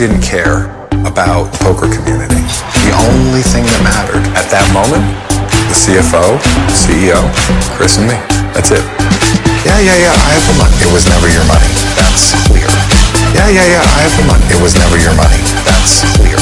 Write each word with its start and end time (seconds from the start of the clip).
didn't 0.00 0.24
care 0.24 0.64
about 1.04 1.52
the 1.52 1.60
poker 1.60 1.84
community. 1.84 2.40
The 2.88 2.94
only 3.04 3.44
thing 3.44 3.68
that 3.68 3.80
mattered 3.84 4.24
at 4.32 4.48
that 4.48 4.64
moment, 4.72 5.04
the 5.68 5.76
CFO, 5.76 6.40
CEO, 6.72 7.20
Chris 7.76 8.00
and 8.00 8.08
me. 8.08 8.16
That's 8.56 8.72
it. 8.72 8.80
Yeah, 9.60 9.76
yeah, 9.76 10.00
yeah, 10.00 10.16
I 10.16 10.40
have 10.40 10.46
the 10.48 10.56
money. 10.56 10.72
It 10.80 10.88
was 10.88 11.04
never 11.04 11.28
your 11.28 11.44
money. 11.44 11.68
That's 12.00 12.32
clear. 12.48 12.64
Yeah, 13.36 13.52
yeah, 13.52 13.76
yeah, 13.76 13.84
I 13.84 14.08
have 14.08 14.16
the 14.16 14.24
money. 14.24 14.48
It 14.48 14.60
was 14.64 14.72
never 14.72 14.96
your 14.96 15.12
money. 15.20 15.36
That's 15.68 16.00
clear. 16.16 16.40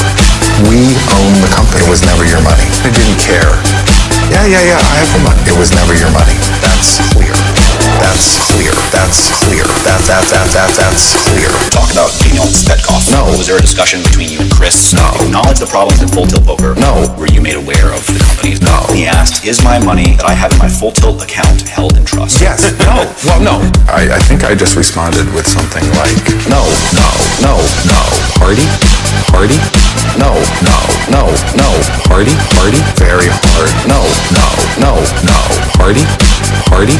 We 0.71 0.95
own 1.19 1.43
the 1.43 1.51
company. 1.51 1.83
It 1.83 1.91
was 1.91 2.07
never 2.07 2.23
your 2.31 2.39
money. 2.47 2.63
I 2.87 2.95
didn't 2.95 3.19
care. 3.19 3.59
Yeah, 4.31 4.47
yeah, 4.47 4.63
yeah, 4.71 4.79
I 4.79 5.03
have 5.03 5.11
the 5.11 5.23
money. 5.27 5.43
It 5.51 5.59
was 5.59 5.75
never 5.75 5.99
your 5.99 6.15
money. 6.15 6.39
That's 6.63 7.03
clear. 7.11 7.35
That's 7.99 8.39
clear. 8.51 8.73
That's 8.95 9.31
clear. 9.43 9.67
That, 9.87 10.01
that, 10.07 10.25
that, 10.31 10.47
that, 10.55 10.71
that's 10.79 11.19
clear. 11.27 11.51
Talk 11.75 11.91
about 11.93 12.11
Daniel 12.23 12.47
Tzvetkoff. 12.47 13.11
No. 13.11 13.27
Was 13.35 13.47
there 13.47 13.59
a 13.59 13.65
discussion 13.65 14.03
between 14.03 14.31
you 14.31 14.41
and 14.41 14.51
Chris? 14.51 14.95
No. 14.95 15.07
Acknowledge 15.21 15.59
the 15.59 15.67
problems 15.67 16.03
in 16.03 16.09
Full 16.09 16.27
Tilt 16.27 16.47
Poker. 16.47 16.75
No. 16.79 17.07
Were 17.19 17.29
you 17.29 17.43
made 17.43 17.59
aware 17.59 17.91
of 17.91 18.03
the 18.07 18.19
companies? 18.23 18.63
No. 18.63 18.87
He 18.95 19.07
asked, 19.07 19.47
is 19.47 19.63
my 19.63 19.79
money 19.83 20.17
that 20.17 20.27
I 20.27 20.35
have 20.35 20.53
in 20.53 20.59
my 20.59 20.71
Full 20.71 20.93
Tilt 20.93 21.23
account 21.23 21.67
held 21.67 21.97
in 21.97 22.05
trust? 22.05 22.41
Yes. 22.41 22.71
No. 22.87 23.03
Well, 23.27 23.41
no. 23.43 23.57
I, 23.91 24.17
I 24.17 24.21
think 24.27 24.45
I 24.45 24.55
just 24.55 24.77
responded 24.77 25.27
with 25.35 25.47
something 25.47 25.85
like, 25.99 26.19
no, 26.47 26.63
no, 26.95 27.09
no, 27.43 27.55
no. 27.91 28.01
Party? 28.39 28.67
Party? 29.31 29.59
No, 30.19 30.35
no, 30.65 30.79
no, 31.11 31.23
no. 31.55 31.69
Party? 32.11 32.35
Party? 32.59 32.81
Very 32.99 33.31
hard. 33.31 33.71
No, 33.87 34.01
no, 34.35 34.47
no, 34.79 34.93
no. 35.25 35.39
Party? 35.79 36.05
Party? 36.71 36.97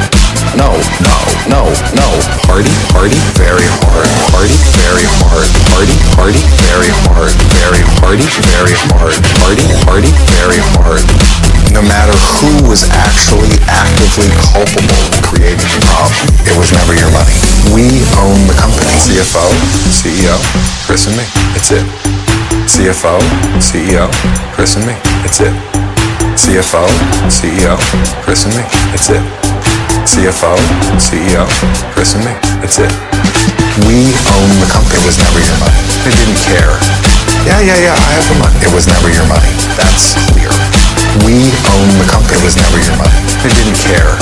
No, 0.57 0.75
no, 1.03 1.17
no, 1.51 1.63
no. 1.95 2.09
Party? 2.47 2.73
Party? 2.95 3.19
Very 3.37 3.67
hard. 3.83 4.09
Party? 4.33 4.57
Very 4.79 5.07
hard. 5.23 5.49
Party? 5.75 5.97
Party? 6.15 6.43
Very 6.67 6.91
hard. 7.11 7.33
Very 7.55 7.83
party? 8.01 8.27
Very 8.49 8.75
hard. 8.89 9.15
Party? 9.45 9.67
Party? 9.85 10.13
Very 10.41 10.61
hard. 10.79 11.05
No 11.73 11.83
matter 11.83 12.17
who 12.41 12.69
was 12.69 12.89
actually 12.91 13.53
actively 13.69 14.31
culpable 14.51 15.03
in 15.13 15.21
creating 15.23 15.69
the 15.77 15.83
problem, 15.93 16.27
it 16.49 16.57
was 16.57 16.73
never 16.73 16.95
your 16.97 17.13
money. 17.13 17.37
We 17.75 18.03
own 18.17 18.41
the 18.49 18.57
company. 18.57 18.89
CFO, 18.97 19.45
CEO, 19.93 20.35
Chris 20.87 21.07
and 21.07 21.17
me. 21.17 21.25
It's 21.55 21.71
it. 21.71 22.18
CFO, 22.69 23.19
CEO, 23.59 24.09
Chris 24.55 24.77
and 24.77 24.87
me. 24.87 24.95
It's 25.25 25.41
it. 25.41 25.53
CFO, 26.39 26.87
CEO, 27.29 27.75
Chris 28.25 28.45
and 28.47 28.55
me. 28.55 28.65
It's 28.95 29.11
it. 29.11 29.23
CFO, 30.09 30.57
CEO, 30.97 31.45
Chris 31.93 32.15
and 32.15 32.25
me. 32.25 32.33
It's 32.65 32.79
it. 32.79 32.93
We 33.87 34.11
own 34.35 34.51
the 34.59 34.69
company. 34.71 34.99
It 34.99 35.05
was 35.05 35.19
never 35.19 35.39
your 35.39 35.59
money. 35.61 35.81
They 36.03 36.15
didn't 36.15 36.41
care. 36.43 36.73
Yeah, 37.47 37.61
yeah, 37.63 37.79
yeah, 37.79 37.97
I 37.97 38.11
have 38.19 38.27
the 38.27 38.39
money. 38.41 38.59
It 38.65 38.73
was 38.73 38.89
never 38.89 39.09
your 39.13 39.27
money. 39.29 39.53
That's 39.79 40.19
clear. 40.33 40.51
We 41.25 41.53
own 41.71 41.89
the 42.01 42.09
company. 42.11 42.37
It 42.37 42.45
was 42.45 42.57
never 42.57 42.79
your 42.81 42.97
money. 42.99 43.19
I 43.45 43.49
didn't 43.53 43.79
care. 43.79 44.13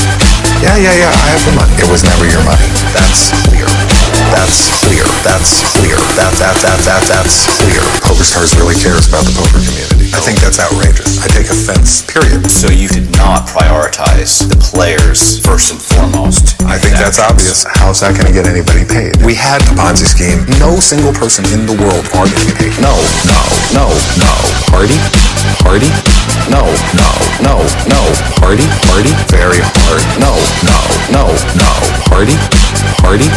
Yeah, 0.61 0.77
yeah, 0.77 0.95
yeah, 0.95 1.13
I 1.13 1.27
have 1.33 1.45
the 1.47 1.55
money. 1.57 1.75
It 1.81 1.89
was 1.89 2.05
never 2.05 2.25
your 2.29 2.45
money. 2.45 2.69
That's 2.93 3.33
clear. 3.49 3.96
That's 4.35 4.71
clear. 4.83 5.07
That's 5.23 5.63
clear. 5.77 5.99
That, 6.19 6.33
that, 6.39 6.57
that, 6.63 6.79
that, 6.87 7.03
that's 7.07 7.47
clear. 7.61 7.83
PokerStars 8.03 8.57
really 8.59 8.75
cares 8.79 9.07
about 9.07 9.27
the 9.27 9.35
poker 9.35 9.63
community. 9.63 10.11
I 10.15 10.21
think 10.23 10.41
that's 10.41 10.59
outrageous. 10.59 11.21
I 11.23 11.29
take 11.29 11.51
offense, 11.51 12.03
period. 12.07 12.47
So 12.51 12.71
you 12.71 12.89
did 12.89 13.11
not 13.19 13.47
prioritize 13.47 14.47
the 14.49 14.57
players 14.57 15.39
first 15.45 15.71
and 15.71 15.81
foremost. 15.81 16.57
I 16.65 16.79
think 16.79 16.97
that's 16.97 17.19
obvious. 17.19 17.67
How's 17.69 18.01
that 18.01 18.15
going 18.15 18.27
to 18.27 18.35
get 18.35 18.47
anybody 18.47 18.87
paid? 18.87 19.21
We 19.23 19.35
had 19.35 19.63
a 19.67 19.73
Ponzi 19.77 20.07
scheme. 20.09 20.43
No 20.59 20.79
single 20.79 21.13
person 21.13 21.45
in 21.53 21.67
the 21.67 21.77
world 21.79 22.07
are 22.17 22.27
going 22.27 22.43
to 22.43 22.47
get 22.51 22.59
paid. 22.59 22.75
No, 22.83 22.95
no, 23.27 23.41
no, 23.75 23.87
no. 24.19 24.33
Party? 24.73 24.99
Party? 25.63 26.16
No, 26.51 26.63
no, 26.95 27.09
no, 27.43 27.55
no. 27.91 28.01
Party? 28.41 28.67
Party? 28.87 29.13
Very 29.31 29.61
hard. 29.63 30.03
No, 30.19 30.33
no, 30.65 30.79
no, 31.13 31.25
no. 31.59 31.71
Party? 32.09 32.37
Party? 33.03 33.29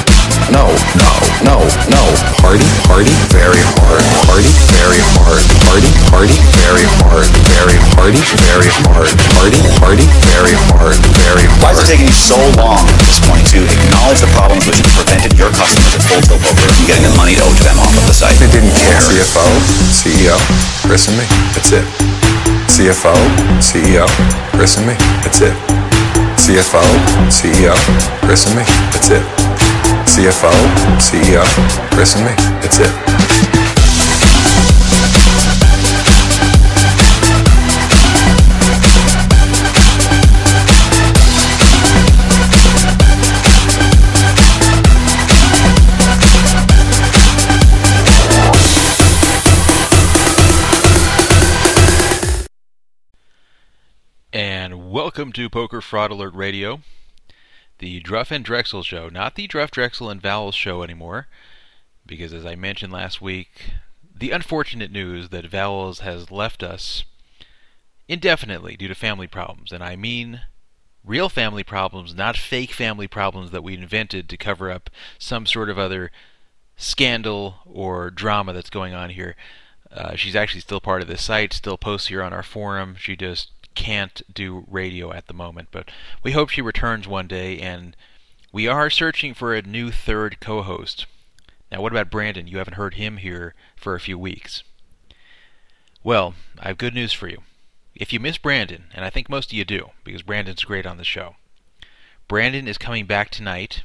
no, 0.52 0.66
no, 0.98 1.10
no, 1.46 1.58
no. 1.90 2.04
Party, 2.42 2.66
party, 2.90 3.14
very 3.30 3.62
hard. 3.78 4.04
Party, 4.26 4.50
very 4.74 5.02
hard. 5.14 5.42
Party, 5.70 5.92
party, 6.10 6.38
very 6.58 6.86
hard. 7.02 7.28
Very 7.54 7.78
party, 7.94 8.22
very 8.50 8.70
hard. 8.86 9.10
Party, 9.38 9.62
party, 9.78 10.06
very 10.26 10.56
hard. 10.74 10.98
Very 11.22 11.46
hard. 11.46 11.62
Why 11.62 11.72
is 11.74 11.86
it 11.86 11.88
taking 11.88 12.10
you 12.10 12.18
so 12.18 12.38
long 12.58 12.82
at 12.82 12.98
this 13.06 13.22
point 13.22 13.46
to 13.54 13.62
acknowledge 13.62 14.22
the 14.22 14.32
problems 14.34 14.66
which 14.66 14.82
have 14.82 14.92
prevented 14.98 15.38
your 15.38 15.54
customers 15.54 15.94
at 15.94 16.02
Full 16.10 16.22
Tilt 16.26 16.42
Poker 16.42 16.70
from 16.74 16.86
getting 16.90 17.06
the 17.06 17.16
money 17.16 17.38
owed 17.38 17.56
to 17.58 17.64
them 17.64 17.78
off 17.78 17.94
of 17.94 18.06
the 18.10 18.16
site? 18.16 18.38
They 18.42 18.50
didn't 18.50 18.74
care. 18.74 18.98
CFO, 18.98 19.46
CEO, 19.94 20.38
Chris 20.86 21.08
and 21.08 21.18
me. 21.18 21.26
That's 21.54 21.72
it. 21.74 22.19
CFO, 22.70 23.14
CEO, 23.60 24.06
Chris 24.56 24.78
and 24.78 24.86
me. 24.88 24.94
That's 25.24 25.42
it. 25.42 25.54
CFO, 26.38 26.82
CEO, 27.28 27.74
Chris 28.22 28.46
and 28.46 28.56
me. 28.56 28.64
That's 28.94 29.10
it. 29.10 29.24
CFO, 30.06 30.52
CEO, 31.00 31.44
Chris 31.92 32.16
and 32.16 32.26
me. 32.26 32.32
That's 32.62 32.80
it. 32.80 33.29
Welcome 54.90 55.32
to 55.32 55.52
Poker 55.52 55.82
Fraud 55.82 56.10
Alert 56.10 56.34
Radio, 56.34 56.82
the 57.78 58.00
Druff 58.00 58.32
and 58.32 58.44
Drexel 58.44 58.82
show. 58.82 59.08
Not 59.08 59.36
the 59.36 59.46
Druff, 59.46 59.70
Drexel, 59.70 60.10
and 60.10 60.20
Vowels 60.20 60.56
show 60.56 60.82
anymore, 60.82 61.28
because 62.08 62.34
as 62.34 62.44
I 62.44 62.56
mentioned 62.56 62.92
last 62.92 63.22
week, 63.22 63.74
the 64.16 64.32
unfortunate 64.32 64.92
news 64.92 65.30
that 65.30 65.46
Vowels 65.46 66.00
has 66.00 66.32
left 66.32 66.64
us 66.64 67.04
indefinitely 68.08 68.76
due 68.76 68.88
to 68.88 68.96
family 68.96 69.28
problems. 69.28 69.72
And 69.72 69.84
I 69.84 69.96
mean 69.96 70.42
real 71.06 71.30
family 71.30 71.64
problems, 71.64 72.16
not 72.16 72.36
fake 72.36 72.72
family 72.72 73.08
problems 73.08 73.52
that 73.52 73.64
we 73.64 73.76
invented 73.76 74.28
to 74.28 74.38
cover 74.38 74.72
up 74.72 74.90
some 75.20 75.46
sort 75.46 75.70
of 75.70 75.78
other 75.78 76.10
scandal 76.78 77.58
or 77.64 78.10
drama 78.10 78.54
that's 78.54 78.72
going 78.72 78.96
on 78.96 79.12
here. 79.12 79.36
Uh, 79.92 80.16
she's 80.16 80.36
actually 80.36 80.62
still 80.62 80.82
part 80.82 81.04
of 81.04 81.08
the 81.08 81.18
site, 81.18 81.54
still 81.54 81.78
posts 81.78 82.08
here 82.08 82.24
on 82.24 82.34
our 82.34 82.44
forum. 82.44 82.96
She 82.98 83.16
just 83.16 83.52
can't 83.80 84.22
do 84.32 84.66
radio 84.70 85.14
at 85.14 85.28
the 85.28 85.34
moment, 85.34 85.70
but 85.72 85.90
we 86.22 86.34
hope 86.34 86.50
she 86.50 86.62
returns 86.62 87.08
one 87.08 87.28
day, 87.28 87.58
and 87.60 87.96
we 88.52 88.68
are 88.68 88.90
searching 88.90 89.34
for 89.34 89.56
a 89.56 89.62
new 89.62 89.90
third 89.90 90.42
co 90.42 90.62
host. 90.62 91.06
Now, 91.72 91.82
what 91.82 91.94
about 91.94 92.12
Brandon? 92.12 92.46
You 92.46 92.58
haven't 92.58 92.74
heard 92.74 92.96
him 92.96 93.18
here 93.18 93.56
for 93.78 93.96
a 93.96 94.00
few 94.02 94.20
weeks. 94.20 94.64
Well, 96.04 96.34
I 96.60 96.68
have 96.68 96.78
good 96.78 96.94
news 96.94 97.14
for 97.14 97.30
you. 97.30 97.44
If 97.96 98.12
you 98.12 98.20
miss 98.20 98.38
Brandon, 98.38 98.86
and 98.94 99.06
I 99.06 99.10
think 99.10 99.30
most 99.30 99.54
of 99.54 99.58
you 99.58 99.64
do, 99.64 99.92
because 100.04 100.24
Brandon's 100.24 100.66
great 100.66 100.86
on 100.86 100.98
the 100.98 101.06
show, 101.06 101.38
Brandon 102.28 102.68
is 102.68 102.78
coming 102.78 103.06
back 103.06 103.30
tonight. 103.30 103.84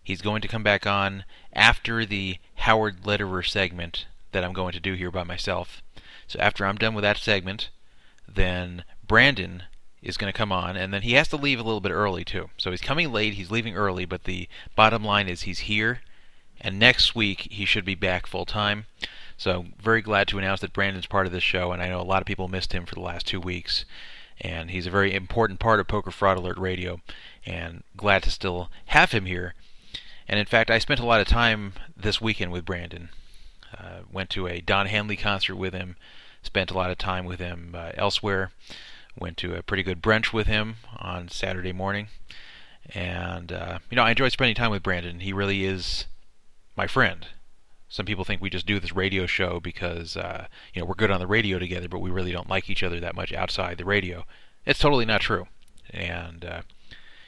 He's 0.00 0.22
going 0.22 0.42
to 0.42 0.48
come 0.48 0.62
back 0.62 0.86
on 0.86 1.24
after 1.52 2.06
the 2.06 2.38
Howard 2.54 3.04
Lederer 3.04 3.42
segment 3.42 4.06
that 4.30 4.44
I'm 4.44 4.52
going 4.52 4.74
to 4.74 4.80
do 4.80 4.94
here 4.94 5.10
by 5.10 5.24
myself. 5.24 5.82
So 6.28 6.38
after 6.38 6.64
I'm 6.64 6.76
done 6.76 6.94
with 6.94 7.02
that 7.02 7.16
segment, 7.16 7.70
then 8.28 8.84
Brandon 9.08 9.64
is 10.02 10.16
going 10.16 10.32
to 10.32 10.36
come 10.36 10.52
on, 10.52 10.76
and 10.76 10.94
then 10.94 11.02
he 11.02 11.14
has 11.14 11.28
to 11.28 11.36
leave 11.36 11.58
a 11.58 11.64
little 11.64 11.80
bit 11.80 11.92
early 11.92 12.24
too. 12.24 12.50
So 12.56 12.70
he's 12.70 12.80
coming 12.80 13.12
late, 13.12 13.34
he's 13.34 13.50
leaving 13.50 13.74
early, 13.74 14.04
but 14.04 14.24
the 14.24 14.48
bottom 14.76 15.02
line 15.02 15.28
is 15.28 15.42
he's 15.42 15.60
here, 15.60 16.02
and 16.60 16.78
next 16.78 17.14
week 17.14 17.48
he 17.50 17.64
should 17.64 17.84
be 17.84 17.94
back 17.96 18.26
full 18.26 18.46
time. 18.46 18.86
So 19.36 19.66
very 19.80 20.02
glad 20.02 20.28
to 20.28 20.38
announce 20.38 20.60
that 20.60 20.72
Brandon's 20.72 21.06
part 21.06 21.26
of 21.26 21.32
this 21.32 21.42
show, 21.42 21.72
and 21.72 21.82
I 21.82 21.88
know 21.88 22.00
a 22.00 22.02
lot 22.02 22.22
of 22.22 22.26
people 22.26 22.48
missed 22.48 22.72
him 22.72 22.86
for 22.86 22.94
the 22.94 23.00
last 23.00 23.26
two 23.26 23.40
weeks, 23.40 23.84
and 24.40 24.70
he's 24.70 24.86
a 24.86 24.90
very 24.90 25.14
important 25.14 25.58
part 25.58 25.80
of 25.80 25.88
Poker 25.88 26.10
Fraud 26.10 26.36
Alert 26.36 26.58
Radio, 26.58 27.00
and 27.46 27.82
glad 27.96 28.22
to 28.24 28.30
still 28.30 28.70
have 28.86 29.12
him 29.12 29.26
here. 29.26 29.54
And 30.28 30.38
in 30.38 30.46
fact, 30.46 30.70
I 30.70 30.78
spent 30.78 31.00
a 31.00 31.06
lot 31.06 31.20
of 31.20 31.26
time 31.26 31.72
this 31.96 32.20
weekend 32.20 32.52
with 32.52 32.64
Brandon. 32.64 33.08
Uh, 33.76 34.00
went 34.10 34.30
to 34.30 34.46
a 34.46 34.60
Don 34.60 34.86
Henley 34.86 35.16
concert 35.16 35.56
with 35.56 35.72
him, 35.72 35.96
spent 36.42 36.70
a 36.70 36.74
lot 36.74 36.90
of 36.90 36.98
time 36.98 37.24
with 37.24 37.38
him 37.38 37.74
uh, 37.76 37.92
elsewhere. 37.94 38.50
Went 39.20 39.36
to 39.38 39.54
a 39.54 39.62
pretty 39.62 39.82
good 39.82 40.02
brunch 40.02 40.32
with 40.32 40.46
him 40.46 40.76
on 40.96 41.28
Saturday 41.28 41.72
morning, 41.72 42.08
and 42.94 43.52
uh, 43.52 43.78
you 43.90 43.96
know 43.96 44.02
I 44.02 44.10
enjoy 44.10 44.28
spending 44.28 44.54
time 44.54 44.70
with 44.70 44.82
Brandon. 44.82 45.20
He 45.20 45.32
really 45.32 45.64
is 45.64 46.06
my 46.76 46.86
friend. 46.86 47.26
Some 47.88 48.06
people 48.06 48.24
think 48.24 48.40
we 48.40 48.50
just 48.50 48.66
do 48.66 48.78
this 48.78 48.94
radio 48.94 49.26
show 49.26 49.60
because 49.60 50.16
uh, 50.16 50.46
you 50.72 50.80
know 50.80 50.86
we're 50.86 50.94
good 50.94 51.10
on 51.10 51.20
the 51.20 51.26
radio 51.26 51.58
together, 51.58 51.88
but 51.88 52.00
we 52.00 52.10
really 52.10 52.32
don't 52.32 52.48
like 52.48 52.70
each 52.70 52.82
other 52.82 53.00
that 53.00 53.16
much 53.16 53.32
outside 53.32 53.78
the 53.78 53.84
radio. 53.84 54.24
It's 54.64 54.78
totally 54.78 55.06
not 55.06 55.20
true, 55.20 55.48
and 55.90 56.44
uh, 56.44 56.62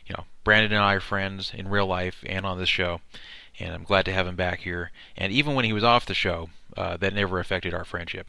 you 0.06 0.14
know 0.16 0.24
Brandon 0.44 0.72
and 0.72 0.82
I 0.82 0.94
are 0.94 1.00
friends 1.00 1.52
in 1.54 1.68
real 1.68 1.86
life 1.86 2.22
and 2.26 2.46
on 2.46 2.58
this 2.58 2.68
show, 2.68 3.00
and 3.58 3.74
I'm 3.74 3.84
glad 3.84 4.04
to 4.04 4.12
have 4.12 4.26
him 4.26 4.36
back 4.36 4.60
here. 4.60 4.92
And 5.16 5.32
even 5.32 5.54
when 5.54 5.64
he 5.64 5.72
was 5.72 5.84
off 5.84 6.06
the 6.06 6.14
show, 6.14 6.50
uh, 6.76 6.96
that 6.98 7.14
never 7.14 7.40
affected 7.40 7.74
our 7.74 7.84
friendship. 7.84 8.26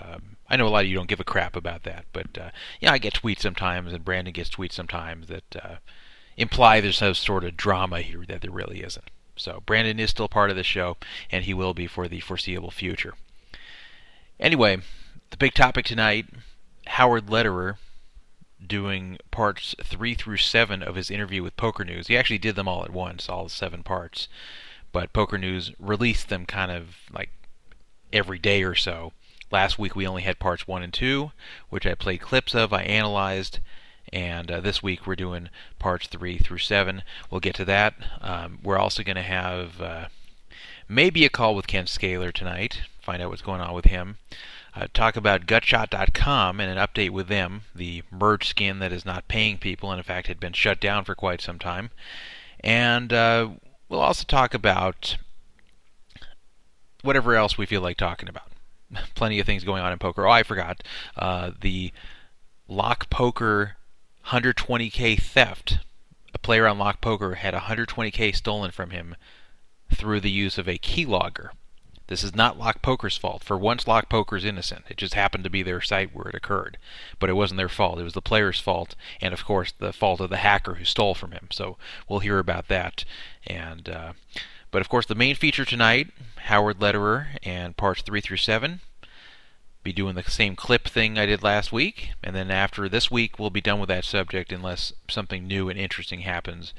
Um, 0.00 0.36
I 0.48 0.56
know 0.56 0.66
a 0.66 0.70
lot 0.70 0.84
of 0.84 0.90
you 0.90 0.96
don't 0.96 1.08
give 1.08 1.20
a 1.20 1.24
crap 1.24 1.56
about 1.56 1.82
that, 1.84 2.06
but 2.12 2.38
uh, 2.38 2.50
yeah, 2.80 2.92
I 2.92 2.98
get 2.98 3.14
tweets 3.14 3.40
sometimes, 3.40 3.92
and 3.92 4.04
Brandon 4.04 4.32
gets 4.32 4.50
tweets 4.50 4.72
sometimes 4.72 5.28
that 5.28 5.56
uh, 5.56 5.76
imply 6.36 6.80
there's 6.80 6.98
some 6.98 7.14
sort 7.14 7.44
of 7.44 7.56
drama 7.56 8.00
here 8.00 8.24
that 8.26 8.40
there 8.40 8.50
really 8.50 8.82
isn't. 8.82 9.10
So 9.36 9.62
Brandon 9.64 9.98
is 9.98 10.10
still 10.10 10.28
part 10.28 10.50
of 10.50 10.56
the 10.56 10.62
show, 10.62 10.96
and 11.30 11.44
he 11.44 11.54
will 11.54 11.74
be 11.74 11.86
for 11.86 12.08
the 12.08 12.20
foreseeable 12.20 12.70
future. 12.70 13.14
Anyway, 14.38 14.78
the 15.30 15.36
big 15.36 15.54
topic 15.54 15.84
tonight: 15.84 16.26
Howard 16.86 17.30
Lederer 17.30 17.78
doing 18.64 19.18
parts 19.30 19.74
three 19.82 20.14
through 20.14 20.36
seven 20.36 20.82
of 20.82 20.94
his 20.94 21.10
interview 21.10 21.42
with 21.42 21.56
Poker 21.56 21.84
News. 21.84 22.06
He 22.06 22.16
actually 22.16 22.38
did 22.38 22.54
them 22.56 22.68
all 22.68 22.84
at 22.84 22.92
once, 22.92 23.28
all 23.28 23.48
seven 23.48 23.82
parts, 23.82 24.28
but 24.92 25.12
Poker 25.12 25.38
News 25.38 25.72
released 25.78 26.28
them 26.28 26.46
kind 26.46 26.70
of 26.70 26.96
like 27.12 27.30
every 28.12 28.38
day 28.38 28.62
or 28.62 28.74
so. 28.74 29.12
Last 29.52 29.78
week 29.78 29.94
we 29.94 30.06
only 30.06 30.22
had 30.22 30.38
parts 30.38 30.66
one 30.66 30.82
and 30.82 30.92
two, 30.92 31.32
which 31.68 31.86
I 31.86 31.94
played 31.94 32.22
clips 32.22 32.54
of, 32.54 32.72
I 32.72 32.84
analyzed, 32.84 33.58
and 34.10 34.50
uh, 34.50 34.60
this 34.60 34.82
week 34.82 35.06
we're 35.06 35.14
doing 35.14 35.50
parts 35.78 36.06
three 36.06 36.38
through 36.38 36.58
seven. 36.58 37.02
We'll 37.30 37.40
get 37.40 37.54
to 37.56 37.66
that. 37.66 37.94
Um, 38.22 38.60
we're 38.62 38.78
also 38.78 39.02
going 39.02 39.16
to 39.16 39.22
have 39.22 39.78
uh, 39.78 40.06
maybe 40.88 41.26
a 41.26 41.28
call 41.28 41.54
with 41.54 41.66
Ken 41.66 41.86
Scaler 41.86 42.32
tonight, 42.32 42.80
find 43.02 43.20
out 43.20 43.28
what's 43.28 43.42
going 43.42 43.60
on 43.60 43.74
with 43.74 43.84
him. 43.84 44.16
Uh, 44.74 44.86
talk 44.94 45.16
about 45.16 45.44
gutshot.com 45.44 46.58
and 46.58 46.78
an 46.78 46.78
update 46.78 47.10
with 47.10 47.28
them, 47.28 47.64
the 47.74 48.02
merge 48.10 48.48
skin 48.48 48.78
that 48.78 48.90
is 48.90 49.04
not 49.04 49.28
paying 49.28 49.58
people 49.58 49.90
and 49.90 49.98
in 49.98 50.04
fact 50.04 50.28
had 50.28 50.40
been 50.40 50.54
shut 50.54 50.80
down 50.80 51.04
for 51.04 51.14
quite 51.14 51.42
some 51.42 51.58
time. 51.58 51.90
And 52.60 53.12
uh, 53.12 53.50
we'll 53.90 54.00
also 54.00 54.24
talk 54.24 54.54
about 54.54 55.18
whatever 57.02 57.34
else 57.34 57.58
we 57.58 57.66
feel 57.66 57.82
like 57.82 57.98
talking 57.98 58.30
about. 58.30 58.51
Plenty 59.14 59.40
of 59.40 59.46
things 59.46 59.64
going 59.64 59.82
on 59.82 59.92
in 59.92 59.98
poker. 59.98 60.26
Oh, 60.26 60.30
I 60.30 60.42
forgot. 60.42 60.82
Uh, 61.16 61.52
the 61.60 61.92
Lock 62.68 63.10
Poker 63.10 63.76
120k 64.28 65.20
theft. 65.20 65.78
A 66.34 66.38
player 66.38 66.66
on 66.66 66.78
Lock 66.78 67.00
Poker 67.00 67.34
had 67.34 67.54
120k 67.54 68.34
stolen 68.34 68.70
from 68.70 68.90
him 68.90 69.16
through 69.92 70.20
the 70.20 70.30
use 70.30 70.58
of 70.58 70.68
a 70.68 70.78
keylogger. 70.78 71.50
This 72.06 72.24
is 72.24 72.34
not 72.34 72.58
Lock 72.58 72.82
Poker's 72.82 73.16
fault. 73.16 73.44
For 73.44 73.56
once, 73.56 73.86
Lock 73.86 74.08
Poker's 74.08 74.44
innocent. 74.44 74.84
It 74.88 74.96
just 74.96 75.14
happened 75.14 75.44
to 75.44 75.50
be 75.50 75.62
their 75.62 75.80
site 75.80 76.14
where 76.14 76.28
it 76.28 76.34
occurred. 76.34 76.78
But 77.18 77.30
it 77.30 77.34
wasn't 77.34 77.58
their 77.58 77.68
fault. 77.68 77.98
It 77.98 78.04
was 78.04 78.12
the 78.12 78.20
player's 78.20 78.60
fault, 78.60 78.94
and 79.20 79.32
of 79.32 79.44
course, 79.44 79.72
the 79.72 79.92
fault 79.92 80.20
of 80.20 80.30
the 80.30 80.38
hacker 80.38 80.74
who 80.74 80.84
stole 80.84 81.14
from 81.14 81.32
him. 81.32 81.48
So 81.50 81.76
we'll 82.08 82.18
hear 82.20 82.38
about 82.38 82.68
that. 82.68 83.04
And 83.46 83.88
uh, 83.88 84.12
but 84.72 84.80
of 84.80 84.88
course, 84.88 85.06
the 85.06 85.14
main 85.14 85.36
feature 85.36 85.64
tonight, 85.64 86.08
Howard 86.46 86.80
Lederer 86.80 87.28
and 87.44 87.76
parts 87.76 88.02
three 88.02 88.20
through 88.20 88.38
seven. 88.38 88.80
Be 89.84 89.92
doing 89.92 90.14
the 90.14 90.22
same 90.24 90.56
clip 90.56 90.88
thing 90.88 91.18
I 91.18 91.26
did 91.26 91.42
last 91.42 91.72
week, 91.72 92.10
and 92.22 92.34
then 92.34 92.50
after 92.50 92.88
this 92.88 93.10
week, 93.10 93.38
we'll 93.38 93.50
be 93.50 93.60
done 93.60 93.80
with 93.80 93.88
that 93.88 94.04
subject 94.04 94.50
unless 94.52 94.92
something 95.08 95.46
new 95.46 95.68
and 95.68 95.78
interesting 95.78 96.20
happens 96.20 96.72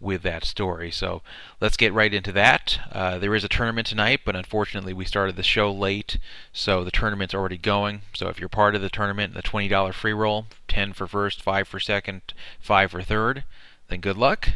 with 0.00 0.22
that 0.22 0.44
story. 0.44 0.90
So 0.90 1.22
let's 1.60 1.76
get 1.76 1.92
right 1.92 2.12
into 2.12 2.32
that. 2.32 2.80
Uh, 2.92 3.18
there 3.18 3.34
is 3.34 3.44
a 3.44 3.48
tournament 3.48 3.86
tonight, 3.86 4.20
but 4.24 4.36
unfortunately 4.36 4.92
we 4.92 5.04
started 5.04 5.36
the 5.36 5.42
show 5.42 5.72
late, 5.72 6.18
so 6.52 6.82
the 6.82 6.90
tournament's 6.90 7.34
already 7.34 7.56
going. 7.56 8.02
So 8.14 8.28
if 8.28 8.38
you're 8.40 8.48
part 8.48 8.74
of 8.74 8.82
the 8.82 8.90
tournament, 8.90 9.34
the 9.34 9.42
$20 9.42 9.94
free 9.94 10.12
roll, 10.12 10.46
10 10.68 10.92
for 10.92 11.06
first, 11.06 11.42
5 11.42 11.68
for 11.68 11.80
second, 11.80 12.22
5 12.60 12.90
for 12.90 13.02
third, 13.02 13.44
then 13.88 14.00
good 14.00 14.18
luck. 14.18 14.50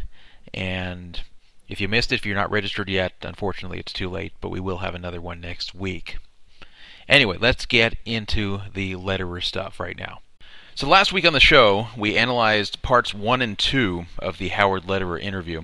And 0.52 1.22
if 1.70 1.80
you 1.80 1.88
missed 1.88 2.12
it, 2.12 2.16
if 2.16 2.26
you're 2.26 2.36
not 2.36 2.50
registered 2.50 2.88
yet, 2.88 3.12
unfortunately 3.22 3.78
it's 3.78 3.92
too 3.92 4.08
late, 4.08 4.32
but 4.40 4.50
we 4.50 4.60
will 4.60 4.78
have 4.78 4.94
another 4.94 5.20
one 5.20 5.40
next 5.40 5.74
week. 5.74 6.18
Anyway, 7.08 7.36
let's 7.40 7.66
get 7.66 7.96
into 8.04 8.60
the 8.72 8.94
Lederer 8.96 9.40
stuff 9.40 9.80
right 9.80 9.98
now. 9.98 10.20
So 10.74 10.88
last 10.88 11.12
week 11.12 11.26
on 11.26 11.32
the 11.32 11.40
show, 11.40 11.88
we 11.96 12.16
analyzed 12.16 12.80
parts 12.82 13.12
one 13.12 13.42
and 13.42 13.58
two 13.58 14.06
of 14.18 14.38
the 14.38 14.48
Howard 14.48 14.88
Lederer 14.88 15.18
interview. 15.18 15.62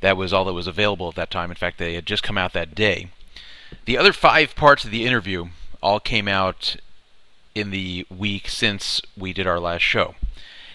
That 0.00 0.16
was 0.16 0.32
all 0.32 0.44
that 0.44 0.52
was 0.52 0.66
available 0.66 1.08
at 1.08 1.14
that 1.16 1.30
time. 1.30 1.50
In 1.50 1.56
fact, 1.56 1.78
they 1.78 1.94
had 1.94 2.06
just 2.06 2.22
come 2.22 2.38
out 2.38 2.52
that 2.52 2.74
day. 2.74 3.10
The 3.86 3.98
other 3.98 4.12
five 4.12 4.54
parts 4.54 4.84
of 4.84 4.90
the 4.90 5.04
interview 5.04 5.46
all 5.82 6.00
came 6.00 6.28
out 6.28 6.76
in 7.54 7.70
the 7.70 8.06
week 8.10 8.48
since 8.48 9.00
we 9.16 9.32
did 9.32 9.46
our 9.46 9.58
last 9.58 9.82
show. 9.82 10.14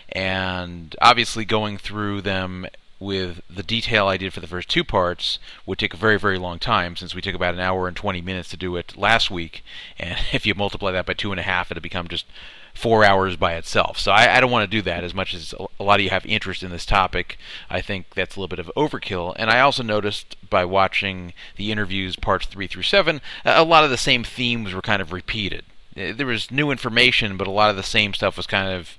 And 0.10 0.96
obviously, 1.01 1.46
going 1.46 1.77
through 1.77 2.22
them 2.22 2.65
with 3.01 3.41
the 3.50 3.63
detail 3.63 4.08
I 4.08 4.15
did 4.15 4.31
for 4.31 4.39
the 4.39 4.48
first 4.48 4.70
two 4.70 4.84
parts 4.84 5.39
would 5.65 5.79
take 5.79 5.93
a 5.93 5.98
very, 5.98 6.20
very 6.20 6.38
long 6.38 6.60
time 6.60 6.96
since 6.96 7.15
we 7.15 7.22
took 7.22 7.34
about 7.34 7.55
an 7.55 7.60
hour 7.60 7.88
and 7.88 7.98
20 7.98 8.22
minutes 8.22 8.50
to 8.50 8.58
do 8.58 8.75
it 8.75 8.96
last 8.96 9.31
week. 9.31 9.63
And 9.98 10.20
if 10.31 10.46
you 10.46 10.53
multiply 10.53 10.91
that 10.91 11.08
by 11.08 11.13
two 11.13 11.31
and 11.31 11.39
a 11.39 11.43
half, 11.43 11.72
it'll 11.72 11.81
become 11.81 12.08
just 12.08 12.27
four 12.75 13.03
hours 13.03 13.36
by 13.36 13.55
itself. 13.55 13.98
So 13.98 14.12
I, 14.12 14.38
I 14.38 14.39
don't 14.39 14.51
want 14.51 14.70
to 14.70 14.77
do 14.77 14.84
that 14.84 15.03
as 15.03 15.15
much 15.15 15.34
as 15.34 15.53
a 15.79 15.84
lot 15.84 16.00
of 16.00 16.03
you 16.03 16.12
have 16.12 16.25
interest 16.27 16.62
in 16.62 16.70
this 16.70 16.86
topic. 16.86 17.38
I 17.70 17.81
think 17.81 18.13
that's 18.13 18.36
a 18.36 18.39
little 18.39 18.55
bit 18.55 18.65
of 18.65 18.72
overkill. 18.77 19.36
And 19.36 19.50
I 19.50 19.60
also 19.60 19.81
noticed 19.81 20.38
by 20.50 20.63
watching 20.63 21.34
the 21.58 21.72
interviews, 21.72 22.15
parts 22.15 22.46
three 22.46 22.67
through 22.67 22.84
seven, 22.84 23.20
a 23.43 23.63
lot 23.63 23.84
of 23.84 23.89
the 23.89 23.98
same 23.98 24.24
themes 24.24 24.74
were 24.74 24.81
kind 24.81 25.01
of 25.01 25.12
repeated. 25.12 25.65
Eh, 25.98 26.13
there 26.13 26.27
was 26.27 26.51
new 26.51 26.70
information, 26.70 27.36
but 27.36 27.48
a 27.48 27.51
lot 27.51 27.72
of 27.72 27.75
the 27.75 27.84
same 27.84 28.13
stuff 28.13 28.38
was 28.38 28.48
kind 28.48 28.70
of 28.70 28.98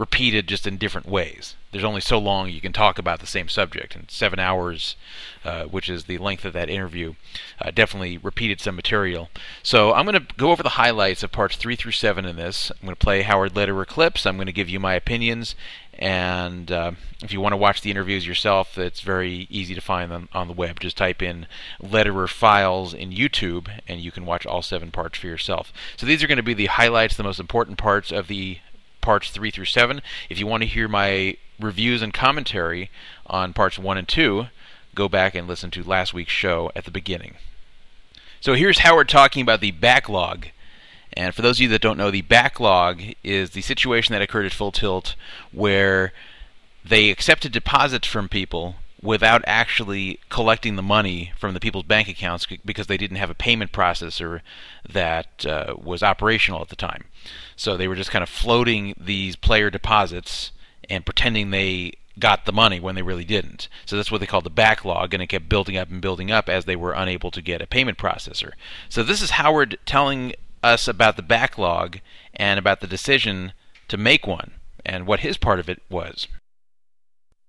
repeated 0.00 0.48
just 0.48 0.66
in 0.66 0.78
different 0.78 1.06
ways. 1.06 1.56
There's 1.72 1.84
only 1.84 2.00
so 2.00 2.18
long 2.18 2.48
you 2.48 2.62
can 2.62 2.72
talk 2.72 2.98
about 2.98 3.20
the 3.20 3.26
same 3.26 3.48
subject, 3.48 3.94
and 3.94 4.10
seven 4.10 4.38
hours, 4.38 4.96
uh, 5.44 5.64
which 5.64 5.90
is 5.90 6.04
the 6.04 6.16
length 6.16 6.46
of 6.46 6.54
that 6.54 6.70
interview, 6.70 7.14
uh, 7.60 7.70
definitely 7.70 8.16
repeated 8.16 8.62
some 8.62 8.74
material. 8.74 9.28
So 9.62 9.92
I'm 9.92 10.06
going 10.06 10.18
to 10.18 10.34
go 10.38 10.52
over 10.52 10.62
the 10.62 10.70
highlights 10.70 11.22
of 11.22 11.30
parts 11.30 11.56
three 11.56 11.76
through 11.76 11.92
seven 11.92 12.24
in 12.24 12.36
this. 12.36 12.70
I'm 12.70 12.86
going 12.86 12.96
to 12.96 13.04
play 13.04 13.20
Howard 13.20 13.54
Lederer 13.54 13.84
clips. 13.84 14.24
I'm 14.24 14.36
going 14.36 14.46
to 14.46 14.52
give 14.52 14.70
you 14.70 14.80
my 14.80 14.94
opinions, 14.94 15.54
and 15.98 16.72
uh, 16.72 16.92
if 17.22 17.30
you 17.30 17.42
want 17.42 17.52
to 17.52 17.58
watch 17.58 17.82
the 17.82 17.90
interviews 17.90 18.26
yourself, 18.26 18.78
it's 18.78 19.02
very 19.02 19.46
easy 19.50 19.74
to 19.74 19.82
find 19.82 20.10
them 20.10 20.30
on 20.32 20.48
the 20.48 20.54
web. 20.54 20.80
Just 20.80 20.96
type 20.96 21.22
in 21.22 21.46
Lederer 21.78 22.26
files 22.26 22.94
in 22.94 23.10
YouTube, 23.10 23.68
and 23.86 24.00
you 24.00 24.10
can 24.10 24.24
watch 24.24 24.46
all 24.46 24.62
seven 24.62 24.90
parts 24.90 25.18
for 25.18 25.26
yourself. 25.26 25.74
So 25.98 26.06
these 26.06 26.24
are 26.24 26.26
going 26.26 26.36
to 26.36 26.42
be 26.42 26.54
the 26.54 26.66
highlights, 26.66 27.16
the 27.16 27.22
most 27.22 27.38
important 27.38 27.76
parts 27.76 28.10
of 28.10 28.28
the 28.28 28.60
parts 29.00 29.30
3 29.30 29.50
through 29.50 29.64
7. 29.66 30.00
If 30.28 30.38
you 30.38 30.46
want 30.46 30.62
to 30.62 30.68
hear 30.68 30.88
my 30.88 31.36
reviews 31.58 32.02
and 32.02 32.12
commentary 32.14 32.90
on 33.26 33.52
parts 33.52 33.78
1 33.78 33.98
and 33.98 34.08
2, 34.08 34.46
go 34.94 35.08
back 35.08 35.34
and 35.34 35.46
listen 35.46 35.70
to 35.72 35.82
last 35.82 36.14
week's 36.14 36.32
show 36.32 36.70
at 36.74 36.84
the 36.84 36.90
beginning. 36.90 37.36
So 38.40 38.54
here's 38.54 38.78
Howard 38.80 39.08
talking 39.08 39.42
about 39.42 39.60
the 39.60 39.70
backlog. 39.70 40.46
And 41.12 41.34
for 41.34 41.42
those 41.42 41.58
of 41.58 41.62
you 41.62 41.68
that 41.68 41.82
don't 41.82 41.98
know, 41.98 42.10
the 42.10 42.22
backlog 42.22 43.02
is 43.22 43.50
the 43.50 43.60
situation 43.60 44.12
that 44.12 44.22
occurred 44.22 44.46
at 44.46 44.52
Full 44.52 44.72
Tilt 44.72 45.14
where 45.52 46.12
they 46.84 47.10
accepted 47.10 47.52
deposits 47.52 48.06
from 48.06 48.28
people 48.28 48.76
without 49.02 49.42
actually 49.46 50.20
collecting 50.28 50.76
the 50.76 50.82
money 50.82 51.32
from 51.38 51.54
the 51.54 51.60
people's 51.60 51.84
bank 51.84 52.08
accounts 52.08 52.46
because 52.64 52.86
they 52.86 52.98
didn't 52.98 53.16
have 53.16 53.30
a 53.30 53.34
payment 53.34 53.72
processor 53.72 54.40
that 54.88 55.46
uh, 55.46 55.74
was 55.82 56.02
operational 56.02 56.60
at 56.60 56.68
the 56.68 56.76
time. 56.76 57.04
So 57.56 57.76
they 57.76 57.88
were 57.88 57.94
just 57.94 58.10
kind 58.10 58.22
of 58.22 58.28
floating 58.28 58.94
these 58.98 59.36
player 59.36 59.70
deposits 59.70 60.52
and 60.88 61.06
pretending 61.06 61.50
they 61.50 61.94
got 62.18 62.44
the 62.44 62.52
money 62.52 62.78
when 62.78 62.94
they 62.94 63.02
really 63.02 63.24
didn't. 63.24 63.68
So 63.86 63.96
that's 63.96 64.10
what 64.10 64.20
they 64.20 64.26
called 64.26 64.44
the 64.44 64.50
backlog, 64.50 65.14
and 65.14 65.22
it 65.22 65.28
kept 65.28 65.48
building 65.48 65.76
up 65.76 65.90
and 65.90 66.02
building 66.02 66.30
up 66.30 66.48
as 66.48 66.66
they 66.66 66.76
were 66.76 66.92
unable 66.92 67.30
to 67.30 67.40
get 67.40 67.62
a 67.62 67.66
payment 67.66 67.96
processor. 67.96 68.52
So 68.88 69.02
this 69.02 69.22
is 69.22 69.30
Howard 69.30 69.78
telling 69.86 70.34
us 70.62 70.86
about 70.86 71.16
the 71.16 71.22
backlog 71.22 72.00
and 72.34 72.58
about 72.58 72.80
the 72.80 72.86
decision 72.86 73.52
to 73.88 73.96
make 73.96 74.26
one 74.26 74.52
and 74.84 75.06
what 75.06 75.20
his 75.20 75.38
part 75.38 75.58
of 75.58 75.70
it 75.70 75.82
was. 75.88 76.28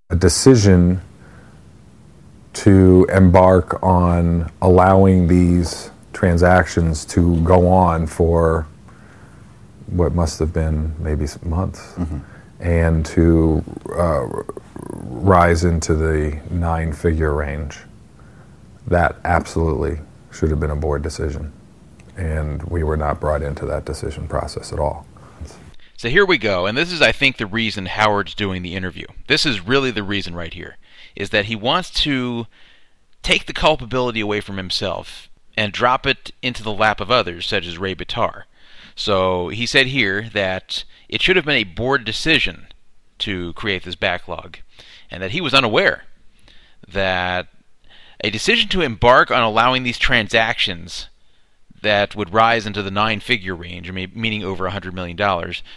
A 0.08 0.16
decision 0.16 1.02
to 2.52 3.06
embark 3.12 3.82
on 3.82 4.50
allowing 4.60 5.26
these 5.26 5.90
transactions 6.12 7.04
to 7.06 7.40
go 7.42 7.66
on 7.68 8.06
for 8.06 8.66
what 9.86 10.14
must 10.14 10.38
have 10.38 10.52
been 10.52 10.94
maybe 10.98 11.26
months 11.44 11.92
mm-hmm. 11.94 12.18
and 12.60 13.04
to 13.04 13.64
uh, 13.96 14.26
rise 15.04 15.64
into 15.64 15.94
the 15.94 16.38
nine 16.50 16.92
figure 16.92 17.34
range. 17.34 17.78
That 18.86 19.16
absolutely 19.24 20.00
should 20.30 20.50
have 20.50 20.60
been 20.60 20.70
a 20.70 20.76
board 20.76 21.02
decision. 21.02 21.52
And 22.16 22.62
we 22.64 22.82
were 22.82 22.96
not 22.96 23.20
brought 23.20 23.42
into 23.42 23.64
that 23.66 23.84
decision 23.84 24.28
process 24.28 24.72
at 24.72 24.78
all. 24.78 25.06
So 25.96 26.08
here 26.08 26.26
we 26.26 26.36
go, 26.36 26.66
and 26.66 26.76
this 26.76 26.90
is, 26.90 27.00
I 27.00 27.12
think, 27.12 27.36
the 27.36 27.46
reason 27.46 27.86
Howard's 27.86 28.34
doing 28.34 28.62
the 28.62 28.74
interview. 28.74 29.06
This 29.28 29.46
is 29.46 29.64
really 29.64 29.92
the 29.92 30.02
reason 30.02 30.34
right 30.34 30.52
here, 30.52 30.76
is 31.16 31.30
that 31.30 31.46
he 31.46 31.56
wants 31.56 31.90
to 31.90 32.46
take 33.22 33.46
the 33.46 33.52
culpability 33.52 34.20
away 34.20 34.40
from 34.40 34.56
himself 34.56 35.28
and 35.56 35.72
drop 35.72 36.06
it 36.06 36.30
into 36.42 36.62
the 36.62 36.72
lap 36.72 37.00
of 37.00 37.10
others, 37.10 37.46
such 37.46 37.66
as 37.66 37.78
Ray 37.78 37.94
Bitar. 37.94 38.44
So 38.94 39.48
he 39.48 39.66
said 39.66 39.86
here 39.86 40.28
that 40.32 40.84
it 41.08 41.22
should 41.22 41.36
have 41.36 41.44
been 41.44 41.56
a 41.56 41.64
board 41.64 42.04
decision 42.04 42.68
to 43.18 43.52
create 43.52 43.84
this 43.84 43.94
backlog, 43.94 44.58
and 45.10 45.22
that 45.22 45.30
he 45.30 45.40
was 45.40 45.54
unaware 45.54 46.04
that 46.88 47.48
a 48.24 48.30
decision 48.30 48.68
to 48.70 48.80
embark 48.80 49.30
on 49.30 49.42
allowing 49.42 49.82
these 49.82 49.98
transactions 49.98 51.08
that 51.82 52.14
would 52.16 52.32
rise 52.32 52.66
into 52.66 52.82
the 52.82 52.90
nine 52.90 53.20
figure 53.20 53.54
range, 53.54 53.90
meaning 53.90 54.44
over 54.44 54.68
$100 54.68 54.92
million, 54.92 55.18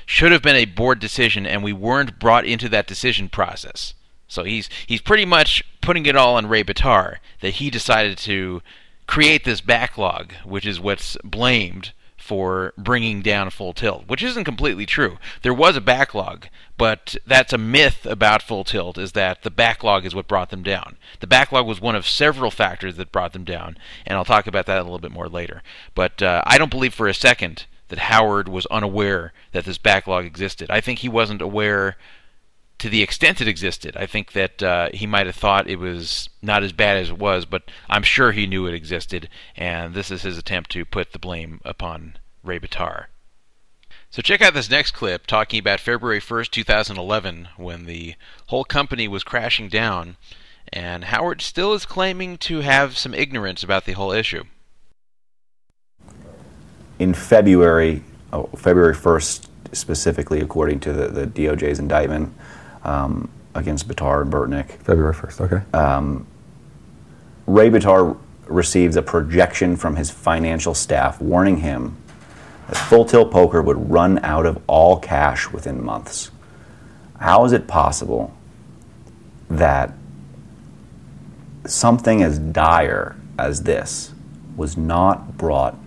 should 0.05 0.31
have 0.31 0.41
been 0.41 0.55
a 0.55 0.65
board 0.65 0.99
decision, 0.99 1.45
and 1.45 1.63
we 1.63 1.73
weren't 1.73 2.19
brought 2.19 2.45
into 2.45 2.69
that 2.69 2.87
decision 2.87 3.27
process. 3.27 3.93
So 4.27 4.43
he's 4.43 4.69
he's 4.87 5.01
pretty 5.01 5.25
much 5.25 5.63
putting 5.81 6.05
it 6.05 6.15
all 6.15 6.35
on 6.35 6.47
Ray 6.47 6.63
Bitar 6.63 7.17
that 7.41 7.55
he 7.55 7.69
decided 7.69 8.17
to 8.19 8.61
create 9.07 9.43
this 9.43 9.61
backlog, 9.61 10.33
which 10.43 10.65
is 10.65 10.79
what's 10.79 11.17
blamed 11.23 11.93
for 12.17 12.73
bringing 12.75 13.21
down 13.21 13.51
Full 13.51 13.71
Tilt, 13.71 14.07
which 14.07 14.23
isn't 14.23 14.45
completely 14.45 14.87
true. 14.87 15.19
There 15.43 15.53
was 15.53 15.75
a 15.75 15.81
backlog, 15.81 16.47
but 16.75 17.15
that's 17.27 17.53
a 17.53 17.57
myth 17.59 18.03
about 18.03 18.41
Full 18.41 18.63
Tilt 18.63 18.97
is 18.97 19.11
that 19.11 19.43
the 19.43 19.51
backlog 19.51 20.07
is 20.07 20.15
what 20.15 20.27
brought 20.27 20.49
them 20.49 20.63
down. 20.63 20.97
The 21.19 21.27
backlog 21.27 21.67
was 21.67 21.79
one 21.79 21.95
of 21.95 22.07
several 22.07 22.49
factors 22.49 22.95
that 22.95 23.11
brought 23.11 23.33
them 23.33 23.43
down, 23.43 23.77
and 24.07 24.17
I'll 24.17 24.25
talk 24.25 24.47
about 24.47 24.65
that 24.65 24.79
a 24.79 24.83
little 24.83 24.97
bit 24.97 25.11
more 25.11 25.29
later. 25.29 25.61
But 25.93 26.23
uh, 26.23 26.41
I 26.47 26.57
don't 26.57 26.71
believe 26.71 26.95
for 26.95 27.07
a 27.07 27.13
second 27.13 27.67
that 27.89 27.99
Howard 27.99 28.49
was 28.49 28.65
unaware 28.67 29.31
that 29.51 29.65
this 29.65 29.77
backlog 29.77 30.25
existed. 30.25 30.71
I 30.71 30.81
think 30.81 30.99
he 30.99 31.09
wasn't 31.09 31.43
aware 31.43 31.95
to 32.79 32.89
the 32.89 33.01
extent 33.01 33.41
it 33.41 33.47
existed. 33.47 33.95
I 33.95 34.05
think 34.05 34.33
that 34.33 34.61
uh, 34.61 34.89
he 34.93 35.07
might 35.07 35.25
have 35.25 35.35
thought 35.35 35.69
it 35.69 35.79
was 35.79 36.29
not 36.41 36.63
as 36.63 36.71
bad 36.71 36.97
as 36.97 37.09
it 37.09 37.17
was, 37.17 37.45
but 37.45 37.63
I'm 37.89 38.03
sure 38.03 38.31
he 38.31 38.47
knew 38.47 38.67
it 38.67 38.73
existed, 38.73 39.29
and 39.55 39.93
this 39.93 40.11
is 40.11 40.23
his 40.23 40.37
attempt 40.37 40.71
to 40.71 40.85
put 40.85 41.13
the 41.13 41.19
blame 41.19 41.61
upon 41.63 42.17
Ray 42.43 42.59
Bitar. 42.59 43.05
So 44.09 44.21
check 44.21 44.41
out 44.41 44.53
this 44.53 44.69
next 44.69 44.91
clip 44.91 45.25
talking 45.27 45.59
about 45.59 45.79
February 45.79 46.21
1st, 46.21 46.51
2011, 46.51 47.49
when 47.57 47.85
the 47.85 48.15
whole 48.47 48.63
company 48.63 49.07
was 49.07 49.23
crashing 49.23 49.67
down, 49.67 50.17
and 50.71 51.05
Howard 51.05 51.41
still 51.41 51.73
is 51.73 51.85
claiming 51.85 52.37
to 52.39 52.61
have 52.61 52.97
some 52.97 53.13
ignorance 53.13 53.63
about 53.63 53.85
the 53.85 53.93
whole 53.93 54.11
issue. 54.11 54.43
In 56.97 57.13
February, 57.13 58.03
oh, 58.31 58.45
February 58.55 58.95
1st 58.95 59.47
specifically, 59.73 60.39
according 60.39 60.79
to 60.81 60.93
the, 60.93 61.07
the 61.07 61.27
DOJ's 61.27 61.79
indictment, 61.79 62.33
um, 62.85 63.29
against 63.53 63.89
and 63.89 63.97
Burtnyk. 63.97 64.69
February 64.83 65.13
1st, 65.13 65.41
okay. 65.41 65.77
Um, 65.77 66.27
Ray 67.47 67.69
Bitar 67.69 68.17
receives 68.47 68.95
a 68.95 69.01
projection 69.01 69.75
from 69.75 69.95
his 69.95 70.11
financial 70.11 70.73
staff 70.73 71.19
warning 71.19 71.57
him 71.57 71.97
that 72.67 72.77
Full 72.77 73.05
Tilt 73.05 73.31
Poker 73.31 73.61
would 73.61 73.89
run 73.89 74.19
out 74.19 74.45
of 74.45 74.61
all 74.67 74.99
cash 74.99 75.51
within 75.51 75.83
months. 75.83 76.31
How 77.19 77.45
is 77.45 77.53
it 77.53 77.67
possible 77.67 78.35
that 79.49 79.93
something 81.65 82.21
as 82.21 82.39
dire 82.39 83.15
as 83.37 83.63
this 83.63 84.13
was 84.55 84.77
not 84.77 85.37
brought 85.37 85.77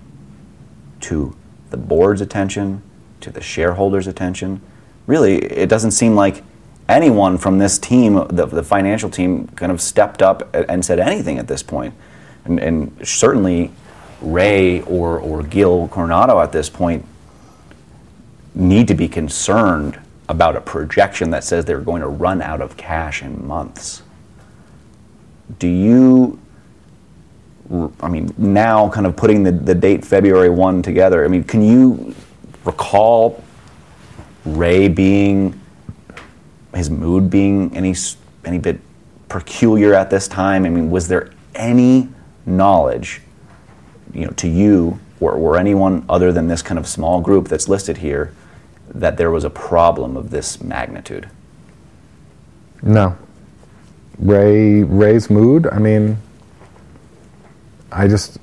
to 1.01 1.37
the 1.71 1.77
board's 1.77 2.21
attention, 2.21 2.83
to 3.21 3.31
the 3.31 3.41
shareholders' 3.41 4.07
attention? 4.07 4.61
Really, 5.07 5.37
it 5.37 5.69
doesn't 5.69 5.93
seem 5.93 6.15
like 6.15 6.43
anyone 6.89 7.39
from 7.39 7.59
this 7.59 7.79
team, 7.79 8.15
the, 8.29 8.47
the 8.47 8.63
financial 8.63 9.11
team, 9.11 9.49
kind 9.49 9.71
of 9.71 9.81
stepped 9.81 10.23
up 10.23 10.55
and 10.55 10.85
said 10.85 10.99
anything 10.99 11.39
at 11.39 11.47
this 11.47 11.63
point. 11.63 11.95
And, 12.45 12.59
and 12.59 13.07
certainly 13.07 13.71
Ray 14.21 14.83
or, 14.83 15.19
or 15.19 15.43
Gil 15.43 15.89
Coronado 15.89 16.41
at 16.41 16.53
this 16.53 16.71
point 16.71 17.05
need 18.55 18.89
to 18.89 18.95
be 18.95 19.09
concerned 19.09 20.01
about 20.29 20.57
a 20.57 20.61
projection 20.61 21.31
that 21.31 21.45
says 21.45 21.65
they're 21.65 21.81
going 21.81 22.03
to 22.03 22.09
run 22.09 22.43
out 22.43 22.61
of 22.61 22.77
cash 22.77 23.23
in 23.23 23.47
months. 23.47 24.03
Do 25.59 25.69
you, 25.69 26.39
I 28.01 28.09
mean, 28.09 28.35
now 28.37 28.91
kind 28.91 29.07
of 29.07 29.17
putting 29.17 29.43
the, 29.43 29.53
the 29.53 29.75
date 29.75 30.05
February 30.05 30.51
1 30.51 30.83
together, 30.83 31.25
I 31.25 31.29
mean, 31.29 31.45
can 31.45 31.63
you 31.63 32.15
recall 32.65 33.43
Ray 34.45 34.89
being 34.89 35.59
his 36.79 36.91
mood 36.91 37.29
being 37.29 37.77
any 37.77 37.95
any 38.45 38.59
bit 38.59 38.81
peculiar 39.29 39.95
at 39.95 40.11
this 40.11 40.29
time? 40.29 40.65
I 40.65 40.71
mean, 40.71 40.91
was 40.91 41.09
there 41.09 41.31
any 41.55 42.09
knowledge, 42.47 43.21
you 44.15 44.25
know, 44.25 44.33
to 44.33 44.49
you 44.49 44.99
or, 45.21 45.33
or 45.33 45.59
anyone 45.59 46.05
other 46.09 46.33
than 46.33 46.49
this 46.49 46.63
kind 46.63 46.79
of 46.79 46.87
small 46.87 47.21
group 47.21 47.49
that's 47.49 47.69
listed 47.69 47.99
here, 47.99 48.33
that 48.89 49.17
there 49.17 49.31
was 49.31 49.45
a 49.45 49.51
problem 49.51 50.17
of 50.17 50.31
this 50.31 50.63
magnitude? 50.63 51.29
No. 52.83 53.17
Ray 54.19 54.83
Ray's 54.83 55.29
mood. 55.31 55.67
I 55.67 55.79
mean, 55.79 56.17
I 57.93 58.09
just 58.09 58.39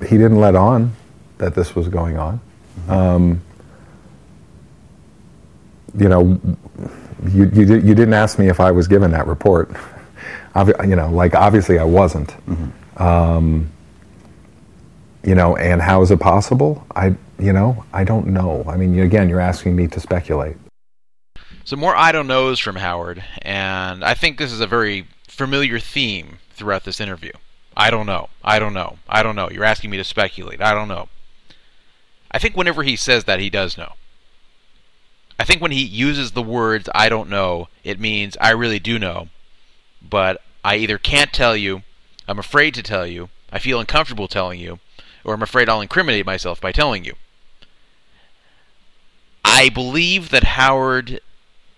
he 0.00 0.18
didn't 0.18 0.40
let 0.40 0.54
on 0.54 0.92
that 1.38 1.54
this 1.54 1.74
was 1.74 1.88
going 1.88 2.16
on. 2.18 2.40
Um, 2.88 3.42
you 5.98 6.08
know, 6.08 6.40
you, 7.28 7.50
you, 7.52 7.76
you 7.76 7.94
didn't 7.94 8.14
ask 8.14 8.38
me 8.38 8.48
if 8.48 8.60
I 8.60 8.70
was 8.70 8.88
given 8.88 9.10
that 9.12 9.26
report. 9.26 9.70
Obvi- 10.54 10.88
you 10.88 10.96
know, 10.96 11.10
like 11.10 11.34
obviously 11.34 11.78
I 11.78 11.84
wasn't. 11.84 12.34
Um, 12.96 13.70
you 15.22 15.34
know, 15.34 15.56
and 15.56 15.82
how 15.82 16.02
is 16.02 16.10
it 16.10 16.20
possible? 16.20 16.86
I, 16.94 17.14
you 17.38 17.52
know, 17.52 17.84
I 17.92 18.04
don't 18.04 18.28
know. 18.28 18.64
I 18.68 18.76
mean, 18.76 18.98
again, 19.00 19.28
you're 19.28 19.40
asking 19.40 19.74
me 19.74 19.88
to 19.88 20.00
speculate. 20.00 20.56
So 21.64 21.76
more 21.76 21.96
I 21.96 22.12
don't 22.12 22.28
knows 22.28 22.60
from 22.60 22.76
Howard, 22.76 23.24
and 23.42 24.04
I 24.04 24.14
think 24.14 24.38
this 24.38 24.52
is 24.52 24.60
a 24.60 24.68
very 24.68 25.08
familiar 25.26 25.80
theme 25.80 26.38
throughout 26.50 26.84
this 26.84 27.00
interview. 27.00 27.32
I 27.76 27.90
don't 27.90 28.06
know. 28.06 28.28
I 28.42 28.58
don't 28.58 28.72
know. 28.72 28.98
I 29.08 29.22
don't 29.22 29.36
know. 29.36 29.50
You're 29.50 29.64
asking 29.64 29.90
me 29.90 29.96
to 29.96 30.04
speculate. 30.04 30.62
I 30.62 30.72
don't 30.72 30.88
know. 30.88 31.08
I 32.30 32.38
think 32.38 32.56
whenever 32.56 32.84
he 32.84 32.96
says 32.96 33.24
that, 33.24 33.40
he 33.40 33.50
does 33.50 33.76
know. 33.76 33.94
I 35.38 35.44
think 35.44 35.60
when 35.60 35.70
he 35.70 35.84
uses 35.84 36.32
the 36.32 36.42
words 36.42 36.88
I 36.94 37.08
don't 37.08 37.28
know, 37.28 37.68
it 37.84 38.00
means 38.00 38.36
I 38.40 38.50
really 38.50 38.78
do 38.78 38.98
know, 38.98 39.28
but 40.02 40.42
I 40.64 40.76
either 40.76 40.98
can't 40.98 41.32
tell 41.32 41.56
you, 41.56 41.82
I'm 42.26 42.38
afraid 42.38 42.74
to 42.74 42.82
tell 42.82 43.06
you, 43.06 43.28
I 43.52 43.58
feel 43.58 43.78
uncomfortable 43.78 44.28
telling 44.28 44.60
you, 44.60 44.78
or 45.24 45.34
I'm 45.34 45.42
afraid 45.42 45.68
I'll 45.68 45.80
incriminate 45.80 46.26
myself 46.26 46.60
by 46.60 46.72
telling 46.72 47.04
you. 47.04 47.14
I 49.44 49.68
believe 49.68 50.30
that 50.30 50.44
Howard 50.44 51.20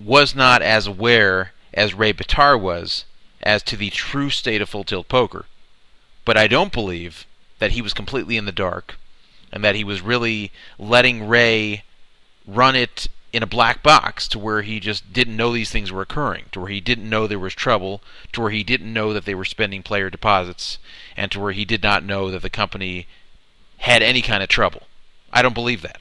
was 0.01 0.35
not 0.35 0.63
as 0.63 0.87
aware 0.87 1.53
as 1.75 1.95
Ray 1.95 2.13
Bitar 2.13 2.59
was 2.61 3.05
as 3.43 3.63
to 3.65 3.77
the 3.77 3.91
true 3.91 4.31
state 4.31 4.63
of 4.63 4.69
full 4.69 4.85
tilt 4.85 5.09
poker. 5.09 5.47
But 6.25 6.37
I 6.37 6.47
don't 6.47 6.73
believe 6.73 7.27
that 7.59 7.73
he 7.73 7.83
was 7.83 7.95
completely 7.95 8.37
in 8.37 8.47
the 8.47 8.53
dark 8.53 8.99
and 9.53 9.65
that 9.65 9.75
he 9.75 9.85
was 9.85 10.01
really 10.01 10.53
letting 10.79 11.27
Ray 11.27 11.85
run 12.47 12.77
it 12.77 13.09
in 13.33 13.43
a 13.43 13.47
black 13.47 13.83
box 13.83 14.27
to 14.29 14.39
where 14.39 14.63
he 14.63 14.81
just 14.81 15.13
didn't 15.13 15.37
know 15.37 15.53
these 15.53 15.71
things 15.71 15.93
were 15.93 16.03
occurring, 16.03 16.47
to 16.53 16.61
where 16.61 16.71
he 16.71 16.81
didn't 16.81 17.09
know 17.09 17.27
there 17.27 17.39
was 17.39 17.55
trouble, 17.55 18.03
to 18.33 18.41
where 18.41 18.51
he 18.51 18.65
didn't 18.65 18.93
know 18.93 19.13
that 19.13 19.25
they 19.25 19.35
were 19.35 19.45
spending 19.45 19.83
player 19.83 20.09
deposits, 20.09 20.79
and 21.17 21.31
to 21.31 21.41
where 21.41 21.53
he 21.53 21.65
did 21.65 21.83
not 21.83 22.03
know 22.03 22.31
that 22.31 22.43
the 22.43 22.51
company 22.51 23.07
had 23.79 24.03
any 24.03 24.23
kind 24.23 24.43
of 24.43 24.49
trouble. 24.49 24.83
I 25.33 25.43
don't 25.43 25.55
believe 25.55 25.83
that. 25.83 26.01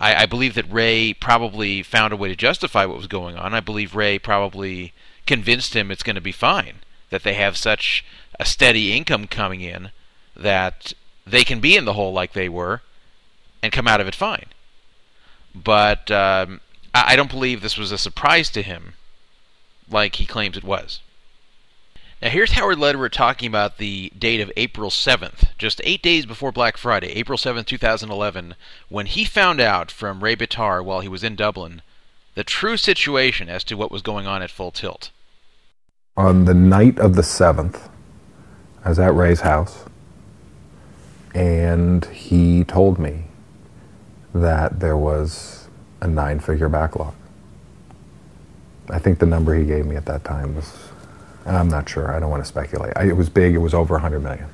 I, 0.00 0.22
I 0.22 0.26
believe 0.26 0.54
that 0.54 0.70
Ray 0.70 1.14
probably 1.14 1.82
found 1.82 2.12
a 2.12 2.16
way 2.16 2.28
to 2.28 2.36
justify 2.36 2.84
what 2.84 2.96
was 2.96 3.06
going 3.06 3.36
on. 3.36 3.54
I 3.54 3.60
believe 3.60 3.94
Ray 3.94 4.18
probably 4.18 4.92
convinced 5.26 5.74
him 5.74 5.90
it's 5.90 6.02
going 6.02 6.16
to 6.16 6.20
be 6.20 6.32
fine, 6.32 6.80
that 7.10 7.22
they 7.22 7.34
have 7.34 7.56
such 7.56 8.04
a 8.40 8.44
steady 8.44 8.92
income 8.92 9.28
coming 9.28 9.60
in 9.60 9.90
that 10.36 10.92
they 11.24 11.44
can 11.44 11.60
be 11.60 11.76
in 11.76 11.84
the 11.84 11.92
hole 11.92 12.12
like 12.12 12.32
they 12.32 12.48
were 12.48 12.82
and 13.62 13.72
come 13.72 13.86
out 13.86 14.00
of 14.00 14.08
it 14.08 14.14
fine. 14.14 14.46
But 15.54 16.10
um, 16.10 16.60
I, 16.92 17.16
don't 17.16 17.30
believe 17.30 17.60
this 17.60 17.78
was 17.78 17.92
a 17.92 17.98
surprise 17.98 18.50
to 18.50 18.62
him 18.62 18.94
like 19.88 20.16
he 20.16 20.26
claims 20.26 20.56
it 20.56 20.64
was. 20.64 21.00
Now, 22.20 22.30
here's 22.30 22.52
Howard 22.52 22.78
Lederer 22.78 23.08
talking 23.08 23.46
about 23.46 23.78
the 23.78 24.10
date 24.18 24.40
of 24.40 24.50
April 24.56 24.90
7th, 24.90 25.56
just 25.58 25.80
eight 25.84 26.02
days 26.02 26.26
before 26.26 26.52
Black 26.52 26.76
Friday, 26.76 27.08
April 27.08 27.36
7th, 27.36 27.66
2011, 27.66 28.54
when 28.88 29.06
he 29.06 29.24
found 29.24 29.60
out 29.60 29.90
from 29.90 30.24
Ray 30.24 30.34
Bitar 30.34 30.82
while 30.82 31.00
he 31.00 31.08
was 31.08 31.22
in 31.22 31.36
Dublin 31.36 31.82
the 32.34 32.44
true 32.44 32.76
situation 32.76 33.48
as 33.48 33.62
to 33.64 33.76
what 33.76 33.92
was 33.92 34.02
going 34.02 34.26
on 34.26 34.42
at 34.42 34.50
Full 34.50 34.70
Tilt. 34.70 35.10
on 36.16 36.46
the 36.46 36.54
night 36.54 36.98
of 36.98 37.14
the 37.14 37.22
7th, 37.22 37.88
I 38.84 38.88
was 38.88 38.98
at 38.98 39.14
Ray's 39.14 39.40
house, 39.40 39.84
and 41.34 42.04
he 42.06 42.64
told 42.64 42.98
me 42.98 43.23
that 44.34 44.80
there 44.80 44.96
was 44.96 45.68
a 46.00 46.08
nine 46.08 46.40
figure 46.40 46.68
backlog. 46.68 47.14
I 48.90 48.98
think 48.98 49.18
the 49.18 49.26
number 49.26 49.54
he 49.54 49.64
gave 49.64 49.86
me 49.86 49.96
at 49.96 50.04
that 50.06 50.24
time 50.24 50.54
was, 50.56 50.76
I'm 51.46 51.68
not 51.68 51.88
sure, 51.88 52.14
I 52.14 52.20
don't 52.20 52.30
want 52.30 52.42
to 52.42 52.48
speculate. 52.48 52.92
I, 52.96 53.04
it 53.04 53.16
was 53.16 53.28
big, 53.28 53.54
it 53.54 53.58
was 53.58 53.72
over 53.72 53.94
100 53.94 54.20
million. 54.20 54.48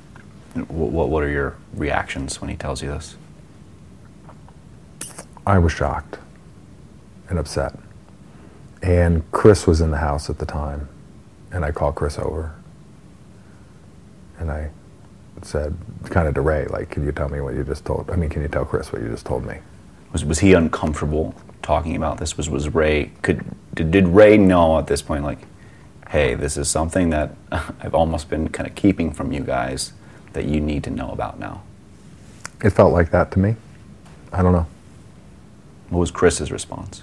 What, 0.69 1.09
what 1.09 1.23
are 1.23 1.29
your 1.29 1.57
reactions 1.75 2.41
when 2.41 2.51
he 2.51 2.57
tells 2.57 2.83
you 2.83 2.89
this? 2.89 3.17
I 5.47 5.59
was 5.59 5.73
shocked 5.73 6.19
and 7.29 7.39
upset. 7.39 7.77
And 8.83 9.31
Chris 9.33 9.67
was 9.67 9.81
in 9.81 9.91
the 9.91 9.99
house 9.99 10.31
at 10.31 10.39
the 10.39 10.47
time, 10.47 10.89
and 11.51 11.65
I 11.65 11.73
called 11.73 11.95
Chris 11.95 12.19
over. 12.19 12.55
And 14.39 14.51
I 14.51 14.71
said, 15.43 15.75
kind 16.05 16.29
of 16.29 16.35
to 16.35 16.41
Ray, 16.41 16.67
like, 16.67 16.91
can 16.91 17.05
you 17.05 17.13
tell 17.13 17.29
me 17.29 17.41
what 17.41 17.55
you 17.55 17.65
just 17.65 17.85
told? 17.85 18.11
I 18.11 18.17
mean, 18.17 18.31
can 18.31 18.43
you 18.43 18.49
tell 18.49 18.65
Chris 18.65 18.93
what 18.93 19.03
you 19.03 19.09
just 19.09 19.27
told 19.27 19.45
me? 19.45 19.59
Was, 20.13 20.25
was 20.25 20.39
he 20.41 20.53
uncomfortable 20.53 21.35
talking 21.63 21.97
about 21.97 22.19
this? 22.19 22.37
Was, 22.37 22.51
was 22.51 22.69
Ray, 22.69 23.13
could, 23.23 23.45
did, 23.75 23.91
did 23.91 24.09
Ray 24.09 24.37
know 24.37 24.79
at 24.79 24.87
this 24.87 25.03
point, 25.03 25.25
like, 25.25 25.39
hey, 26.09 26.35
this 26.35 26.57
is 26.57 26.69
something 26.69 27.11
that 27.11 27.35
I've 27.53 27.95
almost 27.95 28.29
been 28.29 28.49
kind 28.49 28.69
of 28.69 28.75
keeping 28.75 29.13
from 29.13 29.33
you 29.33 29.41
guys 29.41 29.93
that 30.33 30.45
you 30.45 30.61
need 30.61 30.85
to 30.85 30.91
know 30.91 31.11
about 31.11 31.39
now? 31.39 31.63
It 32.63 32.71
felt 32.71 32.93
like 32.93 33.11
that 33.11 33.31
to 33.33 33.39
me. 33.39 33.57
I 34.33 34.43
don't 34.43 34.53
know. 34.53 34.67
What 35.89 36.01
was 36.01 36.11
Chris's 36.11 36.53
response? 36.53 37.03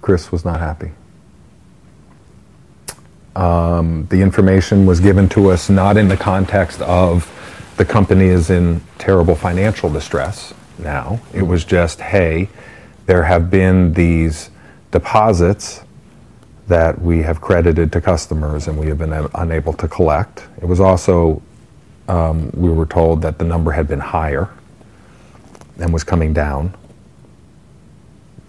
Chris 0.00 0.30
was 0.30 0.44
not 0.44 0.60
happy. 0.60 0.90
Um, 3.34 4.06
the 4.10 4.20
information 4.20 4.84
was 4.84 5.00
given 5.00 5.28
to 5.30 5.50
us 5.50 5.70
not 5.70 5.96
in 5.96 6.08
the 6.08 6.16
context 6.16 6.82
of 6.82 7.28
the 7.76 7.84
company 7.84 8.26
is 8.26 8.50
in 8.50 8.80
terrible 8.98 9.34
financial 9.34 9.88
distress 9.88 10.52
now. 10.78 11.20
It 11.32 11.42
was 11.42 11.64
just, 11.64 12.00
hey, 12.00 12.48
there 13.06 13.24
have 13.24 13.50
been 13.50 13.92
these 13.94 14.50
deposits 14.90 15.82
that 16.68 17.00
we 17.00 17.22
have 17.22 17.40
credited 17.40 17.92
to 17.92 18.00
customers 18.00 18.68
and 18.68 18.78
we 18.78 18.86
have 18.86 18.98
been 18.98 19.12
unable 19.34 19.72
to 19.74 19.88
collect. 19.88 20.46
It 20.60 20.66
was 20.66 20.80
also, 20.80 21.42
um, 22.08 22.50
we 22.54 22.70
were 22.70 22.86
told 22.86 23.22
that 23.22 23.38
the 23.38 23.44
number 23.44 23.72
had 23.72 23.88
been 23.88 24.00
higher 24.00 24.48
and 25.78 25.92
was 25.92 26.04
coming 26.04 26.32
down 26.32 26.74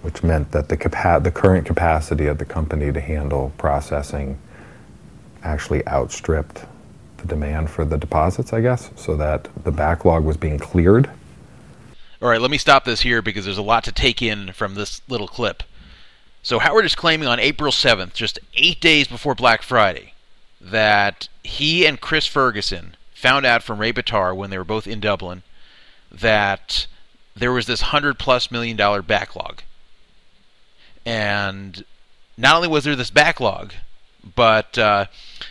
which 0.03 0.21
meant 0.21 0.51
that 0.51 0.67
the, 0.67 0.75
capa- 0.77 1.21
the 1.23 1.31
current 1.31 1.65
capacity 1.65 2.27
of 2.27 2.37
the 2.37 2.45
company 2.45 2.91
to 2.91 2.99
handle 2.99 3.53
processing 3.57 4.37
actually 5.43 5.85
outstripped 5.87 6.65
the 7.17 7.25
demand 7.25 7.69
for 7.69 7.85
the 7.85 7.97
deposits, 7.97 8.51
I 8.51 8.59
guess, 8.59 8.91
so 8.97 9.15
that 9.15 9.47
the 9.63 9.71
backlog 9.71 10.25
was 10.25 10.35
being 10.35 10.59
cleared. 10.59 11.09
All 12.23 12.29
right, 12.29 12.39
let 12.39 12.51
me 12.51 12.57
stop 12.57 12.85
this 12.85 13.01
here 13.01 13.21
because 13.21 13.43
there's 13.43 13.57
a 13.57 13.61
lot 13.61 13.83
to 13.83 13.91
take 13.91 14.21
in 14.21 14.53
from 14.53 14.75
this 14.75 15.01
little 15.09 15.27
clip. 15.27 15.61
So 16.41 16.59
Howard 16.59 16.85
is 16.85 16.95
claiming 16.95 17.27
on 17.27 17.37
April 17.37 17.69
7th, 17.69 18.13
just 18.13 18.39
eight 18.53 18.79
days 18.79 19.09
before 19.09 19.35
Black 19.35 19.61
Friday, 19.61 20.13
that 20.61 21.27
he 21.43 21.85
and 21.85 21.99
Chris 21.99 22.25
Ferguson 22.25 22.95
found 23.13 23.45
out 23.45 23.61
from 23.61 23.77
Ray 23.77 23.91
Bitar 23.91 24.33
when 24.33 24.51
they 24.51 24.57
were 24.57 24.63
both 24.63 24.87
in 24.87 25.01
Dublin 25.01 25.43
that 26.09 26.87
there 27.35 27.51
was 27.51 27.65
this 27.65 27.81
hundred 27.81 28.17
plus 28.17 28.49
million 28.49 28.77
dollar 28.77 29.01
backlog. 29.01 29.61
And 31.05 31.83
not 32.37 32.55
only 32.55 32.69
was 32.69 32.85
there 32.85 32.95
this 32.95 33.11
backlog, 33.11 33.73
but 34.33 34.77
uh, 34.77 35.07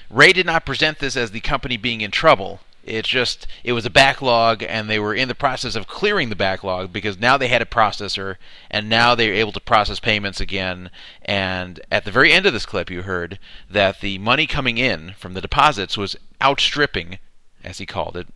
Ray 0.08 0.32
did 0.32 0.46
not 0.46 0.64
present 0.64 1.00
this 1.00 1.18
as 1.18 1.32
the 1.32 1.40
company 1.40 1.76
being 1.76 2.00
in 2.00 2.10
trouble. 2.10 2.60
It's 2.84 3.08
just 3.08 3.46
it 3.62 3.72
was 3.72 3.86
a 3.86 3.90
backlog, 3.90 4.62
and 4.62 4.90
they 4.90 4.98
were 4.98 5.14
in 5.14 5.28
the 5.28 5.34
process 5.34 5.76
of 5.76 5.86
clearing 5.86 6.28
the 6.28 6.36
backlog 6.36 6.92
because 6.92 7.18
now 7.18 7.36
they 7.36 7.48
had 7.48 7.62
a 7.62 7.66
processor, 7.66 8.36
and 8.70 8.88
now 8.88 9.14
they 9.14 9.28
were 9.28 9.34
able 9.34 9.52
to 9.52 9.60
process 9.60 10.00
payments 10.00 10.40
again. 10.40 10.90
And 11.22 11.80
at 11.90 12.04
the 12.04 12.10
very 12.10 12.32
end 12.32 12.46
of 12.46 12.52
this 12.52 12.66
clip, 12.66 12.90
you 12.90 13.02
heard 13.02 13.38
that 13.70 14.00
the 14.00 14.18
money 14.18 14.46
coming 14.46 14.78
in 14.78 15.14
from 15.16 15.34
the 15.34 15.40
deposits 15.40 15.96
was 15.96 16.16
outstripping, 16.42 17.18
as 17.62 17.78
he 17.78 17.86
called 17.86 18.16
it, 18.16 18.26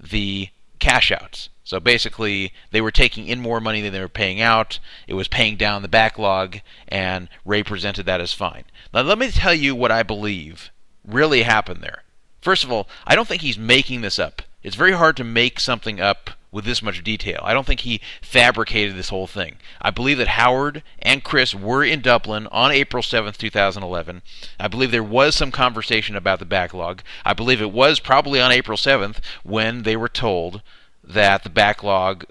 the 0.00 0.48
cash 0.78 1.12
outs. 1.12 1.48
So 1.62 1.80
basically, 1.80 2.52
they 2.70 2.80
were 2.80 2.92
taking 2.92 3.26
in 3.26 3.40
more 3.40 3.60
money 3.60 3.80
than 3.80 3.92
they 3.92 4.00
were 4.00 4.08
paying 4.08 4.40
out. 4.40 4.78
It 5.08 5.14
was 5.14 5.26
paying 5.26 5.56
down 5.56 5.82
the 5.82 5.88
backlog, 5.88 6.60
and 6.86 7.28
Ray 7.44 7.62
presented 7.62 8.06
that 8.06 8.20
as 8.20 8.32
fine. 8.32 8.64
Now, 8.92 9.02
let 9.02 9.18
me 9.18 9.30
tell 9.30 9.54
you 9.54 9.74
what 9.74 9.90
I 9.90 10.02
believe 10.02 10.70
really 11.04 11.42
happened 11.42 11.82
there. 11.82 12.02
First 12.46 12.62
of 12.62 12.70
all, 12.70 12.86
I 13.04 13.16
don't 13.16 13.26
think 13.26 13.42
he's 13.42 13.58
making 13.58 14.02
this 14.02 14.20
up. 14.20 14.40
It's 14.62 14.76
very 14.76 14.92
hard 14.92 15.16
to 15.16 15.24
make 15.24 15.58
something 15.58 16.00
up 16.00 16.30
with 16.52 16.64
this 16.64 16.80
much 16.80 17.02
detail. 17.02 17.40
I 17.42 17.52
don't 17.52 17.66
think 17.66 17.80
he 17.80 18.00
fabricated 18.22 18.94
this 18.94 19.08
whole 19.08 19.26
thing. 19.26 19.56
I 19.82 19.90
believe 19.90 20.18
that 20.18 20.28
Howard 20.28 20.84
and 21.00 21.24
Chris 21.24 21.56
were 21.56 21.82
in 21.82 22.02
Dublin 22.02 22.46
on 22.52 22.70
April 22.70 23.02
7th, 23.02 23.36
2011. 23.36 24.22
I 24.60 24.68
believe 24.68 24.92
there 24.92 25.02
was 25.02 25.34
some 25.34 25.50
conversation 25.50 26.14
about 26.14 26.38
the 26.38 26.44
backlog. 26.44 27.02
I 27.24 27.32
believe 27.32 27.60
it 27.60 27.72
was 27.72 27.98
probably 27.98 28.40
on 28.40 28.52
April 28.52 28.78
7th 28.78 29.16
when 29.42 29.82
they 29.82 29.96
were 29.96 30.08
told 30.08 30.62
that 31.02 31.42
the 31.42 31.50
backlog 31.50 32.26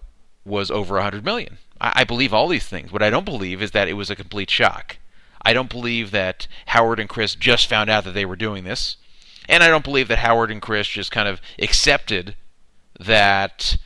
was 0.45 0.71
over 0.71 0.93
100 0.93 1.25
million. 1.25 1.57
I, 1.81 1.91
I 1.93 2.03
believe 2.05 2.33
all 2.33 2.47
these 2.47 2.67
things. 2.67 2.89
What 2.89 3.03
I 3.03 3.09
don't 3.09 3.25
believe 3.25 3.61
is 3.61 3.71
that 3.71 3.89
it 3.89 3.97
was 3.97 4.09
a 4.09 4.15
complete 4.15 4.49
shock. 4.49 4.95
I 5.41 5.51
don't 5.51 5.69
believe 5.69 6.11
that 6.11 6.47
Howard 6.67 7.01
and 7.01 7.09
Chris 7.09 7.35
just 7.35 7.67
found 7.67 7.89
out 7.89 8.05
that 8.05 8.13
they 8.13 8.25
were 8.25 8.37
doing 8.37 8.63
this. 8.63 8.95
And 9.47 9.63
I 9.63 9.67
don't 9.67 9.83
believe 9.83 10.07
that 10.07 10.19
Howard 10.19 10.51
and 10.51 10.61
Chris 10.61 10.87
just 10.87 11.11
kind 11.11 11.27
of 11.27 11.41
accepted 11.59 12.35
that 12.99 13.77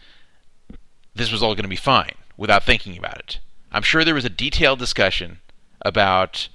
this 1.16 1.32
was 1.32 1.44
all 1.44 1.56
going 1.56 1.64
to 1.64 1.70
be 1.70 1.76
fine 1.76 2.14
without 2.38 2.64
thinking 2.64 2.98
about 2.98 3.20
it. 3.20 3.40
I'm 3.72 3.84
sure 3.84 4.04
there 4.04 4.16
was 4.16 4.26
a 4.26 4.30
detailed 4.30 4.80
discussion 4.80 5.40
about 5.82 6.48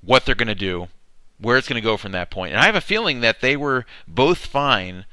what 0.00 0.24
they're 0.24 0.34
going 0.34 0.48
to 0.48 0.54
do, 0.54 0.88
where 1.38 1.56
it's 1.56 1.68
going 1.68 1.80
to 1.80 1.86
go 1.86 1.96
from 1.96 2.12
that 2.12 2.30
point. 2.30 2.52
And 2.52 2.60
I 2.60 2.66
have 2.66 2.74
a 2.74 2.80
feeling 2.80 3.20
that 3.20 3.40
they 3.40 3.56
were 3.56 3.86
both 4.08 4.38
fine 4.38 5.04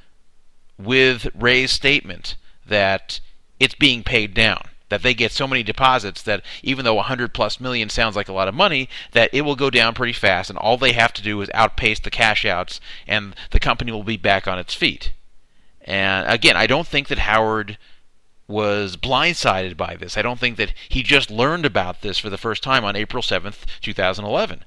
with 0.78 1.28
Ray's 1.34 1.72
statement 1.72 2.36
that 2.66 3.20
it's 3.60 3.76
being 3.76 4.04
paid 4.04 4.34
down. 4.34 4.70
That 4.94 5.02
they 5.02 5.16
get 5.16 5.32
so 5.32 5.48
many 5.48 5.64
deposits 5.64 6.22
that 6.22 6.44
even 6.62 6.86
though 6.86 6.94
100 6.94 7.34
plus 7.34 7.60
million 7.60 7.90
sounds 7.90 8.16
like 8.16 8.30
a 8.30 8.34
lot 8.34 8.48
of 8.48 8.54
money, 8.54 8.88
that 9.14 9.34
it 9.34 9.42
will 9.42 9.56
go 9.56 9.72
down 9.72 9.96
pretty 9.96 10.14
fast, 10.14 10.52
and 10.52 10.60
all 10.60 10.78
they 10.78 10.92
have 10.92 11.14
to 11.14 11.24
do 11.24 11.42
is 11.42 11.50
outpace 11.52 12.00
the 12.00 12.12
cash 12.12 12.46
outs, 12.46 12.80
and 13.08 13.36
the 13.50 13.60
company 13.60 13.92
will 13.92 14.04
be 14.04 14.18
back 14.18 14.48
on 14.48 14.60
its 14.60 14.76
feet. 14.76 15.12
And 15.82 16.30
again, 16.30 16.56
I 16.56 16.68
don't 16.68 16.88
think 16.88 17.08
that 17.08 17.18
Howard 17.18 17.80
was 18.48 18.96
blindsided 18.98 19.76
by 19.76 19.96
this. 19.96 20.16
I 20.16 20.22
don't 20.22 20.40
think 20.40 20.58
that 20.58 20.76
he 20.90 21.02
just 21.02 21.32
learned 21.32 21.66
about 21.66 22.02
this 22.02 22.20
for 22.20 22.30
the 22.30 22.38
first 22.38 22.62
time 22.62 22.86
on 22.86 22.96
April 22.96 23.24
7th, 23.24 23.66
2011. 23.82 24.64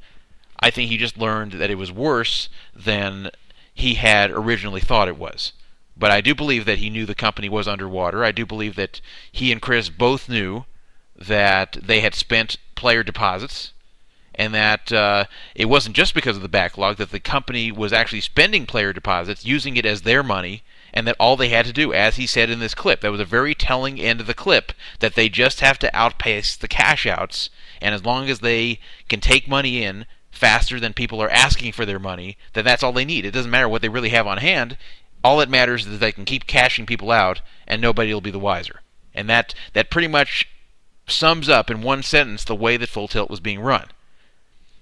I 0.59 0.71
think 0.71 0.91
he 0.91 0.97
just 0.97 1.17
learned 1.17 1.53
that 1.53 1.71
it 1.71 1.79
was 1.79 1.93
worse 1.93 2.49
than 2.75 3.31
he 3.73 3.95
had 3.95 4.33
originally 4.33 4.81
thought 4.81 5.07
it 5.07 5.19
was. 5.19 5.53
But 5.96 6.11
I 6.11 6.20
do 6.20 6.35
believe 6.35 6.66
that 6.66 6.78
he 6.78 6.90
knew 6.90 7.06
the 7.06 7.14
company 7.14 7.48
was 7.48 7.66
underwater. 7.66 8.24
I 8.24 8.32
do 8.32 8.44
believe 8.44 8.76
that 8.76 9.00
he 9.32 9.50
and 9.50 9.62
Chris 9.62 9.88
both 9.88 10.28
knew 10.28 10.64
that 11.16 11.78
they 11.82 12.00
had 12.00 12.14
spent 12.14 12.59
player 12.74 13.02
deposits 13.02 13.72
and 14.37 14.54
that 14.54 14.92
uh, 14.92 15.24
it 15.54 15.64
wasn't 15.64 15.96
just 15.96 16.14
because 16.14 16.37
of 16.37 16.42
the 16.42 16.48
backlog, 16.48 16.98
that 16.98 17.11
the 17.11 17.20
company 17.20 17.72
was 17.72 17.92
actually 17.92 18.20
spending 18.20 18.66
player 18.66 18.92
deposits, 18.92 19.46
using 19.46 19.76
it 19.76 19.87
as 19.87 20.02
their 20.02 20.22
money, 20.22 20.62
and 20.92 21.06
that 21.06 21.16
all 21.18 21.37
they 21.37 21.48
had 21.48 21.64
to 21.66 21.72
do, 21.72 21.92
as 21.92 22.16
he 22.16 22.26
said 22.26 22.50
in 22.50 22.59
this 22.59 22.74
clip, 22.74 23.00
that 23.00 23.11
was 23.11 23.20
a 23.20 23.24
very 23.24 23.54
telling 23.54 23.98
end 23.98 24.20
of 24.20 24.26
the 24.26 24.35
clip, 24.35 24.72
that 25.00 25.14
they 25.14 25.28
just 25.28 25.61
have 25.61 25.78
to 25.78 25.96
outpace 25.96 26.54
the 26.54 26.68
cash 26.68 27.06
outs, 27.06 27.48
and 27.80 27.94
as 27.94 28.04
long 28.04 28.28
as 28.28 28.40
they 28.40 28.78
can 29.09 29.20
take 29.20 29.48
money 29.48 29.82
in 29.82 30.04
faster 30.30 30.78
than 30.78 30.92
people 30.92 31.22
are 31.22 31.30
asking 31.30 31.72
for 31.72 31.87
their 31.87 31.98
money, 31.98 32.37
then 32.52 32.64
that's 32.64 32.82
all 32.82 32.92
they 32.92 33.06
need. 33.06 33.24
It 33.24 33.30
doesn't 33.30 33.50
matter 33.50 33.68
what 33.68 33.80
they 33.80 33.88
really 33.88 34.11
have 34.11 34.26
on 34.26 34.38
hand. 34.38 34.76
All 35.24 35.38
that 35.38 35.48
matters 35.48 35.85
is 35.85 35.92
that 35.92 35.98
they 35.98 36.12
can 36.12 36.24
keep 36.24 36.46
cashing 36.46 36.87
people 36.87 37.11
out, 37.11 37.40
and 37.66 37.81
nobody 37.81 38.12
will 38.12 38.20
be 38.20 38.31
the 38.31 38.38
wiser. 38.38 38.81
And 39.14 39.29
that 39.31 39.55
that 39.72 39.90
pretty 39.90 40.09
much 40.09 40.48
sums 41.09 41.48
up 41.48 41.70
in 41.70 41.83
one 41.83 42.02
sentence 42.02 42.44
the 42.44 42.55
way 42.55 42.76
that 42.76 42.88
Full 42.88 43.09
Tilt 43.09 43.31
was 43.31 43.40
being 43.40 43.61
run. 43.61 43.87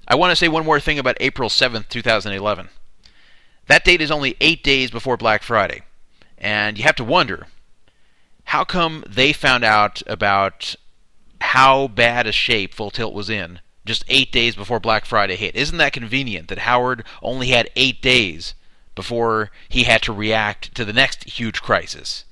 I 0.07 0.15
want 0.17 0.31
to 0.33 0.37
say 0.37 0.49
one 0.49 0.65
more 0.65 0.81
thing 0.81 0.99
about 0.99 1.17
April 1.21 1.49
7th, 1.49 1.89
2011. 1.89 2.69
That 3.67 3.85
date 3.85 4.03
is 4.03 4.11
only 4.11 4.37
eight 4.41 4.63
days 4.63 4.91
before 4.91 5.17
Black 5.17 5.43
Friday. 5.43 5.83
And 6.37 6.77
you 6.77 6.85
have 6.85 6.97
to 6.97 7.05
wonder 7.05 7.47
how 8.45 8.65
come 8.65 9.05
they 9.09 9.33
found 9.33 9.65
out 9.65 10.03
about 10.07 10.75
how 11.41 11.89
bad 11.89 12.27
a 12.27 12.33
shape 12.33 12.75
Full 12.75 12.91
Tilt 12.91 13.15
was 13.15 13.31
in 13.31 13.61
just 13.87 14.05
eight 14.09 14.33
days 14.33 14.55
before 14.55 14.81
Black 14.81 15.05
Friday 15.05 15.37
hit? 15.37 15.55
Isn't 15.57 15.79
that 15.79 15.93
convenient 15.93 16.49
that 16.49 16.59
Howard 16.59 17.05
only 17.23 17.49
had 17.49 17.71
eight 17.77 18.03
days 18.03 18.55
before 18.95 19.51
he 19.69 19.85
had 19.85 20.03
to 20.03 20.13
react 20.13 20.75
to 20.75 20.85
the 20.85 20.93
next 20.93 21.25
huge 21.25 21.63
crisis? 21.63 22.25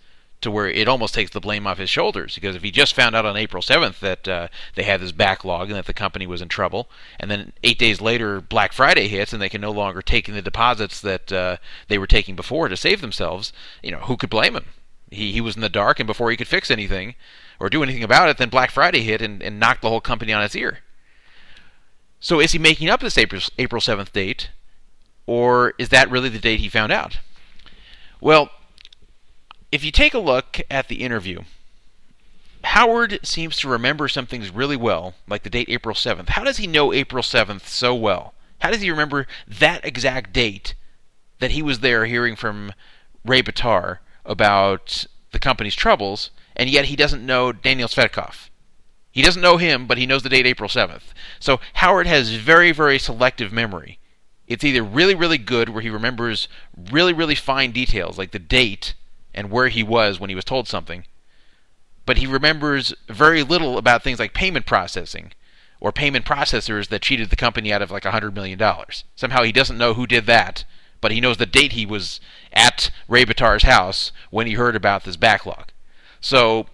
to 0.42 0.50
where 0.50 0.68
it 0.68 0.88
almost 0.88 1.14
takes 1.14 1.30
the 1.30 1.40
blame 1.40 1.66
off 1.66 1.78
his 1.78 1.88
shoulders. 1.88 2.34
Because 2.34 2.56
if 2.56 2.62
he 2.62 2.70
just 2.70 2.94
found 2.94 3.14
out 3.14 3.24
on 3.24 3.36
April 3.36 3.62
7th 3.62 4.00
that 4.00 4.28
uh, 4.28 4.48
they 4.74 4.82
had 4.82 5.00
this 5.00 5.12
backlog 5.12 5.68
and 5.68 5.76
that 5.76 5.86
the 5.86 5.94
company 5.94 6.26
was 6.26 6.42
in 6.42 6.48
trouble, 6.48 6.90
and 7.18 7.30
then 7.30 7.52
eight 7.62 7.78
days 7.78 8.00
later 8.00 8.40
Black 8.40 8.72
Friday 8.72 9.08
hits 9.08 9.32
and 9.32 9.40
they 9.40 9.48
can 9.48 9.60
no 9.60 9.70
longer 9.70 10.02
take 10.02 10.28
in 10.28 10.34
the 10.34 10.42
deposits 10.42 11.00
that 11.00 11.32
uh, 11.32 11.56
they 11.88 11.96
were 11.96 12.08
taking 12.08 12.34
before 12.34 12.68
to 12.68 12.76
save 12.76 13.00
themselves, 13.00 13.52
you 13.82 13.92
know, 13.92 14.00
who 14.00 14.16
could 14.16 14.30
blame 14.30 14.56
him? 14.56 14.66
He, 15.10 15.32
he 15.32 15.40
was 15.40 15.54
in 15.54 15.62
the 15.62 15.68
dark, 15.68 16.00
and 16.00 16.06
before 16.06 16.30
he 16.30 16.36
could 16.36 16.48
fix 16.48 16.70
anything 16.70 17.14
or 17.60 17.68
do 17.68 17.82
anything 17.82 18.02
about 18.02 18.28
it, 18.28 18.38
then 18.38 18.48
Black 18.48 18.70
Friday 18.70 19.00
hit 19.00 19.22
and, 19.22 19.42
and 19.42 19.60
knocked 19.60 19.82
the 19.82 19.90
whole 19.90 20.00
company 20.00 20.32
on 20.32 20.42
its 20.42 20.56
ear. 20.56 20.80
So 22.18 22.40
is 22.40 22.52
he 22.52 22.58
making 22.58 22.88
up 22.88 23.00
this 23.00 23.18
April, 23.18 23.42
April 23.58 23.80
7th 23.80 24.10
date, 24.12 24.50
or 25.26 25.74
is 25.78 25.88
that 25.90 26.10
really 26.10 26.28
the 26.28 26.38
date 26.38 26.60
he 26.60 26.68
found 26.68 26.92
out? 26.92 27.18
Well, 28.20 28.50
if 29.70 29.84
you 29.84 29.90
take 29.90 30.14
a 30.14 30.18
look 30.18 30.60
at 30.70 30.88
the 30.88 31.02
interview, 31.02 31.42
Howard 32.64 33.18
seems 33.22 33.56
to 33.58 33.68
remember 33.68 34.08
some 34.08 34.26
things 34.26 34.50
really 34.50 34.76
well, 34.76 35.14
like 35.28 35.42
the 35.42 35.50
date 35.50 35.68
April 35.68 35.94
7th. 35.94 36.30
How 36.30 36.44
does 36.44 36.58
he 36.58 36.66
know 36.66 36.92
April 36.92 37.22
7th 37.22 37.66
so 37.66 37.94
well? 37.94 38.34
How 38.60 38.70
does 38.70 38.82
he 38.82 38.90
remember 38.90 39.26
that 39.48 39.84
exact 39.84 40.32
date 40.32 40.74
that 41.40 41.52
he 41.52 41.62
was 41.62 41.80
there 41.80 42.06
hearing 42.06 42.36
from 42.36 42.72
Ray 43.24 43.42
Bitar 43.42 43.98
about 44.24 45.06
the 45.32 45.40
company's 45.40 45.74
troubles, 45.74 46.30
and 46.54 46.70
yet 46.70 46.84
he 46.84 46.94
doesn't 46.94 47.26
know 47.26 47.50
Daniel 47.50 47.88
Tzvetkoff? 47.88 48.50
He 49.10 49.22
doesn't 49.22 49.42
know 49.42 49.56
him, 49.56 49.86
but 49.86 49.98
he 49.98 50.06
knows 50.06 50.22
the 50.22 50.28
date 50.28 50.46
April 50.46 50.68
7th. 50.68 51.12
So 51.40 51.60
Howard 51.74 52.06
has 52.06 52.30
very, 52.30 52.72
very 52.72 52.98
selective 52.98 53.52
memory. 53.52 53.98
It's 54.46 54.64
either 54.64 54.82
really, 54.82 55.14
really 55.14 55.38
good, 55.38 55.68
where 55.68 55.82
he 55.82 55.90
remembers 55.90 56.48
really, 56.90 57.12
really 57.12 57.34
fine 57.34 57.72
details, 57.72 58.18
like 58.18 58.32
the 58.32 58.38
date 58.38 58.94
and 59.34 59.50
where 59.50 59.68
he 59.68 59.82
was 59.82 60.20
when 60.20 60.30
he 60.30 60.36
was 60.36 60.44
told 60.44 60.68
something. 60.68 61.04
But 62.04 62.18
he 62.18 62.26
remembers 62.26 62.94
very 63.08 63.42
little 63.42 63.78
about 63.78 64.02
things 64.02 64.18
like 64.18 64.34
payment 64.34 64.66
processing 64.66 65.32
or 65.80 65.92
payment 65.92 66.24
processors 66.24 66.88
that 66.88 67.02
cheated 67.02 67.30
the 67.30 67.36
company 67.36 67.72
out 67.72 67.82
of 67.82 67.90
like 67.90 68.02
$100 68.02 68.34
million. 68.34 68.60
Somehow 69.16 69.42
he 69.42 69.52
doesn't 69.52 69.78
know 69.78 69.94
who 69.94 70.06
did 70.06 70.26
that, 70.26 70.64
but 71.00 71.12
he 71.12 71.20
knows 71.20 71.36
the 71.36 71.46
date 71.46 71.72
he 71.72 71.86
was 71.86 72.20
at 72.52 72.90
Ray 73.08 73.24
Bitar's 73.24 73.64
house 73.64 74.12
when 74.30 74.46
he 74.46 74.54
heard 74.54 74.76
about 74.76 75.04
this 75.04 75.16
backlog. 75.16 75.72
So 76.20 76.66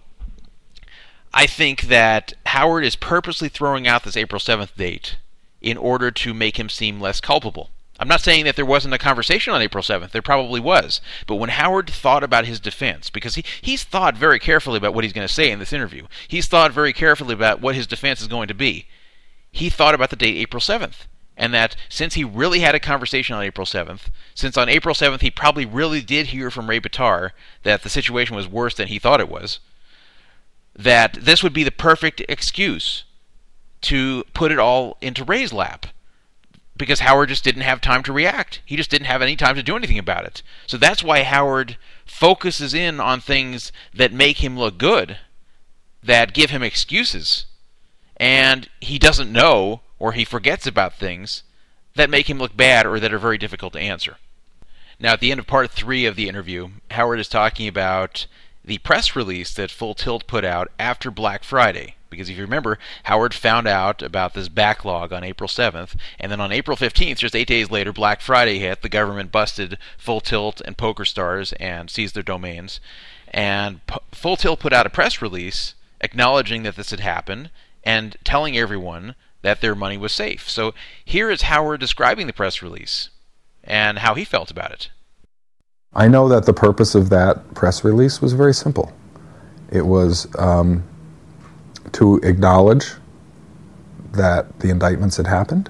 I 1.33 1.45
think 1.45 1.83
that 1.83 2.33
Howard 2.47 2.83
is 2.83 2.95
purposely 2.95 3.49
throwing 3.49 3.87
out 3.87 4.03
this 4.03 4.17
April 4.17 4.39
7th 4.39 4.75
date 4.75 5.17
in 5.61 5.77
order 5.77 6.11
to 6.11 6.33
make 6.33 6.57
him 6.57 6.69
seem 6.69 6.99
less 6.99 7.19
culpable. 7.19 7.69
I'm 7.99 8.07
not 8.07 8.21
saying 8.21 8.45
that 8.45 8.55
there 8.55 8.65
wasn't 8.65 8.93
a 8.93 8.97
conversation 8.97 9.53
on 9.53 9.61
April 9.61 9.83
7th. 9.83 10.11
There 10.11 10.21
probably 10.21 10.61
was. 10.61 11.01
But 11.27 11.35
when 11.35 11.49
Howard 11.49 11.89
thought 11.89 12.23
about 12.23 12.45
his 12.45 12.59
defense, 12.59 13.09
because 13.09 13.35
he, 13.35 13.43
he's 13.61 13.83
thought 13.83 14.15
very 14.15 14.39
carefully 14.39 14.77
about 14.77 14.93
what 14.93 15.03
he's 15.03 15.11
going 15.11 15.27
to 15.27 15.33
say 15.33 15.51
in 15.51 15.59
this 15.59 15.73
interview, 15.73 16.07
he's 16.27 16.47
thought 16.47 16.71
very 16.71 16.93
carefully 16.93 17.33
about 17.33 17.59
what 17.59 17.75
his 17.75 17.87
defense 17.87 18.21
is 18.21 18.27
going 18.27 18.47
to 18.47 18.53
be. 18.53 18.87
He 19.51 19.69
thought 19.69 19.95
about 19.95 20.11
the 20.11 20.15
date 20.15 20.37
April 20.37 20.61
7th. 20.61 21.07
And 21.35 21.53
that 21.53 21.75
since 21.89 22.15
he 22.15 22.23
really 22.23 22.59
had 22.59 22.75
a 22.75 22.79
conversation 22.79 23.35
on 23.35 23.43
April 23.43 23.65
7th, 23.65 24.07
since 24.33 24.57
on 24.57 24.69
April 24.69 24.95
7th 24.95 25.21
he 25.21 25.31
probably 25.31 25.65
really 25.65 26.01
did 26.01 26.27
hear 26.27 26.51
from 26.51 26.69
Ray 26.69 26.79
Bitar 26.79 27.31
that 27.63 27.83
the 27.83 27.89
situation 27.89 28.35
was 28.35 28.47
worse 28.47 28.75
than 28.75 28.89
he 28.89 28.99
thought 28.99 29.21
it 29.21 29.29
was, 29.29 29.59
that 30.75 31.13
this 31.13 31.41
would 31.41 31.53
be 31.53 31.63
the 31.63 31.71
perfect 31.71 32.21
excuse 32.27 33.03
to 33.81 34.23
put 34.33 34.51
it 34.51 34.59
all 34.59 34.97
into 35.01 35.23
Ray's 35.23 35.53
lap 35.53 35.87
because 36.79 37.01
Howard 37.01 37.29
just 37.29 37.43
didn't 37.43 37.63
have 37.63 37.81
time 37.81 38.03
to 38.03 38.13
react. 38.13 38.61
He 38.65 38.77
just 38.77 38.89
didn't 38.89 39.07
have 39.07 39.21
any 39.21 39.35
time 39.35 39.55
to 39.55 39.63
do 39.63 39.75
anything 39.75 39.99
about 39.99 40.25
it. 40.25 40.41
So 40.65 40.77
that's 40.77 41.03
why 41.03 41.23
Howard 41.23 41.77
focuses 42.05 42.73
in 42.73 42.99
on 42.99 43.19
things 43.19 43.71
that 43.93 44.13
make 44.13 44.43
him 44.43 44.57
look 44.57 44.77
good, 44.77 45.17
that 46.01 46.33
give 46.33 46.49
him 46.49 46.63
excuses. 46.63 47.45
And 48.17 48.69
he 48.79 48.97
doesn't 48.97 49.31
know 49.31 49.81
or 49.99 50.13
he 50.13 50.23
forgets 50.23 50.65
about 50.65 50.93
things 50.93 51.43
that 51.95 52.09
make 52.09 52.29
him 52.29 52.39
look 52.39 52.55
bad 52.55 52.85
or 52.85 52.99
that 52.99 53.13
are 53.13 53.19
very 53.19 53.37
difficult 53.37 53.73
to 53.73 53.79
answer. 53.79 54.17
Now, 54.99 55.13
at 55.13 55.19
the 55.19 55.31
end 55.31 55.39
of 55.39 55.47
part 55.47 55.71
three 55.71 56.05
of 56.05 56.15
the 56.15 56.27
interview, 56.27 56.69
Howard 56.91 57.19
is 57.19 57.27
talking 57.27 57.67
about 57.67 58.25
the 58.63 58.77
press 58.79 59.15
release 59.15 59.53
that 59.53 59.71
Full 59.71 59.95
Tilt 59.95 60.27
put 60.27 60.45
out 60.45 60.71
after 60.79 61.11
Black 61.11 61.43
Friday. 61.43 61.95
Because 62.09 62.29
if 62.29 62.37
you 62.37 62.43
remember, 62.43 62.79
Howard 63.03 63.33
found 63.33 63.67
out 63.67 64.01
about 64.01 64.33
this 64.33 64.49
backlog 64.49 65.13
on 65.13 65.23
April 65.23 65.47
7th, 65.47 65.95
and 66.19 66.31
then 66.31 66.41
on 66.41 66.51
April 66.51 66.77
15th, 66.77 67.17
just 67.17 67.35
eight 67.35 67.47
days 67.47 67.69
later, 67.69 67.93
Black 67.93 68.21
Friday 68.21 68.59
hit. 68.59 68.81
The 68.81 68.89
government 68.89 69.31
busted 69.31 69.77
Full 69.97 70.21
Tilt 70.21 70.61
and 70.61 70.77
Poker 70.77 71.05
Stars 71.05 71.53
and 71.53 71.89
seized 71.89 72.15
their 72.15 72.23
domains. 72.23 72.79
And 73.29 73.85
P- 73.87 73.97
Full 74.11 74.37
Tilt 74.37 74.59
put 74.59 74.73
out 74.73 74.85
a 74.85 74.89
press 74.89 75.21
release 75.21 75.75
acknowledging 76.01 76.63
that 76.63 76.75
this 76.75 76.91
had 76.91 76.99
happened 76.99 77.49
and 77.83 78.15
telling 78.23 78.57
everyone 78.57 79.15
that 79.41 79.61
their 79.61 79.75
money 79.75 79.97
was 79.97 80.11
safe. 80.11 80.49
So 80.49 80.73
here 81.03 81.29
is 81.29 81.43
Howard 81.43 81.79
describing 81.79 82.27
the 82.27 82.33
press 82.33 82.61
release 82.61 83.09
and 83.63 83.99
how 83.99 84.15
he 84.15 84.25
felt 84.25 84.51
about 84.51 84.71
it. 84.71 84.89
I 85.93 86.07
know 86.07 86.27
that 86.29 86.45
the 86.45 86.53
purpose 86.53 86.93
of 86.93 87.09
that 87.09 87.53
press 87.55 87.83
release 87.83 88.21
was 88.21 88.33
very 88.33 88.53
simple. 88.53 88.93
It 89.71 89.81
was 89.81 90.27
um, 90.37 90.83
to 91.93 92.17
acknowledge 92.17 92.91
that 94.11 94.59
the 94.59 94.69
indictments 94.69 95.17
had 95.17 95.27
happened 95.27 95.69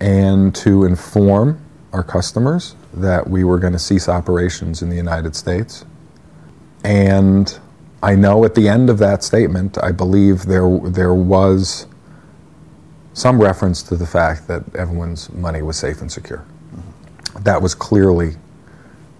and 0.00 0.54
to 0.54 0.84
inform 0.84 1.60
our 1.92 2.02
customers 2.02 2.74
that 2.92 3.28
we 3.28 3.44
were 3.44 3.58
going 3.58 3.72
to 3.72 3.78
cease 3.78 4.08
operations 4.08 4.82
in 4.82 4.90
the 4.90 4.96
United 4.96 5.34
States. 5.34 5.84
And 6.84 7.58
I 8.02 8.14
know 8.14 8.44
at 8.44 8.54
the 8.54 8.68
end 8.68 8.90
of 8.90 8.98
that 8.98 9.24
statement, 9.24 9.78
I 9.82 9.92
believe 9.92 10.44
there, 10.44 10.78
there 10.84 11.14
was 11.14 11.86
some 13.14 13.40
reference 13.40 13.82
to 13.84 13.96
the 13.96 14.06
fact 14.06 14.46
that 14.48 14.62
everyone's 14.74 15.30
money 15.32 15.62
was 15.62 15.78
safe 15.78 16.02
and 16.02 16.12
secure. 16.12 16.44
That 17.40 17.62
was 17.62 17.74
clearly 17.74 18.36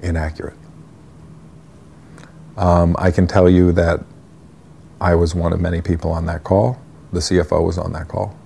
inaccurate. 0.02 0.56
Um, 2.56 2.94
I 2.98 3.10
can 3.10 3.26
tell 3.26 3.48
you 3.48 3.72
that 3.72 4.04
I 5.00 5.14
was 5.14 5.34
one 5.34 5.52
of 5.52 5.60
many 5.60 5.80
people 5.80 6.10
on 6.10 6.26
that 6.26 6.44
call. 6.44 6.78
The 7.12 7.20
CFO 7.20 7.64
was 7.64 7.78
on 7.78 7.92
that 7.92 8.08
call. 8.08 8.36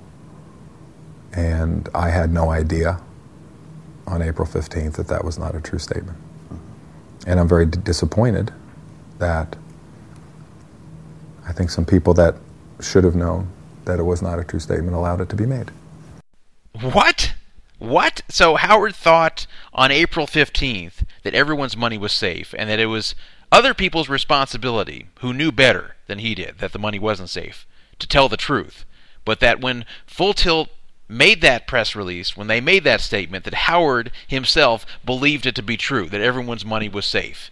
And 1.32 1.88
I 1.94 2.10
had 2.10 2.32
no 2.32 2.50
idea 2.50 3.00
on 4.06 4.22
April 4.22 4.46
15th 4.46 4.94
that 4.94 5.08
that 5.08 5.24
was 5.24 5.38
not 5.38 5.54
a 5.54 5.60
true 5.60 5.78
statement. 5.78 6.18
And 7.26 7.38
I'm 7.38 7.48
very 7.48 7.66
d- 7.66 7.78
disappointed 7.82 8.52
that 9.18 9.56
I 11.46 11.52
think 11.52 11.70
some 11.70 11.84
people 11.84 12.14
that 12.14 12.36
should 12.80 13.04
have 13.04 13.14
known 13.14 13.48
that 13.84 13.98
it 13.98 14.02
was 14.02 14.22
not 14.22 14.38
a 14.38 14.44
true 14.44 14.60
statement 14.60 14.94
allowed 14.96 15.20
it 15.20 15.28
to 15.28 15.36
be 15.36 15.46
made. 15.46 15.70
What? 16.80 17.34
What? 17.78 18.22
So 18.28 18.56
Howard 18.56 18.94
thought 18.94 19.46
on 19.72 19.90
April 19.90 20.26
15th 20.26 21.04
that 21.22 21.34
everyone's 21.34 21.76
money 21.76 21.98
was 21.98 22.12
safe 22.12 22.54
and 22.58 22.68
that 22.68 22.78
it 22.78 22.86
was 22.86 23.14
other 23.52 23.74
people's 23.74 24.08
responsibility 24.08 25.06
who 25.20 25.32
knew 25.32 25.50
better 25.50 25.96
than 26.06 26.20
he 26.20 26.34
did 26.34 26.58
that 26.58 26.72
the 26.72 26.78
money 26.78 26.98
wasn't 26.98 27.30
safe 27.30 27.66
to 27.98 28.06
tell 28.06 28.28
the 28.28 28.36
truth. 28.36 28.84
But 29.24 29.40
that 29.40 29.60
when 29.60 29.84
Full 30.06 30.34
Tilt 30.34 30.70
made 31.08 31.40
that 31.40 31.66
press 31.66 31.96
release, 31.96 32.36
when 32.36 32.46
they 32.46 32.60
made 32.60 32.84
that 32.84 33.00
statement, 33.00 33.44
that 33.44 33.54
Howard 33.54 34.12
himself 34.28 34.86
believed 35.04 35.46
it 35.46 35.54
to 35.56 35.62
be 35.62 35.76
true, 35.76 36.08
that 36.08 36.20
everyone's 36.20 36.64
money 36.64 36.88
was 36.88 37.04
safe. 37.04 37.50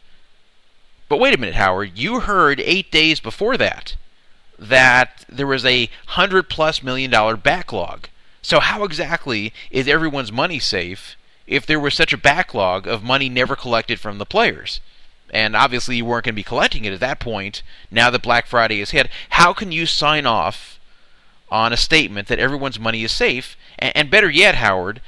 But 1.08 1.18
wait 1.18 1.34
a 1.34 1.38
minute, 1.38 1.56
Howard, 1.56 1.98
you 1.98 2.20
heard 2.20 2.60
eight 2.60 2.90
days 2.92 3.20
before 3.20 3.56
that 3.56 3.96
that 4.58 5.24
there 5.28 5.46
was 5.46 5.64
a 5.64 5.88
hundred 6.06 6.48
plus 6.48 6.82
million 6.82 7.10
dollar 7.10 7.36
backlog. 7.36 8.08
So 8.42 8.60
how 8.60 8.84
exactly 8.84 9.52
is 9.70 9.86
everyone's 9.86 10.32
money 10.32 10.58
safe 10.58 11.16
if 11.46 11.64
there 11.64 11.80
was 11.80 11.94
such 11.94 12.12
a 12.12 12.18
backlog 12.18 12.86
of 12.86 13.02
money 13.02 13.28
never 13.28 13.54
collected 13.54 14.00
from 14.00 14.18
the 14.18 14.26
players? 14.26 14.80
And 15.30 15.54
obviously 15.54 15.96
you 15.96 16.04
weren't 16.04 16.24
going 16.24 16.34
to 16.34 16.40
be 16.40 16.42
collecting 16.42 16.84
it 16.84 16.92
at 16.92 17.00
that 17.00 17.20
point. 17.20 17.62
Now 17.90 18.10
that 18.10 18.22
Black 18.22 18.46
Friday 18.46 18.80
is 18.80 18.90
hit, 18.90 19.08
how 19.30 19.52
can 19.52 19.72
you 19.72 19.86
sign 19.86 20.26
off 20.26 20.78
on 21.50 21.72
a 21.72 21.76
statement 21.76 22.28
that 22.28 22.38
everyone's 22.38 22.78
money 22.78 23.04
is 23.04 23.12
safe? 23.12 23.56
And, 23.78 23.96
and 23.96 24.10
better 24.10 24.30
yet, 24.30 24.56
Howard, 24.56 25.00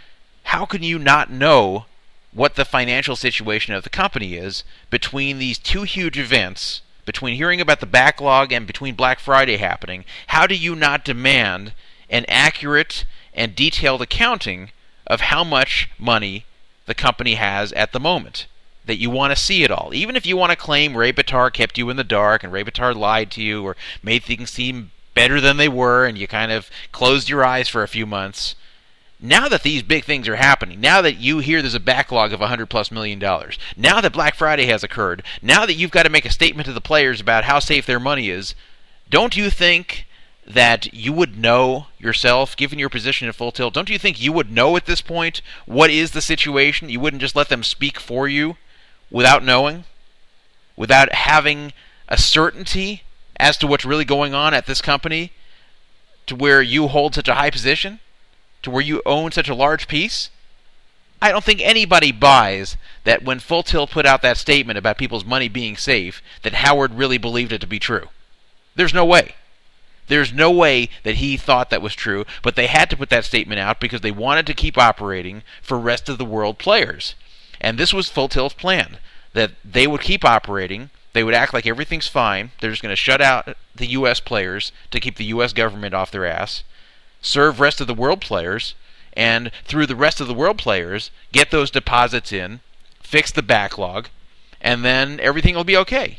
how 0.45 0.67
can 0.67 0.83
you 0.83 0.99
not 0.99 1.31
know 1.31 1.87
what 2.33 2.55
the 2.55 2.65
financial 2.65 3.17
situation 3.17 3.75
of 3.75 3.83
the 3.83 3.91
company 3.91 4.35
is 4.35 4.63
between 4.89 5.39
these 5.39 5.59
two 5.59 5.83
huge 5.83 6.19
events, 6.19 6.83
between 7.05 7.37
hearing 7.37 7.61
about 7.61 7.81
the 7.81 7.87
backlog 7.87 8.53
and 8.53 8.67
between 8.67 8.95
Black 8.95 9.19
Friday 9.19 9.57
happening? 9.57 10.05
How 10.29 10.47
do 10.47 10.55
you 10.55 10.75
not 10.77 11.05
demand 11.05 11.73
an 12.09 12.25
accurate 12.29 13.05
and 13.35 13.55
detailed 13.55 14.03
accounting 14.03 14.71
of 15.07 15.23
how 15.23 15.45
much 15.45 15.89
money 15.99 16.45
the 16.87 16.95
company 16.95 17.35
has 17.35 17.73
at 17.73 17.93
the 17.93 18.01
moment? 18.01 18.47
That 18.91 18.99
you 18.99 19.09
want 19.09 19.31
to 19.31 19.41
see 19.41 19.63
it 19.63 19.71
all. 19.71 19.93
Even 19.95 20.17
if 20.17 20.27
you 20.27 20.37
want 20.37 20.51
to 20.51 20.57
claim 20.57 20.97
Ray 20.97 21.13
Bitar 21.13 21.53
kept 21.53 21.79
you 21.79 21.91
in 21.91 21.97
the 21.97 22.03
dark 22.03 22.43
and 22.43 22.53
Ray 22.53 22.65
Bitar 22.65 22.93
lied 22.93 23.31
to 23.31 23.41
you 23.41 23.63
or 23.63 23.77
made 24.03 24.25
things 24.25 24.51
seem 24.51 24.91
better 25.15 25.41
than 25.41 25.59
they 25.59 25.69
were 25.69 26.07
and 26.07 26.19
you 26.19 26.27
kind 26.27 26.51
of 26.51 26.69
closed 26.91 27.29
your 27.29 27.45
eyes 27.45 27.69
for 27.69 27.85
a 27.85 27.89
few 27.89 28.05
months 28.05 28.57
now 29.23 29.49
that 29.49 29.63
these 29.63 29.83
big 29.83 30.05
things 30.05 30.27
are 30.29 30.37
happening, 30.37 30.81
now 30.81 31.03
that 31.03 31.19
you 31.19 31.39
hear 31.39 31.61
there's 31.61 31.75
a 31.75 31.81
backlog 31.81 32.33
of 32.33 32.41
100 32.41 32.67
plus 32.67 32.91
million 32.91 33.19
dollars, 33.19 33.59
now 33.77 34.01
that 34.01 34.13
Black 34.13 34.35
Friday 34.35 34.67
has 34.67 34.83
occurred, 34.83 35.23
now 35.43 35.67
that 35.67 35.75
you've 35.75 35.91
got 35.91 36.05
to 36.05 36.11
make 36.11 36.25
a 36.25 36.31
statement 36.31 36.67
to 36.67 36.73
the 36.73 36.81
players 36.81 37.21
about 37.21 37.45
how 37.45 37.59
safe 37.59 37.87
their 37.87 38.01
money 38.01 38.31
is, 38.31 38.55
don't 39.11 39.37
you 39.37 39.51
think 39.51 40.07
that 40.47 40.93
you 40.95 41.13
would 41.13 41.39
know 41.39 41.87
yourself, 41.99 42.57
given 42.57 42.79
your 42.79 42.89
position 42.89 43.29
at 43.29 43.35
full 43.35 43.53
tilt, 43.53 43.75
don't 43.75 43.91
you 43.91 43.99
think 43.99 44.21
you 44.21 44.33
would 44.33 44.51
know 44.51 44.77
at 44.77 44.87
this 44.87 45.03
point 45.03 45.43
what 45.67 45.91
is 45.91 46.13
the 46.13 46.23
situation? 46.23 46.89
You 46.89 47.01
wouldn't 47.01 47.23
just 47.23 47.37
let 47.37 47.51
them 47.51 47.63
speak 47.63 48.01
for 48.01 48.27
you 48.27 48.57
without 49.11 49.45
knowing, 49.45 49.85
without 50.77 51.13
having 51.13 51.73
a 52.09 52.19
certainty 52.19 53.03
as 53.37 53.57
to 53.59 53.67
what's 53.67 53.85
really 53.85 54.05
going 54.05 54.35
on 54.35 54.55
at 54.55 54.67
this 54.67 54.81
company 54.81 55.33
to 56.27 56.37
where 56.37 56.63
you 56.63 56.89
hold 56.89 57.15
such 57.15 57.29
a 57.29 57.35
high 57.35 57.51
position? 57.51 58.01
to 58.63 58.71
where 58.71 58.83
you 58.83 59.03
own 59.07 59.33
such 59.33 59.49
a 59.49 59.55
large 59.55 59.89
piece? 59.89 60.31
I 61.23 61.33
don't 61.33 61.45
think 61.45 61.61
anybody 61.61 62.13
buys 62.13 62.77
that 63.05 63.23
when 63.23 63.41
Full 63.41 63.63
Tilt 63.63 63.91
put 63.91 64.07
out 64.07 64.23
that 64.23 64.39
statement 64.39 64.79
about 64.79 64.97
people's 64.99 65.25
money 65.25 65.49
being 65.49 65.77
safe, 65.77 66.23
that 66.43 66.55
Howard 66.55 66.95
really 66.95 67.19
believed 67.19 67.53
it 67.53 67.61
to 67.61 67.67
be 67.67 67.79
true. 67.79 68.09
There's 68.75 68.95
no 68.95 69.05
way. 69.05 69.35
There's 70.09 70.33
no 70.33 70.51
way 70.51 70.89
that 71.05 71.17
he 71.17 71.37
thought 71.37 71.71
that 71.71 71.83
was 71.83 71.95
true, 71.95 72.25
but 72.43 72.57
they 72.57 72.67
had 72.67 72.91
to 72.91 72.97
put 72.97 73.11
that 73.11 73.25
statement 73.25 73.61
out 73.61 73.81
because 73.81 74.01
they 74.01 74.11
wanted 74.11 74.47
to 74.47 74.55
keep 74.55 74.79
operating 74.79 75.43
for 75.63 75.79
rest 75.79 76.09
of 76.09 76.19
the 76.19 76.25
world 76.25 76.59
players. 76.59 77.15
And 77.61 77.79
this 77.79 77.93
was 77.93 78.09
Full 78.09 78.29
Tilt's 78.29 78.55
plan 78.55 78.99
that 79.33 79.53
they 79.65 79.87
would 79.87 80.01
keep 80.01 80.25
operating, 80.25 80.91
they 81.13 81.23
would 81.23 81.35
act 81.35 81.55
like 81.55 81.67
everything's 81.67 82.09
fine, 82.09 82.51
they're 82.61 82.71
just 82.71 82.83
going 82.83 82.93
to 82.93 82.97
shut 82.97 83.21
out 83.21 83.57
the 83.75 83.87
US 83.89 84.21
players 84.21 84.73
to 84.91 85.01
keep 85.01 85.17
the 85.17 85.27
US 85.27 85.53
government 85.53 85.95
off 85.95 86.11
their 86.11 86.27
ass 86.27 86.65
serve 87.21 87.61
rest 87.61 87.81
of 87.81 87.87
the 87.87 87.95
world 87.95 88.21
players, 88.21 88.75
and 89.13 89.51
through 89.65 89.87
the 89.87 89.97
rest 89.97 90.21
of 90.21 90.29
the 90.29 90.35
world 90.35 90.59
players, 90.59 91.11
get 91.33 91.51
those 91.51 91.71
deposits 91.71 92.33
in, 92.33 92.61
fix 93.03 93.31
the 93.31 93.43
backlog, 93.43 94.09
and 94.61 94.85
then 94.85 95.21
everything 95.21 95.55
will 95.55 95.65
be 95.65 95.77
okay. 95.77 96.19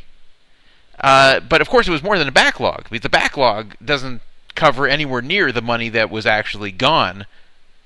Uh, 0.99 1.39
but 1.39 1.61
of 1.61 1.69
course, 1.69 1.87
it 1.87 1.91
was 1.91 2.03
more 2.03 2.17
than 2.17 2.27
a 2.27 2.31
backlog 2.31 2.83
because 2.83 3.01
the 3.01 3.09
backlog 3.09 3.75
doesn't 3.83 4.21
cover 4.55 4.87
anywhere 4.87 5.21
near 5.21 5.51
the 5.51 5.61
money 5.61 5.89
that 5.89 6.11
was 6.11 6.25
actually 6.25 6.71
gone 6.71 7.25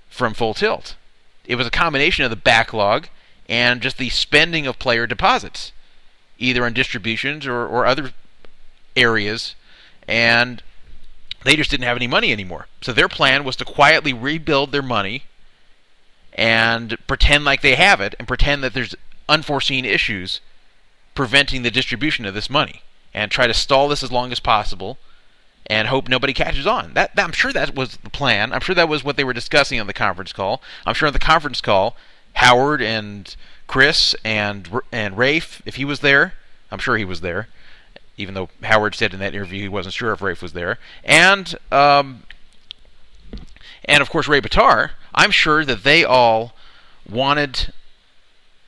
from 0.09 0.33
Full 0.33 0.53
Tilt. 0.53 0.95
It 1.45 1.55
was 1.55 1.67
a 1.67 1.71
combination 1.71 2.25
of 2.25 2.31
the 2.31 2.35
backlog 2.35 3.07
and 3.47 3.81
just 3.81 3.97
the 3.97 4.09
spending 4.09 4.67
of 4.67 4.79
player 4.79 5.07
deposits, 5.07 5.71
either 6.37 6.65
on 6.65 6.73
distributions 6.73 7.45
or, 7.45 7.65
or 7.65 7.85
other 7.85 8.11
areas. 8.95 9.55
And 10.07 10.61
they 11.43 11.55
just 11.55 11.71
didn't 11.71 11.85
have 11.85 11.97
any 11.97 12.07
money 12.07 12.31
anymore. 12.31 12.67
So 12.81 12.91
their 12.91 13.07
plan 13.07 13.43
was 13.43 13.55
to 13.57 13.65
quietly 13.65 14.13
rebuild 14.13 14.71
their 14.71 14.81
money 14.81 15.23
and 16.33 16.97
pretend 17.07 17.45
like 17.45 17.61
they 17.61 17.75
have 17.75 18.01
it 18.01 18.15
and 18.19 18.27
pretend 18.27 18.63
that 18.63 18.73
there's 18.73 18.95
unforeseen 19.29 19.85
issues 19.85 20.41
preventing 21.13 21.63
the 21.63 21.71
distribution 21.71 22.25
of 22.25 22.33
this 22.33 22.49
money 22.49 22.81
and 23.13 23.31
try 23.31 23.47
to 23.47 23.53
stall 23.53 23.87
this 23.87 24.03
as 24.03 24.11
long 24.11 24.31
as 24.31 24.39
possible 24.39 24.97
and 25.67 25.87
hope 25.87 26.07
nobody 26.07 26.33
catches 26.33 26.67
on. 26.67 26.93
That, 26.93 27.15
that, 27.15 27.23
I'm 27.23 27.31
sure 27.31 27.53
that 27.53 27.73
was 27.73 27.97
the 27.97 28.09
plan. 28.09 28.53
I'm 28.53 28.59
sure 28.59 28.75
that 28.75 28.89
was 28.89 29.03
what 29.03 29.17
they 29.17 29.23
were 29.23 29.33
discussing 29.33 29.79
on 29.79 29.87
the 29.87 29.93
conference 29.93 30.33
call. 30.33 30.61
I'm 30.85 30.93
sure 30.93 31.07
on 31.07 31.13
the 31.13 31.19
conference 31.19 31.61
call, 31.61 31.95
Howard 32.35 32.81
and 32.81 33.35
Chris 33.67 34.15
and 34.23 34.69
and 34.91 35.17
Rafe, 35.17 35.61
if 35.65 35.75
he 35.75 35.85
was 35.85 35.99
there, 35.99 36.33
I'm 36.71 36.79
sure 36.79 36.97
he 36.97 37.05
was 37.05 37.21
there 37.21 37.47
even 38.17 38.33
though 38.33 38.49
Howard 38.63 38.95
said 38.95 39.13
in 39.13 39.19
that 39.19 39.33
interview 39.33 39.61
he 39.61 39.69
wasn't 39.69 39.93
sure 39.93 40.11
if 40.11 40.21
Rafe 40.21 40.41
was 40.41 40.53
there, 40.53 40.77
and 41.03 41.55
um, 41.71 42.23
and 43.83 44.01
of 44.01 44.09
course 44.09 44.27
Ray 44.27 44.41
Bitar. 44.41 44.91
I'm 45.13 45.31
sure 45.31 45.63
that 45.65 45.83
they 45.83 46.03
all 46.03 46.53
wanted 47.09 47.73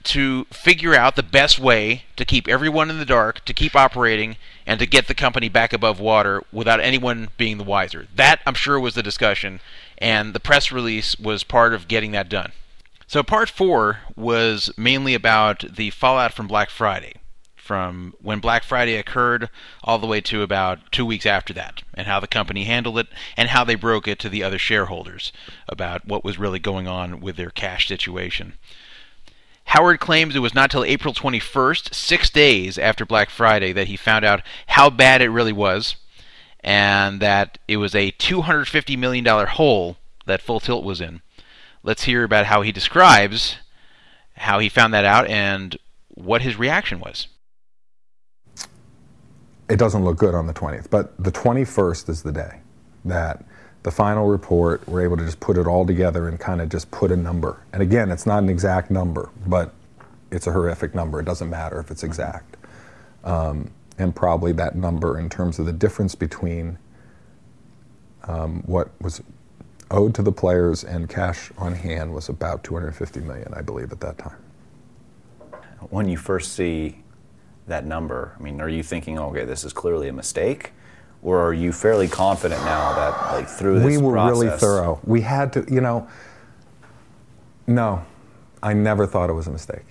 to 0.03 0.45
figure 0.45 0.95
out 0.95 1.17
the 1.17 1.23
best 1.23 1.59
way 1.59 2.03
to 2.15 2.23
keep 2.23 2.47
everyone 2.47 2.89
in 2.89 2.97
the 2.97 3.05
dark, 3.05 3.43
to 3.43 3.53
keep 3.53 3.75
operating, 3.75 4.37
and 4.65 4.79
to 4.79 4.85
get 4.85 5.07
the 5.07 5.13
company 5.13 5.49
back 5.49 5.73
above 5.73 5.99
water 5.99 6.41
without 6.51 6.79
anyone 6.79 7.27
being 7.37 7.57
the 7.57 7.63
wiser. 7.65 8.07
That, 8.15 8.39
I'm 8.45 8.53
sure, 8.53 8.79
was 8.79 8.95
the 8.95 9.03
discussion, 9.03 9.59
and 9.97 10.33
the 10.33 10.39
press 10.39 10.71
release 10.71 11.19
was 11.19 11.43
part 11.43 11.73
of 11.73 11.89
getting 11.89 12.11
that 12.11 12.29
done. 12.29 12.53
So, 13.07 13.23
part 13.23 13.49
four 13.49 14.01
was 14.15 14.69
mainly 14.77 15.13
about 15.13 15.63
the 15.75 15.91
fallout 15.91 16.33
from 16.33 16.47
Black 16.47 16.69
Friday 16.69 17.13
from 17.67 18.13
when 18.21 18.39
Black 18.39 18.63
Friday 18.63 18.95
occurred 18.95 19.49
all 19.83 19.99
the 19.99 20.07
way 20.07 20.21
to 20.21 20.41
about 20.41 20.89
two 20.89 21.05
weeks 21.05 21.25
after 21.25 21.53
that, 21.53 21.83
and 21.93 22.07
how 22.07 22.19
the 22.19 22.27
company 22.27 22.63
handled 22.63 22.97
it, 22.97 23.07
and 23.35 23.49
how 23.49 23.65
they 23.65 23.75
broke 23.75 24.07
it 24.07 24.17
to 24.19 24.29
the 24.29 24.41
other 24.41 24.57
shareholders 24.57 25.33
about 25.67 26.07
what 26.07 26.23
was 26.23 26.39
really 26.39 26.59
going 26.59 26.87
on 26.87 27.19
with 27.19 27.35
their 27.35 27.49
cash 27.49 27.87
situation. 27.87 28.53
Howard 29.65 29.99
claims 29.99 30.33
it 30.33 30.39
was 30.39 30.55
not 30.55 30.71
till 30.71 30.85
April 30.85 31.13
21st, 31.13 31.93
six 31.93 32.29
days 32.29 32.77
after 32.77 33.05
Black 33.05 33.29
Friday, 33.29 33.73
that 33.73 33.87
he 33.87 33.97
found 33.97 34.23
out 34.23 34.41
how 34.67 34.89
bad 34.89 35.21
it 35.21 35.29
really 35.29 35.51
was, 35.51 35.97
and 36.61 37.19
that 37.19 37.57
it 37.67 37.77
was 37.77 37.93
a 37.93 38.13
$250 38.13 38.97
million 38.97 39.25
hole 39.25 39.97
that 40.25 40.41
Full 40.41 40.61
Tilt 40.61 40.85
was 40.85 41.01
in. 41.01 41.21
Let's 41.87 42.03
hear 42.03 42.25
about 42.25 42.47
how 42.47 42.63
he 42.63 42.73
describes 42.73 43.55
how 44.35 44.59
he 44.59 44.67
found 44.67 44.93
that 44.93 45.05
out 45.05 45.25
and 45.27 45.77
what 46.09 46.41
his 46.41 46.59
reaction 46.59 46.99
was. 46.99 47.29
It 49.69 49.79
doesn't 49.79 50.03
look 50.03 50.17
good 50.17 50.35
on 50.35 50.47
the 50.47 50.53
20th, 50.53 50.89
but 50.89 51.17
the 51.17 51.31
21st 51.31 52.09
is 52.09 52.23
the 52.23 52.33
day 52.33 52.59
that 53.05 53.45
the 53.83 53.91
final 53.91 54.27
report, 54.27 54.85
we're 54.85 55.01
able 55.01 55.15
to 55.15 55.23
just 55.23 55.39
put 55.39 55.57
it 55.57 55.65
all 55.65 55.85
together 55.85 56.27
and 56.27 56.37
kind 56.37 56.59
of 56.59 56.67
just 56.67 56.91
put 56.91 57.09
a 57.09 57.15
number. 57.15 57.63
And 57.71 57.81
again, 57.81 58.11
it's 58.11 58.25
not 58.25 58.43
an 58.43 58.49
exact 58.49 58.91
number, 58.91 59.29
but 59.45 59.73
it's 60.29 60.45
a 60.45 60.51
horrific 60.51 60.93
number. 60.93 61.21
It 61.21 61.25
doesn't 61.25 61.49
matter 61.49 61.79
if 61.79 61.89
it's 61.89 62.03
exact. 62.03 62.57
Um, 63.23 63.71
and 63.97 64.13
probably 64.13 64.51
that 64.51 64.75
number 64.75 65.17
in 65.17 65.29
terms 65.29 65.57
of 65.57 65.65
the 65.65 65.71
difference 65.71 66.15
between 66.15 66.79
um, 68.25 68.61
what 68.65 68.89
was 69.01 69.21
owed 69.91 70.13
to 70.15 70.21
the 70.21 70.31
players 70.31 70.83
and 70.83 71.09
cash 71.09 71.51
on 71.57 71.73
hand 71.73 72.13
was 72.13 72.29
about 72.29 72.63
250 72.63 73.21
million, 73.21 73.53
I 73.53 73.61
believe, 73.61 73.91
at 73.91 73.99
that 74.01 74.17
time. 74.17 74.37
When 75.89 76.09
you 76.09 76.17
first 76.17 76.53
see 76.53 77.03
that 77.67 77.85
number, 77.85 78.35
I 78.39 78.43
mean, 78.43 78.59
are 78.61 78.69
you 78.69 78.83
thinking, 78.83 79.19
okay, 79.19 79.45
this 79.45 79.63
is 79.63 79.73
clearly 79.73 80.07
a 80.07 80.13
mistake? 80.13 80.73
Or 81.21 81.41
are 81.41 81.53
you 81.53 81.71
fairly 81.71 82.07
confident 82.07 82.63
now 82.63 82.93
that, 82.93 83.33
like, 83.33 83.47
through 83.47 83.79
this 83.79 83.85
we 83.85 83.97
were 83.97 84.13
process, 84.13 84.43
really 84.43 84.57
thorough. 84.57 84.99
We 85.03 85.21
had 85.21 85.53
to, 85.53 85.65
you 85.69 85.81
know, 85.81 86.07
no, 87.65 88.05
I 88.61 88.73
never 88.73 89.05
thought 89.05 89.29
it 89.29 89.33
was 89.33 89.47
a 89.47 89.51
mistake. 89.51 89.85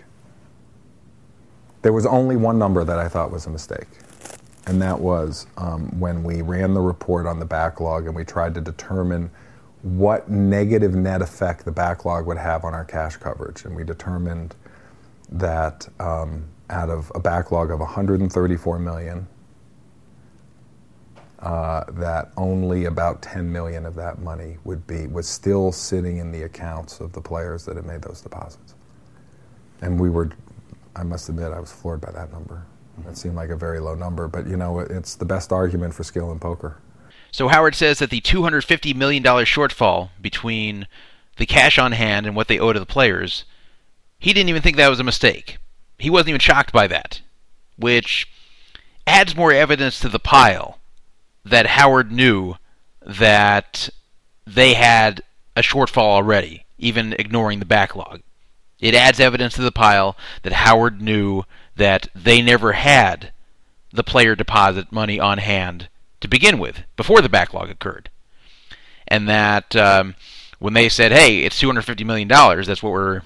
There 1.83 1.93
was 1.93 2.07
only 2.07 2.37
one 2.37 2.59
number 2.59 2.85
that 2.85 2.99
I 2.99 3.09
thought 3.09 3.31
was 3.31 3.47
a 3.47 3.51
mistake, 3.51 3.89
and 4.67 4.81
that 4.83 4.99
was 4.99 5.47
um, 5.57 5.89
when 6.01 6.23
we 6.23 6.43
ran 6.43 6.75
the 6.75 6.81
report 6.81 7.27
on 7.27 7.39
the 7.39 7.45
backlog 7.45 8.07
and 8.07 8.15
we 8.15 8.25
tried 8.25 8.55
to 8.55 8.61
determine 8.61 9.31
what 9.87 10.29
negative 10.29 10.97
net 10.97 11.23
effect 11.23 11.65
the 11.65 11.71
backlog 11.71 12.27
would 12.27 12.37
have 12.37 12.65
on 12.65 12.75
our 12.75 12.85
cash 12.85 13.17
coverage. 13.19 13.65
And 13.65 13.77
we 13.77 13.85
determined 13.85 14.57
that 15.31 15.89
um, 16.01 16.45
out 16.69 16.91
of 16.91 17.13
a 17.15 17.21
backlog 17.21 17.71
of 17.71 17.79
134 17.79 18.81
million, 18.81 19.29
uh, 21.39 21.85
that 21.91 22.33
only 22.37 22.87
about 22.87 23.23
10 23.23 23.53
million 23.53 23.87
of 23.87 23.95
that 23.95 24.19
money 24.19 24.57
would 24.65 24.85
be 24.89 25.07
was 25.07 25.29
still 25.29 25.71
sitting 25.71 26.17
in 26.17 26.33
the 26.33 26.43
accounts 26.43 26.99
of 26.99 27.13
the 27.13 27.21
players 27.21 27.65
that 27.65 27.77
had 27.77 27.87
made 27.87 28.03
those 28.03 28.21
deposits. 28.21 28.75
And 29.83 30.01
we 30.01 30.11
were, 30.11 30.31
I 30.97 31.05
must 31.05 31.29
admit, 31.29 31.53
I 31.53 31.61
was 31.61 31.71
floored 31.71 32.01
by 32.01 32.11
that 32.11 32.33
number. 32.33 32.67
That 33.05 33.17
seemed 33.17 33.37
like 33.37 33.51
a 33.51 33.57
very 33.57 33.79
low 33.79 33.95
number, 33.95 34.27
but 34.27 34.49
you 34.49 34.57
know, 34.57 34.81
it's 34.81 35.15
the 35.15 35.27
best 35.27 35.53
argument 35.53 35.95
for 35.95 36.03
skill 36.03 36.33
in 36.33 36.41
poker. 36.41 36.79
So 37.33 37.49
Howard 37.49 37.75
says 37.75 37.99
that 37.99 38.11
the 38.11 38.21
$250 38.21 38.95
million 38.95 39.23
shortfall 39.23 40.11
between 40.21 40.87
the 41.37 41.47
cash 41.47 41.79
on 41.79 41.93
hand 41.93 42.27
and 42.27 42.35
what 42.35 42.49
they 42.49 42.59
owe 42.59 42.73
to 42.73 42.81
the 42.81 42.87
players, 42.87 43.45
he 44.19 44.33
didn't 44.33 44.49
even 44.49 44.63
think 44.63 44.77
that 44.77 44.89
was 44.89 45.01
a 45.01 45.05
mistake. 45.05 45.59
He 45.99 46.11
wasn't 46.11 46.31
even 46.31 46.41
shocked 46.41 46.73
by 46.73 46.87
that, 46.87 47.21
which 47.77 48.29
adds 49.07 49.37
more 49.37 49.53
evidence 49.53 50.01
to 50.01 50.09
the 50.09 50.19
pile 50.19 50.79
that 51.45 51.67
Howard 51.67 52.11
knew 52.11 52.55
that 53.05 53.89
they 54.47 54.75
had 54.75 55.23
a 55.55 55.63
shortfall 55.63 56.03
already, 56.03 56.65
even 56.79 57.15
ignoring 57.15 57.61
the 57.61 57.65
backlog. 57.65 58.23
It 58.81 58.95
adds 58.95 59.21
evidence 59.21 59.55
to 59.55 59.63
the 59.63 59.73
pile 59.73 60.17
that 60.43 60.53
Howard 60.53 61.01
knew 61.01 61.45
that 61.77 62.09
they 62.15 62.43
never 62.43 62.73
had 62.73 63.33
the 63.93 64.05
player 64.05 64.35
deposit 64.35 64.93
money 64.93 65.19
on 65.19 65.39
hand 65.39 65.89
to 66.21 66.29
begin 66.29 66.59
with, 66.59 66.83
before 66.97 67.21
the 67.21 67.29
backlog 67.29 67.71
occurred. 67.71 68.11
And 69.09 69.29
that 69.29 69.77
um, 69.77 70.15
when 70.59 70.75
they 70.75 70.89
said, 70.89 71.13
hey, 71.13 71.41
it's 71.41 71.61
$250 71.61 72.05
million, 72.05 72.29
that's 72.29 72.83
what 72.83 72.93
we're 72.93 73.23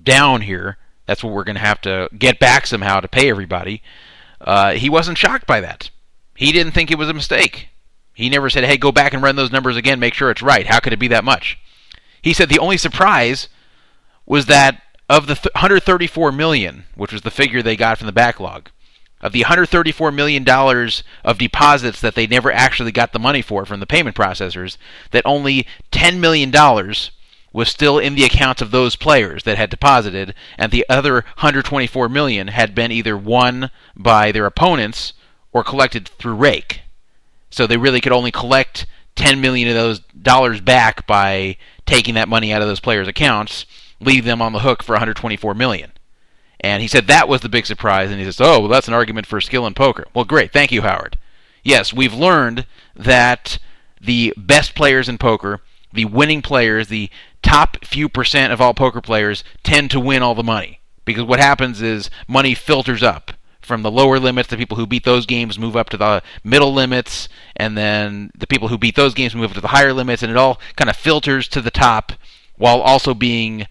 down 0.00 0.42
here, 0.42 0.78
that's 1.06 1.22
what 1.22 1.32
we're 1.32 1.44
going 1.44 1.56
to 1.56 1.60
have 1.60 1.80
to 1.82 2.08
get 2.16 2.38
back 2.38 2.66
somehow 2.66 3.00
to 3.00 3.08
pay 3.08 3.30
everybody, 3.30 3.82
uh, 4.40 4.72
he 4.72 4.90
wasn't 4.90 5.18
shocked 5.18 5.46
by 5.46 5.60
that. 5.60 5.90
He 6.36 6.52
didn't 6.52 6.72
think 6.72 6.90
it 6.90 6.98
was 6.98 7.08
a 7.08 7.14
mistake. 7.14 7.68
He 8.12 8.28
never 8.28 8.50
said, 8.50 8.64
hey, 8.64 8.76
go 8.76 8.92
back 8.92 9.12
and 9.12 9.22
run 9.22 9.36
those 9.36 9.52
numbers 9.52 9.76
again, 9.76 9.98
make 9.98 10.14
sure 10.14 10.30
it's 10.30 10.42
right. 10.42 10.66
How 10.66 10.80
could 10.80 10.92
it 10.92 10.98
be 10.98 11.08
that 11.08 11.24
much? 11.24 11.58
He 12.22 12.32
said 12.32 12.48
the 12.48 12.58
only 12.58 12.76
surprise 12.76 13.48
was 14.26 14.46
that 14.46 14.80
of 15.08 15.26
the 15.26 15.34
th- 15.34 15.54
134 15.54 16.32
million, 16.32 16.84
which 16.94 17.12
was 17.12 17.22
the 17.22 17.30
figure 17.30 17.62
they 17.62 17.76
got 17.76 17.98
from 17.98 18.06
the 18.06 18.12
backlog, 18.12 18.70
of 19.24 19.32
the 19.32 19.40
134 19.40 20.12
million 20.12 20.44
dollars 20.44 21.02
of 21.24 21.38
deposits 21.38 22.00
that 22.02 22.14
they 22.14 22.26
never 22.26 22.52
actually 22.52 22.92
got 22.92 23.14
the 23.14 23.18
money 23.18 23.40
for 23.40 23.64
from 23.64 23.80
the 23.80 23.86
payment 23.86 24.14
processors, 24.14 24.76
that 25.12 25.24
only 25.24 25.66
10 25.90 26.20
million 26.20 26.50
dollars 26.50 27.10
was 27.50 27.70
still 27.70 27.98
in 27.98 28.16
the 28.16 28.24
accounts 28.24 28.60
of 28.60 28.70
those 28.70 28.96
players 28.96 29.44
that 29.44 29.56
had 29.56 29.70
deposited, 29.70 30.34
and 30.58 30.70
the 30.70 30.84
other 30.90 31.14
124 31.14 32.08
million 32.08 32.48
had 32.48 32.74
been 32.74 32.92
either 32.92 33.16
won 33.16 33.70
by 33.96 34.30
their 34.30 34.44
opponents 34.44 35.14
or 35.52 35.64
collected 35.64 36.06
through 36.06 36.34
rake. 36.34 36.82
So 37.48 37.66
they 37.66 37.78
really 37.78 38.02
could 38.02 38.12
only 38.12 38.30
collect 38.30 38.84
10 39.16 39.40
million 39.40 39.68
of 39.68 39.74
those 39.74 40.00
dollars 40.00 40.60
back 40.60 41.06
by 41.06 41.56
taking 41.86 42.14
that 42.14 42.28
money 42.28 42.52
out 42.52 42.60
of 42.60 42.68
those 42.68 42.80
players' 42.80 43.08
accounts, 43.08 43.64
leave 44.00 44.24
them 44.24 44.42
on 44.42 44.52
the 44.52 44.60
hook 44.60 44.82
for 44.82 44.92
124 44.92 45.54
million. 45.54 45.92
And 46.64 46.80
he 46.80 46.88
said 46.88 47.08
that 47.08 47.28
was 47.28 47.42
the 47.42 47.50
big 47.50 47.66
surprise, 47.66 48.10
and 48.10 48.18
he 48.18 48.24
says, 48.24 48.40
"Oh, 48.40 48.60
well, 48.60 48.70
that's 48.70 48.88
an 48.88 48.94
argument 48.94 49.26
for 49.26 49.38
skill 49.38 49.66
in 49.66 49.74
poker." 49.74 50.06
Well, 50.14 50.24
great, 50.24 50.50
thank 50.50 50.72
you, 50.72 50.80
Howard. 50.80 51.18
Yes, 51.62 51.92
we've 51.92 52.14
learned 52.14 52.64
that 52.96 53.58
the 54.00 54.32
best 54.34 54.74
players 54.74 55.06
in 55.06 55.18
poker, 55.18 55.60
the 55.92 56.06
winning 56.06 56.40
players, 56.40 56.88
the 56.88 57.10
top 57.42 57.84
few 57.84 58.08
percent 58.08 58.50
of 58.50 58.62
all 58.62 58.72
poker 58.72 59.02
players 59.02 59.44
tend 59.62 59.90
to 59.90 60.00
win 60.00 60.22
all 60.22 60.34
the 60.34 60.42
money. 60.42 60.80
Because 61.04 61.24
what 61.24 61.38
happens 61.38 61.82
is 61.82 62.08
money 62.26 62.54
filters 62.54 63.02
up 63.02 63.32
from 63.60 63.82
the 63.82 63.90
lower 63.90 64.18
limits. 64.18 64.48
The 64.48 64.56
people 64.56 64.78
who 64.78 64.86
beat 64.86 65.04
those 65.04 65.26
games 65.26 65.58
move 65.58 65.76
up 65.76 65.90
to 65.90 65.98
the 65.98 66.22
middle 66.42 66.72
limits. 66.72 67.28
And 67.56 67.76
then 67.76 68.30
the 68.34 68.46
people 68.46 68.68
who 68.68 68.78
beat 68.78 68.96
those 68.96 69.12
games 69.12 69.34
move 69.34 69.50
up 69.50 69.54
to 69.56 69.60
the 69.60 69.68
higher 69.68 69.92
limits. 69.92 70.22
And 70.22 70.30
it 70.30 70.38
all 70.38 70.58
kind 70.76 70.88
of 70.88 70.96
filters 70.96 71.46
to 71.48 71.60
the 71.60 71.70
top 71.70 72.12
while 72.56 72.80
also 72.80 73.12
being 73.12 73.66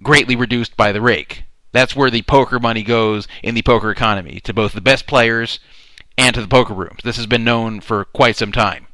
greatly 0.00 0.36
reduced 0.36 0.76
by 0.76 0.92
the 0.92 1.00
rake 1.00 1.42
that's 1.76 1.96
where 1.96 2.10
the 2.10 2.22
poker 2.22 2.58
money 2.58 2.82
goes 2.82 3.28
in 3.42 3.54
the 3.54 3.62
poker 3.62 3.90
economy 3.90 4.40
to 4.40 4.52
both 4.52 4.72
the 4.72 4.80
best 4.80 5.06
players 5.06 5.58
and 6.16 6.34
to 6.34 6.40
the 6.40 6.48
poker 6.48 6.74
rooms 6.74 7.00
this 7.04 7.16
has 7.16 7.26
been 7.26 7.44
known 7.44 7.80
for 7.80 8.04
quite 8.04 8.36
some 8.36 8.52
time 8.52 8.86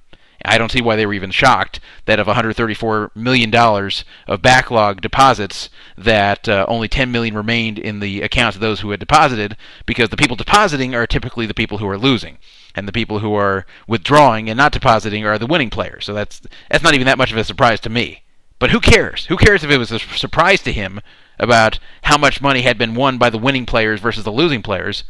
I 0.45 0.59
don't 0.59 0.73
see 0.73 0.83
why 0.83 0.97
they 0.97 1.07
were 1.07 1.15
even 1.15 1.31
shocked 1.31 1.81
that 2.07 2.19
of 2.19 2.27
134 2.27 3.13
million 3.15 3.51
dollars 3.51 4.05
of 4.27 4.43
backlog 4.43 5.01
deposits, 5.01 5.71
that 5.97 6.49
uh, 6.49 6.65
only 6.69 6.89
10 6.89 7.13
million 7.13 7.37
remained 7.37 7.79
in 7.79 8.01
the 8.01 8.23
accounts 8.23 8.57
of 8.57 8.61
those 8.61 8.81
who 8.81 8.91
had 8.91 9.01
deposited, 9.01 9.57
because 9.87 10.09
the 10.09 10.17
people 10.17 10.37
depositing 10.37 10.95
are 10.95 11.07
typically 11.07 11.47
the 11.47 11.55
people 11.55 11.79
who 11.79 11.89
are 11.89 11.99
losing, 11.99 12.39
and 12.75 12.89
the 12.89 12.93
people 12.93 13.21
who 13.21 13.35
are 13.35 13.67
withdrawing 13.87 14.49
and 14.49 14.57
not 14.57 14.73
depositing 14.73 15.25
are 15.25 15.39
the 15.39 15.47
winning 15.47 15.71
players. 15.71 16.05
So 16.05 16.15
that's 16.15 16.41
that's 16.71 16.85
not 16.85 16.95
even 16.95 17.07
that 17.07 17.19
much 17.19 17.33
of 17.33 17.39
a 17.39 17.45
surprise 17.45 17.81
to 17.81 17.91
me. 17.91 18.23
But 18.59 18.71
who 18.71 18.81
cares? 18.81 19.27
Who 19.27 19.37
cares 19.37 19.65
if 19.65 19.71
it 19.71 19.79
was 19.79 19.91
a 19.91 19.99
surprise 19.99 20.63
to 20.63 20.73
him 20.73 21.01
about 21.43 21.79
how 22.05 22.17
much 22.17 22.41
money 22.41 22.63
had 22.63 22.79
been 22.79 22.95
won 22.95 23.19
by 23.19 23.29
the 23.29 23.37
winning 23.37 23.67
players 23.67 24.01
versus 24.01 24.25
the 24.25 24.33
losing 24.33 24.63
players? 24.63 25.05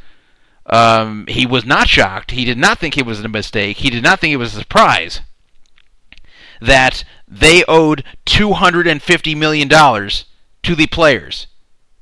Um, 0.67 1.27
he 1.29 1.47
was 1.47 1.65
not 1.65 1.89
shocked. 1.89 2.33
He 2.33 2.45
did 2.45 2.59
not 2.59 2.79
think 2.79 2.97
it 2.97 3.07
was 3.07 3.21
a 3.21 3.29
mistake. 3.29 3.77
He 3.79 3.91
did 3.91 4.03
not 4.03 4.19
think 4.19 4.33
it 4.33 4.39
was 4.39 4.55
a 4.55 4.61
surprise 4.61 5.21
that 6.61 7.05
they 7.29 7.65
owed 7.67 8.05
$250 8.27 9.37
million 9.37 9.69
to 9.69 10.75
the 10.75 10.87
players. 10.87 11.47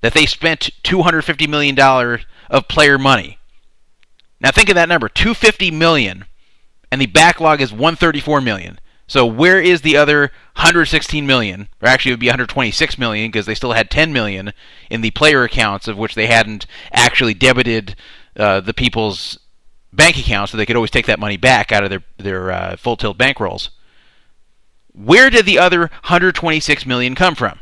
That 0.03 0.15
they 0.15 0.27
spent 0.27 0.71
$250 0.85 1.49
million 1.49 1.79
of 2.51 2.69
player 2.69 2.99
money. 2.99 3.39
Now 4.41 4.51
think 4.51 4.69
of 4.69 4.75
that 4.75 4.89
number, 4.89 5.09
250 5.09 5.71
million, 5.71 6.25
and 6.91 7.01
the 7.01 7.07
backlog 7.07 7.61
is 7.61 7.73
134 7.73 8.41
million. 8.41 8.79
So 9.11 9.27
where 9.27 9.61
is 9.61 9.81
the 9.81 9.97
other 9.97 10.31
116 10.55 11.27
million? 11.27 11.69
Or 11.83 11.89
actually, 11.89 12.13
it 12.13 12.15
would 12.15 12.21
be 12.21 12.29
126 12.29 12.97
million 12.97 13.29
because 13.29 13.45
they 13.45 13.57
still 13.57 13.73
had 13.73 13.91
10 13.91 14.13
million 14.13 14.53
in 14.89 15.01
the 15.01 15.11
player 15.11 15.43
accounts, 15.43 15.89
of 15.89 15.99
which 15.99 16.15
they 16.15 16.29
hadn't 16.29 16.65
actually 16.93 17.35
debited 17.35 17.97
uh, 18.37 18.61
the 18.61 18.73
people's 18.73 19.37
bank 19.93 20.17
accounts, 20.17 20.53
so 20.53 20.57
they 20.57 20.65
could 20.65 20.77
always 20.77 20.93
take 20.93 21.07
that 21.07 21.19
money 21.19 21.37
back 21.37 21.73
out 21.73 21.83
of 21.83 21.91
their 21.91 22.05
their 22.19 22.53
uh, 22.53 22.77
full 22.77 22.97
tilt 22.97 23.19
bankrolls. 23.19 23.71
Where 24.93 25.29
did 25.29 25.45
the 25.45 25.59
other 25.59 25.81
126 25.81 26.87
million 26.87 27.17
come 27.17 27.35
from? 27.35 27.59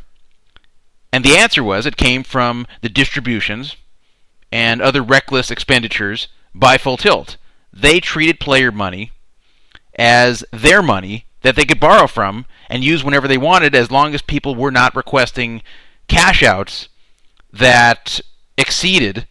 And 1.15 1.25
the 1.25 1.39
answer 1.39 1.65
was 1.65 1.87
it 1.87 1.97
came 1.97 2.25
from 2.25 2.67
the 2.83 2.91
distributions 2.91 3.75
and 4.53 4.83
other 4.83 5.03
reckless 5.03 5.51
expenditures 5.51 6.29
by 6.55 6.77
Full 6.77 6.99
Tilt. 6.99 7.39
They 7.73 8.01
treated 8.01 8.39
player 8.39 8.71
money 8.71 9.13
as 9.95 10.45
their 10.53 10.83
money 10.83 11.25
that 11.49 11.57
they 11.57 11.65
could 11.65 11.81
borrow 11.81 12.07
from 12.07 12.45
and 12.69 12.85
use 12.85 13.03
whenever 13.03 13.27
they 13.27 13.39
wanted 13.39 13.75
as 13.75 13.91
long 13.91 14.15
as 14.15 14.21
people 14.21 14.55
were 14.55 14.71
not 14.71 14.95
requesting 14.95 15.63
cash 16.07 16.43
outs 16.43 16.91
that 17.51 18.21
exceeded 18.59 19.27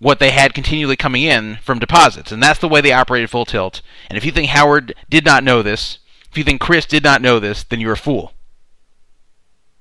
what 0.00 0.18
they 0.18 0.32
had 0.32 0.52
continually 0.52 0.96
coming 0.96 1.22
in 1.22 1.58
from 1.62 1.78
deposits. 1.78 2.32
And 2.32 2.42
that's 2.42 2.58
the 2.58 2.66
way 2.66 2.80
they 2.80 2.90
operated 2.90 3.30
full 3.30 3.44
tilt. 3.44 3.82
And 4.08 4.18
if 4.18 4.24
you 4.24 4.32
think 4.32 4.48
Howard 4.48 4.96
did 5.08 5.24
not 5.24 5.44
know 5.44 5.62
this, 5.62 6.00
if 6.28 6.36
you 6.36 6.42
think 6.42 6.60
Chris 6.60 6.86
did 6.86 7.04
not 7.04 7.22
know 7.22 7.38
this, 7.38 7.62
then 7.62 7.78
you're 7.78 7.92
a 7.92 7.96
fool. 7.96 8.32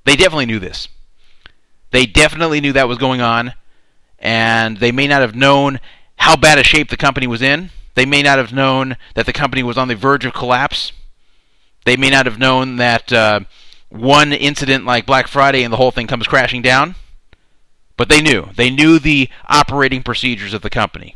They 0.05 0.16
definitely 0.16 0.45
knew 0.45 0.60
this. 0.60 0.88
They 1.89 2.05
definitely 2.05 2.62
knew 2.62 2.74
that 2.74 2.88
was 2.88 2.99
going 2.99 3.22
on, 3.22 3.53
and 4.20 4.78
they 4.78 4.91
may 4.91 5.08
not 5.08 5.22
have 5.22 5.36
known 5.36 5.80
how 6.18 6.36
bad 6.36 6.60
a 6.60 6.64
shape 6.64 6.89
the 6.89 6.97
company 6.97 7.26
was 7.26 7.41
in. 7.41 7.72
They 7.95 8.05
may 8.05 8.22
not 8.22 8.38
have 8.38 8.53
known 8.53 8.95
that 9.16 9.26
the 9.26 9.34
company 9.34 9.64
was 9.64 9.76
on 9.76 9.88
the 9.88 9.95
verge 9.95 10.24
of 10.24 10.36
collapse. 10.36 10.91
They 11.88 11.95
may 11.95 12.09
not 12.09 12.25
have 12.25 12.38
known 12.38 12.75
that 12.75 13.13
uh, 13.13 13.39
one 13.88 14.33
incident 14.33 14.83
like 14.83 15.05
Black 15.05 15.25
Friday 15.25 15.63
and 15.63 15.71
the 15.71 15.77
whole 15.77 15.91
thing 15.91 16.05
comes 16.05 16.27
crashing 16.27 16.61
down. 16.61 16.95
But 17.95 18.09
they 18.09 18.19
knew. 18.19 18.49
They 18.57 18.69
knew 18.69 18.99
the 18.99 19.29
operating 19.47 20.03
procedures 20.03 20.53
of 20.53 20.63
the 20.63 20.69
company. 20.69 21.15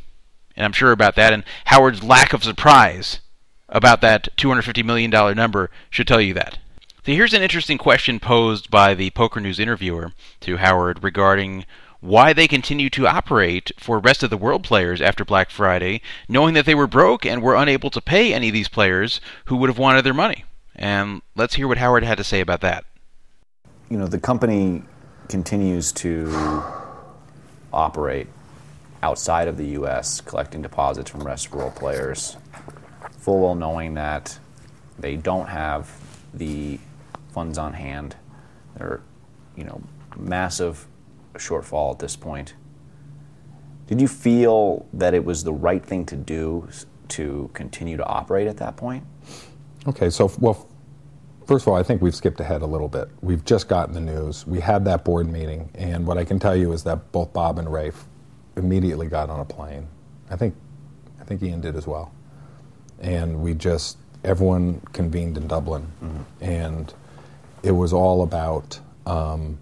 And 0.56 0.64
I'm 0.64 0.72
sure 0.72 0.94
about 0.94 1.18
that. 1.18 1.34
And 1.34 1.44
Howard's 1.66 2.06
lack 2.06 2.32
of 2.32 2.46
surprise 2.46 3.20
about 3.68 4.00
that 4.00 4.30
$250 4.38 4.86
million 4.86 5.12
number 5.36 5.70
should 5.90 6.08
tell 6.08 6.22
you 6.22 6.34
that. 6.36 6.58
So 7.06 7.12
here's 7.12 7.34
an 7.34 7.44
interesting 7.44 7.78
question 7.78 8.22
posed 8.22 8.72
by 8.72 8.94
the 8.94 9.10
Poker 9.10 9.42
News 9.42 9.60
interviewer 9.60 10.14
to 10.40 10.56
Howard 10.56 11.04
regarding 11.04 11.66
why 12.00 12.32
they 12.32 12.48
continue 12.48 12.90
to 12.92 13.08
operate 13.08 13.74
for 13.78 14.00
rest 14.00 14.24
of 14.24 14.30
the 14.30 14.38
world 14.38 14.64
players 14.64 15.02
after 15.02 15.26
Black 15.26 15.50
Friday, 15.50 16.02
knowing 16.30 16.54
that 16.54 16.66
they 16.66 16.76
were 16.76 16.88
broke 16.88 17.26
and 17.26 17.42
were 17.42 17.56
unable 17.56 17.90
to 17.90 18.00
pay 18.00 18.34
any 18.34 18.48
of 18.48 18.54
these 18.54 18.70
players 18.70 19.20
who 19.48 19.58
would 19.58 19.70
have 19.70 19.78
wanted 19.78 20.06
their 20.06 20.14
money. 20.14 20.46
And 20.82 21.22
let's 21.36 21.54
hear 21.54 21.68
what 21.68 21.78
Howard 21.78 22.04
had 22.04 22.18
to 22.18 22.24
say 22.24 22.42
about 22.42 22.62
that. 22.62 22.86
You 23.92 24.00
know, 24.00 24.08
the 24.08 24.20
company 24.20 24.82
continues 25.30 25.92
to 25.94 26.64
operate 27.72 28.28
outside 29.04 29.48
of 29.48 29.58
the 29.58 29.68
U.S., 29.68 30.22
collecting 30.22 30.64
deposits 30.64 31.12
from 31.12 31.22
rest 31.22 31.46
of 31.46 31.54
world 31.54 31.76
players, 31.76 32.36
full 33.12 33.42
well 33.42 33.54
knowing 33.54 33.94
that 33.94 34.40
they 34.98 35.18
don't 35.18 35.48
have 35.48 35.88
the 36.34 36.80
funds 37.32 37.60
on 37.60 37.74
hand. 37.74 38.16
They're, 38.76 39.02
you 39.56 39.66
know, 39.66 39.84
massive 40.18 40.88
shortfall 41.36 41.94
at 41.94 42.00
this 42.00 42.16
point. 42.16 42.56
Did 43.86 44.02
you 44.02 44.08
feel 44.08 44.88
that 44.94 45.14
it 45.14 45.24
was 45.24 45.44
the 45.44 45.54
right 45.54 45.86
thing 45.86 46.08
to 46.08 46.16
do 46.16 46.68
to 47.10 47.52
continue 47.54 47.98
to 47.98 48.06
operate 48.06 48.48
at 48.48 48.58
that 48.58 48.78
point? 48.78 49.06
Okay, 49.88 50.10
so 50.10 50.32
well, 50.40 50.68
first 51.52 51.66
of 51.66 51.68
all, 51.68 51.76
I 51.76 51.84
think 51.84 52.02
we've 52.02 52.16
skipped 52.16 52.40
ahead 52.40 52.62
a 52.62 52.66
little 52.66 52.88
bit. 52.88 53.10
We've 53.20 53.44
just 53.44 53.68
gotten 53.68 53.94
the 53.94 54.00
news. 54.00 54.48
We 54.48 54.62
had 54.62 54.86
that 54.86 55.04
board 55.04 55.30
meeting, 55.30 55.70
and 55.76 56.08
what 56.08 56.18
I 56.18 56.24
can 56.24 56.40
tell 56.40 56.56
you 56.56 56.72
is 56.72 56.86
that 56.86 57.12
both 57.12 57.34
Bob 57.34 57.60
and 57.60 57.70
Rafe 57.70 58.06
immediately 58.56 59.08
got 59.08 59.30
on 59.30 59.42
a 59.42 59.44
plane. 59.44 59.86
I 60.30 60.38
think, 60.38 60.56
I 61.20 61.26
think 61.26 61.44
Ian 61.44 61.60
did 61.60 61.76
as 61.76 61.86
well. 61.86 62.14
And 63.02 63.42
we 63.42 63.54
just 63.54 63.98
everyone 64.24 64.80
convened 64.94 65.36
in 65.36 65.48
Dublin, 65.48 65.92
and 66.40 66.94
it 67.64 67.72
was 67.72 67.92
all 67.92 68.24
about. 68.24 68.80
Um, 69.06 69.58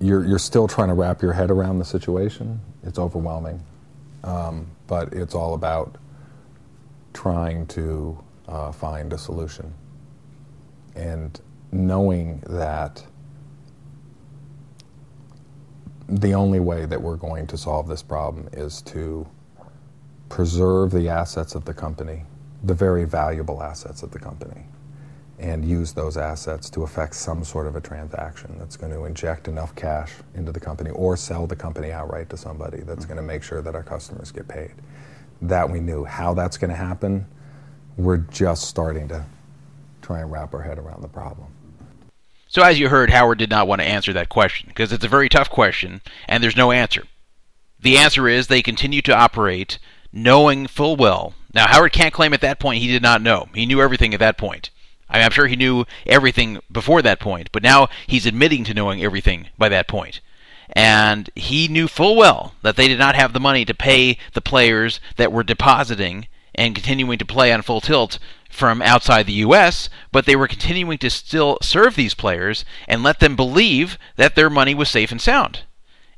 you're, 0.00 0.24
you're 0.24 0.38
still 0.38 0.66
trying 0.66 0.88
to 0.88 0.94
wrap 0.94 1.20
your 1.20 1.34
head 1.34 1.50
around 1.50 1.78
the 1.78 1.84
situation. 1.84 2.60
It's 2.84 2.98
overwhelming, 2.98 3.62
um, 4.24 4.68
but 4.86 5.12
it's 5.12 5.34
all 5.34 5.52
about 5.52 5.96
trying 7.12 7.66
to 7.66 8.22
uh, 8.48 8.72
find 8.72 9.12
a 9.12 9.18
solution 9.18 9.72
and 10.96 11.40
knowing 11.70 12.42
that 12.48 13.04
the 16.08 16.34
only 16.34 16.60
way 16.60 16.86
that 16.86 17.00
we're 17.00 17.16
going 17.16 17.46
to 17.48 17.56
solve 17.56 17.88
this 17.88 18.02
problem 18.02 18.48
is 18.52 18.80
to 18.80 19.26
preserve 20.28 20.90
the 20.90 21.08
assets 21.08 21.54
of 21.54 21.64
the 21.64 21.74
company, 21.74 22.22
the 22.62 22.74
very 22.74 23.04
valuable 23.04 23.62
assets 23.62 24.02
of 24.02 24.10
the 24.10 24.18
company, 24.18 24.62
and 25.38 25.64
use 25.64 25.92
those 25.92 26.16
assets 26.16 26.70
to 26.70 26.82
effect 26.82 27.14
some 27.14 27.44
sort 27.44 27.66
of 27.66 27.76
a 27.76 27.80
transaction 27.80 28.56
that's 28.58 28.76
going 28.76 28.92
to 28.92 29.04
inject 29.04 29.48
enough 29.48 29.74
cash 29.74 30.14
into 30.34 30.50
the 30.50 30.60
company 30.60 30.90
or 30.90 31.16
sell 31.16 31.46
the 31.46 31.56
company 31.56 31.92
outright 31.92 32.30
to 32.30 32.36
somebody 32.36 32.78
that's 32.78 33.04
going 33.04 33.18
to 33.18 33.22
make 33.22 33.42
sure 33.42 33.60
that 33.60 33.74
our 33.74 33.82
customers 33.82 34.30
get 34.30 34.48
paid. 34.48 34.72
That 35.42 35.68
we 35.68 35.80
knew. 35.80 36.04
How 36.04 36.32
that's 36.32 36.56
going 36.56 36.70
to 36.70 36.76
happen, 36.76 37.26
we're 37.96 38.18
just 38.18 38.68
starting 38.68 39.08
to 39.08 39.24
try 40.02 40.20
and 40.20 40.30
wrap 40.30 40.54
our 40.54 40.62
head 40.62 40.78
around 40.78 41.02
the 41.02 41.08
problem. 41.08 41.48
So, 42.48 42.62
as 42.62 42.78
you 42.78 42.88
heard, 42.88 43.10
Howard 43.10 43.38
did 43.38 43.50
not 43.50 43.66
want 43.66 43.80
to 43.80 43.86
answer 43.86 44.12
that 44.12 44.28
question 44.28 44.68
because 44.68 44.92
it's 44.92 45.04
a 45.04 45.08
very 45.08 45.28
tough 45.28 45.50
question 45.50 46.00
and 46.28 46.42
there's 46.42 46.56
no 46.56 46.72
answer. 46.72 47.04
The 47.80 47.98
answer 47.98 48.28
is 48.28 48.46
they 48.46 48.62
continue 48.62 49.02
to 49.02 49.14
operate 49.14 49.78
knowing 50.12 50.66
full 50.66 50.96
well. 50.96 51.34
Now, 51.52 51.66
Howard 51.66 51.92
can't 51.92 52.14
claim 52.14 52.32
at 52.32 52.40
that 52.40 52.58
point 52.58 52.82
he 52.82 52.88
did 52.88 53.02
not 53.02 53.20
know. 53.20 53.48
He 53.54 53.66
knew 53.66 53.80
everything 53.80 54.14
at 54.14 54.20
that 54.20 54.38
point. 54.38 54.70
I 55.08 55.20
am 55.20 55.30
sure 55.30 55.46
he 55.46 55.56
knew 55.56 55.84
everything 56.04 56.60
before 56.70 57.02
that 57.02 57.20
point, 57.20 57.50
but 57.52 57.62
now 57.62 57.88
he's 58.06 58.26
admitting 58.26 58.64
to 58.64 58.74
knowing 58.74 59.02
everything 59.02 59.48
by 59.56 59.68
that 59.68 59.88
point. 59.88 60.20
And 60.70 61.30
he 61.36 61.68
knew 61.68 61.86
full 61.86 62.16
well 62.16 62.54
that 62.62 62.76
they 62.76 62.88
did 62.88 62.98
not 62.98 63.14
have 63.14 63.32
the 63.32 63.40
money 63.40 63.64
to 63.64 63.74
pay 63.74 64.18
the 64.32 64.40
players 64.40 65.00
that 65.16 65.32
were 65.32 65.44
depositing 65.44 66.26
and 66.56 66.74
continuing 66.74 67.18
to 67.18 67.24
play 67.24 67.52
on 67.52 67.62
full 67.62 67.80
tilt 67.80 68.18
from 68.50 68.82
outside 68.82 69.26
the 69.26 69.32
U.S., 69.34 69.88
but 70.10 70.26
they 70.26 70.34
were 70.34 70.48
continuing 70.48 70.98
to 70.98 71.10
still 71.10 71.58
serve 71.62 71.94
these 71.94 72.14
players 72.14 72.64
and 72.88 73.02
let 73.02 73.20
them 73.20 73.36
believe 73.36 73.98
that 74.16 74.34
their 74.34 74.50
money 74.50 74.74
was 74.74 74.88
safe 74.88 75.12
and 75.12 75.20
sound. 75.20 75.60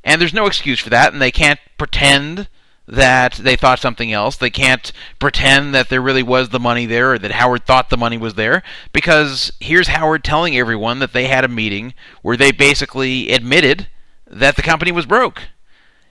And 0.04 0.20
there's 0.20 0.32
no 0.32 0.46
excuse 0.46 0.78
for 0.78 0.90
that, 0.90 1.12
and 1.12 1.20
they 1.20 1.32
can't 1.32 1.60
pretend 1.76 2.48
that 2.86 3.34
they 3.34 3.54
thought 3.54 3.78
something 3.78 4.12
else. 4.12 4.36
They 4.36 4.50
can't 4.50 4.92
pretend 5.18 5.74
that 5.74 5.90
there 5.90 6.00
really 6.00 6.22
was 6.22 6.48
the 6.48 6.58
money 6.58 6.86
there 6.86 7.12
or 7.12 7.18
that 7.18 7.32
Howard 7.32 7.66
thought 7.66 7.90
the 7.90 7.98
money 7.98 8.16
was 8.16 8.34
there 8.34 8.62
because 8.92 9.52
here's 9.60 9.88
Howard 9.88 10.24
telling 10.24 10.56
everyone 10.56 10.98
that 11.00 11.12
they 11.12 11.26
had 11.26 11.44
a 11.44 11.48
meeting 11.48 11.92
where 12.22 12.36
they 12.36 12.50
basically 12.50 13.30
admitted 13.30 13.88
that 14.26 14.56
the 14.56 14.62
company 14.62 14.90
was 14.90 15.04
broke. 15.04 15.42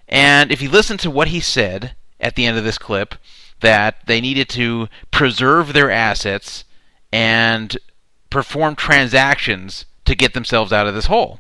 And 0.08 0.52
if 0.52 0.62
you 0.62 0.70
listen 0.70 0.98
to 1.00 1.12
what 1.12 1.30
he 1.30 1.40
said 1.40 1.96
at 2.20 2.36
the 2.36 2.46
end 2.46 2.58
of 2.58 2.64
this 2.64 2.78
clip, 2.78 3.16
that 3.62 4.06
they 4.06 4.22
needed 4.22 4.50
to 4.50 4.88
preserve 5.12 5.74
their 5.74 5.92
assets 5.92 6.64
and 7.12 7.78
perform 8.30 8.76
transactions 8.76 9.86
to 10.06 10.16
get 10.16 10.34
themselves 10.34 10.72
out 10.72 10.88
of 10.88 10.94
this 10.94 11.08
hole. 11.08 11.40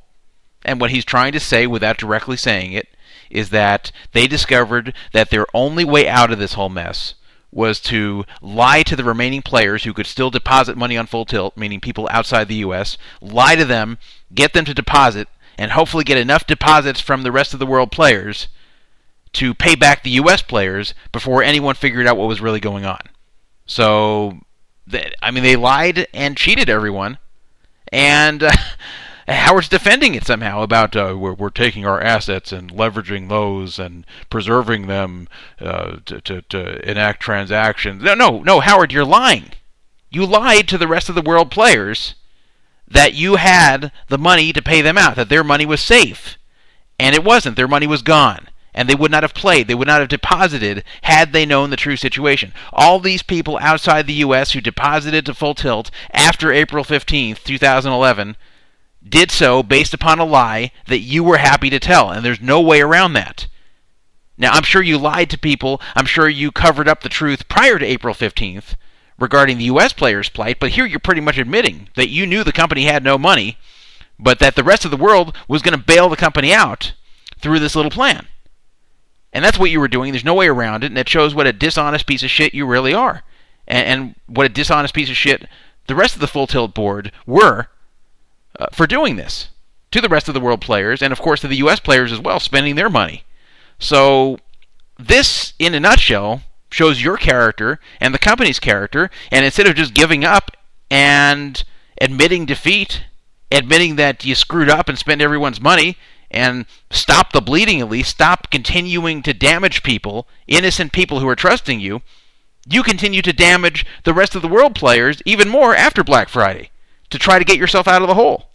And 0.65 0.81
what 0.81 0.91
he's 0.91 1.05
trying 1.05 1.33
to 1.33 1.39
say 1.39 1.67
without 1.67 1.97
directly 1.97 2.37
saying 2.37 2.73
it 2.73 2.87
is 3.29 3.49
that 3.49 3.91
they 4.13 4.27
discovered 4.27 4.93
that 5.13 5.29
their 5.29 5.45
only 5.53 5.85
way 5.85 6.07
out 6.07 6.31
of 6.31 6.39
this 6.39 6.53
whole 6.53 6.69
mess 6.69 7.13
was 7.51 7.79
to 7.79 8.25
lie 8.41 8.83
to 8.83 8.95
the 8.95 9.03
remaining 9.03 9.41
players 9.41 9.83
who 9.83 9.93
could 9.93 10.05
still 10.05 10.29
deposit 10.29 10.77
money 10.77 10.97
on 10.97 11.07
full 11.07 11.25
tilt, 11.25 11.55
meaning 11.55 11.79
people 11.79 12.07
outside 12.11 12.47
the 12.47 12.55
US, 12.55 12.97
lie 13.21 13.55
to 13.55 13.65
them, 13.65 13.97
get 14.33 14.53
them 14.53 14.65
to 14.65 14.73
deposit, 14.73 15.27
and 15.57 15.71
hopefully 15.71 16.03
get 16.03 16.17
enough 16.17 16.45
deposits 16.45 16.99
from 16.99 17.23
the 17.23 17.31
rest 17.31 17.53
of 17.53 17.59
the 17.59 17.65
world 17.65 17.91
players 17.91 18.47
to 19.33 19.53
pay 19.53 19.75
back 19.75 20.03
the 20.03 20.11
US 20.11 20.41
players 20.41 20.93
before 21.11 21.43
anyone 21.43 21.75
figured 21.75 22.07
out 22.07 22.17
what 22.17 22.27
was 22.27 22.41
really 22.41 22.59
going 22.59 22.85
on. 22.85 23.01
So, 23.65 24.39
th- 24.89 25.13
I 25.21 25.31
mean, 25.31 25.43
they 25.43 25.55
lied 25.55 26.07
and 26.13 26.37
cheated 26.37 26.69
everyone, 26.69 27.17
and 27.91 28.43
uh, 28.43 28.51
Howard's 29.27 29.67
defending 29.67 30.15
it 30.15 30.25
somehow 30.25 30.61
about 30.61 30.95
uh, 30.95 31.15
we're, 31.17 31.33
we're 31.33 31.49
taking 31.49 31.85
our 31.85 32.01
assets 32.01 32.51
and 32.53 32.71
leveraging 32.71 33.27
those 33.27 33.77
and 33.77 34.05
preserving 34.29 34.87
them 34.87 35.27
uh, 35.59 35.97
to, 36.05 36.21
to, 36.21 36.41
to 36.43 36.89
enact 36.89 37.21
transactions. 37.21 38.01
No, 38.01 38.13
no, 38.13 38.41
no, 38.41 38.61
Howard, 38.61 38.93
you're 38.93 39.03
lying. 39.03 39.51
You 40.09 40.25
lied 40.25 40.69
to 40.69 40.77
the 40.77 40.87
rest 40.87 41.09
of 41.09 41.15
the 41.15 41.21
world 41.21 41.51
players 41.51 42.15
that 42.87 43.13
you 43.13 43.35
had 43.35 43.91
the 44.07 44.17
money 44.17 44.53
to 44.53 44.61
pay 44.61 44.81
them 44.81 44.97
out, 44.97 45.17
that 45.17 45.27
their 45.27 45.43
money 45.43 45.65
was 45.65 45.81
safe. 45.81 46.37
And 46.97 47.13
it 47.13 47.23
wasn't. 47.23 47.57
Their 47.57 47.67
money 47.67 47.85
was 47.85 48.01
gone. 48.01 48.47
And 48.77 48.87
they 48.87 48.93
would 48.93 49.09
not 49.09 49.23
have 49.23 49.33
played. 49.33 49.67
They 49.67 49.73
would 49.73 49.87
not 49.87 50.01
have 50.01 50.07
deposited 50.07 50.83
had 51.01 51.33
they 51.33 51.47
known 51.47 51.71
the 51.71 51.75
true 51.75 51.97
situation. 51.97 52.53
All 52.71 52.99
these 52.99 53.23
people 53.23 53.57
outside 53.59 54.05
the 54.05 54.13
U.S. 54.13 54.51
who 54.51 54.61
deposited 54.61 55.25
to 55.25 55.33
Full 55.33 55.55
Tilt 55.55 55.89
after 56.13 56.53
April 56.53 56.83
15th, 56.83 57.43
2011, 57.43 58.37
did 59.07 59.31
so 59.31 59.63
based 59.63 59.95
upon 59.95 60.19
a 60.19 60.25
lie 60.25 60.71
that 60.85 60.99
you 60.99 61.23
were 61.23 61.37
happy 61.37 61.71
to 61.71 61.79
tell. 61.79 62.11
And 62.11 62.23
there's 62.23 62.39
no 62.39 62.61
way 62.61 62.79
around 62.79 63.13
that. 63.13 63.47
Now, 64.37 64.51
I'm 64.51 64.61
sure 64.61 64.83
you 64.83 64.99
lied 64.99 65.31
to 65.31 65.39
people. 65.39 65.81
I'm 65.95 66.05
sure 66.05 66.29
you 66.29 66.51
covered 66.51 66.87
up 66.87 67.01
the 67.01 67.09
truth 67.09 67.49
prior 67.49 67.79
to 67.79 67.85
April 67.85 68.13
15th 68.13 68.75
regarding 69.17 69.57
the 69.57 69.65
U.S. 69.65 69.91
players' 69.91 70.29
plight, 70.29 70.59
but 70.59 70.71
here 70.71 70.85
you're 70.85 70.99
pretty 70.99 71.21
much 71.21 71.39
admitting 71.39 71.89
that 71.95 72.09
you 72.09 72.27
knew 72.27 72.43
the 72.43 72.51
company 72.51 72.83
had 72.83 73.03
no 73.03 73.17
money, 73.17 73.57
but 74.19 74.37
that 74.37 74.55
the 74.55 74.63
rest 74.63 74.85
of 74.85 74.91
the 74.91 74.97
world 74.97 75.35
was 75.47 75.63
going 75.63 75.75
to 75.75 75.83
bail 75.83 76.09
the 76.09 76.15
company 76.15 76.53
out 76.53 76.93
through 77.39 77.57
this 77.57 77.75
little 77.75 77.89
plan. 77.89 78.27
And 79.33 79.43
that's 79.43 79.59
what 79.59 79.69
you 79.69 79.79
were 79.79 79.87
doing. 79.87 80.11
There's 80.11 80.23
no 80.23 80.33
way 80.33 80.47
around 80.47 80.83
it, 80.83 80.87
and 80.87 80.97
it 80.97 81.09
shows 81.09 81.35
what 81.35 81.47
a 81.47 81.53
dishonest 81.53 82.07
piece 82.07 82.23
of 82.23 82.31
shit 82.31 82.53
you 82.53 82.65
really 82.65 82.93
are. 82.93 83.23
And, 83.67 83.87
and 83.87 84.15
what 84.27 84.45
a 84.45 84.49
dishonest 84.49 84.93
piece 84.93 85.09
of 85.09 85.17
shit 85.17 85.47
the 85.87 85.95
rest 85.95 86.15
of 86.15 86.21
the 86.21 86.27
Full 86.27 86.47
Tilt 86.47 86.73
board 86.73 87.13
were 87.25 87.67
uh, 88.59 88.67
for 88.73 88.85
doing 88.85 89.15
this 89.15 89.49
to 89.91 90.01
the 90.01 90.09
rest 90.09 90.27
of 90.27 90.33
the 90.33 90.41
world 90.41 90.59
players, 90.59 91.01
and 91.01 91.13
of 91.13 91.21
course 91.21 91.41
to 91.41 91.47
the 91.47 91.57
U.S. 91.57 91.79
players 91.79 92.11
as 92.11 92.19
well, 92.19 92.41
spending 92.41 92.75
their 92.75 92.89
money. 92.89 93.23
So, 93.79 94.39
this, 94.99 95.53
in 95.59 95.73
a 95.73 95.79
nutshell, 95.79 96.41
shows 96.69 97.01
your 97.01 97.15
character 97.15 97.79
and 98.01 98.13
the 98.13 98.19
company's 98.19 98.59
character, 98.59 99.09
and 99.31 99.45
instead 99.45 99.67
of 99.67 99.75
just 99.75 99.93
giving 99.93 100.25
up 100.25 100.51
and 100.89 101.63
admitting 102.01 102.45
defeat 102.45 103.03
admitting 103.51 103.95
that 103.95 104.25
you 104.25 104.35
screwed 104.35 104.69
up 104.69 104.89
and 104.89 104.97
spent 104.97 105.21
everyone's 105.21 105.61
money 105.61 105.97
and 106.29 106.65
stop 106.91 107.31
the 107.31 107.41
bleeding 107.41 107.81
at 107.81 107.89
least, 107.89 108.11
stop 108.11 108.51
continuing 108.51 109.21
to 109.23 109.33
damage 109.33 109.83
people, 109.83 110.27
innocent 110.47 110.91
people 110.91 111.19
who 111.19 111.27
are 111.27 111.35
trusting 111.35 111.79
you, 111.79 112.01
you 112.69 112.83
continue 112.83 113.21
to 113.21 113.33
damage 113.33 113.85
the 114.03 114.13
rest 114.13 114.35
of 114.35 114.41
the 114.41 114.47
world 114.47 114.75
players 114.75 115.21
even 115.25 115.47
more 115.47 115.75
after 115.75 116.03
Black 116.03 116.29
Friday 116.29 116.69
to 117.09 117.17
try 117.17 117.39
to 117.39 117.45
get 117.45 117.57
yourself 117.57 117.87
out 117.87 118.01
of 118.01 118.07
the 118.07 118.15
hole. 118.15 118.49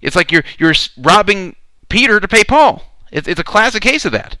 It's 0.00 0.16
like 0.16 0.32
you're 0.32 0.44
you're 0.58 0.74
robbing 0.98 1.56
Peter 1.88 2.20
to 2.20 2.28
pay 2.28 2.44
Paul. 2.44 2.82
It's, 3.12 3.28
it's 3.28 3.40
a 3.40 3.44
classic 3.44 3.82
case 3.82 4.04
of 4.04 4.12
that. 4.12 4.36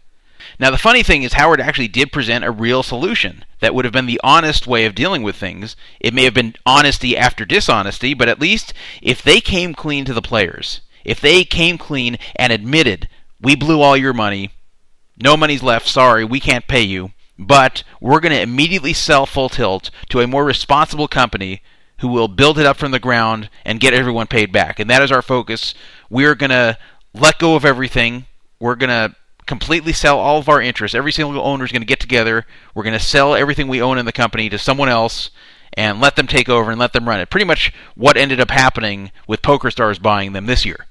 Now, 0.58 0.70
the 0.70 0.78
funny 0.78 1.02
thing 1.02 1.22
is, 1.24 1.32
Howard 1.32 1.60
actually 1.60 1.88
did 1.88 2.12
present 2.12 2.44
a 2.44 2.50
real 2.50 2.82
solution 2.82 3.44
that 3.60 3.74
would 3.74 3.84
have 3.84 3.92
been 3.92 4.06
the 4.06 4.20
honest 4.22 4.66
way 4.66 4.84
of 4.84 4.94
dealing 4.94 5.22
with 5.22 5.36
things. 5.36 5.74
It 6.00 6.14
may 6.14 6.24
have 6.24 6.34
been 6.34 6.54
honesty 6.64 7.16
after 7.16 7.44
dishonesty, 7.44 8.14
but 8.14 8.28
at 8.28 8.40
least 8.40 8.72
if 9.02 9.22
they 9.22 9.40
came 9.40 9.74
clean 9.74 10.04
to 10.04 10.14
the 10.14 10.22
players, 10.22 10.80
if 11.04 11.20
they 11.20 11.44
came 11.44 11.78
clean 11.78 12.16
and 12.36 12.52
admitted, 12.52 13.08
we 13.40 13.54
blew 13.54 13.80
all 13.80 13.96
your 13.96 14.12
money, 14.12 14.50
no 15.22 15.36
money's 15.36 15.62
left, 15.62 15.88
sorry, 15.88 16.24
we 16.24 16.40
can't 16.40 16.66
pay 16.66 16.82
you, 16.82 17.12
but 17.38 17.82
we're 18.00 18.20
going 18.20 18.32
to 18.32 18.40
immediately 18.40 18.92
sell 18.92 19.26
Full 19.26 19.48
Tilt 19.48 19.90
to 20.10 20.20
a 20.20 20.26
more 20.26 20.44
responsible 20.44 21.08
company 21.08 21.62
who 21.98 22.08
will 22.08 22.28
build 22.28 22.58
it 22.58 22.66
up 22.66 22.76
from 22.76 22.90
the 22.90 22.98
ground 22.98 23.48
and 23.64 23.80
get 23.80 23.94
everyone 23.94 24.26
paid 24.26 24.52
back. 24.52 24.78
And 24.78 24.90
that 24.90 25.02
is 25.02 25.12
our 25.12 25.22
focus. 25.22 25.74
We're 26.10 26.34
going 26.34 26.50
to 26.50 26.78
let 27.12 27.38
go 27.38 27.54
of 27.54 27.64
everything. 27.64 28.26
We're 28.58 28.74
going 28.74 28.90
to 28.90 29.14
completely 29.46 29.92
sell 29.92 30.18
all 30.18 30.38
of 30.38 30.48
our 30.48 30.60
interests. 30.60 30.94
Every 30.94 31.12
single 31.12 31.40
owner 31.40 31.64
is 31.64 31.72
going 31.72 31.82
to 31.82 31.86
get 31.86 32.00
together. 32.00 32.46
We're 32.74 32.82
going 32.82 32.98
to 32.98 33.04
sell 33.04 33.34
everything 33.34 33.68
we 33.68 33.82
own 33.82 33.98
in 33.98 34.06
the 34.06 34.12
company 34.12 34.48
to 34.48 34.58
someone 34.58 34.88
else 34.88 35.30
and 35.74 36.00
let 36.00 36.16
them 36.16 36.26
take 36.26 36.48
over 36.48 36.70
and 36.70 36.80
let 36.80 36.92
them 36.92 37.08
run 37.08 37.20
it. 37.20 37.30
Pretty 37.30 37.46
much 37.46 37.72
what 37.94 38.16
ended 38.16 38.40
up 38.40 38.50
happening 38.50 39.10
with 39.26 39.42
PokerStars 39.42 40.00
buying 40.00 40.32
them 40.32 40.46
this 40.46 40.64
year. 40.64 40.86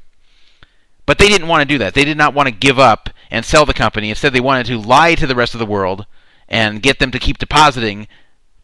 But 1.05 1.17
they 1.17 1.27
didn't 1.27 1.47
want 1.47 1.61
to 1.61 1.73
do 1.73 1.77
that. 1.79 1.93
They 1.93 2.05
did 2.05 2.17
not 2.17 2.33
want 2.33 2.47
to 2.47 2.53
give 2.53 2.79
up 2.79 3.09
and 3.29 3.45
sell 3.45 3.65
the 3.65 3.73
company. 3.73 4.09
Instead, 4.09 4.33
they 4.33 4.39
wanted 4.39 4.65
to 4.67 4.77
lie 4.77 5.15
to 5.15 5.27
the 5.27 5.35
rest 5.35 5.53
of 5.53 5.59
the 5.59 5.65
world 5.65 6.05
and 6.47 6.81
get 6.81 6.99
them 6.99 7.11
to 7.11 7.19
keep 7.19 7.37
depositing 7.37 8.07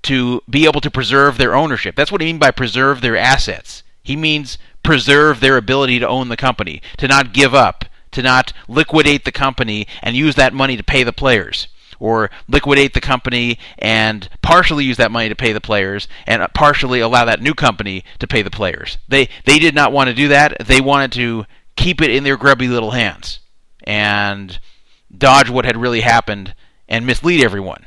to 0.04 0.42
be 0.50 0.66
able 0.66 0.82
to 0.82 0.92
preserve 0.92 1.38
their 1.38 1.56
ownership. 1.56 1.96
That's 1.96 2.12
what 2.12 2.22
he 2.22 2.28
means 2.28 2.40
by 2.40 2.52
preserve 2.52 3.02
their 3.02 3.18
assets. 3.18 3.84
He 4.02 4.16
means 4.16 4.58
preserve 4.84 5.40
their 5.40 5.58
ability 5.58 6.00
to 6.00 6.08
own 6.08 6.30
the 6.30 6.38
company, 6.38 6.82
to 6.98 7.08
not 7.08 7.34
give 7.34 7.54
up, 7.54 7.86
to 8.12 8.22
not 8.22 8.54
liquidate 8.68 9.26
the 9.26 9.32
company 9.32 9.88
and 10.02 10.16
use 10.16 10.36
that 10.36 10.54
money 10.54 10.78
to 10.78 10.84
pay 10.84 11.04
the 11.04 11.14
players. 11.14 11.68
Or 12.00 12.32
liquidate 12.48 12.94
the 12.94 13.02
company 13.02 13.60
and 13.78 14.30
partially 14.42 14.86
use 14.86 14.96
that 14.96 15.12
money 15.12 15.28
to 15.28 15.36
pay 15.36 15.52
the 15.52 15.60
players, 15.60 16.08
and 16.26 16.42
partially 16.54 17.02
allow 17.02 17.26
that 17.26 17.42
new 17.42 17.54
company 17.54 18.06
to 18.20 18.28
pay 18.28 18.42
the 18.42 18.50
players. 18.50 18.98
They 19.10 19.28
they 19.44 19.60
did 19.60 19.76
not 19.76 19.92
want 19.92 20.08
to 20.08 20.14
do 20.14 20.30
that. 20.30 20.66
They 20.66 20.80
wanted 20.80 21.12
to 21.14 21.46
keep 21.80 22.02
it 22.02 22.12
in 22.12 22.24
their 22.24 22.38
grubby 22.38 22.68
little 22.68 22.92
hands 22.92 23.40
and 23.86 24.60
dodge 25.16 25.50
what 25.50 25.66
had 25.66 25.78
really 25.78 26.02
happened 26.02 26.54
and 26.90 27.06
mislead 27.06 27.44
everyone. 27.44 27.86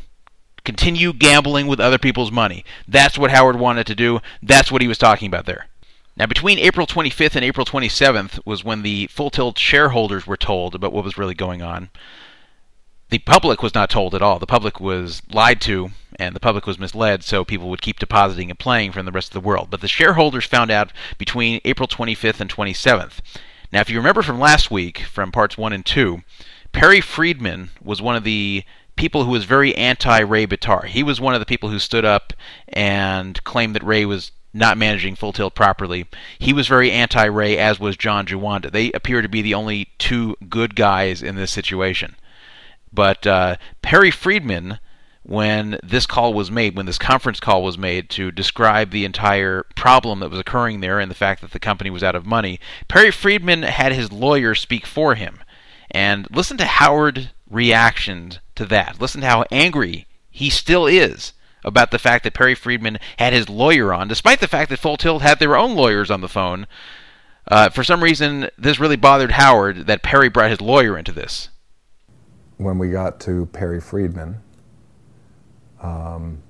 Continue 0.64 1.12
gambling 1.12 1.66
with 1.66 1.78
other 1.78 1.99
people's 1.99 2.32
money. 2.32 2.64
That's 2.88 3.18
what 3.18 3.30
Howard 3.30 3.57
wanted 3.57 3.86
to 3.88 3.95
do. 3.95 4.20
That's 4.43 4.72
what 4.72 4.80
he 4.80 4.88
was 4.88 4.99
talking 4.99 5.26
about 5.26 5.45
there. 5.45 5.66
Now, 6.16 6.26
between 6.26 6.59
April 6.59 6.86
25th 6.86 7.36
and 7.36 7.45
April 7.45 7.66
27th 7.66 8.38
was 8.47 8.64
when 8.64 8.82
the 8.82 9.09
Full 9.09 9.30
Tilt 9.30 9.59
shareholders 9.59 10.26
were 10.26 10.36
told 10.36 10.74
about 10.74 10.93
what 10.93 11.05
was 11.05 11.18
really 11.18 11.34
going 11.34 11.62
on. 11.62 11.90
The 13.11 13.18
public 13.18 13.62
was 13.62 13.74
not 13.74 13.90
told 13.90 14.14
at 14.14 14.22
all. 14.22 14.38
The 14.38 14.47
public 14.47 14.80
was 14.80 15.20
lied 15.30 15.61
to, 15.62 15.90
and 16.18 16.34
the 16.34 16.40
public 16.40 16.66
was 16.66 16.78
misled, 16.78 17.24
so 17.24 17.45
people 17.45 17.68
would 17.68 17.82
keep 17.82 17.99
depositing 17.99 18.49
and 18.49 18.59
playing 18.59 18.93
from 18.93 19.05
the 19.05 19.12
rest 19.12 19.34
of 19.34 19.43
the 19.43 19.47
world. 19.47 19.68
But 19.70 19.82
the 19.82 19.88
shareholders 19.88 20.47
found 20.47 20.70
out 20.70 20.93
between 21.18 21.61
April 21.64 21.88
25th 21.88 22.40
and 22.40 22.51
27th. 22.51 23.20
Now, 23.72 23.80
if 23.80 23.88
you 23.88 23.96
remember 23.98 24.22
from 24.22 24.38
last 24.38 24.70
week, 24.70 25.00
from 25.00 25.32
parts 25.32 25.56
1 25.56 25.72
and 25.72 25.84
2, 25.84 26.22
Perry 26.72 27.00
Friedman 27.00 27.70
was 27.82 28.02
one 28.02 28.16
of 28.16 28.24
the 28.24 28.64
people 28.96 29.24
who 29.24 29.30
was 29.30 29.44
very 29.44 29.74
anti 29.74 30.20
Ray 30.20 30.46
Bitar. 30.46 30.84
He 30.84 31.02
was 31.02 31.20
one 31.20 31.34
of 31.34 31.40
the 31.40 31.46
people 31.46 31.70
who 31.70 31.78
stood 31.78 32.04
up 32.04 32.32
and 32.68 33.42
claimed 33.44 33.74
that 33.74 33.82
Ray 33.82 34.04
was 34.04 34.32
not 34.54 34.76
managing 34.76 35.16
Full 35.16 35.32
Tilt 35.32 35.54
properly. 35.54 36.06
He 36.38 36.52
was 36.52 36.68
very 36.68 36.90
anti 36.90 37.24
Ray, 37.24 37.56
as 37.56 37.80
was 37.80 37.96
John 37.96 38.26
Juanda. 38.26 38.70
They 38.70 38.92
appear 38.92 39.22
to 39.22 39.28
be 39.28 39.40
the 39.40 39.54
only 39.54 39.88
two 39.98 40.36
good 40.48 40.76
guys 40.76 41.22
in 41.22 41.36
this 41.36 41.50
situation. 41.50 42.16
But 42.92 43.26
uh, 43.26 43.56
Perry 43.80 44.10
Friedman, 44.10 44.78
when 45.24 45.78
this 45.82 46.06
call 46.06 46.34
was 46.34 46.50
made, 46.50 46.76
when 46.76 46.86
this 46.86 46.98
conference 46.98 47.38
call 47.38 47.62
was 47.62 47.78
made 47.78 48.10
to 48.10 48.32
describe 48.32 48.90
the 48.90 49.04
entire 49.04 49.64
problem 49.76 50.20
that 50.20 50.30
was 50.30 50.38
occurring 50.38 50.80
there 50.80 50.98
and 50.98 51.10
the 51.10 51.14
fact 51.16 51.40
that 51.40 51.52
the 51.52 51.60
company 51.60 51.90
was 51.90 52.02
out 52.02 52.16
of 52.16 52.26
money, 52.26 52.58
Perry 52.88 53.10
Friedman 53.10 53.62
had 53.62 53.92
his 53.92 54.10
lawyer 54.10 54.54
speak 54.54 54.84
for 54.86 55.14
him. 55.14 55.38
And 55.90 56.26
listen 56.30 56.56
to 56.56 56.64
Howard's 56.64 57.28
reaction 57.48 58.32
to 58.56 58.64
that. 58.66 59.00
Listen 59.00 59.20
to 59.20 59.26
how 59.28 59.44
angry 59.50 60.06
he 60.30 60.50
still 60.50 60.86
is 60.86 61.34
about 61.64 61.92
the 61.92 61.98
fact 61.98 62.24
that 62.24 62.34
Perry 62.34 62.56
Friedman 62.56 62.98
had 63.18 63.32
his 63.32 63.48
lawyer 63.48 63.92
on, 63.92 64.08
despite 64.08 64.40
the 64.40 64.48
fact 64.48 64.70
that 64.70 64.80
Full 64.80 64.96
Tilt 64.96 65.22
had 65.22 65.38
their 65.38 65.56
own 65.56 65.76
lawyers 65.76 66.10
on 66.10 66.20
the 66.20 66.28
phone. 66.28 66.66
Uh, 67.46 67.68
for 67.68 67.84
some 67.84 68.02
reason, 68.02 68.48
this 68.58 68.80
really 68.80 68.96
bothered 68.96 69.32
Howard 69.32 69.86
that 69.86 70.02
Perry 70.02 70.28
brought 70.28 70.50
his 70.50 70.60
lawyer 70.60 70.98
into 70.98 71.12
this. 71.12 71.50
when 72.56 72.78
we 72.78 72.90
got 72.90 73.20
to 73.20 73.46
Perry 73.46 73.80
Friedman, 73.80 74.40
um, 75.83 76.43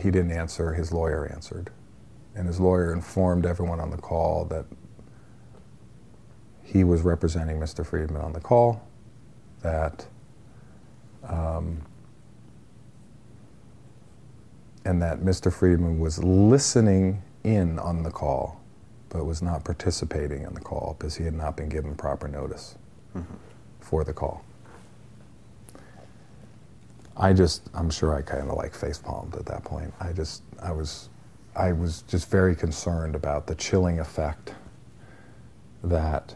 he 0.00 0.10
didn't 0.10 0.32
answer, 0.32 0.74
his 0.74 0.92
lawyer 0.92 1.26
answered. 1.26 1.70
And 2.34 2.46
his 2.46 2.60
lawyer 2.60 2.92
informed 2.92 3.46
everyone 3.46 3.80
on 3.80 3.90
the 3.90 3.98
call 3.98 4.44
that 4.46 4.66
he 6.62 6.84
was 6.84 7.02
representing 7.02 7.58
Mr. 7.58 7.84
Friedman 7.84 8.22
on 8.22 8.32
the 8.32 8.40
call, 8.40 8.86
that, 9.62 10.06
um, 11.28 11.82
and 14.84 15.02
that 15.02 15.20
Mr. 15.20 15.52
Friedman 15.52 16.00
was 16.00 16.22
listening 16.24 17.22
in 17.44 17.78
on 17.78 18.02
the 18.02 18.10
call, 18.10 18.60
but 19.10 19.24
was 19.24 19.42
not 19.42 19.64
participating 19.64 20.42
in 20.44 20.54
the 20.54 20.60
call 20.60 20.96
because 20.98 21.16
he 21.16 21.24
had 21.24 21.34
not 21.34 21.56
been 21.56 21.68
given 21.68 21.94
proper 21.94 22.26
notice 22.28 22.76
for 23.80 24.04
the 24.04 24.12
call. 24.12 24.44
I 27.16 27.32
just, 27.32 27.68
I'm 27.74 27.90
sure 27.90 28.14
I 28.14 28.22
kind 28.22 28.48
of 28.48 28.56
like 28.56 28.74
face 28.74 28.98
palmed 28.98 29.36
at 29.36 29.46
that 29.46 29.64
point. 29.64 29.92
I 30.00 30.12
just, 30.12 30.42
I 30.62 30.72
was, 30.72 31.08
I 31.54 31.72
was 31.72 32.02
just 32.02 32.30
very 32.30 32.56
concerned 32.56 33.14
about 33.14 33.46
the 33.46 33.54
chilling 33.54 34.00
effect 34.00 34.54
that 35.84 36.34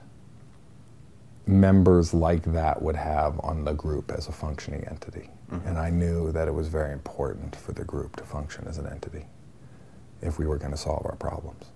members 1.46 2.12
like 2.12 2.42
that 2.52 2.82
would 2.82 2.96
have 2.96 3.40
on 3.40 3.64
the 3.64 3.72
group 3.72 4.10
as 4.10 4.28
a 4.28 4.32
functioning 4.32 4.84
entity. 4.90 5.30
And 5.64 5.78
I 5.78 5.90
knew 5.90 6.32
that 6.32 6.48
it 6.48 6.50
was 6.54 6.66
very 6.66 6.92
important 6.92 7.54
for 7.54 7.70
the 7.72 7.84
group 7.84 8.16
to 8.16 8.24
function 8.24 8.66
as 8.66 8.78
an 8.78 8.86
entity 8.88 9.26
if 10.20 10.38
we 10.40 10.46
were 10.46 10.58
going 10.58 10.72
to 10.72 10.76
solve 10.76 11.06
our 11.06 11.14
problems. 11.16 11.66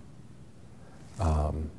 Um, 1.21 1.71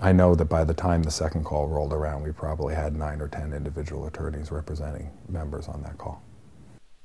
I 0.00 0.12
know 0.12 0.34
that 0.34 0.46
by 0.46 0.64
the 0.64 0.74
time 0.74 1.02
the 1.02 1.10
second 1.10 1.44
call 1.44 1.68
rolled 1.68 1.92
around, 1.92 2.22
we 2.22 2.32
probably 2.32 2.74
had 2.74 2.94
nine 2.94 3.20
or 3.20 3.28
ten 3.28 3.52
individual 3.52 4.06
attorneys 4.06 4.50
representing 4.50 5.10
members 5.28 5.68
on 5.68 5.82
that 5.82 5.96
call. 5.96 6.22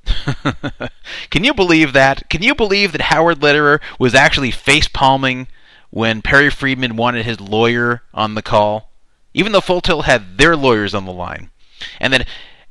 Can 1.30 1.44
you 1.44 1.54
believe 1.54 1.94
that? 1.94 2.30
Can 2.30 2.44
you 2.44 2.54
believe 2.54 2.92
that 2.92 3.02
Howard 3.02 3.42
Lederer 3.42 3.80
was 4.00 4.14
actually 4.14 4.52
face 4.52 4.88
palming 4.88 5.48
when 5.90 6.22
Perry 6.22 6.50
Friedman 6.50 6.96
wanted 6.96 7.26
his 7.26 7.40
lawyer 7.40 8.04
on 8.14 8.36
the 8.36 8.42
call? 8.42 8.92
Even 9.34 9.52
though 9.52 9.62
Full 9.62 9.82
Tilt 9.82 10.06
had 10.06 10.38
their 10.38 10.58
lawyers 10.58 10.94
on 10.94 11.06
the 11.06 11.14
line. 11.14 11.50
And 12.00 12.12
that 12.12 12.28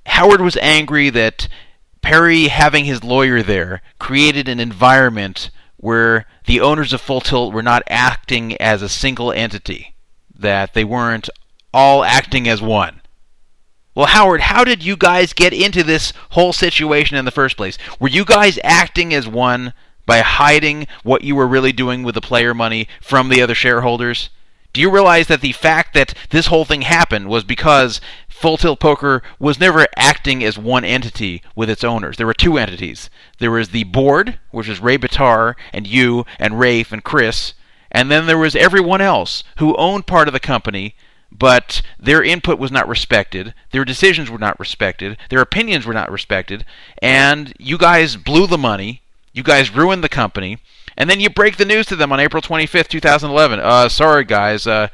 Howard 0.06 0.40
was 0.40 0.56
angry 0.58 1.08
that 1.10 1.48
Perry 2.02 2.48
having 2.48 2.84
his 2.84 3.04
lawyer 3.04 3.42
there 3.42 3.82
created 3.98 4.48
an 4.48 4.60
environment 4.60 5.50
where 5.76 6.26
the 6.46 6.60
owners 6.60 6.92
of 6.92 7.00
Full 7.00 7.20
Tilt 7.20 7.54
were 7.54 7.62
not 7.62 7.82
acting 7.88 8.56
as 8.60 8.82
a 8.82 8.88
single 8.88 9.32
entity, 9.32 9.94
that 10.41 10.74
they 10.74 10.84
weren't 10.84 11.28
all 11.72 12.05
acting 12.05 12.49
as 12.49 12.61
one. 12.61 13.01
Well, 13.95 14.07
Howard, 14.07 14.43
how 14.43 14.64
did 14.64 14.84
you 14.84 14.97
guys 14.97 15.32
get 15.32 15.53
into 15.53 15.82
this 15.82 16.12
whole 16.30 16.53
situation 16.53 17.16
in 17.16 17.24
the 17.24 17.30
first 17.30 17.57
place? 17.57 17.76
Were 17.99 18.09
you 18.09 18.24
guys 18.24 18.59
acting 18.62 19.12
as 19.12 19.26
one 19.26 19.72
by 20.07 20.20
hiding 20.20 20.86
what 21.03 21.22
you 21.22 21.34
were 21.34 21.47
really 21.47 21.72
doing 21.72 22.03
with 22.03 22.14
the 22.14 22.20
player 22.20 22.55
money 22.55 22.88
from 23.01 23.28
the 23.28 23.43
other 23.43 23.55
shareholders? 23.55 24.30
Do 24.72 24.80
you 24.80 24.91
realize 24.91 25.26
that 25.26 25.41
the 25.41 25.53
fact 25.53 25.95
that 25.95 26.14
this 26.30 26.47
whole 26.47 26.64
thing 26.64 26.82
happened 26.82 27.28
was 27.28 27.43
because 27.43 28.01
Full 28.28 28.57
Tilt 28.57 28.78
Poker 28.78 29.22
was 29.41 29.59
never 29.59 29.86
acting 29.97 30.45
as 30.45 30.57
one 30.57 30.84
entity 30.84 31.43
with 31.57 31.68
its 31.68 31.82
owners? 31.82 32.16
There 32.16 32.26
were 32.26 32.34
two 32.34 32.57
entities. 32.57 33.11
There 33.41 33.51
was 33.51 33.70
the 33.70 33.84
board, 33.84 34.38
which 34.53 34.68
was 34.68 34.80
Ray 34.80 34.97
Bitar 34.97 35.55
and 35.72 35.86
you 35.86 36.24
and 36.38 36.61
Rafe 36.61 36.93
and 36.93 37.03
Chris, 37.03 37.55
and 37.91 38.11
then 38.11 38.26
there 38.26 38.38
was 38.38 38.57
everyone 38.57 39.01
else 39.01 39.45
who 39.59 39.76
owned 39.76 40.07
part 40.07 40.28
of 40.28 40.34
the 40.34 40.41
company 40.41 40.95
but 41.32 41.80
their 41.99 42.22
input 42.22 42.59
was 42.59 42.72
not 42.72 42.88
respected, 42.88 43.55
their 43.70 43.84
decisions 43.84 44.28
were 44.28 44.38
not 44.38 44.59
respected, 44.59 45.16
their 45.30 45.41
opinions 45.41 45.86
were 45.86 45.95
not 45.95 46.11
respected, 46.11 46.64
and 47.01 47.55
you 47.59 47.78
guys 47.78 48.16
blew 48.16 48.47
the 48.47 48.59
money, 48.59 49.03
you 49.32 49.43
guys 49.43 49.74
ruined 49.74 50.03
the 50.03 50.09
company, 50.09 50.59
And 50.97 51.09
then 51.09 51.20
you 51.20 51.30
break 51.30 51.57
the 51.57 51.64
news 51.64 51.86
to 51.86 51.97
them 51.97 52.12
on 52.12 52.20
April 52.20 52.43
25th, 52.43 52.88
2011. 52.88 53.61
Uh, 53.61 53.88
sorry, 53.88 54.24
guys. 54.24 54.66
Uh, 54.66 54.88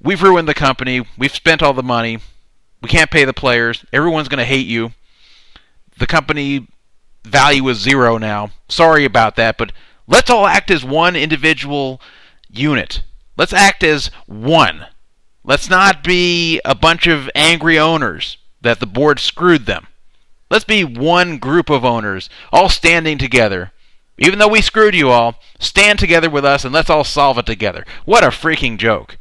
we've 0.00 0.22
ruined 0.22 0.48
the 0.48 0.54
company. 0.54 1.06
We've 1.18 1.34
spent 1.34 1.62
all 1.62 1.74
the 1.74 1.82
money. 1.82 2.20
We 2.80 2.88
can't 2.88 3.10
pay 3.10 3.24
the 3.24 3.34
players. 3.34 3.84
Everyone's 3.92 4.28
going 4.28 4.38
to 4.38 4.44
hate 4.44 4.66
you. 4.66 4.92
The 5.98 6.06
company 6.06 6.68
value 7.24 7.68
is 7.68 7.78
zero 7.78 8.16
now. 8.16 8.50
Sorry 8.68 9.04
about 9.04 9.36
that, 9.36 9.58
but 9.58 9.72
let's 10.06 10.30
all 10.30 10.46
act 10.46 10.70
as 10.70 10.84
one 10.84 11.16
individual 11.16 12.00
unit. 12.50 13.02
Let's 13.36 13.52
act 13.52 13.82
as 13.82 14.10
one. 14.26 14.86
Let's 15.44 15.70
not 15.70 16.02
be 16.02 16.60
a 16.64 16.74
bunch 16.74 17.06
of 17.06 17.30
angry 17.34 17.78
owners 17.78 18.38
that 18.60 18.80
the 18.80 18.86
board 18.86 19.20
screwed 19.20 19.66
them. 19.66 19.86
Let's 20.50 20.64
be 20.64 20.84
one 20.84 21.38
group 21.38 21.70
of 21.70 21.84
owners, 21.84 22.30
all 22.52 22.68
standing 22.68 23.18
together. 23.18 23.72
Even 24.18 24.38
though 24.38 24.48
we 24.48 24.62
screwed 24.62 24.94
you 24.94 25.10
all, 25.10 25.36
stand 25.58 25.98
together 25.98 26.30
with 26.30 26.44
us 26.44 26.64
and 26.64 26.72
let's 26.72 26.88
all 26.88 27.04
solve 27.04 27.38
it 27.38 27.46
together. 27.46 27.84
What 28.04 28.24
a 28.24 28.28
freaking 28.28 28.78
joke. 28.78 29.18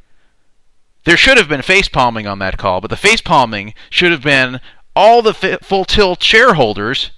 There 1.03 1.17
should 1.17 1.38
have 1.38 1.49
been 1.49 1.61
face 1.61 1.88
palming 1.88 2.25
on 2.25 2.39
that 2.39 2.57
call, 2.57 2.81
but 2.81 2.89
the 2.89 2.97
face 2.97 3.21
palming 3.21 3.73
should 3.89 4.11
have 4.11 4.23
been 4.23 4.59
all 4.95 5.21
the 5.21 5.33
full 5.61 5.86
tilt 5.86 6.23
shareholders 6.23 7.11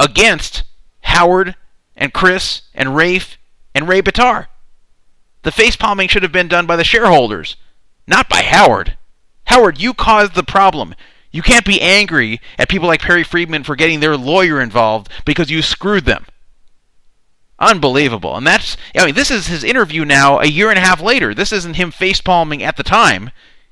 against 0.00 0.64
Howard 1.02 1.54
and 1.96 2.12
Chris 2.12 2.62
and 2.74 2.94
Rafe 2.94 3.38
and 3.74 3.88
Ray 3.88 4.02
Bitar. 4.02 4.46
The 5.42 5.52
face 5.52 5.76
palming 5.76 6.08
should 6.08 6.22
have 6.22 6.32
been 6.32 6.48
done 6.48 6.66
by 6.66 6.76
the 6.76 6.84
shareholders, 6.84 7.56
not 8.06 8.28
by 8.28 8.42
Howard. 8.42 8.96
Howard, 9.44 9.80
you 9.80 9.94
caused 9.94 10.34
the 10.34 10.42
problem. 10.42 10.94
You 11.30 11.42
can't 11.42 11.64
be 11.66 11.80
angry 11.80 12.40
at 12.58 12.68
people 12.68 12.88
like 12.88 13.02
Perry 13.02 13.22
Friedman 13.22 13.62
for 13.62 13.76
getting 13.76 14.00
their 14.00 14.16
lawyer 14.16 14.60
involved 14.60 15.10
because 15.24 15.50
you 15.50 15.62
screwed 15.62 16.04
them. 16.04 16.26
Unbelievable. 17.58 18.36
And 18.36 18.46
that's, 18.46 18.76
I 18.96 19.06
mean, 19.06 19.14
this 19.14 19.30
is 19.30 19.46
his 19.46 19.64
interview 19.64 20.04
now 20.04 20.40
a 20.40 20.46
year 20.46 20.68
and 20.70 20.78
a 20.78 20.82
half 20.82 21.00
later. 21.00 21.32
This 21.32 21.52
isn't 21.52 21.76
him 21.76 21.90
face 21.90 22.20
palming 22.20 22.62
at 22.62 22.76
the 22.76 22.82
time. 22.82 23.30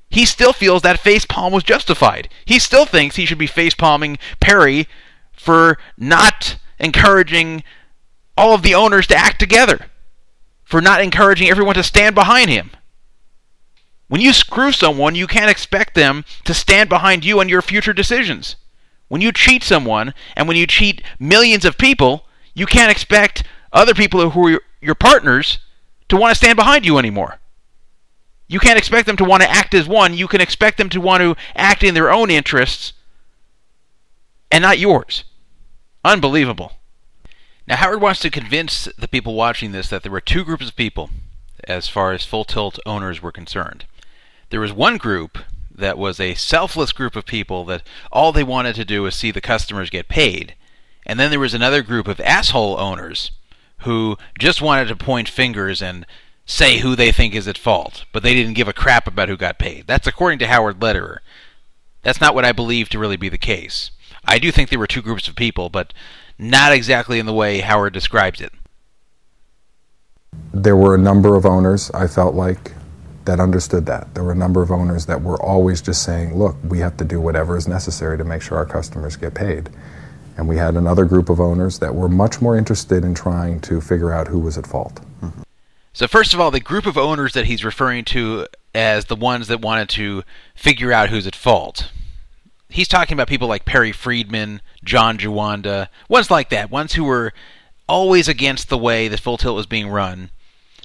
He 0.09 0.25
still 0.25 0.53
feels 0.53 0.81
that 0.81 0.99
face 0.99 1.25
palm 1.25 1.51
was 1.51 1.63
justified. 1.63 2.29
He 2.45 2.57
still 2.57 2.85
thinks 2.85 3.15
he 3.15 3.25
should 3.25 3.37
be 3.37 3.47
face 3.47 3.73
palming 3.73 4.17
Perry 4.39 4.87
for 5.33 5.77
not 5.97 6.57
encouraging 6.79 7.63
all 8.37 8.53
of 8.53 8.61
the 8.61 8.75
owners 8.75 9.07
to 9.07 9.15
act 9.15 9.39
together, 9.39 9.87
for 10.63 10.81
not 10.81 11.01
encouraging 11.01 11.49
everyone 11.49 11.75
to 11.75 11.83
stand 11.83 12.15
behind 12.15 12.49
him. 12.49 12.71
When 14.07 14.21
you 14.21 14.33
screw 14.33 14.71
someone, 14.71 15.15
you 15.15 15.27
can't 15.27 15.49
expect 15.49 15.95
them 15.95 16.25
to 16.43 16.53
stand 16.53 16.89
behind 16.89 17.25
you 17.25 17.39
and 17.39 17.49
your 17.49 17.61
future 17.61 17.93
decisions. 17.93 18.55
When 19.07 19.21
you 19.21 19.31
cheat 19.31 19.63
someone, 19.63 20.13
and 20.35 20.47
when 20.47 20.57
you 20.57 20.67
cheat 20.67 21.01
millions 21.19 21.65
of 21.65 21.77
people, 21.77 22.25
you 22.53 22.65
can't 22.65 22.91
expect 22.91 23.43
other 23.71 23.93
people 23.93 24.29
who 24.29 24.47
are 24.47 24.61
your 24.81 24.95
partners 24.95 25.59
to 26.09 26.17
want 26.17 26.31
to 26.31 26.35
stand 26.35 26.55
behind 26.55 26.85
you 26.85 26.97
anymore. 26.97 27.39
You 28.47 28.59
can't 28.59 28.77
expect 28.77 29.07
them 29.07 29.17
to 29.17 29.25
want 29.25 29.41
to 29.41 29.49
act 29.51 29.73
as 29.73 29.87
one. 29.87 30.13
You 30.13 30.27
can 30.27 30.41
expect 30.41 30.77
them 30.77 30.89
to 30.89 31.01
want 31.01 31.21
to 31.21 31.35
act 31.55 31.83
in 31.83 31.95
their 31.95 32.11
own 32.11 32.29
interests 32.29 32.93
and 34.51 34.61
not 34.61 34.77
yours. 34.77 35.23
Unbelievable. 36.03 36.73
Now, 37.67 37.77
Howard 37.77 38.01
wants 38.01 38.19
to 38.21 38.29
convince 38.29 38.85
the 38.97 39.07
people 39.07 39.33
watching 39.33 39.71
this 39.71 39.89
that 39.89 40.03
there 40.03 40.11
were 40.11 40.21
two 40.21 40.43
groups 40.43 40.67
of 40.67 40.75
people 40.75 41.09
as 41.67 41.87
far 41.87 42.11
as 42.11 42.25
Full 42.25 42.45
Tilt 42.45 42.79
owners 42.85 43.21
were 43.21 43.31
concerned. 43.31 43.85
There 44.49 44.59
was 44.59 44.71
one 44.71 44.97
group 44.97 45.39
that 45.73 45.97
was 45.97 46.19
a 46.19 46.35
selfless 46.35 46.91
group 46.91 47.15
of 47.15 47.25
people 47.25 47.65
that 47.65 47.83
all 48.11 48.31
they 48.31 48.43
wanted 48.43 48.75
to 48.75 48.85
do 48.85 49.01
was 49.01 49.15
see 49.15 49.31
the 49.31 49.41
customers 49.41 49.89
get 49.89 50.07
paid. 50.07 50.55
And 51.05 51.19
then 51.19 51.31
there 51.31 51.39
was 51.39 51.53
another 51.53 51.81
group 51.81 52.07
of 52.07 52.19
asshole 52.21 52.79
owners 52.79 53.31
who 53.79 54.17
just 54.39 54.61
wanted 54.61 54.87
to 54.87 54.95
point 54.95 55.27
fingers 55.27 55.81
and 55.81 56.05
say 56.45 56.79
who 56.79 56.95
they 56.95 57.11
think 57.11 57.33
is 57.33 57.47
at 57.47 57.57
fault, 57.57 58.05
but 58.11 58.23
they 58.23 58.33
didn't 58.33 58.53
give 58.53 58.67
a 58.67 58.73
crap 58.73 59.07
about 59.07 59.27
who 59.27 59.37
got 59.37 59.59
paid. 59.59 59.87
That's 59.87 60.07
according 60.07 60.39
to 60.39 60.47
Howard 60.47 60.81
Lederer. 60.81 61.21
That's 62.03 62.21
not 62.21 62.35
what 62.35 62.45
I 62.45 62.51
believe 62.51 62.89
to 62.89 62.99
really 62.99 63.17
be 63.17 63.29
the 63.29 63.37
case. 63.37 63.89
I 64.23 64.39
do 64.39 64.51
think 64.51 64.69
there 64.69 64.79
were 64.79 64.87
two 64.87 65.01
groups 65.01 65.27
of 65.27 65.35
people, 65.35 65.69
but 65.69 65.93
not 66.37 66.73
exactly 66.73 67.19
in 67.19 67.25
the 67.25 67.33
way 67.33 67.59
Howard 67.59 67.93
describes 67.93 68.41
it. 68.41 68.51
There 70.53 70.75
were 70.75 70.95
a 70.95 70.97
number 70.97 71.35
of 71.35 71.45
owners, 71.45 71.91
I 71.91 72.07
felt 72.07 72.35
like, 72.35 72.73
that 73.25 73.39
understood 73.39 73.85
that. 73.87 74.13
There 74.13 74.23
were 74.23 74.31
a 74.31 74.37
number 74.37 74.61
of 74.61 74.71
owners 74.71 75.05
that 75.07 75.21
were 75.21 75.41
always 75.41 75.81
just 75.81 76.03
saying, 76.03 76.37
look, 76.37 76.55
we 76.63 76.79
have 76.79 76.97
to 76.97 77.05
do 77.05 77.19
whatever 77.19 77.57
is 77.57 77.67
necessary 77.67 78.17
to 78.17 78.23
make 78.23 78.41
sure 78.41 78.57
our 78.57 78.65
customers 78.65 79.15
get 79.15 79.33
paid. 79.33 79.69
And 80.37 80.47
we 80.47 80.57
had 80.57 80.75
another 80.75 81.05
group 81.05 81.29
of 81.29 81.39
owners 81.39 81.79
that 81.79 81.95
were 81.95 82.09
much 82.09 82.41
more 82.41 82.57
interested 82.57 83.03
in 83.03 83.15
trying 83.15 83.61
to 83.61 83.81
figure 83.81 84.11
out 84.11 84.27
who 84.27 84.39
was 84.39 84.57
at 84.57 84.67
fault. 84.67 84.95
Mm-hmm. 85.21 85.41
So, 85.93 86.07
first 86.07 86.33
of 86.33 86.41
all, 86.41 86.51
the 86.51 86.59
group 86.59 86.85
of 86.85 86.97
owners 86.97 87.33
that 87.33 87.45
he's 87.45 87.63
referring 87.63 88.03
to 88.05 88.47
as 88.73 89.05
the 89.05 89.15
ones 89.15 89.47
that 89.47 89.61
wanted 89.61 89.87
to 89.89 90.23
figure 90.53 90.91
out 90.91 91.09
who's 91.09 91.25
at 91.25 91.35
fault. 91.35 91.91
He's 92.67 92.89
talking 92.89 93.13
about 93.13 93.29
people 93.29 93.47
like 93.47 93.63
Perry 93.63 93.93
Friedman, 93.93 94.61
John 94.85 95.17
Juanda, 95.17 95.89
ones 96.07 96.31
like 96.31 96.49
that, 96.49 96.71
ones 96.71 96.93
who 96.93 97.03
were 97.03 97.33
always 97.87 98.27
against 98.27 98.69
the 98.69 98.77
way 98.77 99.07
that 99.07 99.19
Full 99.19 99.37
Tilt 99.37 99.55
was 99.55 99.65
being 99.65 99.89
run, 99.89 100.29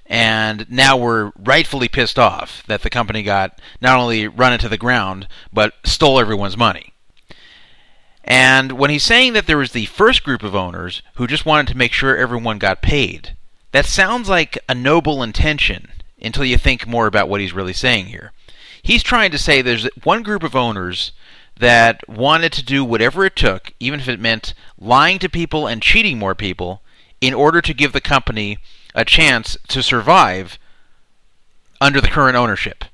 and 0.07 0.69
now 0.69 0.97
were 0.97 1.33
rightfully 1.39 1.89
pissed 1.89 2.19
off 2.19 2.65
that 2.67 2.83
the 2.83 2.91
company 2.91 3.23
got 3.23 3.61
not 3.81 3.99
only 3.99 4.27
run 4.27 4.53
into 4.53 4.69
the 4.69 4.77
ground, 4.77 5.29
but 5.53 5.75
stole 5.85 6.19
everyone's 6.19 6.57
money. 6.57 6.93
And 8.25 8.73
when 8.73 8.91
he's 8.91 9.05
saying 9.05 9.33
that 9.33 9.47
there 9.47 9.57
was 9.57 9.73
the 9.73 9.87
first 9.87 10.23
group 10.25 10.43
of 10.43 10.55
owners 10.55 11.03
who 11.15 11.27
just 11.27 11.47
wanted 11.47 11.69
to 11.69 11.77
make 11.77 11.93
sure 11.93 12.17
everyone 12.17 12.59
got 12.59 12.83
paid, 12.83 13.37
that 13.73 13.87
sounds 13.87 14.29
like 14.29 14.59
a 14.69 14.75
noble 14.75 15.23
intention 15.23 15.89
until 16.21 16.45
you 16.45 16.59
think 16.59 16.87
more 16.87 17.07
about 17.07 17.29
what 17.29 17.41
he's 17.41 17.53
really 17.53 17.73
saying 17.73 18.07
here. 18.07 18.33
He's 18.83 19.03
trying 19.03 19.31
to 19.31 19.39
say 19.39 19.63
there's 19.63 19.89
one 20.03 20.23
group 20.23 20.43
of 20.43 20.57
owners 20.57 21.13
that 21.61 22.09
wanted 22.09 22.53
to 22.55 22.65
do 22.65 22.85
whatever 22.85 23.25
it 23.25 23.37
took, 23.37 23.73
even 23.79 24.01
if 24.01 24.09
it 24.09 24.19
meant 24.19 24.55
lying 24.79 25.19
to 25.19 25.29
people 25.29 25.67
and 25.67 25.83
cheating 25.83 26.19
more 26.19 26.35
people, 26.35 26.83
in 27.21 27.35
order 27.35 27.61
to 27.61 27.75
give 27.75 27.93
the 27.93 28.01
company 28.01 28.59
a 28.95 29.05
chance 29.05 29.59
to 29.69 29.83
survive 29.83 30.59
under 31.81 32.01
the 32.01 32.09
current 32.09 32.37
ownership. 32.37 32.85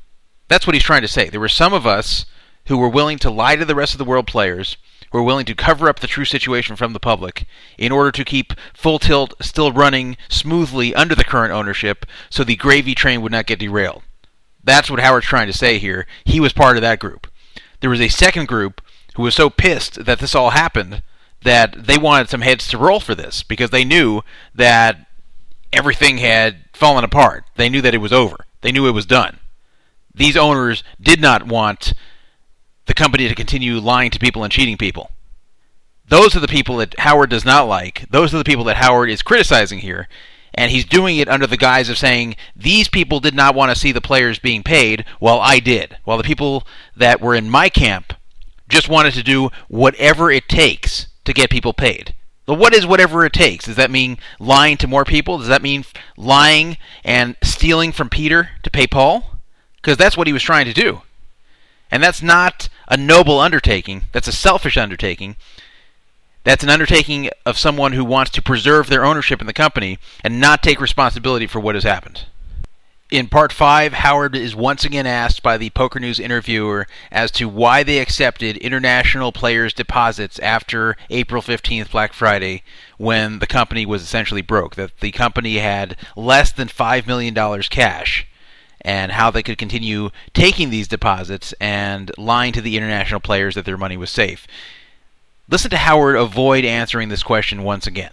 That's 0.49 0.67
what 0.67 0.75
he's 0.75 0.83
trying 0.83 1.03
to 1.03 1.09
say. 1.09 1.29
There 1.29 1.41
were 1.41 1.49
some 1.49 1.73
of 1.73 1.87
us 1.87 2.27
who 2.67 2.77
were 2.77 2.89
willing 2.89 3.19
to 3.19 3.31
lie 3.31 3.55
to 3.55 3.65
the 3.65 3.75
rest 3.75 3.95
of 3.95 3.99
the 3.99 4.05
world 4.05 4.27
players 4.27 4.77
who 5.13 5.19
are 5.19 5.23
willing 5.23 5.47
to 5.47 5.55
cover 5.55 5.89
up 5.89 6.01
the 6.01 6.09
true 6.09 6.25
situation 6.25 6.75
from 6.75 6.93
the 6.93 7.01
public 7.01 7.47
in 7.79 7.93
order 7.93 8.11
to 8.11 8.25
keep 8.25 8.53
Full 8.75 8.99
Tilt 8.99 9.35
still 9.41 9.71
running 9.71 10.17
smoothly 10.29 10.93
under 10.93 11.15
the 11.15 11.25
current 11.25 11.53
ownership 11.53 12.05
so 12.31 12.43
the 12.43 12.57
gravy 12.57 12.97
train 12.97 13.23
would 13.23 13.33
not 13.33 13.47
get 13.47 13.61
derailed. 13.61 14.03
That's 14.65 14.91
what 14.91 14.99
Howard's 14.99 15.27
trying 15.27 15.47
to 15.47 15.53
say 15.53 15.79
here. 15.79 16.07
He 16.25 16.41
was 16.41 16.53
part 16.53 16.77
of 16.77 16.83
that 16.83 16.99
group. 16.99 17.29
There 17.87 17.91
was 17.93 18.01
a 18.01 18.09
second 18.09 18.49
group 18.49 18.81
who 19.15 19.23
was 19.23 19.37
so 19.37 19.49
pissed 19.49 20.07
that 20.07 20.19
this 20.19 20.35
all 20.35 20.51
happened 20.51 21.05
that 21.45 21.87
they 21.87 21.97
wanted 21.97 22.29
some 22.29 22.41
heads 22.41 22.67
to 22.67 22.79
roll 22.79 22.99
for 22.99 23.15
this 23.15 23.45
because 23.45 23.71
they 23.71 23.85
knew 23.85 24.23
that 24.53 25.07
everything 25.73 26.19
had 26.19 26.65
fallen 26.73 27.05
apart. 27.05 27.45
They 27.55 27.69
knew 27.69 27.81
that 27.83 27.95
it 27.95 27.99
was 27.99 28.13
over. 28.13 28.45
They 28.63 28.73
knew 28.73 28.89
it 28.89 28.91
was 28.91 29.07
done. 29.07 29.39
These 30.13 30.37
owners 30.37 30.83
did 31.01 31.21
not 31.21 31.47
want 31.47 31.93
the 32.87 32.93
company 32.93 33.29
to 33.29 33.37
continue 33.37 33.79
lying 33.79 34.11
to 34.11 34.19
people 34.19 34.43
and 34.43 34.53
cheating 34.53 34.77
people. 34.77 35.13
Those 36.09 36.35
are 36.35 36.41
the 36.41 36.49
people 36.49 36.79
that 36.79 36.99
Howard 36.99 37.31
does 37.31 37.45
not 37.45 37.69
like. 37.69 38.07
Those 38.11 38.35
are 38.35 38.39
the 38.39 38.43
people 38.43 38.65
that 38.65 38.79
Howard 38.79 39.11
is 39.11 39.23
criticizing 39.23 39.79
here. 39.79 40.09
And 40.57 40.71
he's 40.71 40.87
doing 40.87 41.19
it 41.19 41.29
under 41.29 41.47
the 41.47 41.59
guise 41.59 41.91
of 41.91 41.99
saying, 41.99 42.35
these 42.57 42.89
people 42.89 43.21
did 43.21 43.35
not 43.35 43.55
want 43.55 43.71
to 43.71 43.79
see 43.79 43.93
the 43.93 44.01
players 44.01 44.39
being 44.39 44.63
paid, 44.63 45.05
while 45.19 45.39
I 45.39 45.61
did. 45.61 45.99
While 46.05 46.17
the 46.17 46.25
people 46.25 46.67
that 46.97 47.21
were 47.21 47.35
in 47.35 47.51
my 47.51 47.69
camp 47.69 48.15
just 48.69 48.89
wanted 48.89 49.15
to 49.15 49.23
do 49.23 49.51
whatever 49.69 50.31
it 50.31 50.49
takes 50.49 51.09
to 51.25 51.35
get 51.35 51.51
people 51.51 51.73
paid. 51.73 52.15
But 52.47 52.55
what 52.55 52.75
is 52.75 52.87
whatever 52.87 53.25
it 53.25 53.33
takes? 53.33 53.67
Does 53.67 53.77
that 53.77 53.91
mean 53.91 54.19
lying 54.39 54.77
to 54.79 54.87
more 54.87 55.05
people? 55.05 55.39
Does 55.39 55.49
that 55.49 55.63
mean 55.63 55.85
lying 56.17 56.79
and 57.05 57.37
stealing 57.43 57.93
from 57.93 58.09
Peter 58.09 58.51
to 58.63 58.71
pay 58.71 58.87
Paul? 58.87 59.41
Because 59.77 59.97
that's 59.97 60.17
what 60.17 60.27
he 60.27 60.33
was 60.33 60.43
trying 60.43 60.67
to 60.67 60.73
do. 60.73 61.03
And 61.91 62.03
that's 62.03 62.23
not 62.23 62.69
a 62.89 62.97
noble 62.97 63.39
undertaking, 63.39 64.05
that's 64.13 64.29
a 64.29 64.33
selfish 64.33 64.77
undertaking. 64.77 65.37
That's 66.47 66.63
an 66.63 66.71
undertaking 66.71 67.29
of 67.45 67.59
someone 67.59 67.91
who 67.91 68.05
wants 68.05 68.31
to 68.31 68.41
preserve 68.41 68.87
their 68.87 69.05
ownership 69.05 69.41
in 69.41 69.49
the 69.49 69.53
company 69.53 69.99
and 70.23 70.39
not 70.39 70.63
take 70.63 70.81
responsibility 70.81 71.49
for 71.49 71.59
what 71.59 71.75
has 71.75 71.83
happened. 71.83 72.27
In 73.11 73.27
part 73.27 73.53
5, 73.53 73.95
Howard 73.95 74.37
is 74.37 74.55
once 74.55 74.85
again 74.85 75.09
asked 75.09 75.43
by 75.43 75.59
the 75.59 75.71
Poker 75.71 75.99
News 75.99 76.21
interviewer 76.21 76.87
as 77.11 77.33
to 77.33 77.49
why 77.49 77.83
they 77.83 77.99
accepted 77.99 78.59
international 78.59 79.33
players' 79.33 79.73
deposits 79.73 80.39
after 80.39 80.97
April 81.11 81.43
15th, 81.43 81.91
Black 81.91 82.13
Friday, 82.13 82.63
when 82.97 83.41
the 83.41 83.49
company 83.49 83.85
was 83.85 84.05
essentially 84.05 84.41
broke. 84.41 84.77
That 84.77 85.01
the 85.01 85.11
company 85.11 85.57
had 85.57 85.97
less 86.15 86.53
than 86.53 86.69
$5 86.69 87.09
million 87.09 87.35
cash 87.63 88.25
and 88.83 89.11
how 89.11 89.33
they 89.33 89.43
could 89.43 89.59
continue 89.59 90.11
taking 90.33 90.71
these 90.71 90.87
deposits 90.87 91.53
and 91.61 92.13
lying 92.17 92.53
to 92.53 92.61
the 92.61 92.77
international 92.77 93.19
players 93.19 93.57
that 93.57 93.65
their 93.65 93.77
money 93.77 93.97
was 93.97 94.11
safe. 94.11 94.47
Listen 95.49 95.71
to 95.71 95.77
Howard 95.77 96.17
avoid 96.17 96.65
answering 96.65 97.09
this 97.09 97.23
question 97.23 97.63
once 97.63 97.87
again. 97.87 98.11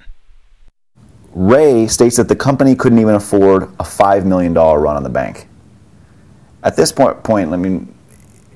Ray 1.33 1.87
states 1.87 2.17
that 2.17 2.27
the 2.27 2.35
company 2.35 2.75
couldn't 2.75 2.99
even 2.99 3.15
afford 3.15 3.63
a 3.63 3.83
$5 3.83 4.23
million 4.23 4.53
run 4.53 4.95
on 4.95 5.01
the 5.01 5.09
bank. 5.09 5.47
At 6.63 6.75
this 6.75 6.91
point, 6.91 7.23
point, 7.23 7.51
I 7.51 7.57
mean, 7.57 7.91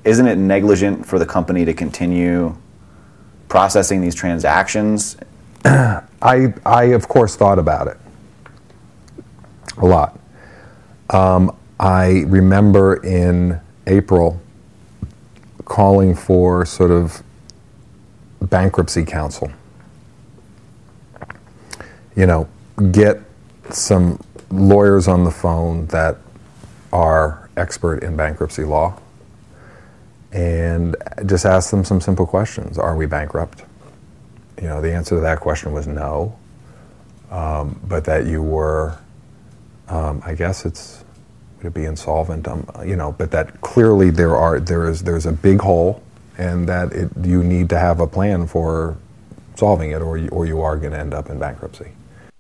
isn't 0.04 0.28
it 0.28 0.38
negligent 0.38 1.06
for 1.06 1.18
the 1.18 1.26
company 1.26 1.66
to 1.66 1.74
continue 1.74 2.56
processing 3.50 4.00
these 4.00 4.14
transactions? 4.14 5.18
I, 5.66 6.54
I 6.64 6.84
of 6.86 7.08
course 7.08 7.36
thought 7.36 7.58
about 7.58 7.88
it 7.88 7.98
a 9.78 9.86
lot. 9.86 10.20
Um, 11.10 11.56
I 11.80 12.24
remember 12.28 13.04
in 13.04 13.60
April 13.88 14.40
calling 15.66 16.16
for 16.16 16.64
sort 16.66 16.92
of 16.92 17.24
bankruptcy 18.42 19.04
counsel. 19.04 19.52
You 22.16 22.26
know, 22.26 22.48
get 22.92 23.22
some 23.70 24.20
lawyers 24.50 25.08
on 25.08 25.24
the 25.24 25.32
phone 25.32 25.88
that 25.88 26.18
are 26.92 27.50
expert 27.58 28.04
in 28.04 28.16
bankruptcy 28.16 28.64
law 28.64 29.00
and 30.32 30.96
just 31.26 31.46
ask 31.46 31.72
them 31.72 31.84
some 31.84 32.02
simple 32.02 32.26
questions. 32.26 32.78
Are 32.78 32.96
we 32.96 33.06
bankrupt? 33.06 33.64
You 34.62 34.68
know, 34.68 34.82
the 34.82 34.94
answer 34.94 35.16
to 35.16 35.22
that 35.22 35.40
question 35.40 35.72
was 35.72 35.88
no, 35.88 36.38
um, 37.30 37.80
but 37.88 38.06
that 38.06 38.26
you 38.26 38.42
were, 38.42 38.98
um, 39.88 40.22
I 40.26 40.34
guess 40.34 40.66
it's 40.66 41.04
would 41.58 41.68
it 41.68 41.74
be 41.74 41.86
insolvent? 41.86 42.48
Um, 42.48 42.68
you 42.86 42.96
know, 42.96 43.14
but 43.14 43.32
that 43.32 43.62
clearly 43.62 44.10
there 44.10 44.36
are 44.36 44.60
there 44.60 44.90
is 44.90 45.04
there's 45.04 45.26
a 45.26 45.32
big 45.32 45.60
hole, 45.60 46.04
and 46.38 46.70
that 46.70 46.94
it, 46.94 47.10
you 47.24 47.44
need 47.44 47.70
to 47.70 47.80
have 47.80 48.00
a 48.00 48.08
plan 48.08 48.48
for 48.48 48.98
solving 49.56 49.92
it, 49.92 50.02
or 50.02 50.18
you, 50.18 50.30
or 50.30 50.46
you 50.46 50.62
are 50.62 50.78
going 50.78 50.94
to 50.94 51.00
end 51.00 51.14
up 51.14 51.30
in 51.30 51.40
bankruptcy. 51.40 51.92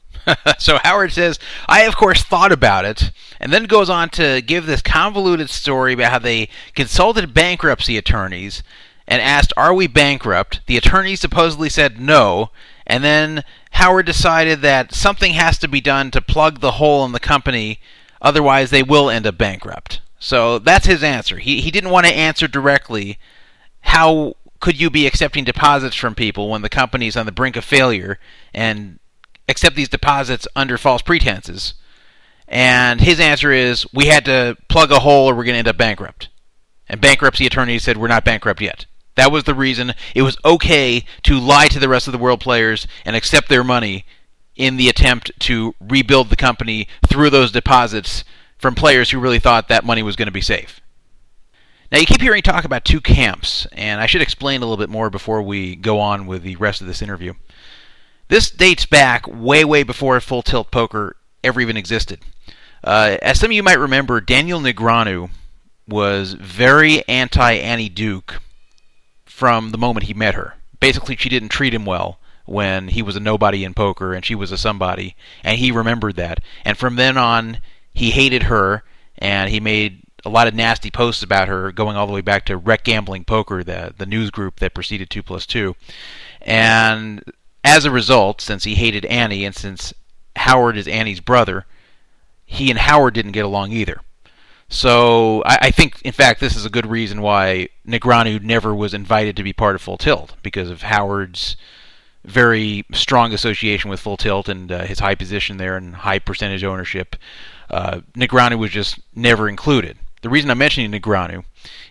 so 0.59 0.77
Howard 0.83 1.11
says, 1.11 1.39
I 1.67 1.83
of 1.83 1.95
course 1.95 2.23
thought 2.23 2.51
about 2.51 2.85
it, 2.85 3.11
and 3.39 3.51
then 3.51 3.65
goes 3.65 3.89
on 3.89 4.09
to 4.11 4.41
give 4.41 4.65
this 4.65 4.81
convoluted 4.81 5.49
story 5.49 5.93
about 5.93 6.11
how 6.11 6.19
they 6.19 6.49
consulted 6.75 7.33
bankruptcy 7.33 7.97
attorneys 7.97 8.63
and 9.07 9.21
asked, 9.21 9.53
Are 9.57 9.73
we 9.73 9.87
bankrupt? 9.87 10.61
The 10.67 10.77
attorneys 10.77 11.21
supposedly 11.21 11.69
said 11.69 11.99
no, 11.99 12.51
and 12.85 13.03
then 13.03 13.43
Howard 13.71 14.05
decided 14.05 14.61
that 14.61 14.93
something 14.93 15.33
has 15.33 15.57
to 15.59 15.67
be 15.67 15.81
done 15.81 16.11
to 16.11 16.21
plug 16.21 16.59
the 16.59 16.73
hole 16.73 17.05
in 17.05 17.13
the 17.13 17.19
company, 17.19 17.79
otherwise, 18.21 18.69
they 18.69 18.83
will 18.83 19.09
end 19.09 19.25
up 19.25 19.37
bankrupt. 19.37 20.01
So 20.19 20.59
that's 20.59 20.87
his 20.87 21.03
answer. 21.03 21.37
He, 21.37 21.61
he 21.61 21.71
didn't 21.71 21.91
want 21.91 22.07
to 22.07 22.13
answer 22.13 22.47
directly 22.47 23.19
how 23.87 24.35
could 24.59 24.79
you 24.79 24.89
be 24.89 25.07
accepting 25.07 25.45
deposits 25.45 25.95
from 25.95 26.13
people 26.13 26.49
when 26.49 26.61
the 26.61 26.69
company's 26.69 27.15
on 27.15 27.25
the 27.25 27.31
brink 27.31 27.55
of 27.55 27.63
failure 27.63 28.19
and 28.53 28.99
accept 29.47 29.75
these 29.75 29.87
deposits 29.87 30.45
under 30.55 30.77
false 30.77 31.01
pretenses? 31.01 31.73
And 32.49 32.99
his 32.99 33.19
answer 33.19 33.51
is 33.51 33.87
we 33.93 34.07
had 34.07 34.25
to 34.25 34.57
plug 34.67 34.91
a 34.91 34.99
hole 34.99 35.29
or 35.29 35.35
we're 35.35 35.45
going 35.45 35.55
to 35.55 35.59
end 35.59 35.67
up 35.69 35.77
bankrupt. 35.77 36.27
And 36.89 36.99
bankruptcy 36.99 37.45
attorneys 37.45 37.83
said 37.83 37.97
we're 37.97 38.07
not 38.07 38.25
bankrupt 38.25 38.61
yet. 38.61 38.85
That 39.15 39.31
was 39.31 39.45
the 39.45 39.55
reason 39.55 39.93
it 40.13 40.21
was 40.21 40.37
okay 40.43 41.05
to 41.23 41.39
lie 41.39 41.67
to 41.67 41.79
the 41.79 41.89
rest 41.89 42.07
of 42.07 42.11
the 42.11 42.19
world 42.19 42.41
players 42.41 42.87
and 43.05 43.15
accept 43.15 43.47
their 43.47 43.63
money 43.63 44.05
in 44.57 44.75
the 44.75 44.89
attempt 44.89 45.31
to 45.39 45.75
rebuild 45.79 46.29
the 46.29 46.35
company 46.35 46.89
through 47.07 47.29
those 47.29 47.53
deposits 47.53 48.25
from 48.57 48.75
players 48.75 49.11
who 49.11 49.19
really 49.19 49.39
thought 49.39 49.69
that 49.69 49.85
money 49.85 50.03
was 50.03 50.17
going 50.17 50.27
to 50.27 50.31
be 50.31 50.41
safe. 50.41 50.81
Now, 51.91 51.99
you 51.99 52.05
keep 52.05 52.21
hearing 52.21 52.41
talk 52.41 52.65
about 52.65 52.83
two 52.83 52.99
camps, 52.99 53.65
and 53.71 54.01
I 54.01 54.07
should 54.07 54.21
explain 54.21 54.61
a 54.61 54.65
little 54.65 54.77
bit 54.77 54.89
more 54.89 55.09
before 55.09 55.41
we 55.41 55.75
go 55.75 55.99
on 55.99 56.27
with 56.27 56.43
the 56.43 56.57
rest 56.57 56.81
of 56.81 56.87
this 56.87 57.01
interview. 57.01 57.33
This 58.27 58.51
dates 58.51 58.85
back 58.85 59.25
way, 59.25 59.63
way 59.63 59.83
before 59.83 60.19
Full 60.19 60.41
Tilt 60.41 60.69
Poker 60.69 61.15
ever 61.45 61.61
even 61.61 61.77
existed. 61.77 62.19
Uh, 62.83 63.17
as 63.21 63.39
some 63.39 63.51
of 63.51 63.55
you 63.55 63.63
might 63.63 63.79
remember, 63.79 64.19
Daniel 64.19 64.59
Negreanu 64.59 65.29
was 65.87 66.33
very 66.33 67.07
anti 67.07 67.53
Annie 67.53 67.89
Duke 67.89 68.41
from 69.25 69.69
the 69.69 69.77
moment 69.77 70.07
he 70.07 70.13
met 70.13 70.35
her. 70.35 70.55
Basically, 70.81 71.15
she 71.15 71.29
didn't 71.29 71.49
treat 71.49 71.73
him 71.73 71.85
well 71.85 72.19
when 72.45 72.89
he 72.89 73.01
was 73.01 73.15
a 73.15 73.21
nobody 73.21 73.63
in 73.63 73.73
poker 73.73 74.13
and 74.13 74.25
she 74.25 74.35
was 74.35 74.51
a 74.51 74.57
somebody, 74.57 75.15
and 75.41 75.57
he 75.57 75.71
remembered 75.71 76.17
that. 76.17 76.39
And 76.65 76.77
from 76.77 76.97
then 76.97 77.17
on, 77.17 77.61
he 77.93 78.11
hated 78.11 78.43
her, 78.43 78.83
and 79.17 79.49
he 79.49 79.61
made 79.61 80.03
a 80.27 80.29
lot 80.29 80.47
of 80.47 80.53
nasty 80.53 80.91
posts 80.91 81.23
about 81.23 81.47
her, 81.47 81.71
going 81.71 81.95
all 81.95 82.05
the 82.05 82.13
way 82.13 82.21
back 82.21 82.45
to 82.45 82.57
Rec 82.57 82.83
Gambling 82.83 83.23
Poker, 83.23 83.63
the 83.63 83.93
the 83.97 84.05
news 84.05 84.29
group 84.29 84.59
that 84.59 84.73
preceded 84.73 85.09
Two 85.09 85.23
Plus 85.23 85.45
Two. 85.45 85.75
And 86.41 87.23
as 87.63 87.85
a 87.85 87.91
result, 87.91 88.41
since 88.41 88.65
he 88.65 88.75
hated 88.75 89.05
Annie, 89.05 89.45
and 89.45 89.55
since 89.55 89.93
Howard 90.35 90.77
is 90.77 90.87
Annie's 90.87 91.21
brother, 91.21 91.65
he 92.45 92.69
and 92.69 92.79
Howard 92.79 93.13
didn't 93.13 93.31
get 93.31 93.45
along 93.45 93.71
either. 93.71 94.01
So 94.69 95.43
I, 95.45 95.57
I, 95.63 95.71
think, 95.71 96.01
in 96.03 96.11
fact, 96.11 96.39
this 96.39 96.55
is 96.55 96.65
a 96.65 96.69
good 96.69 96.85
reason 96.85 97.21
why 97.21 97.69
Negreanu 97.87 98.41
never 98.41 98.75
was 98.75 98.93
invited 98.93 99.37
to 99.37 99.43
be 99.43 99.53
part 99.53 99.75
of 99.75 99.81
Full 99.81 99.97
Tilt 99.97 100.35
because 100.43 100.69
of 100.69 100.81
Howard's 100.81 101.55
very 102.25 102.85
strong 102.91 103.33
association 103.33 103.89
with 103.89 104.01
Full 104.01 104.17
Tilt 104.17 104.49
and 104.49 104.71
uh, 104.71 104.83
his 104.83 104.99
high 104.99 105.15
position 105.15 105.57
there 105.57 105.77
and 105.77 105.95
high 105.95 106.19
percentage 106.19 106.65
ownership. 106.65 107.15
Uh, 107.69 108.01
Negreanu 108.13 108.57
was 108.57 108.71
just 108.71 108.99
never 109.15 109.47
included. 109.47 109.97
The 110.21 110.29
reason 110.29 110.49
I'm 110.49 110.57
mentioning 110.57 110.91
Negreanu 110.91 111.43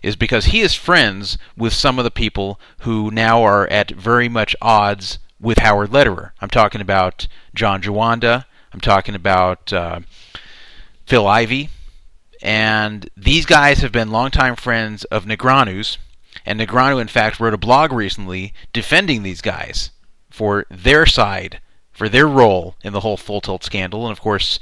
is 0.03 0.17
because 0.17 0.47
he 0.47 0.61
is 0.61 0.75
friends 0.75 1.39
with 1.57 1.73
some 1.73 1.99
of 1.99 2.05
the 2.05 2.11
people 2.11 2.61
who 2.81 3.11
now 3.11 3.43
are 3.43 3.69
at 3.69 3.91
very 3.91 4.29
much 4.29 4.57
odds 4.61 5.19
with 5.41 5.59
Howard 5.59 5.93
Lederer. 5.93 6.33
I'm 6.41 6.51
talking 6.51 6.81
about 6.81 7.29
John 7.55 7.83
Juanda. 7.83 8.45
I'm 8.73 8.81
talking 8.81 9.15
about 9.15 9.73
uh, 9.73 10.01
Phil 11.07 11.27
Ivey. 11.27 11.71
And 12.43 13.09
these 13.17 13.47
guys 13.47 13.79
have 13.79 13.93
been 13.93 14.11
longtime 14.11 14.57
friends 14.57 15.05
of 15.05 15.25
Negreanu's. 15.25 15.99
And 16.45 16.61
Negreanu, 16.61 17.01
in 17.01 17.09
fact, 17.09 17.41
wrote 17.41 17.55
a 17.55 17.59
blog 17.59 17.93
recently 17.93 18.53
defending 18.73 19.23
these 19.23 19.41
guys 19.41 19.91
for 20.31 20.67
their 20.71 21.07
side, 21.07 21.61
for 21.93 22.09
their 22.09 22.29
role 22.29 22.77
in 22.85 22.93
the 22.93 23.01
whole 23.01 23.17
Full 23.17 23.41
Tilt 23.41 23.65
scandal. 23.65 24.05
And 24.07 24.13
of 24.13 24.21
course, 24.21 24.59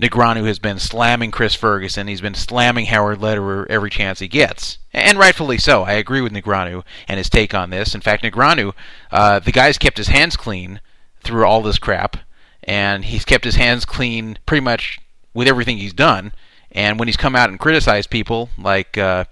Negreanu 0.00 0.46
has 0.46 0.58
been 0.58 0.78
slamming 0.78 1.30
Chris 1.30 1.54
Ferguson. 1.54 2.08
He's 2.08 2.20
been 2.20 2.34
slamming 2.34 2.86
Howard 2.86 3.20
Lederer 3.20 3.66
every 3.70 3.90
chance 3.90 4.18
he 4.18 4.26
gets. 4.26 4.78
And 4.92 5.18
rightfully 5.18 5.58
so. 5.58 5.84
I 5.84 5.92
agree 5.92 6.20
with 6.20 6.32
Negreanu 6.32 6.82
and 7.06 7.18
his 7.18 7.30
take 7.30 7.54
on 7.54 7.70
this. 7.70 7.94
In 7.94 8.00
fact, 8.00 8.24
Negreanu, 8.24 8.74
uh, 9.12 9.38
the 9.38 9.52
guy's 9.52 9.78
kept 9.78 9.98
his 9.98 10.08
hands 10.08 10.36
clean 10.36 10.80
through 11.22 11.46
all 11.46 11.62
this 11.62 11.78
crap, 11.78 12.16
and 12.64 13.04
he's 13.04 13.24
kept 13.24 13.44
his 13.44 13.54
hands 13.54 13.84
clean 13.84 14.38
pretty 14.46 14.62
much 14.62 14.98
with 15.32 15.48
everything 15.48 15.78
he's 15.78 15.92
done. 15.92 16.32
And 16.72 16.98
when 16.98 17.06
he's 17.06 17.16
come 17.16 17.36
out 17.36 17.50
and 17.50 17.58
criticized 17.60 18.10
people 18.10 18.48
like, 18.58 18.98
uh, 18.98 19.24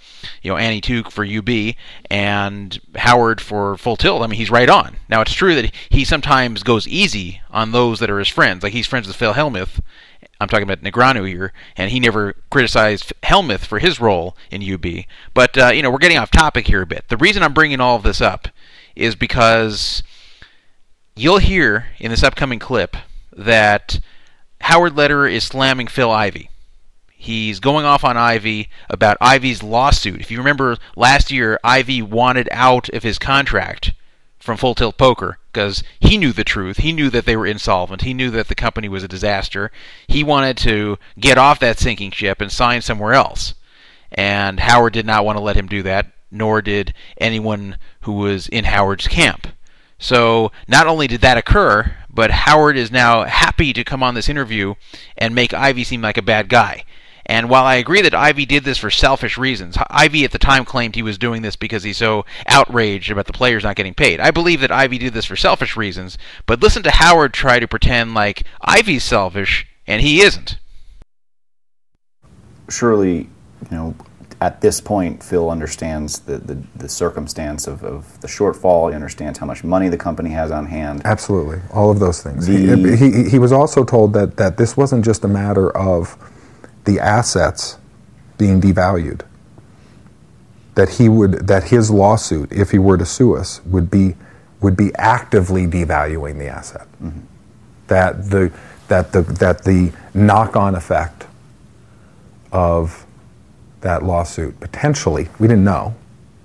you 0.42 0.50
know, 0.50 0.56
Annie 0.56 0.80
Duke 0.80 1.10
for 1.10 1.26
UB 1.26 1.74
and 2.08 2.80
Howard 2.94 3.40
for 3.40 3.76
Full 3.76 3.96
Tilt, 3.96 4.22
I 4.22 4.28
mean, 4.28 4.38
he's 4.38 4.50
right 4.50 4.70
on. 4.70 4.96
Now, 5.08 5.22
it's 5.22 5.32
true 5.32 5.56
that 5.56 5.74
he 5.90 6.04
sometimes 6.04 6.62
goes 6.62 6.86
easy 6.86 7.40
on 7.50 7.72
those 7.72 7.98
that 7.98 8.10
are 8.10 8.20
his 8.20 8.28
friends. 8.28 8.62
Like, 8.62 8.72
he's 8.72 8.86
friends 8.86 9.08
with 9.08 9.16
Phil 9.16 9.34
Hellmuth, 9.34 9.80
I'm 10.42 10.48
talking 10.48 10.68
about 10.68 10.82
Negreanu 10.82 11.26
here, 11.26 11.52
and 11.76 11.90
he 11.90 12.00
never 12.00 12.34
criticized 12.50 13.12
Hellmuth 13.22 13.64
for 13.64 13.78
his 13.78 14.00
role 14.00 14.36
in 14.50 14.62
UB. 14.62 15.04
But 15.34 15.56
uh, 15.56 15.68
you 15.68 15.82
know, 15.82 15.90
we're 15.90 15.98
getting 15.98 16.18
off 16.18 16.30
topic 16.30 16.66
here 16.66 16.82
a 16.82 16.86
bit. 16.86 17.04
The 17.08 17.16
reason 17.16 17.42
I'm 17.42 17.54
bringing 17.54 17.80
all 17.80 17.96
of 17.96 18.02
this 18.02 18.20
up 18.20 18.48
is 18.96 19.14
because 19.14 20.02
you'll 21.14 21.38
hear 21.38 21.86
in 21.98 22.10
this 22.10 22.22
upcoming 22.22 22.58
clip 22.58 22.96
that 23.34 24.00
Howard 24.62 24.96
Lederer 24.96 25.28
is 25.28 25.44
slamming 25.44 25.86
Phil 25.86 26.10
Ivey. 26.10 26.50
He's 27.14 27.60
going 27.60 27.84
off 27.84 28.04
on 28.04 28.16
Ivey 28.16 28.68
about 28.90 29.16
Ivey's 29.20 29.62
lawsuit. 29.62 30.20
If 30.20 30.30
you 30.30 30.38
remember 30.38 30.76
last 30.96 31.30
year, 31.30 31.58
Ivey 31.62 32.02
wanted 32.02 32.48
out 32.50 32.88
of 32.88 33.04
his 33.04 33.18
contract 33.18 33.92
from 34.42 34.56
Full 34.56 34.74
Tilt 34.74 34.98
Poker 34.98 35.38
because 35.52 35.84
he 36.00 36.18
knew 36.18 36.32
the 36.32 36.42
truth. 36.42 36.78
He 36.78 36.92
knew 36.92 37.10
that 37.10 37.26
they 37.26 37.36
were 37.36 37.46
insolvent. 37.46 38.02
He 38.02 38.12
knew 38.12 38.28
that 38.32 38.48
the 38.48 38.56
company 38.56 38.88
was 38.88 39.04
a 39.04 39.08
disaster. 39.08 39.70
He 40.08 40.24
wanted 40.24 40.56
to 40.58 40.98
get 41.18 41.38
off 41.38 41.60
that 41.60 41.78
sinking 41.78 42.10
ship 42.10 42.40
and 42.40 42.50
sign 42.50 42.82
somewhere 42.82 43.14
else. 43.14 43.54
And 44.10 44.58
Howard 44.58 44.94
did 44.94 45.06
not 45.06 45.24
want 45.24 45.38
to 45.38 45.44
let 45.44 45.56
him 45.56 45.68
do 45.68 45.84
that, 45.84 46.10
nor 46.30 46.60
did 46.60 46.92
anyone 47.18 47.76
who 48.00 48.14
was 48.14 48.48
in 48.48 48.64
Howard's 48.64 49.06
camp. 49.06 49.46
So 50.00 50.50
not 50.66 50.88
only 50.88 51.06
did 51.06 51.20
that 51.20 51.38
occur, 51.38 51.94
but 52.10 52.32
Howard 52.32 52.76
is 52.76 52.90
now 52.90 53.22
happy 53.22 53.72
to 53.72 53.84
come 53.84 54.02
on 54.02 54.14
this 54.14 54.28
interview 54.28 54.74
and 55.16 55.36
make 55.36 55.54
Ivey 55.54 55.84
seem 55.84 56.02
like 56.02 56.18
a 56.18 56.22
bad 56.22 56.48
guy. 56.48 56.84
And 57.32 57.48
while 57.48 57.64
I 57.64 57.76
agree 57.76 58.02
that 58.02 58.12
Ivey 58.12 58.44
did 58.44 58.62
this 58.62 58.76
for 58.76 58.90
selfish 58.90 59.38
reasons, 59.38 59.78
Ivey 59.88 60.22
at 60.24 60.32
the 60.32 60.38
time 60.38 60.66
claimed 60.66 60.94
he 60.94 61.02
was 61.02 61.16
doing 61.16 61.40
this 61.40 61.56
because 61.56 61.82
he's 61.82 61.96
so 61.96 62.26
outraged 62.46 63.10
about 63.10 63.24
the 63.24 63.32
players 63.32 63.64
not 63.64 63.74
getting 63.74 63.94
paid. 63.94 64.20
I 64.20 64.30
believe 64.30 64.60
that 64.60 64.70
Ivey 64.70 64.98
did 64.98 65.14
this 65.14 65.24
for 65.24 65.34
selfish 65.34 65.74
reasons, 65.74 66.18
but 66.44 66.60
listen 66.60 66.82
to 66.82 66.90
Howard 66.90 67.32
try 67.32 67.58
to 67.58 67.66
pretend 67.66 68.12
like 68.12 68.42
Ivey's 68.60 69.04
selfish 69.04 69.66
and 69.86 70.02
he 70.02 70.20
isn't. 70.20 70.58
Surely, 72.68 73.30
you 73.70 73.70
know, 73.70 73.94
at 74.42 74.60
this 74.60 74.82
point, 74.82 75.22
Phil 75.22 75.48
understands 75.48 76.18
the, 76.18 76.36
the, 76.36 76.62
the 76.76 76.88
circumstance 76.90 77.66
of, 77.66 77.82
of 77.82 78.20
the 78.20 78.28
shortfall. 78.28 78.90
He 78.90 78.94
understands 78.94 79.38
how 79.38 79.46
much 79.46 79.64
money 79.64 79.88
the 79.88 79.96
company 79.96 80.30
has 80.30 80.50
on 80.50 80.66
hand. 80.66 81.00
Absolutely, 81.06 81.62
all 81.72 81.90
of 81.90 81.98
those 81.98 82.22
things. 82.22 82.46
The- 82.46 82.94
he, 82.94 83.22
he, 83.22 83.30
he 83.30 83.38
was 83.38 83.52
also 83.52 83.84
told 83.84 84.12
that, 84.12 84.36
that 84.36 84.58
this 84.58 84.76
wasn't 84.76 85.02
just 85.02 85.24
a 85.24 85.28
matter 85.28 85.74
of 85.74 86.18
the 86.84 87.00
assets 87.00 87.78
being 88.38 88.60
devalued. 88.60 89.22
That 90.74 90.90
he 90.90 91.08
would 91.08 91.46
that 91.48 91.64
his 91.64 91.90
lawsuit, 91.90 92.50
if 92.52 92.70
he 92.70 92.78
were 92.78 92.96
to 92.96 93.04
sue 93.04 93.36
us, 93.36 93.60
would 93.66 93.90
be 93.90 94.16
would 94.60 94.76
be 94.76 94.94
actively 94.94 95.66
devaluing 95.66 96.38
the 96.38 96.48
asset. 96.48 96.86
That 97.88 98.30
the 98.30 98.52
that 98.88 99.12
the 99.12 99.22
that 99.22 99.64
the 99.64 99.92
knock-on 100.14 100.74
effect 100.74 101.26
of 102.52 103.06
that 103.82 104.02
lawsuit 104.02 104.58
potentially 104.60 105.28
we 105.38 105.48
didn't 105.48 105.64
know, 105.64 105.94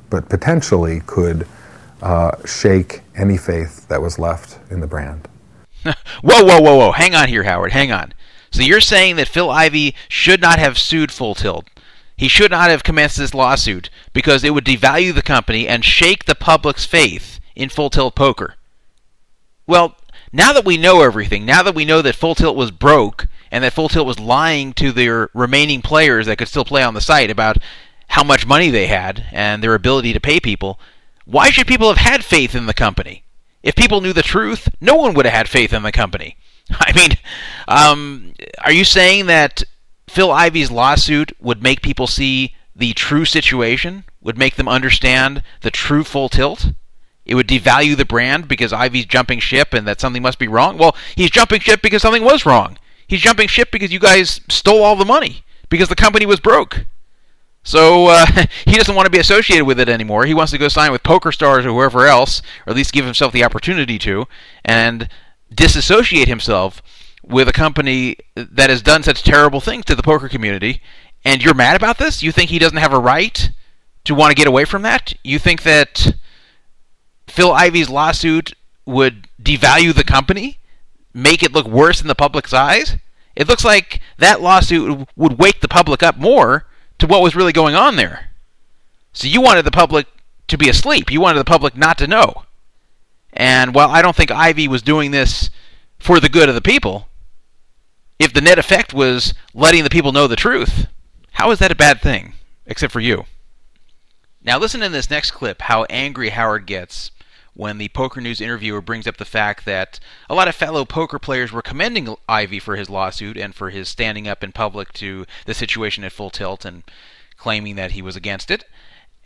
but 0.09 0.27
potentially 0.29 1.01
could 1.05 1.47
uh, 2.01 2.31
shake 2.45 3.01
any 3.15 3.37
faith 3.37 3.87
that 3.87 4.01
was 4.01 4.19
left 4.19 4.59
in 4.71 4.79
the 4.81 4.87
brand. 4.87 5.27
Whoa, 6.21 6.43
whoa, 6.43 6.59
whoa, 6.61 6.75
whoa. 6.75 6.91
Hang 6.91 7.15
on 7.15 7.29
here, 7.29 7.43
Howard. 7.43 7.71
Hang 7.71 7.91
on. 7.91 8.13
So 8.57 8.63
you're 8.63 8.81
saying 8.81 9.17
that 9.17 9.27
Phil 9.27 9.51
Ivey 9.51 9.93
should 10.09 10.41
not 10.41 10.57
have 10.57 10.79
sued 10.79 11.11
Full 11.11 11.35
Tilt. 11.35 11.67
He 12.15 12.27
should 12.27 12.49
not 12.49 12.71
have 12.71 12.83
commenced 12.83 13.17
this 13.17 13.35
lawsuit 13.35 13.91
because 14.13 14.43
it 14.43 14.51
would 14.51 14.65
devalue 14.65 15.13
the 15.13 15.21
company 15.21 15.67
and 15.67 15.85
shake 15.85 16.25
the 16.25 16.33
public's 16.33 16.83
faith 16.83 17.39
in 17.55 17.69
Full 17.69 17.91
Tilt 17.91 18.15
Poker. 18.15 18.55
Well, 19.67 19.95
now 20.33 20.53
that 20.53 20.65
we 20.65 20.75
know 20.75 21.03
everything, 21.03 21.45
now 21.45 21.61
that 21.61 21.75
we 21.75 21.85
know 21.85 22.01
that 22.01 22.15
Full 22.15 22.33
Tilt 22.33 22.55
was 22.55 22.71
broke 22.71 23.27
and 23.51 23.63
that 23.63 23.73
Full 23.73 23.89
Tilt 23.89 24.07
was 24.07 24.19
lying 24.19 24.73
to 24.73 24.91
their 24.91 25.29
remaining 25.35 25.83
players 25.83 26.25
that 26.25 26.39
could 26.39 26.47
still 26.47 26.65
play 26.65 26.81
on 26.81 26.95
the 26.95 26.99
site 26.99 27.29
about 27.29 27.59
how 28.07 28.23
much 28.23 28.47
money 28.47 28.71
they 28.71 28.87
had 28.87 29.27
and 29.31 29.61
their 29.61 29.75
ability 29.75 30.13
to 30.13 30.19
pay 30.19 30.39
people, 30.39 30.79
why 31.25 31.51
should 31.51 31.67
people 31.67 31.89
have 31.89 31.97
had 31.97 32.25
faith 32.25 32.55
in 32.55 32.65
the 32.65 32.73
company? 32.73 33.23
If 33.61 33.75
people 33.75 34.01
knew 34.01 34.13
the 34.13 34.23
truth, 34.23 34.67
no 34.81 34.95
one 34.95 35.13
would 35.13 35.25
have 35.25 35.35
had 35.35 35.47
faith 35.47 35.73
in 35.73 35.83
the 35.83 35.91
company. 35.91 36.37
I 36.79 36.93
mean, 36.93 37.11
um, 37.67 38.33
are 38.63 38.71
you 38.71 38.83
saying 38.83 39.27
that 39.27 39.63
Phil 40.07 40.31
Ivey's 40.31 40.71
lawsuit 40.71 41.31
would 41.39 41.63
make 41.63 41.81
people 41.81 42.07
see 42.07 42.55
the 42.75 42.93
true 42.93 43.25
situation? 43.25 44.03
Would 44.21 44.37
make 44.37 44.55
them 44.55 44.67
understand 44.67 45.43
the 45.61 45.71
true 45.71 46.03
full 46.03 46.29
tilt? 46.29 46.71
It 47.25 47.35
would 47.35 47.47
devalue 47.47 47.95
the 47.95 48.05
brand 48.05 48.47
because 48.47 48.71
Ivey's 48.71 49.05
jumping 49.05 49.39
ship 49.39 49.73
and 49.73 49.85
that 49.87 49.99
something 49.99 50.21
must 50.21 50.39
be 50.39 50.47
wrong? 50.47 50.77
Well, 50.77 50.95
he's 51.15 51.29
jumping 51.29 51.59
ship 51.59 51.81
because 51.81 52.01
something 52.01 52.23
was 52.23 52.45
wrong. 52.45 52.77
He's 53.05 53.21
jumping 53.21 53.47
ship 53.47 53.69
because 53.71 53.91
you 53.91 53.99
guys 53.99 54.41
stole 54.49 54.83
all 54.83 54.95
the 54.95 55.05
money, 55.05 55.43
because 55.69 55.89
the 55.89 55.95
company 55.95 56.25
was 56.25 56.39
broke. 56.39 56.85
So 57.63 58.07
uh, 58.07 58.25
he 58.65 58.75
doesn't 58.75 58.95
want 58.95 59.05
to 59.05 59.11
be 59.11 59.19
associated 59.19 59.65
with 59.65 59.79
it 59.79 59.89
anymore. 59.89 60.25
He 60.25 60.33
wants 60.33 60.51
to 60.53 60.57
go 60.57 60.69
sign 60.69 60.91
with 60.91 61.03
PokerStars 61.03 61.65
or 61.65 61.73
whoever 61.73 62.05
else, 62.05 62.41
or 62.65 62.71
at 62.71 62.75
least 62.75 62.93
give 62.93 63.05
himself 63.05 63.33
the 63.33 63.43
opportunity 63.43 63.99
to, 63.99 64.25
and 64.63 65.09
disassociate 65.53 66.27
himself 66.27 66.81
with 67.23 67.47
a 67.47 67.53
company 67.53 68.17
that 68.35 68.69
has 68.69 68.81
done 68.81 69.03
such 69.03 69.23
terrible 69.23 69.59
things 69.59 69.85
to 69.85 69.95
the 69.95 70.03
poker 70.03 70.29
community. 70.29 70.81
And 71.25 71.43
you're 71.43 71.53
mad 71.53 71.75
about 71.75 71.97
this? 71.97 72.23
You 72.23 72.31
think 72.31 72.49
he 72.49 72.59
doesn't 72.59 72.77
have 72.77 72.93
a 72.93 72.99
right 72.99 73.49
to 74.05 74.15
want 74.15 74.31
to 74.31 74.35
get 74.35 74.47
away 74.47 74.65
from 74.65 74.83
that? 74.83 75.13
You 75.23 75.39
think 75.39 75.63
that 75.63 76.15
Phil 77.27 77.51
Ivey's 77.51 77.89
lawsuit 77.89 78.53
would 78.85 79.27
devalue 79.41 79.93
the 79.93 80.03
company, 80.03 80.59
make 81.13 81.43
it 81.43 81.51
look 81.51 81.67
worse 81.67 82.01
in 82.01 82.07
the 82.07 82.15
public's 82.15 82.53
eyes? 82.53 82.95
It 83.35 83.47
looks 83.47 83.65
like 83.65 84.01
that 84.17 84.41
lawsuit 84.41 85.07
would 85.15 85.37
wake 85.37 85.61
the 85.61 85.67
public 85.67 86.01
up 86.01 86.17
more 86.17 86.65
to 86.99 87.07
what 87.07 87.21
was 87.21 87.35
really 87.35 87.53
going 87.53 87.75
on 87.75 87.95
there. 87.95 88.29
So 89.13 89.27
you 89.27 89.41
wanted 89.41 89.65
the 89.65 89.71
public 89.71 90.07
to 90.47 90.57
be 90.57 90.69
asleep. 90.69 91.11
You 91.11 91.21
wanted 91.21 91.39
the 91.39 91.45
public 91.45 91.75
not 91.75 91.97
to 91.99 92.07
know. 92.07 92.43
And 93.37 93.75
while 93.75 93.91
I 93.91 94.01
don't 94.01 94.15
think 94.15 94.31
Ivey 94.31 94.67
was 94.67 94.81
doing 94.81 95.11
this 95.11 95.51
for 95.99 96.19
the 96.19 96.27
good 96.27 96.49
of 96.49 96.55
the 96.55 96.61
people, 96.61 97.07
if 98.17 98.33
the 98.33 98.41
net 98.41 98.57
effect 98.57 98.95
was 98.95 99.35
letting 99.53 99.83
the 99.83 99.91
people 99.91 100.11
know 100.11 100.25
the 100.25 100.35
truth, 100.35 100.87
how 101.33 101.51
is 101.51 101.59
that 101.59 101.71
a 101.71 101.75
bad 101.75 102.01
thing? 102.01 102.33
Except 102.65 102.91
for 102.91 102.99
you. 102.99 103.25
Now, 104.41 104.57
listen 104.57 104.81
in 104.81 104.91
this 104.91 105.11
next 105.11 105.31
clip 105.31 105.61
how 105.61 105.83
angry 105.83 106.29
Howard 106.29 106.65
gets 106.65 107.11
when 107.53 107.77
the 107.77 107.89
Poker 107.89 108.21
News 108.21 108.41
interviewer 108.41 108.81
brings 108.81 109.05
up 109.05 109.17
the 109.17 109.25
fact 109.25 109.65
that 109.65 109.99
a 110.29 110.35
lot 110.35 110.47
of 110.47 110.55
fellow 110.55 110.83
poker 110.83 111.19
players 111.19 111.51
were 111.51 111.61
commending 111.61 112.15
Ivey 112.27 112.57
for 112.57 112.75
his 112.75 112.89
lawsuit 112.89 113.37
and 113.37 113.53
for 113.53 113.69
his 113.69 113.87
standing 113.87 114.27
up 114.27 114.43
in 114.43 114.51
public 114.51 114.93
to 114.93 115.27
the 115.45 115.53
situation 115.53 116.03
at 116.03 116.11
Full 116.11 116.31
Tilt 116.31 116.65
and 116.65 116.83
claiming 117.35 117.75
that 117.75 117.91
he 117.91 118.01
was 118.01 118.15
against 118.15 118.49
it, 118.49 118.65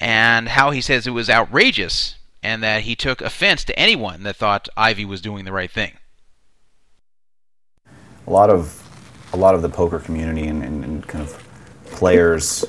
and 0.02 0.50
how 0.50 0.72
he 0.72 0.82
says 0.82 1.08
it 1.08 1.12
was 1.12 1.30
outrageous 1.30 2.16
and 2.44 2.64
that 2.64 2.84
he 2.84 2.96
took 2.96 3.22
offense 3.22 3.64
to 3.66 3.78
anyone 3.80 4.24
that 4.24 4.36
thought 4.36 4.68
Ivey 4.76 5.06
was 5.06 5.22
doing 5.22 5.46
the 5.46 5.52
right 5.52 5.72
thing. 5.72 5.94
a 8.28 8.32
lot 8.32 8.50
of 8.50 8.78
a 9.34 9.38
lot 9.38 9.56
of 9.56 9.62
the 9.62 9.70
poker 9.70 10.00
community 10.00 10.48
and, 10.48 10.64
and, 10.64 10.84
and 10.84 11.08
kind 11.08 11.24
of 11.24 11.44
players 11.86 12.66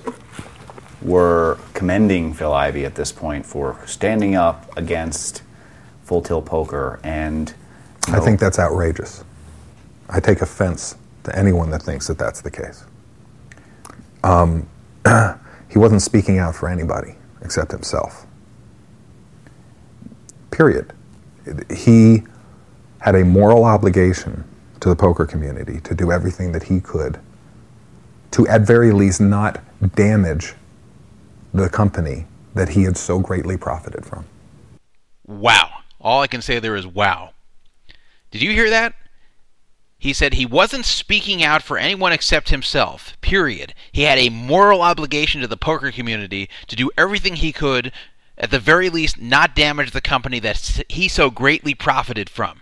were 1.01 1.59
commending 1.75 2.33
Phil 2.33 2.53
Ivey 2.53 2.85
at 2.85 2.95
this 2.95 3.11
point 3.11 3.45
for 3.45 3.81
standing 3.87 4.37
up 4.37 4.77
against 4.77 5.43
full 6.05 6.23
tilt 6.23 6.47
poker 6.47 7.01
and 7.03 7.53
you 8.09 8.15
I 8.15 8.21
think 8.21 8.41
that's 8.41 8.59
outrageous. 8.59 9.25
I 10.09 10.21
take 10.21 10.41
offense 10.41 10.97
to 11.25 11.37
anyone 11.37 11.71
that 11.71 11.83
thinks 11.83 12.09
that 12.09 12.19
that's 12.19 12.41
the 12.41 12.51
case. 12.51 12.85
Um, 14.25 14.69
he 15.71 15.79
wasn't 15.79 16.03
speaking 16.03 16.39
out 16.39 16.55
for 16.55 16.69
anybody 16.69 17.15
except 17.43 17.71
himself. 17.71 18.27
Period. 20.53 20.93
He 21.75 22.23
had 23.01 23.17
a 23.17 23.25
moral 23.25 23.65
obligation 23.65 24.45
to 24.79 24.89
the 24.89 24.95
poker 24.95 25.27
community 25.27 25.81
to 25.81 25.95
do 25.95 26.13
everything 26.13 26.53
that 26.53 26.65
he 26.65 26.81
could 26.81 27.19
to, 28.31 28.47
at 28.47 28.63
very 28.63 28.93
least, 28.93 29.21
not 29.21 29.61
damage 29.95 30.55
the 31.53 31.69
company 31.69 32.27
that 32.55 32.71
he 32.71 32.85
had 32.85 32.97
so 32.97 33.19
greatly 33.19 33.57
profited 33.57 34.07
from. 34.07 34.25
Wow. 35.27 35.71
All 36.01 36.23
I 36.23 36.27
can 36.27 36.43
say 36.43 36.59
there 36.59 36.77
is 36.77 36.87
wow. 36.87 37.33
Did 38.31 38.43
you 38.43 38.53
hear 38.53 38.71
that? 38.71 38.95
He 39.99 40.13
said 40.13 40.35
he 40.35 40.47
wasn't 40.47 40.85
speaking 40.85 41.45
out 41.45 41.63
for 41.63 41.79
anyone 41.79 42.13
except 42.13 42.49
himself, 42.49 43.17
period. 43.21 43.73
He 43.93 44.03
had 44.03 44.19
a 44.19 44.31
moral 44.31 44.83
obligation 44.83 45.41
to 45.43 45.47
the 45.47 45.57
poker 45.57 45.93
community 45.93 46.49
to 46.67 46.75
do 46.75 46.91
everything 46.99 47.37
he 47.37 47.53
could, 47.53 47.93
at 48.43 48.51
the 48.51 48.59
very 48.59 48.91
least, 48.91 49.21
not 49.21 49.55
damage 49.55 49.93
the 49.93 50.01
company 50.01 50.41
that 50.41 50.83
he 50.89 51.07
so 51.07 51.31
greatly 51.31 51.75
profited 51.75 52.29
from. 52.29 52.61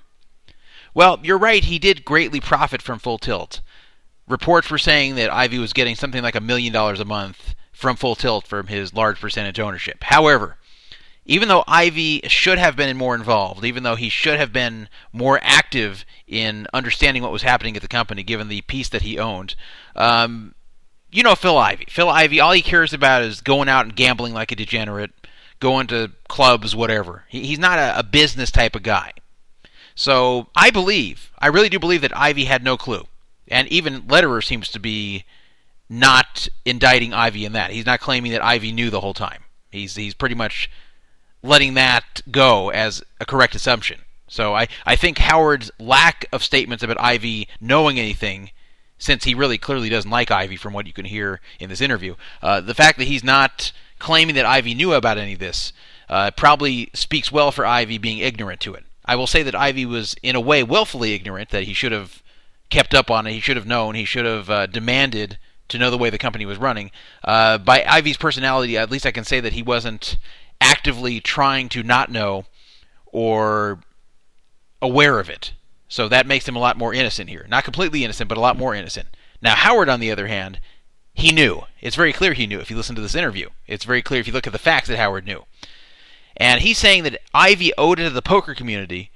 Well, 0.93 1.19
you're 1.23 1.39
right, 1.39 1.65
he 1.65 1.79
did 1.79 2.05
greatly 2.05 2.39
profit 2.39 2.83
from 2.83 2.99
Full 2.99 3.17
Tilt. 3.19 3.63
Reports 4.29 4.71
were 4.71 4.79
saying 4.79 5.15
that 5.15 5.33
Ivey 5.33 5.59
was 5.59 5.73
getting 5.73 5.97
something 5.97 6.23
like 6.23 6.35
a 6.35 6.41
million 6.41 6.73
dollars 6.73 7.01
a 7.01 7.05
month 7.07 7.55
from 7.73 7.97
Full 7.97 8.15
Tilt 8.15 8.47
from 8.47 8.67
his 8.67 8.93
large 8.93 9.19
percentage 9.19 9.59
ownership. 9.59 10.05
However, 10.05 10.59
even 11.25 11.49
though 11.49 11.65
Ivey 11.67 12.21
should 12.29 12.59
have 12.59 12.77
been 12.77 12.97
more 12.97 13.15
involved, 13.15 13.65
even 13.65 13.83
though 13.83 13.97
he 13.97 14.11
should 14.11 14.39
have 14.39 14.53
been 14.53 14.89
more 15.13 15.41
active 15.43 16.05
in 16.27 16.67
understanding 16.75 17.23
what 17.23 17.33
was 17.33 17.43
happening 17.43 17.75
at 17.77 17.83
the 17.83 17.89
company, 17.89 18.23
given 18.23 18.49
the 18.49 18.61
piece 18.63 18.91
that 18.91 19.03
he 19.03 19.19
owned, 19.19 19.55
um, 19.97 20.55
you 21.11 21.23
know 21.23 21.35
Phil 21.35 21.57
Ivey. 21.57 21.87
Phil 21.89 22.09
Ivey, 22.09 22.41
all 22.41 22.53
he 22.53 22.63
cares 22.63 22.93
about 22.93 23.23
is 23.23 23.41
going 23.41 23.69
out 23.69 23.85
and 23.85 23.97
gambling 23.97 24.35
like 24.35 24.53
a 24.53 24.57
degenerate, 24.57 25.13
going 25.61 25.87
to 25.89 26.11
clubs, 26.29 26.75
whatever. 26.75 27.25
He, 27.29 27.47
he's 27.47 27.59
not 27.59 27.79
a, 27.79 27.99
a 27.99 28.03
business 28.03 28.51
type 28.51 28.75
of 28.75 28.83
guy. 28.83 29.13
So 29.95 30.49
I 30.57 30.71
believe, 30.71 31.31
I 31.39 31.49
really 31.49 31.69
do 31.69 31.79
believe 31.79 32.01
that 32.01 32.17
Ivey 32.17 32.47
had 32.47 32.65
no 32.65 32.77
clue, 32.77 33.07
and 33.49 33.69
even 33.69 34.07
Lederer 34.09 34.41
seems 34.41 34.69
to 34.71 34.79
be 34.79 35.25
not 35.89 36.49
indicting 36.65 37.13
Ivey 37.13 37.45
in 37.45 37.53
that. 37.53 37.73
He's 37.73 37.87
not 37.87 38.01
claiming 38.01 38.33
that 38.33 38.45
Ivey 38.45 38.73
knew 38.73 38.91
the 38.91 39.01
whole 39.01 39.15
time. 39.15 39.43
He's 39.71 39.97
he's 39.97 40.15
pretty 40.15 40.35
much 40.35 40.71
letting 41.43 41.75
that 41.75 42.23
go 42.31 42.71
as 42.71 43.03
a 43.21 43.27
correct 43.27 43.55
assumption. 43.55 44.01
So 44.29 44.55
I, 44.55 44.69
I 44.87 44.95
think 44.95 45.19
Howard's 45.19 45.71
lack 45.79 46.27
of 46.33 46.45
statements 46.45 46.85
about 46.85 47.01
Ivey 47.01 47.49
knowing 47.61 47.99
anything, 47.99 48.53
since 48.97 49.25
he 49.25 49.35
really 49.35 49.59
clearly 49.59 49.89
doesn't 49.89 50.11
like 50.11 50.31
Ivey 50.31 50.57
from 50.57 50.73
what 50.73 50.87
you 50.87 50.93
can 50.93 51.07
hear 51.07 51.41
in 51.59 51.69
this 51.69 51.81
interview, 51.81 52.15
uh, 52.41 52.61
the 52.61 52.75
fact 52.75 52.99
that 52.99 53.09
he's 53.09 53.25
not 53.25 53.73
claiming 54.01 54.35
that 54.35 54.47
Ivey 54.47 54.75
knew 54.75 54.93
about 54.93 55.19
any 55.19 55.35
of 55.35 55.39
this 55.39 55.73
uh, 56.09 56.33
probably 56.33 56.91
speaks 56.93 57.31
well 57.31 57.53
for 57.53 57.65
Ivey 57.65 57.99
being 57.99 58.19
ignorant 58.19 58.61
to 58.63 58.75
it. 58.75 58.85
I 59.05 59.15
will 59.15 59.29
say 59.29 59.43
that 59.45 59.55
Ivey 59.55 59.87
was 59.87 60.15
in 60.23 60.35
a 60.35 60.41
way 60.41 60.63
willfully 60.63 61.15
ignorant, 61.15 61.51
that 61.51 61.65
he 61.65 61.73
should 61.73 61.93
have 61.93 62.23
kept 62.69 62.95
up 62.95 63.11
on 63.11 63.27
it, 63.27 63.33
he 63.33 63.41
should 63.41 63.57
have 63.57 63.67
known, 63.67 63.95
he 63.95 64.05
should 64.05 64.25
have 64.25 64.51
uh, 64.51 64.67
demanded 64.67 65.39
to 65.69 65.79
know 65.79 65.91
the 65.91 65.99
way 65.99 66.11
the 66.11 66.19
company 66.19 66.45
was 66.45 66.59
running. 66.59 66.91
Uh, 67.25 67.59
by 67.59 67.85
Ivey's 67.85 68.17
personality, 68.17 68.77
at 68.77 68.91
least 68.91 69.07
I 69.07 69.13
can 69.13 69.25
say 69.25 69.41
that 69.41 69.53
he 69.53 69.63
wasn't 69.63 70.17
actively 70.61 71.21
trying 71.21 71.69
to 71.71 71.83
not 71.83 72.11
know 72.11 72.45
or 73.07 73.81
aware 74.83 75.19
of 75.19 75.31
it. 75.31 75.53
So 75.89 76.09
that 76.09 76.27
makes 76.27 76.47
him 76.47 76.57
a 76.57 76.61
lot 76.61 76.79
more 76.79 76.95
innocent 76.95 77.31
here. 77.31 77.47
Not 77.49 77.65
completely 77.65 78.05
innocent, 78.05 78.29
but 78.29 78.39
a 78.39 78.41
lot 78.41 78.57
more 78.57 78.75
innocent. 78.75 79.09
Now, 79.43 79.55
Howard, 79.55 79.89
on 79.89 80.01
the 80.01 80.11
other 80.11 80.27
hand, 80.27 80.61
he 81.15 81.33
knew. 81.33 81.63
It's 81.81 81.97
very 81.97 82.13
clear 82.13 82.33
he 82.33 82.47
knew 82.47 82.61
if 82.61 82.71
you 82.71 82.77
listen 82.77 82.97
to 82.97 83.03
this 83.03 83.15
interview. 83.15 83.51
It's 83.67 83.85
very 83.85 84.03
clear 84.03 84.21
if 84.21 84.27
you 84.27 84.33
look 84.33 84.47
at 84.47 84.53
the 84.53 84.59
facts 84.59 84.89
that 84.89 84.99
Howard 84.99 85.27
knew. 85.27 85.45
And 86.37 86.61
he's 86.63 86.79
saying 86.79 87.03
that 87.05 87.21
Ivey 87.35 87.73
owed 87.77 88.01
it 88.01 88.05
to 88.05 88.11
the 88.11 88.23
poker 88.23 88.55
community 88.55 89.11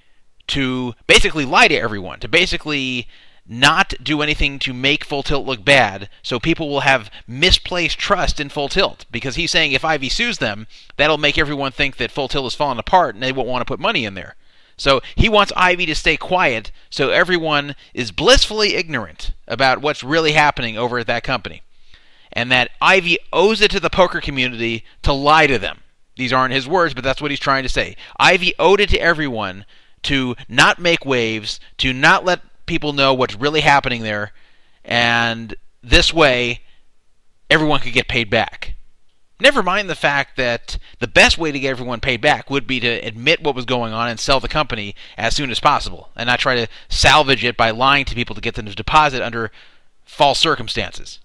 to 0.49 0.95
basically 1.07 1.45
lie 1.45 1.69
to 1.69 1.75
everyone, 1.75 2.21
to 2.21 2.29
basically 2.29 3.09
not 3.47 3.95
do 4.03 4.23
anything 4.23 4.59
to 4.59 4.73
make 4.73 5.05
Full 5.05 5.23
Tilt 5.23 5.47
look 5.47 5.65
bad, 5.65 6.09
so 6.23 6.41
people 6.41 6.69
will 6.69 6.81
have 6.81 7.11
misplaced 7.27 7.99
trust 7.99 8.41
in 8.41 8.49
Full 8.49 8.69
Tilt. 8.69 9.05
Because 9.11 9.37
he's 9.37 9.51
saying 9.51 9.73
if 9.73 9.85
Ivey 9.85 10.09
sues 10.09 10.39
them, 10.39 10.67
that'll 10.97 11.19
make 11.19 11.39
everyone 11.39 11.73
think 11.73 11.97
that 11.97 12.11
Full 12.11 12.29
Tilt 12.29 12.45
has 12.45 12.55
fallen 12.55 12.79
apart 12.79 13.15
and 13.15 13.23
they 13.23 13.33
won't 13.33 13.49
want 13.49 13.61
to 13.61 13.71
put 13.71 13.81
money 13.81 14.05
in 14.05 14.15
there. 14.15 14.37
So 14.77 15.01
he 15.15 15.29
wants 15.29 15.53
Ivey 15.57 15.87
to 15.87 15.95
stay 15.95 16.17
quiet 16.17 16.73
so 16.91 17.11
everyone 17.11 17.77
is 17.93 18.11
blissfully 18.11 18.75
ignorant 18.75 19.33
about 19.47 19.81
what's 19.81 20.03
really 20.03 20.33
happening 20.33 20.77
over 20.77 20.99
at 20.99 21.07
that 21.07 21.23
company. 21.23 21.63
And 22.35 22.51
that 22.53 22.71
Ivey 22.81 23.19
owes 23.33 23.61
it 23.61 23.71
to 23.71 23.81
the 23.81 23.89
poker 23.89 24.21
community 24.21 24.85
to 25.03 25.13
lie 25.13 25.47
to 25.47 25.59
them. 25.59 25.81
These 26.17 26.33
aren't 26.33 26.55
his 26.55 26.69
words, 26.69 26.93
but 26.95 27.03
that's 27.03 27.23
what 27.23 27.31
he's 27.31 27.41
trying 27.41 27.63
to 27.63 27.69
say. 27.69 27.97
Ivey 28.19 28.55
owed 28.59 28.81
it 28.81 28.91
to 28.91 28.99
everyone 28.99 29.65
to 30.03 30.37
not 30.49 30.79
make 30.79 31.05
waves, 31.05 31.59
to 31.79 31.93
not 31.93 32.25
let 32.25 32.41
people 32.67 32.93
know 32.93 33.15
what's 33.15 33.35
really 33.35 33.61
happening 33.61 34.03
there, 34.03 34.33
and 34.85 35.55
this 35.83 36.13
way 36.13 36.61
everyone 37.51 37.81
could 37.81 37.93
get 37.93 38.09
paid 38.09 38.31
back. 38.31 38.75
Never 39.41 39.63
mind 39.63 39.91
the 39.91 39.95
fact 39.95 40.37
that 40.37 40.79
the 41.01 41.09
best 41.09 41.39
way 41.39 41.51
to 41.51 41.59
get 41.59 41.71
everyone 41.71 42.01
paid 42.01 42.21
back 42.21 42.49
would 42.49 42.67
be 42.67 42.81
to 42.81 42.89
admit 42.89 43.43
what 43.43 43.57
was 43.57 43.65
going 43.65 43.93
on 43.93 44.09
and 44.09 44.21
sell 44.21 44.41
the 44.41 44.49
company 44.49 44.95
as 45.19 45.35
soon 45.35 45.51
as 45.51 45.59
possible, 45.59 46.11
and 46.17 46.27
not 46.27 46.39
try 46.39 46.55
to 46.55 46.69
salvage 46.89 47.45
it 47.45 47.57
by 47.57 47.71
lying 47.71 48.05
to 48.05 48.15
people 48.15 48.35
to 48.35 48.41
get 48.41 48.55
them 48.55 48.67
to 48.67 48.75
deposit 48.75 49.23
under 49.23 49.51
false 50.05 50.39
circumstances. 50.39 51.19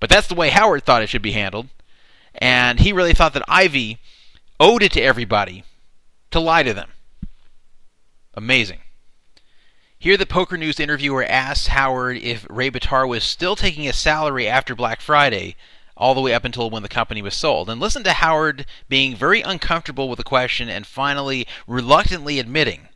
But 0.00 0.10
that's 0.10 0.26
the 0.26 0.34
way 0.34 0.48
Howard 0.48 0.84
thought 0.84 1.02
it 1.02 1.08
should 1.08 1.22
be 1.22 1.32
handled, 1.32 1.68
and 2.34 2.80
he 2.80 2.92
really 2.92 3.12
thought 3.12 3.34
that 3.34 3.44
Ivey 3.46 3.98
owed 4.58 4.82
it 4.82 4.92
to 4.92 5.00
everybody 5.00 5.64
to 6.30 6.40
lie 6.40 6.62
to 6.62 6.74
them. 6.74 6.90
Amazing. 8.34 8.80
Here, 9.98 10.16
the 10.16 10.24
Poker 10.24 10.56
News 10.56 10.80
interviewer 10.80 11.24
asked 11.24 11.68
Howard 11.68 12.16
if 12.16 12.46
Ray 12.48 12.70
Bitar 12.70 13.06
was 13.06 13.22
still 13.22 13.54
taking 13.54 13.86
a 13.86 13.92
salary 13.92 14.48
after 14.48 14.74
Black 14.74 15.02
Friday, 15.02 15.56
all 16.00 16.14
the 16.14 16.22
way 16.22 16.32
up 16.32 16.46
until 16.46 16.70
when 16.70 16.82
the 16.82 16.88
company 16.88 17.20
was 17.20 17.34
sold. 17.34 17.68
And 17.68 17.78
listen 17.78 18.02
to 18.04 18.14
Howard 18.14 18.64
being 18.88 19.14
very 19.14 19.42
uncomfortable 19.42 20.08
with 20.08 20.16
the 20.16 20.24
question 20.24 20.70
and 20.70 20.86
finally 20.86 21.46
reluctantly 21.66 22.38
admitting 22.38 22.88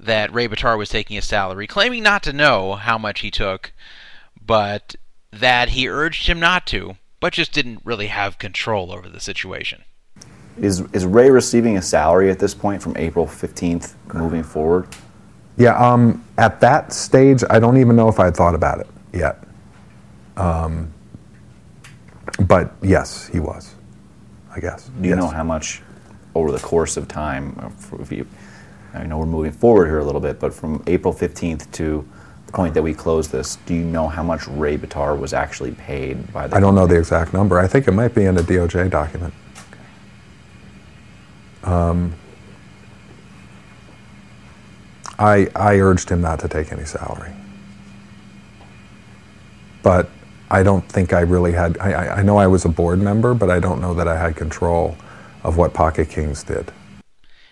that 0.00 0.32
Ray 0.34 0.48
Bitar 0.48 0.76
was 0.76 0.88
taking 0.88 1.16
a 1.16 1.22
salary, 1.22 1.68
claiming 1.68 2.02
not 2.02 2.24
to 2.24 2.32
know 2.32 2.74
how 2.74 2.98
much 2.98 3.20
he 3.20 3.30
took, 3.30 3.72
but 4.44 4.96
that 5.32 5.70
he 5.70 5.88
urged 5.88 6.26
him 6.26 6.40
not 6.40 6.66
to, 6.68 6.96
but 7.20 7.32
just 7.32 7.52
didn't 7.52 7.80
really 7.84 8.06
have 8.08 8.38
control 8.38 8.92
over 8.92 9.08
the 9.08 9.20
situation. 9.20 9.82
Is, 10.58 10.80
is 10.92 11.04
Ray 11.06 11.30
receiving 11.30 11.76
a 11.76 11.82
salary 11.82 12.30
at 12.30 12.38
this 12.38 12.54
point 12.54 12.82
from 12.82 12.96
April 12.96 13.26
15th 13.26 13.94
moving 14.14 14.42
forward? 14.42 14.88
Yeah, 15.56 15.76
um, 15.76 16.24
at 16.36 16.60
that 16.60 16.92
stage, 16.92 17.42
I 17.50 17.58
don't 17.60 17.76
even 17.78 17.96
know 17.96 18.08
if 18.08 18.18
I 18.20 18.26
had 18.26 18.36
thought 18.36 18.54
about 18.54 18.80
it 18.80 18.86
yet. 19.12 19.42
Um, 20.36 20.92
but 22.46 22.72
yes, 22.82 23.26
he 23.26 23.40
was, 23.40 23.74
I 24.54 24.60
guess. 24.60 24.84
Do 25.00 25.08
you 25.08 25.14
Yes. 25.14 25.18
know 25.18 25.28
how 25.28 25.42
much 25.44 25.82
over 26.34 26.52
the 26.52 26.58
course 26.60 26.96
of 26.96 27.08
time, 27.08 27.56
uh, 27.60 27.96
if 28.00 28.12
you, 28.12 28.26
I 28.94 29.04
know 29.04 29.18
we're 29.18 29.26
moving 29.26 29.52
forward 29.52 29.86
here 29.86 29.98
a 29.98 30.04
little 30.04 30.20
bit, 30.20 30.38
but 30.38 30.54
from 30.54 30.82
April 30.86 31.12
15th 31.12 31.70
to 31.72 32.06
the 32.06 32.17
point 32.52 32.74
that 32.74 32.82
we 32.82 32.94
closed 32.94 33.30
this, 33.30 33.56
do 33.66 33.74
you 33.74 33.84
know 33.84 34.08
how 34.08 34.22
much 34.22 34.46
Ray 34.48 34.76
Bitar 34.76 35.18
was 35.18 35.32
actually 35.32 35.72
paid 35.72 36.32
by 36.32 36.46
the 36.46 36.56
I 36.56 36.60
don't 36.60 36.74
know 36.74 36.86
the 36.86 36.98
exact 36.98 37.32
number. 37.32 37.58
I 37.58 37.66
think 37.66 37.86
it 37.88 37.92
might 37.92 38.14
be 38.14 38.24
in 38.24 38.36
a 38.36 38.42
DOJ 38.42 38.90
document. 38.90 39.34
Um, 41.62 42.14
I, 45.18 45.48
I 45.54 45.78
urged 45.80 46.08
him 46.08 46.20
not 46.20 46.40
to 46.40 46.48
take 46.48 46.72
any 46.72 46.84
salary. 46.84 47.32
But 49.82 50.08
I 50.50 50.62
don't 50.62 50.86
think 50.88 51.12
I 51.12 51.20
really 51.20 51.52
had, 51.52 51.76
I 51.78 52.18
I 52.18 52.22
know 52.22 52.38
I 52.38 52.46
was 52.46 52.64
a 52.64 52.68
board 52.68 53.00
member, 53.00 53.34
but 53.34 53.50
I 53.50 53.60
don't 53.60 53.80
know 53.80 53.94
that 53.94 54.08
I 54.08 54.18
had 54.18 54.36
control 54.36 54.96
of 55.44 55.56
what 55.56 55.74
Pocket 55.74 56.08
Kings 56.08 56.42
did. 56.42 56.72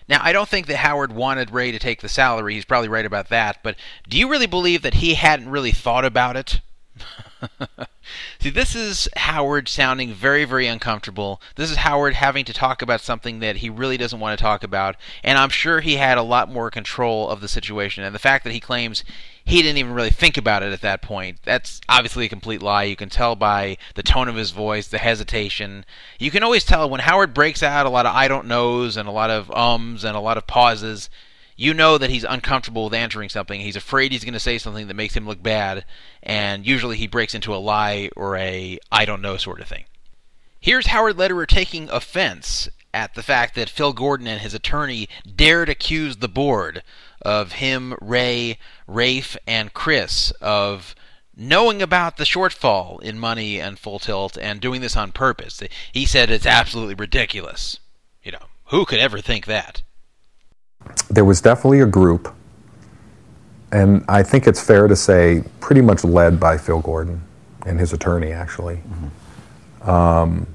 Now, 0.07 0.19
I 0.21 0.31
don't 0.31 0.47
think 0.47 0.67
that 0.67 0.77
Howard 0.77 1.11
wanted 1.11 1.51
Ray 1.51 1.71
to 1.71 1.79
take 1.79 2.01
the 2.01 2.09
salary. 2.09 2.53
He's 2.53 2.65
probably 2.65 2.89
right 2.89 3.05
about 3.05 3.29
that. 3.29 3.59
But 3.61 3.75
do 4.07 4.17
you 4.17 4.29
really 4.29 4.45
believe 4.45 4.81
that 4.81 4.95
he 4.95 5.15
hadn't 5.15 5.49
really 5.49 5.71
thought 5.71 6.05
about 6.05 6.37
it? 6.37 6.61
See, 8.39 8.49
this 8.49 8.75
is 8.75 9.09
Howard 9.17 9.67
sounding 9.67 10.13
very, 10.13 10.45
very 10.45 10.65
uncomfortable. 10.67 11.41
This 11.55 11.69
is 11.69 11.77
Howard 11.77 12.13
having 12.13 12.45
to 12.45 12.53
talk 12.53 12.81
about 12.81 13.01
something 13.01 13.39
that 13.39 13.57
he 13.57 13.69
really 13.69 13.97
doesn't 13.97 14.19
want 14.19 14.37
to 14.37 14.41
talk 14.41 14.63
about. 14.63 14.95
And 15.23 15.37
I'm 15.37 15.49
sure 15.49 15.81
he 15.81 15.97
had 15.97 16.17
a 16.17 16.23
lot 16.23 16.51
more 16.51 16.71
control 16.71 17.29
of 17.29 17.41
the 17.41 17.47
situation. 17.47 18.03
And 18.03 18.15
the 18.15 18.19
fact 18.19 18.43
that 18.45 18.53
he 18.53 18.59
claims 18.59 19.03
he 19.47 19.61
didn't 19.61 19.77
even 19.77 19.93
really 19.93 20.09
think 20.09 20.35
about 20.35 20.61
it 20.61 20.73
at 20.73 20.81
that 20.81 21.01
point, 21.01 21.39
that's 21.43 21.79
obviously 21.87 22.25
a 22.25 22.29
complete 22.29 22.61
lie. 22.61 22.83
You 22.83 22.97
can 22.97 23.07
tell 23.07 23.33
by 23.33 23.77
the 23.95 24.03
tone 24.03 24.27
of 24.27 24.35
his 24.35 24.51
voice, 24.51 24.89
the 24.89 24.97
hesitation. 24.97 25.85
You 26.19 26.31
can 26.31 26.43
always 26.43 26.65
tell 26.65 26.89
when 26.89 26.99
Howard 26.99 27.33
breaks 27.33 27.63
out 27.63 27.85
a 27.85 27.89
lot 27.89 28.05
of 28.05 28.13
I 28.13 28.27
don't 28.27 28.47
knows 28.47 28.97
and 28.97 29.07
a 29.07 29.11
lot 29.11 29.29
of 29.29 29.49
ums 29.51 30.03
and 30.03 30.17
a 30.17 30.19
lot 30.19 30.37
of 30.37 30.47
pauses 30.47 31.09
you 31.55 31.73
know 31.73 31.97
that 31.97 32.09
he's 32.09 32.25
uncomfortable 32.25 32.83
with 32.83 32.93
answering 32.93 33.29
something. 33.29 33.61
He's 33.61 33.77
afraid 33.77 34.11
he's 34.11 34.23
going 34.23 34.33
to 34.33 34.39
say 34.39 34.57
something 34.59 34.87
that 34.87 34.93
makes 34.93 35.15
him 35.15 35.25
look 35.25 35.41
bad, 35.41 35.85
and 36.21 36.67
usually 36.67 36.97
he 36.97 37.07
breaks 37.07 37.33
into 37.33 37.55
a 37.55 37.57
lie 37.57 38.09
or 38.15 38.35
a 38.35 38.77
I 38.91 39.05
don't 39.05 39.21
know 39.21 39.37
sort 39.37 39.61
of 39.61 39.67
thing. 39.67 39.85
Here's 40.59 40.87
Howard 40.87 41.17
Lederer 41.17 41.47
taking 41.47 41.89
offense 41.89 42.69
at 42.93 43.15
the 43.15 43.23
fact 43.23 43.55
that 43.55 43.69
Phil 43.69 43.93
Gordon 43.93 44.27
and 44.27 44.41
his 44.41 44.53
attorney 44.53 45.07
dared 45.35 45.69
accuse 45.69 46.17
the 46.17 46.27
board 46.27 46.83
of 47.21 47.53
him, 47.53 47.95
Ray, 48.01 48.57
Rafe, 48.87 49.37
and 49.47 49.73
Chris 49.73 50.31
of 50.41 50.95
knowing 51.35 51.81
about 51.81 52.17
the 52.17 52.23
shortfall 52.23 53.01
in 53.01 53.19
money 53.19 53.59
and 53.59 53.77
full 53.77 53.99
tilt 53.99 54.37
and 54.37 54.59
doing 54.59 54.81
this 54.81 54.97
on 54.97 55.11
purpose. 55.11 55.61
He 55.91 56.05
said 56.05 56.29
it's 56.29 56.45
absolutely 56.45 56.95
ridiculous. 56.95 57.79
You 58.23 58.31
know, 58.31 58.45
who 58.65 58.85
could 58.85 58.99
ever 58.99 59.21
think 59.21 59.45
that? 59.45 59.83
there 61.09 61.25
was 61.25 61.41
definitely 61.41 61.81
a 61.81 61.85
group, 61.85 62.33
and 63.71 64.03
I 64.07 64.23
think 64.23 64.47
it's 64.47 64.61
fair 64.61 64.87
to 64.87 64.95
say, 64.95 65.43
pretty 65.59 65.81
much 65.81 66.03
led 66.03 66.39
by 66.39 66.57
Phil 66.57 66.81
Gordon 66.81 67.21
and 67.65 67.79
his 67.79 67.93
attorney, 67.93 68.31
actually, 68.31 68.79
um, 69.81 70.47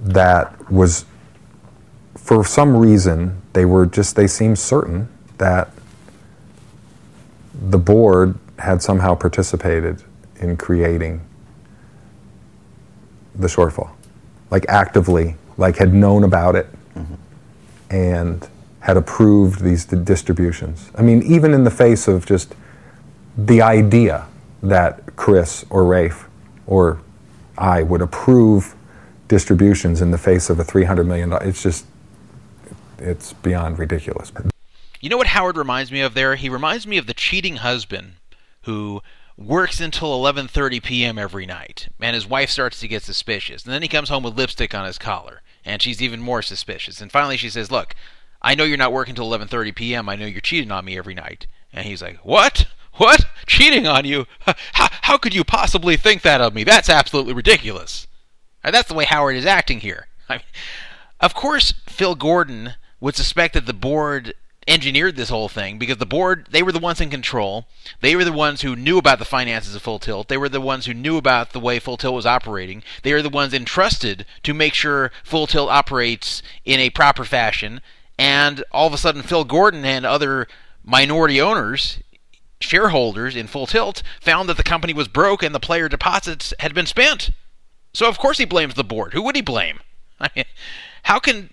that 0.00 0.70
was, 0.70 1.04
for 2.22 2.44
some 2.44 2.76
reason, 2.76 3.42
they 3.52 3.64
were 3.64 3.84
just, 3.84 4.14
they 4.14 4.28
seemed 4.28 4.58
certain 4.58 5.08
that 5.38 5.70
the 7.52 7.78
board 7.78 8.38
had 8.58 8.80
somehow 8.80 9.14
participated 9.14 10.02
in 10.36 10.56
creating 10.56 11.20
the 13.34 13.48
shortfall, 13.48 13.90
like 14.50 14.64
actively, 14.68 15.36
like 15.56 15.76
had 15.76 15.92
known 15.92 16.22
about 16.22 16.54
it 16.54 16.68
mm-hmm. 16.94 17.14
and 17.90 18.48
had 18.80 18.96
approved 18.96 19.60
these 19.60 19.84
distributions. 19.84 20.90
I 20.94 21.02
mean, 21.02 21.22
even 21.22 21.52
in 21.52 21.64
the 21.64 21.70
face 21.70 22.06
of 22.06 22.24
just 22.24 22.54
the 23.36 23.62
idea 23.62 24.26
that 24.62 25.16
Chris 25.16 25.64
or 25.70 25.84
Rafe 25.84 26.28
or 26.66 27.00
I 27.58 27.82
would 27.82 28.00
approve 28.00 28.76
distributions 29.26 30.00
in 30.00 30.12
the 30.12 30.18
face 30.18 30.50
of 30.50 30.60
a 30.60 30.64
$300 30.64 31.06
million, 31.06 31.32
it's 31.42 31.62
just, 31.62 31.86
it's 33.02 33.32
beyond 33.32 33.78
ridiculous. 33.78 34.32
You 35.00 35.08
know 35.08 35.16
what 35.16 35.28
Howard 35.28 35.56
reminds 35.56 35.90
me 35.90 36.00
of 36.00 36.14
there? 36.14 36.36
He 36.36 36.48
reminds 36.48 36.86
me 36.86 36.96
of 36.96 37.06
the 37.06 37.14
cheating 37.14 37.56
husband 37.56 38.14
who 38.62 39.02
works 39.36 39.80
until 39.80 40.10
11:30 40.20 40.82
p.m. 40.82 41.18
every 41.18 41.46
night, 41.46 41.88
and 42.00 42.14
his 42.14 42.26
wife 42.26 42.50
starts 42.50 42.80
to 42.80 42.88
get 42.88 43.02
suspicious. 43.02 43.64
And 43.64 43.74
then 43.74 43.82
he 43.82 43.88
comes 43.88 44.08
home 44.08 44.22
with 44.22 44.36
lipstick 44.36 44.74
on 44.74 44.86
his 44.86 44.98
collar, 44.98 45.42
and 45.64 45.82
she's 45.82 46.02
even 46.02 46.20
more 46.20 46.42
suspicious. 46.42 47.00
And 47.00 47.10
finally 47.10 47.36
she 47.36 47.50
says, 47.50 47.70
"Look, 47.70 47.94
I 48.40 48.54
know 48.54 48.64
you're 48.64 48.76
not 48.76 48.92
working 48.92 49.12
until 49.12 49.30
11:30 49.30 49.74
p.m. 49.74 50.08
I 50.08 50.16
know 50.16 50.26
you're 50.26 50.40
cheating 50.40 50.70
on 50.70 50.84
me 50.84 50.96
every 50.96 51.14
night." 51.14 51.46
And 51.72 51.86
he's 51.86 52.02
like, 52.02 52.18
"What? 52.18 52.66
What? 52.96 53.24
Cheating 53.46 53.86
on 53.86 54.04
you? 54.04 54.26
How, 54.74 54.88
how 55.02 55.16
could 55.16 55.34
you 55.34 55.44
possibly 55.44 55.96
think 55.96 56.20
that 56.22 56.42
of 56.42 56.54
me? 56.54 56.62
That's 56.62 56.90
absolutely 56.90 57.32
ridiculous." 57.32 58.06
And 58.62 58.74
that's 58.74 58.88
the 58.88 58.94
way 58.94 59.06
Howard 59.06 59.34
is 59.34 59.46
acting 59.46 59.80
here. 59.80 60.06
I 60.28 60.34
mean, 60.34 60.42
of 61.20 61.34
course, 61.34 61.72
Phil 61.88 62.14
Gordon 62.14 62.74
would 63.02 63.16
suspect 63.16 63.54
that 63.54 63.66
the 63.66 63.74
board 63.74 64.32
engineered 64.68 65.16
this 65.16 65.28
whole 65.28 65.48
thing 65.48 65.76
because 65.76 65.96
the 65.96 66.06
board 66.06 66.46
they 66.52 66.62
were 66.62 66.70
the 66.70 66.78
ones 66.78 67.00
in 67.00 67.10
control. 67.10 67.66
They 68.00 68.14
were 68.14 68.24
the 68.24 68.32
ones 68.32 68.62
who 68.62 68.76
knew 68.76 68.96
about 68.96 69.18
the 69.18 69.24
finances 69.24 69.74
of 69.74 69.82
Full 69.82 69.98
Tilt. 69.98 70.28
They 70.28 70.36
were 70.36 70.48
the 70.48 70.60
ones 70.60 70.86
who 70.86 70.94
knew 70.94 71.16
about 71.16 71.52
the 71.52 71.58
way 71.58 71.80
Full 71.80 71.96
Tilt 71.96 72.14
was 72.14 72.26
operating. 72.26 72.84
They 73.02 73.12
are 73.12 73.20
the 73.20 73.28
ones 73.28 73.52
entrusted 73.52 74.24
to 74.44 74.54
make 74.54 74.72
sure 74.72 75.10
Full 75.24 75.48
Tilt 75.48 75.68
operates 75.68 76.42
in 76.64 76.78
a 76.78 76.90
proper 76.90 77.24
fashion. 77.24 77.80
And 78.16 78.62
all 78.70 78.86
of 78.86 78.94
a 78.94 78.98
sudden, 78.98 79.22
Phil 79.22 79.44
Gordon 79.44 79.84
and 79.84 80.06
other 80.06 80.46
minority 80.84 81.40
owners 81.40 81.98
shareholders 82.60 83.34
in 83.34 83.48
Full 83.48 83.66
Tilt 83.66 84.04
found 84.20 84.48
that 84.48 84.56
the 84.56 84.62
company 84.62 84.94
was 84.94 85.08
broke 85.08 85.42
and 85.42 85.52
the 85.52 85.58
player 85.58 85.88
deposits 85.88 86.54
had 86.60 86.72
been 86.72 86.86
spent. 86.86 87.30
So 87.92 88.08
of 88.08 88.18
course 88.18 88.38
he 88.38 88.44
blames 88.44 88.74
the 88.74 88.84
board. 88.84 89.12
Who 89.12 89.22
would 89.22 89.34
he 89.34 89.42
blame? 89.42 89.80
I 90.20 90.28
mean, 90.36 90.44
how 91.02 91.18
can 91.18 91.50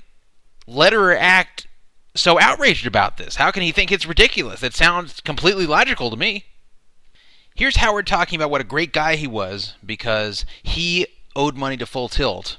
Lederer 0.69 1.17
act 1.17 1.67
so 2.15 2.39
outraged 2.39 2.85
about 2.85 3.17
this? 3.17 3.35
How 3.35 3.51
can 3.51 3.63
he 3.63 3.71
think 3.71 3.91
it's 3.91 4.05
ridiculous? 4.05 4.61
It 4.61 4.75
sounds 4.75 5.19
completely 5.21 5.65
logical 5.65 6.09
to 6.11 6.17
me. 6.17 6.45
Here's 7.55 7.77
Howard 7.77 8.07
talking 8.07 8.37
about 8.37 8.51
what 8.51 8.61
a 8.61 8.65
great 8.65 8.93
guy 8.93 9.15
he 9.15 9.27
was 9.27 9.73
because 9.85 10.45
he 10.61 11.07
owed 11.35 11.57
money 11.57 11.75
to 11.77 11.85
Full 11.85 12.07
Tilt, 12.07 12.57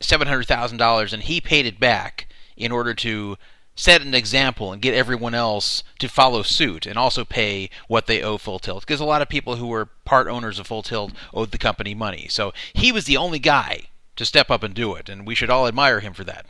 $700,000, 0.00 1.12
and 1.12 1.22
he 1.22 1.40
paid 1.40 1.66
it 1.66 1.80
back 1.80 2.28
in 2.56 2.70
order 2.70 2.94
to 2.94 3.36
set 3.74 4.02
an 4.02 4.14
example 4.14 4.70
and 4.70 4.82
get 4.82 4.94
everyone 4.94 5.34
else 5.34 5.82
to 5.98 6.08
follow 6.08 6.42
suit 6.42 6.84
and 6.84 6.98
also 6.98 7.24
pay 7.24 7.70
what 7.88 8.06
they 8.06 8.22
owe 8.22 8.36
Full 8.36 8.58
Tilt. 8.58 8.86
Because 8.86 9.00
a 9.00 9.04
lot 9.04 9.22
of 9.22 9.28
people 9.28 9.56
who 9.56 9.66
were 9.66 9.88
part 10.04 10.28
owners 10.28 10.58
of 10.58 10.66
Full 10.66 10.82
Tilt 10.82 11.12
owed 11.32 11.50
the 11.50 11.58
company 11.58 11.94
money. 11.94 12.26
So 12.28 12.52
he 12.74 12.92
was 12.92 13.06
the 13.06 13.16
only 13.16 13.38
guy 13.38 13.88
to 14.16 14.26
step 14.26 14.50
up 14.50 14.62
and 14.62 14.74
do 14.74 14.94
it, 14.94 15.08
and 15.08 15.26
we 15.26 15.34
should 15.34 15.50
all 15.50 15.66
admire 15.66 16.00
him 16.00 16.12
for 16.12 16.24
that. 16.24 16.46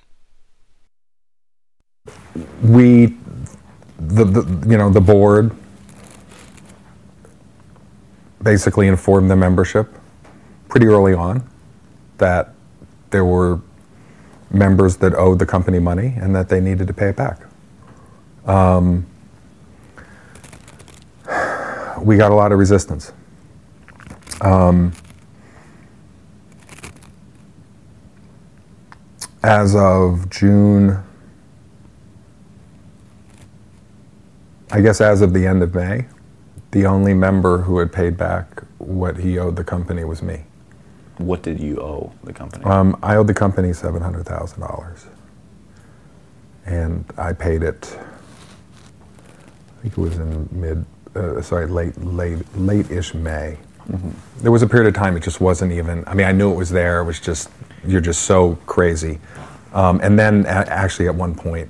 We, 2.62 3.16
the, 3.98 4.24
the 4.24 4.68
you 4.68 4.76
know 4.76 4.90
the 4.90 5.00
board, 5.00 5.52
basically 8.42 8.88
informed 8.88 9.30
the 9.30 9.36
membership 9.36 9.88
pretty 10.68 10.86
early 10.86 11.14
on 11.14 11.46
that 12.18 12.54
there 13.10 13.24
were 13.24 13.60
members 14.50 14.96
that 14.96 15.14
owed 15.14 15.38
the 15.38 15.46
company 15.46 15.78
money 15.78 16.14
and 16.16 16.34
that 16.34 16.48
they 16.48 16.60
needed 16.60 16.86
to 16.86 16.92
pay 16.92 17.08
it 17.08 17.16
back. 17.16 17.40
Um, 18.46 19.06
we 22.00 22.16
got 22.16 22.32
a 22.32 22.34
lot 22.34 22.52
of 22.52 22.58
resistance. 22.58 23.12
Um, 24.40 24.92
as 29.42 29.76
of 29.76 30.28
June, 30.30 31.02
I 34.72 34.80
guess 34.80 35.02
as 35.02 35.20
of 35.20 35.34
the 35.34 35.46
end 35.46 35.62
of 35.62 35.74
May, 35.74 36.06
the 36.70 36.86
only 36.86 37.12
member 37.12 37.58
who 37.58 37.78
had 37.78 37.92
paid 37.92 38.16
back 38.16 38.62
what 38.78 39.18
he 39.18 39.38
owed 39.38 39.54
the 39.56 39.64
company 39.64 40.02
was 40.04 40.22
me. 40.22 40.44
What 41.18 41.42
did 41.42 41.60
you 41.60 41.78
owe 41.78 42.10
the 42.24 42.32
company? 42.32 42.64
Um, 42.64 42.98
I 43.02 43.16
owed 43.16 43.26
the 43.26 43.34
company 43.34 43.74
seven 43.74 44.00
hundred 44.00 44.24
thousand 44.24 44.60
dollars, 44.60 45.04
and 46.64 47.04
I 47.18 47.34
paid 47.34 47.62
it. 47.62 47.98
I 48.00 49.82
think 49.82 49.98
it 49.98 50.00
was 50.00 50.16
in 50.16 50.48
mid, 50.50 50.84
uh, 51.14 51.42
sorry, 51.42 51.66
late, 51.66 51.96
late, 52.02 52.38
late-ish 52.56 53.12
May. 53.12 53.58
There 54.38 54.50
was 54.52 54.62
a 54.62 54.66
period 54.66 54.88
of 54.88 54.94
time 54.94 55.16
it 55.16 55.22
just 55.22 55.40
wasn't 55.40 55.72
even. 55.72 56.02
I 56.06 56.14
mean, 56.14 56.26
I 56.26 56.32
knew 56.32 56.50
it 56.50 56.56
was 56.56 56.70
there. 56.70 57.00
It 57.00 57.04
was 57.04 57.20
just 57.20 57.50
you're 57.86 58.00
just 58.00 58.22
so 58.22 58.56
crazy. 58.64 59.18
Um, 59.74 60.00
and 60.02 60.18
then 60.18 60.46
a- 60.46 60.48
actually 60.48 61.08
at 61.08 61.14
one 61.14 61.34
point, 61.34 61.68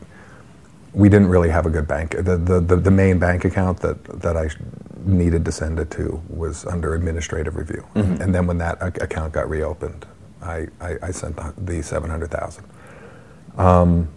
we 0.94 1.08
didn't 1.08 1.28
really 1.28 1.48
have 1.48 1.66
a 1.66 1.70
good 1.70 1.88
bank. 1.88 2.10
The, 2.10 2.36
the, 2.36 2.60
the, 2.60 2.76
the 2.76 2.90
main 2.90 3.18
bank 3.18 3.44
account 3.44 3.80
that, 3.80 4.04
that 4.20 4.36
I 4.36 4.50
needed 5.04 5.44
to 5.46 5.52
send 5.52 5.78
it 5.78 5.90
to 5.92 6.22
was 6.28 6.66
under 6.66 6.94
administrative 6.94 7.56
review. 7.56 7.86
And 8.20 8.34
then 8.34 8.46
when 8.46 8.58
that 8.58 8.80
account 9.02 9.32
got 9.32 9.48
reopened, 9.48 10.06
I, 10.42 10.68
I, 10.80 10.96
I 11.02 11.10
sent 11.10 11.36
the, 11.36 11.54
the 11.56 11.82
700,000. 11.82 12.64
Um, 13.56 14.08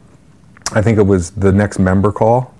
I 0.73 0.81
think 0.81 0.97
it 0.97 1.03
was 1.03 1.31
the 1.31 1.51
next 1.51 1.79
member 1.79 2.11
call 2.11 2.53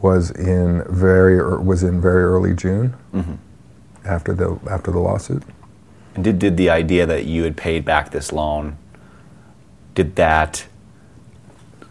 was 0.00 0.30
in 0.32 0.82
very 0.88 1.36
was 1.62 1.84
in 1.84 2.00
very 2.00 2.24
early 2.24 2.54
June 2.54 2.94
after 4.04 4.34
the 4.34 4.58
after 4.68 4.90
the 4.90 4.98
lawsuit. 4.98 5.42
And 6.14 6.24
did, 6.24 6.38
did 6.38 6.56
the 6.56 6.70
idea 6.70 7.06
that 7.06 7.24
you 7.24 7.44
had 7.44 7.56
paid 7.56 7.84
back 7.84 8.10
this 8.10 8.32
loan, 8.32 8.76
did 9.94 10.16
that 10.16 10.66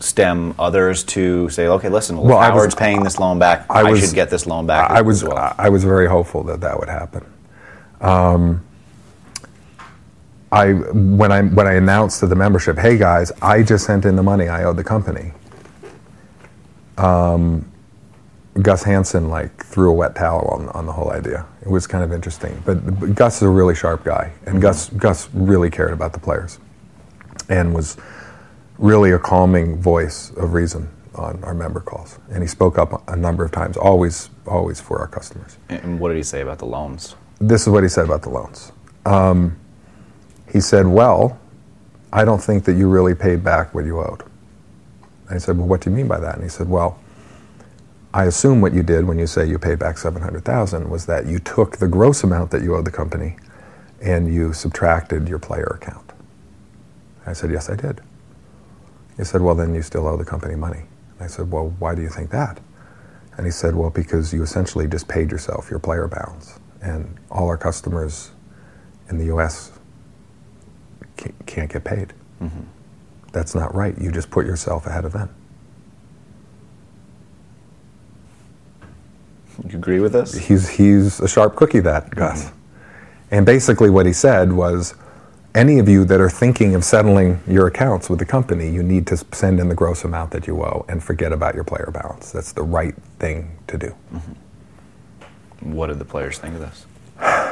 stem 0.01 0.53
others 0.59 1.03
to 1.03 1.47
say, 1.49 1.67
okay, 1.67 1.89
listen, 1.89 2.17
well, 2.17 2.25
Well, 2.27 2.37
I 2.37 2.49
was- 2.49 2.53
Howard's 2.61 2.75
paying 2.75 3.03
this 3.03 3.19
loan 3.19 3.39
back, 3.39 3.65
I, 3.69 3.81
I 3.81 3.83
was- 3.91 3.99
should 4.01 4.13
get 4.15 4.29
this 4.29 4.45
loan 4.45 4.65
back 4.67 4.89
I 4.91 5.01
was 5.01 5.23
as 5.23 5.29
well. 5.29 5.55
I 5.57 5.69
was 5.69 5.83
very 5.83 6.07
hopeful 6.07 6.43
that 6.43 6.61
that 6.61 6.79
would 6.79 6.89
happen. 6.89 7.23
Um, 8.01 8.63
I 10.51 10.73
when 10.73 11.31
I 11.31 11.43
when 11.43 11.65
I 11.65 11.73
announced 11.75 12.19
to 12.21 12.27
the 12.27 12.35
membership, 12.35 12.77
hey 12.77 12.97
guys, 12.97 13.31
I 13.41 13.63
just 13.63 13.85
sent 13.85 14.03
in 14.05 14.17
the 14.17 14.23
money 14.23 14.49
I 14.49 14.63
owed 14.65 14.75
the 14.75 14.83
company. 14.83 15.31
Um, 16.97 17.71
Gus 18.61 18.83
Hansen 18.83 19.29
like 19.29 19.63
threw 19.65 19.89
a 19.89 19.93
wet 19.93 20.13
towel 20.15 20.45
on, 20.49 20.67
on 20.69 20.85
the 20.85 20.91
whole 20.91 21.11
idea. 21.11 21.45
It 21.61 21.69
was 21.69 21.87
kind 21.87 22.03
of 22.03 22.11
interesting, 22.11 22.61
but, 22.65 22.99
but 22.99 23.15
Gus 23.15 23.37
is 23.37 23.43
a 23.43 23.49
really 23.49 23.75
sharp 23.75 24.03
guy, 24.03 24.33
and 24.45 24.61
Gus 24.61 24.89
Gus 24.89 25.29
really 25.33 25.69
cared 25.69 25.93
about 25.93 26.11
the 26.11 26.19
players, 26.19 26.59
and 27.47 27.73
was 27.73 27.95
really 28.81 29.11
a 29.11 29.19
calming 29.19 29.79
voice 29.81 30.31
of 30.31 30.53
reason 30.53 30.89
on 31.15 31.41
our 31.43 31.53
member 31.53 31.79
calls. 31.79 32.19
And 32.31 32.41
he 32.43 32.47
spoke 32.47 32.77
up 32.77 33.07
a 33.09 33.15
number 33.15 33.45
of 33.45 33.51
times, 33.51 33.77
always 33.77 34.29
always 34.47 34.81
for 34.81 34.99
our 34.99 35.07
customers 35.07 35.57
and 35.69 35.99
what 35.99 36.09
did 36.09 36.17
he 36.17 36.23
say 36.23 36.41
about 36.41 36.59
the 36.59 36.65
loans? 36.65 37.15
this 37.39 37.61
is 37.63 37.69
what 37.69 37.83
he 37.83 37.89
said 37.89 38.05
about 38.05 38.21
the 38.21 38.29
loans. 38.29 38.71
Um, 39.05 39.57
he 40.51 40.61
said, 40.61 40.85
Well, 40.85 41.39
I 42.13 42.23
don't 42.25 42.41
think 42.41 42.65
that 42.65 42.73
you 42.73 42.89
really 42.89 43.15
paid 43.15 43.43
back 43.43 43.73
what 43.73 43.85
you 43.85 43.99
owed. 43.99 44.23
And 45.27 45.35
I 45.35 45.37
said, 45.39 45.57
Well, 45.57 45.67
what 45.67 45.81
do 45.81 45.89
you 45.89 45.95
mean 45.95 46.07
by 46.07 46.19
that? 46.19 46.35
And 46.35 46.43
he 46.43 46.49
said, 46.49 46.69
Well, 46.69 46.99
I 48.13 48.25
assume 48.25 48.61
what 48.61 48.73
you 48.73 48.83
did 48.83 49.05
when 49.07 49.17
you 49.17 49.27
say 49.27 49.45
you 49.47 49.57
paid 49.57 49.79
back 49.79 49.97
700,000 49.97 50.89
was 50.89 51.05
that 51.05 51.25
you 51.25 51.39
took 51.39 51.77
the 51.77 51.87
gross 51.87 52.23
amount 52.23 52.51
that 52.51 52.61
you 52.61 52.75
owed 52.75 52.85
the 52.85 52.91
company 52.91 53.37
and 54.01 54.33
you 54.33 54.51
subtracted 54.53 55.29
your 55.29 55.39
player 55.39 55.77
account. 55.81 56.11
I 57.25 57.33
said, 57.33 57.51
Yes, 57.51 57.69
I 57.69 57.75
did. 57.75 58.01
He 59.21 59.25
said, 59.25 59.41
Well, 59.41 59.53
then 59.53 59.75
you 59.75 59.83
still 59.83 60.07
owe 60.07 60.17
the 60.17 60.25
company 60.25 60.55
money. 60.55 60.81
I 61.19 61.27
said, 61.27 61.51
Well, 61.51 61.75
why 61.77 61.93
do 61.93 62.01
you 62.01 62.09
think 62.09 62.31
that? 62.31 62.59
And 63.37 63.45
he 63.45 63.51
said, 63.51 63.75
Well, 63.75 63.91
because 63.91 64.33
you 64.33 64.41
essentially 64.41 64.87
just 64.87 65.07
paid 65.07 65.29
yourself 65.29 65.69
your 65.69 65.77
player 65.77 66.07
balance. 66.07 66.59
And 66.81 67.19
all 67.29 67.47
our 67.47 67.57
customers 67.57 68.31
in 69.09 69.19
the 69.19 69.25
US 69.25 69.73
can't 71.45 71.71
get 71.71 71.83
paid. 71.83 72.13
Mm-hmm. 72.41 72.61
That's 73.31 73.53
not 73.53 73.75
right. 73.75 73.95
You 74.01 74.11
just 74.11 74.31
put 74.31 74.47
yourself 74.47 74.87
ahead 74.87 75.05
of 75.05 75.13
them. 75.13 75.29
You 79.67 79.77
agree 79.77 79.99
with 79.99 80.13
this? 80.13 80.33
He's, 80.33 80.67
he's 80.67 81.19
a 81.19 81.27
sharp 81.27 81.55
cookie, 81.55 81.81
that 81.81 82.09
Gus. 82.09 82.45
Mm-hmm. 82.45 82.57
And 83.35 83.45
basically, 83.45 83.91
what 83.91 84.07
he 84.07 84.13
said 84.13 84.51
was 84.51 84.95
any 85.53 85.79
of 85.79 85.89
you 85.89 86.05
that 86.05 86.21
are 86.21 86.29
thinking 86.29 86.75
of 86.75 86.83
settling 86.83 87.41
your 87.47 87.67
accounts 87.67 88.09
with 88.09 88.19
the 88.19 88.25
company, 88.25 88.69
you 88.69 88.83
need 88.83 89.05
to 89.07 89.17
send 89.17 89.59
in 89.59 89.69
the 89.69 89.75
gross 89.75 90.03
amount 90.03 90.31
that 90.31 90.47
you 90.47 90.61
owe 90.63 90.85
and 90.87 91.03
forget 91.03 91.33
about 91.33 91.55
your 91.55 91.63
player 91.63 91.89
balance. 91.93 92.31
That's 92.31 92.53
the 92.53 92.63
right 92.63 92.95
thing 93.19 93.57
to 93.67 93.77
do. 93.77 93.95
What 95.59 95.87
did 95.87 95.99
the 95.99 96.05
players 96.05 96.37
think 96.37 96.55
of 96.55 96.61
this? 96.61 96.85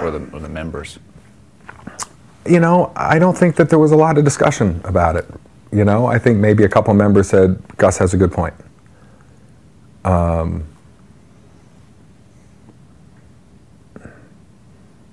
Or 0.02 0.12
the, 0.12 0.30
or 0.34 0.40
the 0.40 0.50
members? 0.50 0.98
you 2.50 2.60
know, 2.60 2.92
I 2.96 3.20
don't 3.20 3.38
think 3.38 3.56
that 3.58 3.70
there 3.70 3.80
was 3.80 3.92
a 3.92 3.96
lot 3.96 4.18
of 4.18 4.24
discussion 4.24 4.82
about 4.84 5.16
it. 5.16 5.26
You 5.72 5.86
know, 5.86 6.08
I 6.08 6.18
think 6.18 6.40
maybe 6.40 6.64
a 6.64 6.70
couple 6.70 6.94
members 6.94 7.30
said 7.30 7.62
Gus 7.78 7.98
has 8.00 8.14
a 8.14 8.18
good 8.18 8.32
point. 8.32 8.56
Um, 10.04 10.66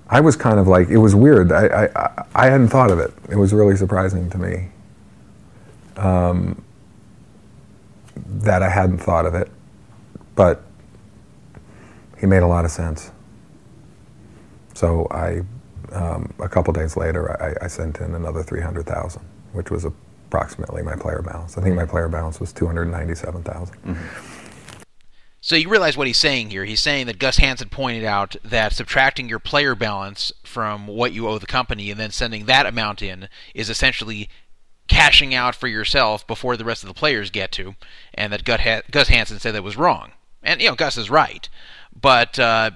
I 0.08 0.20
was 0.20 0.36
kind 0.36 0.58
of 0.60 0.68
like, 0.68 0.88
it 0.88 0.98
was 0.98 1.14
weird. 1.14 1.50
I, 1.52 1.66
I, 1.66 2.24
I- 2.34 2.46
hadn't 2.48 2.68
thought 2.68 2.90
of 2.90 2.98
it. 2.98 3.12
It 3.28 3.36
was 3.36 3.52
really 3.52 3.76
surprising 3.76 4.30
to 4.30 4.38
me 4.38 4.68
um, 5.96 6.62
that 8.16 8.62
I 8.62 8.68
hadn't 8.68 8.98
thought 8.98 9.26
of 9.26 9.34
it. 9.34 9.50
But 10.36 10.62
he 12.18 12.26
made 12.26 12.42
a 12.42 12.46
lot 12.46 12.64
of 12.64 12.70
sense. 12.70 13.10
So 14.74 15.08
I, 15.10 15.42
um, 15.92 16.32
a 16.38 16.48
couple 16.48 16.72
days 16.72 16.96
later, 16.96 17.40
I, 17.42 17.64
I 17.64 17.68
sent 17.68 17.98
in 18.00 18.14
another 18.14 18.42
three 18.42 18.60
hundred 18.60 18.86
thousand, 18.86 19.22
which 19.52 19.70
was 19.70 19.84
approximately 19.86 20.82
my 20.82 20.94
player 20.96 21.22
balance. 21.22 21.56
I 21.56 21.62
think 21.62 21.74
my 21.74 21.86
player 21.86 22.08
balance 22.08 22.38
was 22.38 22.52
two 22.52 22.66
hundred 22.66 22.86
ninety-seven 22.90 23.42
So 25.46 25.54
you 25.54 25.68
realize 25.68 25.96
what 25.96 26.08
he's 26.08 26.18
saying 26.18 26.50
here. 26.50 26.64
He's 26.64 26.80
saying 26.80 27.06
that 27.06 27.20
Gus 27.20 27.36
Hansen 27.36 27.68
pointed 27.68 28.02
out 28.02 28.34
that 28.42 28.72
subtracting 28.72 29.28
your 29.28 29.38
player 29.38 29.76
balance 29.76 30.32
from 30.42 30.88
what 30.88 31.12
you 31.12 31.28
owe 31.28 31.38
the 31.38 31.46
company 31.46 31.88
and 31.88 32.00
then 32.00 32.10
sending 32.10 32.46
that 32.46 32.66
amount 32.66 33.00
in 33.00 33.28
is 33.54 33.70
essentially 33.70 34.28
cashing 34.88 35.36
out 35.36 35.54
for 35.54 35.68
yourself 35.68 36.26
before 36.26 36.56
the 36.56 36.64
rest 36.64 36.82
of 36.82 36.88
the 36.88 36.94
players 36.94 37.30
get 37.30 37.52
to, 37.52 37.76
and 38.12 38.32
that 38.32 38.42
Gus 38.42 39.06
Hansen 39.06 39.38
said 39.38 39.54
that 39.54 39.62
was 39.62 39.76
wrong. 39.76 40.10
And 40.42 40.60
you 40.60 40.68
know 40.68 40.74
Gus 40.74 40.96
is 40.96 41.10
right, 41.10 41.48
but 41.94 42.40
uh, 42.40 42.72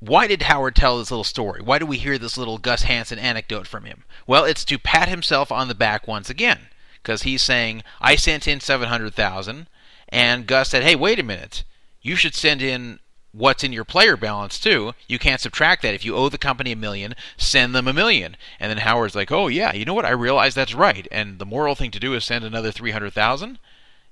why 0.00 0.26
did 0.26 0.44
Howard 0.44 0.76
tell 0.76 0.96
this 0.96 1.10
little 1.10 1.22
story? 1.22 1.60
Why 1.60 1.78
do 1.78 1.84
we 1.84 1.98
hear 1.98 2.16
this 2.16 2.38
little 2.38 2.56
Gus 2.56 2.84
Hansen 2.84 3.18
anecdote 3.18 3.66
from 3.66 3.84
him? 3.84 4.04
Well, 4.26 4.46
it's 4.46 4.64
to 4.64 4.78
pat 4.78 5.10
himself 5.10 5.52
on 5.52 5.68
the 5.68 5.74
back 5.74 6.08
once 6.08 6.30
again, 6.30 6.60
because 7.02 7.24
he's 7.24 7.42
saying 7.42 7.82
I 8.00 8.16
sent 8.16 8.48
in 8.48 8.60
seven 8.60 8.88
hundred 8.88 9.12
thousand, 9.12 9.66
and 10.08 10.46
Gus 10.46 10.70
said, 10.70 10.82
"Hey, 10.82 10.96
wait 10.96 11.18
a 11.18 11.22
minute, 11.22 11.62
you 12.04 12.14
should 12.14 12.36
send 12.36 12.62
in 12.62 13.00
what's 13.32 13.64
in 13.64 13.72
your 13.72 13.84
player 13.84 14.16
balance 14.16 14.60
too. 14.60 14.92
You 15.08 15.18
can't 15.18 15.40
subtract 15.40 15.82
that. 15.82 15.94
If 15.94 16.04
you 16.04 16.14
owe 16.14 16.28
the 16.28 16.38
company 16.38 16.70
a 16.70 16.76
million, 16.76 17.16
send 17.36 17.74
them 17.74 17.88
a 17.88 17.92
million. 17.92 18.36
And 18.60 18.70
then 18.70 18.78
Howard's 18.78 19.16
like, 19.16 19.32
"Oh 19.32 19.48
yeah, 19.48 19.72
you 19.74 19.84
know 19.84 19.94
what? 19.94 20.04
I 20.04 20.10
realize 20.10 20.54
that's 20.54 20.74
right." 20.74 21.08
And 21.10 21.40
the 21.40 21.46
moral 21.46 21.74
thing 21.74 21.90
to 21.90 21.98
do 21.98 22.14
is 22.14 22.24
send 22.24 22.44
another 22.44 22.70
300,000. 22.70 23.58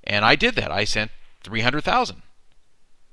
And 0.02 0.24
I 0.24 0.35
did 0.35 0.56
that. 0.56 0.73
I 0.73 0.82
sent 0.82 1.12
300,000. 1.44 2.23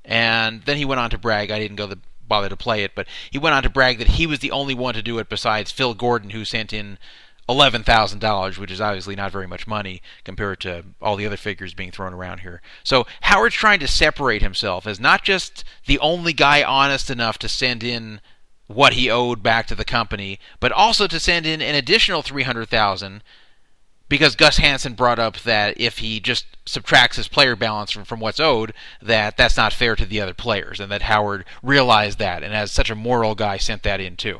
And 0.03 0.63
then 0.63 0.77
he 0.77 0.85
went 0.85 0.99
on 0.99 1.11
to 1.11 1.19
brag. 1.19 1.51
I 1.51 1.59
didn't 1.59 1.75
go 1.75 1.85
the 1.85 1.99
bother 2.27 2.49
to 2.49 2.57
play 2.57 2.83
it, 2.83 2.95
but 2.95 3.07
he 3.29 3.37
went 3.37 3.55
on 3.55 3.63
to 3.63 3.69
brag 3.69 3.97
that 3.97 4.07
he 4.07 4.25
was 4.25 4.39
the 4.39 4.51
only 4.51 4.73
one 4.73 4.93
to 4.93 5.01
do 5.01 5.19
it 5.19 5.29
besides 5.29 5.71
Phil 5.71 5.93
Gordon, 5.93 6.29
who 6.29 6.45
sent 6.45 6.71
in 6.71 6.97
eleven 7.49 7.83
thousand 7.83 8.19
dollars, 8.19 8.59
which 8.59 8.71
is 8.71 8.79
obviously 8.79 9.15
not 9.15 9.31
very 9.31 9.47
much 9.47 9.67
money 9.67 10.01
compared 10.23 10.61
to 10.61 10.85
all 11.01 11.15
the 11.15 11.25
other 11.25 11.35
figures 11.35 11.73
being 11.73 11.91
thrown 11.91 12.13
around 12.13 12.41
here. 12.41 12.61
So 12.83 13.07
Howard's 13.21 13.55
trying 13.55 13.79
to 13.79 13.87
separate 13.87 14.43
himself 14.43 14.85
as 14.85 14.99
not 14.99 15.23
just 15.23 15.63
the 15.87 15.99
only 15.99 16.31
guy 16.31 16.63
honest 16.63 17.09
enough 17.09 17.39
to 17.39 17.49
send 17.49 17.83
in 17.83 18.21
what 18.67 18.93
he 18.93 19.09
owed 19.09 19.41
back 19.41 19.65
to 19.67 19.75
the 19.75 19.83
company, 19.83 20.39
but 20.59 20.71
also 20.71 21.07
to 21.07 21.19
send 21.19 21.47
in 21.47 21.59
an 21.59 21.73
additional 21.73 22.21
three 22.21 22.43
hundred 22.43 22.69
thousand 22.69 23.23
because 24.07 24.35
Gus 24.35 24.57
Hansen 24.57 24.93
brought 24.93 25.19
up 25.19 25.37
that 25.39 25.79
if 25.79 25.99
he 25.99 26.19
just 26.19 26.45
subtracts 26.65 27.17
his 27.17 27.27
player 27.27 27.55
balance 27.55 27.91
from, 27.91 28.05
from 28.05 28.19
what's 28.19 28.39
owed, 28.39 28.73
that 29.01 29.37
that's 29.37 29.57
not 29.57 29.71
fair 29.71 29.95
to 29.95 30.05
the 30.05 30.19
other 30.19 30.33
players, 30.33 30.79
and 30.79 30.91
that 30.91 31.03
Howard 31.03 31.45
realized 31.61 32.17
that, 32.19 32.43
and 32.43 32.53
as 32.53 32.71
such 32.71 32.89
a 32.89 32.95
moral 32.95 33.35
guy, 33.35 33.57
sent 33.57 33.83
that 33.83 33.99
in 34.01 34.17
too. 34.17 34.39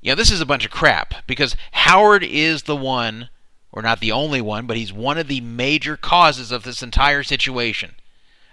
You 0.00 0.12
know, 0.12 0.16
this 0.16 0.30
is 0.30 0.40
a 0.40 0.46
bunch 0.46 0.64
of 0.64 0.70
crap 0.70 1.26
because 1.26 1.56
Howard 1.72 2.24
is 2.24 2.62
the 2.62 2.76
one, 2.76 3.28
or 3.70 3.82
not 3.82 4.00
the 4.00 4.12
only 4.12 4.40
one, 4.40 4.66
but 4.66 4.78
he's 4.78 4.92
one 4.92 5.18
of 5.18 5.28
the 5.28 5.42
major 5.42 5.96
causes 5.96 6.50
of 6.50 6.62
this 6.62 6.82
entire 6.82 7.22
situation. 7.22 7.96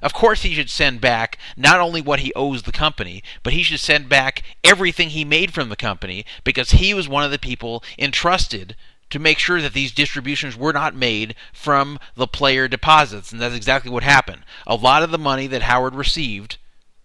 Of 0.02 0.14
course, 0.14 0.44
he 0.44 0.54
should 0.54 0.70
send 0.70 1.02
back 1.02 1.38
not 1.56 1.80
only 1.80 2.02
what 2.02 2.20
he 2.20 2.34
owes 2.36 2.64
the 2.64 2.72
company, 2.72 3.24
but 3.44 3.54
he 3.54 3.64
should 3.64 3.80
send 3.80 4.10
back 4.10 4.44
everything 4.64 5.10
he 5.10 5.26
made 5.26 5.54
from 5.54 5.70
the 5.70 5.76
company 5.76 6.26
because 6.44 6.72
he 6.72 6.94
was 6.94 7.08
one 7.08 7.24
of 7.24 7.32
the 7.32 7.40
people 7.40 7.84
entrusted 7.98 8.76
to 9.10 9.20
make 9.20 9.40
sure 9.40 9.62
that 9.62 9.74
these 9.74 9.94
distributions 9.94 10.58
were 10.58 10.74
not 10.74 10.94
made 10.94 11.34
from 11.54 11.98
the 12.16 12.28
player 12.28 12.68
deposits. 12.68 13.32
And 13.32 13.42
that's 13.42 13.56
exactly 13.56 13.90
what 13.90 14.04
happened. 14.04 14.44
A 14.68 14.76
lot 14.76 15.02
of 15.02 15.12
the 15.12 15.18
money 15.18 15.48
that 15.48 15.64
Howard 15.64 15.96
received 15.96 16.58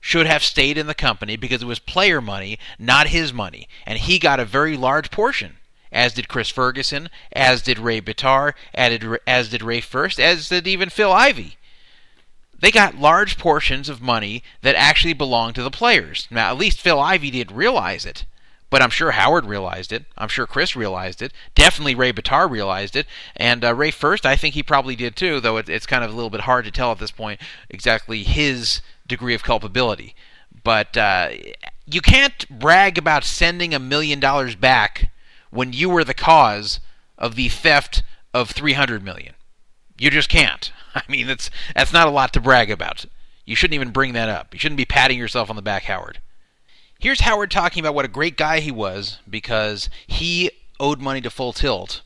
should 0.02 0.26
have 0.26 0.42
stayed 0.42 0.76
in 0.76 0.88
the 0.88 0.94
company 0.94 1.36
because 1.36 1.62
it 1.62 1.66
was 1.66 1.78
player 1.78 2.20
money, 2.20 2.58
not 2.76 3.06
his 3.06 3.32
money. 3.32 3.68
And 3.86 3.98
he 3.98 4.18
got 4.18 4.40
a 4.40 4.44
very 4.44 4.76
large 4.76 5.12
portion. 5.12 5.56
As 5.92 6.12
did 6.12 6.28
Chris 6.28 6.50
Ferguson, 6.50 7.08
as 7.32 7.62
did 7.62 7.78
Ray 7.78 8.00
Bitar, 8.00 8.54
as 8.74 9.48
did 9.48 9.62
Rafe 9.62 9.84
Furst, 9.84 10.18
as 10.18 10.48
did 10.48 10.66
even 10.66 10.90
Phil 10.90 11.12
Ivey. 11.12 11.56
They 12.58 12.72
got 12.72 12.96
large 12.96 13.38
portions 13.38 13.88
of 13.88 14.02
money 14.02 14.42
that 14.62 14.74
actually 14.74 15.12
belonged 15.12 15.54
to 15.54 15.62
the 15.62 15.70
players. 15.70 16.26
Now, 16.30 16.50
at 16.50 16.58
least 16.58 16.80
Phil 16.80 16.98
Ivey 16.98 17.30
didn't 17.30 17.56
realize 17.56 18.04
it. 18.04 18.24
But 18.70 18.82
I'm 18.82 18.90
sure 18.90 19.10
Howard 19.10 19.44
realized 19.44 19.92
it. 19.92 20.06
I'm 20.16 20.28
sure 20.28 20.46
Chris 20.46 20.74
realized 20.74 21.20
it. 21.20 21.32
Definitely 21.54 21.94
Ray 21.94 22.12
Bitar 22.12 22.50
realized 22.50 22.96
it. 22.96 23.06
And 23.36 23.64
uh, 23.64 23.74
Rafe 23.74 23.94
Furst, 23.94 24.24
I 24.24 24.34
think 24.34 24.54
he 24.54 24.62
probably 24.62 24.96
did 24.96 25.14
too, 25.14 25.40
though 25.40 25.58
it, 25.58 25.68
it's 25.68 25.86
kind 25.86 26.02
of 26.02 26.10
a 26.10 26.14
little 26.14 26.30
bit 26.30 26.42
hard 26.42 26.64
to 26.64 26.70
tell 26.70 26.90
at 26.90 26.98
this 26.98 27.10
point 27.10 27.38
exactly 27.68 28.22
his 28.22 28.80
degree 29.06 29.34
of 29.34 29.42
culpability. 29.42 30.14
But 30.64 30.96
uh, 30.96 31.30
you 31.86 32.00
can't 32.00 32.48
brag 32.48 32.98
about 32.98 33.24
sending 33.24 33.74
a 33.74 33.78
million 33.78 34.20
dollars 34.20 34.54
back 34.54 35.10
when 35.50 35.72
you 35.72 35.88
were 35.88 36.04
the 36.04 36.14
cause 36.14 36.80
of 37.18 37.34
the 37.34 37.48
theft 37.48 38.02
of 38.32 38.50
300 38.50 39.02
million. 39.02 39.34
You 39.98 40.10
just 40.10 40.28
can't. 40.28 40.72
I 40.94 41.02
mean, 41.08 41.26
that's 41.26 41.50
that's 41.74 41.92
not 41.92 42.08
a 42.08 42.10
lot 42.10 42.32
to 42.34 42.40
brag 42.40 42.70
about. 42.70 43.06
You 43.44 43.56
shouldn't 43.56 43.74
even 43.74 43.90
bring 43.90 44.12
that 44.12 44.28
up. 44.28 44.54
You 44.54 44.60
shouldn't 44.60 44.76
be 44.76 44.84
patting 44.84 45.18
yourself 45.18 45.50
on 45.50 45.56
the 45.56 45.62
back, 45.62 45.84
Howard. 45.84 46.20
Here's 46.98 47.20
Howard 47.20 47.50
talking 47.50 47.80
about 47.80 47.94
what 47.94 48.04
a 48.04 48.08
great 48.08 48.36
guy 48.36 48.60
he 48.60 48.70
was 48.70 49.18
because 49.28 49.90
he 50.06 50.50
owed 50.78 51.00
money 51.00 51.20
to 51.20 51.30
Full 51.30 51.52
Tilt, 51.52 52.02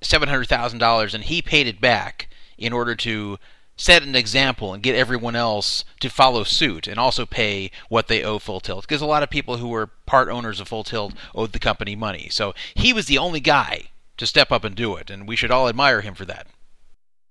$700,000, 0.00 1.14
and 1.14 1.24
he 1.24 1.42
paid 1.42 1.66
it 1.66 1.80
back 1.80 2.28
in 2.56 2.72
order 2.72 2.94
to 2.94 3.38
set 3.76 4.02
an 4.02 4.14
example 4.14 4.72
and 4.74 4.82
get 4.82 4.94
everyone 4.94 5.34
else 5.34 5.84
to 6.00 6.08
follow 6.10 6.44
suit 6.44 6.86
and 6.86 6.98
also 6.98 7.26
pay 7.26 7.70
what 7.88 8.08
they 8.08 8.22
owe 8.22 8.38
Full 8.38 8.60
Tilt. 8.60 8.82
Because 8.86 9.00
a 9.00 9.06
lot 9.06 9.22
of 9.22 9.30
people 9.30 9.56
who 9.56 9.68
were 9.68 9.88
part 10.06 10.28
owners 10.28 10.60
of 10.60 10.68
Full 10.68 10.84
Tilt 10.84 11.14
owed 11.34 11.52
the 11.52 11.58
company 11.58 11.96
money. 11.96 12.28
So 12.30 12.54
he 12.74 12.92
was 12.92 13.06
the 13.06 13.18
only 13.18 13.40
guy 13.40 13.84
to 14.18 14.26
step 14.26 14.52
up 14.52 14.62
and 14.62 14.74
do 14.76 14.94
it, 14.96 15.10
and 15.10 15.26
we 15.26 15.36
should 15.36 15.50
all 15.50 15.68
admire 15.68 16.00
him 16.02 16.14
for 16.14 16.24
that. 16.26 16.46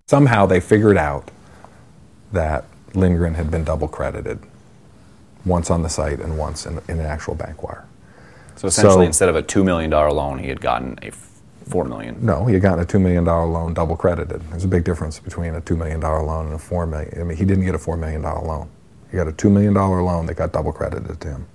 Somehow 0.08 0.46
they 0.46 0.60
figured 0.60 0.98
out 0.98 1.30
that 2.34 2.66
Lindgren 2.94 3.36
had 3.36 3.50
been 3.52 3.64
double 3.64 3.88
credited 3.88 4.40
once 5.46 5.70
on 5.72 5.84
the 5.84 5.90
site 5.90 6.20
and 6.20 6.38
once 6.38 6.66
in, 6.66 6.80
in 6.88 7.00
an 7.00 7.06
actual 7.06 7.36
bank 7.36 7.64
wire. 7.64 7.86
So 8.56 8.68
essentially, 8.68 8.96
So- 8.96 9.02
instead 9.08 9.30
of 9.30 9.36
a 9.36 9.42
two 9.42 9.64
million 9.64 9.90
dollar 9.90 10.12
loan, 10.12 10.40
he 10.40 10.50
had 10.50 10.60
gotten 10.60 11.00
a 11.02 11.08
f- 11.08 11.31
four 11.66 11.86
million. 11.86 12.18
No, 12.26 12.46
he 12.46 12.54
had 12.54 12.62
gotten 12.62 12.84
a 12.84 12.88
$2 12.88 13.00
million 13.00 13.24
loan 13.26 13.74
double 13.74 13.96
credited. 13.96 14.42
There's 14.50 14.66
a 14.66 14.68
big 14.68 14.84
difference 14.84 15.20
between 15.20 15.56
a 15.56 15.62
$2 15.62 15.78
million 15.78 16.00
loan 16.00 16.48
and 16.48 16.56
a 16.56 16.60
4 16.60 16.86
million. 16.86 17.22
I 17.22 17.24
mean, 17.24 17.38
he 17.38 17.46
didn't 17.46 17.66
get 17.66 17.76
a 17.76 17.80
$4 17.80 17.98
million 17.98 18.22
loan. 18.22 18.70
He 19.10 19.18
got 19.18 19.28
a 19.28 19.32
$2 19.32 19.52
million 19.52 19.74
loan 19.74 20.26
that 20.26 20.36
got 20.36 20.52
double 20.52 20.72
credited 20.72 21.20
to 21.22 21.28
him. 21.28 21.48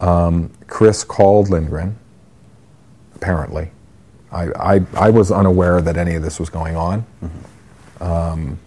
Um, 0.00 0.50
Chris 0.66 1.04
called 1.04 1.48
Lindgren, 1.48 1.96
apparently. 3.14 3.70
I, 4.32 4.48
I, 4.76 4.80
I 4.94 5.10
was 5.10 5.30
unaware 5.30 5.80
that 5.80 5.96
any 5.96 6.14
of 6.16 6.22
this 6.22 6.40
was 6.40 6.50
going 6.50 6.76
on. 6.76 7.06
Um, 8.00 8.58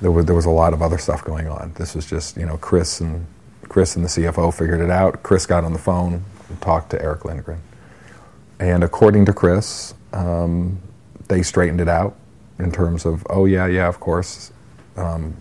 there, 0.00 0.10
was, 0.10 0.26
there 0.26 0.34
was 0.36 0.44
a 0.44 0.50
lot 0.50 0.74
of 0.74 0.82
other 0.82 0.98
stuff 0.98 1.24
going 1.24 1.48
on. 1.48 1.72
This 1.76 1.94
was 1.94 2.06
just, 2.06 2.36
you 2.36 2.44
know, 2.46 2.58
Chris 2.58 3.00
and, 3.00 3.26
Chris 3.68 3.96
and 3.96 4.04
the 4.04 4.08
CFO 4.08 4.52
figured 4.52 4.80
it 4.80 4.90
out. 4.90 5.22
Chris 5.22 5.46
got 5.46 5.64
on 5.64 5.72
the 5.72 5.78
phone 5.78 6.22
and 6.48 6.60
talked 6.60 6.90
to 6.90 7.02
Erick 7.02 7.24
Lindgren. 7.24 7.60
And 8.60 8.84
according 8.84 9.24
to 9.24 9.32
Chris, 9.32 9.94
um, 10.12 10.80
they 11.28 11.42
straightened 11.42 11.80
it 11.80 11.88
out 11.88 12.14
in 12.58 12.70
terms 12.70 13.06
of, 13.06 13.26
oh, 13.30 13.46
yeah, 13.46 13.66
yeah, 13.66 13.88
of 13.88 14.00
course. 14.00 14.52
Um, 14.96 15.38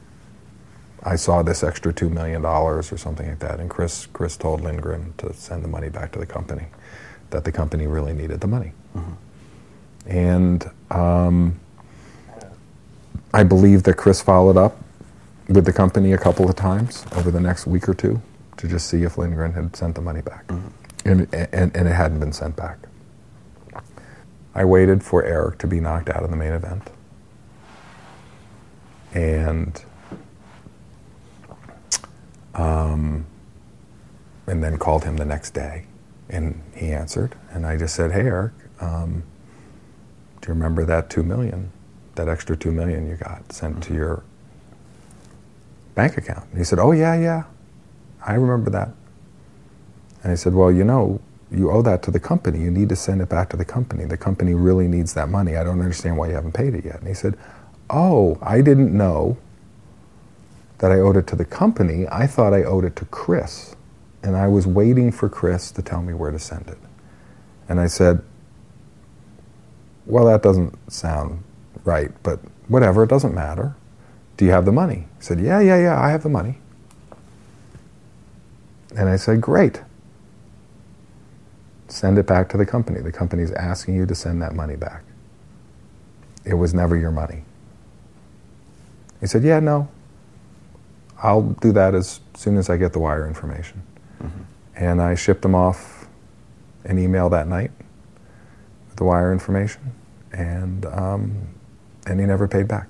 I 1.03 1.17
saw 1.17 1.43
this 1.43 1.63
extra 1.63 1.93
$2 1.93 2.09
million 2.11 2.43
or 2.45 2.81
something 2.83 3.27
like 3.27 3.39
that. 3.39 3.59
And 3.59 3.69
Chris, 3.69 4.07
Chris 4.07 4.37
told 4.37 4.61
Lindgren 4.61 5.13
to 5.17 5.33
send 5.33 5.63
the 5.65 5.67
money 5.67 5.89
back 5.89 6.13
to 6.13 6.19
the 6.19 6.25
company, 6.25 6.67
that 7.31 7.43
the 7.43 7.51
company 7.51 7.87
really 7.87 8.13
needed 8.13 8.41
the 8.41 8.47
money. 8.47 8.71
And 10.07 10.69
um, 10.89 11.59
I 13.33 13.43
believe 13.43 13.83
that 13.83 13.95
Chris 13.95 14.21
followed 14.21 14.57
up 14.57 14.77
with 15.49 15.65
the 15.65 15.73
company 15.73 16.13
a 16.13 16.17
couple 16.17 16.49
of 16.49 16.55
times 16.55 17.05
over 17.15 17.31
the 17.31 17.41
next 17.41 17.67
week 17.67 17.89
or 17.89 17.93
two 17.93 18.21
to 18.57 18.67
just 18.67 18.87
see 18.87 19.03
if 19.03 19.17
Lindgren 19.17 19.53
had 19.53 19.75
sent 19.75 19.95
the 19.95 20.01
money 20.01 20.21
back. 20.21 20.45
And, 21.05 21.33
and, 21.33 21.75
and 21.75 21.87
it 21.87 21.93
hadn't 21.93 22.19
been 22.21 22.33
sent 22.33 22.55
back. 22.55 22.77
I 24.55 24.65
waited 24.65 25.03
for 25.03 25.23
Eric 25.23 25.57
to 25.59 25.67
be 25.67 25.79
knocked 25.79 26.09
out 26.09 26.23
of 26.23 26.29
the 26.29 26.35
main 26.35 26.53
event. 26.53 26.89
And 29.13 29.83
um, 32.53 33.25
and 34.47 34.63
then 34.63 34.77
called 34.77 35.03
him 35.05 35.17
the 35.17 35.25
next 35.25 35.51
day, 35.51 35.85
and 36.29 36.61
he 36.75 36.91
answered, 36.91 37.35
and 37.51 37.65
I 37.65 37.77
just 37.77 37.95
said, 37.95 38.11
"Hey, 38.11 38.21
Eric, 38.21 38.53
um, 38.81 39.23
do 40.41 40.47
you 40.49 40.53
remember 40.53 40.85
that 40.85 41.09
two 41.09 41.23
million, 41.23 41.71
that 42.15 42.27
extra 42.27 42.57
two 42.57 42.71
million 42.71 43.07
you 43.07 43.15
got 43.15 43.51
sent 43.53 43.81
to 43.83 43.93
your 43.93 44.23
bank 45.95 46.17
account?" 46.17 46.49
And 46.49 46.57
he 46.57 46.63
said, 46.63 46.79
"Oh 46.79 46.91
yeah, 46.91 47.15
yeah, 47.15 47.43
I 48.25 48.33
remember 48.33 48.69
that." 48.71 48.89
And 50.23 50.31
I 50.31 50.35
said, 50.35 50.53
"Well, 50.53 50.71
you 50.71 50.83
know, 50.83 51.21
you 51.51 51.71
owe 51.71 51.81
that 51.81 52.03
to 52.03 52.11
the 52.11 52.19
company. 52.19 52.59
You 52.59 52.71
need 52.71 52.89
to 52.89 52.95
send 52.95 53.21
it 53.21 53.29
back 53.29 53.49
to 53.49 53.57
the 53.57 53.65
company. 53.65 54.05
The 54.05 54.17
company 54.17 54.53
really 54.53 54.87
needs 54.87 55.13
that 55.15 55.29
money. 55.29 55.57
I 55.57 55.63
don't 55.63 55.79
understand 55.79 56.17
why 56.17 56.27
you 56.27 56.35
haven't 56.35 56.53
paid 56.53 56.75
it 56.75 56.85
yet." 56.85 56.99
And 56.99 57.07
he 57.07 57.13
said, 57.13 57.35
"Oh, 57.89 58.37
I 58.41 58.61
didn't 58.61 58.95
know." 58.95 59.37
that 60.79 60.91
I 60.91 60.95
owed 60.95 61.17
it 61.17 61.27
to 61.27 61.35
the 61.35 61.45
company. 61.45 62.07
I 62.09 62.25
thought 62.25 62.53
I 62.53 62.63
owed 62.63 62.85
it 62.85 62.95
to 62.97 63.05
Chris. 63.05 63.75
And 64.23 64.35
I 64.35 64.47
was 64.47 64.65
waiting 64.65 65.11
for 65.11 65.29
Chris 65.29 65.71
to 65.71 65.81
tell 65.81 66.01
me 66.01 66.13
where 66.13 66.31
to 66.31 66.39
send 66.39 66.67
it. 66.67 66.77
And 67.69 67.79
I 67.79 67.87
said, 67.87 68.21
Well, 70.05 70.25
that 70.25 70.41
doesn't 70.41 70.91
sound 70.91 71.43
right, 71.85 72.11
but 72.23 72.39
whatever, 72.67 73.03
it 73.03 73.09
doesn't 73.09 73.33
matter. 73.33 73.75
Do 74.37 74.45
you 74.45 74.51
have 74.51 74.65
the 74.65 74.71
money? 74.71 75.07
He 75.17 75.23
said, 75.23 75.39
Yeah, 75.39 75.59
yeah, 75.59 75.77
yeah, 75.77 76.01
I 76.01 76.11
have 76.11 76.23
the 76.23 76.29
money. 76.29 76.57
And 78.97 79.07
I 79.07 79.17
said, 79.17 79.39
Great. 79.41 79.81
Send 81.89 82.17
it 82.17 82.27
back 82.27 82.49
to 82.49 82.57
the 82.57 82.65
company. 82.65 83.01
The 83.01 83.11
company 83.11 83.43
is 83.43 83.51
asking 83.51 83.95
you 83.95 84.05
to 84.05 84.15
send 84.15 84.41
that 84.41 84.53
money 84.53 84.75
back. 84.75 85.03
It 86.45 86.53
was 86.53 86.73
never 86.73 86.95
your 86.95 87.11
money. 87.11 87.43
He 89.19 89.27
said, 89.27 89.43
Yeah, 89.43 89.59
no, 89.59 89.89
I'll 91.21 91.41
do 91.41 91.71
that 91.73 91.95
as 91.95 92.21
soon 92.35 92.57
as 92.57 92.69
I 92.69 92.77
get 92.77 92.93
the 92.93 92.99
wire 92.99 93.27
information. 93.27 93.83
And 94.75 95.01
I 95.01 95.15
shipped 95.15 95.43
him 95.43 95.55
off 95.55 96.07
an 96.85 96.97
email 96.97 97.27
that 97.29 97.47
night 97.47 97.71
with 98.87 98.95
the 98.95 99.03
wire 99.03 99.33
information, 99.33 99.93
and 100.31 100.85
um, 100.85 101.49
and 102.07 102.17
he 102.19 102.25
never 102.25 102.47
paid 102.47 102.67
back. 102.67 102.87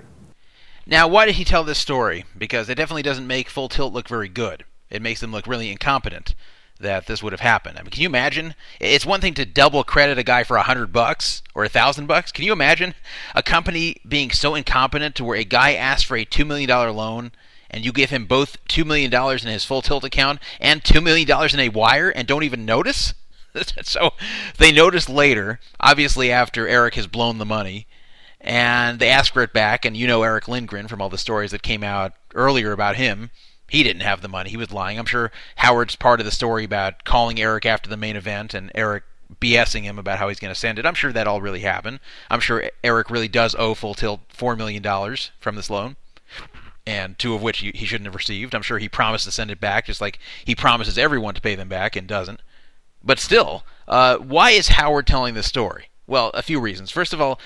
Now, 0.86 1.08
why 1.08 1.26
did 1.26 1.36
he 1.36 1.44
tell 1.44 1.64
this 1.64 1.80
story? 1.80 2.26
Because 2.38 2.70
it 2.70 2.76
definitely 2.76 3.02
doesn't 3.02 3.26
make 3.26 3.50
Full 3.50 3.70
Tilt 3.70 3.92
look 3.92 4.08
very 4.08 4.30
good. 4.30 4.66
It 4.92 5.02
makes 5.02 5.20
them 5.20 5.32
look 5.32 5.48
really 5.48 5.72
incompetent 5.72 6.36
that 6.80 7.08
this 7.08 7.22
would 7.22 7.34
have 7.34 7.42
happened. 7.42 7.78
I 7.78 7.82
mean, 7.82 7.92
can 7.92 8.02
you 8.02 8.08
imagine? 8.08 8.56
It's 8.80 9.06
one 9.06 9.22
thing 9.22 9.34
to 9.36 9.46
double 9.46 9.84
credit 9.84 10.18
a 10.18 10.24
guy 10.24 10.44
for 10.44 10.58
a 10.58 10.64
hundred 10.64 10.94
bucks 10.94 11.44
or 11.54 11.64
a 11.64 11.70
thousand 11.70 12.08
bucks. 12.08 12.32
Can 12.32 12.46
you 12.46 12.54
imagine 12.54 12.96
a 13.36 13.44
company 13.44 13.98
being 14.08 14.32
so 14.32 14.56
incompetent 14.56 15.16
to 15.16 15.24
where 15.24 15.38
a 15.38 15.44
guy 15.44 15.74
asks 15.74 16.04
for 16.04 16.16
a 16.16 16.26
two 16.26 16.46
million 16.46 16.70
dollar 16.70 16.92
loan 16.92 17.32
and 17.70 17.86
you 17.86 17.92
give 17.92 18.10
him 18.10 18.26
both 18.26 18.58
two 18.68 18.86
million 18.86 19.12
dollars 19.12 19.44
in 19.44 19.52
his 19.52 19.66
Full 19.66 19.82
Tilt 19.82 20.04
account 20.04 20.40
and 20.60 20.84
two 20.84 21.02
million 21.02 21.28
dollars 21.28 21.54
in 21.54 21.60
a 21.60 21.70
wire 21.70 22.10
and 22.10 22.28
don't 22.28 22.44
even 22.44 22.66
notice? 22.66 23.14
so 23.84 24.12
they 24.58 24.72
notice 24.72 25.10
later, 25.10 25.60
obviously 25.80 26.32
after 26.32 26.68
Eric 26.68 26.96
has 26.96 27.08
blown 27.08 27.38
the 27.38 27.46
money, 27.46 27.88
and 28.42 29.00
they 29.00 29.10
ask 29.10 29.34
for 29.34 29.44
it 29.44 29.54
back. 29.54 29.86
And 29.86 29.98
you 29.98 30.08
know 30.08 30.24
Erick 30.24 30.48
Lindgren 30.48 30.88
from 30.88 31.02
all 31.02 31.10
the 31.10 31.18
stories 31.18 31.52
that 31.52 31.62
came 31.62 31.84
out 31.84 32.14
earlier 32.34 32.72
about 32.72 32.96
him. 32.96 33.32
He 33.70 33.84
didn't 33.84 34.02
have 34.02 34.22
the 34.22 34.28
money. 34.28 34.50
He 34.50 34.58
was 34.58 34.72
lying. 34.72 35.00
I'm 35.00 35.06
sure 35.06 35.32
Howard's 35.58 35.96
part 35.96 36.20
of 36.20 36.26
the 36.26 36.32
story 36.32 36.64
about 36.64 37.04
calling 37.04 37.40
Eric 37.40 37.66
after 37.66 37.90
the 37.90 37.98
main 37.98 38.16
event 38.16 38.54
and 38.54 38.72
Eric 38.76 39.04
BSing 39.40 39.84
him 39.84 40.00
about 40.00 40.18
how 40.18 40.28
he's 40.28 40.40
going 40.40 40.54
to 40.54 40.60
send 40.60 40.80
it. 40.80 40.86
I'm 40.86 40.96
sure 40.96 41.14
that 41.14 41.28
all 41.28 41.42
really 41.42 41.60
happened. 41.62 42.00
I'm 42.30 42.40
sure 42.40 42.70
Eric 42.84 43.10
really 43.10 43.28
does 43.28 43.56
owe 43.56 43.74
Full 43.74 43.94
Tilt 43.94 44.22
$4 44.36 44.58
million 44.58 44.84
from 45.40 45.56
this 45.56 45.70
loan, 45.70 45.98
and 46.86 47.18
two 47.20 47.36
of 47.36 47.42
which 47.42 47.60
he, 47.60 47.86
shouldn't 47.86 48.08
have 48.08 48.16
received. 48.16 48.56
I'm 48.56 48.62
sure 48.62 48.80
he 48.80 48.90
promised 48.90 49.26
to 49.26 49.32
send 49.32 49.52
it 49.52 49.60
back, 49.60 49.86
just 49.86 50.02
like 50.02 50.20
he 50.44 50.56
promises 50.56 50.98
everyone 50.98 51.36
to 51.36 51.42
pay 51.42 51.56
them 51.56 51.70
back 51.70 51.96
and 51.96 52.08
doesn't. 52.08 52.42
But 53.04 53.20
still, 53.20 53.64
uh, 53.88 54.18
why 54.18 54.52
is 54.52 54.70
Howard 54.70 55.08
telling 55.08 55.36
this 55.36 55.48
story? 55.48 55.90
Well, 56.08 56.32
a 56.34 56.42
few 56.42 56.60
reasons. 56.60 56.92
First 56.92 57.14
of 57.14 57.22
all, 57.22 57.40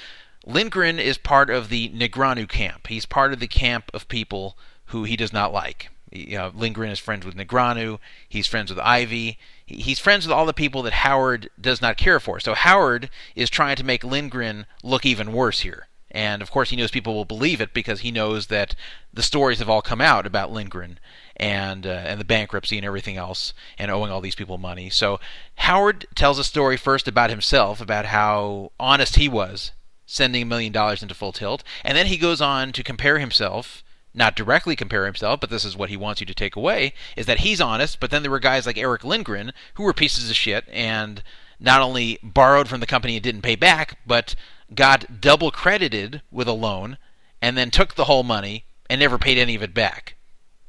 Lindgren 0.45 1.00
is 1.00 1.18
part 1.18 1.50
of 1.50 1.70
the 1.70 1.90
Negreanu 1.90 2.48
camp. 2.48 2.88
He's 2.88 3.06
part 3.06 3.34
of 3.34 3.40
the 3.40 3.48
camp 3.48 3.91
of 3.94 4.08
people 4.08 4.58
who 4.88 5.04
he 5.04 5.16
does 5.16 5.34
not 5.34 5.54
like. 5.54 5.90
You 6.14 6.38
know, 6.38 6.52
Lindgren 6.53 6.91
is 6.91 6.99
friends 6.99 7.26
with 7.26 7.35
Negreanu. 7.35 7.98
He's 8.30 8.45
friends 8.45 8.69
with 8.69 8.80
Ivey. 8.80 9.40
He's 9.65 9.99
friends 9.99 10.27
with 10.27 10.34
all 10.34 10.45
the 10.45 10.53
people 10.53 10.84
that 10.84 10.94
Howard 10.94 11.49
does 11.60 11.81
not 11.81 11.98
care 11.98 12.19
for. 12.19 12.40
So 12.40 12.53
Howard 12.53 13.10
is 13.35 13.49
trying 13.49 13.77
to 13.77 13.84
make 13.84 14.03
Lindgren 14.03 14.68
look 14.84 15.06
even 15.06 15.34
worse 15.34 15.61
here. 15.61 15.88
And 16.11 16.44
of 16.44 16.52
course, 16.52 16.69
he 16.69 16.76
knows 16.76 16.91
people 16.91 17.15
will 17.15 17.26
believe 17.26 17.60
it 17.60 17.73
because 17.73 18.02
he 18.02 18.11
knows 18.11 18.48
that 18.48 18.76
the 19.11 19.23
stories 19.23 19.57
have 19.57 19.69
all 19.69 19.81
come 19.81 20.02
out 20.02 20.27
about 20.27 20.52
Lindgren 20.52 20.99
and 21.35 21.88
uh, 21.88 22.03
and 22.06 22.19
the 22.19 22.26
bankruptcy 22.26 22.77
and 22.77 22.85
everything 22.85 23.18
else, 23.18 23.56
and 23.80 23.90
owing 23.90 24.11
all 24.11 24.22
these 24.22 24.35
people 24.35 24.60
money. 24.60 24.91
So 24.91 25.19
Howard 25.56 26.06
tells 26.14 26.38
a 26.38 26.44
story 26.44 26.77
first 26.77 27.07
about 27.07 27.31
himself, 27.31 27.81
about 27.81 28.06
how 28.06 28.72
honest 28.80 29.15
he 29.15 29.27
was 29.27 29.72
sending 30.06 30.44
a 30.44 30.45
million 30.45 30.72
dollars 30.72 31.02
into 31.02 31.15
Full 31.15 31.31
Tilt, 31.31 31.64
and 31.84 31.98
then 31.98 32.06
he 32.06 32.18
goes 32.18 32.41
on 32.41 32.72
to 32.73 32.84
compare 32.84 33.18
himself 33.18 33.83
not 34.14 34.35
directly 34.35 34.76
compare 34.76 35.06
himself, 35.06 35.40
but 35.40 35.49
this 35.49 35.65
is 35.65 35.76
what 35.76 35.90
he 35.90 35.98
wants 35.98 36.22
you 36.22 36.27
to 36.27 36.34
take 36.34 36.56
away, 36.56 36.94
is 37.15 37.26
that 37.26 37.40
he's 37.40 37.60
honest, 37.60 37.99
but 37.99 38.11
then 38.11 38.22
there 38.22 38.31
were 38.31 38.40
guys 38.40 38.65
like 38.65 38.77
Erick 38.77 39.03
Lindgren 39.03 39.53
who 39.73 39.84
were 39.84 39.94
pieces 39.94 40.30
of 40.30 40.35
shit 40.35 40.65
and 40.72 41.23
not 41.60 41.81
only 41.81 42.19
borrowed 42.22 42.68
from 42.68 42.80
the 42.80 42.85
company 42.85 43.15
and 43.15 43.23
didn't 43.23 43.41
pay 43.41 43.56
back, 43.56 43.98
but 44.06 44.35
got 44.73 45.22
double 45.22 45.52
credited 45.52 46.22
with 46.31 46.48
a 46.48 46.53
loan 46.53 46.98
and 47.41 47.57
then 47.57 47.72
took 47.72 47.95
the 47.95 48.06
whole 48.06 48.23
money 48.23 48.65
and 48.90 48.99
never 48.99 49.18
paid 49.18 49.38
any 49.38 49.56
of 49.56 49.64
it 49.64 49.73
back. 49.73 50.15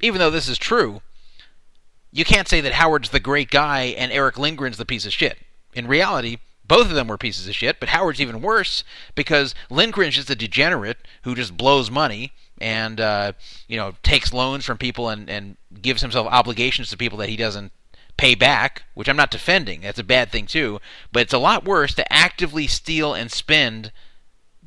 Even 0.01 0.19
though 0.19 0.31
this 0.31 0.47
is 0.47 0.57
true, 0.57 1.01
you 2.11 2.25
can't 2.25 2.47
say 2.47 2.61
that 2.61 2.73
Howard's 2.73 3.09
the 3.09 3.19
great 3.19 3.51
guy 3.51 3.83
and 3.97 4.11
Erick 4.11 4.37
Lindgren's 4.37 4.77
the 4.77 4.85
piece 4.85 5.05
of 5.05 5.13
shit. 5.13 5.37
In 5.73 5.87
reality, 5.87 6.37
both 6.67 6.87
of 6.87 6.95
them 6.95 7.07
were 7.07 7.17
pieces 7.17 7.47
of 7.47 7.55
shit, 7.55 7.79
but 7.79 7.89
Howard's 7.89 8.21
even 8.21 8.41
worse 8.41 8.83
because 9.13 9.53
Lindgren's 9.69 10.15
just 10.15 10.29
a 10.29 10.35
degenerate 10.35 10.97
who 11.23 11.35
just 11.35 11.57
blows 11.57 11.91
money 11.91 12.31
and 12.59 12.99
uh, 13.01 13.33
you 13.67 13.77
know 13.77 13.93
takes 14.03 14.33
loans 14.33 14.65
from 14.65 14.77
people 14.77 15.09
and, 15.09 15.29
and 15.29 15.57
gives 15.81 16.01
himself 16.01 16.27
obligations 16.27 16.89
to 16.89 16.97
people 16.97 17.17
that 17.19 17.29
he 17.29 17.35
doesn't 17.35 17.71
pay 18.17 18.35
back, 18.35 18.83
which 18.93 19.09
I'm 19.09 19.17
not 19.17 19.31
defending. 19.31 19.81
That's 19.81 19.99
a 19.99 20.03
bad 20.03 20.31
thing 20.31 20.45
too. 20.45 20.79
But 21.11 21.23
it's 21.23 21.33
a 21.33 21.37
lot 21.37 21.65
worse 21.65 21.93
to 21.95 22.13
actively 22.13 22.67
steal 22.67 23.13
and 23.13 23.31
spend 23.31 23.91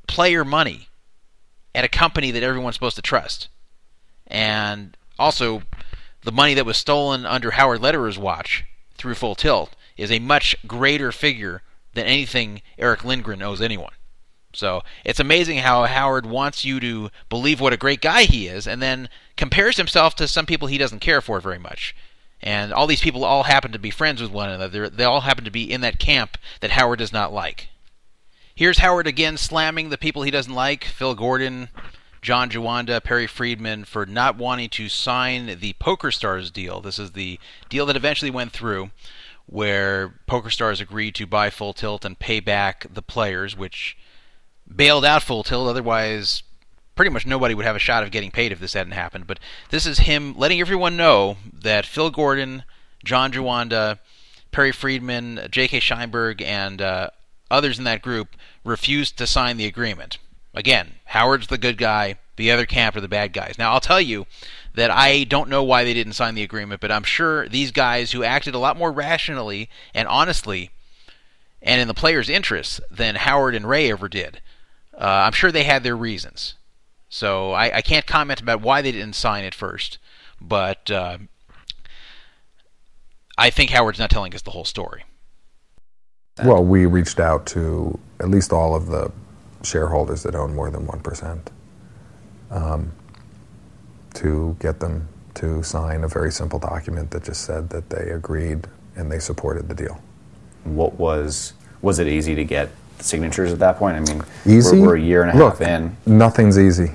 player 0.07 0.45
money 0.45 0.89
at 1.75 1.85
a 1.85 1.89
company 1.89 2.31
that 2.31 2.43
everyone's 2.43 2.75
supposed 2.75 2.97
to 2.97 3.03
trust. 3.03 3.49
And 4.27 4.97
also, 5.19 5.63
the 6.23 6.33
money 6.33 6.55
that 6.55 6.67
was 6.67 6.77
stolen 6.77 7.25
under 7.25 7.53
Howard 7.53 7.81
Lederer's 7.81 8.19
watch 8.19 8.65
through 8.97 9.15
Full 9.15 9.35
Tilt 9.35 9.75
is 9.97 10.13
a 10.13 10.19
much 10.19 10.57
greater 10.67 11.13
figure 11.13 11.63
than 11.95 12.07
anything 12.07 12.63
Erick 12.79 13.05
Lindgren 13.05 13.43
owes 13.43 13.61
anyone. 13.61 13.93
So 14.53 14.83
it's 15.05 15.21
amazing 15.21 15.59
how 15.59 15.85
Howard 15.85 16.27
wants 16.27 16.65
you 16.65 16.81
to 16.81 17.11
believe 17.29 17.61
what 17.61 17.73
a 17.73 17.77
great 17.77 18.01
guy 18.01 18.23
he 18.23 18.49
is, 18.49 18.67
and 18.67 18.81
then 18.81 19.09
compares 19.37 19.77
himself 19.77 20.15
to 20.17 20.29
some 20.29 20.47
people 20.47 20.69
he 20.69 20.79
doesn't 20.79 21.01
care 21.01 21.21
for 21.21 21.41
very 21.41 21.59
much. 21.59 21.95
And 22.41 22.73
all 22.73 22.87
these 22.87 23.01
people 23.01 23.25
all 23.25 23.45
happen 23.45 23.73
to 23.73 23.79
be 23.79 23.91
friends 23.91 24.23
with 24.23 24.31
one 24.31 24.49
another. 24.49 24.89
They 24.89 25.05
all 25.05 25.23
happen 25.23 25.45
to 25.45 25.51
be 25.51 25.71
in 25.71 25.81
that 25.83 25.99
camp 25.99 26.39
that 26.61 26.71
Howard 26.71 27.01
does 27.01 27.13
not 27.13 27.33
like. 27.33 27.69
Here's 28.55 28.79
Howard 28.79 29.07
again 29.07 29.37
slamming 29.37 29.89
the 29.89 29.99
people 29.99 30.23
he 30.23 30.31
doesn't 30.31 30.55
like 30.55 30.85
Phil 30.85 31.15
Gordon, 31.15 31.69
John 32.23 32.51
Juanda, 32.51 33.03
Perry 33.03 33.27
Friedman, 33.27 33.85
for 33.85 34.07
not 34.07 34.37
wanting 34.37 34.69
to 34.71 34.89
sign 34.89 35.47
the 35.61 35.75
PokerStars 35.75 36.53
deal. 36.53 36.81
This 36.81 36.99
is 36.99 37.13
the 37.13 37.39
deal 37.69 37.87
that 37.87 37.97
eventually 37.97 38.31
went 38.31 38.53
through, 38.53 38.91
where 39.47 40.15
PokerStars 40.29 40.81
agreed 40.81 41.15
to 41.17 41.27
buy 41.27 41.51
Full 41.51 41.73
Tilt 41.73 42.05
and 42.05 42.19
pay 42.19 42.41
back 42.41 42.87
the 42.93 43.03
players, 43.03 43.57
which 43.57 43.97
bailed 44.75 45.05
out 45.05 45.23
Full 45.23 45.43
Tilt. 45.43 45.69
Otherwise, 45.69 46.43
pretty 46.95 47.11
much 47.11 47.27
nobody 47.27 47.55
would 47.55 47.65
have 47.65 47.77
a 47.77 47.81
shot 47.81 48.03
of 48.03 48.11
getting 48.11 48.31
paid 48.31 48.53
if 48.53 48.61
this 48.61 48.75
hadn't 48.75 48.93
happened. 48.93 49.27
But 49.27 49.39
this 49.71 49.87
is 49.87 50.01
him 50.01 50.35
letting 50.37 50.61
everyone 50.61 50.97
know 50.97 51.37
that 51.53 51.87
Phil 51.87 52.11
Gordon, 52.11 52.65
John 53.05 53.33
Juanda, 53.33 53.99
Perry 54.51 54.73
Friedman, 54.73 55.47
J.K. 55.51 55.81
Sheinberg, 55.81 56.43
and 56.43 56.83
uh, 56.83 57.11
others 57.51 57.79
in 57.79 57.85
that 57.85 58.03
group 58.03 58.37
refused 58.65 59.17
to 59.19 59.27
sign 59.27 59.57
the 59.57 59.67
agreement. 59.67 60.19
Again, 60.55 60.95
Howard's 61.07 61.47
the 61.47 61.59
good 61.59 61.79
guy, 61.79 62.17
the 62.37 62.51
other 62.51 62.67
camp 62.67 62.97
are 62.97 63.01
the 63.01 63.09
bad 63.09 63.33
guys. 63.33 63.57
Now, 63.59 63.73
I'll 63.73 63.81
tell 63.81 64.01
you 64.01 64.27
that 64.75 64.91
I 64.91 65.25
don't 65.25 65.49
know 65.49 65.63
why 65.63 65.85
they 65.85 65.95
didn't 65.95 66.15
sign 66.15 66.35
the 66.35 66.43
agreement, 66.43 66.81
but 66.81 66.91
I'm 66.91 67.05
sure 67.05 67.49
these 67.49 67.71
guys 67.71 68.13
who 68.13 68.25
acted 68.25 68.55
a 68.55 68.59
lot 68.59 68.77
more 68.77 68.91
rationally 68.93 69.69
and 69.95 70.09
honestly 70.09 70.71
and 71.61 71.81
in 71.81 71.89
the 71.89 71.95
players' 71.95 72.29
interests 72.29 72.81
than 72.91 73.17
Howard 73.17 73.55
and 73.55 73.69
Ray 73.69 73.91
ever 73.91 74.09
did, 74.09 74.41
uh, 74.99 75.05
I'm 75.27 75.33
sure 75.33 75.53
they 75.53 75.65
had 75.65 75.85
their 75.85 75.97
reasons. 75.97 76.55
So 77.09 77.53
I, 77.53 77.77
I, 77.77 77.83
can't 77.83 78.07
comment 78.07 78.41
about 78.41 78.61
why 78.61 78.83
they 78.83 78.93
didn't 78.93 79.15
sign 79.15 79.45
it 79.45 79.55
first, 79.55 79.97
but 80.41 80.91
uh, 80.91 81.19
I 83.39 83.49
think 83.49 83.71
Howard's 83.71 83.99
not 83.99 84.11
telling 84.11 84.35
us 84.35 84.43
the 84.43 84.51
whole 84.51 84.67
story. 84.67 85.05
Well, 86.45 86.63
we 86.63 86.87
reached 86.87 87.19
out 87.19 87.47
to 87.47 87.99
at 88.21 88.29
least 88.29 88.53
all 88.53 88.75
of 88.75 88.87
the 88.87 89.11
shareholders 89.63 90.23
that 90.25 90.35
own 90.35 90.55
more 90.55 90.71
than 90.71 90.87
1% 90.87 91.41
um, 92.51 92.93
to 94.15 94.57
get 94.61 94.81
them 94.81 95.09
to 95.35 95.63
sign 95.63 96.05
a 96.05 96.09
very 96.09 96.33
simple 96.33 96.59
document 96.59 97.11
that 97.13 97.25
just 97.25 97.43
said 97.43 97.71
that 97.71 97.91
they 97.91 98.11
agreed 98.11 98.67
and 98.97 99.11
they 99.11 99.19
supported 99.19 99.69
the 99.69 99.75
deal. 99.75 100.01
What 100.65 100.95
was 100.95 101.55
was 101.81 102.01
it 102.01 102.09
easy 102.09 102.35
to 102.35 102.45
get 102.45 102.71
signatures 103.01 103.53
at 103.53 103.59
that 103.61 103.77
point? 103.77 103.97
I 103.97 104.01
mean, 104.13 104.23
Easy. 104.47 104.79
We're, 104.81 104.89
we're 104.89 104.97
a 104.97 105.01
year 105.01 105.23
and 105.23 105.31
a 105.33 105.39
Look, 105.39 105.59
half 105.59 105.69
in. 105.69 105.97
Nothing's 106.07 106.59
easy 106.59 106.93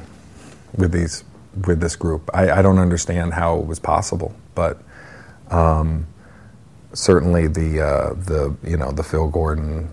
with 0.75 0.91
these 0.91 1.23
with 1.65 1.79
this 1.79 1.95
group. 1.95 2.29
I, 2.33 2.51
I 2.51 2.61
don't 2.61 2.79
understand 2.79 3.33
how 3.33 3.59
it 3.59 3.67
was 3.67 3.79
possible, 3.79 4.33
but 4.55 4.81
um, 5.51 6.07
certainly 6.93 7.47
the 7.47 7.81
uh, 7.81 8.13
the 8.13 8.55
you 8.63 8.77
know 8.77 8.91
the 8.91 9.03
Phil 9.03 9.27
Gordon, 9.27 9.89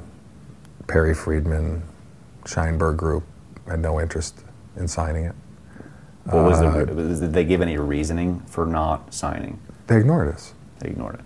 Perry 0.88 1.14
Friedman, 1.14 1.82
Scheinberg 2.44 2.96
group 2.96 3.24
had 3.68 3.80
no 3.80 4.00
interest 4.00 4.42
in 4.76 4.88
signing 4.88 5.24
it. 5.24 5.34
What 6.24 6.44
was 6.44 6.60
Uh, 6.60 6.84
the, 6.84 6.94
did 7.20 7.32
they 7.32 7.44
give 7.44 7.60
any 7.62 7.76
reasoning 7.78 8.40
for 8.46 8.66
not 8.66 9.12
signing? 9.12 9.58
They 9.86 9.98
ignored 9.98 10.28
us. 10.32 10.54
They 10.78 10.90
ignored 10.90 11.16
it. 11.16 11.20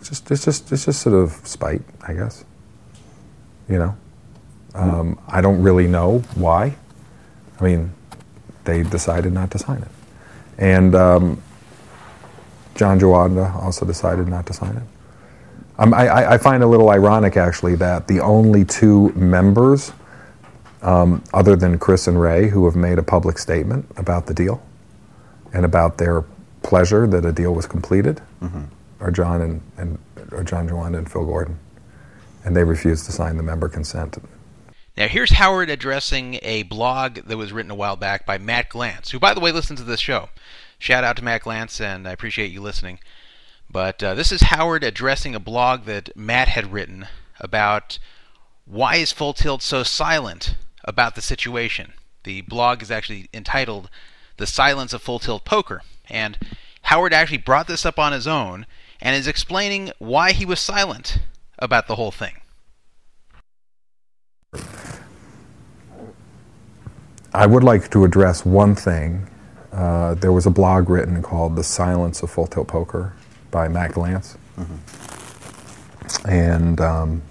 It's 0.00 0.08
just 0.08 0.30
it's 0.30 0.44
just 0.44 0.72
it's 0.72 0.84
just 0.84 1.00
sort 1.02 1.14
of 1.14 1.32
spite, 1.46 1.82
I 2.06 2.14
guess. 2.14 2.44
You 3.68 3.78
know, 3.78 3.96
um, 4.74 5.18
I 5.28 5.40
don't 5.40 5.62
really 5.62 5.86
know 5.86 6.18
why. 6.34 6.76
I 7.60 7.64
mean, 7.64 7.92
they 8.64 8.82
decided 8.82 9.32
not 9.32 9.50
to 9.52 9.58
sign 9.58 9.82
it, 9.82 9.90
and 10.58 10.94
um, 10.94 11.42
John 12.74 12.98
Juanda 12.98 13.54
also 13.54 13.86
decided 13.86 14.28
not 14.28 14.46
to 14.46 14.52
sign 14.52 14.76
it. 14.76 14.82
Um, 15.76 15.92
I, 15.92 16.34
I, 16.34 16.38
find 16.38 16.62
it 16.62 16.66
a 16.66 16.68
little 16.68 16.90
ironic, 16.90 17.36
actually, 17.36 17.74
that 17.76 18.06
the 18.06 18.20
only 18.20 18.64
two 18.64 19.08
members, 19.10 19.92
um, 20.82 21.24
other 21.32 21.56
than 21.56 21.78
Chris 21.80 22.06
and 22.06 22.20
Ray, 22.20 22.48
who 22.48 22.64
have 22.66 22.76
made 22.76 22.96
a 22.98 23.02
public 23.02 23.38
statement 23.38 23.84
about 23.96 24.26
the 24.26 24.34
deal 24.34 24.62
and 25.52 25.64
about 25.64 25.98
their 25.98 26.22
pleasure 26.62 27.08
that 27.08 27.24
a 27.24 27.32
deal 27.32 27.54
was 27.54 27.66
completed, 27.66 28.20
are 29.00 29.10
John 29.10 29.40
and, 29.40 29.60
and 29.76 29.98
are 30.32 30.44
John 30.44 30.68
Juanda 30.68 30.98
and 30.98 31.10
Phil 31.10 31.26
Gordon, 31.26 31.58
and 32.44 32.56
they 32.56 32.62
refused 32.62 33.06
to 33.06 33.12
sign 33.12 33.36
the 33.36 33.42
member 33.42 33.68
consent. 33.68 34.16
Now, 34.96 35.08
here's 35.08 35.32
Howard 35.32 35.70
addressing 35.70 36.38
a 36.42 36.62
blog 36.62 37.16
that 37.26 37.36
was 37.36 37.52
written 37.52 37.72
a 37.72 37.74
while 37.74 37.96
back 37.96 38.24
by 38.24 38.38
Matt 38.38 38.70
Glantz, 38.70 39.10
who, 39.10 39.18
by 39.18 39.34
the 39.34 39.40
way, 39.40 39.50
listens 39.50 39.80
to 39.80 39.84
this 39.84 39.98
show. 39.98 40.28
Shout 40.78 41.02
out 41.02 41.16
to 41.16 41.24
Matt 41.24 41.42
Glantz, 41.42 41.80
and 41.80 42.06
I 42.06 42.12
appreciate 42.12 42.52
you 42.52 42.60
listening. 42.60 43.00
But 43.68 44.04
uh, 44.04 44.14
this 44.14 44.30
is 44.30 44.42
Howard 44.42 44.84
addressing 44.84 45.34
a 45.34 45.40
blog 45.40 45.84
that 45.86 46.16
Matt 46.16 46.46
had 46.46 46.72
written 46.72 47.08
about 47.40 47.98
why 48.66 48.96
is 48.96 49.10
Full 49.10 49.32
Tilt 49.32 49.62
so 49.62 49.82
silent 49.82 50.54
about 50.84 51.16
the 51.16 51.22
situation. 51.22 51.94
The 52.22 52.42
blog 52.42 52.80
is 52.80 52.92
actually 52.92 53.28
entitled 53.34 53.90
"The 54.36 54.46
Silence 54.46 54.92
of 54.92 55.02
Full 55.02 55.18
Tilt 55.18 55.44
Poker," 55.44 55.82
and 56.08 56.38
Howard 56.82 57.12
actually 57.12 57.38
brought 57.38 57.66
this 57.66 57.84
up 57.84 57.98
on 57.98 58.12
his 58.12 58.28
own 58.28 58.64
and 59.00 59.16
is 59.16 59.26
explaining 59.26 59.90
why 59.98 60.30
he 60.30 60.44
was 60.44 60.60
silent 60.60 61.18
about 61.58 61.88
the 61.88 61.96
whole 61.96 62.12
thing. 62.12 62.34
I 67.34 67.46
would 67.46 67.64
like 67.64 67.90
to 67.90 68.04
address 68.04 68.44
one 68.46 68.74
thing. 68.76 69.28
Uh, 69.72 70.14
there 70.14 70.32
was 70.32 70.46
a 70.46 70.50
blog 70.50 70.88
written 70.88 71.22
called 71.22 71.56
"The 71.56 71.64
Silence 71.64 72.22
of 72.22 72.30
Full 72.30 72.46
Tilt 72.46 72.68
Poker" 72.68 73.12
by 73.50 73.68
Matt 73.68 73.92
Glantz, 73.92 74.36
and 76.28 76.80
um, 76.80 77.22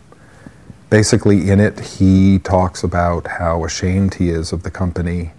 basically 0.89 1.49
in 1.49 1.59
it 1.59 1.79
he 1.79 2.39
talks 2.39 2.83
about 2.83 3.27
how 3.27 3.65
ashamed 3.65 4.15
he 4.15 4.29
is 4.29 4.53
of 4.53 4.63
the 4.63 4.71
company, 4.71 5.31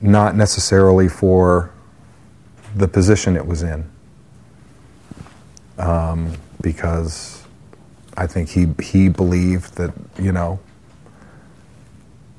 not 0.00 0.36
necessarily 0.36 1.08
for 1.08 1.70
the 2.76 2.88
position 2.88 3.36
it 3.36 3.46
was 3.46 3.62
in, 3.62 3.90
um, 5.78 6.34
because 6.62 7.44
I 8.16 8.26
think 8.26 8.50
he 8.50 8.68
he 8.82 9.08
believed 9.08 9.76
that 9.76 9.92
you 10.18 10.32
know 10.32 10.60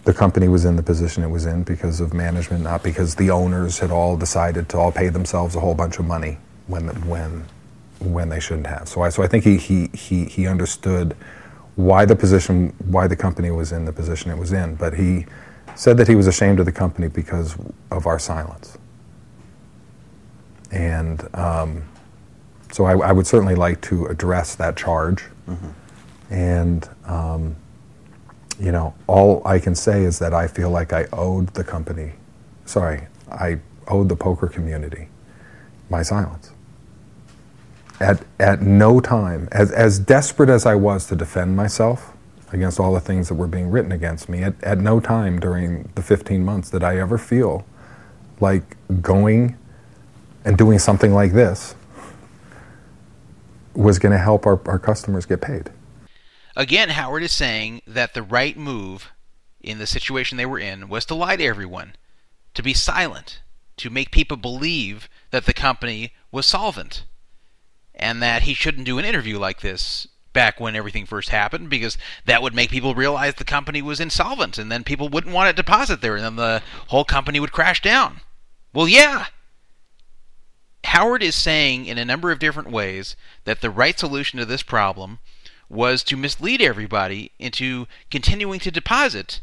the 0.09 0.15
company 0.15 0.47
was 0.47 0.65
in 0.65 0.75
the 0.75 0.81
position 0.81 1.23
it 1.23 1.29
was 1.29 1.45
in 1.45 1.61
because 1.61 2.01
of 2.01 2.15
management, 2.15 2.63
not 2.63 2.81
because 2.81 3.13
the 3.13 3.29
owners 3.29 3.77
had 3.77 3.91
all 3.91 4.17
decided 4.17 4.67
to 4.67 4.75
all 4.75 4.91
pay 4.91 5.07
themselves 5.07 5.55
a 5.55 5.59
whole 5.59 5.75
bunch 5.75 5.99
of 5.99 6.05
money 6.05 6.39
when 6.65 6.87
when 7.07 7.45
when 7.99 8.27
they 8.29 8.39
shouldn't 8.39 8.65
have. 8.65 8.89
So 8.89 9.03
I 9.03 9.09
so 9.09 9.21
I 9.21 9.27
think 9.27 9.43
he 9.43 9.57
he 9.57 9.87
he, 9.93 10.25
he 10.25 10.47
understood 10.47 11.15
why 11.75 12.05
the 12.05 12.15
position 12.15 12.73
why 12.85 13.05
the 13.05 13.15
company 13.15 13.51
was 13.51 13.71
in 13.71 13.85
the 13.85 13.93
position 13.93 14.31
it 14.31 14.37
was 14.39 14.51
in, 14.51 14.73
but 14.73 14.95
he 14.95 15.27
said 15.75 15.95
that 15.97 16.07
he 16.07 16.15
was 16.15 16.25
ashamed 16.25 16.59
of 16.59 16.65
the 16.65 16.71
company 16.71 17.07
because 17.07 17.55
of 17.91 18.07
our 18.07 18.17
silence. 18.17 18.79
And 20.71 21.23
um, 21.35 21.83
so 22.71 22.85
I, 22.85 22.97
I 23.09 23.11
would 23.11 23.27
certainly 23.27 23.53
like 23.53 23.79
to 23.81 24.07
address 24.07 24.55
that 24.55 24.75
charge. 24.75 25.25
And 26.31 26.89
um, 27.05 27.55
you 28.59 28.71
know, 28.71 28.93
all 29.07 29.41
I 29.45 29.59
can 29.59 29.75
say 29.75 30.03
is 30.03 30.19
that 30.19 30.33
I 30.33 30.47
feel 30.47 30.69
like 30.69 30.93
I 30.93 31.07
owed 31.13 31.47
the 31.53 31.63
company, 31.63 32.13
sorry, 32.65 33.07
I 33.31 33.59
owed 33.87 34.09
the 34.09 34.15
poker 34.15 34.47
community 34.47 35.07
my 35.89 36.01
silence. 36.03 36.51
At, 37.99 38.23
at 38.39 38.61
no 38.61 38.99
time, 38.99 39.49
as, 39.51 39.71
as 39.71 39.99
desperate 39.99 40.49
as 40.49 40.65
I 40.65 40.75
was 40.75 41.07
to 41.07 41.15
defend 41.15 41.55
myself 41.55 42.13
against 42.51 42.79
all 42.79 42.93
the 42.93 42.99
things 42.99 43.27
that 43.27 43.35
were 43.35 43.47
being 43.47 43.69
written 43.69 43.91
against 43.91 44.29
me, 44.29 44.43
at, 44.43 44.61
at 44.63 44.77
no 44.77 44.99
time 44.99 45.39
during 45.39 45.89
the 45.95 46.01
15 46.01 46.43
months 46.43 46.69
did 46.69 46.83
I 46.83 46.97
ever 46.97 47.17
feel 47.17 47.65
like 48.39 48.77
going 49.01 49.57
and 50.45 50.57
doing 50.57 50.79
something 50.79 51.13
like 51.13 51.33
this 51.33 51.75
was 53.73 53.99
going 53.99 54.11
to 54.11 54.17
help 54.17 54.45
our, 54.45 54.59
our 54.67 54.79
customers 54.79 55.25
get 55.25 55.41
paid. 55.41 55.69
Again, 56.59 56.89
Howard 56.89 57.23
is 57.23 57.31
saying 57.31 57.83
that 57.87 58.13
the 58.13 58.21
right 58.21 58.57
move 58.57 59.13
in 59.61 59.79
the 59.79 59.87
situation 59.87 60.35
they 60.35 60.45
were 60.45 60.59
in 60.59 60.89
was 60.89 61.05
to 61.05 61.15
lie 61.15 61.37
to 61.37 61.45
everyone, 61.45 61.95
to 62.53 62.61
be 62.61 62.73
silent, 62.73 63.39
to 63.77 63.89
make 63.89 64.11
people 64.11 64.35
believe 64.35 65.07
that 65.31 65.45
the 65.45 65.53
company 65.53 66.11
was 66.33 66.45
solvent, 66.45 67.05
and 67.95 68.21
that 68.21 68.41
he 68.41 68.53
shouldn't 68.53 68.85
do 68.85 68.99
an 68.99 69.05
interview 69.05 69.39
like 69.39 69.61
this 69.61 70.05
back 70.33 70.59
when 70.59 70.75
everything 70.75 71.05
first 71.05 71.29
happened 71.29 71.69
because 71.69 71.97
that 72.25 72.41
would 72.41 72.53
make 72.53 72.71
people 72.71 72.93
realize 72.93 73.35
the 73.35 73.45
company 73.45 73.81
was 73.81 74.01
insolvent 74.01 74.57
and 74.57 74.69
then 74.69 74.83
people 74.83 75.07
wouldn't 75.07 75.33
want 75.33 75.47
to 75.47 75.53
deposit 75.53 76.01
there 76.01 76.17
and 76.17 76.25
then 76.25 76.35
the 76.35 76.61
whole 76.87 77.05
company 77.05 77.39
would 77.39 77.53
crash 77.53 77.81
down. 77.81 78.19
Well, 78.73 78.89
yeah. 78.89 79.27
Howard 80.83 81.23
is 81.23 81.35
saying 81.35 81.85
in 81.85 81.97
a 81.97 82.03
number 82.03 82.31
of 82.31 82.39
different 82.39 82.69
ways 82.69 83.15
that 83.45 83.61
the 83.61 83.69
right 83.69 83.97
solution 83.97 84.39
to 84.39 84.45
this 84.45 84.61
problem 84.61 85.19
was 85.69 86.03
to 86.03 86.17
mislead 86.17 86.61
everybody 86.61 87.31
into 87.39 87.87
continuing 88.09 88.59
to 88.59 88.71
deposit, 88.71 89.39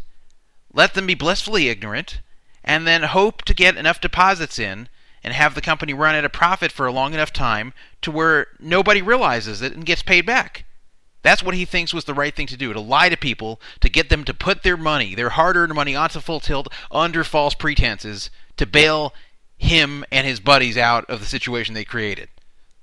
let 0.73 0.95
them 0.95 1.07
be 1.07 1.15
blissfully 1.15 1.69
ignorant, 1.69 2.21
and 2.65 2.87
then 2.87 3.05
hope 3.05 3.43
to 3.43 3.55
get 3.55 3.77
enough 3.77 4.01
deposits 4.01 4.59
in 4.59 4.89
and 5.23 5.33
have 5.33 5.55
the 5.55 5.61
company 5.61 5.95
run 5.95 6.15
at 6.15 6.25
a 6.25 6.29
profit 6.29 6.71
for 6.71 6.87
a 6.87 6.93
long 6.93 7.15
enough 7.15 7.33
time 7.33 7.73
to 8.03 8.11
where 8.11 8.49
nobody 8.61 9.01
realizes 9.01 9.63
it 9.63 9.73
and 9.73 9.87
gets 9.87 10.03
paid 10.03 10.27
back. 10.27 10.65
That's 11.23 11.43
what 11.43 11.55
he 11.55 11.65
thinks 11.65 11.93
was 11.93 12.05
the 12.05 12.15
right 12.15 12.35
thing 12.35 12.47
to 12.49 12.57
do 12.57 12.73
to 12.73 12.81
lie 12.81 13.09
to 13.09 13.17
people, 13.17 13.61
to 13.81 13.89
get 13.89 14.09
them 14.09 14.23
to 14.25 14.35
put 14.35 14.63
their 14.63 14.77
money, 14.77 15.15
their 15.15 15.31
hard 15.31 15.57
earned 15.57 15.75
money, 15.75 15.97
onto 15.97 16.21
full 16.21 16.39
tilt 16.39 16.69
under 16.91 17.25
false 17.25 17.55
pretenses 17.55 18.31
to 18.57 18.67
bail 18.67 19.13
him 19.59 20.05
and 20.13 20.27
his 20.27 20.39
buddies 20.39 20.77
out 20.77 21.05
of 21.07 21.21
the 21.21 21.27
situation 21.27 21.75
they 21.75 21.85
created. 21.85 22.29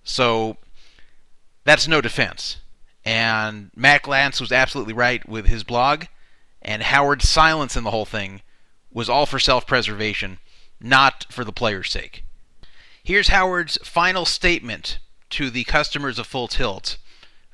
So 0.03 0.57
that's 1.63 1.87
no 1.87 2.01
defense. 2.01 2.57
And 3.05 3.71
Matt 3.75 4.03
Glantz 4.03 4.39
was 4.39 4.51
absolutely 4.51 4.93
right 4.93 5.27
with 5.27 5.47
his 5.47 5.63
blog, 5.63 6.05
and 6.61 6.81
Howard's 6.81 7.27
silence 7.27 7.75
in 7.75 7.83
the 7.83 7.91
whole 7.91 8.05
thing 8.05 8.41
was 8.91 9.09
all 9.09 9.25
for 9.25 9.39
self 9.39 9.67
preservation, 9.67 10.39
not 10.79 11.25
for 11.29 11.43
the 11.43 11.51
player's 11.51 11.91
sake. 11.91 12.23
Here's 13.03 13.27
Howard's 13.27 13.77
final 13.83 14.23
statement 14.25 14.99
to 15.31 15.49
the 15.49 15.65
customers 15.65 16.17
of 16.17 16.27
Full 16.27 16.47
Tilt 16.47 16.97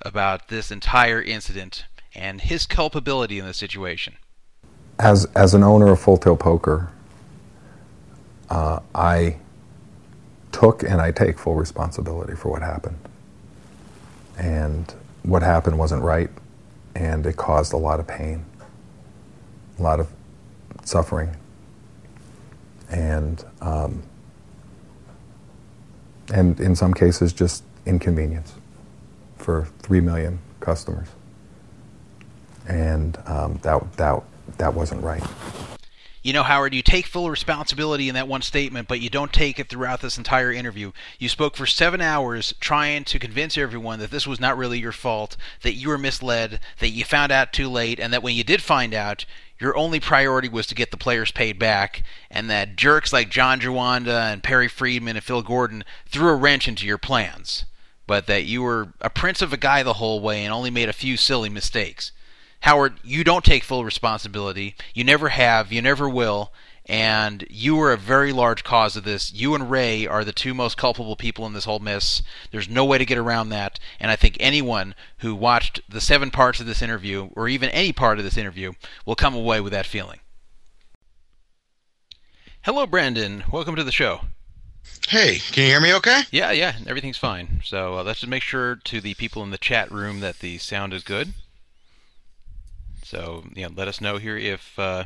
about 0.02 0.50
this 0.50 0.70
entire 0.72 1.22
incident 1.22 1.86
and 2.14 2.42
his 2.42 2.66
culpability 2.66 3.40
in 3.40 3.46
the 3.46 3.54
situation. 3.54 4.16
as 5.00 5.26
as 5.36 5.54
an 5.54 5.64
owner 5.64 5.92
of 5.92 6.00
Full 6.00 6.18
Tilt 6.18 6.40
Poker, 6.40 6.90
uh, 8.50 8.80
I 8.94 9.38
took 10.52 10.84
and 10.84 11.02
I 11.02 11.12
take 11.12 11.40
full 11.40 11.56
responsibility 11.56 12.36
for 12.36 12.50
what 12.50 12.62
happened. 12.62 12.98
And 14.38 14.94
what 15.24 15.42
happened 15.42 15.78
wasn't 15.78 16.02
right, 16.02 16.30
and 16.96 17.26
it 17.26 17.38
caused 17.38 17.74
a 17.74 17.78
lot 17.78 18.00
of 18.00 18.08
pain, 18.08 18.46
a 19.78 19.82
lot 19.82 20.00
of 20.00 20.08
suffering, 20.84 21.36
and 22.90 23.44
um, 23.62 24.04
and 26.34 26.60
in 26.60 26.76
some 26.76 26.94
cases 26.94 27.34
just 27.34 27.64
inconvenience 27.86 28.54
for 29.38 29.68
three 29.80 30.02
million 30.02 30.40
customers. 30.60 31.08
And 32.68 33.18
um, 33.26 33.60
that 33.64 33.94
that 33.94 34.24
that 34.58 34.74
wasn't 34.74 35.04
right. 35.04 35.24
You 36.22 36.34
know, 36.34 36.44
Howard, 36.44 36.74
you 36.74 36.82
take 36.82 37.06
full 37.06 37.30
responsibility 37.30 38.10
in 38.10 38.16
that 38.16 38.28
one 38.28 38.42
statement, 38.42 38.90
but 38.90 39.00
you 39.00 39.10
don't 39.10 39.32
take 39.32 39.58
it 39.58 39.70
throughout 39.70 40.02
this 40.02 40.18
entire 40.18 40.52
interview. 40.52 40.92
You 41.18 41.30
spoke 41.30 41.56
for 41.56 41.66
seven 41.66 42.02
hours 42.02 42.54
trying 42.60 43.06
to 43.06 43.20
convince 43.20 43.58
everyone 43.58 44.00
that 44.00 44.12
this 44.12 44.28
was 44.28 44.40
not 44.40 44.58
really 44.58 44.80
your 44.80 44.92
fault, 44.92 45.38
that 45.62 45.76
you 45.76 45.88
were 45.88 45.98
misled, 45.98 46.60
that 46.80 46.90
you 46.90 47.06
found 47.06 47.32
out 47.32 47.54
too 47.54 47.70
late, 47.70 48.02
and 48.02 48.12
that 48.12 48.22
when 48.22 48.36
you 48.36 48.44
did 48.44 48.62
find 48.62 48.94
out, 48.94 49.26
your 49.60 49.78
only 49.78 50.02
priority 50.02 50.50
was 50.50 50.68
to 50.68 50.76
get 50.76 50.92
the 50.92 50.98
players 50.98 51.32
paid 51.32 51.58
back, 51.58 52.04
and 52.30 52.50
that 52.50 52.76
jerks 52.76 53.14
like 53.14 53.30
John 53.30 53.62
Juanda 53.62 54.32
and 54.32 54.44
Perry 54.44 54.68
Friedman 54.68 55.16
and 55.16 55.24
Phil 55.24 55.42
Gordon 55.42 55.86
threw 56.06 56.30
a 56.30 56.36
wrench 56.36 56.68
into 56.68 56.86
your 56.86 56.98
plans, 56.98 57.64
but 58.08 58.28
that 58.28 58.44
you 58.44 58.62
were 58.62 58.94
a 59.00 59.10
prince 59.10 59.42
of 59.42 59.54
a 59.54 59.58
guy 59.58 59.84
the 59.84 59.94
whole 59.94 60.20
way 60.20 60.44
and 60.44 60.54
only 60.54 60.70
made 60.70 60.90
a 60.90 60.94
few 60.94 61.16
silly 61.16 61.50
mistakes. 61.50 62.12
Howard, 62.62 62.96
you 63.04 63.24
don't 63.24 63.46
take 63.46 63.64
full 63.64 63.86
responsibility. 63.86 64.76
You 64.94 65.04
never 65.04 65.30
have. 65.30 65.72
You 65.72 65.82
never 65.82 66.10
will. 66.10 66.52
And 66.86 67.46
you 67.50 67.80
are 67.82 67.94
a 67.94 67.98
very 67.98 68.34
large 68.34 68.64
cause 68.64 68.96
of 68.96 69.04
this. 69.04 69.32
You 69.32 69.54
and 69.54 69.70
Ray 69.70 70.08
are 70.08 70.24
the 70.26 70.32
two 70.32 70.54
most 70.54 70.76
culpable 70.76 71.16
people 71.16 71.46
in 71.46 71.54
this 71.54 71.66
whole 71.66 71.80
mess. 71.80 72.24
There's 72.52 72.68
no 72.68 72.84
way 72.84 72.98
to 72.98 73.06
get 73.06 73.18
around 73.18 73.50
that. 73.50 73.80
And 74.00 74.10
I 74.10 74.16
think 74.16 74.38
anyone 74.40 74.96
who 75.20 75.36
watched 75.36 75.82
the 75.88 76.02
seven 76.02 76.32
parts 76.32 76.60
of 76.60 76.66
this 76.66 76.82
interview, 76.82 77.30
or 77.36 77.48
even 77.48 77.70
any 77.70 77.94
part 77.94 78.18
of 78.18 78.26
this 78.26 78.38
interview, 78.38 78.74
will 79.06 79.16
come 79.16 79.36
away 79.36 79.62
with 79.62 79.72
that 79.72 79.86
feeling. 79.86 80.20
Hello, 82.64 82.88
Brandon. 82.88 83.44
Welcome 83.52 83.76
to 83.76 83.84
the 83.84 83.92
show. 83.92 84.22
Hey, 85.08 85.38
can 85.52 85.64
you 85.64 85.70
hear 85.70 85.80
me 85.80 85.94
okay? 85.94 86.22
Yeah, 86.32 86.52
yeah, 86.52 86.74
everything's 86.88 87.18
fine. 87.18 87.62
So 87.64 88.00
uh, 88.00 88.04
let's 88.04 88.22
just 88.22 88.30
make 88.30 88.44
sure 88.44 88.76
to 88.76 89.00
the 89.00 89.14
people 89.14 89.44
in 89.44 89.52
the 89.52 89.58
chat 89.58 89.92
room 89.92 90.20
that 90.22 90.40
the 90.40 90.58
sound 90.58 90.94
is 90.94 91.04
good. 91.04 91.34
So, 93.10 93.44
yeah, 93.56 93.70
let 93.76 93.88
us 93.88 94.02
know 94.02 94.18
here 94.18 94.38
if 94.38 94.78
uh, 94.78 95.06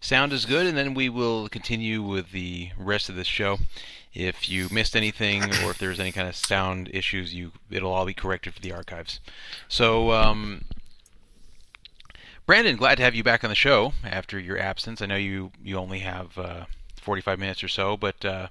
sound 0.00 0.32
is 0.32 0.46
good, 0.46 0.64
and 0.64 0.78
then 0.78 0.94
we 0.94 1.08
will 1.08 1.48
continue 1.48 2.00
with 2.00 2.30
the 2.30 2.70
rest 2.78 3.08
of 3.08 3.16
this 3.16 3.26
show. 3.26 3.58
If 4.14 4.48
you 4.48 4.68
missed 4.70 4.94
anything, 4.94 5.42
or 5.42 5.72
if 5.72 5.78
there's 5.78 5.98
any 5.98 6.12
kind 6.12 6.28
of 6.28 6.36
sound 6.36 6.88
issues, 6.92 7.34
you 7.34 7.50
it'll 7.68 7.92
all 7.92 8.06
be 8.06 8.14
corrected 8.14 8.54
for 8.54 8.60
the 8.60 8.70
archives. 8.70 9.18
So, 9.66 10.12
um, 10.12 10.66
Brandon, 12.46 12.76
glad 12.76 12.94
to 12.98 13.02
have 13.02 13.16
you 13.16 13.24
back 13.24 13.42
on 13.42 13.50
the 13.50 13.56
show 13.56 13.92
after 14.04 14.38
your 14.38 14.56
absence. 14.56 15.02
I 15.02 15.06
know 15.06 15.16
you 15.16 15.50
you 15.64 15.78
only 15.78 15.98
have 15.98 16.38
uh, 16.38 16.66
45 17.00 17.40
minutes 17.40 17.64
or 17.64 17.68
so, 17.68 17.96
but 17.96 18.24
uh, 18.24 18.48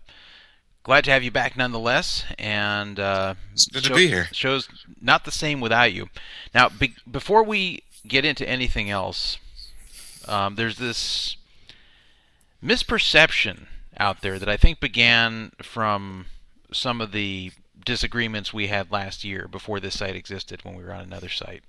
glad 0.84 1.06
to 1.06 1.12
have 1.12 1.24
you 1.24 1.32
back 1.32 1.56
nonetheless. 1.56 2.26
And 2.38 3.00
uh, 3.00 3.36
It's 3.54 3.68
good 3.68 3.86
to 3.86 3.96
be 3.96 4.08
here. 4.08 4.28
Show's 4.34 4.68
not 5.00 5.24
the 5.24 5.32
same 5.32 5.62
without 5.62 5.94
you. 5.94 6.10
Now, 6.54 6.68
be- 6.68 6.96
before 7.10 7.44
we 7.44 7.84
get 8.08 8.26
into 8.26 8.48
anything 8.48 8.90
else, 8.90 9.38
um, 10.28 10.56
there's 10.56 10.78
this 10.78 11.38
misperception 12.64 13.68
out 13.98 14.22
there 14.22 14.40
that 14.40 14.50
I 14.50 14.58
think 14.58 14.80
began 14.80 15.52
from 15.62 16.26
some 16.72 17.02
of 17.02 17.12
the 17.12 17.52
disagreements 17.84 18.54
we 18.54 18.68
had 18.68 18.92
last 18.92 19.24
year 19.24 19.48
before 19.48 19.80
this 19.80 19.98
site 19.98 20.16
existed 20.16 20.64
when 20.64 20.76
we 20.76 20.84
were 20.84 20.94
on 20.94 21.02
another 21.02 21.30
site. 21.30 21.64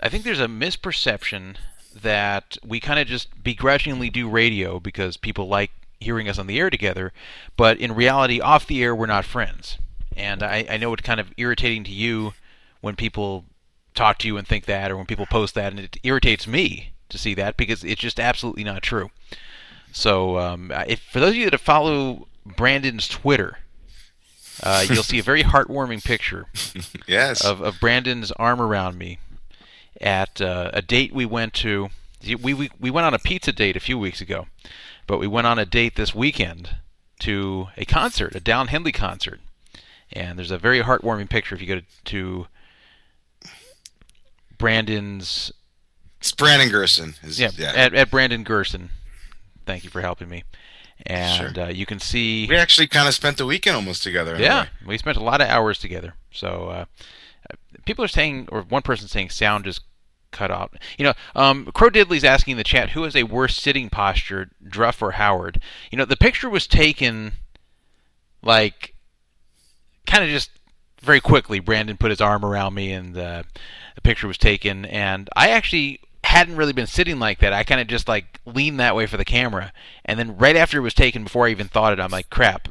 I 0.00 0.08
think 0.08 0.24
there's 0.24 0.40
a 0.40 0.46
misperception 0.46 1.56
that 1.94 2.56
we 2.64 2.80
kind 2.80 2.98
of 2.98 3.06
just 3.06 3.42
begrudgingly 3.42 4.10
do 4.10 4.28
radio 4.28 4.80
because 4.80 5.16
people 5.16 5.48
like 5.48 5.70
hearing 6.00 6.28
us 6.28 6.38
on 6.38 6.46
the 6.46 6.58
air 6.58 6.70
together, 6.70 7.12
but 7.56 7.78
in 7.78 7.94
reality, 7.94 8.40
off 8.40 8.66
the 8.66 8.82
air, 8.82 8.94
we're 8.94 9.06
not 9.06 9.24
friends. 9.24 9.78
And 10.16 10.42
I, 10.42 10.66
I 10.68 10.76
know 10.76 10.92
it's 10.92 11.02
kind 11.02 11.20
of 11.20 11.32
irritating 11.36 11.84
to 11.84 11.92
you 11.92 12.34
when 12.80 12.96
people 12.96 13.44
talk 13.94 14.18
to 14.18 14.26
you 14.26 14.36
and 14.36 14.46
think 14.46 14.64
that, 14.66 14.90
or 14.90 14.96
when 14.96 15.06
people 15.06 15.26
post 15.26 15.54
that, 15.54 15.72
and 15.72 15.80
it 15.80 15.96
irritates 16.02 16.46
me 16.46 16.92
to 17.08 17.18
see 17.18 17.34
that 17.34 17.56
because 17.56 17.84
it's 17.84 18.00
just 18.00 18.18
absolutely 18.20 18.64
not 18.64 18.82
true. 18.82 19.10
So, 19.92 20.38
um, 20.38 20.72
if 20.88 21.00
for 21.00 21.20
those 21.20 21.30
of 21.30 21.36
you 21.36 21.50
that 21.50 21.58
follow 21.58 22.26
Brandon's 22.46 23.06
Twitter, 23.06 23.58
uh, 24.62 24.84
you'll 24.88 25.02
see 25.02 25.18
a 25.18 25.22
very 25.22 25.42
heartwarming 25.44 26.02
picture 26.04 26.46
Yes. 27.06 27.44
of, 27.44 27.60
of 27.60 27.78
Brandon's 27.80 28.32
arm 28.32 28.60
around 28.60 28.96
me 28.98 29.18
at 30.00 30.40
uh, 30.40 30.70
a 30.72 30.80
date 30.82 31.12
we 31.12 31.26
went 31.26 31.52
to. 31.54 31.88
We, 32.24 32.54
we 32.54 32.70
we 32.78 32.90
went 32.90 33.04
on 33.06 33.14
a 33.14 33.18
pizza 33.18 33.52
date 33.52 33.76
a 33.76 33.80
few 33.80 33.98
weeks 33.98 34.20
ago, 34.20 34.46
but 35.06 35.18
we 35.18 35.26
went 35.26 35.46
on 35.46 35.58
a 35.58 35.66
date 35.66 35.96
this 35.96 36.14
weekend 36.14 36.76
to 37.18 37.68
a 37.76 37.84
concert, 37.84 38.34
a 38.36 38.40
Don 38.40 38.68
Henley 38.68 38.92
concert, 38.92 39.40
and 40.12 40.38
there's 40.38 40.50
a 40.52 40.58
very 40.58 40.80
heartwarming 40.82 41.28
picture 41.28 41.54
if 41.56 41.60
you 41.60 41.66
go 41.66 41.74
to, 41.80 41.84
to 42.04 42.46
Brandon's 44.62 45.52
it's 46.20 46.30
Brandon 46.30 46.68
Gerson. 46.68 47.14
Is, 47.24 47.40
yeah, 47.40 47.50
yeah. 47.58 47.72
At, 47.74 47.94
at 47.94 48.10
Brandon 48.12 48.44
Gerson. 48.44 48.90
Thank 49.66 49.82
you 49.82 49.90
for 49.90 50.00
helping 50.00 50.28
me. 50.28 50.44
And 51.04 51.56
Sure. 51.56 51.64
uh, 51.64 51.68
you 51.68 51.84
can 51.84 51.98
see 51.98 52.46
we 52.48 52.56
actually 52.56 52.86
kind 52.86 53.08
of 53.08 53.14
spent 53.14 53.38
the 53.38 53.44
weekend 53.44 53.74
almost 53.74 54.04
together. 54.04 54.36
yeah, 54.38 54.66
we 54.86 54.96
spent 54.98 55.16
a 55.16 55.22
lot 55.22 55.40
of 55.40 55.48
hours 55.48 55.80
together. 55.80 56.14
So 56.30 56.68
uh, 56.68 56.84
people 57.84 58.04
are 58.04 58.08
saying, 58.08 58.48
or 58.52 58.62
one 58.62 58.82
person 58.82 59.08
saying, 59.08 59.30
sound 59.30 59.66
is 59.66 59.80
cut 60.30 60.52
out. 60.52 60.74
You 60.96 61.06
know, 61.06 61.12
um, 61.34 61.66
Crow 61.74 61.90
Diddley's 61.90 62.22
asking 62.22 62.52
in 62.52 62.58
the 62.58 62.62
chat, 62.64 62.90
who 62.90 63.02
has 63.02 63.16
a 63.16 63.24
worse 63.24 63.56
sitting 63.56 63.90
posture, 63.90 64.50
Druff 64.64 65.02
or 65.02 65.12
Howard? 65.12 65.60
You 65.90 65.98
know, 65.98 66.04
the 66.04 66.16
picture 66.16 66.48
was 66.48 66.68
taken 66.68 67.32
like 68.42 68.94
kind 70.06 70.22
of 70.22 70.30
just 70.30 70.50
very 71.00 71.20
quickly. 71.20 71.58
Brandon 71.58 71.96
put 71.96 72.10
his 72.10 72.20
arm 72.20 72.44
around 72.44 72.74
me, 72.74 72.92
and 72.92 73.16
uh, 73.16 73.42
the 73.94 74.00
picture 74.00 74.28
was 74.28 74.38
taken. 74.38 74.84
And 74.84 75.28
I 75.36 75.50
actually 75.50 76.00
hadn't 76.24 76.56
really 76.56 76.72
been 76.72 76.86
sitting 76.86 77.18
like 77.18 77.40
that. 77.40 77.52
I 77.52 77.64
kind 77.64 77.80
of 77.80 77.86
just 77.86 78.08
like 78.08 78.40
leaned 78.46 78.80
that 78.80 78.96
way 78.96 79.06
for 79.06 79.16
the 79.16 79.24
camera, 79.24 79.72
and 80.04 80.18
then 80.18 80.36
right 80.36 80.56
after 80.56 80.78
it 80.78 80.82
was 80.82 80.94
taken, 80.94 81.24
before 81.24 81.46
I 81.46 81.50
even 81.50 81.68
thought 81.68 81.92
it, 81.92 82.00
I'm 82.00 82.10
like, 82.10 82.30
crap. 82.30 82.68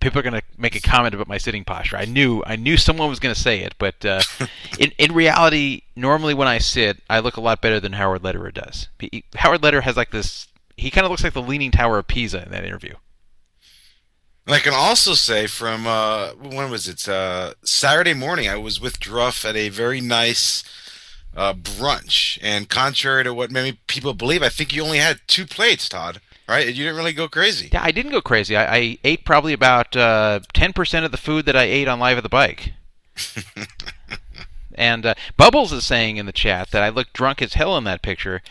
People 0.00 0.18
are 0.18 0.22
going 0.22 0.34
to 0.34 0.42
make 0.58 0.74
a 0.74 0.80
comment 0.80 1.14
about 1.14 1.28
my 1.28 1.38
sitting 1.38 1.64
posture. 1.64 1.96
I 1.96 2.06
knew, 2.06 2.42
I 2.44 2.56
knew 2.56 2.76
someone 2.76 3.08
was 3.08 3.20
going 3.20 3.34
to 3.36 3.40
say 3.40 3.60
it, 3.60 3.74
but 3.78 4.04
uh, 4.04 4.20
in 4.78 4.90
in 4.98 5.12
reality, 5.12 5.82
normally 5.94 6.34
when 6.34 6.48
I 6.48 6.58
sit, 6.58 7.00
I 7.08 7.20
look 7.20 7.36
a 7.36 7.40
lot 7.40 7.62
better 7.62 7.78
than 7.78 7.92
Howard 7.92 8.24
Lederer 8.24 8.50
does. 8.50 8.88
He, 8.98 9.24
Howard 9.36 9.62
Lederer 9.62 9.82
has 9.82 9.96
like 9.96 10.10
this. 10.10 10.48
He 10.76 10.90
kind 10.90 11.04
of 11.04 11.10
looks 11.12 11.22
like 11.22 11.34
the 11.34 11.42
Leaning 11.42 11.70
Tower 11.70 11.98
of 11.98 12.08
Pisa 12.08 12.42
in 12.42 12.50
that 12.50 12.64
interview. 12.64 12.94
And 14.46 14.54
I 14.54 14.58
can 14.58 14.74
also 14.74 15.14
say 15.14 15.46
from 15.46 15.86
uh, 15.86 16.30
when 16.32 16.70
was 16.70 16.88
it? 16.88 17.08
Uh, 17.08 17.54
Saturday 17.62 18.14
morning, 18.14 18.48
I 18.48 18.56
was 18.56 18.80
with 18.80 18.98
Druff 18.98 19.44
at 19.44 19.54
a 19.54 19.68
very 19.68 20.00
nice 20.00 20.64
uh, 21.36 21.54
brunch. 21.54 22.38
And 22.42 22.68
contrary 22.68 23.24
to 23.24 23.32
what 23.32 23.50
many 23.50 23.78
people 23.86 24.14
believe, 24.14 24.42
I 24.42 24.48
think 24.48 24.74
you 24.74 24.82
only 24.82 24.98
had 24.98 25.20
two 25.26 25.46
plates, 25.46 25.88
Todd. 25.88 26.20
Right? 26.48 26.66
You 26.66 26.84
didn't 26.84 26.96
really 26.96 27.12
go 27.12 27.28
crazy. 27.28 27.70
Yeah, 27.72 27.82
I 27.84 27.92
didn't 27.92 28.10
go 28.10 28.20
crazy. 28.20 28.56
I, 28.56 28.76
I 28.76 28.98
ate 29.04 29.24
probably 29.24 29.52
about 29.52 29.96
uh, 29.96 30.40
ten 30.52 30.72
percent 30.72 31.06
of 31.06 31.12
the 31.12 31.16
food 31.16 31.46
that 31.46 31.56
I 31.56 31.62
ate 31.62 31.88
on 31.88 32.00
Live 32.00 32.16
at 32.16 32.24
the 32.24 32.28
Bike. 32.28 32.72
and 34.74 35.06
uh, 35.06 35.14
Bubbles 35.36 35.72
is 35.72 35.84
saying 35.84 36.16
in 36.16 36.26
the 36.26 36.32
chat 36.32 36.72
that 36.72 36.82
I 36.82 36.88
look 36.88 37.12
drunk 37.12 37.40
as 37.40 37.54
hell 37.54 37.76
in 37.78 37.84
that 37.84 38.02
picture. 38.02 38.42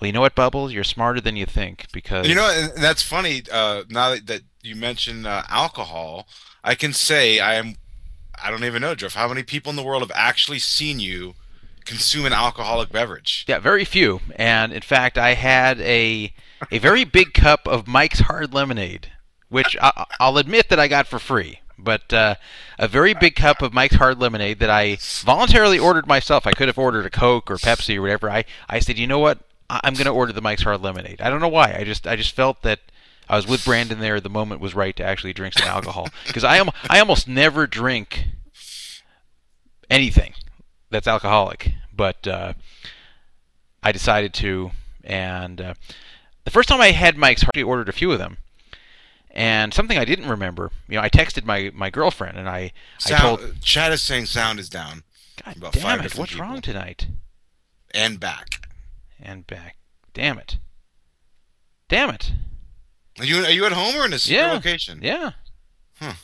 Well, 0.00 0.06
you 0.06 0.12
know 0.12 0.20
what, 0.20 0.34
Bubbles? 0.34 0.72
You're 0.72 0.84
smarter 0.84 1.20
than 1.20 1.36
you 1.36 1.46
think 1.46 1.86
because 1.92 2.28
You 2.28 2.34
know, 2.34 2.68
that's 2.76 3.02
funny. 3.02 3.42
Uh, 3.50 3.84
now 3.88 4.10
that, 4.10 4.26
that 4.26 4.42
you 4.62 4.76
mention 4.76 5.24
uh, 5.26 5.44
alcohol, 5.48 6.28
I 6.62 6.74
can 6.74 6.92
say 6.92 7.38
I 7.40 7.54
am. 7.54 7.76
I 8.42 8.50
don't 8.50 8.64
even 8.64 8.82
know, 8.82 8.94
Jeff. 8.94 9.14
How 9.14 9.28
many 9.28 9.42
people 9.42 9.70
in 9.70 9.76
the 9.76 9.82
world 9.82 10.02
have 10.02 10.12
actually 10.14 10.58
seen 10.58 11.00
you 11.00 11.34
consume 11.86 12.26
an 12.26 12.34
alcoholic 12.34 12.90
beverage? 12.90 13.46
Yeah, 13.48 13.58
very 13.58 13.86
few. 13.86 14.20
And 14.34 14.72
in 14.72 14.82
fact, 14.82 15.16
I 15.16 15.32
had 15.32 15.80
a 15.80 16.34
a 16.70 16.78
very 16.78 17.04
big 17.04 17.32
cup 17.32 17.66
of 17.66 17.86
Mike's 17.86 18.20
Hard 18.20 18.52
Lemonade, 18.52 19.12
which 19.48 19.76
I, 19.80 20.04
I'll 20.20 20.36
admit 20.36 20.68
that 20.68 20.78
I 20.78 20.88
got 20.88 21.06
for 21.06 21.18
free. 21.18 21.60
But 21.78 22.12
uh, 22.12 22.36
a 22.78 22.88
very 22.88 23.12
big 23.14 23.36
cup 23.36 23.60
of 23.60 23.74
Mike's 23.74 23.96
Hard 23.96 24.18
Lemonade 24.18 24.60
that 24.60 24.70
I 24.70 24.96
voluntarily 25.22 25.78
ordered 25.78 26.06
myself. 26.06 26.46
I 26.46 26.52
could 26.52 26.68
have 26.68 26.78
ordered 26.78 27.04
a 27.04 27.10
Coke 27.10 27.50
or 27.50 27.56
Pepsi 27.56 27.96
or 27.96 28.02
whatever. 28.02 28.30
I, 28.30 28.44
I 28.68 28.78
said, 28.78 28.98
you 28.98 29.06
know 29.06 29.18
what? 29.18 29.38
I- 29.70 29.80
I'm 29.84 29.94
going 29.94 30.06
to 30.06 30.10
order 30.12 30.32
the 30.32 30.40
Mike's 30.40 30.62
Hard 30.62 30.80
Lemonade. 30.82 31.20
I 31.20 31.30
don't 31.30 31.40
know 31.40 31.48
why. 31.48 31.74
I 31.78 31.84
just 31.84 32.06
I 32.06 32.16
just 32.16 32.34
felt 32.34 32.62
that 32.62 32.80
I 33.28 33.36
was 33.36 33.46
with 33.46 33.64
Brandon 33.64 33.98
there. 34.00 34.20
The 34.20 34.28
moment 34.30 34.60
was 34.60 34.74
right 34.74 34.94
to 34.96 35.04
actually 35.04 35.32
drink 35.32 35.54
some 35.54 35.68
alcohol 35.68 36.08
because 36.26 36.44
I 36.44 36.56
am 36.58 36.70
I 36.88 37.00
almost 37.00 37.26
never 37.28 37.66
drink 37.66 38.26
anything 39.90 40.34
that's 40.90 41.06
alcoholic. 41.06 41.72
But 41.94 42.26
uh, 42.28 42.52
I 43.82 43.92
decided 43.92 44.34
to, 44.34 44.70
and 45.04 45.60
uh, 45.60 45.74
the 46.44 46.50
first 46.50 46.68
time 46.68 46.80
I 46.80 46.90
had 46.90 47.16
Mike's 47.16 47.42
Hard, 47.42 47.56
I 47.56 47.62
ordered 47.62 47.88
a 47.88 47.92
few 47.92 48.12
of 48.12 48.18
them. 48.18 48.38
And 49.30 49.74
something 49.74 49.98
I 49.98 50.06
didn't 50.06 50.28
remember, 50.30 50.70
you 50.88 50.96
know, 50.96 51.02
I 51.02 51.10
texted 51.10 51.44
my, 51.44 51.70
my 51.74 51.90
girlfriend 51.90 52.38
and 52.38 52.48
I, 52.48 52.58
I 52.58 52.72
Sound, 52.98 53.38
told, 53.40 53.60
Chad 53.60 53.92
is 53.92 54.02
saying 54.02 54.26
sound 54.26 54.58
is 54.58 54.70
down 54.70 55.02
God 55.44 55.72
damn 55.72 56.00
it, 56.00 56.16
what's 56.16 56.32
people. 56.32 56.46
wrong 56.46 56.62
tonight? 56.62 57.06
and 57.92 58.18
back. 58.18 58.65
And 59.20 59.46
back. 59.46 59.76
Damn 60.14 60.38
it. 60.38 60.58
Damn 61.88 62.10
it. 62.10 62.32
Are 63.18 63.24
you 63.24 63.44
are 63.44 63.50
you 63.50 63.64
at 63.64 63.72
home 63.72 63.96
or 63.96 64.04
in 64.04 64.12
a 64.12 64.18
Yeah. 64.24 64.52
location? 64.52 65.00
Yeah. 65.02 65.32
Huh. 66.00 66.14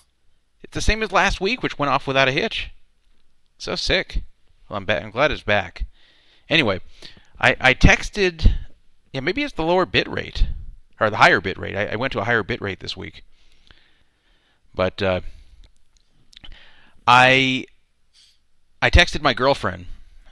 It's 0.62 0.74
the 0.74 0.80
same 0.80 1.02
as 1.02 1.10
last 1.12 1.40
week, 1.40 1.62
which 1.62 1.78
went 1.78 1.90
off 1.90 2.06
without 2.06 2.28
a 2.28 2.32
hitch. 2.32 2.70
So 3.58 3.74
sick. 3.76 4.22
Well, 4.68 4.76
I'm, 4.78 4.84
ba- 4.84 5.02
I'm 5.02 5.10
glad 5.10 5.30
it's 5.30 5.42
back. 5.42 5.84
Anyway, 6.48 6.80
I, 7.40 7.56
I 7.60 7.74
texted. 7.74 8.52
Yeah, 9.12 9.20
maybe 9.20 9.42
it's 9.42 9.54
the 9.54 9.62
lower 9.64 9.86
bit 9.86 10.08
rate 10.08 10.46
or 11.00 11.10
the 11.10 11.16
higher 11.18 11.40
bit 11.40 11.58
rate. 11.58 11.76
I, 11.76 11.86
I 11.88 11.96
went 11.96 12.12
to 12.14 12.20
a 12.20 12.24
higher 12.24 12.42
bit 12.42 12.60
rate 12.60 12.80
this 12.80 12.96
week. 12.96 13.24
But 14.74 15.02
uh, 15.02 15.20
I 17.06 17.64
I 18.80 18.90
texted 18.90 19.22
my 19.22 19.34
girlfriend 19.34 19.86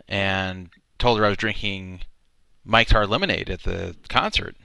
and 0.08 0.70
told 0.98 1.18
her 1.18 1.24
I 1.24 1.28
was 1.28 1.36
drinking 1.38 2.02
Mike's 2.64 2.92
Hard 2.92 3.08
Lemonade 3.08 3.50
at 3.50 3.62
the 3.62 3.96
concert, 4.08 4.56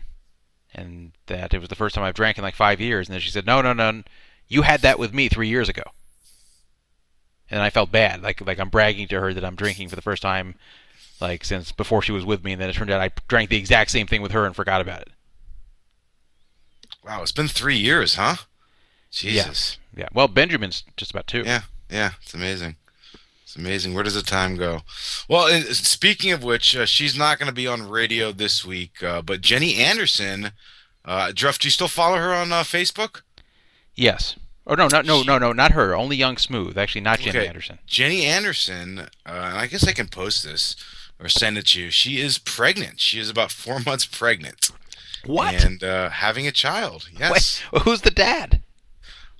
and 0.74 1.14
that 1.28 1.54
it 1.54 1.60
was 1.60 1.70
the 1.70 1.76
first 1.76 1.96
time 1.96 2.04
I've 2.04 2.14
drank 2.14 2.38
in 2.38 2.44
like 2.44 2.56
five 2.56 2.82
years. 2.82 3.08
And 3.08 3.14
then 3.14 3.22
she 3.22 3.32
said, 3.32 3.46
"No, 3.46 3.62
no, 3.62 3.74
no, 3.74 4.04
you 4.48 4.64
had 4.64 4.82
that 4.82 5.00
with 5.00 5.14
me 5.14 5.30
three 5.30 5.48
years 5.48 5.70
ago." 5.70 5.84
And 7.50 7.62
I 7.62 7.70
felt 7.70 7.92
bad, 7.92 8.22
like 8.22 8.42
like 8.42 8.60
I'm 8.60 8.70
bragging 8.70 9.08
to 9.10 9.20
her 9.22 9.34
that 9.34 9.46
I'm 9.46 9.56
drinking 9.56 9.90
for 9.90 9.96
the 9.96 10.02
first 10.02 10.22
time, 10.22 10.56
like 11.22 11.46
since 11.46 11.72
before 11.72 12.02
she 12.02 12.12
was 12.12 12.26
with 12.26 12.44
me. 12.44 12.54
And 12.54 12.62
then 12.62 12.70
it 12.70 12.74
turned 12.74 12.92
out 12.92 13.02
I 13.02 13.12
drank 13.28 13.50
the 13.50 13.58
exact 13.58 13.92
same 13.92 14.08
thing 14.08 14.22
with 14.22 14.32
her 14.32 14.46
and 14.46 14.56
forgot 14.56 14.82
about 14.82 15.02
it. 15.02 15.10
Wow, 17.06 17.22
it's 17.22 17.32
been 17.32 17.48
three 17.48 17.78
years, 17.78 18.16
huh? 18.16 18.36
Jesus. 19.12 19.78
Yeah. 19.96 20.08
Well, 20.14 20.28
Benjamin's 20.28 20.84
just 20.98 21.12
about 21.12 21.28
two. 21.28 21.44
Yeah, 21.46 21.62
yeah, 21.90 22.12
it's 22.22 22.34
amazing. 22.34 22.76
It's 23.56 23.62
amazing. 23.62 23.94
Where 23.94 24.04
does 24.04 24.16
the 24.16 24.22
time 24.22 24.58
go? 24.58 24.82
Well, 25.30 25.48
speaking 25.74 26.34
of 26.34 26.44
which, 26.44 26.76
uh, 26.76 26.86
she's 26.86 27.18
not 27.18 27.40
going 27.40 27.48
to 27.48 27.54
be 27.56 27.68
on 27.68 27.88
radio 27.88 28.34
this 28.34 28.66
week, 28.66 29.02
uh, 29.02 29.22
but 29.22 29.40
Jenny 29.40 29.76
Anderson, 29.76 30.52
uh, 31.06 31.32
Druff, 31.34 31.60
do 31.60 31.68
you 31.68 31.72
still 31.72 31.88
follow 31.88 32.18
her 32.18 32.34
on 32.34 32.52
uh, 32.52 32.64
Facebook? 32.64 33.22
Yes. 33.96 34.36
Oh 34.68 34.76
no, 34.76 34.90
no, 34.92 35.00
no, 35.02 35.24
no, 35.24 35.38
no, 35.38 35.54
not 35.54 35.72
her. 35.72 35.96
Only 35.96 36.18
Young 36.18 36.36
Smooth. 36.36 36.78
Actually, 36.78 37.02
not 37.02 37.20
Jenny 37.20 37.40
Okay. 37.40 37.48
Anderson. 37.48 37.80
Jenny 37.88 38.26
Anderson, 38.26 39.00
uh, 39.00 39.08
I 39.26 39.68
guess 39.68 39.88
I 39.88 39.94
can 39.94 40.08
post 40.08 40.44
this 40.44 40.76
or 41.18 41.30
send 41.30 41.58
it 41.58 41.68
to 41.68 41.82
you. 41.84 41.90
She 41.92 42.20
is 42.20 42.38
pregnant. 42.38 43.00
She 43.00 43.20
is 43.20 43.30
about 43.30 43.52
four 43.52 43.80
months 43.86 44.06
pregnant. 44.06 44.70
What? 45.26 45.64
And 45.64 45.82
uh, 45.82 46.10
having 46.10 46.46
a 46.46 46.52
child. 46.52 47.08
Yes. 47.18 47.62
Wait, 47.72 47.82
who's 47.84 48.02
the 48.02 48.12
dad? 48.12 48.64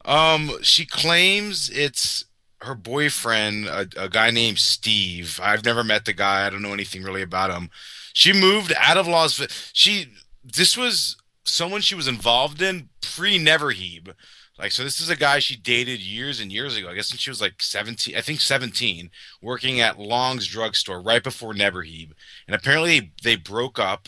Um, 0.06 0.52
she 0.62 0.86
claims 0.86 1.70
it's 1.70 2.24
her 2.62 2.76
boyfriend, 2.76 3.66
a, 3.68 3.88
a 3.98 4.10
guy 4.10 4.32
named 4.32 4.60
Steve. 4.60 5.40
I've 5.42 5.66
never 5.66 5.84
met 5.84 6.06
the 6.06 6.14
guy. 6.14 6.46
I 6.46 6.50
don't 6.50 6.62
know 6.62 6.74
anything 6.74 7.04
really 7.04 7.22
about 7.22 7.52
him. 7.52 7.70
She 8.14 8.34
moved 8.34 8.74
out 8.78 8.98
of 8.98 9.08
Las 9.08 9.38
Vegas. 9.38 9.72
She 9.74 10.08
this 10.44 10.78
was 10.78 11.18
someone 11.44 11.82
she 11.82 11.96
was 11.96 12.08
involved 12.08 12.62
in 12.62 12.90
pre 13.02 13.40
Neverheeb. 13.40 14.14
Like 14.58 14.72
so, 14.72 14.84
this 14.84 15.02
is 15.02 15.10
a 15.10 15.18
guy 15.18 15.40
she 15.40 15.58
dated 15.58 16.00
years 16.00 16.40
and 16.40 16.52
years 16.52 16.78
ago. 16.78 16.90
I 16.90 16.96
guess 16.96 17.12
when 17.12 17.18
she 17.18 17.30
was 17.30 17.42
like 17.42 17.62
seventeen, 17.62 18.16
I 18.16 18.22
think 18.22 18.40
seventeen, 18.40 19.10
working 19.42 19.82
at 19.82 20.00
Long's 20.00 20.48
drugstore 20.48 21.02
right 21.02 21.24
before 21.24 21.54
Neverheeb, 21.54 22.12
and 22.48 22.56
apparently 22.56 23.12
they 23.24 23.36
broke 23.36 23.80
up. 23.80 24.08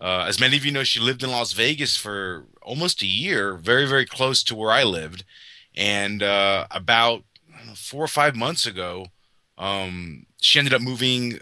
Uh, 0.00 0.24
as 0.28 0.38
many 0.38 0.56
of 0.56 0.64
you 0.64 0.70
know, 0.70 0.84
she 0.84 1.00
lived 1.00 1.24
in 1.24 1.32
Las 1.32 1.52
Vegas 1.52 1.96
for 1.96 2.46
almost 2.62 3.02
a 3.02 3.06
year, 3.06 3.54
very 3.54 3.86
very 3.86 4.06
close 4.06 4.44
to 4.44 4.54
where 4.54 4.70
I 4.70 4.84
lived, 4.84 5.24
and 5.76 6.22
uh, 6.22 6.68
about 6.70 7.24
know, 7.68 7.74
four 7.74 8.04
or 8.04 8.08
five 8.08 8.34
months 8.36 8.66
ago, 8.66 9.06
um, 9.56 10.26
she 10.40 10.58
ended 10.58 10.74
up 10.74 10.82
moving. 10.82 11.38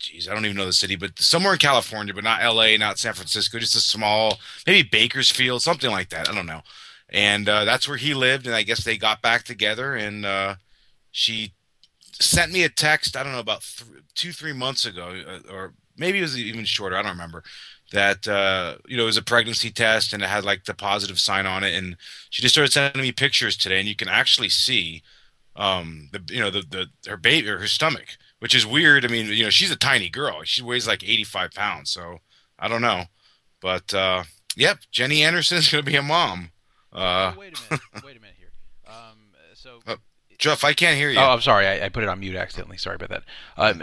Geez, 0.00 0.28
I 0.28 0.34
don't 0.34 0.44
even 0.44 0.56
know 0.56 0.66
the 0.66 0.72
city, 0.72 0.94
but 0.94 1.18
somewhere 1.18 1.54
in 1.54 1.58
California, 1.58 2.14
but 2.14 2.22
not 2.22 2.42
L.A., 2.42 2.78
not 2.78 2.98
San 2.98 3.14
Francisco, 3.14 3.58
just 3.58 3.74
a 3.74 3.80
small, 3.80 4.38
maybe 4.66 4.88
Bakersfield, 4.88 5.60
something 5.60 5.90
like 5.90 6.10
that. 6.10 6.28
I 6.28 6.34
don't 6.34 6.46
know 6.46 6.62
and 7.10 7.48
uh, 7.48 7.64
that's 7.64 7.88
where 7.88 7.96
he 7.96 8.14
lived. 8.14 8.46
And 8.46 8.54
I 8.54 8.62
guess 8.62 8.84
they 8.84 8.96
got 8.96 9.22
back 9.22 9.44
together, 9.44 9.94
and 9.94 10.26
uh, 10.26 10.56
she 11.10 11.54
sent 12.12 12.52
me 12.52 12.64
a 12.64 12.68
text. 12.68 13.16
I 13.16 13.22
don't 13.22 13.32
know 13.32 13.38
about 13.40 13.62
th- 13.62 14.02
two, 14.14 14.32
three 14.32 14.52
months 14.52 14.84
ago, 14.84 15.14
uh, 15.26 15.52
or 15.52 15.74
maybe 15.96 16.18
it 16.18 16.22
was 16.22 16.38
even 16.38 16.64
shorter. 16.64 16.96
I 16.96 17.02
don't 17.02 17.12
remember. 17.12 17.42
That 17.92 18.28
uh, 18.28 18.76
you 18.86 18.98
know 18.98 19.04
it 19.04 19.06
was 19.06 19.16
a 19.16 19.22
pregnancy 19.22 19.70
test, 19.70 20.12
and 20.12 20.22
it 20.22 20.28
had 20.28 20.44
like 20.44 20.64
the 20.64 20.74
positive 20.74 21.18
sign 21.18 21.46
on 21.46 21.64
it. 21.64 21.74
And 21.74 21.96
she 22.28 22.42
just 22.42 22.54
started 22.54 22.72
sending 22.72 23.00
me 23.00 23.12
pictures 23.12 23.56
today, 23.56 23.78
and 23.78 23.88
you 23.88 23.96
can 23.96 24.08
actually 24.08 24.50
see 24.50 25.02
um, 25.58 26.08
the 26.12 26.22
you 26.32 26.40
know 26.40 26.50
the 26.50 26.62
the 26.62 27.10
her 27.10 27.16
baby 27.18 27.50
or 27.50 27.58
her 27.58 27.66
stomach, 27.66 28.16
which 28.38 28.54
is 28.54 28.64
weird. 28.64 29.04
I 29.04 29.08
mean, 29.08 29.26
you 29.26 29.44
know, 29.44 29.50
she's 29.50 29.70
a 29.70 29.76
tiny 29.76 30.08
girl. 30.08 30.42
She 30.44 30.62
weighs 30.62 30.86
like 30.88 31.02
eighty 31.02 31.24
five 31.24 31.50
pounds, 31.52 31.90
so 31.90 32.20
I 32.58 32.68
don't 32.68 32.80
know. 32.80 33.04
But 33.60 33.92
uh, 33.92 34.22
yep, 34.56 34.78
Jenny 34.90 35.22
Anderson's 35.22 35.70
gonna 35.70 35.82
be 35.82 35.96
a 35.96 36.02
mom. 36.02 36.52
Uh, 36.92 37.32
Oh, 37.36 37.38
wait 37.38 37.52
a 37.58 37.62
minute. 37.70 37.84
Wait 38.04 38.16
a 38.16 38.20
minute 38.20 38.36
here. 38.38 38.52
Um, 38.86 39.18
so. 39.54 39.80
Uh, 39.86 39.96
Jeff, 40.38 40.62
I 40.64 40.72
can't 40.72 40.96
hear 40.96 41.10
you. 41.10 41.18
Oh, 41.18 41.30
I'm 41.30 41.40
sorry. 41.40 41.66
I, 41.66 41.86
I 41.86 41.88
put 41.88 42.02
it 42.04 42.08
on 42.08 42.20
mute 42.20 42.36
accidentally. 42.36 42.78
Sorry 42.78 42.94
about 42.94 43.08
that. 43.10 43.24
Um, 43.56 43.82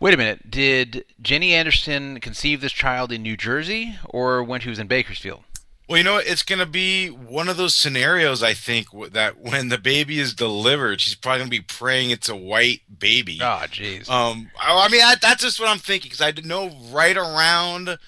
wait 0.00 0.14
a 0.14 0.16
minute. 0.16 0.50
Did 0.50 1.04
Jenny 1.20 1.52
Anderson 1.52 2.18
conceive 2.18 2.62
this 2.62 2.72
child 2.72 3.12
in 3.12 3.22
New 3.22 3.36
Jersey 3.36 3.96
or 4.06 4.42
when 4.42 4.60
she 4.62 4.70
was 4.70 4.78
in 4.78 4.86
Bakersfield? 4.86 5.44
Well, 5.90 5.98
you 5.98 6.04
know, 6.04 6.18
it's 6.18 6.44
going 6.44 6.60
to 6.60 6.66
be 6.66 7.08
one 7.08 7.48
of 7.48 7.56
those 7.56 7.74
scenarios. 7.74 8.44
I 8.44 8.54
think 8.54 8.86
that 9.10 9.40
when 9.40 9.70
the 9.70 9.76
baby 9.76 10.20
is 10.20 10.32
delivered, 10.34 11.00
she's 11.00 11.16
probably 11.16 11.40
going 11.40 11.50
to 11.50 11.58
be 11.58 11.62
praying 11.62 12.10
it's 12.10 12.28
a 12.28 12.36
white 12.36 12.82
baby. 13.00 13.40
Oh, 13.42 13.64
jeez. 13.66 14.08
Um, 14.08 14.52
I, 14.56 14.84
I 14.84 14.88
mean, 14.88 15.02
I, 15.02 15.16
that's 15.20 15.42
just 15.42 15.58
what 15.58 15.68
I'm 15.68 15.78
thinking 15.78 16.08
because 16.08 16.20
I 16.20 16.32
know 16.46 16.70
right 16.92 17.16
around 17.16 17.98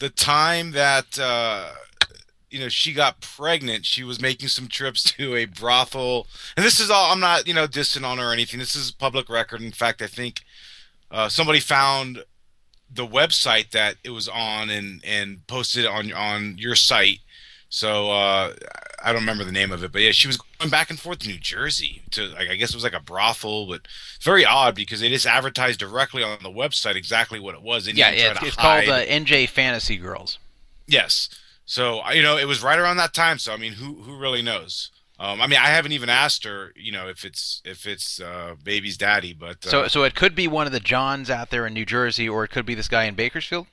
the 0.00 0.10
time 0.10 0.72
that 0.72 1.16
uh, 1.16 1.70
you 2.50 2.58
know 2.58 2.68
she 2.68 2.92
got 2.92 3.20
pregnant, 3.20 3.86
she 3.86 4.02
was 4.02 4.20
making 4.20 4.48
some 4.48 4.66
trips 4.66 5.04
to 5.04 5.36
a 5.36 5.44
brothel, 5.44 6.26
and 6.56 6.66
this 6.66 6.80
is 6.80 6.90
all. 6.90 7.12
I'm 7.12 7.20
not 7.20 7.46
you 7.46 7.54
know 7.54 7.68
dissing 7.68 8.04
on 8.04 8.18
her 8.18 8.30
or 8.30 8.32
anything. 8.32 8.58
This 8.58 8.74
is 8.74 8.90
public 8.90 9.28
record. 9.28 9.62
In 9.62 9.70
fact, 9.70 10.02
I 10.02 10.08
think 10.08 10.42
uh, 11.12 11.28
somebody 11.28 11.60
found 11.60 12.24
the 12.92 13.06
website 13.06 13.70
that 13.70 13.94
it 14.02 14.10
was 14.10 14.28
on 14.28 14.70
and 14.70 15.04
and 15.04 15.46
posted 15.46 15.86
on 15.86 16.12
on 16.12 16.58
your 16.58 16.74
site. 16.74 17.20
So 17.68 18.10
uh, 18.10 18.54
I 19.02 19.12
don't 19.12 19.22
remember 19.22 19.44
the 19.44 19.52
name 19.52 19.72
of 19.72 19.84
it, 19.84 19.92
but 19.92 20.00
yeah, 20.00 20.10
she 20.10 20.26
was 20.26 20.38
going 20.38 20.70
back 20.70 20.90
and 20.90 20.98
forth 20.98 21.20
to 21.20 21.28
New 21.28 21.38
Jersey 21.38 22.02
to 22.12 22.28
like 22.28 22.48
I 22.48 22.56
guess 22.56 22.70
it 22.70 22.76
was 22.76 22.84
like 22.84 22.94
a 22.94 23.00
brothel, 23.00 23.66
but 23.66 23.82
very 24.20 24.44
odd 24.44 24.74
because 24.74 25.00
they 25.00 25.08
just 25.08 25.26
advertised 25.26 25.78
directly 25.78 26.22
on 26.22 26.38
the 26.42 26.50
website 26.50 26.94
exactly 26.94 27.38
what 27.38 27.54
it 27.54 27.62
was. 27.62 27.84
They 27.84 27.92
yeah, 27.92 28.10
it's, 28.10 28.42
it's 28.42 28.56
called 28.56 28.88
uh, 28.88 29.04
NJ 29.04 29.48
Fantasy 29.48 29.96
Girls. 29.96 30.38
Yes. 30.86 31.28
So 31.66 32.00
you 32.10 32.22
know, 32.22 32.38
it 32.38 32.46
was 32.46 32.62
right 32.62 32.78
around 32.78 32.96
that 32.96 33.12
time. 33.12 33.38
So 33.38 33.52
I 33.52 33.58
mean, 33.58 33.74
who 33.74 33.94
who 33.96 34.16
really 34.16 34.42
knows? 34.42 34.90
Um, 35.20 35.40
I 35.40 35.48
mean, 35.48 35.58
I 35.58 35.66
haven't 35.66 35.90
even 35.92 36.08
asked 36.08 36.44
her, 36.44 36.72
you 36.76 36.92
know, 36.92 37.08
if 37.08 37.24
it's 37.24 37.60
if 37.64 37.86
it's 37.86 38.20
uh, 38.20 38.54
baby's 38.62 38.96
daddy, 38.96 39.32
but 39.32 39.66
uh, 39.66 39.70
So, 39.70 39.88
so 39.88 40.04
it 40.04 40.14
could 40.14 40.34
be 40.36 40.46
one 40.46 40.66
of 40.66 40.72
the 40.72 40.78
Johns 40.80 41.28
out 41.28 41.50
there 41.50 41.66
in 41.66 41.74
New 41.74 41.84
Jersey, 41.84 42.28
or 42.28 42.44
it 42.44 42.48
could 42.48 42.64
be 42.64 42.74
this 42.74 42.86
guy 42.88 43.04
in 43.04 43.14
Bakersfield. 43.14 43.66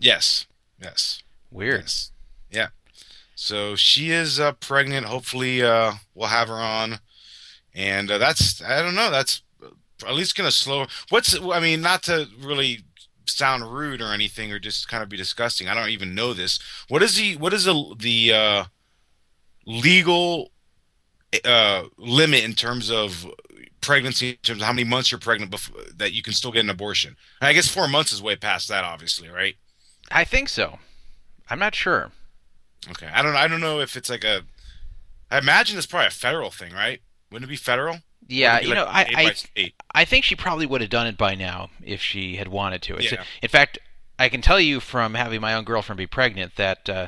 yes, 0.00 0.46
yes, 0.82 1.22
Weird. 1.52 1.82
yes, 1.82 2.10
yeah. 2.50 2.68
So 3.40 3.76
she 3.76 4.10
is 4.10 4.40
uh, 4.40 4.50
pregnant. 4.50 5.06
Hopefully, 5.06 5.62
uh, 5.62 5.92
we'll 6.12 6.26
have 6.26 6.48
her 6.48 6.54
on, 6.54 6.98
and 7.72 8.10
uh, 8.10 8.18
that's 8.18 8.60
I 8.60 8.82
don't 8.82 8.96
know. 8.96 9.12
That's 9.12 9.42
at 10.04 10.14
least 10.16 10.36
gonna 10.36 10.50
slow. 10.50 10.86
What's 11.10 11.40
I 11.40 11.60
mean, 11.60 11.80
not 11.80 12.02
to 12.02 12.26
really 12.40 12.80
sound 13.26 13.72
rude 13.72 14.02
or 14.02 14.12
anything, 14.12 14.50
or 14.50 14.58
just 14.58 14.88
kind 14.88 15.04
of 15.04 15.08
be 15.08 15.16
disgusting. 15.16 15.68
I 15.68 15.74
don't 15.74 15.90
even 15.90 16.16
know 16.16 16.34
this. 16.34 16.58
What 16.88 17.00
is 17.00 17.14
the 17.14 17.36
what 17.36 17.54
is 17.54 17.64
the 17.64 17.94
the 17.96 18.32
uh, 18.32 18.64
legal 19.64 20.50
uh, 21.44 21.84
limit 21.96 22.42
in 22.42 22.54
terms 22.54 22.90
of 22.90 23.24
pregnancy, 23.80 24.30
in 24.30 24.36
terms 24.42 24.62
of 24.62 24.66
how 24.66 24.72
many 24.72 24.82
months 24.82 25.12
you're 25.12 25.20
pregnant 25.20 25.52
before, 25.52 25.80
that 25.96 26.12
you 26.12 26.22
can 26.22 26.32
still 26.32 26.50
get 26.50 26.64
an 26.64 26.70
abortion? 26.70 27.16
I 27.40 27.52
guess 27.52 27.68
four 27.68 27.86
months 27.86 28.12
is 28.12 28.20
way 28.20 28.34
past 28.34 28.66
that, 28.66 28.82
obviously, 28.82 29.28
right? 29.28 29.54
I 30.10 30.24
think 30.24 30.48
so. 30.48 30.80
I'm 31.48 31.60
not 31.60 31.76
sure. 31.76 32.10
Okay, 32.90 33.08
I 33.12 33.22
don't 33.22 33.36
I 33.36 33.48
don't 33.48 33.60
know 33.60 33.80
if 33.80 33.96
it's 33.96 34.10
like 34.10 34.24
a. 34.24 34.42
I 35.30 35.38
imagine 35.38 35.76
it's 35.76 35.86
probably 35.86 36.06
a 36.06 36.10
federal 36.10 36.50
thing, 36.50 36.72
right? 36.72 37.00
Wouldn't 37.30 37.48
it 37.48 37.52
be 37.52 37.56
federal? 37.56 37.98
Yeah, 38.26 38.60
be 38.60 38.68
you 38.68 38.74
know, 38.74 38.84
I, 38.84 39.04
like 39.12 39.50
I. 39.56 39.72
I 39.94 40.04
think 40.04 40.24
she 40.24 40.36
probably 40.36 40.66
would 40.66 40.80
have 40.80 40.90
done 40.90 41.06
it 41.06 41.18
by 41.18 41.34
now 41.34 41.70
if 41.84 42.00
she 42.00 42.36
had 42.36 42.48
wanted 42.48 42.82
to. 42.82 42.96
It's 42.96 43.12
Yeah. 43.12 43.24
in 43.42 43.48
fact, 43.48 43.78
I 44.18 44.28
can 44.28 44.40
tell 44.40 44.60
you 44.60 44.80
from 44.80 45.14
having 45.14 45.40
my 45.40 45.54
own 45.54 45.64
girlfriend 45.64 45.98
be 45.98 46.06
pregnant 46.06 46.56
that 46.56 46.88
uh, 46.88 47.06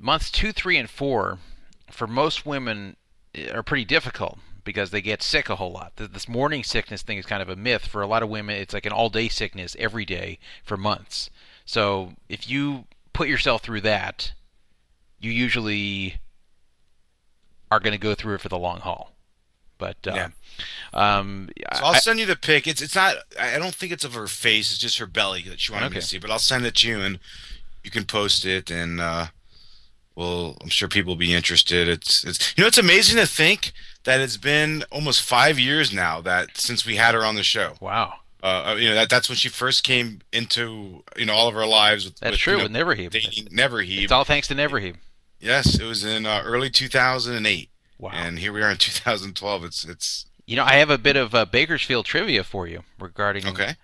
months 0.00 0.30
two, 0.30 0.52
three, 0.52 0.76
and 0.76 0.88
four, 0.90 1.38
for 1.90 2.06
most 2.06 2.44
women, 2.44 2.96
eh, 3.34 3.50
are 3.52 3.62
pretty 3.62 3.84
difficult 3.84 4.38
because 4.64 4.90
they 4.90 5.00
get 5.00 5.22
sick 5.22 5.48
a 5.48 5.56
whole 5.56 5.72
lot. 5.72 5.92
This 5.96 6.28
morning 6.28 6.64
sickness 6.64 7.02
thing 7.02 7.18
is 7.18 7.26
kind 7.26 7.40
of 7.40 7.48
a 7.48 7.56
myth. 7.56 7.86
For 7.86 8.02
a 8.02 8.06
lot 8.06 8.22
of 8.22 8.28
women, 8.28 8.56
it's 8.56 8.74
like 8.74 8.84
an 8.86 8.92
all-day 8.92 9.28
sickness 9.28 9.76
every 9.78 10.04
day 10.04 10.38
for 10.64 10.76
months. 10.76 11.30
So 11.64 12.14
if 12.28 12.50
you 12.50 12.84
put 13.12 13.28
yourself 13.28 13.62
through 13.62 13.82
that, 13.82 14.32
you 15.20 15.30
usually 15.30 16.16
are 17.70 17.80
going 17.80 17.92
to 17.92 17.98
go 17.98 18.14
through 18.14 18.34
it 18.34 18.40
for 18.40 18.48
the 18.48 18.58
long 18.58 18.80
haul. 18.80 19.12
But 19.78 19.96
uh, 20.06 20.12
Yeah. 20.14 20.28
um, 20.94 21.50
So 21.74 21.84
I'll 21.84 21.94
I- 21.94 21.98
send 21.98 22.18
you 22.18 22.26
the 22.26 22.36
pic. 22.36 22.66
It's 22.66 22.80
it's 22.80 22.94
not. 22.94 23.16
I 23.38 23.58
don't 23.58 23.74
think 23.74 23.92
it's 23.92 24.04
of 24.04 24.14
her 24.14 24.26
face. 24.26 24.70
It's 24.70 24.78
just 24.78 24.98
her 24.98 25.06
belly 25.06 25.42
that 25.48 25.60
she 25.60 25.72
wanted 25.72 25.90
me 25.90 25.96
to 25.96 26.02
see. 26.06 26.18
But 26.18 26.30
I'll 26.30 26.38
send 26.38 26.64
it 26.64 26.76
to 26.76 26.88
you, 26.88 27.00
and 27.00 27.18
you 27.84 27.90
can 27.90 28.04
post 28.04 28.46
it, 28.46 28.70
and 28.70 29.00
uh, 29.00 29.26
well, 30.14 30.56
I'm 30.62 30.70
sure 30.70 30.88
people 30.88 31.10
will 31.10 31.16
be 31.18 31.34
interested. 31.34 31.88
It's 31.88 32.24
it's 32.24 32.54
you 32.56 32.62
know 32.62 32.68
it's 32.68 32.78
amazing 32.78 33.18
to 33.18 33.26
think 33.26 33.72
that 34.04 34.20
it's 34.20 34.38
been 34.38 34.84
almost 34.90 35.20
five 35.20 35.58
years 35.58 35.92
now 35.92 36.22
that 36.22 36.56
since 36.56 36.86
we 36.86 36.96
had 36.96 37.14
her 37.14 37.24
on 37.24 37.34
the 37.34 37.42
show. 37.42 37.74
wow. 37.80 38.14
Uh, 38.42 38.76
you 38.78 38.88
know 38.88 38.94
that 38.94 39.10
that's 39.10 39.28
when 39.28 39.34
she 39.36 39.48
first 39.48 39.82
came 39.82 40.20
into 40.32 41.02
you 41.16 41.26
know 41.26 41.34
all 41.34 41.48
of 41.48 41.56
our 41.56 41.66
lives. 41.66 42.04
With, 42.04 42.18
That's 42.20 42.32
with, 42.32 42.40
true, 42.40 42.52
you 42.52 42.58
know, 42.60 42.64
with 42.64 42.72
Neverheeb. 42.98 43.10
dating 43.10 43.46
Neverheeb. 43.46 44.04
It's 44.04 44.12
all 44.12 44.24
thanks 44.24 44.46
to 44.48 44.54
Neverheeb. 44.54 44.94
Yes, 45.40 45.78
it 45.78 45.84
was 45.84 46.04
in 46.04 46.26
uh, 46.26 46.42
early 46.44 46.70
2008. 46.70 47.70
Wow. 47.98 48.10
And 48.12 48.38
here 48.38 48.52
we 48.52 48.62
are 48.62 48.70
in 48.70 48.76
2012. 48.76 49.64
It's 49.64 49.84
it's 49.84 50.26
You 50.46 50.56
know, 50.56 50.64
I 50.64 50.74
have 50.74 50.90
a 50.90 50.98
bit 50.98 51.16
of 51.16 51.34
uh, 51.34 51.44
Bakersfield 51.44 52.06
trivia 52.06 52.44
for 52.44 52.66
you 52.66 52.82
regarding 52.98 53.46
okay. 53.46 53.76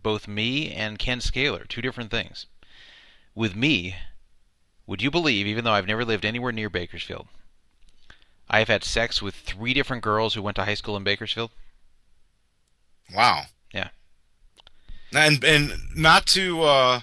both 0.00 0.26
me 0.26 0.72
and 0.72 0.98
Ken 0.98 1.20
Scaler, 1.20 1.64
two 1.64 1.82
different 1.82 2.10
things. 2.10 2.46
With 3.34 3.54
me, 3.54 3.96
would 4.86 5.02
you 5.02 5.10
believe, 5.10 5.46
even 5.46 5.64
though 5.64 5.72
I've 5.72 5.86
never 5.86 6.04
lived 6.04 6.24
anywhere 6.24 6.52
near 6.52 6.70
Bakersfield, 6.70 7.28
I 8.48 8.60
have 8.60 8.68
had 8.68 8.84
sex 8.84 9.20
with 9.20 9.34
three 9.34 9.74
different 9.74 10.02
girls 10.02 10.34
who 10.34 10.42
went 10.42 10.56
to 10.56 10.64
high 10.64 10.74
school 10.74 10.96
in 10.96 11.04
Bakersfield? 11.04 11.50
Wow. 13.14 13.42
Yeah. 13.72 13.88
And 15.14 15.42
and 15.44 15.72
not 15.94 16.26
to 16.28 16.62
uh, 16.62 17.00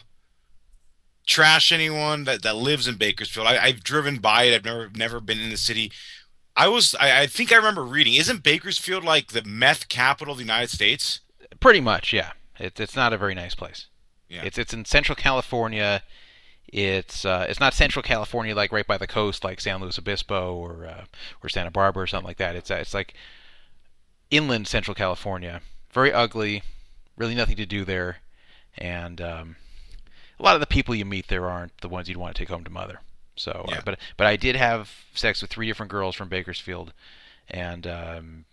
trash 1.25 1.71
anyone 1.71 2.25
that, 2.25 2.43
that 2.43 2.55
lives 2.55 2.87
in 2.87 2.95
Bakersfield. 2.95 3.47
I, 3.47 3.57
I've 3.63 3.83
driven 3.83 4.17
by 4.17 4.43
it. 4.43 4.55
I've 4.55 4.65
never 4.65 4.89
never 4.95 5.19
been 5.19 5.39
in 5.39 5.49
the 5.49 5.57
city. 5.57 5.91
I 6.55 6.67
was 6.67 6.95
I, 6.99 7.21
I 7.21 7.27
think 7.27 7.51
I 7.51 7.55
remember 7.55 7.83
reading. 7.83 8.13
Isn't 8.13 8.43
Bakersfield 8.43 9.03
like 9.03 9.31
the 9.31 9.43
meth 9.43 9.89
capital 9.89 10.33
of 10.33 10.37
the 10.37 10.43
United 10.43 10.69
States? 10.69 11.21
Pretty 11.59 11.81
much, 11.81 12.13
yeah. 12.13 12.31
It's 12.59 12.79
it's 12.79 12.95
not 12.95 13.13
a 13.13 13.17
very 13.17 13.35
nice 13.35 13.55
place. 13.55 13.87
Yeah. 14.29 14.43
It's 14.43 14.57
it's 14.57 14.73
in 14.73 14.85
Central 14.85 15.15
California. 15.15 16.03
It's 16.67 17.23
uh, 17.25 17.45
it's 17.47 17.59
not 17.59 17.73
Central 17.73 18.03
California 18.03 18.55
like 18.55 18.71
right 18.71 18.87
by 18.87 18.97
the 18.97 19.07
coast 19.07 19.43
like 19.43 19.61
San 19.61 19.79
Luis 19.79 19.99
Obispo 19.99 20.55
or 20.55 20.85
uh, 20.85 21.05
or 21.43 21.49
Santa 21.49 21.71
Barbara 21.71 22.03
or 22.03 22.07
something 22.07 22.27
like 22.27 22.37
that. 22.37 22.55
It's 22.55 22.71
uh, 22.71 22.75
it's 22.75 22.93
like 22.93 23.13
inland 24.31 24.67
Central 24.67 24.95
California. 24.95 25.61
Very 25.91 26.11
ugly. 26.11 26.63
Really 27.15 27.35
nothing 27.35 27.57
to 27.57 27.67
do 27.67 27.85
there, 27.85 28.17
and 28.75 29.21
um, 29.21 29.55
a 30.39 30.43
lot 30.43 30.55
of 30.55 30.61
the 30.61 30.67
people 30.67 30.95
you 30.95 31.05
meet 31.05 31.27
there 31.27 31.49
aren't 31.49 31.77
the 31.81 31.89
ones 31.89 32.07
you'd 32.07 32.17
want 32.17 32.35
to 32.35 32.39
take 32.39 32.49
home 32.49 32.63
to 32.63 32.69
mother. 32.69 32.99
So, 33.35 33.65
uh, 33.71 33.81
but 33.83 33.99
but 34.17 34.27
I 34.27 34.35
did 34.35 34.55
have 34.55 34.91
sex 35.13 35.41
with 35.41 35.49
three 35.49 35.67
different 35.67 35.91
girls 35.91 36.15
from 36.15 36.29
Bakersfield, 36.29 36.93
and 37.49 37.87
um, 37.87 38.45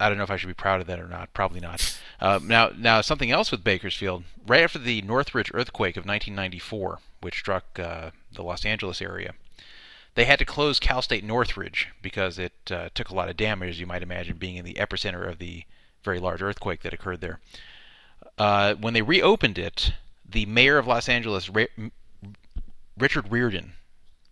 I 0.00 0.08
don't 0.08 0.18
know 0.18 0.24
if 0.24 0.30
I 0.30 0.36
should 0.36 0.48
be 0.48 0.54
proud 0.54 0.80
of 0.80 0.86
that 0.86 1.00
or 1.00 1.08
not. 1.08 1.32
Probably 1.32 1.60
not. 1.60 1.98
Uh, 2.20 2.40
now, 2.42 2.72
now 2.76 3.00
something 3.00 3.30
else 3.30 3.52
with 3.52 3.62
Bakersfield. 3.62 4.24
Right 4.44 4.64
after 4.64 4.80
the 4.80 5.02
Northridge 5.02 5.52
earthquake 5.54 5.96
of 5.96 6.04
1994, 6.04 6.98
which 7.20 7.38
struck 7.38 7.78
uh, 7.78 8.10
the 8.32 8.42
Los 8.42 8.64
Angeles 8.64 9.00
area, 9.00 9.34
they 10.16 10.24
had 10.24 10.40
to 10.40 10.44
close 10.44 10.80
Cal 10.80 11.00
State 11.00 11.22
Northridge 11.22 11.90
because 12.02 12.36
it 12.36 12.54
uh, 12.72 12.88
took 12.92 13.08
a 13.08 13.14
lot 13.14 13.28
of 13.28 13.36
damage, 13.36 13.70
as 13.70 13.78
you 13.78 13.86
might 13.86 14.02
imagine, 14.02 14.36
being 14.36 14.56
in 14.56 14.64
the 14.64 14.74
epicenter 14.74 15.30
of 15.30 15.38
the 15.38 15.62
very 16.02 16.18
large 16.18 16.42
earthquake 16.42 16.82
that 16.82 16.92
occurred 16.92 17.20
there. 17.20 17.38
Uh, 18.36 18.74
when 18.74 18.94
they 18.94 19.02
reopened 19.02 19.58
it, 19.58 19.92
the 20.28 20.46
mayor 20.46 20.78
of 20.78 20.86
Los 20.86 21.08
Angeles, 21.08 21.48
Ra- 21.48 21.64
Richard 22.96 23.30
Riordan, 23.30 23.72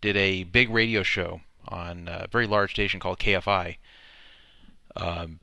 did 0.01 0.17
a 0.17 0.45
big 0.45 0.71
radio 0.71 1.03
show 1.03 1.41
on 1.67 2.09
a 2.09 2.27
very 2.31 2.47
large 2.47 2.73
station 2.73 3.01
called 3.01 3.19
KFI 3.19 3.77
um, 4.95 5.41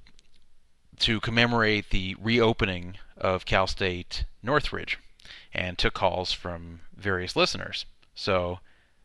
to 1.00 1.20
commemorate 1.20 1.90
the 1.90 2.16
reopening 2.22 2.98
of 3.18 3.46
Cal 3.46 3.68
State 3.68 4.26
Northridge 4.42 5.00
and 5.54 5.78
took 5.78 5.94
calls 5.94 6.32
from 6.32 6.82
various 6.96 7.36
listeners. 7.36 7.86
So 8.16 8.60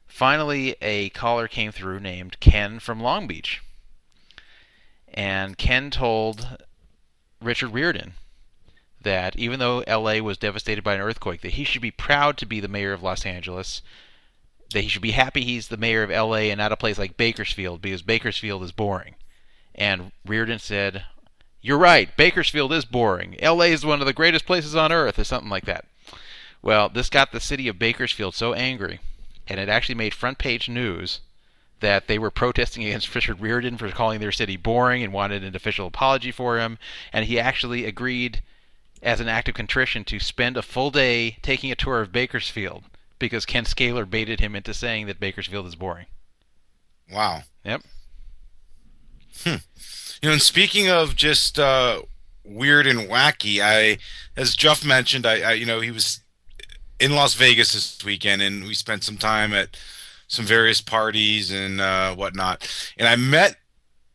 finally, 0.07 0.77
a 0.81 1.11
caller 1.11 1.49
came 1.49 1.73
through 1.73 2.01
named 2.01 2.41
Ken 2.41 2.79
from 2.79 3.01
Long 3.01 3.27
Beach. 3.27 3.63
And 5.13 5.57
Ken 5.57 5.91
told 5.91 6.59
Richard 7.41 7.71
Riordan 7.71 8.13
that 9.03 9.37
even 9.37 9.59
though 9.59 9.85
LA 9.87 10.19
was 10.19 10.39
devastated 10.39 10.83
by 10.83 10.95
an 10.95 11.01
earthquake, 11.01 11.41
that 11.43 11.53
he 11.53 11.65
should 11.65 11.83
be 11.83 11.91
proud 11.91 12.37
to 12.39 12.47
be 12.47 12.61
the 12.61 12.69
mayor 12.69 12.93
of 12.93 13.03
Los 13.03 13.25
Angeles, 13.25 13.83
that 14.73 14.83
he 14.83 14.89
should 14.89 15.03
be 15.03 15.13
happy 15.13 15.45
he's 15.45 15.69
the 15.69 15.77
mayor 15.77 16.03
of 16.03 16.11
LA 16.11 16.49
and 16.51 16.59
not 16.59 16.73
a 16.73 16.77
place 16.77 16.99
like 16.99 17.17
Bakersfield 17.17 17.81
because 17.81 18.03
Bakersfield 18.03 18.63
is 18.63 18.73
boring. 18.73 19.15
And 19.75 20.13
Riordan 20.27 20.59
said, 20.59 21.05
You're 21.61 21.79
right, 21.79 22.15
Bakersfield 22.17 22.73
is 22.73 22.85
boring. 22.85 23.37
LA 23.41 23.67
is 23.67 23.87
one 23.87 24.01
of 24.01 24.07
the 24.07 24.13
greatest 24.13 24.45
places 24.45 24.75
on 24.75 24.93
earth, 24.93 25.19
or 25.19 25.25
something 25.25 25.51
like 25.51 25.65
that. 25.67 25.85
Well, 26.61 26.89
this 26.89 27.09
got 27.09 27.31
the 27.31 27.41
city 27.41 27.69
of 27.69 27.79
Bakersfield 27.79 28.35
so 28.35 28.53
angry, 28.53 28.99
and 29.47 29.61
it 29.61 29.69
actually 29.69 29.95
made 29.95 30.13
front 30.13 30.39
page 30.39 30.69
news 30.69 31.21
that 31.81 32.09
they 32.09 32.19
were 32.19 32.31
protesting 32.31 32.85
against 32.85 33.15
Richard 33.15 33.41
Riordan 33.41 33.77
for 33.77 33.89
calling 33.91 34.21
their 34.21 34.33
city 34.33 34.57
boring 34.57 35.03
and 35.03 35.13
wanted 35.13 35.45
an 35.45 35.55
official 35.55 35.87
apology 35.87 36.33
for 36.33 36.59
him. 36.59 36.79
And 37.13 37.27
he 37.27 37.39
actually 37.39 37.85
agreed, 37.85 38.43
as 39.03 39.21
an 39.21 39.29
act 39.29 39.49
of 39.49 39.55
contrition, 39.55 40.05
to 40.05 40.19
spend 40.19 40.57
a 40.57 40.63
full 40.63 40.91
day 40.91 41.39
taking 41.43 41.71
a 41.71 41.77
tour 41.77 42.01
of 42.01 42.13
Bakersfield 42.13 42.85
because 43.19 43.45
Ken 43.47 43.65
Scaler 43.65 44.07
baited 44.07 44.41
him 44.41 44.55
into 44.55 44.75
saying 44.75 45.07
that 45.07 45.21
Bakersfield 45.21 45.67
is 45.67 45.75
boring. 45.75 46.07
Wow. 47.13 47.43
Yep. 47.65 47.83
Hmm. 49.45 49.57
You 50.23 50.29
know, 50.29 50.33
and 50.33 50.43
speaking 50.43 50.89
of 50.89 51.17
just 51.17 51.59
uh, 51.59 52.03
weird 52.45 52.87
and 52.87 53.09
wacky, 53.09 53.61
I, 53.61 53.99
as 54.37 54.57
Jeff 54.57 54.85
mentioned, 54.85 55.27
I, 55.27 55.41
I, 55.41 55.53
you 55.53 55.67
know, 55.67 55.81
he 55.81 55.91
was 55.91 56.21
in 56.99 57.15
Las 57.15 57.35
Vegas 57.35 57.73
this 57.73 58.05
weekend, 58.05 58.43
and 58.43 58.65
we 58.65 58.75
spent 58.75 59.05
some 59.05 59.17
time 59.17 59.55
at 59.55 59.77
some 60.27 60.45
various 60.45 60.81
parties 60.81 61.51
and 61.51 61.81
uh, 61.81 62.15
whatnot. 62.15 62.69
And 62.99 63.09
I 63.09 63.17
met, 63.17 63.57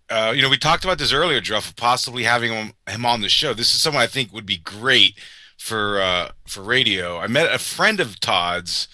uh, 0.10 0.34
you 0.36 0.42
know, 0.42 0.50
we 0.50 0.58
talked 0.58 0.84
about 0.84 0.98
this 0.98 1.14
earlier, 1.14 1.42
Jeff, 1.42 1.76
possibly 1.76 2.24
having 2.24 2.52
him, 2.52 2.74
him 2.88 3.06
on 3.06 3.22
the 3.22 3.30
show. 3.30 3.54
This 3.54 3.74
is 3.74 3.82
someone 3.82 4.04
I 4.04 4.08
think 4.08 4.34
would 4.34 4.46
be 4.46 4.58
great 4.58 5.18
for 5.58 6.02
uh, 6.02 6.32
for 6.46 6.62
radio. 6.62 7.18
I 7.18 7.28
met 7.28 7.54
a 7.54 7.60
friend 7.60 8.00
of 8.00 8.20
Todd's. 8.20 8.88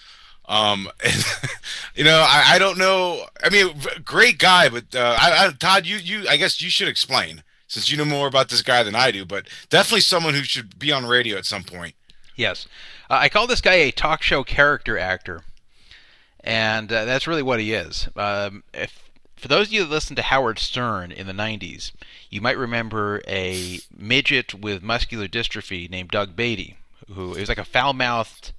Um, 0.48 0.88
and, 1.04 1.24
you 1.94 2.04
know, 2.04 2.24
I, 2.26 2.54
I 2.54 2.58
don't 2.58 2.78
know. 2.78 3.24
I 3.42 3.50
mean, 3.50 3.74
great 4.04 4.38
guy, 4.38 4.68
but 4.68 4.94
uh, 4.94 5.16
I, 5.20 5.46
I, 5.46 5.50
Todd, 5.52 5.86
you, 5.86 5.96
you, 5.96 6.28
I 6.28 6.36
guess 6.36 6.60
you 6.60 6.70
should 6.70 6.88
explain 6.88 7.42
since 7.68 7.90
you 7.90 7.96
know 7.96 8.04
more 8.04 8.26
about 8.26 8.48
this 8.48 8.62
guy 8.62 8.82
than 8.82 8.96
I 8.96 9.10
do. 9.12 9.24
But 9.24 9.46
definitely 9.68 10.00
someone 10.00 10.34
who 10.34 10.42
should 10.42 10.78
be 10.78 10.90
on 10.90 11.06
radio 11.06 11.38
at 11.38 11.46
some 11.46 11.62
point. 11.62 11.94
Yes. 12.34 12.66
Uh, 13.08 13.18
I 13.20 13.28
call 13.28 13.46
this 13.46 13.60
guy 13.60 13.74
a 13.74 13.90
talk 13.90 14.22
show 14.22 14.42
character 14.42 14.98
actor. 14.98 15.42
And 16.42 16.90
uh, 16.90 17.04
that's 17.04 17.26
really 17.26 17.42
what 17.42 17.60
he 17.60 17.74
is. 17.74 18.08
Um, 18.16 18.64
if, 18.72 19.09
for 19.40 19.48
those 19.48 19.68
of 19.68 19.72
you 19.72 19.84
that 19.84 19.90
listened 19.90 20.18
to 20.18 20.22
Howard 20.22 20.58
Stern 20.58 21.10
in 21.10 21.26
the 21.26 21.32
90s, 21.32 21.92
you 22.28 22.42
might 22.42 22.58
remember 22.58 23.22
a 23.26 23.80
midget 23.96 24.52
with 24.52 24.82
muscular 24.82 25.28
dystrophy 25.28 25.88
named 25.88 26.10
Doug 26.10 26.36
Beatty, 26.36 26.76
who 27.10 27.30
was 27.30 27.48
like 27.48 27.56
a 27.56 27.64
foul 27.64 27.94
mouthed 27.94 28.52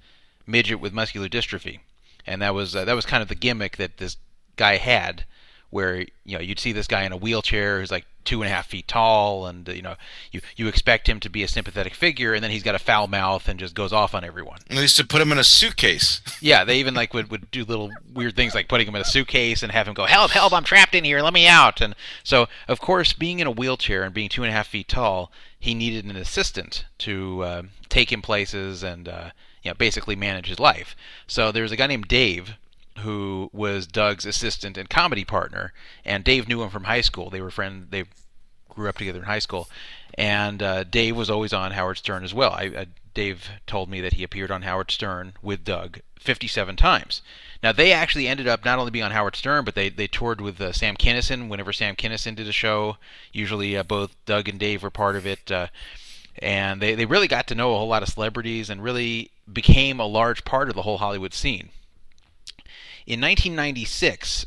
midget 0.44 0.80
with 0.80 0.92
muscular 0.92 1.28
dystrophy. 1.28 1.78
And 2.26 2.42
that 2.42 2.52
was 2.52 2.74
uh, 2.74 2.84
that 2.84 2.96
was 2.96 3.06
kind 3.06 3.22
of 3.22 3.28
the 3.28 3.36
gimmick 3.36 3.76
that 3.76 3.98
this 3.98 4.16
guy 4.56 4.76
had, 4.76 5.24
where 5.72 6.00
you 6.24 6.36
know 6.36 6.40
you'd 6.40 6.60
see 6.60 6.72
this 6.72 6.86
guy 6.86 7.02
in 7.02 7.12
a 7.12 7.16
wheelchair 7.16 7.80
who's 7.80 7.90
like 7.90 8.04
two 8.24 8.42
and 8.42 8.50
a 8.50 8.54
half 8.54 8.66
feet 8.66 8.86
tall, 8.86 9.46
and 9.46 9.66
you 9.68 9.80
know 9.80 9.94
you 10.30 10.42
you 10.54 10.68
expect 10.68 11.08
him 11.08 11.18
to 11.20 11.30
be 11.30 11.42
a 11.42 11.48
sympathetic 11.48 11.94
figure, 11.94 12.34
and 12.34 12.44
then 12.44 12.50
he's 12.50 12.62
got 12.62 12.74
a 12.74 12.78
foul 12.78 13.08
mouth 13.08 13.48
and 13.48 13.58
just 13.58 13.74
goes 13.74 13.90
off 13.90 14.14
on 14.14 14.22
everyone. 14.22 14.58
And 14.68 14.76
they 14.76 14.82
used 14.82 14.98
to 14.98 15.06
put 15.06 15.22
him 15.22 15.32
in 15.32 15.38
a 15.38 15.44
suitcase. 15.44 16.20
Yeah, 16.42 16.64
they 16.64 16.80
even 16.80 16.94
like 16.94 17.14
would, 17.14 17.30
would 17.30 17.52
do 17.52 17.64
little 17.64 17.92
weird 18.12 18.34
things 18.34 18.52
like 18.52 18.66
putting 18.66 18.88
him 18.88 18.96
in 18.96 19.00
a 19.00 19.04
suitcase 19.04 19.62
and 19.62 19.70
have 19.70 19.86
him 19.86 19.94
go, 19.94 20.06
"Help, 20.06 20.32
help! 20.32 20.52
I'm 20.52 20.64
trapped 20.64 20.94
in 20.94 21.04
here. 21.04 21.22
Let 21.22 21.32
me 21.32 21.46
out!" 21.46 21.80
And 21.80 21.94
so, 22.24 22.48
of 22.66 22.80
course, 22.80 23.12
being 23.12 23.38
in 23.38 23.46
a 23.46 23.50
wheelchair 23.50 24.02
and 24.02 24.12
being 24.12 24.28
two 24.28 24.42
and 24.42 24.50
a 24.50 24.52
half 24.52 24.66
feet 24.66 24.88
tall, 24.88 25.30
he 25.58 25.72
needed 25.72 26.04
an 26.04 26.16
assistant 26.16 26.84
to 26.98 27.44
uh, 27.44 27.62
take 27.88 28.10
him 28.10 28.22
places 28.22 28.82
and 28.82 29.08
uh, 29.08 29.30
you 29.62 29.70
know 29.70 29.74
basically 29.74 30.16
manage 30.16 30.48
his 30.48 30.58
life. 30.58 30.96
So 31.28 31.52
there's 31.52 31.70
a 31.70 31.76
guy 31.76 31.86
named 31.86 32.08
Dave 32.08 32.56
who 32.98 33.50
was 33.52 33.86
Doug's 33.86 34.26
assistant 34.26 34.76
and 34.76 34.88
comedy 34.88 35.24
partner, 35.24 35.72
and 36.04 36.24
Dave 36.24 36.48
knew 36.48 36.62
him 36.62 36.70
from 36.70 36.84
high 36.84 37.00
school. 37.00 37.30
They 37.30 37.40
were 37.40 37.50
friends. 37.50 37.86
They 37.90 38.04
grew 38.68 38.88
up 38.88 38.98
together 38.98 39.18
in 39.18 39.24
high 39.24 39.38
school, 39.38 39.68
and 40.14 40.62
uh, 40.62 40.84
Dave 40.84 41.16
was 41.16 41.30
always 41.30 41.52
on 41.52 41.72
Howard 41.72 41.98
Stern 41.98 42.24
as 42.24 42.34
well. 42.34 42.52
I, 42.52 42.68
uh, 42.68 42.84
Dave 43.14 43.48
told 43.66 43.88
me 43.90 44.00
that 44.00 44.14
he 44.14 44.24
appeared 44.24 44.50
on 44.50 44.62
Howard 44.62 44.90
Stern 44.90 45.34
with 45.42 45.64
Doug 45.64 46.00
57 46.18 46.76
times. 46.76 47.20
Now 47.62 47.72
they 47.72 47.92
actually 47.92 48.26
ended 48.26 48.48
up 48.48 48.64
not 48.64 48.78
only 48.78 48.90
being 48.90 49.04
on 49.04 49.10
Howard 49.10 49.36
Stern, 49.36 49.64
but 49.64 49.74
they 49.74 49.88
they 49.88 50.06
toured 50.06 50.40
with 50.40 50.60
uh, 50.60 50.72
Sam 50.72 50.96
Kinison. 50.96 51.48
Whenever 51.48 51.72
Sam 51.72 51.96
Kinison 51.96 52.34
did 52.34 52.48
a 52.48 52.52
show, 52.52 52.96
usually 53.32 53.76
uh, 53.76 53.82
both 53.82 54.16
Doug 54.26 54.48
and 54.48 54.58
Dave 54.58 54.82
were 54.82 54.90
part 54.90 55.16
of 55.16 55.26
it. 55.26 55.50
Uh, 55.50 55.68
and 56.38 56.80
they, 56.80 56.94
they 56.94 57.04
really 57.04 57.28
got 57.28 57.46
to 57.48 57.54
know 57.54 57.74
a 57.74 57.78
whole 57.78 57.88
lot 57.88 58.02
of 58.02 58.08
celebrities 58.08 58.70
and 58.70 58.82
really 58.82 59.30
became 59.52 60.00
a 60.00 60.06
large 60.06 60.44
part 60.44 60.68
of 60.68 60.74
the 60.74 60.82
whole 60.82 60.98
Hollywood 60.98 61.34
scene. 61.34 61.68
In 63.06 63.20
1996, 63.20 64.46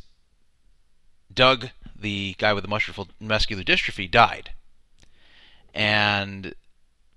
Doug, 1.33 1.69
the 1.95 2.35
guy 2.37 2.53
with 2.53 2.63
the 2.63 2.69
muscular, 2.69 3.07
muscular 3.19 3.63
dystrophy, 3.63 4.09
died. 4.09 4.51
And 5.73 6.53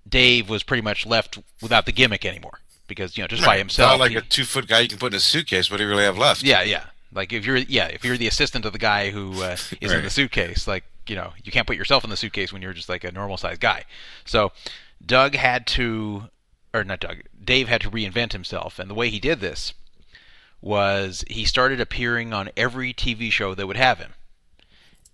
Dave 0.09 0.48
was 0.48 0.62
pretty 0.62 0.82
much 0.82 1.06
left 1.06 1.39
without 1.62 1.86
the 1.86 1.93
gimmick 1.93 2.24
anymore 2.24 2.60
because, 2.89 3.16
you 3.16 3.23
know, 3.23 3.28
just 3.28 3.44
by 3.44 3.59
himself. 3.59 3.93
Not 3.93 4.01
like 4.01 4.10
he- 4.10 4.16
a 4.16 4.20
two 4.23 4.44
foot 4.44 4.66
guy 4.66 4.81
you 4.81 4.89
can 4.89 4.98
put 4.98 5.12
in 5.12 5.16
a 5.16 5.20
suitcase. 5.20 5.70
What 5.70 5.77
do 5.77 5.85
you 5.85 5.89
really 5.89 6.05
have 6.05 6.19
left? 6.19 6.43
yeah, 6.43 6.62
yeah. 6.62 6.85
Like 7.10 7.32
if 7.32 7.47
you're 7.47 7.56
yeah, 7.56 7.86
if 7.86 8.05
you're 8.05 8.19
the 8.19 8.27
assistant 8.27 8.66
of 8.66 8.73
the 8.74 8.78
guy 8.78 9.10
who 9.10 9.43
uh, 9.43 9.56
is 9.81 9.93
in 9.93 10.02
the 10.02 10.10
suitcase, 10.10 10.66
like 10.69 10.85
you 11.06 11.16
know, 11.16 11.32
you 11.43 11.51
can't 11.51 11.66
put 11.66 11.77
yourself 11.77 12.05
in 12.05 12.10
the 12.10 12.19
suitcase 12.19 12.52
when 12.52 12.60
you're 12.60 12.74
just 12.74 12.90
like 12.90 13.02
a 13.02 13.10
normal 13.10 13.39
sized 13.39 13.62
guy. 13.62 13.85
So 14.27 14.52
Doug 15.05 15.35
had 15.35 15.66
to, 15.69 16.24
or 16.74 16.85
not 16.85 17.01
Doug, 17.01 17.23
Dave 17.43 17.66
had 17.69 17.81
to 17.81 17.90
reinvent 17.90 18.32
himself, 18.32 18.78
and 18.78 18.90
the 18.90 18.94
way 18.94 19.09
he 19.09 19.19
did 19.20 19.40
this 19.40 19.73
was 20.60 21.24
he 21.28 21.44
started 21.44 21.80
appearing 21.80 22.32
on 22.32 22.51
every 22.56 22.93
TV 22.93 23.30
show 23.30 23.55
that 23.55 23.66
would 23.66 23.76
have 23.76 23.98
him. 23.98 24.12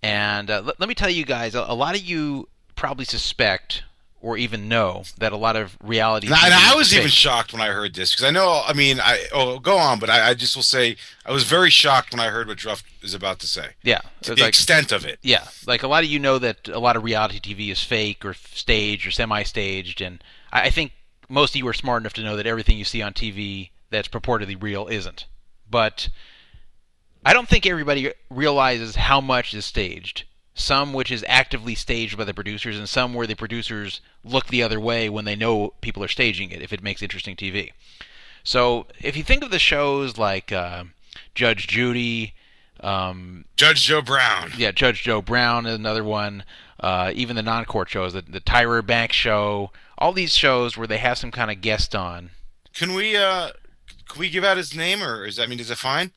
And 0.01 0.49
uh, 0.51 0.61
let, 0.63 0.79
let 0.79 0.89
me 0.89 0.95
tell 0.95 1.09
you 1.09 1.25
guys, 1.25 1.55
a, 1.55 1.65
a 1.67 1.75
lot 1.75 1.95
of 1.95 2.01
you 2.01 2.47
probably 2.75 3.05
suspect 3.05 3.83
or 4.21 4.37
even 4.37 4.67
know 4.67 5.03
that 5.19 5.31
a 5.31 5.37
lot 5.37 5.55
of 5.55 5.77
reality. 5.83 6.25
And 6.27 6.35
I, 6.35 6.45
and 6.45 6.53
I 6.53 6.73
was 6.75 6.95
even 6.95 7.09
shocked 7.09 7.53
when 7.53 7.61
I 7.61 7.67
heard 7.67 7.93
this 7.93 8.11
because 8.11 8.25
I 8.25 8.31
know. 8.31 8.63
I 8.65 8.73
mean, 8.73 8.99
I 8.99 9.27
oh 9.31 9.59
go 9.59 9.77
on, 9.77 9.99
but 9.99 10.09
I, 10.09 10.29
I 10.29 10.33
just 10.33 10.55
will 10.55 10.63
say 10.63 10.97
I 11.25 11.31
was 11.31 11.43
very 11.43 11.69
shocked 11.69 12.11
when 12.11 12.19
I 12.19 12.29
heard 12.29 12.47
what 12.47 12.57
Druff 12.57 12.83
is 13.03 13.13
about 13.13 13.37
to 13.39 13.47
say. 13.47 13.69
yeah, 13.83 14.01
To 14.23 14.33
the 14.33 14.41
like- 14.41 14.49
extent 14.49 14.91
of 14.91 15.05
it. 15.05 15.19
Yeah, 15.21 15.47
like 15.67 15.83
a 15.83 15.87
lot 15.87 16.03
of 16.03 16.09
you 16.09 16.17
know 16.17 16.39
that 16.39 16.67
a 16.67 16.79
lot 16.79 16.95
of 16.95 17.03
reality 17.03 17.39
TV 17.39 17.71
is 17.71 17.83
fake 17.83 18.25
or 18.25 18.33
staged 18.33 19.05
or 19.05 19.11
semi-staged, 19.11 20.01
and 20.01 20.23
I 20.51 20.63
I 20.63 20.69
think 20.71 20.93
most 21.29 21.51
of 21.51 21.57
you 21.57 21.67
are 21.67 21.73
smart 21.73 22.01
enough 22.01 22.13
to 22.13 22.23
know 22.23 22.35
that 22.35 22.47
everything 22.47 22.79
you 22.79 22.85
see 22.85 23.03
on 23.03 23.13
TV 23.13 23.69
that's 23.91 24.07
purportedly 24.07 24.59
real 24.61 24.87
isn't. 24.87 25.25
But 25.69 26.09
I 27.25 27.33
don't 27.33 27.47
think 27.49 27.65
everybody 27.65 28.13
realizes 28.29 28.95
how 28.95 29.19
much 29.19 29.53
is 29.53 29.65
staged. 29.65 30.23
Some 30.53 30.93
which 30.93 31.11
is 31.11 31.25
actively 31.27 31.75
staged 31.75 32.17
by 32.17 32.23
the 32.23 32.33
producers, 32.33 32.77
and 32.77 32.87
some 32.87 33.13
where 33.13 33.27
the 33.27 33.35
producers 33.35 33.99
look 34.23 34.47
the 34.47 34.63
other 34.63 34.79
way 34.79 35.09
when 35.09 35.25
they 35.25 35.35
know 35.35 35.73
people 35.81 36.03
are 36.03 36.07
staging 36.07 36.51
it, 36.51 36.61
if 36.61 36.71
it 36.71 36.81
makes 36.81 37.01
interesting 37.01 37.35
TV. 37.35 37.71
So 38.43 38.85
if 39.01 39.17
you 39.17 39.23
think 39.23 39.43
of 39.43 39.51
the 39.51 39.59
shows 39.59 40.17
like 40.17 40.53
uh, 40.53 40.85
Judge 41.33 41.67
Judy, 41.67 42.35
um, 42.79 43.45
Judge 43.57 43.83
Joe 43.83 44.01
Brown. 44.01 44.51
yeah, 44.57 44.71
Judge 44.71 45.03
Joe 45.03 45.21
Brown 45.21 45.65
is 45.65 45.75
another 45.75 46.03
one. 46.03 46.45
Uh, 46.79 47.11
even 47.15 47.35
the 47.35 47.41
non-court 47.41 47.89
shows, 47.89 48.13
the, 48.13 48.21
the 48.21 48.39
Tyra 48.39 48.85
Banks 48.85 49.15
show, 49.15 49.71
all 49.97 50.13
these 50.13 50.35
shows 50.35 50.77
where 50.77 50.87
they 50.87 50.99
have 50.99 51.17
some 51.17 51.31
kind 51.31 51.49
of 51.49 51.61
guest 51.61 51.95
on. 51.95 52.29
Can 52.73 52.93
we 52.93 53.17
uh 53.17 53.51
can 54.09 54.19
we 54.19 54.29
give 54.29 54.43
out 54.43 54.57
his 54.57 54.75
name 54.75 55.01
or 55.03 55.25
is 55.25 55.39
I 55.39 55.45
mean 55.45 55.59
is 55.59 55.69
it 55.71 55.77
fine? 55.77 56.11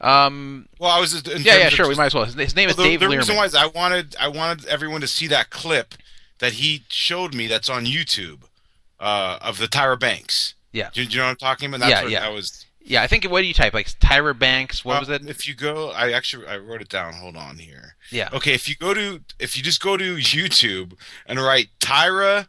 Um, 0.00 0.68
Well, 0.78 0.90
I 0.90 1.00
was 1.00 1.12
just 1.12 1.26
yeah, 1.44 1.56
yeah, 1.56 1.68
sure. 1.68 1.88
We 1.88 1.94
might 1.94 2.06
as 2.06 2.14
well. 2.14 2.24
His, 2.24 2.34
his 2.34 2.56
name 2.56 2.68
is 2.68 2.76
Well, 2.76 2.84
the, 2.84 2.90
Dave 2.92 3.00
the 3.00 3.06
Learman. 3.06 3.18
reason 3.20 3.36
why 3.36 3.44
is 3.46 3.54
I 3.54 3.66
wanted 3.66 4.16
I 4.20 4.28
wanted 4.28 4.66
everyone 4.66 5.00
to 5.00 5.06
see 5.06 5.26
that 5.28 5.50
clip 5.50 5.94
that 6.40 6.54
he 6.54 6.84
showed 6.88 7.34
me 7.34 7.46
that's 7.46 7.70
on 7.70 7.86
YouTube 7.86 8.42
uh, 9.00 9.38
of 9.40 9.58
the 9.58 9.66
Tyra 9.66 9.98
Banks. 9.98 10.54
Yeah. 10.72 10.90
Do, 10.92 11.04
do 11.04 11.10
you 11.12 11.18
know 11.18 11.24
what 11.24 11.30
I'm 11.30 11.36
talking 11.36 11.68
about? 11.68 11.80
That's 11.80 12.10
Yeah, 12.10 12.20
yeah. 12.20 12.26
I 12.26 12.30
was. 12.30 12.66
yeah, 12.84 13.02
I 13.02 13.06
think 13.06 13.24
what 13.24 13.40
do 13.40 13.46
you 13.46 13.54
type 13.54 13.72
like 13.72 13.86
Tyra 14.00 14.36
Banks? 14.36 14.84
What 14.84 14.96
uh, 14.96 15.00
was 15.00 15.08
it? 15.08 15.26
If 15.28 15.46
you 15.48 15.54
go, 15.54 15.90
I 15.90 16.10
actually 16.12 16.46
I 16.46 16.58
wrote 16.58 16.82
it 16.82 16.88
down. 16.88 17.14
Hold 17.14 17.36
on 17.36 17.58
here. 17.58 17.94
Yeah. 18.10 18.28
Okay, 18.32 18.52
if 18.52 18.68
you 18.68 18.74
go 18.76 18.92
to 18.92 19.20
if 19.38 19.56
you 19.56 19.62
just 19.62 19.80
go 19.80 19.96
to 19.96 20.16
YouTube 20.16 20.94
and 21.26 21.38
write 21.40 21.68
Tyra 21.80 22.48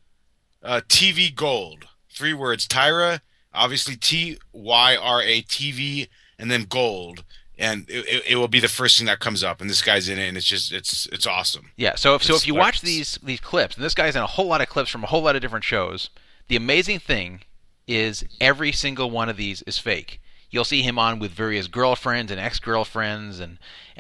uh, 0.64 0.82
TV 0.90 1.34
Gold, 1.34 1.86
three 2.12 2.34
words, 2.34 2.68
Tyra, 2.68 3.22
obviously 3.56 3.96
T 3.96 4.38
Y 4.54 4.96
R 4.96 5.22
A 5.22 5.42
T 5.42 5.72
V, 5.72 6.08
and 6.38 6.52
then 6.52 6.64
Gold, 6.64 7.24
and 7.58 7.86
it, 7.90 8.24
it, 8.28 8.36
will 8.36 8.48
be 8.48 8.60
the 8.60 8.68
first 8.68 8.98
thing 8.98 9.08
that 9.08 9.20
comes 9.20 9.44
up. 9.44 9.62
And 9.62 9.70
this 9.70 9.82
guy's 9.82 10.10
in 10.10 10.20
it, 10.20 10.28
and 10.28 10.38
it's 10.38 10.46
just 10.46 10.72
it's 10.72 11.08
it's 11.08 11.26
awesome. 11.26 11.72
Yeah. 11.76 11.96
So 11.96 12.16
if 12.16 12.24
so, 12.24 12.36
if 12.36 12.48
you 12.48 12.56
watch 12.56 12.82
these 12.82 13.20
these 13.24 13.40
clips, 13.40 13.76
and 13.76 13.84
this 13.84 13.96
guy's 13.96 14.16
in 14.16 14.22
a 14.22 14.28
whole 14.28 14.48
lot 14.48 14.62
of 14.62 14.70
clips 14.70 14.90
from 14.90 15.04
a 15.04 15.08
whole 15.08 15.24
lot 15.24 15.36
of 15.36 15.42
different 15.42 15.66
shows, 15.66 16.10
the 16.48 16.56
amazing 16.56 17.00
thing 17.00 17.42
is 17.88 18.24
every 18.42 18.72
single 18.72 19.10
one 19.10 19.30
of 19.30 19.38
these 19.38 19.62
is 19.64 19.78
fake. 19.78 20.22
You'll 20.50 20.64
see 20.64 20.82
him 20.82 20.98
on 20.98 21.20
with 21.20 21.32
various 21.32 21.68
girlfriends 21.68 22.32
and 22.32 22.40
ex-girlfriends 22.40 23.40
and 23.40 23.58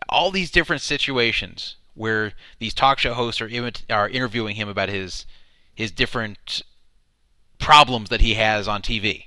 all 0.07 0.31
these 0.31 0.51
different 0.51 0.81
situations 0.81 1.75
where 1.95 2.33
these 2.59 2.73
talk 2.73 2.99
show 2.99 3.13
hosts 3.13 3.41
are 3.41 3.49
imit- 3.49 3.83
are 3.89 4.07
interviewing 4.07 4.55
him 4.55 4.69
about 4.69 4.89
his 4.89 5.25
his 5.73 5.91
different 5.91 6.61
problems 7.59 8.09
that 8.09 8.21
he 8.21 8.35
has 8.35 8.67
on 8.67 8.81
TV. 8.81 9.25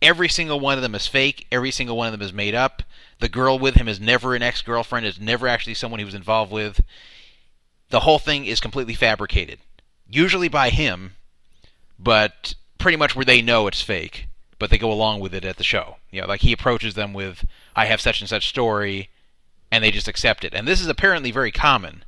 Every 0.00 0.28
single 0.28 0.60
one 0.60 0.78
of 0.78 0.82
them 0.82 0.94
is 0.94 1.06
fake. 1.06 1.46
Every 1.50 1.70
single 1.70 1.96
one 1.96 2.06
of 2.06 2.12
them 2.12 2.22
is 2.22 2.32
made 2.32 2.54
up. 2.54 2.82
The 3.20 3.28
girl 3.28 3.58
with 3.58 3.74
him 3.74 3.88
is 3.88 3.98
never 4.00 4.34
an 4.34 4.42
ex-girlfriend. 4.42 5.04
It's 5.04 5.18
never 5.18 5.48
actually 5.48 5.74
someone 5.74 5.98
he 5.98 6.04
was 6.04 6.14
involved 6.14 6.52
with. 6.52 6.82
The 7.90 8.00
whole 8.00 8.18
thing 8.18 8.44
is 8.44 8.60
completely 8.60 8.94
fabricated, 8.94 9.58
usually 10.08 10.48
by 10.48 10.70
him, 10.70 11.14
but 11.98 12.54
pretty 12.78 12.96
much 12.96 13.16
where 13.16 13.24
they 13.24 13.42
know 13.42 13.66
it's 13.66 13.82
fake, 13.82 14.28
but 14.58 14.70
they 14.70 14.78
go 14.78 14.92
along 14.92 15.20
with 15.20 15.34
it 15.34 15.44
at 15.44 15.56
the 15.56 15.64
show. 15.64 15.96
You 16.10 16.20
know, 16.20 16.28
like 16.28 16.42
he 16.42 16.52
approaches 16.52 16.94
them 16.94 17.12
with, 17.12 17.44
"I 17.74 17.86
have 17.86 18.00
such 18.00 18.20
and 18.20 18.28
such 18.28 18.46
story," 18.46 19.08
and 19.72 19.82
they 19.82 19.90
just 19.90 20.06
accept 20.06 20.44
it. 20.44 20.54
And 20.54 20.68
this 20.68 20.80
is 20.80 20.86
apparently 20.86 21.32
very 21.32 21.50
common 21.50 22.04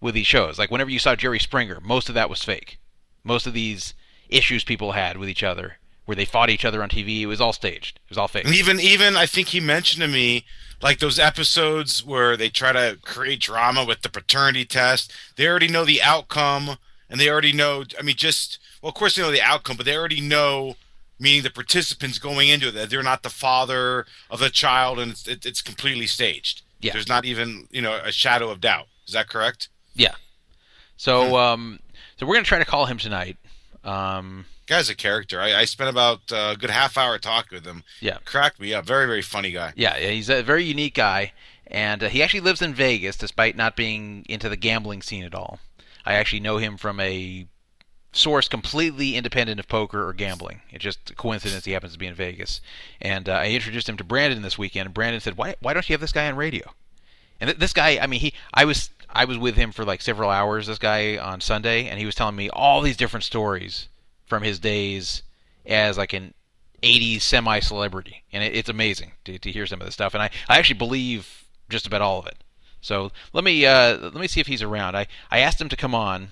with 0.00 0.14
these 0.14 0.26
shows. 0.26 0.58
Like 0.58 0.70
whenever 0.70 0.90
you 0.90 0.98
saw 0.98 1.14
Jerry 1.14 1.38
Springer, 1.38 1.78
most 1.80 2.08
of 2.08 2.14
that 2.14 2.30
was 2.30 2.42
fake. 2.42 2.78
Most 3.22 3.46
of 3.46 3.52
these 3.52 3.92
issues 4.28 4.64
people 4.64 4.92
had 4.92 5.18
with 5.18 5.28
each 5.28 5.42
other, 5.42 5.78
where 6.04 6.16
they 6.16 6.24
fought 6.24 6.50
each 6.50 6.64
other 6.64 6.82
on 6.82 6.88
TV, 6.88 7.20
it 7.20 7.26
was 7.26 7.40
all 7.40 7.52
staged. 7.52 8.00
It 8.04 8.10
was 8.10 8.18
all 8.18 8.28
fake. 8.28 8.44
And 8.44 8.54
even 8.54 8.80
even 8.80 9.16
I 9.16 9.26
think 9.26 9.48
he 9.48 9.60
mentioned 9.60 10.02
to 10.02 10.08
me 10.08 10.44
like 10.82 10.98
those 10.98 11.18
episodes 11.18 12.04
where 12.04 12.36
they 12.36 12.48
try 12.48 12.72
to 12.72 12.98
create 13.02 13.40
drama 13.40 13.84
with 13.84 14.02
the 14.02 14.08
paternity 14.08 14.64
test. 14.64 15.12
They 15.36 15.46
already 15.46 15.68
know 15.68 15.84
the 15.84 16.02
outcome, 16.02 16.76
and 17.08 17.20
they 17.20 17.30
already 17.30 17.52
know. 17.52 17.84
I 17.98 18.02
mean, 18.02 18.16
just 18.16 18.58
well, 18.82 18.88
of 18.90 18.94
course 18.94 19.14
they 19.14 19.22
know 19.22 19.30
the 19.30 19.40
outcome, 19.40 19.76
but 19.76 19.86
they 19.86 19.96
already 19.96 20.20
know. 20.20 20.76
Meaning 21.18 21.44
the 21.44 21.50
participants 21.50 22.18
going 22.18 22.48
into 22.48 22.68
it 22.68 22.74
that 22.74 22.90
they're 22.90 23.00
not 23.00 23.22
the 23.22 23.30
father 23.30 24.06
of 24.28 24.40
the 24.40 24.50
child, 24.50 24.98
and 24.98 25.12
it's 25.12 25.28
it, 25.28 25.46
it's 25.46 25.62
completely 25.62 26.08
staged. 26.08 26.62
Yeah. 26.80 26.94
There's 26.94 27.08
not 27.08 27.24
even 27.24 27.68
you 27.70 27.80
know 27.80 28.00
a 28.02 28.10
shadow 28.10 28.50
of 28.50 28.60
doubt. 28.60 28.86
Is 29.06 29.14
that 29.14 29.28
correct? 29.28 29.68
Yeah. 29.94 30.14
So, 30.96 31.36
um, 31.36 31.78
so 32.16 32.26
we're 32.26 32.34
gonna 32.34 32.44
try 32.44 32.58
to 32.58 32.64
call 32.64 32.86
him 32.86 32.98
tonight. 32.98 33.36
Um, 33.84 34.46
Guy's 34.66 34.88
a 34.88 34.94
character. 34.94 35.40
I, 35.40 35.54
I 35.54 35.64
spent 35.64 35.90
about 35.90 36.20
a 36.30 36.56
good 36.58 36.70
half 36.70 36.96
hour 36.96 37.18
talking 37.18 37.56
with 37.56 37.66
him. 37.66 37.82
Yeah. 38.00 38.18
cracked 38.24 38.60
me 38.60 38.72
up. 38.72 38.86
Very 38.86 39.06
very 39.06 39.22
funny 39.22 39.50
guy. 39.50 39.72
Yeah, 39.76 39.96
yeah, 39.98 40.10
he's 40.10 40.30
a 40.30 40.42
very 40.42 40.64
unique 40.64 40.94
guy, 40.94 41.32
and 41.66 42.04
uh, 42.04 42.08
he 42.08 42.22
actually 42.22 42.40
lives 42.40 42.62
in 42.62 42.74
Vegas, 42.74 43.16
despite 43.16 43.56
not 43.56 43.76
being 43.76 44.24
into 44.28 44.48
the 44.48 44.56
gambling 44.56 45.02
scene 45.02 45.24
at 45.24 45.34
all. 45.34 45.58
I 46.04 46.14
actually 46.14 46.40
know 46.40 46.58
him 46.58 46.76
from 46.76 47.00
a 47.00 47.46
source 48.12 48.46
completely 48.46 49.16
independent 49.16 49.58
of 49.58 49.66
poker 49.68 50.06
or 50.06 50.12
gambling. 50.12 50.60
It's 50.70 50.84
just 50.84 51.10
a 51.10 51.14
coincidence 51.14 51.64
he 51.64 51.72
happens 51.72 51.94
to 51.94 51.98
be 51.98 52.06
in 52.06 52.14
Vegas. 52.14 52.60
And 53.00 53.28
uh, 53.28 53.32
I 53.32 53.48
introduced 53.48 53.88
him 53.88 53.96
to 53.96 54.04
Brandon 54.04 54.42
this 54.42 54.58
weekend, 54.58 54.86
and 54.86 54.94
Brandon 54.94 55.20
said, 55.20 55.36
"Why, 55.36 55.56
why 55.60 55.72
don't 55.74 55.88
you 55.88 55.94
have 55.94 56.00
this 56.00 56.12
guy 56.12 56.28
on 56.28 56.36
radio?" 56.36 56.72
And 57.40 57.48
th- 57.48 57.58
this 57.58 57.72
guy, 57.72 57.98
I 58.00 58.06
mean, 58.06 58.20
he, 58.20 58.34
I 58.54 58.64
was, 58.64 58.90
I 59.12 59.24
was 59.26 59.38
with 59.38 59.56
him 59.56 59.72
for 59.72 59.84
like 59.84 60.00
several 60.00 60.30
hours. 60.30 60.66
This 60.66 60.78
guy 60.78 61.18
on 61.18 61.40
Sunday, 61.40 61.88
and 61.88 61.98
he 61.98 62.06
was 62.06 62.14
telling 62.14 62.36
me 62.36 62.48
all 62.50 62.80
these 62.80 62.96
different 62.96 63.24
stories 63.24 63.88
from 64.26 64.42
his 64.42 64.58
days 64.58 65.22
as 65.66 65.98
like 65.98 66.12
an 66.12 66.34
80s 66.82 67.20
semi-celebrity, 67.20 68.24
and 68.32 68.42
it, 68.42 68.56
it's 68.56 68.68
amazing 68.68 69.12
to, 69.24 69.38
to 69.38 69.52
hear 69.52 69.66
some 69.66 69.80
of 69.80 69.86
this 69.86 69.94
stuff. 69.94 70.14
And 70.14 70.22
I, 70.22 70.30
I 70.48 70.58
actually 70.58 70.78
believe 70.78 71.44
just 71.68 71.86
about 71.86 72.02
all 72.02 72.18
of 72.18 72.26
it. 72.26 72.42
So 72.80 73.12
let 73.32 73.44
me, 73.44 73.64
uh, 73.64 73.98
let 73.98 74.14
me 74.14 74.26
see 74.26 74.40
if 74.40 74.48
he's 74.48 74.62
around. 74.62 74.96
I, 74.96 75.06
I 75.30 75.38
asked 75.38 75.60
him 75.60 75.68
to 75.68 75.76
come 75.76 75.94
on, 75.94 76.28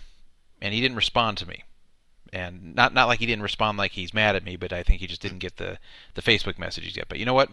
and 0.61 0.75
he 0.75 0.81
didn't 0.81 0.97
respond 0.97 1.39
to 1.39 1.49
me. 1.49 1.63
And 2.33 2.75
not, 2.75 2.95
not 2.95 3.09
like 3.09 3.21
he 3.21 3.27
didn't 3.27 3.43
respond 3.43 3.79
like 3.79 3.93
he's 3.93 4.15
mad 4.15 4.37
at 4.37 4.45
me, 4.45 4.57
but 4.57 4.73
I 4.73 4.83
think 4.83 5.01
he 5.01 5.07
just 5.07 5.23
didn't 5.23 5.39
get 5.39 5.57
the, 5.57 5.79
the 6.15 6.23
Facebook 6.23 6.59
messages 6.59 6.97
yet. 6.97 7.07
But 7.09 7.19
you 7.19 7.25
know 7.25 7.35
what? 7.35 7.51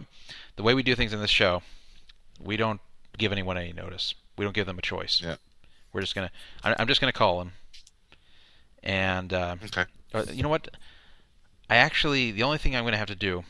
The 0.56 0.62
way 0.62 0.74
we 0.74 0.82
do 0.82 0.94
things 0.94 1.12
in 1.12 1.20
this 1.20 1.30
show, 1.30 1.62
we 2.40 2.56
don't 2.56 2.80
give 3.16 3.32
anyone 3.32 3.58
any 3.58 3.72
notice. 3.72 4.14
We 4.38 4.44
don't 4.44 4.54
give 4.54 4.66
them 4.66 4.78
a 4.78 4.82
choice. 4.82 5.20
Yeah. 5.22 5.36
We're 5.92 6.00
just 6.00 6.14
gonna. 6.14 6.30
I- 6.64 6.76
I'm 6.78 6.86
just 6.86 7.00
gonna 7.00 7.12
call 7.12 7.40
him. 7.42 7.52
And 8.82 9.32
uh, 9.32 9.56
Okay. 9.64 9.84
uh, 10.14 10.24
you 10.32 10.42
know 10.42 10.48
what? 10.48 10.68
I 11.68 11.76
actually 11.76 12.30
the 12.30 12.42
only 12.44 12.58
thing 12.58 12.74
I'm 12.74 12.84
gonna 12.84 12.96
have 12.96 13.08
to 13.08 13.14
do. 13.16 13.44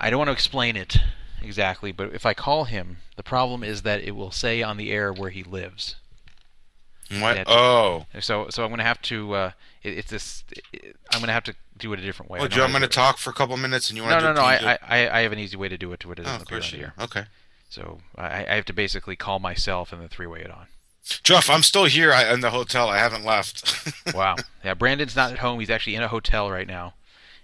I 0.00 0.10
don't 0.10 0.18
want 0.18 0.28
to 0.28 0.32
explain 0.32 0.76
it 0.76 0.96
exactly, 1.42 1.92
but 1.92 2.12
if 2.14 2.26
I 2.26 2.34
call 2.34 2.64
him, 2.64 2.98
the 3.16 3.22
problem 3.22 3.62
is 3.62 3.82
that 3.82 4.00
it 4.02 4.12
will 4.12 4.30
say 4.32 4.62
on 4.62 4.76
the 4.76 4.90
air 4.90 5.12
where 5.12 5.30
he 5.30 5.42
lives. 5.44 5.96
What? 7.10 7.36
Yeah. 7.36 7.44
Oh. 7.46 8.06
So 8.20 8.48
so 8.50 8.64
I'm 8.64 8.70
gonna 8.70 8.82
have 8.82 9.00
to. 9.02 9.34
Uh, 9.34 9.50
it, 9.82 9.98
it's 9.98 10.10
this. 10.10 10.44
It, 10.72 10.96
I'm 11.12 11.20
gonna 11.20 11.32
have 11.32 11.44
to 11.44 11.54
do 11.76 11.92
it 11.92 11.98
a 11.98 12.02
different 12.02 12.30
way. 12.30 12.38
Oh, 12.38 12.42
don't 12.42 12.50
do 12.50 12.54
you 12.56 12.58
know 12.60 12.64
want 12.64 12.72
how 12.74 12.78
me 12.80 12.86
to 12.86 12.92
talk 12.92 13.18
for 13.18 13.30
a 13.30 13.34
couple 13.34 13.56
minutes 13.56 13.90
and 13.90 13.96
you 13.96 14.02
want 14.02 14.14
No, 14.14 14.20
to 14.20 14.26
no, 14.34 14.40
no. 14.50 14.58
can 14.58 14.78
I, 14.82 15.06
I 15.06 15.18
I 15.18 15.22
have 15.22 15.32
an 15.32 15.38
easy 15.38 15.56
way 15.56 15.68
to 15.68 15.76
do 15.76 15.92
it 15.92 16.00
to 16.00 16.12
it. 16.12 16.20
Oh, 16.24 16.36
of 16.36 16.44
course 16.46 16.72
you 16.72 16.78
do. 16.78 17.02
Okay. 17.04 17.24
So 17.68 17.98
I, 18.16 18.44
I 18.46 18.54
have 18.54 18.64
to 18.66 18.72
basically 18.72 19.16
call 19.16 19.38
myself 19.38 19.92
and 19.92 20.00
then 20.00 20.08
three-way 20.08 20.40
it 20.40 20.50
on. 20.50 20.66
Jeff, 21.22 21.50
I'm 21.50 21.62
still 21.62 21.84
here 21.84 22.12
I, 22.12 22.32
in 22.32 22.40
the 22.40 22.50
hotel. 22.50 22.88
I 22.88 22.98
haven't 22.98 23.24
left. 23.24 23.92
Wow. 24.14 24.36
Yeah, 24.62 24.74
Brandon's 24.74 25.16
not 25.16 25.32
at 25.32 25.38
home. 25.38 25.58
He's 25.60 25.70
actually 25.70 25.96
in 25.96 26.02
a 26.02 26.08
hotel 26.08 26.50
right 26.50 26.68
now. 26.68 26.94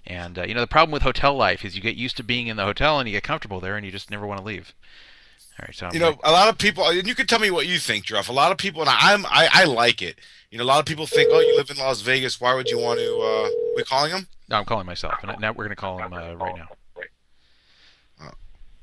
And 0.06 0.38
uh, 0.38 0.42
you 0.44 0.54
know 0.54 0.60
the 0.60 0.66
problem 0.66 0.92
with 0.92 1.02
hotel 1.02 1.34
life 1.34 1.64
is 1.64 1.74
you 1.74 1.82
get 1.82 1.96
used 1.96 2.16
to 2.18 2.22
being 2.22 2.46
in 2.46 2.56
the 2.56 2.64
hotel 2.64 2.98
and 2.98 3.08
you 3.08 3.14
get 3.16 3.22
comfortable 3.22 3.60
there 3.60 3.76
and 3.76 3.84
you 3.84 3.90
just 3.90 4.10
never 4.10 4.26
want 4.26 4.38
to 4.38 4.44
leave. 4.46 4.74
All 5.58 5.64
right, 5.66 5.74
so 5.74 5.86
I'm 5.86 5.94
you 5.94 6.00
know, 6.00 6.10
like- 6.10 6.20
a 6.24 6.32
lot 6.32 6.48
of 6.48 6.58
people, 6.58 6.86
and 6.86 7.06
you 7.06 7.14
can 7.14 7.26
tell 7.26 7.38
me 7.38 7.50
what 7.50 7.66
you 7.66 7.78
think, 7.78 8.04
Jeff. 8.04 8.28
A 8.28 8.32
lot 8.32 8.52
of 8.52 8.58
people, 8.58 8.82
and 8.82 8.90
I'm, 8.90 9.26
I, 9.26 9.48
I 9.52 9.64
like 9.64 10.00
it. 10.00 10.18
You 10.50 10.58
know, 10.58 10.64
a 10.64 10.66
lot 10.66 10.78
of 10.80 10.86
people 10.86 11.06
think, 11.06 11.28
oh, 11.32 11.40
you 11.40 11.56
live 11.56 11.70
in 11.70 11.76
Las 11.78 12.00
Vegas. 12.02 12.40
Why 12.40 12.54
would 12.54 12.68
you 12.68 12.78
want 12.78 12.98
to? 13.00 13.18
Uh, 13.18 13.48
we 13.76 13.82
calling 13.84 14.10
him? 14.12 14.28
no, 14.48 14.56
I'm 14.56 14.64
calling 14.64 14.86
myself. 14.86 15.14
And 15.22 15.38
now 15.40 15.52
we're 15.52 15.64
gonna 15.64 15.76
call 15.76 15.98
him 15.98 16.12
uh, 16.12 16.34
right 16.34 16.56
now. 16.56 16.68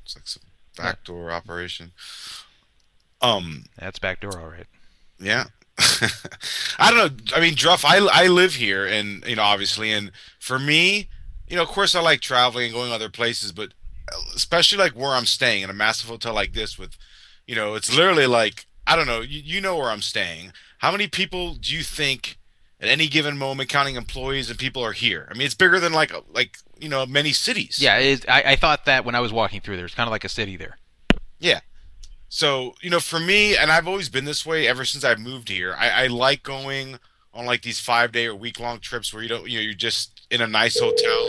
It's 0.04 0.16
like 0.16 0.26
some 0.26 0.42
backdoor 0.78 1.30
operation. 1.30 1.92
Um, 3.20 3.64
That's 3.78 3.98
backdoor, 3.98 4.38
all 4.38 4.48
right. 4.48 4.66
Yeah. 5.18 5.46
I 6.78 6.90
don't 6.90 6.96
know. 6.96 7.36
I 7.36 7.40
mean, 7.40 7.54
Druff, 7.54 7.84
I, 7.84 7.98
I 8.12 8.26
live 8.26 8.54
here, 8.54 8.86
and 8.86 9.24
you 9.26 9.36
know, 9.36 9.42
obviously, 9.42 9.92
and 9.92 10.10
for 10.38 10.58
me, 10.58 11.08
you 11.48 11.56
know, 11.56 11.62
of 11.62 11.68
course, 11.68 11.94
I 11.94 12.00
like 12.00 12.20
traveling 12.20 12.66
and 12.66 12.74
going 12.74 12.92
other 12.92 13.08
places, 13.08 13.52
but 13.52 13.74
especially 14.34 14.78
like 14.78 14.92
where 14.92 15.12
I'm 15.12 15.26
staying 15.26 15.62
in 15.62 15.70
a 15.70 15.74
massive 15.74 16.08
hotel 16.08 16.34
like 16.34 16.52
this, 16.52 16.78
with, 16.78 16.96
you 17.46 17.54
know, 17.54 17.74
it's 17.74 17.94
literally 17.94 18.26
like 18.26 18.66
I 18.86 18.96
don't 18.96 19.06
know. 19.06 19.20
You, 19.20 19.40
you 19.44 19.60
know 19.60 19.76
where 19.76 19.90
I'm 19.90 20.02
staying. 20.02 20.52
How 20.78 20.90
many 20.90 21.08
people 21.08 21.54
do 21.54 21.74
you 21.74 21.82
think 21.82 22.38
at 22.80 22.88
any 22.88 23.06
given 23.06 23.36
moment, 23.36 23.68
counting 23.68 23.96
employees 23.96 24.48
and 24.48 24.58
people, 24.58 24.82
are 24.82 24.92
here? 24.92 25.28
I 25.30 25.34
mean, 25.34 25.44
it's 25.46 25.54
bigger 25.54 25.78
than 25.78 25.92
like 25.92 26.12
like 26.32 26.58
you 26.80 26.88
know 26.88 27.06
many 27.06 27.32
cities. 27.32 27.78
Yeah, 27.80 27.98
is, 27.98 28.24
I, 28.28 28.42
I 28.52 28.56
thought 28.56 28.84
that 28.86 29.04
when 29.04 29.14
I 29.14 29.20
was 29.20 29.32
walking 29.32 29.60
through 29.60 29.76
there, 29.76 29.86
it's 29.86 29.94
kind 29.94 30.06
of 30.08 30.12
like 30.12 30.24
a 30.24 30.28
city 30.28 30.56
there. 30.56 30.78
Yeah. 31.38 31.60
So, 32.28 32.74
you 32.82 32.90
know, 32.90 33.00
for 33.00 33.18
me, 33.18 33.56
and 33.56 33.70
I've 33.70 33.88
always 33.88 34.08
been 34.08 34.26
this 34.26 34.44
way 34.44 34.68
ever 34.68 34.84
since 34.84 35.02
I've 35.02 35.18
moved 35.18 35.48
here, 35.48 35.74
I, 35.78 36.04
I 36.04 36.06
like 36.08 36.42
going 36.42 36.98
on 37.32 37.46
like 37.46 37.62
these 37.62 37.80
five 37.80 38.12
day 38.12 38.26
or 38.26 38.34
week 38.34 38.60
long 38.60 38.80
trips 38.80 39.14
where 39.14 39.22
you 39.22 39.28
don't, 39.28 39.48
you 39.48 39.58
know, 39.58 39.62
you're 39.62 39.72
just 39.74 40.26
in 40.30 40.40
a 40.42 40.46
nice 40.46 40.78
hotel. 40.78 41.28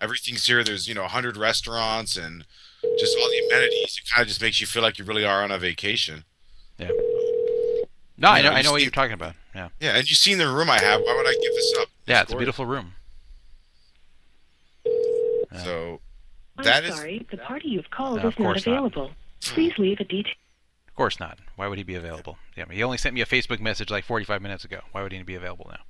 Everything's 0.00 0.46
here. 0.46 0.62
There's, 0.62 0.88
you 0.88 0.94
know, 0.94 1.02
100 1.02 1.36
restaurants 1.36 2.16
and 2.16 2.44
just 2.98 3.16
all 3.18 3.28
the 3.28 3.46
amenities. 3.48 4.00
It 4.02 4.08
kind 4.08 4.22
of 4.22 4.28
just 4.28 4.40
makes 4.40 4.60
you 4.60 4.66
feel 4.66 4.82
like 4.82 4.98
you 4.98 5.04
really 5.04 5.24
are 5.24 5.42
on 5.42 5.50
a 5.50 5.58
vacation. 5.58 6.24
Yeah. 6.78 6.88
Um, 6.88 6.94
no, 8.16 8.28
I 8.28 8.36
You 8.38 8.42
know, 8.44 8.50
know, 8.50 8.56
I 8.56 8.62
know 8.62 8.72
what 8.72 8.82
you're 8.82 8.90
talking 8.90 9.14
about. 9.14 9.34
Yeah. 9.54 9.68
Yeah. 9.80 9.96
And 9.96 10.08
you've 10.08 10.18
seen 10.18 10.38
the 10.38 10.48
room 10.48 10.70
I 10.70 10.80
have. 10.80 11.00
Why 11.00 11.14
would 11.16 11.26
I 11.26 11.32
give 11.32 11.54
this 11.54 11.74
up? 11.80 11.88
Yeah, 12.06 12.22
it's 12.22 12.32
a 12.32 12.36
beautiful 12.36 12.66
room. 12.66 12.92
So 15.56 16.00
I'm 16.58 16.64
that 16.64 16.84
is, 16.84 16.94
sorry, 16.94 17.26
the 17.30 17.36
party 17.38 17.68
you've 17.68 17.90
called 17.90 18.16
No, 18.22 18.28
is 18.28 18.36
not 18.36 18.36
course 18.36 18.66
not. 18.66 18.72
available. 18.72 19.12
Please 19.40 19.72
leave 19.78 19.98
a 20.00 20.04
detail. 20.04 20.32
Of 20.88 20.94
course 20.94 21.18
not. 21.18 21.38
Why 21.56 21.66
would 21.66 21.78
he 21.78 21.84
be 21.84 21.94
available? 21.94 22.38
Yeah, 22.56 22.64
he 22.70 22.82
only 22.82 22.98
sent 22.98 23.14
me 23.14 23.20
a 23.20 23.26
Facebook 23.26 23.60
message 23.60 23.90
like 23.90 24.04
45 24.04 24.42
minutes 24.42 24.64
ago. 24.64 24.80
Why 24.92 25.02
would 25.02 25.12
he 25.12 25.22
be 25.22 25.34
available 25.34 25.66
now? 25.70 25.80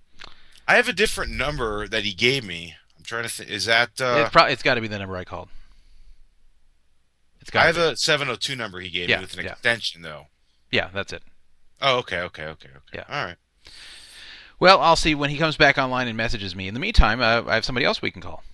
I 0.69 0.77
have 0.77 0.89
a 0.89 0.93
different 0.93 1.33
number 1.33 1.89
that 1.89 2.05
he 2.05 2.13
gave 2.15 2.45
me. 2.45 2.75
I'm 2.97 3.03
trying 3.05 3.25
to 3.25 3.29
think. 3.29 3.51
Is 3.51 3.65
that, 3.65 4.01
uh, 4.01 4.21
it's 4.23 4.31
pro- 4.31 4.45
it's 4.45 4.63
got 4.63 4.75
to 4.75 4.81
be 4.81 4.89
the 4.89 4.99
number 4.99 5.17
I 5.17 5.25
called. 5.25 5.49
It's 7.41 7.49
It's 7.49 7.51
I 7.51 7.53
got 7.53 7.67
have 7.67 7.77
a 7.79 7.97
702 7.97 8.55
number 8.55 8.81
he 8.81 8.91
gave 8.91 9.09
Yeah, 9.09 9.17
me 9.17 9.23
with 9.23 9.37
an 9.39 9.45
yeah. 9.45 9.53
extension 9.53 10.03
though. 10.03 10.27
yeah, 10.71 10.91
that's 10.93 11.13
it. 11.13 11.23
Oh, 11.83 11.99
okay, 11.99 12.21
okay, 12.21 12.45
okay, 12.45 12.69
okay. 12.69 12.79
Yeah. 12.95 13.05
All 13.09 13.25
right. 13.25 13.37
Well, 14.61 14.81
I'll 14.81 14.97
see 14.97 15.15
when 15.15 15.31
he 15.31 15.39
comes 15.39 15.57
back 15.57 15.79
online 15.79 16.07
and 16.07 16.17
messages 16.17 16.55
me. 16.55 16.69
In 16.69 16.75
the 16.75 16.81
meantime, 16.81 17.21
uh, 17.23 17.43
I 17.47 17.55
have 17.55 17.65
somebody 17.65 17.87
else 17.87 18.03
we 18.03 18.11
can 18.11 18.21
call. 18.21 18.45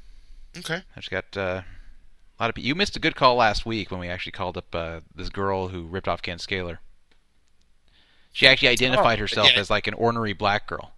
Okay. 0.58 0.82
I 0.96 1.00
just 1.00 1.10
got 1.10 1.36
uh, 1.36 1.62
a 1.62 2.42
lot 2.42 2.48
of. 2.50 2.54
pe- 2.54 2.62
You 2.62 2.74
missed 2.74 2.96
a 2.96 3.00
good 3.00 3.16
call 3.16 3.36
last 3.36 3.66
week 3.66 3.90
when 3.90 4.00
we 4.00 4.08
actually 4.08 4.32
called 4.32 4.56
up 4.56 4.74
uh, 4.74 5.00
this 5.14 5.28
girl 5.28 5.68
who 5.68 5.84
ripped 5.86 6.08
off 6.08 6.22
Ken 6.22 6.38
Scaler. 6.38 6.80
She 8.32 8.46
actually 8.46 8.68
identified 8.68 9.18
Oh, 9.18 9.22
herself 9.22 9.50
yeah. 9.54 9.60
as 9.60 9.70
like 9.70 9.86
an 9.86 9.94
ornery 9.94 10.32
black 10.34 10.66
girl. 10.66 10.92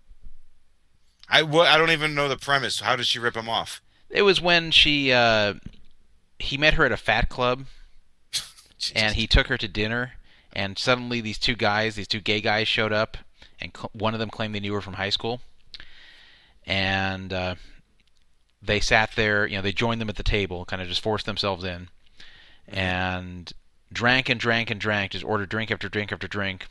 I 1.29 1.43
don't 1.43 1.91
even 1.91 2.15
know 2.15 2.29
the 2.29 2.37
premise. 2.39 2.81
How 2.81 2.97
did 2.97 3.07
she 3.07 3.19
rip 3.19 3.37
him 3.37 3.49
off? 3.49 3.81
It 4.11 4.23
was 4.23 4.41
when 4.41 4.71
she 4.71 5.13
uh, 5.13 5.55
he 6.39 6.57
met 6.57 6.75
her 6.75 6.85
at 6.85 6.93
a 6.93 6.97
fat 6.97 7.29
club 7.29 7.67
and 8.95 9.15
he 9.15 9.27
took 9.27 9.49
her 9.49 9.59
to 9.59 9.69
dinner 9.69 10.13
and 10.53 10.79
suddenly 10.79 11.21
these 11.21 11.39
two 11.39 11.55
guys 11.55 11.95
these 11.97 12.09
two 12.09 12.21
gay 12.23 12.41
guys 12.41 12.67
showed 12.67 12.93
up 12.93 13.19
and 13.61 13.71
cl- 13.77 13.91
one 13.93 14.15
of 14.15 14.21
them 14.21 14.31
claimed 14.31 14.55
they 14.55 14.61
knew 14.61 14.73
her 14.73 14.81
from 14.81 14.95
high 14.95 15.11
school 15.11 15.43
and 16.67 17.33
uh, 17.33 17.55
they 18.61 18.81
sat 18.81 19.11
there 19.17 19.47
you 19.47 19.57
know 19.57 19.63
they 19.63 19.73
joined 19.73 20.01
them 20.01 20.09
at 20.09 20.17
the 20.17 20.23
table 20.23 20.65
kind 20.65 20.83
of 20.83 20.89
just 20.89 21.03
forced 21.03 21.27
themselves 21.27 21.65
in 21.65 21.89
mm-hmm. 22.69 22.79
and 22.79 23.53
drank 23.93 24.29
and 24.29 24.41
drank 24.41 24.71
and 24.71 24.81
drank 24.81 25.13
just 25.13 25.25
ordered 25.25 25.49
drink 25.49 25.71
after 25.71 25.89
drink 25.89 26.13
after 26.13 26.29
drink 26.29 26.69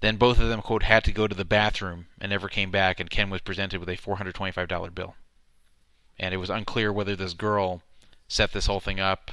then 0.00 0.16
both 0.16 0.40
of 0.40 0.48
them 0.48 0.62
quote 0.62 0.82
had 0.82 1.04
to 1.04 1.12
go 1.12 1.26
to 1.26 1.34
the 1.34 1.44
bathroom 1.44 2.06
and 2.20 2.30
never 2.30 2.48
came 2.48 2.70
back 2.70 2.98
and 2.98 3.10
ken 3.10 3.30
was 3.30 3.40
presented 3.40 3.80
with 3.80 3.88
a 3.88 3.96
$425 3.96 4.94
bill 4.94 5.14
and 6.18 6.32
it 6.32 6.38
was 6.38 6.50
unclear 6.50 6.92
whether 6.92 7.16
this 7.16 7.34
girl 7.34 7.82
set 8.28 8.52
this 8.52 8.66
whole 8.66 8.80
thing 8.80 9.00
up 9.00 9.32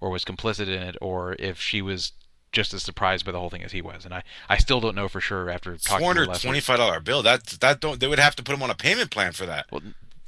or 0.00 0.10
was 0.10 0.24
complicit 0.24 0.68
in 0.68 0.82
it 0.82 0.96
or 1.00 1.36
if 1.38 1.60
she 1.60 1.82
was 1.82 2.12
just 2.50 2.72
as 2.72 2.82
surprised 2.82 3.26
by 3.26 3.32
the 3.32 3.38
whole 3.38 3.50
thing 3.50 3.64
as 3.64 3.72
he 3.72 3.82
was 3.82 4.04
and 4.04 4.14
i, 4.14 4.22
I 4.48 4.58
still 4.58 4.80
don't 4.80 4.94
know 4.94 5.08
for 5.08 5.20
sure 5.20 5.50
after 5.50 5.72
Four 5.72 5.78
talking 5.78 5.98
to 6.00 6.20
her 6.20 6.26
hundred 6.26 6.40
twenty-five 6.40 6.78
dollar 6.78 7.00
bill. 7.00 7.22
That 7.22 7.44
that 7.60 7.80
don't. 7.80 7.98
They 7.98 8.06
would 8.06 8.20
have 8.20 8.36
to 8.36 8.42
put 8.42 8.54
him 8.54 8.62
on 8.62 8.70
a 8.70 8.76
payment 8.76 9.10
plan 9.10 9.32
for 9.32 9.44
that. 9.46 9.66
well, 9.72 9.82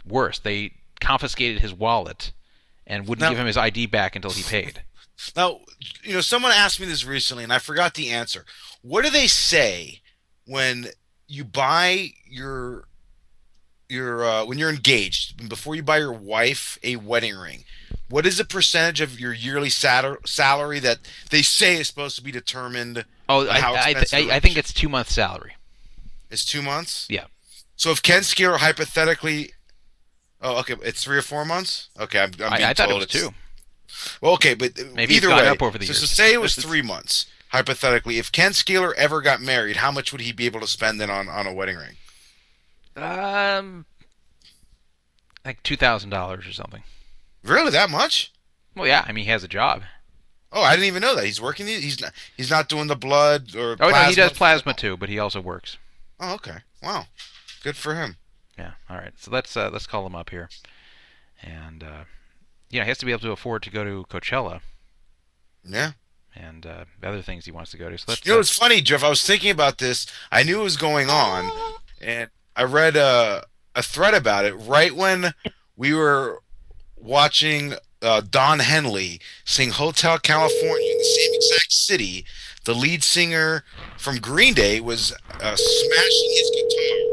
worse 0.07 0.39
they 0.39 0.73
confiscated 1.01 1.61
his 1.63 1.73
wallet 1.75 2.33
and 2.87 3.07
wouldn't 3.09 3.23
Now- 3.23 3.31
give 3.31 3.39
him 3.39 3.47
his 3.47 3.57
id 3.57 3.87
back 3.87 4.15
until 4.17 4.31
he 4.31 4.43
paid 4.43 4.83
Now, 5.35 5.61
you 6.03 6.13
know, 6.13 6.21
someone 6.21 6.53
asked 6.53 6.79
me 6.79 6.85
this 6.87 7.07
recently, 7.07 7.43
and 7.43 7.51
I 7.51 7.59
forgot 7.59 7.95
the 7.95 8.11
answer. 8.11 8.45
What 8.83 9.03
do 9.03 9.11
they 9.11 9.27
say 9.29 10.03
when 10.45 10.89
you 11.27 11.43
buy 11.43 12.11
your 12.29 12.85
your 13.89 14.25
uh, 14.25 14.45
when 14.45 14.59
you're 14.59 14.69
engaged 14.69 15.49
before 15.49 15.75
you 15.75 15.83
buy 15.83 15.99
your 15.99 16.13
wife 16.13 16.79
a 16.83 16.97
wedding 16.97 17.35
ring? 17.35 17.65
What 18.11 18.27
is 18.27 18.37
the 18.37 18.45
percentage 18.45 19.01
of 19.01 19.19
your 19.19 19.33
yearly 19.33 19.71
sal- 19.71 20.19
salary 20.27 20.79
that 20.81 20.99
they 21.31 21.41
say 21.43 21.77
is 21.81 21.87
supposed 21.89 22.17
to 22.17 22.23
be 22.23 22.31
determined? 22.31 23.07
oh 23.29 23.47
I, 23.49 23.59
I, 23.59 23.89
I, 23.89 23.95
the 23.95 24.17
I 24.17 24.21
ring 24.21 24.41
think 24.43 24.57
it's 24.59 24.73
two 24.73 24.89
months 24.91 25.15
salary 25.15 25.55
It's 26.31 26.45
two 26.45 26.61
months. 26.63 27.07
yeah 27.09 27.25
So 27.77 27.91
if 27.91 28.03
Ken 28.03 28.23
Scaler 28.23 28.59
hypothetically, 28.59 29.53
oh, 30.43 30.59
okay, 30.61 30.75
it's 30.83 31.03
three 31.05 31.17
or 31.17 31.23
four 31.23 31.45
months. 31.45 31.89
Okay, 31.99 32.19
I'm, 32.19 32.31
I'm 32.31 32.31
being 32.37 32.43
I, 32.65 32.71
I 32.71 32.75
thought 32.75 32.89
it 32.89 32.91
told 32.91 33.01
was 33.03 33.05
it's- 33.15 33.23
two 33.23 33.35
Well, 34.21 34.33
okay, 34.35 34.55
but 34.55 34.73
Maybe 34.95 35.15
it's 35.17 35.25
either 35.25 35.35
way, 35.35 35.49
up 35.49 35.63
over 35.63 35.79
the 35.79 35.87
so, 35.87 35.91
years. 35.91 36.01
so 36.01 36.07
say 36.07 36.33
it 36.33 36.41
was 36.41 36.55
three 36.57 36.83
months 36.83 37.27
hypothetically. 37.51 38.19
If 38.19 38.33
Ken 38.33 38.53
Scaler 38.53 38.93
ever 38.95 39.21
got 39.21 39.41
married, 39.41 39.77
how 39.77 39.91
much 39.91 40.13
would 40.13 40.21
he 40.21 40.33
be 40.33 40.47
able 40.47 40.61
to 40.61 40.67
spend 40.67 41.01
then 41.01 41.11
on 41.11 41.29
on 41.29 41.47
a 41.47 41.53
wedding 41.53 41.77
ring? 41.77 41.97
um 42.97 43.85
like 45.45 45.63
two 45.63 45.77
thousand 45.77 46.11
dollars 46.11 46.47
or 46.47 46.53
something 46.53 46.83
Really, 47.45 47.71
that 47.71 47.91
much? 47.91 48.33
well 48.75 48.87
yeah 48.87 49.05
i 49.07 49.13
mean 49.13 49.25
he 49.25 49.31
has 49.31 49.45
a 49.45 49.49
job 49.49 49.83
Oh, 50.53 50.63
I 50.63 50.71
didn't 50.77 50.87
even 50.87 51.03
know 51.03 51.15
that 51.17 51.25
he's 51.27 51.41
working. 51.41 51.67
He's 51.67 52.01
not. 52.01 52.13
He's 52.37 52.51
not 52.51 52.69
doing 52.69 52.87
the 52.87 52.97
blood 52.97 53.55
or. 53.57 53.77
oh 53.81 53.91
no 53.91 54.03
he 54.05 54.15
does 54.15 54.33
plasma 54.33 54.73
too 54.73 54.97
but 54.97 55.09
he 55.11 55.19
also 55.19 55.41
works 55.41 55.77
Oh, 56.19 56.35
okay. 56.37 56.59
Wow, 56.83 57.07
good 57.63 57.77
for 57.77 57.95
him. 57.95 58.17
Yeah. 58.59 58.73
All 58.89 58.97
right. 58.97 59.13
So 59.19 59.31
let's 59.31 59.57
uh, 59.57 59.71
let's 59.73 59.87
call 59.87 60.07
him 60.07 60.15
up 60.15 60.31
here, 60.31 60.49
and 61.43 61.83
uh, 61.83 62.05
know 62.79 62.83
he 62.85 62.89
has 62.89 62.99
to 62.99 63.07
be 63.07 63.13
able 63.13 63.21
to 63.23 63.33
afford 63.33 63.63
to 63.65 63.71
go 63.71 63.85
to 63.85 64.05
Coachella 64.09 64.61
Yeah. 65.65 65.93
and 66.35 66.65
uh, 66.67 66.85
other 67.03 67.23
things 67.23 67.45
he 67.45 67.53
wants 67.53 67.71
to 67.73 67.77
go 67.77 67.91
to. 67.91 67.99
So 67.99 68.05
let's. 68.09 68.25
You 68.25 68.33
know, 68.33 68.39
uh, 68.39 68.41
it's 68.41 68.57
funny, 68.57 68.81
Jeff. 68.81 69.05
I 69.05 69.09
was 69.09 69.25
thinking 69.25 69.51
about 69.51 69.79
this. 69.79 70.07
I 70.33 70.43
knew 70.43 70.61
it 70.61 70.65
was 70.65 70.77
going 70.77 71.09
on, 71.11 71.51
and 72.01 72.31
I 72.55 72.65
read 72.65 72.97
a 72.97 73.45
a 73.75 73.83
thread 73.83 74.15
about 74.15 74.45
it 74.47 74.55
right 74.55 74.95
when 74.97 75.35
we 75.77 75.93
were 75.93 76.41
watching 76.97 77.75
uh, 78.01 78.23
Don 78.23 78.61
Henley 78.61 79.21
sing 79.45 79.71
"Hotel 79.71 80.19
California" 80.19 80.91
in 80.93 80.99
the 80.99 81.05
same 81.05 81.31
exact 81.35 81.73
city. 81.73 82.25
The 82.65 82.75
lead 82.75 83.05
singer 83.05 83.63
from 83.97 84.17
Green 84.17 84.53
Day 84.55 84.81
was 84.81 85.13
uh, 85.13 85.55
smashing 85.57 86.31
his 86.35 86.51
guitar 86.57 87.06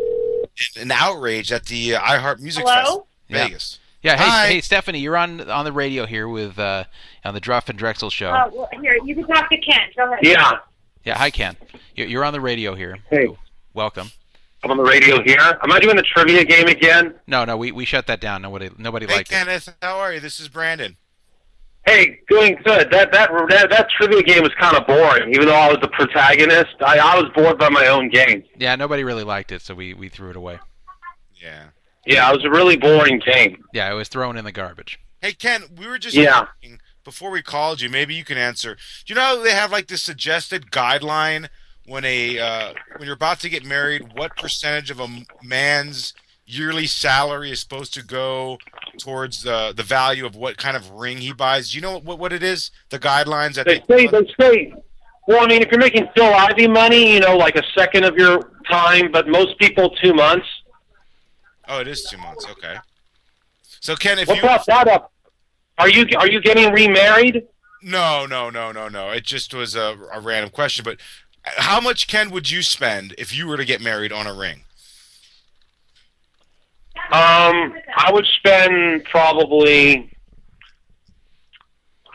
in 0.75 0.83
an 0.83 0.91
outrage 0.91 1.51
at 1.51 1.65
the 1.65 1.95
uh, 1.95 1.99
iHeart 2.01 2.39
Music 2.39 2.63
Hello? 2.65 2.73
Festival, 2.75 3.07
Yeah. 3.27 3.43
Vegas. 3.45 3.79
yeah. 4.01 4.17
Hey, 4.17 4.23
Hi. 4.29 4.47
hey, 4.47 4.61
Stephanie, 4.61 4.99
you're 4.99 5.17
on 5.17 5.49
on 5.49 5.65
the 5.65 5.71
radio 5.71 6.05
here 6.05 6.27
with 6.27 6.57
uh, 6.59 6.83
on 7.25 7.33
the 7.33 7.39
Druff 7.39 7.69
and 7.69 7.77
Drexel 7.77 8.09
show. 8.09 8.29
Uh, 8.31 8.49
well, 8.53 8.69
here, 8.81 8.97
you 9.03 9.15
can 9.15 9.25
talk 9.27 9.49
to 9.49 9.57
Kent. 9.57 9.95
Go 9.95 10.05
ahead. 10.11 10.19
Yeah, 10.23 10.51
yeah. 11.03 11.17
Hi, 11.17 11.29
Ken. 11.31 11.55
You're, 11.95 12.07
you're 12.07 12.23
on 12.25 12.33
the 12.33 12.41
radio 12.41 12.75
here. 12.75 12.97
Hey. 13.09 13.27
Welcome. 13.73 14.09
I'm 14.63 14.71
on 14.71 14.77
the 14.77 14.83
radio 14.83 15.21
here. 15.23 15.37
Am 15.39 15.71
I 15.71 15.79
doing 15.79 15.97
the 15.97 16.03
trivia 16.03 16.45
game 16.45 16.67
again? 16.67 17.15
No, 17.27 17.43
no, 17.43 17.57
we, 17.57 17.73
we 17.73 17.83
shut 17.83 18.07
that 18.07 18.21
down. 18.21 18.41
Nobody 18.43 18.69
nobody 18.77 19.05
Hey, 19.07 19.15
liked 19.15 19.29
it. 19.31 19.33
Kenneth, 19.35 19.67
how 19.81 19.97
are 19.97 20.13
you? 20.13 20.19
This 20.21 20.39
is 20.39 20.47
Brandon. 20.47 20.95
Hey, 21.85 22.19
doing 22.29 22.55
good. 22.63 22.89
That 22.91 23.11
that 23.11 23.29
that, 23.49 23.69
that 23.69 23.89
trivia 23.89 24.23
game 24.23 24.41
was 24.43 24.53
kind 24.59 24.77
of 24.77 24.87
boring. 24.87 25.33
Even 25.33 25.47
though 25.47 25.55
I 25.55 25.67
was 25.67 25.79
the 25.81 25.89
protagonist, 25.89 26.75
I, 26.81 26.97
I 26.99 27.19
was 27.21 27.29
bored 27.35 27.57
by 27.59 27.69
my 27.69 27.87
own 27.87 28.09
game. 28.09 28.43
Yeah, 28.57 28.75
nobody 28.75 29.03
really 29.03 29.23
liked 29.25 29.51
it, 29.51 29.61
so 29.61 29.75
we, 29.75 29.93
we 29.93 30.07
threw 30.07 30.29
it 30.29 30.35
away. 30.37 30.59
Yeah. 31.41 31.65
Yeah, 32.05 32.29
it 32.29 32.35
was 32.35 32.45
a 32.45 32.49
really 32.49 32.77
boring 32.77 33.19
game. 33.25 33.63
Yeah, 33.73 33.91
it 33.91 33.95
was 33.95 34.07
thrown 34.07 34.37
in 34.37 34.45
the 34.45 34.51
garbage. 34.51 34.99
Hey 35.21 35.33
Ken, 35.33 35.63
we 35.77 35.87
were 35.87 35.97
just 35.97 36.15
Yeah. 36.15 36.31
talking 36.31 36.79
before 37.03 37.31
we 37.31 37.41
called 37.41 37.81
you. 37.81 37.89
Maybe 37.89 38.13
you 38.15 38.23
can 38.25 38.37
answer. 38.37 38.75
Do 38.75 39.13
you 39.13 39.15
know 39.15 39.21
how 39.21 39.43
they 39.43 39.51
have 39.51 39.71
like 39.71 39.87
this 39.87 40.03
suggested 40.03 40.71
guideline 40.71 41.47
when 41.85 42.03
a 42.05 42.39
uh, 42.39 42.73
when 42.97 43.05
you're 43.07 43.15
about 43.15 43.39
to 43.41 43.49
get 43.49 43.65
married? 43.65 44.17
What 44.17 44.35
percentage 44.37 44.89
of 44.89 44.99
a 44.99 45.07
man's 45.41 46.13
yearly 46.45 46.85
salary 46.87 47.51
is 47.51 47.59
supposed 47.59 47.93
to 47.95 48.03
go 48.03 48.57
towards 48.97 49.43
the 49.43 49.73
the 49.75 49.83
value 49.83 50.25
of 50.25 50.35
what 50.35 50.57
kind 50.57 50.75
of 50.77 50.89
ring 50.91 51.17
he 51.19 51.33
buys? 51.33 51.71
Do 51.71 51.77
you 51.77 51.81
know 51.81 51.99
what 51.99 52.19
what 52.19 52.33
it 52.33 52.43
is? 52.43 52.71
The 52.89 52.99
guidelines 52.99 53.55
that 53.55 53.65
They 53.65 53.79
they, 53.87 54.07
say 54.07 54.07
they 54.07 54.33
say. 54.39 54.73
Well, 55.27 55.41
I 55.43 55.47
mean, 55.47 55.61
if 55.61 55.71
you're 55.71 55.79
making 55.79 56.09
Phil 56.15 56.25
Ivey 56.33 56.67
money, 56.67 57.13
you 57.13 57.21
know, 57.21 57.37
like 57.37 57.55
a 57.55 57.63
second 57.77 58.03
of 58.03 58.17
your 58.17 58.51
time, 58.69 59.09
but 59.11 59.27
most 59.29 59.57
people 59.57 59.89
two 60.01 60.13
months. 60.13 60.45
oh, 61.69 61.79
it 61.79 61.87
is 61.87 62.03
two 62.03 62.17
months. 62.17 62.45
Okay. 62.51 62.75
So 63.79 63.95
Ken, 63.95 64.19
if 64.19 64.27
What 64.27 64.35
you 64.37 64.41
brought 64.41 64.65
that 64.67 64.87
up? 64.87 65.11
Are 65.77 65.89
you 65.89 66.05
are 66.17 66.27
you 66.29 66.41
getting 66.41 66.71
remarried? 66.73 67.47
no 67.81 68.25
no 68.25 68.49
no 68.49 68.71
no 68.71 68.87
no, 68.89 69.09
it 69.11 69.23
just 69.23 69.53
was 69.53 69.75
a, 69.75 69.97
a 70.13 70.19
random 70.19 70.49
question. 70.51 70.83
But 70.83 70.97
how 71.43 71.79
much 71.81 72.07
Ken 72.07 72.29
would 72.31 72.49
you 72.51 72.61
spend 72.61 73.15
if 73.17 73.35
you 73.35 73.47
were 73.47 73.57
to 73.57 73.65
get 73.65 73.81
married 73.81 74.11
on 74.11 74.27
a 74.27 74.33
ring? 74.33 74.63
Um, 77.11 77.75
I 77.95 78.09
would 78.11 78.25
spend 78.37 79.03
probably, 79.05 80.11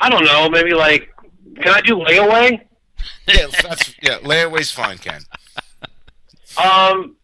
I 0.01 0.09
don't 0.09 0.25
know, 0.25 0.49
maybe 0.49 0.75
like, 0.75 1.11
can 1.57 1.69
I 1.75 1.81
do 1.81 1.97
layaway? 1.97 2.61
yeah, 3.29 3.47
that's 3.63 3.95
yeah. 4.03 4.19
Layaway's 4.19 4.73
fine, 4.73 4.99
Ken. 4.99 5.21
Um, 6.63 7.17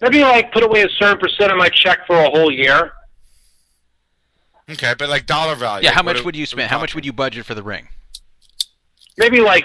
maybe 0.00 0.22
like 0.22 0.52
put 0.52 0.62
away 0.62 0.82
a 0.82 0.88
certain 0.90 1.18
percent 1.18 1.50
of 1.50 1.58
my 1.58 1.68
check 1.68 2.06
for 2.06 2.16
a 2.16 2.30
whole 2.30 2.52
year. 2.52 2.92
Okay, 4.70 4.94
but 4.98 5.08
like 5.08 5.26
dollar 5.26 5.54
value. 5.54 5.84
Yeah, 5.84 5.92
how 5.92 6.02
much 6.02 6.24
would 6.24 6.36
you 6.36 6.42
what 6.42 6.48
are 6.48 6.50
spend? 6.50 6.70
How 6.70 6.78
much 6.78 6.94
would 6.94 7.06
you 7.06 7.12
budget 7.12 7.46
for 7.46 7.54
the 7.54 7.62
ring? 7.62 7.88
Maybe 9.16 9.40
like, 9.40 9.64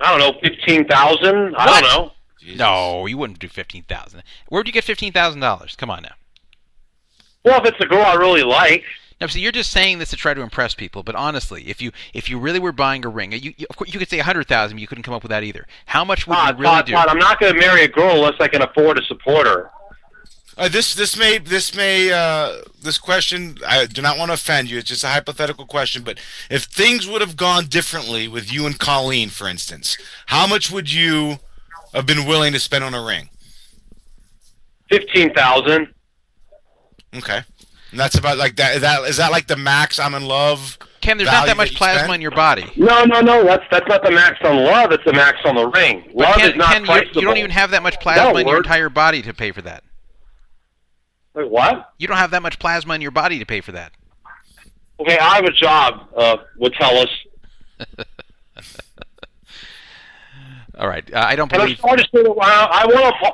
I 0.00 0.10
don't 0.10 0.18
know, 0.18 0.40
fifteen 0.40 0.86
thousand. 0.86 1.54
I 1.56 1.66
don't 1.66 1.82
know. 1.82 2.12
Jesus. 2.40 2.58
No, 2.58 3.06
you 3.06 3.18
wouldn't 3.18 3.38
do 3.38 3.48
fifteen 3.48 3.84
thousand. 3.84 4.22
Where'd 4.48 4.66
you 4.66 4.72
get 4.72 4.84
fifteen 4.84 5.12
thousand 5.12 5.40
dollars? 5.40 5.76
Come 5.76 5.90
on 5.90 6.02
now. 6.02 6.14
Well, 7.44 7.60
if 7.60 7.66
it's 7.66 7.80
a 7.80 7.86
girl 7.86 8.02
I 8.04 8.14
really 8.14 8.42
like, 8.42 8.84
Now, 9.20 9.28
so 9.28 9.38
you're 9.38 9.52
just 9.52 9.70
saying 9.70 9.98
this 9.98 10.10
to 10.10 10.16
try 10.16 10.34
to 10.34 10.40
impress 10.40 10.74
people, 10.74 11.02
but 11.04 11.14
honestly, 11.14 11.68
if 11.68 11.80
you 11.80 11.92
if 12.12 12.28
you 12.28 12.38
really 12.40 12.58
were 12.58 12.72
buying 12.72 13.04
a 13.04 13.08
ring, 13.08 13.32
you, 13.32 13.54
you 13.56 13.66
of 13.70 13.76
course 13.76 13.92
you 13.92 13.98
could 13.98 14.08
say 14.08 14.18
a 14.18 14.24
hundred 14.24 14.48
thousand, 14.48 14.78
you 14.78 14.86
couldn't 14.86 15.04
come 15.04 15.14
up 15.14 15.22
with 15.22 15.30
that 15.30 15.44
either. 15.44 15.66
How 15.86 16.04
much 16.04 16.26
would 16.26 16.34
Todd, 16.34 16.56
you 16.58 16.62
really 16.62 16.74
Todd, 16.74 16.86
do? 16.86 16.92
Todd, 16.92 17.08
I'm 17.08 17.18
not 17.18 17.38
going 17.38 17.54
to 17.54 17.60
marry 17.60 17.84
a 17.84 17.88
girl 17.88 18.16
unless 18.16 18.34
I 18.40 18.48
can 18.48 18.62
afford 18.62 18.96
to 18.96 19.04
support 19.04 19.46
her. 19.46 19.70
Uh, 20.58 20.68
this 20.68 20.94
this 20.94 21.16
may 21.16 21.38
this 21.38 21.74
may 21.74 22.12
uh, 22.12 22.62
this 22.82 22.98
question. 22.98 23.58
I 23.66 23.86
do 23.86 24.02
not 24.02 24.18
want 24.18 24.30
to 24.30 24.34
offend 24.34 24.70
you. 24.70 24.78
It's 24.78 24.88
just 24.88 25.04
a 25.04 25.08
hypothetical 25.08 25.66
question. 25.66 26.02
But 26.02 26.18
if 26.50 26.64
things 26.64 27.06
would 27.06 27.20
have 27.20 27.36
gone 27.36 27.66
differently 27.66 28.28
with 28.28 28.52
you 28.52 28.66
and 28.66 28.78
Colleen, 28.78 29.30
for 29.30 29.48
instance, 29.48 29.96
how 30.26 30.46
much 30.46 30.70
would 30.70 30.92
you 30.92 31.38
have 31.94 32.06
been 32.06 32.26
willing 32.26 32.52
to 32.52 32.60
spend 32.60 32.84
on 32.84 32.92
a 32.92 33.02
ring? 33.02 33.30
Fifteen 34.90 35.32
thousand. 35.32 35.94
Okay, 37.14 37.40
and 37.90 38.00
that's 38.00 38.16
about 38.16 38.38
like 38.38 38.56
that. 38.56 38.74
Is 38.76 38.80
that 38.82 39.02
is 39.04 39.16
that 39.18 39.30
like 39.30 39.46
the 39.46 39.56
max? 39.56 39.98
I'm 39.98 40.14
in 40.14 40.24
love 40.26 40.78
Ken, 41.00 41.18
there's 41.18 41.30
not 41.30 41.46
that 41.46 41.56
much 41.56 41.72
you 41.72 41.76
plasma 41.76 42.00
spend? 42.04 42.14
in 42.14 42.20
your 42.20 42.30
body. 42.30 42.70
No, 42.76 43.04
no, 43.04 43.20
no. 43.20 43.44
That's 43.44 43.64
that's 43.70 43.88
not 43.88 44.02
the 44.04 44.10
max 44.12 44.38
on 44.44 44.56
love. 44.64 44.92
It's 44.92 45.04
the 45.04 45.12
max 45.12 45.38
on 45.44 45.56
the 45.56 45.66
ring. 45.66 46.04
But 46.08 46.16
Love 46.16 46.34
Ken, 46.36 46.50
is 46.52 46.56
not 46.56 46.72
Ken, 46.72 46.82
you, 46.82 46.86
priceable. 46.86 47.20
you 47.22 47.26
don't 47.28 47.36
even 47.38 47.50
have 47.50 47.70
that 47.72 47.82
much 47.82 47.98
plasma 48.00 48.32
No, 48.32 48.36
in 48.38 48.46
your 48.46 48.54
we're- 48.56 48.58
entire 48.64 48.88
body 48.88 49.20
to 49.22 49.34
pay 49.34 49.50
for 49.52 49.62
that. 49.62 49.82
Wait, 51.34 51.50
what? 51.50 51.92
You 51.98 52.06
don't 52.06 52.18
have 52.18 52.30
that 52.30 52.42
much 52.42 52.58
plasma 52.58 52.94
in 52.94 53.00
your 53.00 53.10
body 53.10 53.38
to 53.40 53.46
pay 53.46 53.60
for 53.62 53.72
that. 53.72 53.92
Okay, 55.00 55.18
I 55.18 55.36
have 55.36 55.44
a 55.44 55.50
job. 55.52 56.06
Uh, 56.16 56.36
would 56.58 56.74
tell 56.74 56.96
us. 56.98 57.08
All 60.78 60.88
right, 60.88 61.04
uh, 61.12 61.18
I 61.26 61.36
don't 61.36 61.52
And 61.52 61.60
I'm 61.62 61.66
believe. 61.68 61.78
sorry 61.80 61.98
to 61.98 62.02
say 62.04 62.22
that. 62.22 62.30
I, 62.40 62.82
I 62.82 62.86
want 62.86 63.14
to. 63.22 63.32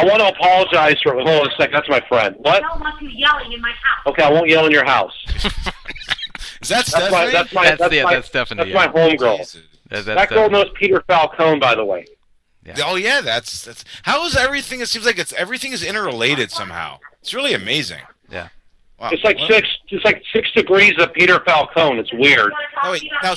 I 0.00 0.04
want 0.04 0.20
to 0.20 0.28
apologize 0.28 0.96
for. 1.02 1.12
Hold 1.14 1.28
on 1.28 1.46
a 1.48 1.50
second. 1.56 1.74
That's 1.74 1.88
my 1.88 2.00
friend. 2.08 2.36
What? 2.38 2.62
don't 2.62 2.80
want 2.80 3.00
you 3.02 3.08
yelling 3.10 3.52
in 3.52 3.60
my 3.60 3.70
house. 3.70 4.06
Okay, 4.06 4.22
I 4.22 4.30
won't 4.32 4.48
yell 4.48 4.66
in 4.66 4.72
your 4.72 4.84
house. 4.84 5.12
Is 6.62 6.68
that 6.68 6.86
That's 6.86 6.92
my. 6.92 7.28
Stephanie? 7.28 7.32
That's 7.32 7.52
my. 7.54 7.62
That's- 7.64 7.78
That's, 7.78 7.94
yeah, 7.94 8.04
my. 8.04 8.14
that's 8.14 8.26
Stephanie, 8.28 8.58
That's 8.58 8.70
yeah. 8.70 8.86
my 8.86 8.88
homegirl. 8.88 9.58
That, 9.88 10.04
That 10.04 10.28
girl 10.28 10.50
knows 10.50 10.66
Peter 10.74 11.02
Falcone, 11.06 11.58
by 11.58 11.74
the 11.74 11.84
way. 11.84 12.04
Yeah. 12.64 12.74
Oh 12.84 12.96
yeah, 12.96 13.22
that's 13.22 13.64
that's 13.64 13.84
how 14.02 14.24
is 14.26 14.36
everything? 14.36 14.80
It 14.80 14.88
seems 14.88 15.06
like 15.06 15.18
it's 15.18 15.32
everything 15.32 15.72
is 15.72 15.82
interrelated 15.82 16.50
somehow. 16.50 16.98
It's 17.22 17.32
really 17.32 17.54
amazing. 17.54 18.00
Yeah. 18.30 18.48
Wow. 18.98 19.08
It's 19.12 19.24
like 19.24 19.38
What- 19.38 19.50
six. 19.50 19.68
It's 19.88 20.04
like 20.04 20.22
six 20.32 20.50
degrees 20.52 20.92
of 20.98 21.12
Peter 21.14 21.40
Falcone. 21.46 21.98
It's 21.98 22.12
weird. 22.12 22.52
No, 22.84 22.90
wait, 22.92 23.10
now, 23.22 23.34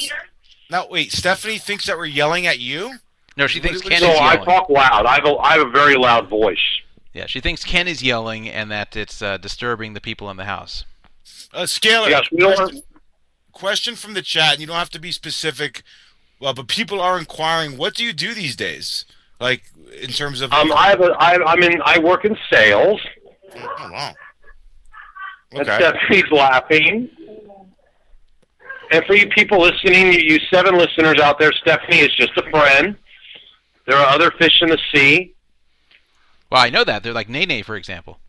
now 0.70 0.88
wait. 0.90 1.12
Stephanie 1.14 1.58
thinks 1.58 1.86
that 1.86 1.98
we're 1.98 2.06
yelling 2.06 2.46
at 2.48 2.60
you. 2.60 2.96
No, 3.36 3.48
she 3.48 3.60
thinks 3.60 3.82
Ken 3.82 4.00
So 4.00 4.12
is 4.12 4.20
I 4.20 4.38
talk 4.38 4.70
loud. 4.70 5.06
I 5.06 5.16
have 5.16 5.26
a. 5.26 5.36
I 5.38 5.58
have 5.58 5.68
a 5.68 5.72
very 5.72 5.96
loud 5.96 6.30
voice. 6.30 6.58
Yeah, 7.14 7.26
she 7.28 7.40
thinks 7.40 7.64
Ken 7.64 7.88
is 7.88 8.02
yelling 8.02 8.50
and 8.50 8.72
that 8.72 8.96
it's 8.96 9.22
uh, 9.22 9.38
disturbing 9.38 9.94
the 9.94 10.02
people 10.02 10.30
in 10.30 10.38
the 10.38 10.46
house. 10.46 10.86
Uh, 11.54 11.66
Scaler. 11.66 12.10
Yes, 12.10 12.28
question, 12.28 12.82
question 13.52 13.96
from 13.96 14.14
the 14.14 14.22
chat. 14.22 14.54
and 14.54 14.62
You 14.62 14.68
don't 14.68 14.78
have 14.78 14.90
to 14.92 15.00
be 15.00 15.12
specific. 15.12 15.84
Well, 16.40 16.54
but 16.54 16.68
people 16.68 17.00
are 17.00 17.18
inquiring. 17.18 17.78
What 17.78 17.96
do 17.96 18.04
you 18.04 18.14
do 18.14 18.34
these 18.34 18.56
days? 18.56 19.06
Like 19.40 19.64
in 20.02 20.10
terms 20.10 20.42
of. 20.42 20.52
Um, 20.54 20.72
I 20.72 20.90
have 20.90 21.02
a. 21.02 21.16
I, 21.20 21.44
I'm 21.46 21.62
in. 21.64 21.82
I 21.86 22.00
work 22.00 22.26
in 22.26 22.38
sales. 22.52 23.02
oh 23.56 23.90
wow. 23.92 24.14
And 25.52 25.62
Okay. 25.62 25.76
Stephanie's 25.78 26.32
laughing. 26.32 27.10
And 28.92 29.04
for 29.06 29.16
you 29.16 29.28
people 29.30 29.60
listening, 29.60 30.14
you, 30.14 30.20
you 30.20 30.40
seven 30.52 30.78
listeners 30.78 31.20
out 31.20 31.40
there, 31.40 31.52
Stephanie 31.54 32.00
is 32.00 32.14
just 32.16 32.32
a 32.38 32.50
friend. 32.52 32.96
There 33.86 33.98
are 33.98 34.06
other 34.08 34.32
fish 34.32 34.62
in 34.62 34.70
the 34.70 34.80
sea, 34.94 35.36
Well, 36.50 36.62
I 36.62 36.70
know 36.70 36.84
that. 36.84 37.04
They're 37.04 37.14
like 37.14 37.30
Nene, 37.30 37.64
for 37.64 37.76
example. 37.76 38.20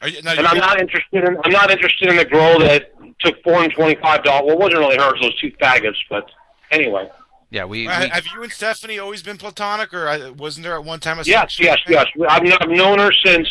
Are 0.00 0.08
you, 0.08 0.22
now, 0.22 0.32
and 0.32 0.46
I'm 0.46 0.58
not 0.58 0.80
interested 0.80 1.24
in. 1.24 1.36
I'm 1.44 1.50
not 1.50 1.70
interested 1.70 2.08
in 2.08 2.16
the 2.16 2.24
girl 2.24 2.58
that 2.60 2.92
took 3.20 3.42
four 3.42 3.54
hundred 3.54 3.74
twenty-five 3.74 4.22
dollars. 4.22 4.44
Well, 4.46 4.54
it 4.56 4.58
wasn't 4.60 4.78
really 4.78 4.96
hers; 4.96 5.18
those 5.20 5.34
two 5.40 5.50
faggots. 5.60 5.96
But 6.08 6.30
anyway, 6.70 7.08
Yeah, 7.50 7.64
we. 7.64 7.88
Uh, 7.88 8.02
we 8.02 8.08
Have 8.08 8.26
you 8.26 8.42
and 8.44 8.52
Stephanie 8.52 8.98
always 9.00 9.22
been 9.24 9.38
platonic, 9.38 9.92
or 9.92 10.06
uh, 10.06 10.30
wasn't 10.32 10.64
there 10.64 10.74
at 10.74 10.84
one 10.84 11.00
time 11.00 11.18
a 11.18 11.22
yes, 11.24 11.58
yes, 11.58 11.78
thing? 11.84 11.94
yes. 11.94 12.06
I've, 12.28 12.42
I've 12.60 12.68
known 12.68 13.00
her 13.00 13.10
since 13.24 13.48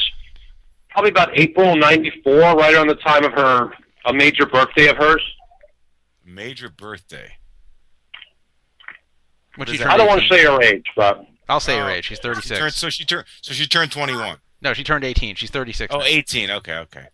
probably 0.90 1.12
about 1.12 1.38
April 1.38 1.76
'94, 1.76 2.34
right 2.56 2.74
around 2.76 2.88
the 2.88 2.96
time 2.96 3.26
of 3.26 3.34
her 3.34 3.74
a 4.06 4.14
major 4.14 4.46
birthday 4.46 4.88
of 4.88 4.96
hers. 4.96 5.22
Major 6.26 6.70
birthday. 6.70 7.34
When 9.58 9.68
What 9.68 9.70
she 9.70 9.78
turned 9.78 9.92
I 9.92 9.98
don't 9.98 10.08
want 10.08 10.22
to 10.22 10.28
say 10.28 10.44
her 10.44 10.62
age, 10.62 10.86
but 10.96 11.26
I'll 11.50 11.60
say 11.60 11.78
her 11.78 11.86
Oh, 11.86 11.90
age. 11.90 12.06
She's 12.06 12.18
She 12.18 12.24
36. 12.24 12.60
turned, 12.60 12.74
so 12.74 12.90
she 12.90 13.06
turned. 13.06 13.26
So 13.42 13.54
she 13.54 13.68
turned 13.68 13.92
21. 13.92 14.38
No, 14.62 14.74
she 14.74 14.84
turned 14.84 15.04
18. 15.04 15.36
She's 15.36 15.52
36. 15.52 15.94
Oh, 15.94 16.00
now. 16.00 16.06
18. 16.06 16.50
Okay, 16.52 16.76
okay. 16.76 17.08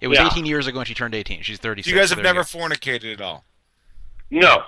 It 0.00 0.08
was 0.08 0.18
Yeah. 0.18 0.26
18 0.26 0.44
years 0.44 0.66
ago 0.66 0.78
when 0.78 0.86
she 0.86 0.94
turned 0.94 1.14
18. 1.14 1.42
She's 1.42 1.58
36. 1.58 1.90
You 1.92 1.98
guys 1.98 2.10
have 2.10 2.16
there 2.18 2.24
never 2.24 2.42
fornicated 2.42 3.12
at 3.14 3.20
all. 3.20 3.44
no. 4.30 4.64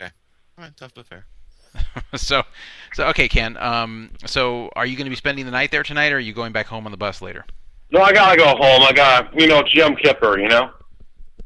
Okay. 0.00 0.12
All 0.58 0.64
right, 0.64 0.76
tough 0.76 0.92
but 0.94 1.06
fair. 1.06 1.26
so, 2.14 2.44
so 2.92 3.06
okay, 3.08 3.28
Ken. 3.28 3.56
Um, 3.56 4.10
so 4.26 4.70
are 4.76 4.86
you 4.86 4.96
going 4.96 5.06
to 5.06 5.10
be 5.10 5.16
spending 5.16 5.44
the 5.44 5.50
night 5.50 5.72
there 5.72 5.82
tonight, 5.82 6.12
or 6.12 6.16
are 6.16 6.20
you 6.20 6.32
going 6.32 6.52
back 6.52 6.66
home 6.66 6.86
on 6.86 6.92
the 6.92 6.96
bus 6.96 7.20
later? 7.20 7.44
No, 7.90 8.00
I 8.00 8.12
gotta 8.12 8.36
go 8.36 8.46
home. 8.46 8.82
I 8.82 8.92
got 8.92 9.38
you 9.40 9.46
know 9.48 9.58
it's 9.60 9.74
Yom 9.74 9.96
Kippur, 9.96 10.38
you 10.38 10.48
know. 10.48 10.70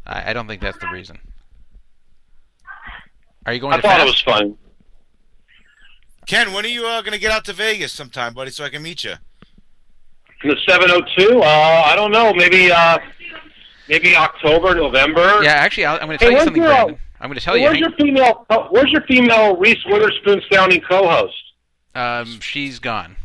I, 0.07 0.31
I 0.31 0.33
don't 0.35 0.47
think 0.47 0.61
that's 0.63 0.79
the 0.79 0.89
reason. 0.89 1.19
Are 3.49 3.55
you 3.55 3.61
going 3.61 3.73
I 3.73 3.77
to 3.77 3.83
thought 3.83 3.97
fast? 3.97 4.03
it 4.03 4.05
was 4.05 4.21
fun. 4.21 4.59
Ken, 6.27 6.53
when 6.53 6.67
are 6.67 6.69
you 6.69 6.87
uh, 6.87 7.01
gonna 7.01 7.17
get 7.17 7.31
out 7.33 7.47
to 7.47 7.55
Vegas 7.55 7.95
sometime, 7.95 8.35
buddy, 8.35 8.51
so 8.51 8.63
I 8.63 8.69
can 8.69 8.83
meet 8.83 9.05
you? 9.05 9.15
The 10.45 10.55
702, 10.69 11.41
uh, 11.41 11.45
I 11.47 11.97
don't 11.97 12.13
know, 12.13 12.35
maybe 12.35 12.71
uh, 12.71 12.99
maybe 13.89 14.15
October, 14.15 14.75
November. 14.75 15.43
Yeah, 15.43 15.53
actually, 15.53 15.87
I'll, 15.87 15.99
I'm 15.99 16.09
going 16.09 16.19
to 16.19 16.25
Hey, 16.27 16.31
tell 16.33 16.39
you 16.41 16.45
something, 16.45 16.63
your, 16.63 16.71
uh, 16.73 16.77
Brandon. 16.85 16.99
I'm 17.23 17.29
going 17.31 17.39
to 17.39 17.45
tell 17.45 17.55
Hey, 17.55 17.61
you. 17.63 17.67
where's 17.69 17.79
your 17.79 17.93
female? 17.93 18.45
Uh, 18.51 18.69
where's 18.69 18.91
your 18.93 19.01
female 19.09 19.57
Reese 19.57 19.83
Witherspoon 19.87 20.43
sounding 20.53 20.83
co-host? 20.83 21.35
Um, 21.95 22.39
she's 22.41 22.79
gone. 22.79 23.17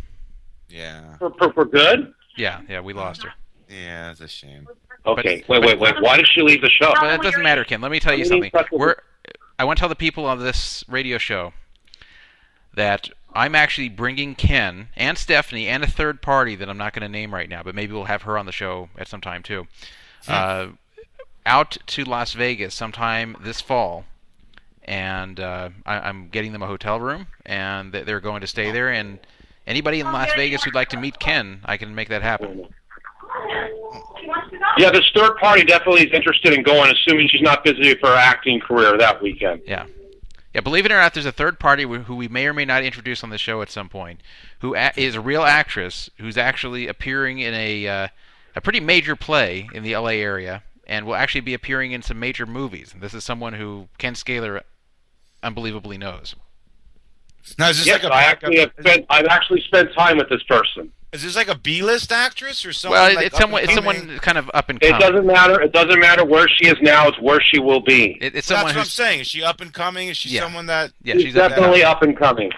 Yeah. 0.69 1.17
For, 1.17 1.33
for 1.37 1.51
for 1.51 1.65
good? 1.65 2.13
Yeah, 2.37 2.61
yeah, 2.69 2.79
we 2.79 2.93
lost 2.93 3.23
her. 3.23 3.33
Yeah, 3.69 4.07
that's 4.07 4.21
a 4.21 4.27
shame. 4.29 4.67
Okay, 5.05 5.43
But- 5.45 5.61
wait, 5.61 5.77
wait, 5.77 5.79
wait. 5.81 6.01
Why 6.01 6.15
did 6.15 6.27
she 6.33 6.41
leave 6.41 6.61
the 6.61 6.69
show? 6.69 6.93
But 7.01 7.13
it 7.13 7.21
doesn't 7.21 7.43
matter, 7.43 7.65
Ken. 7.65 7.81
Let 7.81 7.91
me 7.91 7.99
tell 7.99 8.17
you 8.17 8.23
something. 8.23 8.49
We're, 8.71 8.95
I 9.59 9.63
want 9.65 9.77
to 9.77 9.81
tell 9.81 9.89
the 9.89 9.95
people 9.95 10.25
on 10.25 10.39
this 10.39 10.83
radio 10.87 11.17
show 11.17 11.53
that 12.73 13.09
I'm 13.33 13.55
actually 13.55 13.89
bringing 13.89 14.35
Ken 14.35 14.89
and 14.95 15.17
Stephanie 15.17 15.67
and 15.67 15.83
a 15.83 15.87
third 15.87 16.21
party 16.21 16.55
that 16.55 16.69
I'm 16.69 16.77
not 16.77 16.93
going 16.93 17.01
to 17.03 17.09
name 17.09 17.33
right 17.33 17.49
now, 17.49 17.63
but 17.63 17.75
maybe 17.75 17.93
we'll 17.93 18.05
have 18.05 18.23
her 18.23 18.37
on 18.37 18.45
the 18.45 18.51
show 18.51 18.89
at 18.97 19.07
some 19.07 19.21
time 19.21 19.43
too. 19.43 19.67
Uh, 20.27 20.67
out 21.45 21.77
to 21.87 22.03
Las 22.03 22.33
Vegas 22.33 22.73
sometime 22.73 23.35
this 23.41 23.59
fall, 23.61 24.05
and 24.83 25.39
uh, 25.39 25.69
I, 25.85 25.99
I'm 25.99 26.29
getting 26.29 26.51
them 26.53 26.61
a 26.63 26.67
hotel 26.67 26.99
room, 26.99 27.27
and 27.45 27.91
they- 27.91 28.03
they're 28.03 28.19
going 28.21 28.41
to 28.41 28.47
stay 28.47 28.71
there. 28.71 28.89
And 28.89 29.19
anybody 29.67 29.99
in 29.99 30.05
Las 30.11 30.29
Vegas 30.35 30.63
who'd 30.63 30.73
like 30.75 30.89
to 30.89 30.97
meet 30.99 31.19
Ken, 31.19 31.59
I 31.65 31.77
can 31.77 31.93
make 31.93 32.09
that 32.09 32.21
happen. 32.21 32.67
Yeah, 34.77 34.89
this 34.91 35.09
third 35.15 35.37
party 35.37 35.63
definitely 35.63 36.07
is 36.07 36.13
interested 36.13 36.53
in 36.53 36.63
going, 36.63 36.91
assuming 36.91 37.27
she's 37.29 37.41
not 37.41 37.63
busy 37.63 37.93
for 37.95 38.07
her 38.07 38.15
acting 38.15 38.59
career 38.59 38.97
that 38.97 39.21
weekend. 39.21 39.61
Yeah. 39.65 39.85
Yeah, 40.53 40.61
believe 40.61 40.85
it 40.85 40.91
or 40.91 40.95
not, 40.99 41.13
there's 41.15 41.25
a 41.25 41.31
third 41.31 41.59
party 41.59 41.83
who 41.83 42.15
we 42.15 42.27
may 42.27 42.45
or 42.45 42.53
may 42.53 42.65
not 42.65 42.83
introduce 42.83 43.23
on 43.23 43.31
the 43.31 43.39
show 43.39 43.61
at 43.63 43.71
some 43.71 43.89
point, 43.89 44.21
who 44.59 44.75
a- 44.75 44.91
is 44.95 45.15
a 45.15 45.21
real 45.21 45.41
actress 45.43 46.09
who's 46.19 46.37
actually 46.37 46.87
appearing 46.87 47.39
in 47.39 47.53
a 47.55 47.87
uh, 47.87 48.07
a 48.55 48.61
pretty 48.61 48.79
major 48.79 49.15
play 49.15 49.67
in 49.73 49.81
the 49.81 49.95
LA 49.95 50.09
area, 50.11 50.61
and 50.85 51.07
will 51.07 51.15
actually 51.15 51.41
be 51.41 51.55
appearing 51.55 51.91
in 51.91 52.03
some 52.03 52.19
major 52.19 52.45
movies. 52.45 52.93
And 52.93 53.01
this 53.01 53.15
is 53.15 53.23
someone 53.23 53.53
who 53.53 53.87
Ken 53.97 54.13
Scaler 54.13 54.61
unbelievably 55.41 55.97
knows. 55.97 56.35
Now, 57.57 57.69
is 57.69 57.77
this 57.79 57.87
Yes, 57.87 58.03
like 58.03 58.11
a 58.11 58.15
I 58.15 58.21
actually 58.21 58.59
have 58.59 58.71
spent. 58.79 59.05
I've 59.09 59.25
actually 59.25 59.61
spent 59.61 59.91
time 59.93 60.17
with 60.17 60.29
this 60.29 60.43
person. 60.43 60.91
Is 61.13 61.23
this 61.23 61.35
like 61.35 61.47
a 61.47 61.55
B-list 61.55 62.11
actress 62.11 62.65
or 62.65 62.73
someone? 62.73 62.99
well, 62.99 63.11
it- 63.11 63.15
like 63.15 63.27
it's 63.27 63.37
someone. 63.37 63.63
It's 63.63 63.73
someone 63.73 64.17
kind 64.19 64.37
of 64.37 64.49
up 64.53 64.69
and 64.69 64.79
coming. 64.81 64.95
It 64.95 64.99
doesn't 64.99 65.25
matter. 65.25 65.61
It 65.61 65.71
doesn't 65.71 65.99
matter 65.99 66.25
where 66.25 66.47
she 66.49 66.65
is 66.67 66.75
now. 66.81 67.07
It's 67.07 67.19
where 67.21 67.39
she 67.41 67.59
will 67.59 67.81
be. 67.81 68.17
It, 68.19 68.35
it's 68.35 68.47
That's 68.47 68.47
someone 68.47 68.65
what 68.75 68.77
I'm 68.77 68.85
saying. 68.85 69.19
Is 69.21 69.27
she 69.27 69.43
up 69.43 69.61
and 69.61 69.73
coming? 69.73 70.09
Is 70.09 70.17
she 70.17 70.29
Yeah. 70.29 70.41
someone 70.41 70.65
that? 70.65 70.91
yeah, 71.03 71.13
she's, 71.13 71.23
she's 71.23 71.35
up 71.37 71.43
and 71.51 71.55
definitely 71.55 71.83
up 71.83 72.01
and 72.01 72.17
coming. 72.17 72.51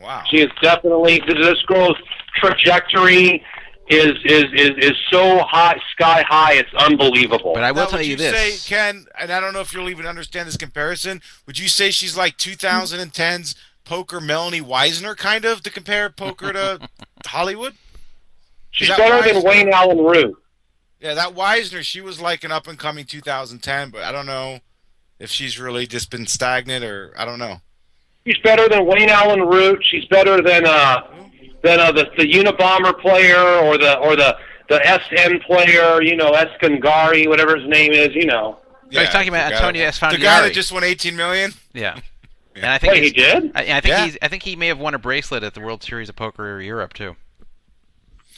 Wow. 0.00 0.24
She 0.28 0.40
is 0.40 0.50
definitely 0.60 1.22
this 1.28 1.62
girl's 1.66 1.96
trajectory 2.34 3.44
is 3.88 4.12
is 4.24 4.44
is 4.54 4.70
is 4.78 4.92
so 5.10 5.38
high, 5.40 5.78
sky 5.92 6.24
high. 6.28 6.54
It's 6.54 6.72
unbelievable. 6.74 7.52
But 7.54 7.62
I 7.64 7.72
will 7.72 7.82
Now, 7.84 7.88
tell 7.90 8.02
you 8.02 8.10
you 8.12 8.16
this. 8.16 8.60
say, 8.62 8.74
Ken, 8.74 9.06
and 9.20 9.30
I 9.32 9.40
don't 9.40 9.52
know 9.52 9.60
if 9.60 9.72
you'll 9.74 9.90
even 9.90 10.06
understand 10.06 10.48
this 10.48 10.56
comparison. 10.56 11.20
Would 11.46 11.58
you 11.58 11.68
say 11.68 11.90
she's 11.90 12.16
like 12.16 12.36
2010's 12.36 13.54
poker 13.84 14.20
Melanie 14.20 14.60
Weisner, 14.60 15.16
kind 15.16 15.44
of, 15.44 15.62
to 15.62 15.70
compare 15.70 16.08
poker 16.10 16.52
to 16.52 16.88
Hollywood? 17.26 17.74
She's 18.72 18.88
that 18.88 18.98
better 18.98 19.16
wise? 19.18 19.32
than 19.32 19.42
Wayne 19.44 19.68
Allen 19.72 19.98
Root. 19.98 20.36
Yeah, 21.00 21.14
that 21.14 21.34
Weisner, 21.34 21.82
she 21.82 22.00
was 22.00 22.20
like 22.20 22.44
an 22.44 22.52
up 22.52 22.66
and 22.68 22.78
coming 22.78 23.04
2010, 23.04 23.90
but 23.90 24.02
I 24.02 24.12
don't 24.12 24.26
know 24.26 24.60
if 25.18 25.30
she's 25.30 25.58
really 25.58 25.86
just 25.86 26.10
been 26.10 26.26
stagnant 26.26 26.84
or 26.84 27.12
I 27.16 27.24
don't 27.24 27.38
know. 27.38 27.60
She's 28.26 28.38
better 28.44 28.68
than 28.68 28.86
Wayne 28.86 29.08
Allen 29.10 29.40
Root. 29.40 29.84
She's 29.88 30.04
better 30.06 30.40
than 30.42 30.64
uh 30.66 31.02
than 31.62 31.80
uh, 31.80 31.92
the 31.92 32.06
the 32.16 32.24
Unabomber 32.32 32.98
player 33.00 33.36
or 33.38 33.78
the 33.78 33.98
or 33.98 34.16
the 34.16 34.36
the 34.68 34.80
SN 34.84 35.40
player. 35.40 36.00
You 36.02 36.16
know, 36.16 36.32
Escangari, 36.32 37.28
whatever 37.28 37.56
his 37.56 37.68
name 37.68 37.92
is. 37.92 38.14
You 38.14 38.26
know. 38.26 38.58
he's 38.90 39.08
talking 39.08 39.28
about 39.28 39.46
the 39.48 39.54
guy 39.54 39.56
Antonio 39.56 39.84
that- 39.84 39.94
Esfandiari. 39.94 40.10
The 40.12 40.18
guy 40.18 40.42
that 40.42 40.52
just 40.54 40.72
won 40.72 40.84
18 40.84 41.16
million. 41.16 41.52
Yeah. 41.74 41.98
And 42.54 42.66
I 42.66 42.78
think 42.78 42.92
Wait, 42.92 43.02
he 43.02 43.10
did? 43.10 43.50
I, 43.54 43.62
I 43.62 43.80
think 43.80 43.86
Yeah. 43.86 44.04
he's. 44.04 44.18
I 44.22 44.28
think 44.28 44.42
he 44.44 44.54
may 44.56 44.68
have 44.68 44.78
won 44.78 44.94
a 44.94 44.98
bracelet 44.98 45.42
at 45.42 45.54
the 45.54 45.60
World 45.60 45.82
Series 45.82 46.08
of 46.08 46.14
Poker 46.16 46.60
Europe 46.60 46.92
too. 46.92 47.16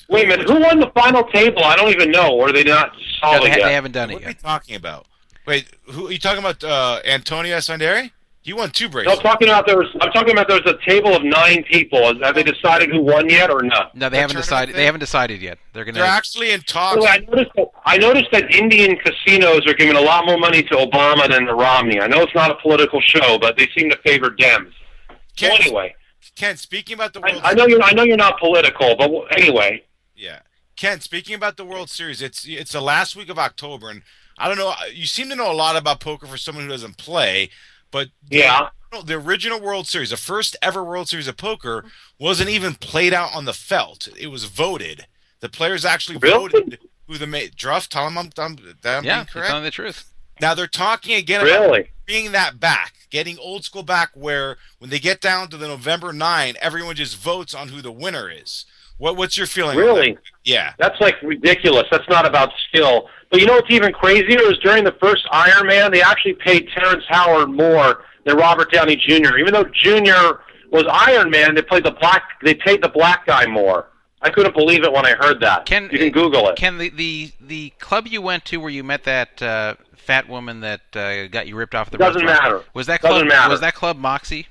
Wait 0.08 0.24
a 0.24 0.28
minute. 0.28 0.48
Who 0.48 0.60
won 0.60 0.80
the 0.80 0.90
final 0.94 1.24
table? 1.24 1.64
I 1.64 1.76
don't 1.76 1.90
even 1.90 2.10
know. 2.10 2.30
Or 2.36 2.48
are 2.48 2.52
they 2.52 2.64
not 2.64 2.92
No, 2.94 2.98
solid 3.20 3.42
they, 3.44 3.50
ha- 3.50 3.56
yet? 3.58 3.64
they 3.66 3.72
haven't 3.74 3.92
done 3.92 4.10
it 4.10 4.14
What 4.14 4.22
it 4.22 4.26
are 4.26 4.28
we 4.28 4.34
talking 4.34 4.76
about? 4.76 5.06
Wait, 5.46 5.66
who 5.90 6.08
are 6.08 6.12
you 6.12 6.18
talking 6.18 6.40
about? 6.40 6.62
Uh, 6.64 7.00
Antonio 7.04 7.56
Esfandiari? 7.56 8.10
He 8.42 8.52
won 8.52 8.68
two 8.70 8.84
No, 8.86 8.90
bracelets. 8.90 9.18
I'm 9.20 9.22
talking 9.24 9.48
about 9.48 9.66
there 9.66 9.78
was. 9.78 9.86
I'm 10.02 10.12
talking 10.12 10.32
about 10.32 10.48
there 10.48 10.60
was 10.62 10.70
a 10.70 10.90
table 10.90 11.16
of 11.16 11.22
nine 11.24 11.64
people. 11.64 12.18
Have 12.22 12.34
they 12.34 12.42
decided 12.42 12.90
who 12.90 13.00
won 13.00 13.30
yet 13.30 13.50
or 13.50 13.62
not? 13.62 13.94
No, 13.96 14.10
they 14.10 14.16
That 14.16 14.20
haven't 14.20 14.34
tournament 14.36 14.44
decided. 14.44 14.74
They 14.74 14.84
haven't 14.84 15.00
decided 15.00 15.40
yet. 15.40 15.58
They're 15.72 15.86
gonna. 15.86 15.96
They're 15.98 16.06
actually 16.06 16.50
in 16.50 16.60
By 16.60 16.64
talks. 16.66 16.94
the 16.96 17.00
way, 17.02 17.08
I 17.08 17.18
noticed 17.20 17.50
that 17.56 17.66
I 17.86 17.96
noticed 17.96 18.30
that 18.32 18.54
Indian 18.54 18.96
casinos 18.96 19.66
are 19.66 19.72
giving 19.72 19.96
a 19.96 20.00
lot 20.00 20.26
more 20.26 20.36
money 20.36 20.62
to 20.62 20.74
Obama 20.74 21.26
than 21.30 21.46
to 21.46 21.54
Romney. 21.54 22.00
I 22.00 22.06
know 22.06 22.20
it's 22.20 22.34
not 22.34 22.50
a 22.50 22.56
political 22.56 23.00
show, 23.00 23.38
but 23.38 23.56
they 23.56 23.66
seem 23.74 23.88
to 23.88 23.96
favor 24.04 24.28
Dems. 24.30 24.70
So 25.08 25.48
Ken, 25.48 25.52
anyway, 25.62 25.94
Ken, 26.36 26.58
speaking 26.58 26.94
about 26.96 27.14
the 27.14 27.20
I, 27.20 27.32
World 27.32 27.42
I 27.44 27.54
know 27.54 27.66
you're. 27.66 27.82
I 27.82 27.92
know 27.92 28.02
you're 28.02 28.18
not 28.18 28.38
political, 28.38 28.94
but 28.96 29.10
anyway, 29.40 29.82
Yeah, 30.14 30.40
Ken. 30.76 31.00
Speaking 31.00 31.34
about 31.34 31.56
the 31.56 31.64
World 31.64 31.90
Series, 31.90 32.22
it's 32.22 32.46
it's 32.46 32.72
the 32.72 32.80
last 32.80 33.16
week 33.16 33.28
of 33.28 33.38
October, 33.38 33.90
and 33.90 34.02
I 34.38 34.48
don't 34.48 34.58
know. 34.58 34.70
Uh, 34.70 34.86
you 34.92 35.06
seem 35.06 35.28
to 35.30 35.36
know 35.36 35.50
a 35.50 35.54
lot 35.54 35.76
about 35.76 36.00
poker 36.00 36.26
for 36.26 36.36
someone 36.36 36.64
who 36.64 36.70
doesn't 36.70 36.96
play, 36.98 37.50
but 37.90 38.08
yeah. 38.30 38.68
the, 38.92 39.02
the 39.02 39.14
original 39.14 39.60
World 39.60 39.86
Series, 39.86 40.10
the 40.10 40.16
first 40.16 40.56
ever 40.62 40.84
World 40.84 41.08
Series 41.08 41.28
of 41.28 41.36
poker, 41.36 41.84
wasn't 42.18 42.50
even 42.50 42.74
played 42.74 43.12
out 43.12 43.34
on 43.34 43.44
the 43.44 43.52
felt. 43.52 44.08
It 44.18 44.28
was 44.28 44.44
voted. 44.44 45.06
The 45.40 45.48
players 45.48 45.84
actually 45.84 46.18
Really? 46.18 46.48
voted 46.48 46.78
who 47.06 47.18
the 47.18 47.26
ma- 47.26 47.40
Druff. 47.54 47.88
Tell 47.88 48.04
them 48.04 48.16
I'm, 48.16 48.30
I'm, 48.38 48.56
that 48.82 48.98
I'm 48.98 49.04
yeah, 49.04 49.24
correct. 49.24 49.48
telling 49.48 49.64
the 49.64 49.70
truth. 49.70 50.10
Now 50.40 50.54
they're 50.54 50.66
talking 50.66 51.14
again 51.14 51.42
about 51.42 51.60
Really? 51.60 51.90
bringing 52.06 52.32
that 52.32 52.58
back, 52.58 52.94
getting 53.10 53.38
old 53.38 53.64
school 53.64 53.82
back, 53.82 54.10
where 54.14 54.56
when 54.78 54.90
they 54.90 54.98
get 54.98 55.20
down 55.20 55.48
to 55.48 55.56
the 55.56 55.68
November 55.68 56.12
nine, 56.12 56.54
everyone 56.60 56.96
just 56.96 57.16
votes 57.16 57.54
on 57.54 57.68
who 57.68 57.82
the 57.82 57.92
winner 57.92 58.30
is. 58.30 58.64
What 58.98 59.16
what's 59.16 59.36
your 59.36 59.46
feeling? 59.46 59.76
Really? 59.76 60.12
that? 60.12 60.22
Yeah. 60.44 60.72
That's 60.78 61.00
like 61.00 61.20
ridiculous. 61.22 61.84
That's 61.90 62.08
not 62.08 62.26
about 62.26 62.50
skill. 62.68 63.08
But 63.30 63.40
you 63.40 63.46
know 63.46 63.54
what's 63.54 63.70
even 63.70 63.92
crazier 63.92 64.40
is 64.42 64.58
during 64.58 64.84
the 64.84 64.94
first 65.00 65.26
Iron 65.32 65.66
Man, 65.66 65.90
they 65.90 66.02
actually 66.02 66.34
paid 66.34 66.68
Terrence 66.68 67.04
Howard 67.08 67.50
more 67.50 68.04
than 68.24 68.36
Robert 68.36 68.70
Downey 68.70 68.96
Jr. 68.96 69.38
Even 69.38 69.52
though 69.52 69.64
Jr. 69.64 70.40
was 70.70 70.84
Iron 70.88 71.30
Man, 71.30 71.54
they 71.54 71.62
played 71.62 71.84
the 71.84 71.92
black. 71.92 72.22
They 72.42 72.54
paid 72.54 72.82
the 72.82 72.88
black 72.88 73.26
guy 73.26 73.46
more. 73.46 73.88
I 74.22 74.30
couldn't 74.30 74.54
believe 74.54 74.84
it 74.84 74.92
when 74.92 75.04
I 75.04 75.14
heard 75.14 75.40
that. 75.40 75.66
Ken, 75.66 75.88
you 75.92 75.98
can 75.98 76.10
Google 76.10 76.48
it. 76.48 76.56
Ken, 76.56 76.78
the 76.78 76.88
the, 76.90 77.32
the 77.40 77.70
club 77.78 78.06
you 78.06 78.22
went 78.22 78.44
to 78.46 78.56
where 78.56 78.70
you 78.70 78.82
met 78.82 79.04
that 79.04 79.42
uh, 79.42 79.74
fat 79.96 80.28
woman 80.28 80.60
that 80.60 80.80
uh, 80.96 81.26
got 81.26 81.46
you 81.46 81.56
ripped 81.56 81.74
off 81.74 81.90
the 81.90 81.98
Doesn't 81.98 82.24
restaurant, 82.24 82.42
matter. 82.42 82.64
Was 82.72 82.86
that 82.86 83.00
club? 83.00 83.12
Doesn't 83.14 83.28
matter. 83.28 83.50
Was 83.50 83.60
that 83.60 83.74
club 83.74 83.98
Moxie? 83.98 84.46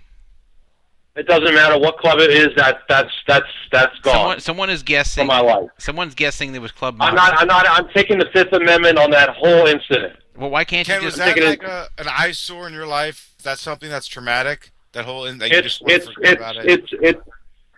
It 1.15 1.27
doesn't 1.27 1.53
matter 1.53 1.77
what 1.77 1.97
club 1.99 2.19
it 2.19 2.31
is. 2.31 2.49
That 2.55 2.79
that's 2.89 3.11
that's 3.27 3.45
that's 3.71 3.97
gone 3.99 4.13
Someone, 4.15 4.39
someone 4.39 4.69
is 4.71 4.81
guessing. 4.81 5.21
from 5.21 5.27
my 5.27 5.41
life. 5.41 5.69
Someone's 5.77 6.15
guessing 6.15 6.55
it 6.55 6.59
was 6.61 6.71
Club 6.71 6.97
Moxie. 6.97 7.09
I'm 7.09 7.15
not. 7.15 7.39
I'm 7.39 7.47
not. 7.47 7.65
I'm 7.69 7.87
taking 7.93 8.17
the 8.17 8.25
Fifth 8.33 8.51
Amendment 8.53 8.97
on 8.97 9.11
that 9.11 9.29
whole 9.29 9.67
incident. 9.67 10.17
well, 10.35 10.49
why 10.49 10.63
can't 10.63 10.87
Ken, 10.87 11.01
you 11.01 11.05
was 11.05 11.15
just? 11.15 11.25
that 11.25 11.35
taking 11.35 11.49
like 11.49 11.61
a, 11.63 11.87
an 11.99 12.07
eyesore 12.09 12.67
in 12.67 12.73
your 12.73 12.87
life? 12.87 13.35
That's 13.43 13.61
something 13.61 13.89
that's 13.89 14.07
traumatic. 14.07 14.71
That 14.93 15.05
whole, 15.05 15.25
in, 15.25 15.37
that 15.39 15.51
you 15.51 15.57
It's 15.57 15.67
just 15.67 15.81
want 15.81 15.93
it's 15.93 16.05
to 16.07 16.13
forget 16.13 16.31
it's 16.33 16.39
about 16.41 16.55
it. 16.57 16.65
it's 16.69 16.87
it's 16.93 17.21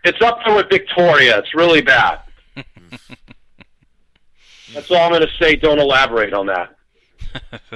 it's 0.06 0.22
up 0.22 0.40
there 0.46 0.56
with 0.56 0.70
Victoria. 0.70 1.40
It's 1.40 1.54
really 1.56 1.82
bad. 1.82 2.20
That's 4.74 4.90
all 4.92 4.98
I'm 4.98 5.10
going 5.12 5.22
to 5.22 5.30
say. 5.44 5.56
Don't 5.56 5.80
elaborate 5.80 6.34
on 6.34 6.48
that. 6.48 6.76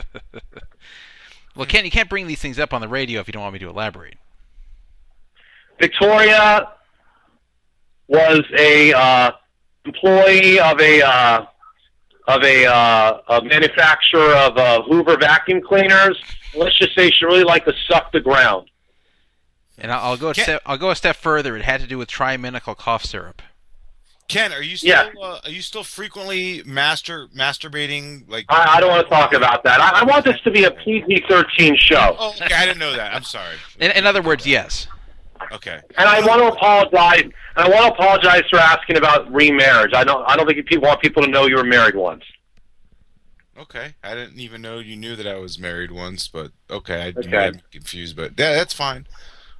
well, 1.55 1.65
Ken, 1.65 1.85
you 1.85 1.91
can't 1.91 2.09
bring 2.09 2.27
these 2.27 2.41
things 2.41 2.59
up 2.59 2.73
on 2.73 2.81
the 2.81 2.87
radio 2.87 3.19
if 3.21 3.27
you 3.27 3.31
don't 3.33 3.41
want 3.41 3.53
me 3.53 3.59
to 3.59 3.69
elaborate. 3.69 4.15
Victoria 5.79 6.69
was 8.07 8.41
a 8.57 8.93
uh, 8.93 9.31
employee 9.85 10.59
of 10.59 10.79
a 10.79 11.01
uh, 11.01 11.45
of 12.27 12.43
a, 12.43 12.65
uh, 12.67 13.21
a 13.29 13.41
manufacturer 13.43 14.33
of 14.35 14.55
uh, 14.57 14.81
Hoover 14.83 15.17
vacuum 15.17 15.61
cleaners. 15.61 16.21
Let's 16.55 16.77
just 16.77 16.93
say 16.95 17.09
she 17.09 17.25
really 17.25 17.43
liked 17.43 17.67
to 17.67 17.73
suck 17.87 18.11
the 18.11 18.19
ground. 18.19 18.69
And 19.79 19.91
I'll, 19.91 20.11
I'll 20.11 20.17
go 20.17 20.29
a 20.29 20.33
Ken- 20.35 20.43
step. 20.43 20.61
I'll 20.65 20.77
go 20.77 20.91
a 20.91 20.95
step 20.95 21.15
further. 21.15 21.55
It 21.57 21.63
had 21.63 21.81
to 21.81 21.87
do 21.87 21.97
with 21.97 22.07
triminical 22.07 22.75
cough 22.77 23.03
syrup. 23.03 23.41
Ken, 24.27 24.53
are 24.53 24.61
you 24.61 24.77
still 24.77 24.89
Yeah. 24.89 25.09
uh, 25.19 25.39
are 25.43 25.49
you 25.49 25.63
still 25.63 25.83
frequently 25.83 26.61
master 26.67 27.27
masturbating? 27.35 28.29
Like, 28.29 28.45
I, 28.49 28.75
I 28.77 28.79
don't 28.79 28.91
want 28.91 29.07
to 29.07 29.09
talk 29.09 29.33
about 29.33 29.63
that. 29.63 29.81
I, 29.81 30.01
I 30.01 30.03
want 30.03 30.23
this 30.23 30.39
to 30.41 30.51
be 30.51 30.65
a 30.65 30.71
PG-13 30.71 31.75
show. 31.79 32.15
oh, 32.19 32.35
okay, 32.39 32.53
I 32.53 32.63
didn't 32.65 32.77
know 32.77 32.95
that. 32.95 33.11
I'm 33.15 33.23
sorry. 33.23 33.55
In, 33.79 33.89
in 33.89 34.05
other 34.05 34.21
words, 34.21 34.45
yes. 34.45 34.85
Okay, 35.51 35.79
And 35.97 36.07
I 36.07 36.19
want 36.25 36.41
to 36.41 36.47
apologize. 36.49 37.23
And 37.23 37.33
I 37.55 37.67
want 37.69 37.87
to 37.87 37.93
apologize 37.93 38.43
for 38.49 38.59
asking 38.59 38.97
about 38.97 39.31
remarriage. 39.33 39.93
I 39.95 40.03
don't. 40.03 40.23
I 40.29 40.35
don't 40.35 40.45
think 40.47 40.63
people 40.67 40.87
want 40.87 41.01
people 41.01 41.23
to 41.23 41.29
know 41.29 41.47
you 41.47 41.55
were 41.55 41.63
married 41.63 41.95
once. 41.95 42.23
okay. 43.57 43.95
I 44.03 44.13
didn't 44.15 44.39
even 44.39 44.61
know 44.61 44.79
you 44.79 44.95
knew 44.95 45.15
that 45.15 45.27
I 45.27 45.37
was 45.39 45.57
married 45.59 45.91
once, 45.91 46.27
but 46.27 46.51
okay, 46.69 47.01
I 47.01 47.19
Okay. 47.19 47.47
am 47.47 47.61
confused, 47.71 48.15
but 48.15 48.33
yeah, 48.37 48.53
that's 48.53 48.73
fine. 48.73 49.07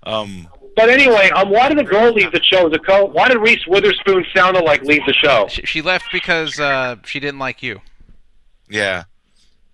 Um, 0.04 0.48
But 0.76 0.90
anyway, 0.90 1.30
um, 1.32 1.50
why 1.50 1.68
did 1.70 1.78
the 1.78 1.84
girl 1.84 2.14
leave 2.14 2.32
the 2.32 2.42
show? 2.42 2.70
The 2.70 2.80
co- 2.80 3.06
why 3.06 3.28
did 3.28 3.40
Reese 3.40 3.66
Witherspoon 3.68 4.26
sound 4.36 4.56
like 4.64 4.82
leave 4.84 5.06
the 5.06 5.14
show? 5.14 5.48
She, 5.50 5.64
she 5.64 5.82
left 5.82 6.06
because 6.14 6.58
uh, 6.60 6.98
she 7.04 7.20
didn't 7.20 7.40
like 7.40 7.62
you. 7.64 7.82
yeah. 8.70 9.04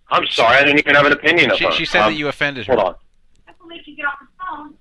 I'm 0.10 0.26
sorry, 0.28 0.58
I 0.58 0.64
didn't 0.64 0.80
even 0.80 0.94
have 0.96 1.08
an 1.08 1.14
opinion 1.14 1.52
of 1.52 1.58
She, 1.58 1.66
her. 1.66 1.72
she 1.72 1.84
said 1.86 2.02
Um, 2.04 2.14
that 2.14 2.18
you 2.18 2.28
offended 2.28 2.68
her. 2.68 2.74
Hold 2.76 2.88
on. 2.90 2.96
That's 3.48 3.60
what 3.60 3.70
makes 3.70 3.88
you 3.88 3.96
get 3.96 4.06
off 4.06 4.20
the 4.22 4.28
phone. 4.40 4.74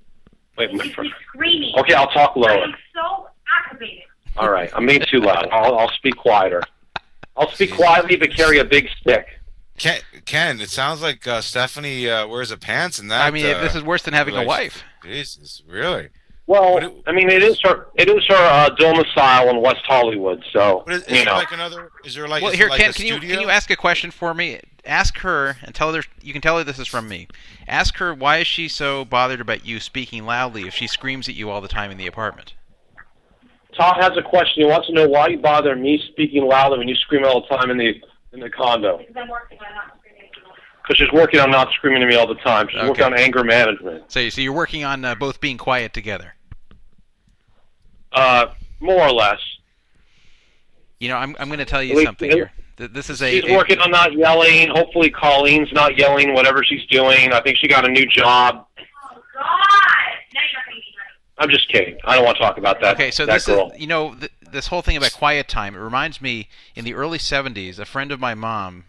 Wait, 0.57 0.71
You 0.71 0.79
wait 0.79 0.97
keep 0.97 1.13
screaming. 1.29 1.73
okay, 1.79 1.95
I'll 1.95 2.11
talk 2.11 2.37
lower. 2.37 2.51
I'm 2.63 2.75
so 2.95 3.29
aggravated. 3.67 4.03
All 4.37 4.51
right, 4.51 4.71
I'm 4.75 4.87
being 4.87 5.03
too 5.11 5.21
loud. 5.21 5.49
I'll, 5.53 5.77
I'll 5.79 5.91
speak 5.93 6.17
quieter. 6.17 6.63
I'll 7.37 7.51
speak 7.51 7.73
quietly, 7.73 8.17
but 8.17 8.33
carry 8.35 8.59
a 8.59 8.65
big 8.65 8.89
stick. 9.01 9.27
Ken, 9.77 10.01
Ken, 10.25 10.61
it 10.61 10.71
sounds 10.71 11.03
like 11.03 11.27
uh, 11.27 11.41
Stephanie 11.41 12.09
uh, 12.09 12.27
wears 12.29 12.51
a 12.53 12.57
pants 12.57 13.01
in 13.01 13.09
that. 13.09 13.23
I 13.23 13.31
mean, 13.31 13.47
uh, 13.47 13.61
this 13.61 13.75
is 13.75 13.83
worse 13.83 14.03
than 14.03 14.15
having 14.15 14.37
a 14.37 14.45
wife. 14.45 14.85
Jesus, 15.03 15.63
really? 15.67 16.11
Well, 16.47 16.77
it- 16.79 16.93
I 17.07 17.13
mean, 17.13 17.31
it 17.31 17.43
is 17.43 17.59
her. 17.63 17.87
It 17.95 18.09
is 18.09 18.23
her 18.29 18.35
uh, 18.35 18.69
domicile 18.71 19.49
in 19.49 19.63
West 19.63 19.83
Hollywood, 19.87 20.45
so 20.53 20.83
But 20.87 20.95
is, 20.97 21.03
is 21.05 21.19
you 21.21 21.25
know. 21.25 21.35
like 21.35 21.53
another? 21.53 21.91
Is 22.05 22.15
there 22.15 22.29
like? 22.29 22.43
well, 22.43 22.53
here, 22.53 22.69
like 22.69 22.81
Ken, 22.81 22.91
a 22.91 22.93
can 22.93 23.07
you 23.07 23.19
can 23.19 23.41
you 23.41 23.49
ask 23.51 23.71
a 23.71 23.77
question 23.77 24.11
for 24.11 24.35
me? 24.35 24.61
Ask 24.85 25.19
her 25.21 25.57
and 25.63 25.75
tell 25.75 25.95
her 25.95 26.03
you 26.21 26.35
can 26.35 26.43
tell 26.43 26.59
her 26.59 26.65
this 26.65 26.79
is 26.79 26.87
from 26.87 27.09
me. 27.09 27.29
Ask 27.67 27.97
her 27.97 28.13
why 28.13 28.39
is 28.39 28.47
she 28.47 28.69
so 28.69 29.07
bothered 29.07 29.41
about 29.41 29.65
you 29.65 29.81
speaking 29.81 30.27
loudly 30.27 30.67
if 30.67 30.75
she 30.75 30.87
screams 30.87 31.29
at 31.31 31.35
you 31.35 31.49
all 31.49 31.63
the 31.63 31.69
time 31.69 31.91
in 31.91 31.97
the 31.97 32.07
apartment. 32.07 32.53
Todd 33.75 33.97
has 34.01 34.13
a 34.17 34.23
question. 34.23 34.63
He 34.63 34.67
wants 34.67 34.87
to 34.89 34.93
know 34.93 35.09
why 35.09 35.29
you 35.29 35.39
bother 35.39 35.75
me 35.75 36.01
speaking 36.13 36.45
loudly 36.45 36.79
when 36.79 36.89
you 36.89 36.95
scream 36.97 37.25
all 37.25 37.41
the 37.41 37.49
time 37.57 37.71
in 37.71 37.79
the 37.79 37.95
in 38.35 38.41
the 38.41 38.51
condo. 38.51 38.99
Because 38.99 39.17
I'm 39.17 39.29
working 39.29 39.59
on 39.59 39.75
not 39.75 39.97
screaming. 39.99 40.04
Because 40.87 40.99
she's 40.99 41.13
working 41.13 41.41
on 41.41 41.51
not 41.51 41.73
screaming 41.73 42.03
at 42.03 42.09
me 42.09 42.15
all 42.15 42.27
the 42.27 42.35
time. 42.37 42.69
She's 42.69 42.79
Okay. 42.79 42.89
working 42.89 43.05
on 43.05 43.19
anger 43.19 43.43
management. 43.43 44.05
So, 44.13 44.29
so 44.29 44.41
you're 44.43 44.53
working 44.53 44.85
on 44.85 45.03
uh, 45.05 45.15
both 45.15 45.41
being 45.41 45.57
quiet 45.57 45.95
together. 45.95 46.35
Uh, 48.13 48.47
more 48.81 49.01
or 49.03 49.13
less. 49.13 49.39
You 51.01 51.09
know, 51.09 51.17
I'm 51.17 51.35
I'm 51.39 51.49
going 51.49 51.59
to 51.59 51.65
tell 51.65 51.83
you 51.83 52.03
something 52.05 52.31
here. 52.31 52.53
This 52.77 53.09
is 53.09 53.23
a, 53.23 53.31
She's 53.41 53.51
a- 53.51 53.57
working 53.57 53.79
on 53.81 53.91
not 53.91 54.13
yelling. 54.13 54.69
Hopefully, 54.69 55.11
Colleen's 55.11 55.73
not 55.73 55.97
yelling. 55.99 56.35
Whatever 56.35 56.63
she's 56.65 56.85
doing, 56.87 57.33
I 57.33 57.41
think 57.41 57.57
she 57.59 57.67
got 57.69 57.85
a 57.87 57.91
new 57.91 58.05
job. 58.07 58.67
Oh, 58.79 59.15
God. 59.15 59.23
Now 60.35 60.41
you're 60.53 60.63
going 60.67 60.77
to 60.77 60.77
be. 60.77 60.83
I'm 61.39 61.51
just 61.51 61.69
kidding. 61.73 61.97
I 62.05 62.17
don't 62.17 62.25
want 62.25 62.37
to 62.37 62.43
talk 62.43 62.59
about 62.59 62.81
that. 62.81 62.95
Okay, 62.95 63.11
so 63.11 63.27
that 63.27 63.33
this 63.35 63.47
girl. 63.47 63.71
is 63.73 63.81
you 63.81 63.87
know 63.87 64.15
th- 64.15 64.33
this 64.53 64.67
whole 64.69 64.83
thing 64.83 64.97
about 64.97 65.13
quiet 65.13 65.49
time. 65.49 65.75
It 65.75 65.79
reminds 65.79 66.21
me 66.21 66.49
in 66.77 66.85
the 66.85 66.95
early 66.95 67.19
'70s, 67.19 67.79
a 67.79 67.85
friend 67.85 68.13
of 68.13 68.21
my 68.21 68.35
mom 68.35 68.85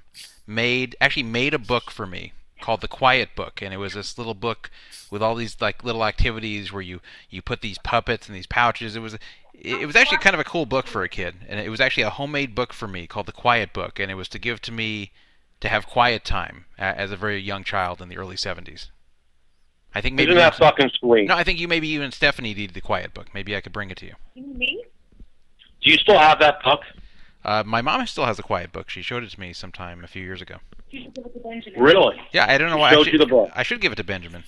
made 0.48 0.96
actually 1.02 1.24
made 1.24 1.54
a 1.54 1.60
book 1.60 1.92
for 1.92 2.06
me 2.06 2.34
called 2.62 2.82
The 2.82 2.88
Quiet 2.88 3.36
Book, 3.36 3.62
and 3.62 3.74
it 3.74 3.78
was 3.78 3.94
this 3.94 4.18
little 4.18 4.34
book 4.34 4.70
with 5.12 5.22
all 5.22 5.36
these 5.36 5.58
like 5.62 5.84
little 5.84 6.06
activities 6.06 6.72
where 6.72 6.82
you 6.82 7.02
you 7.30 7.42
put 7.42 7.62
these 7.62 7.78
puppets 7.80 8.28
and 8.28 8.36
these 8.36 8.48
pouches. 8.48 8.96
It 8.96 9.02
was 9.02 9.14
it 9.16 9.22
it 9.54 9.86
was 9.86 9.96
actually 9.96 10.20
kind 10.20 10.34
of 10.34 10.40
a 10.40 10.44
cool 10.46 10.66
book 10.66 10.88
for 10.88 11.04
a 11.04 11.10
kid, 11.10 11.36
and 11.48 11.60
it 11.60 11.70
was 11.70 11.80
actually 11.82 12.04
a 12.04 12.10
homemade 12.10 12.56
book 12.56 12.74
for 12.74 12.88
me 12.88 13.08
called 13.08 13.26
The 13.26 13.32
Quiet 13.32 13.74
Book, 13.74 14.00
and 14.00 14.10
it 14.12 14.16
was 14.16 14.30
to 14.30 14.40
give 14.40 14.62
to 14.62 14.72
me 14.72 15.12
to 15.62 15.70
have 15.70 15.88
quiet 15.88 16.24
time 16.26 16.66
as 16.78 17.12
a 17.12 17.18
very 17.18 17.40
young 17.40 17.64
child 17.64 18.02
in 18.02 18.10
the 18.10 18.18
early 18.18 18.36
'70s. 18.36 18.90
I 19.94 20.02
think 20.02 20.16
maybe 20.16 20.32
Isn't 20.32 20.40
that 20.40 20.54
even- 20.56 20.68
fucking 20.68 20.92
sweet? 21.00 21.28
no, 21.30 21.36
I 21.36 21.44
think 21.46 21.58
you 21.60 21.68
maybe 21.70 21.88
even 21.88 22.12
Stephanie 22.12 22.54
needed 22.54 22.74
the 22.74 22.82
quiet 22.82 23.14
book. 23.14 23.34
Maybe 23.34 23.56
I 23.56 23.62
could 23.62 23.72
bring 23.72 23.90
it 23.92 23.98
to 23.98 24.06
you. 24.06 24.16
You 24.34 24.44
me? 24.46 24.84
Do 25.82 25.90
you 25.92 25.98
still 25.98 26.18
have 26.20 26.40
that 26.40 26.62
book? 26.64 26.82
Uh, 27.46 27.64
my 27.64 27.82
mom 27.82 28.06
still 28.08 28.26
has 28.26 28.40
a 28.40 28.44
quiet 28.44 28.72
book. 28.72 28.90
She 28.90 29.04
showed 29.04 29.24
it 29.24 29.30
to 29.30 29.40
me 29.40 29.54
sometime 29.54 30.04
a 30.04 30.08
few 30.08 30.24
years 30.24 30.42
ago. 30.42 30.56
You 30.90 31.04
should 31.04 31.14
give 31.14 31.26
it 31.28 31.34
to 31.34 31.40
Benjamin. 31.40 31.80
Really? 31.80 32.22
Yeah, 32.32 32.46
I 32.50 32.58
don't 32.58 32.70
know 32.70 32.76
She 32.76 32.80
why. 32.80 32.90
I 32.90 33.04
should, 33.04 33.14
you 33.14 33.20
the 33.20 33.26
book. 33.28 33.50
I 33.54 33.64
should 33.64 33.82
give 33.82 33.92
it 33.92 33.96
to 33.98 34.04
Benjamin. 34.04 34.44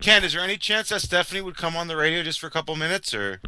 Ken, 0.00 0.22
is 0.22 0.32
there 0.32 0.42
any 0.42 0.56
chance 0.56 0.90
that 0.90 1.00
Stephanie 1.00 1.40
would 1.40 1.56
come 1.56 1.76
on 1.76 1.88
the 1.88 1.96
radio 1.96 2.22
just 2.22 2.38
for 2.38 2.46
a 2.46 2.50
couple 2.50 2.76
minutes, 2.76 3.12
or 3.12 3.40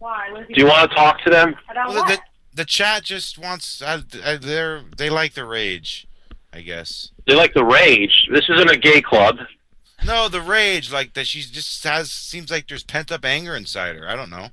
Why? 0.00 0.30
What 0.32 0.42
is 0.42 0.48
he 0.48 0.54
Do 0.54 0.60
you 0.62 0.66
want 0.66 0.90
to 0.90 0.96
talk 0.96 1.22
to 1.22 1.30
them? 1.30 1.54
About 1.70 1.88
well, 1.88 1.98
what? 2.02 2.08
the, 2.08 2.18
the 2.56 2.64
chat 2.64 3.04
just 3.04 3.38
wants? 3.38 3.78
They're 3.78 4.82
they 4.96 5.08
like 5.08 5.34
the 5.34 5.44
rage, 5.44 6.08
I 6.52 6.60
guess. 6.60 7.10
They 7.26 7.34
like 7.34 7.54
the 7.54 7.64
rage. 7.64 8.28
This 8.32 8.50
isn't 8.50 8.70
a 8.70 8.76
gay 8.76 9.00
club. 9.00 9.38
No, 10.04 10.28
the 10.28 10.40
rage, 10.40 10.92
like 10.92 11.14
that. 11.14 11.28
She 11.28 11.40
just 11.40 11.84
has 11.84 12.10
seems 12.10 12.50
like 12.50 12.66
there's 12.66 12.82
pent 12.82 13.12
up 13.12 13.24
anger 13.24 13.54
inside 13.54 13.94
her. 13.94 14.08
I 14.08 14.16
don't 14.16 14.30
know. 14.30 14.48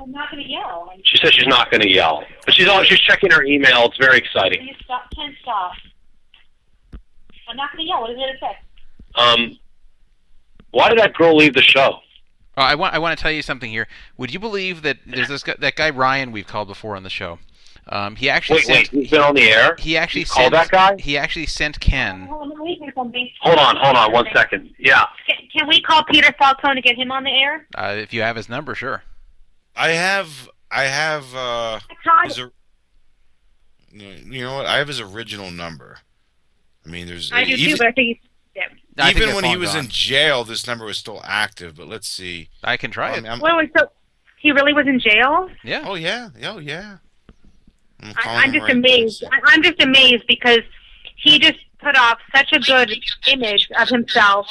I'm 0.00 0.10
not 0.12 0.30
going 0.30 0.42
to 0.42 0.48
yell. 0.50 0.88
I'm 0.92 1.00
She 1.04 1.16
says 1.18 1.32
she's 1.34 1.46
not 1.46 1.70
going 1.70 1.80
to 1.82 1.88
yell, 1.90 2.24
but 2.44 2.54
she's 2.54 2.68
all, 2.68 2.82
she's 2.84 3.00
checking 3.00 3.30
her 3.30 3.42
email. 3.44 3.86
It's 3.86 3.96
very 3.98 4.18
exciting. 4.18 4.58
Can 4.58 4.68
you 4.68 4.74
stop? 4.84 5.02
Ken, 5.14 5.34
stop. 5.42 5.72
I'm 7.48 7.56
not 7.56 7.72
going 7.72 7.84
to 7.84 7.88
yell. 7.88 8.00
What 8.00 8.10
is 8.10 8.16
it 8.18 8.32
to 8.32 8.38
say? 8.40 8.58
Um, 9.14 9.58
Why 10.70 10.88
did 10.88 10.98
that 10.98 11.14
girl 11.14 11.36
leave 11.36 11.54
the 11.54 11.62
show? 11.62 11.98
Oh, 12.56 12.62
I 12.62 12.74
want 12.76 12.94
I 12.94 12.98
want 12.98 13.16
to 13.18 13.22
tell 13.22 13.32
you 13.32 13.42
something 13.42 13.70
here. 13.70 13.88
Would 14.16 14.32
you 14.32 14.38
believe 14.38 14.82
that 14.82 14.98
there's 15.06 15.28
this 15.28 15.42
guy, 15.42 15.54
that 15.58 15.74
guy 15.74 15.90
Ryan 15.90 16.30
we've 16.32 16.46
called 16.46 16.68
before 16.68 16.94
on 16.96 17.02
the 17.02 17.10
show? 17.10 17.38
Um, 17.88 18.16
he 18.16 18.30
actually 18.30 18.56
Wait, 18.58 18.64
sent 18.64 18.92
wait, 18.92 19.02
he's 19.02 19.10
been 19.10 19.20
on 19.20 19.34
the 19.34 19.42
air. 19.42 19.76
he 19.78 19.96
actually 19.96 20.20
You 20.20 20.26
sent 20.26 20.38
called 20.40 20.52
that 20.54 20.70
guy? 20.70 20.96
he 20.98 21.18
actually 21.18 21.46
sent 21.46 21.78
Ken. 21.80 22.26
Hold 22.26 22.42
on, 22.42 22.48
let 22.50 22.58
me 22.60 22.78
say 22.80 22.92
something. 22.94 23.28
Hold 23.42 23.58
on, 23.58 23.76
hold 23.76 23.96
on, 23.96 24.12
one 24.12 24.26
second. 24.32 24.72
Yeah. 24.78 25.04
Can, 25.28 25.36
can 25.54 25.68
we 25.68 25.82
call 25.82 26.02
Peter 26.04 26.32
Falcone 26.38 26.76
to 26.76 26.80
get 26.80 26.96
him 26.96 27.10
on 27.12 27.24
the 27.24 27.30
air? 27.30 27.66
Uh, 27.76 27.94
if 27.98 28.14
you 28.14 28.22
have 28.22 28.36
his 28.36 28.48
number, 28.48 28.74
sure. 28.74 29.02
I 29.76 29.90
have 29.90 30.48
I 30.70 30.84
have 30.84 31.34
uh 31.34 31.80
Todd, 32.04 32.26
his, 32.26 32.38
you 33.92 34.42
know 34.44 34.56
what? 34.56 34.66
I 34.66 34.78
have 34.78 34.88
his 34.88 35.00
original 35.00 35.50
number. 35.50 35.98
I 36.84 36.88
mean, 36.90 37.06
there's 37.06 37.32
I 37.32 37.44
do 37.44 37.56
too, 37.56 37.62
even, 37.62 37.78
but 37.78 37.86
I 37.88 37.92
think 37.92 38.06
he's. 38.20 38.30
Yeah. 38.56 38.62
I 38.98 39.06
think 39.06 39.16
even 39.16 39.28
that's 39.30 39.42
when 39.42 39.50
he 39.50 39.56
was 39.56 39.70
gone. 39.70 39.84
in 39.84 39.90
jail, 39.90 40.44
this 40.44 40.66
number 40.66 40.84
was 40.84 40.98
still 40.98 41.20
active. 41.24 41.76
But 41.76 41.88
let's 41.88 42.08
see. 42.08 42.48
I 42.62 42.76
can 42.76 42.90
try 42.90 43.12
I 43.12 43.16
it. 43.18 43.24
I'm- 43.24 43.40
Wait, 43.40 43.56
wait, 43.56 43.70
so 43.76 43.90
he 44.38 44.52
really 44.52 44.72
was 44.72 44.86
in 44.86 45.00
jail? 45.00 45.48
Yeah. 45.64 45.84
oh 45.86 45.94
yeah, 45.94 46.28
oh 46.44 46.58
yeah. 46.58 46.98
I'm, 48.00 48.14
I, 48.16 48.44
I'm 48.44 48.52
just 48.52 48.62
right 48.62 48.72
amazed. 48.72 49.22
now. 49.22 49.30
I, 49.32 49.40
I'm 49.46 49.62
just 49.62 49.80
amazed 49.82 50.24
because 50.28 50.60
he 51.16 51.38
just 51.38 51.58
put 51.80 51.96
off 51.96 52.18
such 52.34 52.52
a 52.52 52.60
good 52.60 52.92
image 53.28 53.68
of 53.78 53.88
himself. 53.88 54.46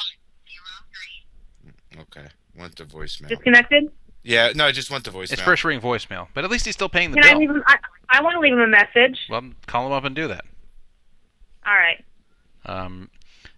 Okay, 2.00 2.26
went 2.58 2.76
to 2.78 2.86
voicemail. 2.86 3.30
Disconnected. 3.30 3.92
Yeah, 4.24 4.52
no, 4.56 4.66
I 4.66 4.72
just 4.72 4.90
went 4.90 5.04
to 5.06 5.12
voicemail. 5.12 5.34
It's 5.34 5.42
first 5.42 5.64
ring 5.66 5.82
voicemail, 5.82 6.28
but 6.34 6.44
at 6.46 6.50
least 6.52 6.66
he's 6.66 6.76
still 6.76 6.90
paying 6.90 7.12
the 7.12 7.18
Can 7.18 7.26
I 7.26 7.32
bill. 7.32 7.40
leave 7.40 7.50
him? 7.50 7.64
I, 7.68 7.78
I 8.10 8.22
want 8.22 8.36
to 8.36 8.40
leave 8.40 8.54
him 8.54 8.60
a 8.62 8.68
message. 8.68 9.20
Well, 9.30 9.42
call 9.68 9.86
him 9.88 9.92
up 9.92 10.06
and 10.06 10.16
do 10.16 10.28
that. 10.30 10.46
All 11.66 11.74
right. 11.74 12.04
Um, 12.66 13.10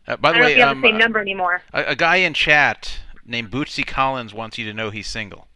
uh, 0.07 0.17
by 0.17 0.29
I 0.29 0.31
the 0.33 0.37
don't 0.37 0.41
know 0.41 0.45
way, 0.47 0.51
if 0.53 0.57
have 0.59 0.69
um, 0.69 0.81
the 0.81 0.87
same 0.87 0.95
uh, 0.95 0.99
number 0.99 1.19
anymore. 1.19 1.61
a, 1.73 1.83
a 1.89 1.95
guy 1.95 2.15
in 2.17 2.33
chat 2.33 2.99
named 3.25 3.51
Bootsy 3.51 3.85
Collins 3.85 4.33
wants 4.33 4.57
you 4.57 4.65
to 4.65 4.73
know 4.73 4.89
he's 4.89 5.07
single. 5.07 5.47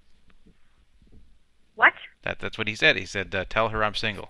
What? 1.75 1.93
That 2.23 2.39
that's 2.39 2.57
what 2.57 2.67
he 2.67 2.75
said. 2.75 2.95
He 2.97 3.05
said, 3.05 3.33
uh, 3.33 3.45
"Tell 3.49 3.69
her 3.69 3.83
I'm 3.83 3.95
single." 3.95 4.29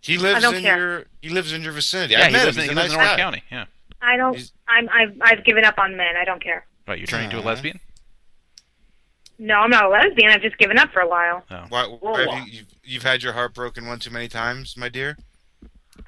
He 0.00 0.18
lives 0.18 0.42
don't 0.42 0.54
in 0.56 0.62
care. 0.62 0.78
your 0.78 1.04
he 1.22 1.30
lives 1.30 1.52
in 1.52 1.62
your 1.62 1.72
vicinity. 1.72 2.12
Yeah, 2.14 2.20
I 2.22 2.26
he 2.26 2.32
met 2.32 2.44
lives, 2.44 2.56
him. 2.58 2.62
in, 2.64 2.68
he 2.68 2.74
lives 2.74 2.88
nice 2.88 2.94
in 2.94 2.96
Orange 3.00 3.10
guy. 3.12 3.16
County. 3.16 3.42
Yeah. 3.50 3.64
I 4.02 4.16
don't. 4.16 4.34
He's- 4.34 4.52
I'm. 4.68 4.88
I've. 4.90 5.16
I've 5.22 5.44
given 5.44 5.64
up 5.64 5.78
on 5.78 5.96
men. 5.96 6.16
I 6.20 6.24
don't 6.24 6.42
care. 6.42 6.66
Right, 6.86 6.98
you're 6.98 7.06
turning 7.06 7.30
into 7.30 7.40
a 7.40 7.42
lesbian? 7.42 7.80
No, 9.38 9.54
I'm 9.56 9.70
not 9.70 9.84
a 9.84 9.88
lesbian. 9.88 10.30
I've 10.30 10.40
just 10.42 10.56
given 10.58 10.78
up 10.78 10.90
for 10.92 11.00
a 11.00 11.08
while. 11.08 11.42
Oh. 11.50 11.64
Why, 11.68 11.84
why 12.00 12.20
have 12.24 12.46
you, 12.48 12.52
you've, 12.52 12.66
you've 12.84 13.02
had 13.02 13.22
your 13.22 13.32
heart 13.34 13.54
broken 13.54 13.86
one 13.86 13.98
too 13.98 14.10
many 14.10 14.28
times, 14.28 14.76
my 14.76 14.88
dear? 14.88 15.16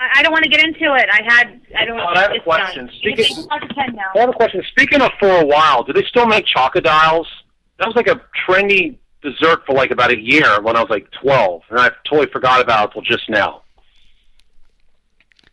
I, 0.00 0.20
I 0.20 0.22
don't 0.22 0.32
want 0.32 0.44
to 0.44 0.50
get 0.50 0.62
into 0.64 0.94
it. 0.94 1.06
I 1.12 1.22
had. 1.26 1.60
I 1.78 1.84
don't. 1.84 1.96
Todd, 1.98 2.16
I 2.16 2.22
have 2.22 2.32
a 2.32 2.40
question. 2.40 2.86
done. 2.86 2.94
Speaking- 2.96 3.24
It's 3.38 3.46
hard 3.48 3.62
to 3.68 3.74
ten 3.74 3.94
now. 3.94 4.02
I 4.14 4.20
have 4.20 4.30
a 4.30 4.32
question. 4.32 4.62
Speaking 4.70 5.02
of 5.02 5.10
for 5.18 5.28
a 5.28 5.44
while, 5.44 5.82
do 5.82 5.92
they 5.92 6.04
still 6.04 6.26
make 6.26 6.46
chocodiles? 6.46 7.26
That 7.78 7.86
was 7.86 7.96
like 7.96 8.08
a 8.08 8.20
trendy 8.48 8.96
dessert 9.22 9.64
for 9.66 9.74
like 9.74 9.90
about 9.90 10.10
a 10.10 10.18
year 10.18 10.60
when 10.62 10.76
I 10.76 10.80
was 10.80 10.90
like 10.90 11.08
12, 11.22 11.62
and 11.70 11.80
I 11.80 11.90
totally 12.08 12.28
forgot 12.30 12.60
about 12.60 12.90
it 12.90 12.92
till 12.94 13.02
just 13.02 13.28
now. 13.28 13.62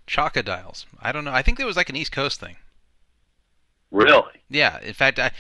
Chocodiles. 0.08 0.86
I 1.02 1.12
don't 1.12 1.24
know. 1.26 1.32
I 1.32 1.42
think 1.42 1.60
it 1.60 1.66
was 1.66 1.76
like 1.76 1.90
an 1.90 1.96
East 1.96 2.12
Coast 2.12 2.40
thing. 2.40 2.58
Really? 3.92 4.24
Yeah. 4.50 4.80
In 4.82 4.94
fact, 4.94 5.20
I, 5.20 5.32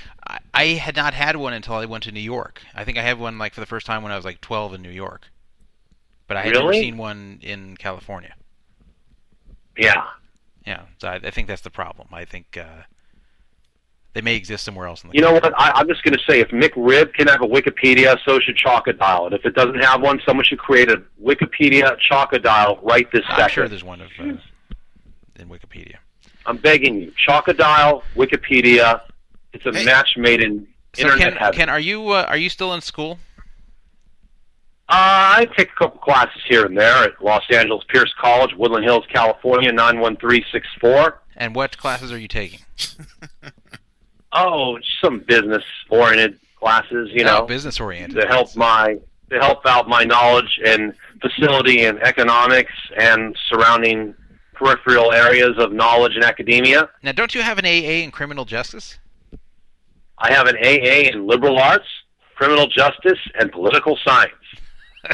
I 0.53 0.65
had 0.65 0.95
not 0.95 1.13
had 1.13 1.35
one 1.35 1.53
until 1.53 1.75
I 1.75 1.85
went 1.85 2.03
to 2.05 2.11
New 2.11 2.19
York. 2.19 2.61
I 2.73 2.83
think 2.83 2.97
I 2.97 3.01
had 3.01 3.19
one 3.19 3.37
like 3.37 3.53
for 3.53 3.59
the 3.59 3.65
first 3.65 3.85
time 3.85 4.03
when 4.03 4.11
I 4.11 4.15
was 4.15 4.25
like 4.25 4.41
12 4.41 4.75
in 4.75 4.81
New 4.81 4.89
York. 4.89 5.27
But 6.27 6.37
I 6.37 6.43
had 6.43 6.53
never 6.53 6.73
seen 6.73 6.97
one 6.97 7.39
in 7.41 7.77
California. 7.77 8.33
Yeah. 9.77 10.05
Yeah. 10.65 10.83
So 10.97 11.07
I, 11.09 11.15
I 11.15 11.31
think 11.31 11.47
that's 11.47 11.61
the 11.61 11.69
problem. 11.69 12.07
I 12.11 12.25
think 12.25 12.57
uh, 12.57 12.83
they 14.13 14.21
may 14.21 14.35
exist 14.35 14.63
somewhere 14.63 14.87
else 14.87 15.03
in 15.03 15.09
the 15.09 15.15
You 15.15 15.21
know 15.21 15.33
what? 15.33 15.53
I, 15.59 15.71
I'm 15.75 15.87
just 15.87 16.01
going 16.03 16.17
to 16.17 16.23
say, 16.27 16.39
if 16.39 16.47
McRib 16.47 17.13
can 17.13 17.27
have 17.27 17.41
a 17.41 17.47
Wikipedia, 17.47 18.17
so 18.25 18.39
should 18.39 18.57
Chocodile. 18.57 19.25
And 19.25 19.35
if 19.35 19.45
it 19.45 19.53
doesn't 19.55 19.83
have 19.83 20.01
one, 20.01 20.19
someone 20.25 20.45
should 20.45 20.57
create 20.57 20.89
a 20.89 21.03
Wikipedia 21.21 21.95
Chocodile 22.09 22.79
right 22.81 23.11
this 23.11 23.23
I'm 23.27 23.35
second. 23.37 23.53
sure 23.53 23.67
there's 23.67 23.83
one 23.83 24.01
of 24.01 24.09
uh, 24.19 24.23
in 25.35 25.49
Wikipedia. 25.49 25.97
I'm 26.45 26.57
begging 26.57 27.01
you. 27.01 27.11
Chocodile, 27.27 28.01
Wikipedia. 28.15 29.01
It's 29.53 29.65
a 29.65 29.73
Hey. 29.73 29.85
match 29.85 30.15
made 30.17 30.41
in 30.41 30.67
So 30.95 31.03
internet 31.03 31.29
Ken, 31.33 31.37
heaven. 31.37 31.57
Ken, 31.57 31.69
are 31.69 31.79
you 31.79 32.09
uh, 32.09 32.25
are 32.27 32.37
you 32.37 32.49
still 32.49 32.73
in 32.73 32.81
school? 32.81 33.17
Uh, 34.87 35.41
I 35.41 35.47
take 35.57 35.69
a 35.71 35.75
couple 35.75 35.99
classes 35.99 36.41
here 36.47 36.63
and 36.65 36.77
there 36.77 37.03
at 37.05 37.19
Los 37.23 37.41
Angeles 37.49 37.83
Pierce 37.89 38.13
College, 38.21 38.53
Woodland 38.55 38.83
Hills, 38.85 39.03
California, 39.11 39.71
91364. 39.71 41.21
And 41.37 41.55
what 41.55 41.75
classes 41.77 42.11
are 42.11 42.19
you 42.19 42.27
taking? 42.27 42.59
Oh, 44.37 44.77
some 45.01 45.19
business 45.19 45.63
oriented 45.89 46.37
classes, 46.59 47.09
you 47.13 47.23
know, 47.23 47.45
business 47.45 47.79
oriented. 47.79 48.19
to 48.19 48.27
help 48.27 48.53
my 48.57 48.97
to 49.29 49.39
help 49.39 49.65
out 49.65 49.87
my 49.87 50.03
knowledge 50.03 50.59
and 50.65 50.93
facility 51.21 51.85
and 51.85 51.99
economics 52.03 52.73
and 52.97 53.33
surrounding 53.47 54.13
peripheral 54.55 55.11
areas 55.11 55.51
of 55.57 55.71
knowledge 55.71 56.15
in 56.15 56.23
academia. 56.23 56.89
Now, 57.03 57.11
don't 57.11 57.35
you 57.35 57.41
have 57.41 57.57
an 57.59 57.65
AA 57.65 58.03
in 58.03 58.11
criminal 58.11 58.45
justice? 58.45 58.97
I 60.17 60.31
have 60.31 60.47
an 60.47 60.55
AA 60.57 61.09
in 61.11 61.27
liberal 61.27 61.57
arts, 61.59 61.85
criminal 62.35 62.67
justice, 62.67 63.19
and 63.39 63.51
political 63.51 63.97
science. 64.05 64.31
So 65.05 65.11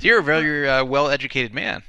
you're 0.00 0.20
a 0.20 0.22
very 0.22 0.68
uh, 0.68 0.84
well-educated 0.84 1.52
man. 1.52 1.82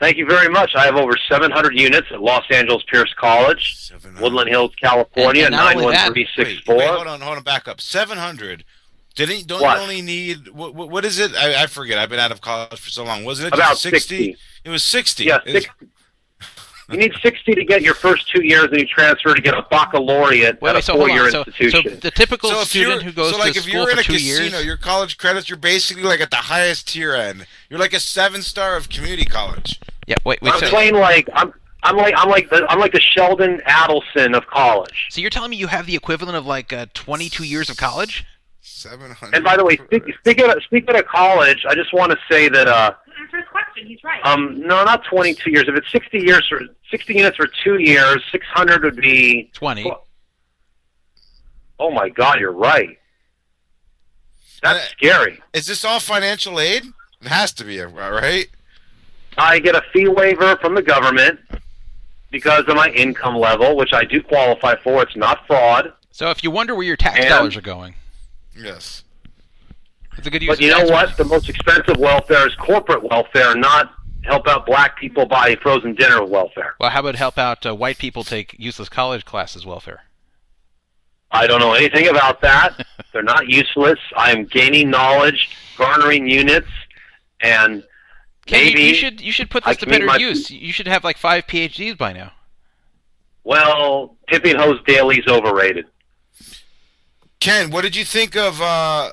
Thank 0.00 0.16
you 0.16 0.26
very 0.26 0.48
much. 0.48 0.70
I 0.76 0.84
have 0.84 0.94
over 0.94 1.12
700 1.28 1.76
units 1.76 2.06
at 2.12 2.20
Los 2.22 2.44
Angeles 2.52 2.84
Pierce 2.88 3.12
College, 3.18 3.92
Woodland 4.20 4.48
Hills, 4.48 4.72
California, 4.80 5.46
And- 5.46 5.54
and 5.54 5.60
not 5.60 5.74
only 5.74 5.92
that- 5.92 6.12
Wait, 6.14 6.28
91364. 6.36 6.76
wait, 6.76 6.86
hold 6.88 7.06
on, 7.08 7.20
hold 7.20 7.38
on, 7.38 7.42
back 7.42 7.66
up. 7.66 7.80
Seven 7.80 8.16
hundred. 8.18 8.64
Didn't 9.26 9.46
don't 9.46 9.60
What? 9.60 9.76
you 9.76 9.82
only 9.82 10.00
need 10.02 10.48
what, 10.48 10.74
what? 10.74 10.88
What 10.90 11.04
is 11.04 11.18
it? 11.18 11.34
I, 11.34 11.64
I 11.64 11.66
forget. 11.66 11.98
I've 11.98 12.08
been 12.08 12.20
out 12.20 12.30
of 12.32 12.40
college 12.40 12.78
for 12.80 12.88
so 12.90 13.04
long. 13.04 13.24
Wasn't 13.24 13.48
it 13.48 13.52
About 13.54 13.70
just 13.72 13.82
60. 13.82 14.36
It 14.64 14.70
was 14.70 14.82
sixty. 14.84 15.24
Yeah, 15.24 15.38
It's- 15.44 15.64
six, 15.64 15.74
you 16.90 16.96
need 16.96 17.12
60 17.22 17.54
to 17.54 17.64
get 17.66 17.82
your 17.82 17.92
first 17.92 18.28
two 18.30 18.42
years, 18.42 18.64
and 18.70 18.78
you 18.80 18.86
transfer 18.86 19.34
to 19.34 19.42
get 19.42 19.52
a 19.52 19.60
baccalaureate 19.70 20.58
Wait, 20.62 20.70
at 20.70 20.74
wait, 20.74 20.76
a 20.76 20.82
so 20.82 20.94
four-year 20.94 21.24
on. 21.26 21.30
So, 21.32 21.44
so 21.68 21.82
the 21.82 22.10
typical 22.14 22.48
So 22.48 22.64
student 22.64 23.02
who 23.02 23.12
goes 23.12 23.32
so 23.32 23.38
like 23.38 23.52
to 23.52 23.58
if 23.58 23.64
school 23.64 23.74
you're 23.82 23.90
in 23.90 23.96
for 23.96 24.00
a 24.00 24.04
two 24.04 24.12
casino, 24.14 24.56
years, 24.56 24.64
your 24.64 24.78
college 24.78 25.18
credits, 25.18 25.50
you're 25.50 25.58
basically 25.58 26.04
like 26.04 26.20
at 26.22 26.30
the 26.30 26.36
highest 26.36 26.88
tier 26.88 27.12
end. 27.14 27.46
You're 27.68 27.78
like 27.78 27.92
a 27.92 28.00
seven 28.00 28.40
star 28.40 28.74
of 28.76 28.88
community 28.88 29.26
college. 29.26 29.78
yeah. 30.06 30.14
Wait, 30.24 30.40
wait. 30.40 30.54
I'm 30.54 30.60
So, 30.60 30.68
playing 30.70 30.94
like 30.94 31.28
I'm. 31.34 31.52
I'm 31.82 31.96
like 31.96 32.14
I'm 32.16 32.28
like 32.28 32.48
the 32.50 32.66
I'm 32.68 32.80
like 32.80 32.92
the 32.92 33.00
Sheldon 33.00 33.60
Adelson 33.68 34.36
of 34.36 34.44
college. 34.48 35.06
so 35.10 35.20
you're 35.20 35.30
telling 35.30 35.50
me 35.50 35.56
you 35.56 35.68
have 35.68 35.86
the 35.86 35.94
equivalent 35.94 36.36
of 36.36 36.44
like 36.44 36.72
uh, 36.72 36.86
22 36.94 37.44
years 37.44 37.70
of 37.70 37.76
college? 37.76 38.24
Seven 38.70 39.10
hundred. 39.10 39.34
And 39.36 39.44
by 39.44 39.56
the 39.56 39.64
way, 39.64 39.76
speak, 39.76 40.02
speaking 40.20 40.44
of, 40.50 40.62
speaking 40.62 40.94
of 40.94 41.04
college, 41.06 41.64
I 41.68 41.74
just 41.74 41.92
want 41.92 42.12
to 42.12 42.18
say 42.30 42.48
that 42.48 42.68
uh, 42.68 42.92
Answer 43.20 43.38
his 43.38 43.46
question. 43.50 43.86
He's 43.86 44.02
right. 44.04 44.24
um, 44.24 44.60
no, 44.60 44.84
not 44.84 45.04
22 45.04 45.50
years. 45.50 45.64
If 45.66 45.74
it's 45.74 45.90
60 45.90 46.18
years 46.20 46.46
for 46.48 46.60
60 46.90 47.14
units 47.14 47.36
for 47.36 47.48
two 47.64 47.78
years, 47.78 48.22
600 48.30 48.84
would 48.84 48.96
be 48.96 49.50
20. 49.54 49.90
Oh 51.80 51.90
my 51.90 52.08
God, 52.08 52.38
you're 52.40 52.52
right. 52.52 52.98
That's 54.62 54.78
Uh, 54.78 54.88
scary. 54.90 55.40
is 55.52 55.66
this 55.66 55.84
all 55.84 56.00
financial 56.00 56.58
aid? 56.60 56.84
It 57.22 57.28
has 57.28 57.52
to 57.54 57.64
be, 57.64 57.80
right? 57.80 58.48
I 59.36 59.58
get 59.60 59.74
a 59.76 59.82
fee 59.92 60.08
waiver 60.08 60.56
from 60.56 60.74
the 60.74 60.82
government 60.82 61.38
because 62.30 62.64
of 62.68 62.76
my 62.76 62.90
income 62.90 63.36
level, 63.36 63.76
which 63.76 63.92
I 63.92 64.04
do 64.04 64.22
qualify 64.22 64.74
for. 64.82 65.02
It's 65.02 65.16
not 65.16 65.46
fraud. 65.46 65.92
So 66.10 66.30
if 66.30 66.42
you 66.42 66.50
wonder 66.50 66.74
where 66.74 66.84
your 66.84 66.96
tax 66.96 67.18
And- 67.20 67.28
dollars 67.28 67.56
are 67.56 67.60
going, 67.60 67.94
Yes. 68.58 69.04
it's 70.16 70.26
a 70.26 70.30
good 70.30 70.42
use. 70.42 70.50
But 70.50 70.58
of 70.58 70.60
you 70.62 70.70
know 70.70 70.78
tax 70.86 70.90
what? 70.90 71.16
The 71.16 71.24
most 71.24 71.48
expensive 71.48 71.96
welfare 71.96 72.46
is 72.46 72.54
corporate 72.56 73.02
welfare, 73.02 73.54
not 73.54 73.92
help 74.24 74.46
out 74.48 74.66
black 74.66 74.98
people 74.98 75.24
buy 75.26 75.56
frozen 75.62 75.94
dinner 75.94 76.24
welfare. 76.24 76.74
Well, 76.80 76.90
how 76.90 77.00
about 77.00 77.14
help 77.16 77.38
out 77.38 77.64
uh, 77.64 77.74
white 77.74 77.98
people 77.98 78.24
take 78.24 78.54
useless 78.58 78.88
college 78.88 79.24
classes 79.24 79.64
welfare? 79.64 80.02
I 81.30 81.46
don't 81.46 81.60
know 81.60 81.74
anything 81.74 82.08
about 82.08 82.40
that. 82.40 82.86
They're 83.12 83.22
not 83.22 83.48
useless. 83.48 83.98
I'm 84.16 84.44
gaining 84.46 84.90
knowledge, 84.90 85.50
garnering 85.76 86.28
units, 86.28 86.68
and 87.40 87.84
Ken, 88.46 88.64
maybe 88.64 88.82
you 88.82 88.94
should 88.94 89.20
you 89.20 89.30
should 89.32 89.50
put 89.50 89.66
I 89.66 89.70
this 89.72 89.78
to 89.78 89.86
better 89.86 90.06
my- 90.06 90.16
use. 90.16 90.50
You 90.50 90.72
should 90.72 90.88
have 90.88 91.04
like 91.04 91.18
five 91.18 91.46
PhDs 91.46 91.96
by 91.98 92.12
now. 92.14 92.32
well, 93.44 94.16
tipping 94.30 94.56
hose 94.56 94.80
daily 94.86 95.18
is 95.18 95.26
overrated. 95.26 95.86
Ken, 97.40 97.70
what 97.70 97.82
did 97.82 97.94
you 97.94 98.04
think 98.04 98.36
of 98.36 98.60
uh, 98.60 99.10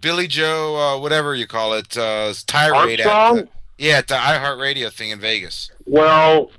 Billie 0.00 0.28
Joe, 0.28 0.76
uh, 0.76 1.00
whatever 1.00 1.34
you 1.34 1.46
call 1.46 1.74
it, 1.74 1.96
uh, 1.96 2.32
tirade 2.46 3.00
at 3.00 3.06
Armstrong? 3.06 3.36
the, 3.36 3.48
yeah, 3.78 3.98
at 3.98 4.08
the 4.08 4.14
iHeartRadio 4.14 4.92
thing 4.92 5.10
in 5.10 5.18
Vegas? 5.18 5.70
Well, 5.84 6.50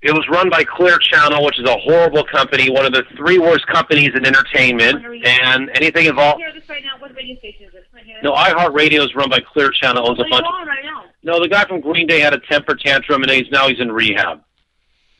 it 0.00 0.12
was 0.12 0.26
run 0.30 0.48
by 0.48 0.64
Clear 0.64 0.98
Channel, 0.98 1.44
which 1.44 1.58
is 1.60 1.68
a 1.68 1.76
horrible 1.78 2.24
company, 2.24 2.70
one 2.70 2.86
of 2.86 2.92
the 2.92 3.04
three 3.16 3.38
worst 3.38 3.66
companies 3.66 4.10
in 4.14 4.24
entertainment, 4.24 5.04
and 5.26 5.70
anything 5.74 6.06
involved. 6.06 6.40
Hear 6.40 6.52
this 6.54 6.68
right 6.68 6.82
now. 6.82 6.98
What 7.00 7.14
radio 7.14 7.36
station 7.38 7.66
is 7.66 7.72
this? 7.72 7.84
Can 7.90 8.00
I 8.00 8.04
hear 8.04 8.18
No, 8.22 8.32
iHeartRadio 8.32 9.04
is 9.04 9.14
run 9.14 9.28
by 9.28 9.40
Clear 9.40 9.70
Channel. 9.70 10.08
Owns 10.08 10.18
What 10.18 10.26
a 10.26 10.30
bunch. 10.30 10.46
on 10.46 10.66
right 10.66 10.84
now? 10.84 11.04
No, 11.22 11.38
the 11.40 11.48
guy 11.48 11.64
from 11.66 11.80
Green 11.80 12.06
Day 12.06 12.20
had 12.20 12.32
a 12.32 12.40
temper 12.40 12.74
tantrum, 12.74 13.22
and 13.22 13.30
he's 13.30 13.50
now 13.52 13.68
he's 13.68 13.78
in 13.78 13.92
rehab. 13.92 14.42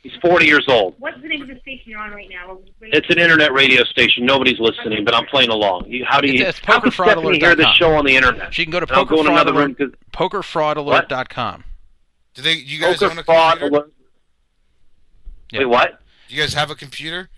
He's 0.03 0.11
40 0.21 0.45
years 0.45 0.65
old. 0.67 0.95
What's 0.99 1.21
the 1.21 1.29
name 1.29 1.41
of 1.43 1.47
the 1.47 1.57
station 1.61 1.83
you're 1.91 1.99
on 1.99 2.11
right 2.11 2.27
now? 2.29 2.59
It's 2.81 3.09
an 3.09 3.19
internet 3.19 3.53
radio 3.53 3.83
station. 3.85 4.25
Nobody's 4.25 4.59
listening, 4.59 5.05
but 5.05 5.15
I'm 5.15 5.25
playing 5.27 5.49
along. 5.49 5.89
How 6.05 6.19
do 6.19 6.27
you? 6.27 6.33
It's- 6.41 6.57
it's 6.57 6.65
how 6.65 6.81
can 6.81 6.91
Stephanie 6.91 7.39
hear 7.39 7.55
this 7.55 7.69
show 7.77 7.95
on 7.95 8.05
the 8.05 8.15
internet? 8.17 8.53
She 8.53 8.63
can 8.65 8.71
go 8.71 8.81
to 8.81 8.85
And 8.85 8.97
I'll 8.97 9.05
go 9.05 9.21
in 9.21 9.27
another 9.27 9.53
room 9.53 9.75
pokerfraudalert, 9.75 9.95
'cause- 10.11 10.43
pokerfraudalert.com. 10.43 11.63
Do 12.33 12.41
they? 12.41 12.53
You 12.53 12.81
guys 12.81 12.97
Poker 12.97 13.11
own 13.11 13.19
a 13.19 13.23
fraud 13.23 13.59
computer? 13.59 13.75
alert. 13.77 13.93
Wait, 15.53 15.65
what? 15.65 15.99
Do 16.27 16.35
you 16.35 16.41
guys 16.41 16.53
have 16.53 16.69
a 16.69 16.75
computer? 16.75 17.29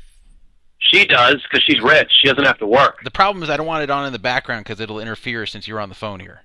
She 0.80 1.06
does 1.06 1.36
because 1.44 1.64
she's 1.64 1.82
rich. 1.82 2.12
She 2.22 2.28
doesn't 2.30 2.46
have 2.46 2.58
to 2.60 2.66
work. 2.68 3.04
The 3.04 3.12
problem 3.12 3.44
is 3.44 3.50
I 3.50 3.58
don't 3.58 3.66
want 3.68 3.84
it 3.84 3.90
on 3.92 4.06
in 4.08 4.14
the 4.14 4.20
background 4.20 4.64
because 4.66 4.80
it'll 4.80 5.00
interfere 5.00 5.46
since 5.46 5.68
you're 5.68 5.80
on 5.80 5.90
the 5.90 5.96
phone 5.96 6.20
here. 6.20 6.42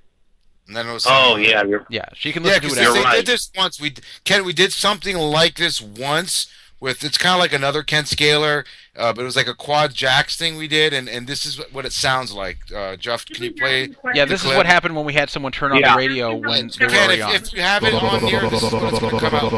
And 0.71 0.77
then 0.77 0.87
it 0.87 0.93
was 0.93 1.05
Oh 1.09 1.35
yeah, 1.35 1.65
you're, 1.65 1.85
Yeah, 1.91 2.05
she 2.15 2.31
can 2.33 2.45
Yeah, 2.45 2.51
listen 2.61 2.63
to 2.63 2.69
because 2.69 2.79
it. 2.79 2.93
they, 2.95 2.99
after. 3.01 3.11
they 3.11 3.17
did 3.17 3.27
this 3.27 3.51
once. 3.57 3.81
We 3.81 3.93
Ken, 4.23 4.45
we 4.45 4.53
did 4.53 4.73
something 4.73 5.17
like 5.19 5.57
this 5.57 5.81
once 5.81 6.47
with. 6.79 7.03
It's 7.03 7.19
kind 7.19 7.35
of 7.35 7.41
like 7.41 7.53
another 7.53 7.83
Ken 7.83 8.05
Scaler, 8.07 8.65
uh, 8.97 9.13
but 9.13 9.23
it 9.23 9.25
was 9.25 9.35
like 9.35 9.49
a 9.49 9.55
quad 9.55 9.95
jacks 9.95 10.37
thing 10.37 10.57
we 10.57 10.69
did, 10.69 10.93
and, 10.93 11.09
and 11.09 11.27
this 11.27 11.45
is 11.45 11.59
what- 11.59 11.73
what 11.73 11.85
it 11.87 11.93
sounds 11.93 12.33
like. 12.33 12.59
Uh, 12.73 12.95
Jeff, 12.95 13.27
can 13.27 13.43
you 13.43 13.53
play? 13.53 13.89
Yeah, 14.15 14.25
the 14.27 14.31
this 14.31 14.45
is 14.45 14.53
what 14.55 14.65
happened 14.67 14.95
when 14.95 15.05
we 15.05 15.13
had 15.13 15.29
someone 15.29 15.51
turn 15.51 15.73
on 15.73 15.79
Yeah. 15.81 15.95
the 15.95 15.99
radio 15.99 16.37
when 16.37 16.71
they 16.79 16.87
were 16.87 16.93
already 16.93 17.21
if, 17.21 17.27
on. 17.27 17.35
if 17.35 17.53
you 17.53 17.63
have 17.63 17.83
it 17.83 17.93
on 17.95 18.21
here, 18.21 18.49
this 18.49 18.63
is 18.63 18.73
what's 18.73 18.99
going 19.01 19.19
to 19.19 19.29
come 19.29 19.35
out. 19.35 19.51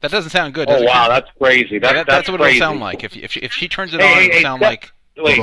That 0.00 0.10
doesn't 0.10 0.30
sound 0.30 0.54
good. 0.54 0.68
Oh 0.68 0.72
does 0.72 0.82
it? 0.82 0.86
wow, 0.88 1.08
that's 1.08 1.30
crazy. 1.38 1.78
That, 1.78 1.86
Yeah, 1.90 1.92
that- 1.98 2.06
that's, 2.08 2.28
what 2.28 2.40
crazy. 2.40 2.56
it'll 2.56 2.66
sound 2.70 2.80
like. 2.80 3.04
If, 3.04 3.16
if, 3.16 3.30
she, 3.30 3.40
if 3.40 3.52
she 3.52 3.68
turns 3.68 3.94
it 3.94 4.00
Hey, 4.00 4.06
on, 4.08 4.14
hey, 4.14 4.24
it'll 4.24 4.36
hey, 4.38 4.42
sound 4.42 4.60
Steph- 4.60 4.70
like. 4.70 4.92
Wait, 5.18 5.42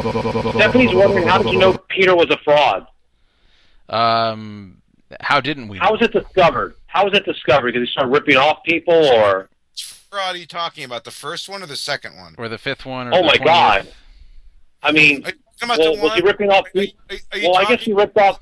Stephanie's 0.55 0.93
wondering 0.93 1.27
how 1.27 1.37
did 1.41 1.53
you 1.53 1.59
know 1.59 1.77
Peter 1.89 2.15
was 2.15 2.29
a 2.31 2.37
fraud? 2.43 2.87
Um, 3.89 4.81
how 5.19 5.41
didn't 5.41 5.67
we? 5.67 5.77
How 5.77 5.91
was 5.91 6.01
it 6.01 6.11
discovered? 6.11 6.75
How 6.87 7.05
was 7.05 7.13
it 7.13 7.25
discovered? 7.25 7.71
Did 7.71 7.83
he 7.83 7.91
start 7.91 8.09
ripping 8.09 8.37
off 8.37 8.63
people, 8.63 8.93
or 8.93 9.49
fraud 10.09 10.35
are 10.35 10.37
you 10.37 10.45
talking 10.45 10.83
about? 10.83 11.03
The 11.03 11.11
first 11.11 11.49
one 11.49 11.63
or 11.63 11.65
the 11.65 11.75
second 11.75 12.15
one? 12.17 12.35
Or 12.37 12.49
the 12.49 12.57
fifth 12.57 12.85
one? 12.85 13.07
Or 13.07 13.15
oh 13.15 13.17
the 13.17 13.23
my 13.23 13.37
20th? 13.37 13.45
god? 13.45 13.87
I 14.81 14.91
mean, 14.91 15.21
talking 15.21 15.39
about 15.63 15.79
well, 15.79 15.95
the 15.95 16.01
was 16.01 16.13
he 16.13 16.21
ripping 16.21 16.49
off? 16.49 16.65
Are 16.75 16.81
you, 16.81 16.91
are, 17.09 17.17
are 17.31 17.37
you 17.37 17.49
well, 17.49 17.57
I 17.57 17.65
guess 17.65 17.83
he 17.83 17.93
ripped 17.93 18.17
off. 18.17 18.39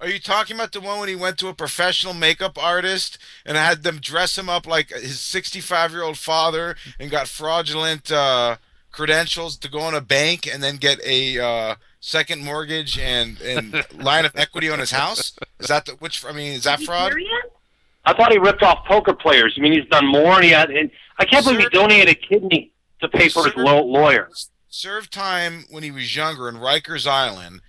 Are 0.00 0.08
you 0.08 0.18
talking 0.18 0.56
about 0.56 0.72
the 0.72 0.80
one 0.80 0.98
when 0.98 1.10
he 1.10 1.14
went 1.14 1.36
to 1.38 1.48
a 1.48 1.54
professional 1.54 2.14
makeup 2.14 2.56
artist 2.62 3.18
and 3.44 3.58
had 3.58 3.82
them 3.82 3.98
dress 3.98 4.38
him 4.38 4.48
up 4.48 4.66
like 4.66 4.90
his 4.90 5.20
65 5.20 5.92
year 5.92 6.02
old 6.02 6.16
father 6.16 6.74
and 6.98 7.10
got 7.10 7.28
fraudulent 7.28 8.10
uh, 8.10 8.56
credentials 8.92 9.58
to 9.58 9.70
go 9.70 9.80
on 9.80 9.94
a 9.94 10.00
bank 10.00 10.48
and 10.52 10.62
then 10.62 10.76
get 10.76 11.04
a 11.04 11.38
uh, 11.38 11.74
second 12.00 12.42
mortgage 12.44 12.98
and, 12.98 13.40
and 13.40 13.84
line 14.02 14.24
of 14.24 14.32
equity 14.36 14.68
on 14.70 14.78
his 14.78 14.90
house? 14.90 15.32
Is 15.58 15.68
that 15.68 15.86
the, 15.86 15.92
which? 15.92 16.24
I 16.24 16.32
mean, 16.32 16.52
is 16.52 16.64
that 16.64 16.80
fraud? 16.80 17.12
I 18.04 18.14
thought 18.14 18.32
he 18.32 18.38
ripped 18.38 18.62
off 18.62 18.86
poker 18.86 19.12
players. 19.14 19.54
I 19.56 19.60
mean, 19.60 19.72
he's 19.72 19.88
done 19.88 20.06
more, 20.06 20.34
and 20.36 20.44
he 20.44 20.50
had. 20.50 20.70
And 20.70 20.90
I 21.18 21.24
can't 21.24 21.44
believe 21.44 21.60
he 21.60 21.68
donated 21.68 22.08
a 22.08 22.14
kidney 22.14 22.72
to 23.00 23.08
pay 23.08 23.28
for 23.28 23.44
his 23.44 23.54
Sir- 23.54 23.62
law- 23.62 23.82
lawyer. 23.82 24.28
served 24.68 25.12
time 25.12 25.64
when 25.70 25.82
he 25.82 25.90
was 25.90 26.14
younger 26.16 26.48
in 26.48 26.56
Rikers 26.56 27.06
Island 27.06 27.60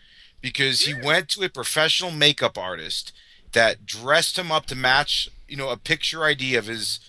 because 0.42 0.82
he 0.82 0.94
went 0.94 1.30
to 1.30 1.44
a 1.44 1.50
professional 1.50 2.12
makeup 2.12 2.58
artist 2.58 3.12
that 3.52 3.86
dressed 3.86 4.40
him 4.40 4.52
up 4.52 4.66
to 4.68 4.76
match, 4.76 5.30
you 5.48 5.58
know, 5.58 5.70
a 5.70 5.78
picture 5.78 6.24
ID 6.24 6.56
of 6.56 6.68
his. 6.68 7.00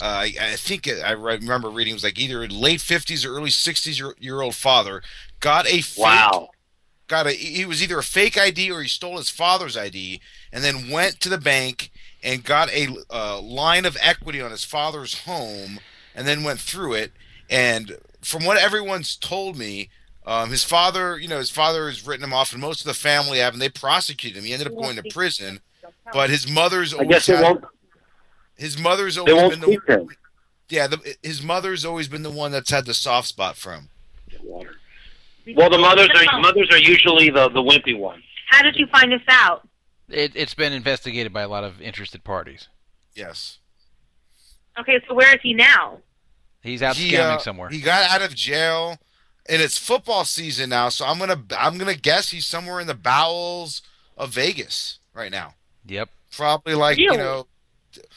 Uh, 0.00 0.04
I, 0.04 0.32
I 0.40 0.54
think 0.56 0.88
I 0.88 1.10
remember 1.10 1.68
reading 1.68 1.90
it 1.90 1.94
was 1.94 2.04
like 2.04 2.20
either 2.20 2.46
late 2.46 2.80
fifties 2.80 3.24
or 3.24 3.34
early 3.34 3.50
sixties 3.50 3.98
year, 3.98 4.14
year 4.20 4.40
old 4.40 4.54
father 4.54 5.02
got 5.40 5.66
a 5.66 5.80
fake, 5.82 6.04
Wow. 6.04 6.50
Got 7.08 7.26
a 7.26 7.32
he 7.32 7.64
was 7.64 7.82
either 7.82 7.98
a 7.98 8.02
fake 8.02 8.38
ID 8.38 8.70
or 8.70 8.82
he 8.82 8.88
stole 8.88 9.16
his 9.16 9.30
father's 9.30 9.76
ID 9.76 10.20
and 10.52 10.62
then 10.62 10.90
went 10.90 11.20
to 11.20 11.28
the 11.28 11.38
bank 11.38 11.90
and 12.22 12.44
got 12.44 12.70
a 12.70 12.88
uh, 13.10 13.40
line 13.40 13.84
of 13.86 13.96
equity 14.00 14.40
on 14.40 14.50
his 14.50 14.64
father's 14.64 15.20
home 15.20 15.80
and 16.14 16.26
then 16.26 16.44
went 16.44 16.60
through 16.60 16.92
it 16.94 17.12
and 17.48 17.96
from 18.20 18.44
what 18.44 18.58
everyone's 18.58 19.16
told 19.16 19.56
me 19.56 19.88
um, 20.26 20.50
his 20.50 20.62
father 20.64 21.18
you 21.18 21.26
know 21.28 21.38
his 21.38 21.50
father 21.50 21.88
has 21.88 22.06
written 22.06 22.24
him 22.24 22.34
off 22.34 22.52
and 22.52 22.60
most 22.60 22.80
of 22.80 22.86
the 22.86 22.94
family 22.94 23.38
have 23.38 23.54
and 23.54 23.62
they 23.62 23.68
prosecuted 23.70 24.36
him 24.38 24.44
he 24.44 24.52
ended 24.52 24.68
up 24.68 24.76
going 24.76 24.96
to 24.96 25.02
prison 25.10 25.60
but 26.12 26.28
his 26.30 26.50
mother's 26.50 26.92
I 26.92 26.98
always 26.98 27.08
guess 27.10 27.26
they 27.26 27.36
had- 27.36 27.42
won't. 27.44 27.64
his 28.56 28.78
mother's 28.78 29.16
always 29.16 29.34
They 29.34 29.40
won't 29.40 29.60
been 29.60 29.80
the 29.86 29.94
him. 29.94 30.08
yeah 30.68 30.86
the, 30.86 31.16
his 31.22 31.42
mother's 31.42 31.84
always 31.86 32.08
been 32.08 32.22
the 32.22 32.30
one 32.30 32.52
that's 32.52 32.70
had 32.70 32.84
the 32.84 32.92
soft 32.94 33.28
spot 33.28 33.56
for 33.56 33.72
him 33.72 33.88
Well, 35.56 35.70
the 35.70 35.78
mothers 35.78 36.08
are 36.14 36.40
mothers 36.40 36.68
are 36.70 36.78
usually 36.78 37.30
the 37.30 37.48
the 37.48 37.62
wimpy 37.62 37.98
ones. 37.98 38.22
How 38.48 38.62
did 38.62 38.76
you 38.76 38.86
find 38.88 39.12
this 39.12 39.22
out? 39.28 39.66
It, 40.08 40.32
it's 40.34 40.54
been 40.54 40.72
investigated 40.72 41.32
by 41.32 41.42
a 41.42 41.48
lot 41.48 41.64
of 41.64 41.80
interested 41.82 42.24
parties. 42.24 42.68
yes 43.14 43.58
Okay, 44.78 45.00
so 45.08 45.14
where 45.14 45.34
is 45.34 45.40
he 45.42 45.54
now? 45.54 45.98
He's 46.62 46.82
out 46.82 46.96
he, 46.96 47.10
scamming 47.12 47.36
uh, 47.36 47.38
somewhere. 47.38 47.68
He 47.68 47.80
got 47.80 48.08
out 48.10 48.22
of 48.22 48.34
jail, 48.34 48.98
and 49.48 49.60
it's 49.60 49.76
football 49.76 50.24
season 50.24 50.70
now. 50.70 50.88
So 50.88 51.04
I'm 51.04 51.18
gonna 51.18 51.42
I'm 51.58 51.78
gonna 51.78 51.94
guess 51.96 52.30
he's 52.30 52.46
somewhere 52.46 52.80
in 52.80 52.86
the 52.86 52.94
bowels 52.94 53.82
of 54.16 54.30
Vegas 54.30 54.98
right 55.14 55.30
now. 55.32 55.54
Yep. 55.86 56.10
Probably 56.36 56.74
like 56.74 56.96
you 56.98 57.06
Really? 57.10 57.18
know. 57.18 57.46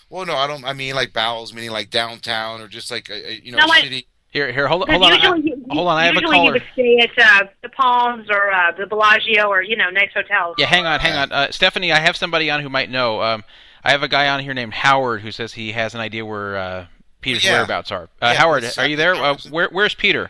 Well, 0.09 0.25
no, 0.25 0.35
I 0.35 0.45
don't. 0.47 0.63
I 0.65 0.73
mean 0.73 0.93
like 0.95 1.13
bowels, 1.13 1.53
meaning 1.53 1.71
like 1.71 1.89
downtown 1.89 2.61
or 2.61 2.67
just 2.67 2.91
like 2.91 3.09
a, 3.09 3.31
a, 3.31 3.33
you 3.43 3.51
know 3.51 3.59
No, 3.59 3.67
I- 3.71 3.81
city. 3.81 4.07
Here, 4.29 4.49
here, 4.53 4.65
hold, 4.69 4.85
Because 4.85 5.01
hold 5.01 5.11
on. 5.11 5.19
I, 5.19 5.35
usually, 5.35 5.41
he- 5.41 5.60
hold 5.75 5.87
on, 5.87 5.97
I 5.97 6.05
have 6.05 6.15
a 6.15 6.19
usually 6.19 6.35
he 6.37 6.41
caller. 6.41 6.53
would 6.53 6.63
stay 6.73 6.97
at 6.99 7.43
uh, 7.43 7.47
the 7.61 7.69
Palms 7.69 8.29
or 8.29 8.51
uh, 8.51 8.71
the 8.77 8.85
Bellagio 8.87 9.47
or 9.47 9.61
you 9.61 9.75
know 9.75 9.89
nice 9.89 10.11
hotels. 10.13 10.55
Yeah, 10.57 10.65
hang 10.67 10.85
on, 10.85 10.99
hang 10.99 11.13
on. 11.17 11.31
Uh, 11.31 11.51
Stephanie, 11.51 11.91
I 11.91 11.99
have 11.99 12.15
somebody 12.15 12.49
on 12.49 12.61
who 12.61 12.69
might 12.69 12.89
know. 12.89 13.21
Um, 13.21 13.43
I 13.83 13.91
have 13.91 14.03
a 14.03 14.07
guy 14.07 14.29
on 14.29 14.39
here 14.41 14.53
named 14.53 14.73
Howard 14.73 15.21
who 15.21 15.31
says 15.31 15.53
he 15.53 15.71
has 15.71 15.95
an 15.95 16.01
idea 16.01 16.25
where 16.25 16.55
uh, 16.57 16.85
Peter's 17.21 17.43
Yeah. 17.43 17.53
whereabouts 17.53 17.91
are. 17.91 18.03
Uh, 18.21 18.27
Yeah, 18.27 18.33
Howard, 18.35 18.63
it's, 18.63 18.77
are 18.77 18.87
you 18.87 18.95
there? 18.95 19.15
Uh, 19.15 19.17
Howard's- 19.17 19.49
where, 19.49 19.69
where's 19.71 19.95
Peter? 19.95 20.29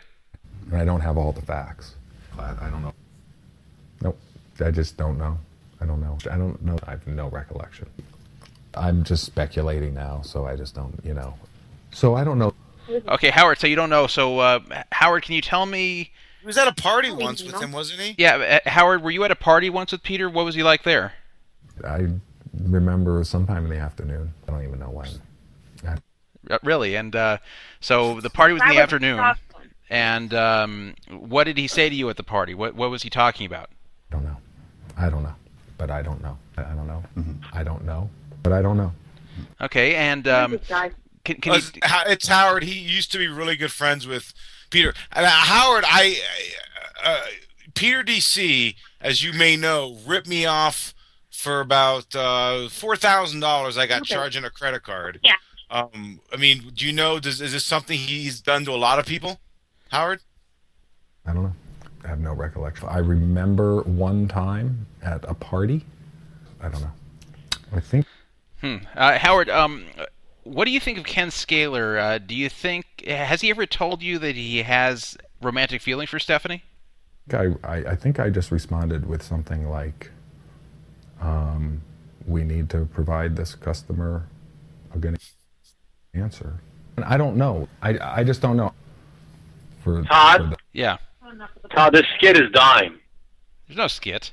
And 0.70 0.80
I 0.80 0.84
don't 0.86 1.00
have 1.02 1.18
all 1.18 1.32
the 1.32 1.42
facts. 1.42 1.94
I, 2.38 2.52
I 2.66 2.70
don't 2.70 2.82
know. 2.82 2.94
Nope. 4.00 4.18
I 4.64 4.70
just 4.70 4.96
don't 4.96 5.18
know. 5.18 5.38
I 5.80 5.84
don't 5.84 6.00
know. 6.00 6.16
I 6.30 6.36
don't 6.38 6.62
know. 6.64 6.78
I 6.86 6.92
have 6.92 7.06
no 7.06 7.28
recollection. 7.28 7.88
I'm 8.74 9.04
just 9.04 9.24
speculating 9.24 9.92
now, 9.92 10.22
so 10.22 10.46
I 10.46 10.56
just 10.56 10.74
don't, 10.74 10.98
you 11.04 11.12
know. 11.12 11.34
So 11.90 12.14
I 12.14 12.24
don't 12.24 12.38
know. 12.38 12.54
Okay, 13.08 13.30
Howard. 13.30 13.58
So 13.58 13.66
you 13.66 13.76
don't 13.76 13.90
know. 13.90 14.06
So 14.06 14.38
uh, 14.38 14.60
Howard, 14.92 15.22
can 15.24 15.34
you 15.34 15.40
tell 15.42 15.66
me? 15.66 16.10
He 16.40 16.46
was 16.46 16.58
at 16.58 16.66
a 16.68 16.72
party 16.72 17.10
once 17.12 17.42
with 17.42 17.60
him, 17.60 17.70
wasn't 17.72 18.00
he? 18.00 18.14
Yeah, 18.18 18.60
uh, 18.64 18.68
Howard, 18.70 19.02
were 19.02 19.10
you 19.12 19.22
at 19.24 19.30
a 19.30 19.36
party 19.36 19.70
once 19.70 19.92
with 19.92 20.02
Peter? 20.02 20.28
What 20.28 20.44
was 20.44 20.54
he 20.56 20.62
like 20.62 20.82
there? 20.82 21.12
I 21.86 22.08
remember 22.60 23.22
sometime 23.24 23.64
in 23.64 23.70
the 23.70 23.78
afternoon. 23.78 24.32
I 24.46 24.50
don't 24.50 24.64
even 24.64 24.78
know 24.80 24.90
when. 24.90 25.08
I, 25.86 25.96
Uh, 26.50 26.58
really? 26.64 26.96
And 26.96 27.14
uh, 27.14 27.38
so 27.80 28.20
the 28.20 28.30
party 28.30 28.54
was 28.54 28.62
in 28.62 28.68
the 28.68 28.74
was 28.74 28.82
afternoon. 28.82 29.16
tough. 29.18 29.40
And 29.88 30.32
um, 30.34 30.94
what 31.10 31.44
did 31.44 31.56
he 31.58 31.68
say 31.68 31.88
to 31.88 31.94
you 31.94 32.08
at 32.10 32.16
the 32.16 32.22
party? 32.24 32.54
What 32.54 32.74
What 32.74 32.90
was 32.90 33.02
he 33.02 33.10
talking 33.10 33.46
about? 33.46 33.70
I 34.10 34.14
don't 34.14 34.24
know. 34.24 34.36
I 34.96 35.08
don't 35.10 35.22
know. 35.22 35.34
But 35.78 35.90
I 35.90 36.02
don't 36.02 36.22
know. 36.22 36.38
I 36.56 36.62
I 36.62 36.74
don't 36.74 36.86
know. 36.86 37.04
I 37.52 37.62
don't 37.62 37.84
know. 37.84 38.10
But 38.42 38.52
I 38.52 38.62
don't 38.62 38.76
know. 38.76 38.92
Okay, 39.60 39.94
and 39.94 40.26
um, 40.28 40.52
This 40.52 40.66
guy. 40.68 40.90
Can, 41.24 41.36
can 41.36 41.52
Uh, 41.52 41.56
you? 41.56 41.62
it's, 41.76 41.80
it's 42.06 42.28
Howard. 42.28 42.64
He 42.64 42.78
used 42.78 43.12
to 43.12 43.18
be 43.18 43.28
really 43.28 43.56
good 43.56 43.72
friends 43.72 44.06
with 44.06 44.32
Peter. 44.70 44.94
And 45.12 45.26
uh, 45.26 45.30
Howard, 45.30 45.84
I 45.86 46.16
uh, 47.04 47.20
Peter 47.74 48.02
DC, 48.02 48.74
as 49.00 49.22
you 49.22 49.32
may 49.32 49.56
know, 49.56 49.98
ripped 50.06 50.28
me 50.28 50.44
off 50.46 50.94
for 51.30 51.60
about 51.60 52.14
uh, 52.14 52.68
four 52.68 52.96
thousand 52.96 53.40
dollars. 53.40 53.76
I 53.78 53.86
got 53.86 54.02
Okay. 54.02 54.14
charged 54.14 54.36
on 54.36 54.44
a 54.44 54.50
credit 54.50 54.82
card. 54.82 55.20
Yeah. 55.22 55.34
Um, 55.70 56.20
I 56.32 56.36
mean, 56.36 56.70
do 56.74 56.86
you 56.86 56.92
know? 56.92 57.18
Does 57.18 57.40
is 57.40 57.52
this 57.52 57.64
something 57.64 57.98
he's 57.98 58.40
done 58.40 58.64
to 58.66 58.72
a 58.72 58.76
lot 58.76 58.98
of 58.98 59.06
people, 59.06 59.40
Howard? 59.90 60.20
I 61.26 61.32
don't 61.32 61.44
know. 61.44 61.54
I 62.04 62.08
have 62.08 62.20
no 62.20 62.32
recollection. 62.34 62.88
I 62.88 62.98
remember 62.98 63.80
one 63.82 64.28
time 64.28 64.86
at 65.02 65.24
a 65.28 65.34
party. 65.34 65.84
I 66.60 66.68
don't 66.68 66.80
know. 66.82 66.90
I 67.74 67.80
think 67.80 68.06
Hmm. 68.60 68.76
Uh, 68.94 69.18
Howard, 69.18 69.48
um, 69.50 69.86
what 70.44 70.64
do 70.64 70.70
you 70.70 70.80
think 70.80 70.98
of 70.98 71.04
Ken 71.04 71.30
Scaler? 71.30 71.98
Uh, 71.98 72.18
do 72.18 72.34
you 72.34 72.48
think 72.48 73.04
has 73.06 73.40
he 73.40 73.50
ever 73.50 73.66
told 73.66 74.02
you 74.02 74.18
that 74.18 74.34
he 74.36 74.62
has 74.62 75.16
romantic 75.40 75.82
feelings 75.82 76.10
for 76.10 76.18
Stephanie? 76.18 76.62
I, 77.32 77.54
I, 77.62 77.76
I 77.76 77.96
think 77.96 78.18
I 78.18 78.30
just 78.30 78.50
responded 78.50 79.06
with 79.06 79.22
something 79.22 79.68
like, 79.68 80.10
um, 81.20 81.82
"We 82.26 82.42
need 82.44 82.68
to 82.70 82.84
provide 82.86 83.36
this 83.36 83.54
customer 83.54 84.26
a 84.94 84.98
good 84.98 85.18
answer." 86.14 86.58
And 86.96 87.04
I 87.04 87.16
don't 87.16 87.36
know. 87.36 87.68
I, 87.80 87.98
I 88.20 88.24
just 88.24 88.42
don't 88.42 88.56
know. 88.56 88.72
For, 89.82 90.02
Todd? 90.02 90.40
for 90.42 90.46
the- 90.50 90.56
Yeah. 90.72 90.98
Todd, 91.74 91.94
this 91.94 92.04
skit 92.18 92.36
is 92.36 92.50
dying. 92.52 92.98
There's 93.66 93.78
no 93.78 93.86
skit. 93.88 94.32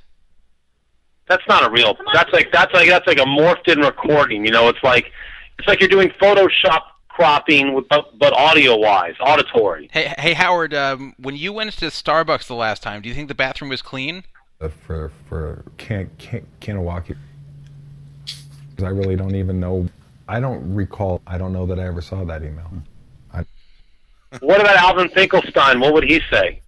That's 1.27 1.47
not 1.47 1.63
a 1.65 1.69
real. 1.69 1.95
That's 2.13 2.33
like 2.33 2.51
that's 2.51 2.73
like 2.73 2.89
that's 2.89 3.05
like 3.07 3.19
a 3.19 3.23
morphed 3.25 3.67
in 3.71 3.79
recording. 3.79 4.43
You 4.43 4.51
know, 4.51 4.67
it's 4.67 4.83
like 4.83 5.11
it's 5.59 5.67
like 5.67 5.79
you're 5.79 5.89
doing 5.89 6.09
Photoshop 6.21 6.81
cropping, 7.09 7.73
with, 7.73 7.87
but, 7.89 8.17
but 8.17 8.33
audio 8.33 8.77
wise, 8.77 9.15
auditory. 9.19 9.89
Hey, 9.91 10.13
hey, 10.17 10.33
Howard. 10.33 10.73
Um, 10.73 11.13
when 11.19 11.35
you 11.35 11.51
went 11.53 11.73
to 11.73 11.85
Starbucks 11.87 12.47
the 12.47 12.55
last 12.55 12.81
time, 12.81 13.01
do 13.01 13.09
you 13.09 13.15
think 13.15 13.27
the 13.27 13.35
bathroom 13.35 13.69
was 13.69 13.81
clean? 13.81 14.23
uh, 14.61 14.67
for 14.69 15.11
for 15.27 15.63
can 15.77 16.09
can 16.17 16.45
Kanawaki. 16.59 17.15
'Cause 18.75 18.85
I 18.85 18.89
really 18.89 19.15
don't 19.17 19.35
even 19.35 19.59
know 19.59 19.89
I 20.27 20.39
don't 20.39 20.75
recall. 20.75 21.21
I 21.25 21.37
don't 21.37 21.51
know 21.53 21.65
that 21.65 21.79
I 21.79 21.85
ever 21.87 22.01
saw 22.01 22.23
that 22.25 22.43
email. 22.43 22.69
I 23.33 23.43
What 24.41 24.61
about 24.61 24.75
Alvin 24.77 25.09
Finkelstein? 25.09 25.79
What 25.79 25.93
would 25.93 26.03
he 26.03 26.21
say? 26.29 26.61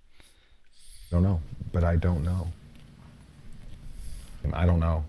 don't 1.11 1.23
know, 1.23 1.41
but 1.71 1.83
I 1.83 1.95
don't 1.97 2.23
know. 2.23 2.47
I 4.53 4.65
don't 4.65 4.79
know. 4.79 5.03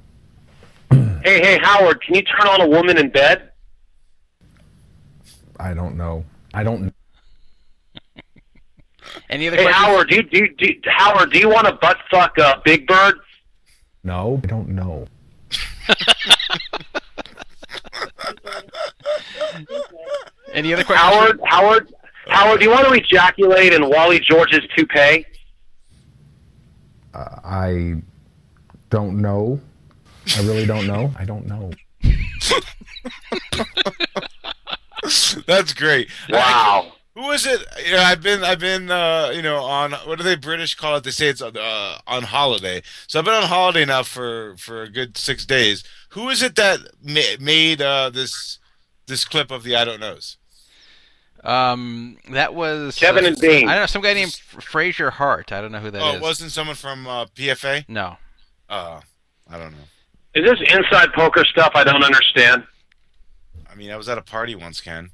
Hey, 0.90 1.40
hey, 1.40 1.58
Howard, 1.62 2.02
can 2.02 2.16
you 2.16 2.22
turn 2.22 2.46
on 2.48 2.60
a 2.60 2.66
woman 2.66 2.98
in 2.98 3.08
bed? 3.08 3.51
I 5.62 5.72
don't 5.74 5.96
know. 5.96 6.24
I 6.52 6.62
don't. 6.64 6.92
Any 9.30 9.46
other 9.48 9.56
Hey, 9.56 9.62
questions? 9.64 9.84
Howard, 9.86 10.08
do 10.10 10.16
you, 10.16 10.22
do, 10.24 10.38
you, 10.38 10.54
do 10.56 10.66
you- 10.66 10.80
Howard, 10.86 11.32
do 11.32 11.38
you 11.38 11.48
want 11.48 11.66
to 11.68 11.72
butt 11.74 11.96
fuck 12.10 12.36
uh, 12.38 12.56
Big 12.64 12.86
Bird? 12.86 13.14
No, 14.04 14.40
I 14.42 14.46
don't 14.46 14.68
know. 14.70 15.06
Any 20.52 20.72
other 20.74 20.84
questions? 20.84 21.10
Howard, 21.10 21.40
Howard, 21.46 21.92
Howard, 22.28 22.58
do 22.60 22.66
you 22.66 22.70
want 22.72 22.86
to 22.88 22.92
ejaculate 22.94 23.72
in 23.72 23.88
Wally 23.88 24.20
George's 24.20 24.60
toupee? 24.76 25.24
Uh, 27.14 27.36
I 27.44 27.94
don't 28.90 29.20
know. 29.20 29.60
I 30.36 30.40
really 30.42 30.66
don't 30.66 30.86
know. 30.86 31.12
I 31.18 31.24
don't 31.24 31.46
know. 31.46 31.70
That's 35.46 35.74
great. 35.74 36.08
Wow. 36.28 36.92
Who 37.14 37.30
is 37.30 37.44
it? 37.46 37.60
You 37.84 37.92
know, 37.92 37.98
I've 38.02 38.22
been, 38.22 38.42
I've 38.42 38.58
been, 38.58 38.90
uh, 38.90 39.32
you 39.34 39.42
know, 39.42 39.58
on 39.58 39.92
what 39.92 40.16
do 40.16 40.24
they 40.24 40.36
British 40.36 40.74
call 40.74 40.96
it? 40.96 41.04
They 41.04 41.10
say 41.10 41.28
it's 41.28 41.42
uh, 41.42 41.98
on 42.06 42.22
holiday. 42.22 42.82
So 43.06 43.18
I've 43.18 43.24
been 43.26 43.34
on 43.34 43.42
holiday 43.42 43.84
now 43.84 44.02
for 44.02 44.56
for 44.56 44.82
a 44.82 44.88
good 44.88 45.18
six 45.18 45.44
days. 45.44 45.84
Who 46.10 46.30
is 46.30 46.42
it 46.42 46.56
that 46.56 46.78
ma- 47.02 47.36
made 47.44 47.82
uh, 47.82 48.08
this 48.10 48.58
this 49.06 49.26
clip 49.26 49.50
of 49.50 49.62
the 49.62 49.76
I 49.76 49.84
don't 49.84 50.00
knows? 50.00 50.38
Um, 51.44 52.18
that 52.30 52.54
was 52.54 52.96
Kevin 52.96 53.24
uh, 53.24 53.28
and 53.28 53.38
Bean. 53.40 53.68
I 53.68 53.72
don't 53.74 53.82
know 53.82 53.86
some 53.86 54.00
guy 54.02 54.14
named 54.14 54.32
Fraser 54.32 55.10
Hart. 55.10 55.52
I 55.52 55.60
don't 55.60 55.72
know 55.72 55.80
who 55.80 55.90
that 55.90 55.98
is. 55.98 56.04
oh, 56.04 56.16
it 56.16 56.22
wasn't 56.22 56.52
someone 56.52 56.76
from 56.76 57.06
uh, 57.06 57.26
PFA. 57.26 57.84
No. 57.88 58.16
Uh, 58.70 59.00
I 59.50 59.58
don't 59.58 59.72
know. 59.72 59.78
Is 60.34 60.48
this 60.48 60.60
inside 60.72 61.12
poker 61.12 61.44
stuff 61.44 61.72
I 61.74 61.84
don't 61.84 62.02
understand? 62.02 62.64
I 63.72 63.74
mean, 63.74 63.90
I 63.90 63.96
was 63.96 64.08
at 64.08 64.18
a 64.18 64.22
party 64.22 64.54
once, 64.54 64.80
Ken. 64.82 65.10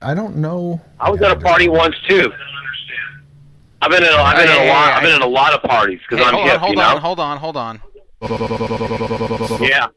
I 0.00 0.14
don't 0.14 0.36
know. 0.36 0.80
I 1.00 1.10
was 1.10 1.20
at 1.20 1.32
a 1.36 1.40
party 1.40 1.68
once 1.68 1.96
too. 2.08 2.32
I've 3.82 3.90
been 3.90 4.04
in 4.04 4.08
a, 4.08 4.16
I've 4.16 4.36
been 4.36 4.44
in 4.48 4.52
Hey, 4.54 4.68
a 4.68 4.72
lot 4.72 4.88
hey, 4.88 4.92
I've 4.94 5.02
been 5.02 5.16
in 5.16 5.22
a 5.22 5.26
lot 5.26 5.52
of 5.54 5.62
parties 5.62 6.00
because 6.08 6.22
Hey, 6.24 6.28
I'm 6.30 6.34
hold 6.34 6.46
hip, 6.46 6.54
on, 6.54 6.60
hold 6.60 6.70
you 6.70 6.76
know. 6.76 6.88
on, 6.88 7.00
hold 7.00 7.20
on, 7.20 7.38
hold 7.38 7.56
on. 7.56 7.80
Yeah. 9.66 9.88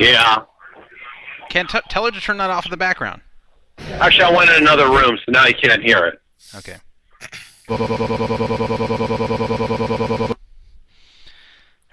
Yeah. 0.00 0.42
Ken, 1.50 1.66
t- 1.66 1.78
tell 1.88 2.04
her 2.06 2.10
to 2.10 2.20
turn 2.20 2.38
that 2.38 2.50
off 2.50 2.64
in 2.66 2.70
the 2.70 2.76
background. 2.76 3.20
Actually, 3.78 4.24
I 4.24 4.32
went 4.36 4.50
in 4.50 4.56
another 4.56 4.88
room, 4.88 5.18
so 5.24 5.30
now 5.32 5.46
you 5.46 5.54
can't 5.54 5.82
hear 5.82 6.04
it. 6.06 6.20
Okay. 6.56 6.76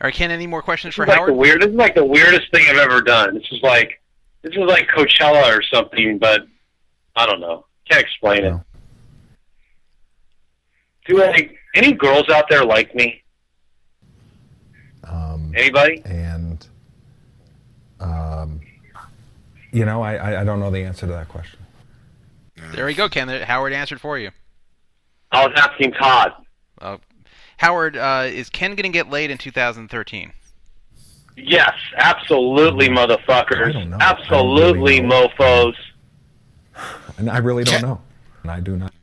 All 0.02 0.08
right, 0.08 0.14
Ken. 0.14 0.32
Any 0.32 0.48
more 0.48 0.64
questions 0.64 0.96
for 0.96 1.06
This 1.06 1.14
is 1.14 1.18
like 1.20 1.28
the 1.28 1.32
Howard? 1.34 1.36
weird. 1.40 1.62
This 1.62 1.70
is 1.70 1.76
like 1.76 1.94
the 1.94 2.06
weirdest 2.06 2.52
thing 2.52 2.66
I've 2.68 2.78
ever 2.78 3.02
done. 3.02 3.36
This 3.36 3.46
is 3.52 3.62
like 3.62 4.02
this 4.42 4.52
is 4.54 4.58
like 4.68 4.88
Coachella 4.88 5.56
or 5.56 5.62
something, 5.62 6.18
but 6.18 6.42
I 7.16 7.28
don't 7.28 7.40
know. 7.40 7.66
Can't 7.90 8.02
explain 8.02 8.44
it. 8.44 8.56
Do 11.06 11.18
like 11.18 11.56
any 11.76 11.94
girls 11.94 12.30
out 12.30 12.46
there 12.50 12.66
like 12.66 12.96
me? 12.96 13.22
Um, 15.04 15.54
Anybody? 15.56 16.02
and 16.06 16.66
um, 18.00 18.60
you 19.72 19.86
know, 19.86 20.02
I, 20.02 20.16
I 20.16 20.42
I 20.42 20.44
don't 20.44 20.60
know 20.60 20.72
the 20.72 20.84
answer 20.84 21.06
to 21.06 21.12
that 21.14 21.28
question. 21.30 21.60
There 22.74 22.86
we 22.88 22.94
go, 22.96 23.08
Ken. 23.10 23.28
Howard 23.28 23.74
answered 23.74 24.02
for 24.02 24.18
you. 24.18 24.32
I 25.32 25.46
was 25.46 25.54
asking 25.58 25.94
Todd. 25.94 26.32
Uh, 26.80 26.98
Howard, 27.62 27.96
uh, 27.96 28.24
is 28.26 28.50
Ken 28.50 28.72
going 28.72 28.84
to 28.84 28.90
get 28.90 29.12
laid 29.12 29.30
in 29.30 29.38
2013? 29.38 30.34
Yes, 31.38 31.72
absolutely, 31.96 32.88
I 32.88 32.90
motherfuckers. 32.90 33.74
don't 33.74 33.92
know. 33.92 33.98
Absolutely, 34.02 35.00
don't 35.00 35.10
really 35.10 35.28
mofo's. 35.30 35.76
And 37.20 37.30
I 37.30 37.38
really 37.38 37.64
don't 37.64 37.82
Ca- 37.82 37.86
know. 37.88 38.02
And 38.42 38.50
I 38.52 38.60
do 38.62 38.76
not. 38.78 38.94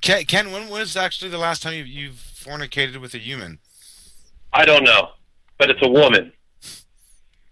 Ken, 0.00 0.22
Ken 0.26 0.52
when 0.52 0.68
was 0.68 0.96
actually 0.96 1.28
the 1.32 1.38
last 1.38 1.60
time 1.60 1.74
you, 1.74 1.82
you've 1.82 2.14
fornicated 2.14 3.00
with 3.00 3.14
a 3.14 3.18
human? 3.18 3.58
I 4.52 4.64
don't 4.64 4.84
know, 4.84 5.08
but 5.58 5.70
it's 5.70 5.80
a 5.82 5.88
woman. 5.88 6.32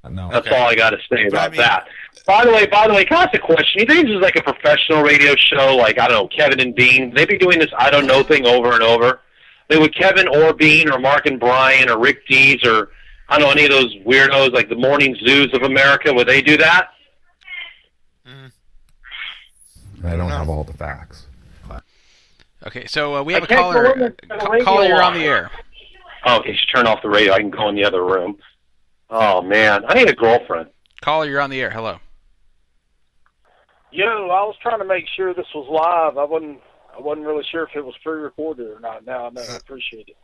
No. 0.09 0.29
That's 0.31 0.47
Okay. 0.47 0.57
all 0.57 0.69
I 0.69 0.77
got 0.77 0.91
to 0.91 0.99
say 1.13 1.27
about 1.27 1.51
mean- 1.51 1.61
that. 1.61 1.89
By 2.25 2.45
the 2.45 2.53
way, 2.53 2.67
by 2.67 2.87
the 2.87 2.95
way, 2.95 3.05
can 3.05 3.17
I 3.17 3.23
ask 3.25 3.35
a 3.35 3.39
question? 3.41 3.81
You 3.81 3.87
think 3.87 4.07
this 4.07 4.15
is 4.15 4.23
like 4.23 4.37
a 4.37 4.43
professional 4.43 5.03
radio 5.03 5.35
show, 5.37 5.75
like 5.75 5.99
I 5.99 6.07
don't 6.07 6.23
know, 6.23 6.29
Kevin 6.29 6.61
and 6.61 6.73
Bean? 6.73 7.13
They 7.13 7.25
be 7.27 7.39
doing 7.39 7.59
this 7.59 7.71
I 7.77 7.91
don't 7.91 8.07
know 8.07 8.23
thing 8.23 8.47
over 8.47 8.73
and 8.75 8.83
over. 8.85 9.21
They 9.69 9.79
would 9.79 9.95
Kevin 9.95 10.29
or 10.29 10.53
Bean 10.55 10.91
or 10.91 10.99
Mark 10.99 11.27
and 11.27 11.41
Brian 11.41 11.89
or 11.91 11.99
Rick 11.99 12.27
Dees 12.29 12.65
or 12.65 12.91
I 13.29 13.39
don't 13.39 13.47
know 13.49 13.53
any 13.53 13.65
of 13.65 13.71
those 13.71 13.93
weirdos 14.07 14.53
like 14.53 14.69
the 14.69 14.77
morning 14.77 15.17
zoos 15.25 15.53
of 15.55 15.63
America. 15.63 16.13
Would 16.13 16.29
they 16.29 16.41
do 16.43 16.57
that? 16.59 16.91
I 20.05 20.17
don't 20.17 20.31
have 20.31 20.49
all 20.49 20.63
the 20.65 20.73
facts. 20.73 21.27
Okay, 22.67 22.87
so 22.87 23.17
uh, 23.17 23.23
we 23.23 23.33
have 23.33 23.45
a 23.45 23.47
can't 23.47 23.61
caller. 23.61 23.83
go 23.85 23.93
in 23.93 23.99
the- 24.01 24.15
the 24.29 24.37
Ca- 24.37 24.65
caller, 24.65 24.87
you're 24.87 25.03
on 25.03 25.15
the 25.15 25.25
air. 25.25 25.51
Oh, 26.25 26.39
okay, 26.41 26.53
just 26.53 26.73
turn 26.75 26.87
off 26.87 27.01
the 27.03 27.09
radio. 27.09 27.33
I 27.33 27.39
can 27.39 27.51
go 27.51 27.69
in 27.69 27.77
the 27.77 27.85
other 27.85 28.05
room. 28.05 28.39
Oh 29.09 29.41
man, 29.43 29.85
I 29.87 29.95
need 29.95 30.09
a 30.11 30.15
girlfriend. 30.15 30.71
Caller, 31.01 31.27
you're 31.27 31.41
on 31.41 31.51
the 31.51 31.61
air. 31.61 31.71
Hello. 31.71 31.99
Yo, 33.93 34.05
I 34.07 34.43
was 34.43 34.57
trying 34.61 34.81
to 34.81 34.85
make 34.85 35.05
sure 35.17 35.33
this 35.33 35.47
was 35.55 35.69
live. 35.71 36.19
I 36.19 36.25
wasn't. 36.25 36.59
I 36.97 37.01
wasn't 37.01 37.27
really 37.27 37.45
sure 37.51 37.65
if 37.65 37.71
it 37.77 37.85
was 37.85 37.95
pre-recorded 38.03 38.67
or 38.69 38.81
not. 38.81 39.05
Now 39.05 39.27
I 39.27 39.31
know. 39.31 39.43
I 39.43 39.57
appreciate 39.57 40.09
it. 40.09 40.17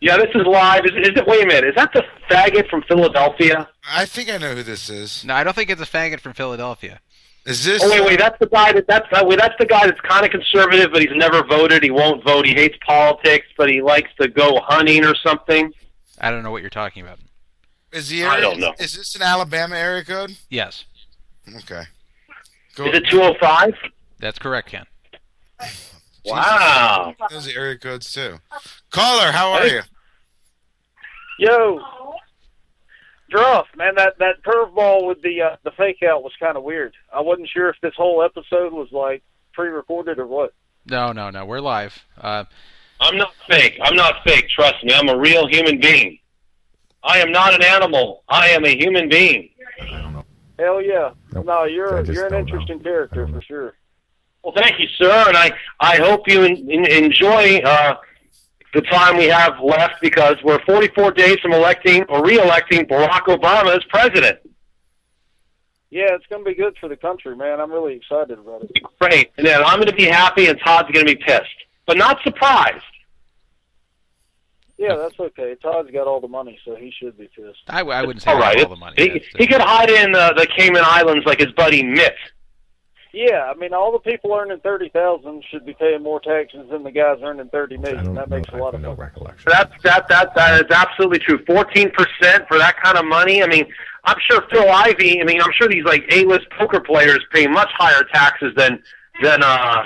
Yeah, 0.00 0.16
this 0.16 0.30
is 0.34 0.46
live. 0.46 0.84
Is, 0.86 0.92
is 0.92 1.08
it? 1.16 1.26
Wait 1.26 1.42
a 1.42 1.46
minute. 1.46 1.64
Is 1.64 1.74
that 1.74 1.92
the 1.92 2.04
faggot 2.30 2.68
from 2.70 2.82
Philadelphia? 2.82 3.68
I 3.90 4.04
think 4.06 4.30
I 4.30 4.38
know 4.38 4.54
who 4.54 4.62
this 4.62 4.88
is. 4.88 5.24
No, 5.24 5.34
I 5.34 5.42
don't 5.42 5.54
think 5.54 5.70
it's 5.70 5.82
a 5.82 5.86
faggot 5.86 6.20
from 6.20 6.34
Philadelphia. 6.34 7.00
Is 7.44 7.64
this? 7.64 7.82
Oh 7.82 7.90
wait, 7.90 8.04
wait. 8.04 8.18
That's 8.18 8.38
the 8.38 8.46
guy 8.46 8.72
that 8.72 8.86
that's 8.86 9.06
uh, 9.12 9.24
wait, 9.26 9.38
that's 9.38 9.54
the 9.58 9.66
guy 9.66 9.86
that's 9.86 10.00
kind 10.02 10.24
of 10.24 10.30
conservative, 10.30 10.90
but 10.92 11.00
he's 11.02 11.10
never 11.14 11.42
voted. 11.42 11.82
He 11.82 11.90
won't 11.90 12.22
vote. 12.22 12.46
He 12.46 12.54
hates 12.54 12.76
politics, 12.86 13.46
but 13.56 13.68
he 13.68 13.82
likes 13.82 14.10
to 14.20 14.28
go 14.28 14.60
hunting 14.64 15.04
or 15.04 15.14
something. 15.16 15.72
I 16.20 16.30
don't 16.30 16.42
know 16.42 16.50
what 16.50 16.60
you're 16.62 16.70
talking 16.70 17.02
about. 17.02 17.18
Is 17.92 18.08
the 18.08 18.24
I 18.24 18.38
don't 18.38 18.60
know. 18.60 18.74
Is 18.78 18.94
this 18.96 19.16
an 19.16 19.22
Alabama 19.22 19.76
area 19.76 20.04
code? 20.04 20.36
Yes, 20.50 20.84
Okay. 21.56 21.84
Go. 22.74 22.86
Is 22.86 22.96
it 22.98 23.08
205? 23.08 23.74
that's 24.20 24.38
correct, 24.38 24.68
Ken. 24.68 24.84
Wow. 26.24 27.14
Those 27.30 27.48
are 27.48 27.58
area 27.58 27.78
codes 27.78 28.12
too. 28.12 28.38
Caller, 28.90 29.32
how 29.32 29.52
are 29.52 29.66
you? 29.66 29.80
Yo, 31.38 31.80
Druff, 33.30 33.66
man, 33.76 33.94
that 33.96 34.18
that 34.18 34.42
curveball 34.42 35.06
with 35.06 35.22
the 35.22 35.42
uh, 35.42 35.56
the 35.62 35.70
fake 35.72 36.02
out 36.02 36.22
was 36.22 36.32
kind 36.40 36.56
of 36.56 36.62
weird. 36.62 36.94
I 37.14 37.20
wasn't 37.20 37.48
sure 37.48 37.68
if 37.68 37.76
this 37.82 37.94
whole 37.96 38.22
episode 38.22 38.72
was 38.72 38.88
like 38.90 39.22
pre-recorded 39.52 40.18
or 40.18 40.26
what. 40.26 40.54
No, 40.86 41.12
no, 41.12 41.28
no. 41.30 41.44
We're 41.44 41.60
live. 41.60 41.98
Uh, 42.18 42.44
I'm 43.00 43.16
not 43.16 43.32
fake. 43.46 43.78
I'm 43.82 43.94
not 43.94 44.24
fake. 44.24 44.48
Trust 44.48 44.82
me. 44.82 44.94
I'm 44.94 45.08
a 45.08 45.18
real 45.18 45.46
human 45.46 45.78
being. 45.78 46.18
I 47.02 47.18
am 47.18 47.30
not 47.30 47.54
an 47.54 47.62
animal. 47.62 48.24
I 48.28 48.48
am 48.48 48.64
a 48.64 48.74
human 48.76 49.08
being. 49.08 49.50
Hell 50.58 50.82
yeah! 50.82 51.10
Nope. 51.32 51.46
No, 51.46 51.64
you're 51.64 52.02
you're 52.04 52.26
an 52.26 52.32
don't 52.32 52.32
know. 52.32 52.38
interesting 52.38 52.80
character 52.80 53.28
for 53.28 53.40
sure. 53.42 53.74
Well, 54.48 54.64
thank 54.64 54.80
you, 54.80 54.88
sir, 54.96 55.24
and 55.28 55.36
I 55.36 55.50
I 55.78 55.96
hope 55.96 56.26
you 56.26 56.42
en- 56.42 56.70
en- 56.70 56.90
enjoy 57.04 57.58
uh, 57.58 57.96
the 58.72 58.80
time 58.80 59.18
we 59.18 59.26
have 59.26 59.60
left 59.62 60.00
because 60.00 60.36
we're 60.42 60.58
44 60.64 61.10
days 61.10 61.38
from 61.40 61.52
electing 61.52 62.04
or 62.04 62.24
re-electing 62.24 62.86
Barack 62.86 63.24
Obama 63.26 63.76
as 63.76 63.84
president. 63.90 64.38
Yeah, 65.90 66.14
it's 66.14 66.24
gonna 66.30 66.44
be 66.44 66.54
good 66.54 66.78
for 66.80 66.88
the 66.88 66.96
country, 66.96 67.36
man. 67.36 67.60
I'm 67.60 67.70
really 67.70 67.96
excited 67.96 68.38
about 68.38 68.62
it. 68.62 68.70
Great, 68.98 69.32
and 69.36 69.46
then 69.46 69.62
I'm 69.62 69.76
going 69.76 69.88
to 69.88 69.94
be 69.94 70.06
happy, 70.06 70.46
and 70.46 70.58
Todd's 70.64 70.90
going 70.92 71.06
to 71.06 71.14
be 71.14 71.22
pissed, 71.22 71.44
but 71.86 71.98
not 71.98 72.18
surprised. 72.22 72.84
Yeah, 74.78 74.96
that's 74.96 75.20
okay. 75.20 75.56
Todd's 75.60 75.90
got 75.90 76.06
all 76.06 76.20
the 76.22 76.28
money, 76.28 76.58
so 76.64 76.74
he 76.74 76.90
should 76.90 77.18
be 77.18 77.28
pissed. 77.36 77.58
I, 77.68 77.80
I 77.80 78.00
wouldn't 78.00 78.22
say 78.22 78.30
All 78.30 78.38
right, 78.38 78.62
all 78.62 78.70
the 78.70 78.76
money. 78.76 78.94
he, 78.96 79.22
he 79.36 79.46
could 79.46 79.60
hide 79.60 79.90
in 79.90 80.14
uh, 80.14 80.32
the 80.32 80.46
Cayman 80.46 80.82
Islands 80.84 81.26
like 81.26 81.40
his 81.40 81.52
buddy 81.52 81.82
Mitt. 81.82 82.14
Yeah, 83.12 83.50
I 83.50 83.54
mean, 83.58 83.72
all 83.72 83.90
the 83.90 83.98
people 83.98 84.34
earning 84.34 84.60
thirty 84.60 84.90
thousand 84.90 85.42
should 85.50 85.64
be 85.64 85.72
paying 85.74 86.02
more 86.02 86.20
taxes 86.20 86.68
than 86.70 86.82
the 86.84 86.90
guys 86.90 87.18
earning 87.22 87.48
thirty 87.48 87.76
I 87.76 87.80
million. 87.80 88.14
That 88.14 88.28
know. 88.28 88.36
makes 88.36 88.48
a 88.50 88.56
I 88.56 88.58
lot 88.58 88.66
have 88.66 88.74
of 88.74 88.80
no 88.82 88.90
fun. 88.96 89.04
recollection. 89.06 89.44
That's 89.50 89.82
that 89.82 90.08
that 90.08 90.34
that 90.34 90.64
is 90.64 90.70
absolutely 90.70 91.18
true. 91.20 91.42
Fourteen 91.46 91.90
percent 91.90 92.46
for 92.48 92.58
that 92.58 92.76
kind 92.82 92.98
of 92.98 93.06
money. 93.06 93.42
I 93.42 93.46
mean, 93.46 93.64
I'm 94.04 94.18
sure 94.30 94.42
Phil 94.50 94.68
Ivey. 94.68 95.20
I 95.20 95.24
mean, 95.24 95.40
I'm 95.40 95.52
sure 95.56 95.68
these 95.68 95.84
like 95.84 96.04
A-list 96.12 96.48
poker 96.58 96.80
players 96.80 97.20
pay 97.32 97.46
much 97.46 97.70
higher 97.78 98.04
taxes 98.12 98.52
than 98.56 98.82
than 99.22 99.42
uh 99.42 99.82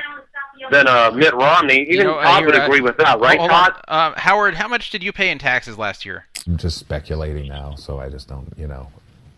than 0.72 0.88
uh 0.88 1.12
Mitt 1.12 1.32
Romney. 1.34 1.86
Even 1.90 2.06
know, 2.06 2.14
uh, 2.18 2.24
Todd 2.24 2.44
would 2.46 2.54
you're, 2.54 2.62
uh, 2.62 2.66
agree 2.66 2.80
with 2.80 2.96
that, 2.98 3.20
right, 3.20 3.38
Todd? 3.38 3.74
Um, 3.86 4.14
Howard, 4.16 4.54
how 4.54 4.66
much 4.68 4.90
did 4.90 5.02
you 5.02 5.12
pay 5.12 5.30
in 5.30 5.38
taxes 5.38 5.78
last 5.78 6.04
year? 6.04 6.26
I'm 6.46 6.56
just 6.56 6.76
speculating 6.78 7.48
now, 7.48 7.76
so 7.76 8.00
I 8.00 8.08
just 8.08 8.28
don't. 8.28 8.52
You 8.56 8.66
know, 8.66 8.88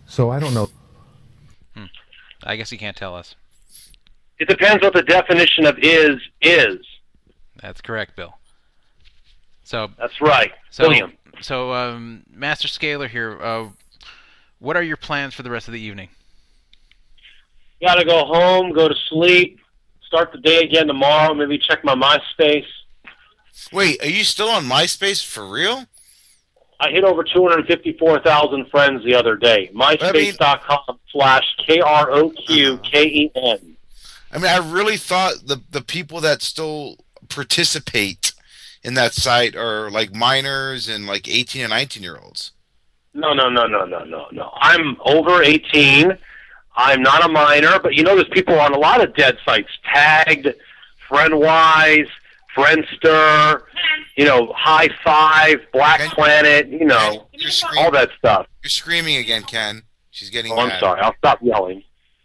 So 0.06 0.30
I 0.30 0.38
don't 0.40 0.54
know. 0.54 0.68
I 2.46 2.56
guess 2.56 2.68
he 2.70 2.76
can't 2.76 2.96
tell 2.96 3.14
us. 3.14 3.36
It 4.38 4.48
depends 4.48 4.82
what 4.82 4.94
the 4.94 5.02
definition 5.02 5.66
of 5.66 5.78
is 5.78 6.16
is. 6.40 6.78
That's 7.60 7.80
correct, 7.80 8.16
Bill. 8.16 8.34
So 9.62 9.90
That's 9.98 10.20
right. 10.20 10.52
So, 10.70 10.88
William. 10.88 11.12
so 11.40 11.72
um, 11.72 12.24
Master 12.30 12.68
Scaler 12.68 13.08
here. 13.08 13.40
Uh, 13.40 13.68
what 14.58 14.76
are 14.76 14.82
your 14.82 14.96
plans 14.96 15.34
for 15.34 15.42
the 15.42 15.50
rest 15.50 15.68
of 15.68 15.72
the 15.74 15.80
evening? 15.80 16.08
Got 17.82 17.96
to 17.96 18.04
go 18.04 18.24
home, 18.24 18.72
go 18.72 18.88
to 18.88 18.94
sleep, 19.08 19.58
start 20.06 20.32
the 20.32 20.38
day 20.38 20.62
again 20.62 20.86
tomorrow. 20.86 21.34
Maybe 21.34 21.58
check 21.58 21.84
my 21.84 21.94
MySpace. 21.94 22.66
Wait, 23.72 24.02
are 24.02 24.08
you 24.08 24.24
still 24.24 24.48
on 24.48 24.64
MySpace 24.64 25.24
for 25.24 25.46
real? 25.46 25.84
I 26.80 26.90
hit 26.90 27.04
over 27.04 27.22
254,000 27.22 28.68
friends 28.70 29.04
the 29.04 29.14
other 29.14 29.36
day. 29.36 29.70
MySpace.com 29.74 30.98
slash 31.10 31.44
K 31.66 31.80
R 31.80 32.10
O 32.10 32.30
Q 32.30 32.78
K 32.78 33.04
E 33.04 33.30
N. 33.34 33.73
I 34.34 34.38
mean, 34.38 34.50
I 34.50 34.58
really 34.58 34.96
thought 34.96 35.46
the 35.46 35.62
the 35.70 35.80
people 35.80 36.20
that 36.20 36.42
still 36.42 36.96
participate 37.28 38.32
in 38.82 38.94
that 38.94 39.14
site 39.14 39.54
are 39.54 39.90
like 39.90 40.14
minors 40.14 40.88
and 40.88 41.06
like 41.06 41.28
18 41.28 41.62
and 41.62 41.70
19 41.70 42.02
year 42.02 42.18
olds. 42.22 42.50
No, 43.14 43.32
no, 43.32 43.48
no, 43.48 43.66
no, 43.68 43.84
no, 43.84 44.04
no, 44.04 44.26
no. 44.32 44.50
I'm 44.60 44.96
over 45.04 45.42
18. 45.42 46.18
I'm 46.76 47.02
not 47.02 47.24
a 47.24 47.28
minor, 47.28 47.78
but 47.78 47.94
you 47.94 48.02
know 48.02 48.16
there's 48.16 48.28
people 48.28 48.58
on 48.58 48.74
a 48.74 48.78
lot 48.78 49.00
of 49.02 49.14
dead 49.14 49.38
sites, 49.44 49.68
tagged, 49.84 50.48
FriendWise, 51.08 52.08
Friendster, 52.56 53.62
you 54.16 54.24
know, 54.24 54.52
High 54.56 54.88
Five, 55.04 55.60
Black 55.72 56.00
Planet, 56.10 56.68
you 56.68 56.84
know, 56.84 57.28
all 57.78 57.92
that 57.92 58.10
stuff. 58.18 58.48
You're 58.64 58.70
screaming 58.70 59.16
again, 59.18 59.44
Ken. 59.44 59.82
She's 60.10 60.30
getting 60.30 60.52
Oh, 60.52 60.58
I'm 60.58 60.80
sorry. 60.80 61.00
I'll 61.00 61.14
stop 61.18 61.38
yelling. 61.42 61.84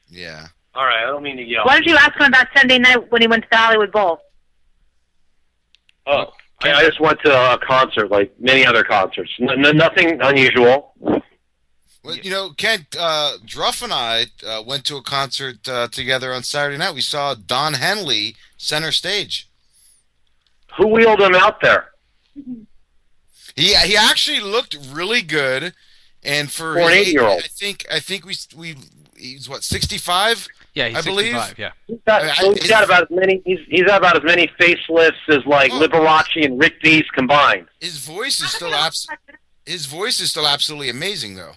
Yeah. 0.10 0.48
All 0.76 0.86
right, 0.86 1.04
I 1.04 1.08
don't 1.08 1.24
mean 1.24 1.38
to 1.38 1.44
yell. 1.44 1.66
Why 1.66 1.74
don't 1.74 1.86
you 1.86 1.96
ask 1.96 2.16
him 2.16 2.28
about 2.28 2.48
Sunday 2.56 2.78
night 2.80 3.12
when 3.12 3.22
he 3.22 3.28
went 3.28 3.44
to 3.44 3.50
the 3.52 3.58
Hollywood 3.58 3.92
Bowl? 3.92 4.20
Oh, 6.06 6.32
I 6.62 6.72
I 6.72 6.86
just 6.86 7.00
went 7.00 7.20
to 7.26 7.54
a 7.54 7.58
concert, 7.58 8.10
like 8.12 8.34
many 8.40 8.66
other 8.66 8.84
concerts. 8.84 9.32
N- 9.40 9.66
n- 9.66 9.78
nothing 9.78 10.20
unusual. 10.22 10.94
Well, 12.04 12.16
you 12.16 12.32
know, 12.32 12.52
Kent, 12.52 12.96
uh, 12.98 13.34
Druff 13.46 13.82
and 13.82 13.92
I 13.92 14.28
uh, 14.48 14.64
went 14.66 14.86
to 14.86 14.96
a 14.96 15.02
concert 15.02 15.68
uh, 15.68 15.90
together 15.90 16.34
on 16.34 16.44
Saturday 16.44 16.78
night. 16.78 16.96
We 16.96 17.02
saw 17.02 17.36
Don 17.36 17.74
Henley 17.74 18.36
center 18.58 18.92
stage. 18.92 19.50
Who 20.78 20.88
wheeled 20.88 21.22
him 21.22 21.36
out 21.36 21.60
there? 21.62 21.90
He 23.56 23.76
he 23.76 23.98
actually 23.98 24.40
looked 24.40 24.78
really 24.92 25.22
good, 25.22 25.74
and 26.24 26.50
for, 26.50 26.76
For 26.76 26.80
an 26.80 26.92
eight-year-old. 26.92 27.44
I 27.44 27.48
think 27.48 27.86
I 27.92 28.00
think 28.00 28.26
we 28.26 28.36
we 28.56 28.78
he's 29.18 29.50
what 29.50 29.64
sixty 29.64 29.98
five. 29.98 30.48
Yeah, 30.80 30.88
he's 30.88 30.98
I 30.98 31.02
believe. 31.02 31.36
yeah. 31.58 31.72
He's 31.88 32.00
got, 32.08 32.38
so 32.38 32.54
he's 32.54 32.70
got 32.70 32.86
about 32.86 33.04
as 33.04 33.10
many. 33.12 33.42
He's 33.46 33.60
he's 33.68 33.84
got 33.84 33.98
about 33.98 34.16
as 34.16 34.24
many 34.24 34.50
facelifts 34.58 35.28
as 35.28 35.46
like 35.46 35.74
oh. 35.74 35.82
Liberace 35.82 36.46
and 36.46 36.58
Rick 36.58 36.82
Dees 36.82 37.04
combined. 37.14 37.68
His 37.82 37.98
voice 38.06 38.40
is 38.40 38.50
still 38.52 38.74
abs- 38.74 39.06
his 39.66 39.88
voice 39.88 40.22
is 40.22 40.30
still 40.30 40.48
absolutely 40.48 40.90
amazing 40.90 41.36
though. 41.36 41.52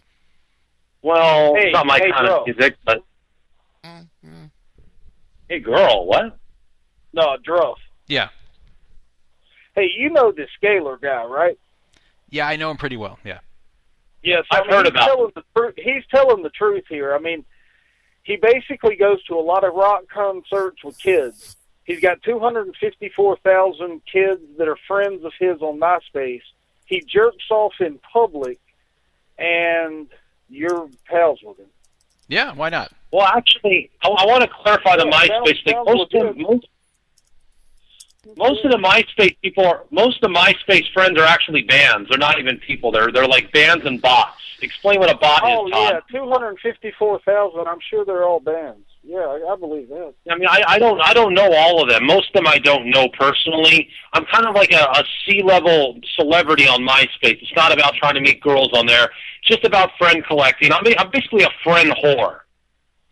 Well, 1.02 1.54
Hey, 1.54 1.66
it's 1.66 1.72
not 1.72 1.86
my 1.86 1.98
hey, 1.98 2.10
kind 2.10 2.26
bro. 2.26 2.40
of 2.40 2.46
music, 2.48 2.76
but 2.84 3.04
mm-hmm. 3.84 4.46
hey, 5.48 5.60
girl, 5.60 6.04
what? 6.06 6.36
No, 7.12 7.36
Druff. 7.44 7.78
Yeah. 8.08 8.30
Hey, 9.76 9.88
you 9.96 10.10
know 10.10 10.32
the 10.32 10.48
Scaler 10.56 10.96
guy, 10.96 11.24
right? 11.26 11.58
Yeah, 12.28 12.48
I 12.48 12.56
know 12.56 12.72
him 12.72 12.76
pretty 12.76 12.96
well. 12.96 13.20
Yeah. 13.24 13.38
Yes, 14.24 14.44
I've 14.50 14.66
heard 14.66 14.86
he's 14.86 14.90
about 14.90 15.06
telling 15.06 15.32
the 15.36 15.44
truth. 15.56 15.74
He's 15.76 16.02
telling 16.12 16.42
the 16.42 16.50
truth 16.50 16.84
here. 16.88 17.14
I 17.14 17.20
mean, 17.20 17.44
he 18.22 18.36
basically 18.36 18.96
goes 18.96 19.22
to 19.24 19.34
a 19.34 19.40
lot 19.40 19.64
of 19.64 19.74
rock 19.74 20.04
concerts 20.08 20.82
with 20.84 20.98
kids. 20.98 21.56
He's 21.84 22.00
got 22.00 22.22
254,000 22.22 24.02
kids 24.10 24.40
that 24.58 24.68
are 24.68 24.78
friends 24.86 25.24
of 25.24 25.32
his 25.38 25.60
on 25.60 25.80
MySpace. 25.80 26.42
He 26.86 27.00
jerks 27.00 27.50
off 27.50 27.74
in 27.80 27.98
public, 28.12 28.60
and 29.38 30.06
you're 30.48 30.88
pals 31.06 31.40
with 31.42 31.58
him. 31.58 31.66
Yeah, 32.28 32.54
why 32.54 32.68
not? 32.68 32.92
Well, 33.12 33.26
actually, 33.26 33.90
I, 34.02 34.08
I 34.08 34.26
want 34.26 34.42
to 34.42 34.48
clarify 34.48 34.96
the 34.96 35.06
Yeah, 35.06 35.28
MySpace 35.28 35.64
thing. 35.64 35.82
Most 35.84 36.14
most, 36.36 36.68
most 38.36 38.64
of 38.64 38.70
the 38.70 38.78
MySpace 38.78 39.36
people 39.42 39.66
are 39.66 39.84
most 39.90 40.22
of 40.22 40.32
the 40.32 40.38
MySpace 40.38 40.90
friends 40.92 41.18
are 41.18 41.24
actually 41.24 41.62
bands. 41.62 42.08
They're 42.08 42.18
not 42.18 42.38
even 42.38 42.58
people. 42.58 42.92
They're 42.92 43.10
they're 43.12 43.26
like 43.26 43.52
bands 43.52 43.84
and 43.84 44.00
bots. 44.00 44.38
Explain 44.60 45.00
what 45.00 45.10
a 45.10 45.16
bot 45.16 45.42
Oh 45.44 45.66
is, 45.66 45.72
Todd. 45.72 46.02
yeah, 46.12 46.18
254,000. 46.20 47.66
I'm 47.66 47.78
sure 47.90 48.04
they're 48.04 48.24
all 48.24 48.38
bands. 48.38 48.86
Yeah, 49.04 49.18
I, 49.18 49.52
I 49.52 49.56
believe 49.56 49.88
that. 49.88 50.14
I 50.30 50.36
mean, 50.36 50.46
I, 50.48 50.62
I 50.68 50.78
don't 50.78 51.00
I 51.02 51.12
don't 51.12 51.34
know 51.34 51.52
all 51.52 51.82
of 51.82 51.88
them. 51.88 52.06
Most 52.06 52.28
of 52.28 52.34
them 52.34 52.46
I 52.46 52.58
don't 52.58 52.88
know 52.90 53.08
personally. 53.08 53.88
I'm 54.12 54.24
kind 54.26 54.46
of 54.46 54.54
like 54.54 54.70
a, 54.72 54.84
a 54.84 55.04
C 55.26 55.42
level 55.42 55.98
celebrity 56.14 56.68
on 56.68 56.86
MySpace. 56.86 57.42
It's 57.42 57.56
not 57.56 57.72
about 57.72 57.94
trying 57.94 58.14
to 58.14 58.20
meet 58.20 58.40
girls 58.40 58.70
on 58.72 58.86
there. 58.86 59.10
It's 59.40 59.48
just 59.48 59.64
about 59.64 59.90
friend 59.98 60.24
collecting. 60.24 60.72
I'm, 60.72 60.84
I'm 60.98 61.10
basically 61.10 61.42
a 61.42 61.50
friend 61.64 61.92
whore. 62.02 62.40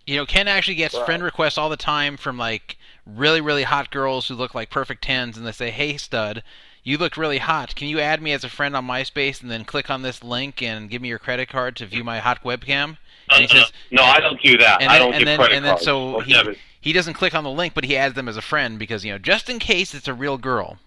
You 0.07 0.17
know, 0.19 0.27
Ken 0.27 0.47
actually 0.47 0.77
gets 0.77 0.97
friend 0.97 1.23
requests 1.23 1.59
all 1.59 1.69
the 1.69 1.77
time 1.77 2.17
from 2.17 2.39
like 2.39 2.77
really, 3.17 3.41
really 3.41 3.65
hot 3.65 3.91
girls 3.91 4.29
who 4.29 4.35
look 4.35 4.55
like 4.55 4.71
perfect 4.71 5.03
tens, 5.05 5.37
and 5.37 5.47
they 5.47 5.53
say, 5.53 5.71
"Hey, 5.71 5.97
stud, 5.97 6.43
you 6.83 6.97
look 6.99 7.17
really 7.17 7.39
hot. 7.39 7.75
Can 7.75 7.89
you 7.89 8.01
add 8.01 8.23
me 8.23 8.33
as 8.33 8.45
a 8.45 8.49
friend 8.49 8.75
on 8.77 8.87
MySpace 8.87 9.43
and 9.43 9.51
then 9.51 9.65
click 9.65 9.91
on 9.91 10.03
this 10.03 10.23
link 10.25 10.63
and 10.63 10.89
give 10.91 11.03
me 11.03 11.09
your 11.09 11.19
credit 11.19 11.49
card 11.49 11.77
to 11.77 11.87
view 11.87 12.05
my 12.05 12.19
hot 12.21 12.43
webcam?" 12.45 12.97
And 13.31 13.41
he 13.41 13.45
Uh, 13.45 13.61
says, 13.63 13.73
no, 13.93 14.03
I 14.03 14.19
don't 14.19 14.41
do 14.43 14.59
that. 14.59 14.83
and 14.83 14.91
I 14.91 14.99
don't 14.99 15.13
and 15.13 15.21
give 15.21 15.27
then, 15.27 15.39
credit 15.39 15.55
and 15.57 15.65
then 15.65 15.73
cards 15.73 15.85
so 15.85 16.19
he 16.21 16.33
debit. 16.33 16.59
he 16.81 16.93
doesn't 16.93 17.15
click 17.15 17.35
on 17.35 17.45
the 17.45 17.51
link, 17.51 17.75
but 17.75 17.85
he 17.85 17.97
adds 17.97 18.15
them 18.15 18.29
as 18.29 18.37
a 18.37 18.43
friend 18.43 18.79
because 18.79 19.05
you 19.05 19.13
know 19.13 19.19
just 19.19 19.49
in 19.49 19.59
case 19.61 19.95
it's 19.95 20.09
a 20.09 20.15
real 20.15 20.37
girl 20.39 20.79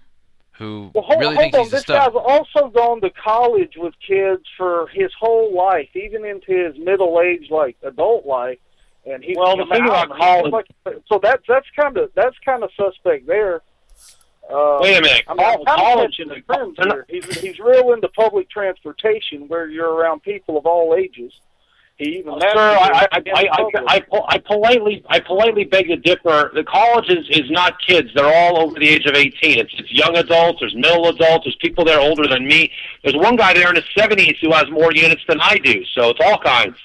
who 0.58 0.92
Well, 0.94 1.04
hold, 1.06 1.20
really 1.20 1.36
hold 1.36 1.44
thinks 1.52 1.58
on. 1.58 1.64
he's 1.64 1.74
a 1.74 1.76
This 1.78 1.84
stud. 1.84 2.14
guy's 2.14 2.22
also 2.26 2.68
gone 2.70 3.02
to 3.02 3.10
college 3.12 3.74
with 3.78 3.94
kids 4.06 4.44
for 4.58 4.88
his 4.94 5.12
whole 5.20 5.54
life, 5.56 5.90
even 5.96 6.26
into 6.26 6.52
his 6.52 6.78
middle 6.78 7.22
age, 7.22 7.50
like 7.50 7.76
adult 7.84 8.26
life. 8.26 8.60
And 9.06 9.24
he 9.24 9.36
Well, 9.38 9.58
the 9.58 9.66
thing 9.66 9.86
about 9.86 10.10
college- 10.18 10.52
like- 10.54 10.68
so 11.08 11.20
that's 11.22 11.44
that's 11.48 11.68
kind 11.76 11.98
of 11.98 12.12
that's 12.16 12.38
kind 12.46 12.64
of 12.64 12.70
suspect 12.76 13.28
there. 13.28 13.62
Uh, 14.50 14.78
Wait 14.82 14.98
a 14.98 15.02
minute. 15.02 15.24
I 15.28 15.34
mean, 15.34 15.46
I'm 15.46 15.56
Col- 15.56 15.66
kind 15.66 15.82
college 15.82 16.20
of 16.20 16.32
and 16.32 16.46
friends 16.46 16.78
here. 16.82 17.06
He's 17.10 17.40
he's 17.40 17.60
real 17.60 17.94
into 17.94 18.08
public 18.10 18.50
transportation, 18.50 19.48
where 19.48 19.68
you're 19.70 19.92
around 19.94 20.24
people 20.24 20.58
of 20.58 20.66
all 20.66 20.96
ages. 20.96 21.34
He 21.98 22.18
even 22.18 22.40
Sir, 22.42 22.48
I, 22.58 23.08
I, 23.12 23.18
in 23.20 23.24
I, 23.36 23.48
I. 23.52 24.02
I, 24.12 24.22
I 24.30 24.38
politely, 24.40 25.04
I 25.10 25.20
politely 25.20 25.64
beg 25.64 25.88
to 25.88 25.96
differ. 25.96 26.50
The 26.54 26.64
college 26.64 27.08
is, 27.10 27.26
is 27.30 27.52
not 27.52 27.80
kids; 27.86 28.10
they're 28.16 28.26
all 28.26 28.60
over 28.60 28.80
the 28.80 28.90
age 28.90 29.06
of 29.06 29.16
eighteen. 29.16 29.60
It's, 29.60 29.74
it's 29.78 29.92
young 29.92 30.18
adults. 30.18 30.60
There's 30.60 30.76
middle 30.76 31.08
adults. 31.08 31.46
There's 31.46 31.56
people 31.58 31.86
there 31.86 32.00
older 32.00 32.28
than 32.28 32.46
me. 32.48 32.72
There's 33.04 33.16
one 33.16 33.36
guy 33.36 33.54
there 33.54 33.70
in 33.70 33.76
his 33.76 33.86
seventies 33.98 34.38
who 34.42 34.52
has 34.54 34.70
more 34.72 34.92
units 34.94 35.22
than 35.28 35.40
I 35.40 35.58
do. 35.58 35.84
So 35.94 36.10
it's 36.10 36.20
all 36.26 36.40
kinds. 36.40 36.76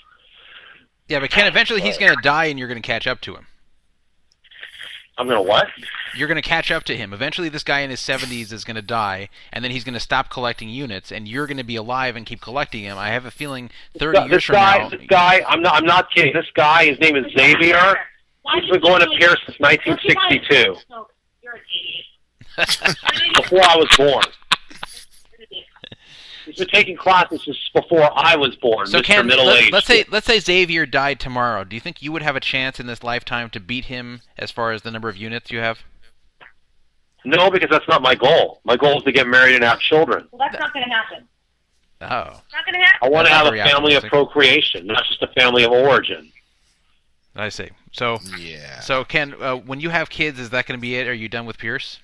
Yeah, 1.08 1.20
but 1.20 1.30
Ken, 1.30 1.46
eventually 1.46 1.80
he's 1.80 1.96
going 1.98 2.14
to 2.14 2.22
die, 2.22 2.46
and 2.46 2.58
you're 2.58 2.68
going 2.68 2.80
to 2.80 2.86
catch 2.86 3.06
up 3.06 3.20
to 3.22 3.34
him. 3.34 3.46
I'm 5.16 5.26
gonna 5.26 5.42
what? 5.42 5.66
You're 6.14 6.28
going 6.28 6.40
to 6.40 6.48
catch 6.48 6.70
up 6.70 6.84
to 6.84 6.96
him. 6.96 7.12
Eventually, 7.12 7.48
this 7.48 7.64
guy 7.64 7.80
in 7.80 7.90
his 7.90 8.00
70s 8.00 8.52
is 8.52 8.64
going 8.64 8.76
to 8.76 8.82
die, 8.82 9.28
and 9.52 9.64
then 9.64 9.72
he's 9.72 9.82
going 9.82 9.94
to 9.94 10.00
stop 10.00 10.30
collecting 10.30 10.68
units, 10.68 11.10
and 11.10 11.26
you're 11.26 11.46
going 11.46 11.56
to 11.56 11.64
be 11.64 11.74
alive 11.76 12.14
and 12.14 12.24
keep 12.24 12.40
collecting 12.40 12.84
them. 12.84 12.96
I 12.96 13.08
have 13.08 13.24
a 13.24 13.30
feeling 13.30 13.70
30 13.98 14.18
years 14.20 14.30
this 14.30 14.44
from 14.44 14.56
now. 14.56 14.88
this 14.90 15.00
guy, 15.08 15.42
I'm 15.48 15.60
not, 15.60 15.74
I'm 15.74 15.84
not 15.84 16.10
kidding. 16.12 16.32
This 16.34 16.46
guy, 16.54 16.86
his 16.86 17.00
name 17.00 17.16
is 17.16 17.24
Xavier. 17.36 17.96
He's 18.54 18.70
been 18.70 18.80
going 18.80 19.00
to 19.00 19.08
Pierce 19.18 19.40
since 19.44 19.58
1962, 19.58 20.76
before 23.42 23.62
I 23.62 23.76
was 23.76 23.88
born. 23.96 24.24
He's 26.48 26.58
been 26.58 26.68
taking 26.68 26.96
classes 26.96 27.42
since 27.44 27.56
before 27.74 28.10
I 28.14 28.36
was 28.36 28.56
born, 28.56 28.86
So 28.86 28.98
Mr. 29.00 29.04
Ken, 29.04 29.26
Middle 29.26 29.46
let, 29.46 29.64
Age. 29.64 29.72
let's 29.72 29.86
say 29.86 30.04
let's 30.08 30.26
say 30.26 30.38
Xavier 30.40 30.86
died 30.86 31.20
tomorrow. 31.20 31.64
Do 31.64 31.76
you 31.76 31.80
think 31.80 32.02
you 32.02 32.10
would 32.12 32.22
have 32.22 32.36
a 32.36 32.40
chance 32.40 32.80
in 32.80 32.86
this 32.86 33.02
lifetime 33.02 33.50
to 33.50 33.60
beat 33.60 33.86
him 33.86 34.22
as 34.38 34.50
far 34.50 34.72
as 34.72 34.82
the 34.82 34.90
number 34.90 35.08
of 35.08 35.16
units 35.16 35.50
you 35.50 35.58
have? 35.60 35.80
No, 37.24 37.50
because 37.50 37.68
that's 37.70 37.86
not 37.88 38.00
my 38.00 38.14
goal. 38.14 38.60
My 38.64 38.76
goal 38.76 38.98
is 38.98 39.04
to 39.04 39.12
get 39.12 39.26
married 39.26 39.54
and 39.56 39.64
have 39.64 39.80
children. 39.80 40.26
Well, 40.30 40.38
that's 40.38 40.58
not 40.58 40.72
going 40.72 40.84
to 40.88 40.94
happen. 40.94 41.28
Oh, 42.00 42.06
Not 42.06 42.64
going 42.64 42.74
to 42.74 42.78
happen. 42.86 42.98
I 43.02 43.08
want 43.08 43.26
to 43.26 43.32
have 43.32 43.46
a 43.52 43.56
family 43.56 43.94
of 43.96 44.04
procreation, 44.04 44.86
not 44.86 45.04
just 45.08 45.20
a 45.22 45.26
family 45.28 45.64
of 45.64 45.72
origin. 45.72 46.30
I 47.34 47.48
see. 47.48 47.68
So 47.92 48.18
Yeah. 48.38 48.80
so 48.80 49.04
Ken, 49.04 49.34
uh, 49.40 49.56
when 49.56 49.80
you 49.80 49.90
have 49.90 50.08
kids, 50.08 50.38
is 50.38 50.50
that 50.50 50.66
going 50.66 50.78
to 50.78 50.80
be 50.80 50.94
it? 50.96 51.06
Are 51.08 51.14
you 51.14 51.28
done 51.28 51.44
with 51.44 51.58
Pierce? 51.58 51.98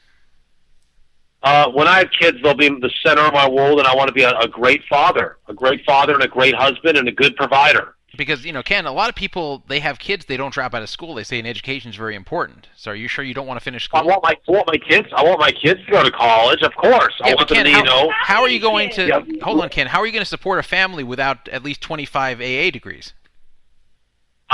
Uh, 1.45 1.71
when 1.71 1.87
I 1.87 1.99
have 1.99 2.09
kids, 2.19 2.39
they'll 2.43 2.55
be 2.55 2.69
the 2.69 2.91
center 3.05 3.21
of 3.21 3.35
my 3.35 3.49
world, 3.49 3.79
and 3.79 3.87
I 3.87 3.95
want 3.95 4.09
to 4.09 4.15
be 4.15 4.23
a, 4.23 4.37
a 4.39 4.49
great 4.49 4.83
father, 4.89 5.37
a 5.47 5.53
great 5.53 5.85
father, 5.85 6.15
and 6.15 6.23
a 6.23 6.29
great 6.29 6.55
husband, 6.55 6.97
and 6.97 7.07
a 7.07 7.13
good 7.13 7.37
provider. 7.37 7.95
Because 8.17 8.45
you 8.47 8.53
know, 8.53 8.63
Ken, 8.63 8.87
a 8.87 8.93
lot 8.93 9.09
of 9.09 9.15
people 9.15 9.63
they 9.69 9.81
have 9.81 9.99
kids, 9.99 10.25
they 10.27 10.37
don't 10.37 10.55
drop 10.55 10.73
out 10.73 10.83
of 10.83 10.89
school. 10.89 11.15
They 11.15 11.25
say 11.25 11.39
an 11.41 11.47
education 11.47 11.91
is 11.91 11.97
very 11.97 12.15
important. 12.15 12.69
So 12.77 12.93
are 12.93 12.95
you 12.95 13.09
sure 13.09 13.25
you 13.25 13.35
don't 13.35 13.47
want 13.47 13.59
to 13.59 13.65
finish 13.65 13.89
I 13.93 14.03
want 14.03 14.23
my 14.23 14.37
I 14.49 14.51
want 14.53 14.67
my 14.69 14.79
kids. 14.79 15.09
I 15.15 15.25
want 15.25 15.41
my 15.41 15.51
kids 15.51 15.85
to 15.87 15.91
go 15.93 16.03
to 16.03 16.11
college, 16.13 16.63
of 16.63 16.75
course. 16.77 17.13
I 17.23 17.35
want 17.35 17.41
but 17.41 17.49
them 17.49 17.57
Ken, 17.57 17.67
to, 17.67 17.73
how, 17.73 17.79
you 17.79 17.85
know. 17.85 18.13
how 18.17 18.43
are 18.43 18.49
you 18.49 18.61
going 18.61 18.91
to 18.91 19.07
Yep. 19.09 19.43
hold 19.43 19.61
on, 19.61 19.69
Ken? 19.69 19.89
How 19.89 19.99
are 20.01 20.07
you 20.07 20.13
going 20.13 20.23
to 20.23 20.29
support 20.29 20.61
a 20.61 20.63
family 20.63 21.03
without 21.03 21.49
at 21.49 21.65
least 21.65 21.81
25 21.81 22.41
AA 22.41 22.71
degrees? 22.71 23.13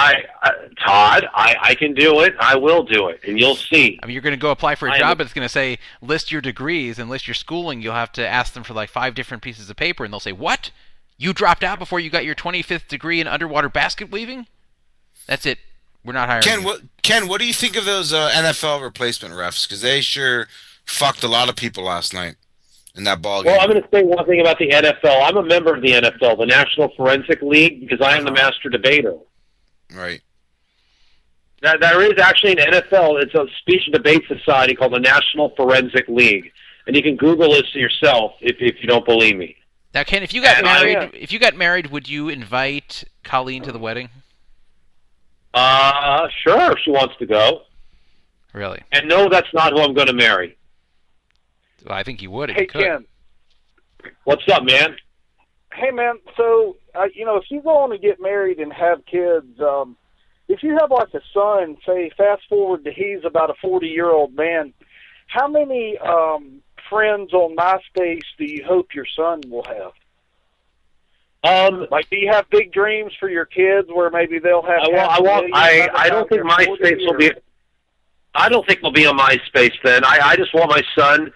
I, 0.01 0.25
uh, 0.43 0.51
Todd, 0.85 1.29
I, 1.35 1.57
I 1.61 1.75
can 1.75 1.93
do 1.95 2.21
it. 2.21 2.35
I 2.41 2.57
will 2.57 2.83
do 2.83 3.09
it, 3.09 3.21
and 3.27 3.39
you'll 3.39 3.55
see. 3.55 3.99
I 4.03 4.07
mean, 4.07 4.15
you're 4.15 4.23
going 4.23 4.35
to 4.35 4.41
go 4.41 4.51
apply 4.51 4.75
for 4.75 4.89
a 4.89 4.93
I 4.93 4.95
am- 4.95 5.01
job, 5.01 5.21
and 5.21 5.27
it's 5.27 5.35
going 5.35 5.45
to 5.45 5.49
say 5.49 5.79
list 6.01 6.33
your 6.33 6.41
degrees 6.41 6.99
and 6.99 7.11
list 7.11 7.27
your 7.27 7.35
schooling. 7.35 7.83
You'll 7.83 7.95
have 7.95 8.13
to 8.13 8.27
ask 8.27 8.55
them 8.55 8.63
for 8.63 8.73
like 8.73 8.89
five 8.89 9.15
different 9.15 9.43
pieces 9.43 9.69
of 9.69 9.77
paper, 9.77 10.05
and 10.05 10.13
they'll 10.13 10.21
say, 10.21 10.33
"What? 10.33 10.71
You 11.19 11.33
dropped 11.35 11.63
out 11.63 11.79
before 11.79 12.01
you 12.01 12.09
got 12.09 12.25
your 12.25 12.35
25th 12.35 12.89
degree 12.89 13.21
in 13.21 13.27
underwater 13.27 13.69
basket 13.69 14.11
weaving? 14.11 14.47
That's 15.27 15.45
it. 15.45 15.59
We're 16.03 16.15
not 16.15 16.29
hiring." 16.29 16.43
Ken, 16.43 16.61
you." 16.61 16.67
what 16.67 16.81
Ken, 17.03 17.29
what 17.29 17.41
do 17.41 17.47
you 17.47 17.55
think 17.55 17.77
of 17.77 17.85
those 17.85 18.13
uh, 18.13 18.31
NFL 18.31 18.83
replacement 18.83 19.35
refs? 19.35 19.69
Because 19.69 19.83
they 19.83 20.01
sure 20.01 20.49
fucked 20.87 21.23
a 21.23 21.29
lot 21.29 21.49
of 21.49 21.57
people 21.57 21.85
last 21.85 22.15
night 22.15 22.37
in 22.95 23.05
that 23.05 23.21
ball 23.21 23.43
game. 23.43 23.53
Well, 23.53 23.61
I'm 23.61 23.69
going 23.69 23.83
to 23.83 23.89
say 23.93 24.03
one 24.03 24.25
thing 24.27 24.41
about 24.41 24.59
the 24.59 24.71
NFL. 24.71 25.29
I'm 25.29 25.37
a 25.37 25.43
member 25.43 25.75
of 25.75 25.83
the 25.83 25.93
NFL, 25.93 26.39
the 26.39 26.47
National 26.47 26.91
Forensic 26.97 27.43
League, 27.43 27.81
because 27.81 28.01
I 28.01 28.17
am 28.17 28.25
the 28.25 28.33
master 28.33 28.69
debater. 28.69 29.17
Right. 29.95 30.21
Now, 31.63 31.77
there 31.77 32.01
is 32.03 32.19
actually 32.19 32.53
an 32.53 32.73
NFL. 32.73 33.23
It's 33.23 33.35
a 33.35 33.47
speech 33.59 33.83
and 33.87 33.93
debate 33.95 34.23
society 34.29 34.75
called 34.75 34.95
the 34.95 34.99
National 35.01 35.51
Forensic 35.57 36.09
League, 36.09 36.53
and 36.87 36.97
you 36.97 37.03
can 37.03 37.17
Google 37.17 37.51
this 37.53 37.75
yourself 37.75 38.33
if 38.41 38.57
if 38.61 38.77
you 38.81 38.89
don't 38.89 39.05
believe 39.05 39.37
me. 39.37 39.57
Now, 39.93 40.05
Ken, 40.05 40.23
if 40.23 40.33
you 40.33 40.41
got 40.43 40.59
And 40.59 40.67
I- 40.69 40.85
married, 40.85 41.11
if 41.15 41.33
you 41.33 41.39
got 41.39 41.57
married, 41.57 41.89
would 41.89 42.09
you 42.09 42.29
invite 42.29 43.05
Colleen 43.25 43.63
to 43.65 43.73
the 43.73 43.79
wedding? 43.79 44.09
Uh, 45.53 46.29
sure, 46.45 46.73
if 46.73 46.79
she 46.85 46.91
wants 46.93 47.15
to 47.19 47.27
go. 47.27 47.63
Really? 48.53 48.81
And 48.93 49.09
no, 49.09 49.29
that's 49.29 49.53
not 49.53 49.73
who 49.73 49.81
I'm 49.81 49.95
going 49.95 50.07
to 50.07 50.13
marry. 50.13 50.57
Well, 51.85 51.97
I 51.97 52.03
think 52.05 52.23
you 52.23 52.31
would 52.31 52.51
if 52.51 52.57
Hey 52.57 52.63
you 52.63 52.69
could. 52.69 52.83
Ken. 52.83 53.05
What's 54.25 54.49
up, 54.49 54.63
man? 54.65 54.97
Hey 55.73 55.91
man, 55.93 56.15
so 56.37 56.77
uh, 56.95 57.05
you 57.15 57.25
know 57.25 57.37
if 57.37 57.45
you 57.51 57.63
go 57.63 57.77
on 57.79 57.91
to 57.91 57.99
get 57.99 58.21
married 58.21 58.59
and 58.59 58.73
have 58.73 59.05
kids, 59.07 59.61
um, 59.61 59.97
if 60.49 60.63
you 60.63 60.77
have 60.81 60.91
like 60.91 61.15
a 61.15 61.21
son, 61.33 61.77
say 61.87 62.11
fast 62.17 62.43
forward 62.49 62.85
to 62.85 62.93
he's 62.93 63.25
about 63.25 63.51
a 63.51 63.55
forty 63.63 63.87
year 63.89 64.11
old 64.11 64.35
man, 64.35 64.73
how 65.29 65.47
many 65.47 65.97
um, 65.99 66.61
friends 66.89 67.33
on 67.33 67.55
MySpace 67.57 68.25
do 68.37 68.45
you 68.45 68.65
hope 68.67 68.95
your 68.95 69.07
son 69.17 69.41
will 69.49 69.65
have? 69.65 69.93
Um, 71.43 71.87
Like, 71.91 72.11
do 72.11 72.17
you 72.17 72.31
have 72.31 72.51
big 72.51 72.73
dreams 72.73 73.13
for 73.19 73.31
your 73.31 73.47
kids 73.47 73.89
where 73.93 74.11
maybe 74.11 74.39
they'll 74.41 74.63
have? 74.63 74.81
I, 74.83 74.89
wa- 74.91 74.99
half 74.99 75.21
I 75.55 75.71
a 75.71 75.89
I 75.89 75.89
I 75.95 76.09
don't 76.11 76.29
think 76.29 76.43
MySpace 76.43 77.07
will 77.07 77.17
be. 77.17 77.31
I 78.35 78.49
don't 78.49 78.67
think 78.67 78.81
we'll 78.83 78.93
be 78.93 79.07
on 79.07 79.17
MySpace 79.17 79.75
then. 79.85 80.05
I 80.05 80.19
I 80.23 80.37
just 80.37 80.53
want 80.53 80.71
my 80.71 80.83
son 80.99 81.33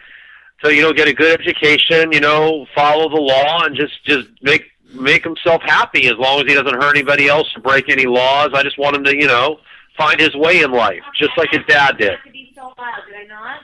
to 0.63 0.75
you 0.75 0.83
know 0.83 0.93
get 0.93 1.09
a 1.09 1.13
good 1.13 1.41
education, 1.41 2.13
you 2.13 2.21
know, 2.21 2.67
follow 2.75 3.09
the 3.09 3.21
law, 3.21 3.65
and 3.65 3.77
just 3.77 4.05
just 4.05 4.29
make 4.43 4.65
make 4.93 5.25
himself 5.25 5.63
happy 5.63 6.07
as 6.07 6.15
long 6.19 6.41
as 6.41 6.47
he 6.47 6.55
doesn't 6.55 6.81
hurt 6.81 6.97
anybody 6.97 7.29
else 7.29 7.49
or 7.57 7.63
break 7.63 7.89
any 7.89 8.07
laws. 8.07 8.51
I 8.55 8.63
just 8.63 8.79
want 8.79 8.97
him 8.97 9.05
to 9.05 9.15
you 9.17 9.27
know 9.27 9.59
find 9.97 10.21
his 10.21 10.35
way 10.35 10.63
in 10.63 10.71
life, 10.71 11.03
just 11.17 11.33
like 11.37 11.51
his 11.51 11.63
dad 11.67 11.99
did. 11.99 12.19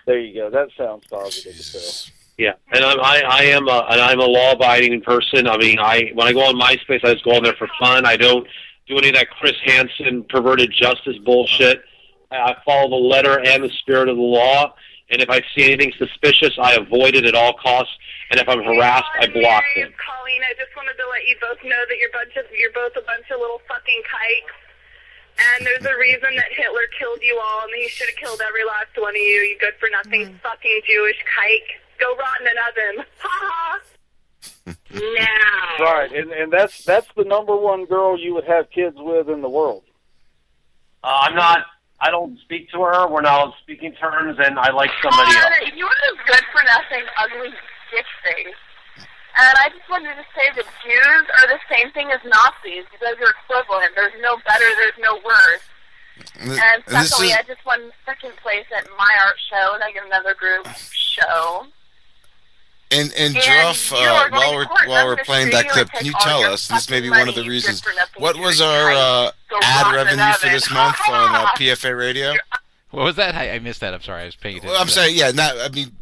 There 0.07 0.19
you 0.19 0.35
go. 0.35 0.51
That 0.51 0.69
sounds 0.77 1.05
positive. 1.07 1.55
So. 1.55 2.13
Yeah, 2.39 2.55
and 2.73 2.85
I'm, 2.85 2.99
I 3.01 3.23
I 3.29 3.43
am 3.45 3.69
a 3.69 3.87
and 3.91 4.01
I'm 4.01 4.21
a 4.21 4.25
law 4.25 4.53
abiding 4.53 5.03
person. 5.03 5.47
I 5.47 5.59
mean, 5.59 5.79
I 5.79 6.11
when 6.15 6.27
I 6.27 6.33
go 6.33 6.41
on 6.41 6.55
MySpace, 6.55 7.05
I 7.05 7.13
just 7.13 7.25
go 7.25 7.33
on 7.33 7.43
there 7.43 7.55
for 7.59 7.69
fun. 7.79 8.07
I 8.07 8.17
don't 8.17 8.47
do 8.89 8.97
any 8.97 9.09
of 9.09 9.15
that 9.15 9.31
Chris 9.31 9.57
Hansen 9.65 10.25
perverted 10.25 10.73
justice 10.73 11.19
bullshit. 11.19 11.83
I 12.31 12.37
I 12.37 12.57
follow 12.65 12.89
the 12.89 12.97
letter 12.97 13.41
and 13.41 13.63
the 13.63 13.69
spirit 13.81 14.09
of 14.09 14.17
the 14.17 14.23
law. 14.23 14.75
And 15.11 15.21
if 15.21 15.29
I 15.29 15.43
see 15.55 15.73
anything 15.73 15.93
suspicious, 15.99 16.55
I 16.59 16.75
avoid 16.75 17.15
it 17.17 17.25
at 17.25 17.35
all 17.35 17.55
costs. 17.55 17.93
And 18.31 18.39
if 18.39 18.49
I'm 18.49 18.63
harassed, 18.63 19.11
I 19.19 19.27
block 19.27 19.65
them. 19.75 19.91
Colleen, 19.99 20.43
I 20.47 20.55
just 20.55 20.71
wanted 20.77 20.95
to 20.95 21.07
let 21.11 21.27
you 21.27 21.35
both 21.41 21.59
know 21.65 21.83
that 21.89 21.99
you're 21.99 22.15
bunch 22.15 22.37
of 22.37 22.47
you're 22.57 22.73
both 22.73 22.95
a 22.95 23.03
bunch 23.03 23.27
of 23.31 23.41
little 23.41 23.61
fucking 23.67 24.03
kikes. 24.07 24.55
And 25.41 25.67
there's 25.67 25.85
a 25.85 25.99
reason 25.99 26.37
that 26.37 26.53
Hitler 26.55 26.87
killed 26.99 27.21
you 27.23 27.41
all, 27.43 27.65
and 27.65 27.75
he 27.75 27.89
should 27.89 28.09
have 28.09 28.17
killed 28.17 28.41
every 28.47 28.65
last 28.65 28.95
one 28.97 29.17
of 29.17 29.23
you. 29.23 29.43
You 29.51 29.59
good 29.59 29.75
for 29.81 29.89
nothing 29.91 30.39
fucking 30.43 30.81
Jewish 30.87 31.17
kike. 31.27 31.71
Go 31.99 32.15
rot 32.17 32.41
in 32.41 32.47
an 32.47 32.59
oven. 32.69 33.05
Ha 33.19 33.51
ha. 33.53 33.81
now. 34.95 35.85
Right, 35.85 36.13
and 36.13 36.31
and 36.33 36.53
that's 36.53 36.85
that's 36.85 37.09
the 37.17 37.25
number 37.25 37.57
one 37.57 37.85
girl 37.85 38.19
you 38.19 38.35
would 38.35 38.45
have 38.45 38.71
kids 38.71 38.97
with 38.99 39.29
in 39.29 39.43
the 39.43 39.49
world. 39.49 39.83
Uh, 41.03 41.19
I'm 41.23 41.35
not. 41.35 41.67
I 42.01 42.11
don't 42.11 42.39
speak 42.41 42.71
to 42.73 42.83
her. 42.83 43.07
We're 43.09 43.21
not 43.21 43.41
on 43.49 43.53
speaking 43.63 43.93
terms, 43.95 44.39
and 44.43 44.59
I 44.59 44.71
like 44.73 44.91
somebody 45.03 45.37
else. 45.37 45.45
Todd, 45.45 45.73
you 45.77 45.85
are 45.85 46.03
a 46.13 46.17
good 46.27 46.45
for 46.53 46.63
nothing, 46.65 47.05
ugly 47.19 47.51
dick 47.93 48.07
face. 48.25 48.57
And 49.39 49.55
I 49.63 49.69
just 49.69 49.89
wanted 49.89 50.17
to 50.17 50.25
say 50.35 50.47
that 50.57 50.67
Jews 50.83 51.25
are 51.39 51.47
the 51.47 51.61
same 51.71 51.93
thing 51.93 52.11
as 52.11 52.21
Nazis. 52.25 52.85
You 52.91 52.99
guys 53.01 53.15
are 53.21 53.33
equivalent. 53.45 53.93
There's 53.95 54.17
no 54.21 54.37
better, 54.47 54.65
there's 54.81 54.99
no 54.99 55.21
worse. 55.25 55.65
And, 56.41 56.51
th- 56.51 56.61
And 56.61 56.83
and 56.89 57.07
secondly, 57.09 57.29
is 57.33 57.37
I 57.37 57.43
just 57.47 57.65
won 57.65 57.93
second 58.05 58.33
place 58.43 58.67
at 58.77 58.89
my 58.99 59.13
art 59.25 59.37
show, 59.49 59.77
like 59.81 59.95
another 59.97 60.35
group 60.35 60.67
show. 60.93 61.67
And 62.91 63.13
and 63.17 63.37
And 63.37 63.45
Druff, 63.45 63.93
uh, 63.93 64.29
while 64.31 64.55
we're 64.55 64.65
court, 64.67 64.89
while 64.89 65.07
we're 65.07 65.25
playing 65.25 65.51
that 65.51 65.69
clip, 65.69 65.91
can 65.91 66.07
you 66.07 66.13
tell 66.21 66.43
us? 66.43 66.69
This 66.69 66.91
may 66.91 67.01
be 67.01 67.11
one 67.11 67.29
of 67.29 67.35
the 67.35 67.45
reasons. 67.45 67.81
good 67.81 67.91
for 67.91 67.97
nothing 67.97 68.23
What 68.23 68.37
was 68.37 68.61
our 68.61 68.91
uh, 68.91 69.31
ad 69.63 69.87
rot 69.87 70.07
in 70.07 70.13
an 70.13 70.19
revenue 70.19 70.33
for 70.35 70.49
this 70.49 70.71
month 70.71 70.97
on 71.09 71.35
uh, 71.35 71.47
PFA 71.57 71.97
Radio? 71.97 72.35
What 72.91 73.05
was 73.05 73.17
that? 73.17 73.35
I, 73.35 73.53
I 73.53 73.59
missed 73.61 73.81
that. 73.81 73.95
I'm 73.95 74.03
sorry. 74.03 74.23
I 74.23 74.27
was 74.27 74.37
paying 74.37 74.57
attention. 74.57 74.73
Well, 74.73 74.83
I'm 74.83 74.89
sorry. 74.89 75.13
yeah. 75.13 75.31
Not, 75.31 75.55
I 75.61 75.69
mean, 75.69 75.93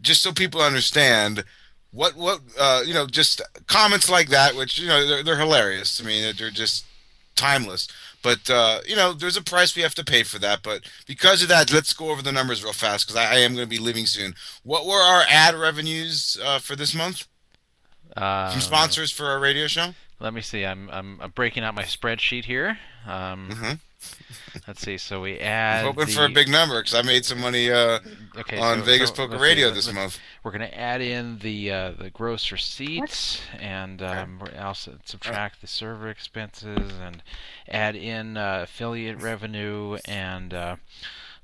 just 0.00 0.22
so 0.22 0.32
people 0.32 0.60
understand 0.60 1.44
what 1.92 2.16
what 2.16 2.40
uh, 2.58 2.82
you 2.84 2.94
know, 2.94 3.06
just 3.06 3.40
comments 3.66 4.10
like 4.10 4.28
that, 4.28 4.56
which 4.56 4.78
you 4.78 4.88
know 4.88 5.06
they're, 5.06 5.22
they're 5.22 5.38
hilarious. 5.38 6.00
I 6.00 6.04
mean, 6.04 6.34
they're 6.36 6.50
just 6.50 6.84
timeless. 7.36 7.88
But 8.22 8.50
uh, 8.50 8.80
you 8.86 8.96
know, 8.96 9.12
there's 9.12 9.36
a 9.36 9.42
price 9.42 9.74
we 9.74 9.82
have 9.82 9.94
to 9.94 10.04
pay 10.04 10.22
for 10.22 10.38
that. 10.38 10.62
But 10.62 10.82
because 11.06 11.42
of 11.42 11.48
that, 11.48 11.72
let's 11.72 11.92
go 11.92 12.10
over 12.10 12.22
the 12.22 12.32
numbers 12.32 12.62
real 12.62 12.72
fast 12.72 13.06
because 13.06 13.16
I, 13.16 13.34
I 13.34 13.38
am 13.38 13.54
going 13.54 13.66
to 13.66 13.70
be 13.70 13.78
leaving 13.78 14.06
soon. 14.06 14.34
What 14.62 14.86
were 14.86 15.00
our 15.00 15.24
ad 15.28 15.54
revenues 15.54 16.38
uh, 16.44 16.58
for 16.58 16.76
this 16.76 16.94
month. 16.94 17.26
Uh, 18.16 18.50
from 18.50 18.60
sponsors 18.60 19.12
for 19.12 19.26
our 19.26 19.38
radio 19.38 19.66
show? 19.68 19.94
Let 20.18 20.34
me 20.34 20.40
see. 20.40 20.64
I'm 20.66 20.90
I'm, 20.90 21.20
I'm 21.20 21.30
breaking 21.30 21.62
out 21.62 21.74
my 21.74 21.84
spreadsheet 21.84 22.44
here. 22.44 22.78
Um, 23.06 23.48
Mhm. 23.52 23.78
Let's 24.66 24.80
see. 24.82 24.98
So 24.98 25.20
we 25.20 25.38
add. 25.38 25.80
I'm 25.80 25.86
hoping 25.94 26.06
the, 26.06 26.12
for 26.12 26.24
a 26.24 26.28
big 26.28 26.48
number 26.48 26.80
because 26.80 26.94
I 26.94 27.02
made 27.02 27.24
some 27.24 27.40
money 27.40 27.70
uh, 27.70 27.98
okay, 28.38 28.58
on 28.58 28.78
so- 28.78 28.84
Vegas 28.84 29.08
so 29.10 29.14
Poker 29.16 29.32
let's 29.32 29.42
see, 29.42 29.48
Radio 29.48 29.66
let- 29.68 29.74
this 29.74 29.86
let- 29.86 29.94
month. 29.94 30.18
We're 30.42 30.52
going 30.52 30.68
to 30.68 30.78
add 30.78 31.00
in 31.02 31.38
the 31.40 31.70
uh, 31.70 31.90
the 31.98 32.10
gross 32.10 32.50
receipts 32.50 33.42
and 33.58 34.00
um, 34.02 34.38
we're 34.40 34.58
also 34.60 34.96
subtract 35.04 35.60
the 35.60 35.66
server 35.66 36.08
expenses 36.08 36.92
and 37.00 37.22
add 37.68 37.94
in 37.94 38.36
uh, 38.38 38.60
affiliate 38.64 39.20
revenue 39.20 39.98
and 40.06 40.54
uh, 40.54 40.76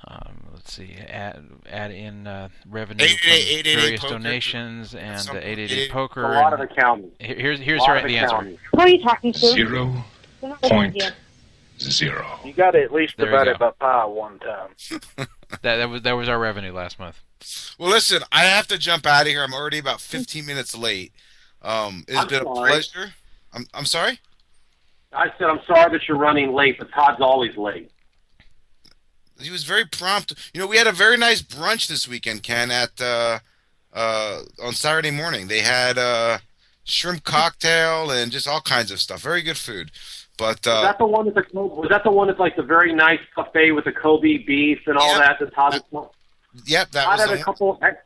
um, 0.09 0.45
let's 0.55 0.73
see 0.73 0.97
add 1.09 1.45
add 1.69 1.91
in 1.91 2.27
uh, 2.27 2.49
revenue 2.69 3.05
888 3.05 3.65
from 3.75 3.81
various 3.83 4.01
poker. 4.01 4.13
donations 4.15 4.95
and 4.95 5.21
Some- 5.21 5.37
uh, 5.37 5.41
888 5.41 5.65
888 5.65 5.93
poker. 5.93 6.25
A 6.25 6.35
lot 6.35 6.53
of 6.55 6.61
and- 6.61 6.71
accounting. 6.71 7.11
here's 7.19 7.61
here's 7.61 7.81
A 7.83 7.85
lot 7.85 8.01
her, 8.01 8.09
the 8.09 8.17
answer. 8.17 8.57
Who 8.73 8.81
are 8.81 8.89
you 8.89 9.03
talking 9.03 9.33
to? 9.35 9.39
Zero 9.39 10.05
point 10.63 11.03
zero. 11.91 12.27
You 12.45 12.53
got 12.53 12.73
to 12.73 12.83
at 12.83 12.93
least 12.93 13.17
There 13.17 13.27
you 13.27 13.33
divide 13.33 13.45
go. 13.47 13.51
it 13.53 13.59
by 13.59 13.71
pi 13.79 14.05
one 14.07 14.39
time. 14.39 15.27
That 15.63 15.77
that 15.77 15.89
was 15.89 16.03
that 16.03 16.13
was 16.15 16.29
our 16.29 16.41
revenue 16.41 16.73
last 16.73 16.99
month. 16.99 17.21
Well, 17.79 17.89
listen, 17.89 18.23
I 18.33 18.45
have 18.47 18.67
to 18.67 18.79
jump 18.79 19.07
out 19.07 19.23
of 19.23 19.29
here. 19.29 19.45
I'm 19.45 19.55
already 19.55 19.79
about 19.79 20.01
15 20.01 20.45
minutes 20.47 20.77
late. 20.77 21.13
Um, 21.63 22.05
it's 22.09 22.19
I'm 22.19 22.27
been 22.27 22.43
a 22.43 22.45
pleasure. 22.45 23.15
I'm, 23.53 23.65
I'm 23.73 23.85
sorry. 23.85 24.19
I 25.13 25.29
said 25.39 25.47
I'm 25.49 25.61
sorry 25.67 25.93
that 25.93 26.09
you're 26.09 26.19
running 26.19 26.53
late, 26.53 26.79
but 26.79 26.91
Todd's 26.93 27.21
always 27.21 27.57
late. 27.57 27.93
He 29.41 29.51
was 29.51 29.63
very 29.65 29.85
prompt. 29.85 30.35
You 30.53 30.61
know, 30.61 30.67
we 30.67 30.79
had 30.79 30.87
a 30.89 30.93
very 30.93 31.17
nice 31.17 31.43
brunch 31.43 31.87
this 31.87 32.09
weekend, 32.09 32.43
Ken, 32.43 32.71
at 32.73 33.01
uh, 33.01 33.39
uh, 33.93 34.41
on 34.63 34.73
Saturday 34.73 35.13
morning. 35.13 35.47
They 35.47 35.61
had 35.61 35.97
uh, 35.97 36.39
shrimp 36.85 37.23
cocktail 37.23 38.11
and 38.11 38.33
just 38.33 38.49
all 38.49 38.61
kinds 38.61 38.91
of 38.91 38.99
stuff. 39.01 39.21
Very 39.23 39.43
good 39.43 39.59
food. 39.59 39.93
But 40.39 40.67
was 40.67 40.75
uh, 40.75 40.83
that 40.83 40.99
the 40.99 41.07
one 41.07 41.27
with 41.27 41.35
the 41.35 41.45
was 41.55 41.89
that 41.89 42.05
the 42.05 42.11
one 42.11 42.27
that's 42.29 42.39
like 42.39 42.57
the 42.57 42.63
very 42.63 42.93
nice 42.95 43.21
buffet 43.35 43.73
with 43.73 43.85
the 43.85 43.93
Kobe 43.93 44.39
beef 44.39 44.81
and 44.87 44.99
all 44.99 45.13
Yeah. 45.13 45.19
that 45.19 45.39
that 45.41 45.55
Todd 45.55 45.83
was 45.91 46.11
yep, 46.67 46.91
that 46.91 47.05
Todd 47.05 47.19
was 47.19 47.29
had 47.29 47.37
the 47.39 47.41
a 47.41 47.45
couple. 47.45 47.79
ex- 47.83 47.97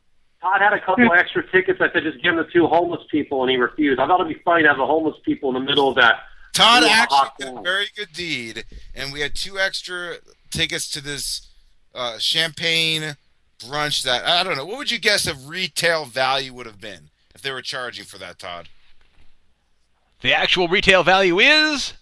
Todd 0.41 0.60
had 0.60 0.73
a 0.73 0.81
couple 0.81 1.12
extra 1.12 1.47
tickets. 1.50 1.81
I 1.83 1.92
said 1.92 2.02
just 2.05 2.23
give 2.23 2.34
them 2.36 2.44
to 2.44 2.50
two 2.52 2.67
homeless 2.67 3.02
people, 3.10 3.42
and 3.42 3.50
he 3.50 3.57
refused. 3.57 4.00
I 4.00 4.07
thought 4.07 4.20
it'd 4.20 4.33
be 4.34 4.41
funny 4.42 4.62
to 4.62 4.68
have 4.68 4.78
the 4.78 4.86
homeless 4.86 5.17
people 5.25 5.49
in 5.50 5.55
the 5.55 5.68
middle 5.68 5.89
of 5.89 5.97
that. 5.97 6.20
Todd 6.52 6.83
Yeah, 6.84 6.89
actually 7.02 7.28
did 7.39 7.57
a 7.57 7.60
very 7.62 7.86
good 7.97 8.12
deed, 8.12 8.65
and 8.94 9.12
we 9.12 9.20
had 9.20 9.34
two 9.34 9.59
extra 9.59 10.17
tickets 10.50 10.89
to 10.92 11.00
this 11.02 11.49
uh, 11.94 12.18
champagne 12.18 13.17
brunch. 13.59 14.02
That 14.05 14.25
I 14.25 14.42
don't 14.44 14.57
know. 14.57 14.65
What 14.65 14.78
would 14.78 14.91
you 14.91 14.99
guess 14.99 15.25
the 15.25 15.34
retail 15.34 16.05
value 16.07 16.55
would 16.55 16.67
have 16.67 16.81
been 16.81 17.10
if 17.34 17.42
they 17.42 17.50
were 17.52 17.62
charging 17.62 18.05
for 18.05 18.18
that, 18.18 18.39
Todd? 18.39 18.68
The 20.23 20.34
actual 20.34 20.68
retail 20.68 21.02
value 21.02 21.39
is 21.39 21.94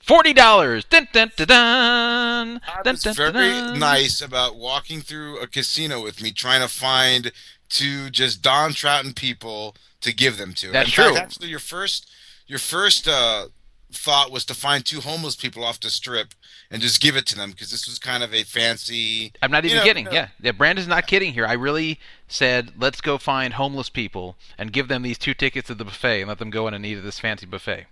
forty 0.00 0.32
dollars. 0.32 0.84
Dun 0.84 1.08
dun 1.12 1.30
dun 1.36 1.46
dun. 1.46 2.60
Todd 2.60 2.84
Dun, 2.84 2.94
was 2.94 3.02
dun, 3.02 3.14
very 3.14 3.50
dun, 3.52 3.78
nice 3.78 4.20
about 4.20 4.56
walking 4.56 5.00
through 5.00 5.38
a 5.40 5.46
casino 5.46 6.02
with 6.02 6.22
me, 6.22 6.32
trying 6.32 6.60
to 6.60 6.68
find 6.68 7.32
two 7.68 8.10
just 8.10 8.42
Don 8.42 8.70
Trouton 8.70 9.14
people 9.14 9.76
to 10.00 10.12
give 10.14 10.36
them 10.38 10.54
to. 10.54 10.70
That's 10.70 10.88
In 10.88 10.92
fact, 10.94 11.08
true. 11.14 11.16
actually, 11.18 11.48
your 11.48 11.58
first, 11.58 12.10
your 12.46 12.58
first 12.58 13.06
uh, 13.06 13.46
thought 13.92 14.30
was 14.32 14.44
to 14.46 14.54
find 14.54 14.84
two 14.84 15.00
homeless 15.00 15.36
people 15.36 15.62
off 15.64 15.78
the 15.80 15.90
strip 15.90 16.34
and 16.70 16.80
just 16.82 17.00
give 17.00 17.16
it 17.16 17.26
to 17.26 17.36
them 17.36 17.50
because 17.50 17.70
this 17.70 17.86
was 17.86 17.98
kind 17.98 18.22
of 18.22 18.32
a 18.34 18.42
fancy. 18.44 19.32
I'm 19.42 19.50
not 19.50 19.64
you 19.64 19.70
even 19.70 19.78
know, 19.78 19.84
kidding. 19.84 20.08
uh, 20.08 20.12
Yeah, 20.12 20.28
yeah. 20.40 20.52
Brandon's 20.52 20.88
not 20.88 21.06
kidding 21.06 21.32
here. 21.32 21.46
I 21.46 21.52
really 21.52 22.00
said, 22.28 22.72
let's 22.78 23.00
go 23.00 23.18
find 23.18 23.54
homeless 23.54 23.88
people 23.88 24.36
and 24.58 24.72
give 24.72 24.88
them 24.88 25.02
these 25.02 25.18
two 25.18 25.34
tickets 25.34 25.66
to 25.68 25.74
the 25.74 25.84
buffet 25.84 26.20
and 26.22 26.28
let 26.28 26.38
them 26.38 26.50
go 26.50 26.66
in 26.66 26.74
and 26.74 26.84
eat 26.86 26.98
at 26.98 27.04
this 27.04 27.18
fancy 27.20 27.46
buffet. 27.46 27.86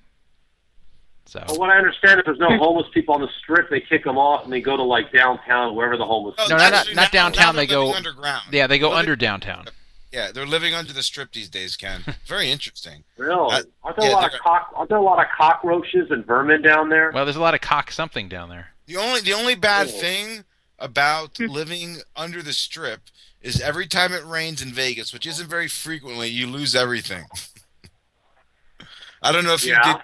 So 1.29 1.45
But 1.47 1.59
what 1.59 1.69
I 1.69 1.77
understand, 1.77 2.19
if 2.21 2.25
there's 2.25 2.39
no 2.39 2.57
homeless 2.57 2.87
people 2.95 3.15
on 3.15 3.21
the 3.21 3.29
strip, 3.43 3.69
they 3.69 3.81
kick 3.81 4.03
them 4.03 4.17
off 4.17 4.45
and 4.45 4.53
they 4.53 4.63
go 4.63 4.79
to 4.79 4.83
like 4.83 5.13
downtown, 5.13 5.75
wherever 5.75 5.99
the 5.99 6.07
homeless. 6.07 6.37
Oh, 6.39 6.47
no, 6.49 6.57
not, 6.57 6.73
not, 6.73 6.95
not 6.95 7.13
downtown. 7.13 7.55
They 7.55 7.67
go 7.67 7.93
underground. 7.93 8.45
Yeah, 8.51 8.67
they 8.67 8.79
go 8.79 8.89
Living- 8.89 8.99
under 9.01 9.17
downtown. 9.17 9.67
Yeah, 10.11 10.33
they're 10.33 10.47
living 10.47 10.73
under 10.73 10.95
the 10.95 11.03
strip 11.03 11.33
these 11.33 11.51
days, 11.51 11.77
Ken. 11.77 12.03
Very 12.27 12.51
interesting. 12.51 13.05
Really? 13.19 13.35
Uh, 13.57 13.63
aren't 13.85 13.99
there 13.99 14.09
yeah, 14.09 14.13
a 14.13 14.17
lot 14.17 14.25
of 14.25 14.31
they're- 14.31 14.41
cock? 14.41 14.73
Aren't 14.75 14.89
there 14.89 14.97
a 14.97 15.03
lot 15.03 15.21
of 15.21 15.27
cockroaches 15.37 16.11
and 16.11 16.25
vermin 16.25 16.63
down 16.63 16.89
there? 16.89 17.11
Well, 17.13 17.27
there's 17.27 17.37
a 17.37 17.43
lot 17.43 17.53
of 17.53 17.61
cock 17.61 17.91
something 17.93 18.27
down 18.31 18.49
there. 18.49 18.69
The 18.87 18.97
only 18.97 19.21
the 19.21 19.35
only 19.35 19.55
bad 19.55 19.89
Oh. 19.89 19.91
thing 19.91 20.45
about 20.79 21.39
living 21.39 21.99
under 22.17 22.41
the 22.41 22.55
strip 22.55 23.03
is 23.43 23.61
every 23.61 23.87
time 23.87 24.15
it 24.15 24.25
rains 24.25 24.63
in 24.63 24.71
Vegas, 24.73 25.13
which 25.13 25.27
isn't 25.27 25.47
very 25.47 25.69
frequently, 25.69 26.29
you 26.29 26.47
lose 26.47 26.75
everything. 26.75 27.27
I 29.23 29.31
don't 29.31 29.45
know 29.45 29.53
if 29.53 29.65
you 29.67 29.77
did. 29.85 29.97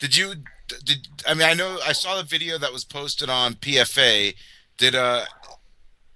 Did 0.00 0.16
you? 0.16 0.34
Did 0.84 1.08
I 1.26 1.34
mean 1.34 1.48
I 1.48 1.54
know 1.54 1.78
I 1.84 1.92
saw 1.92 2.16
the 2.16 2.22
video 2.22 2.58
that 2.58 2.72
was 2.72 2.84
posted 2.84 3.28
on 3.30 3.54
PFA. 3.54 4.34
Did 4.78 4.94
uh 4.94 5.24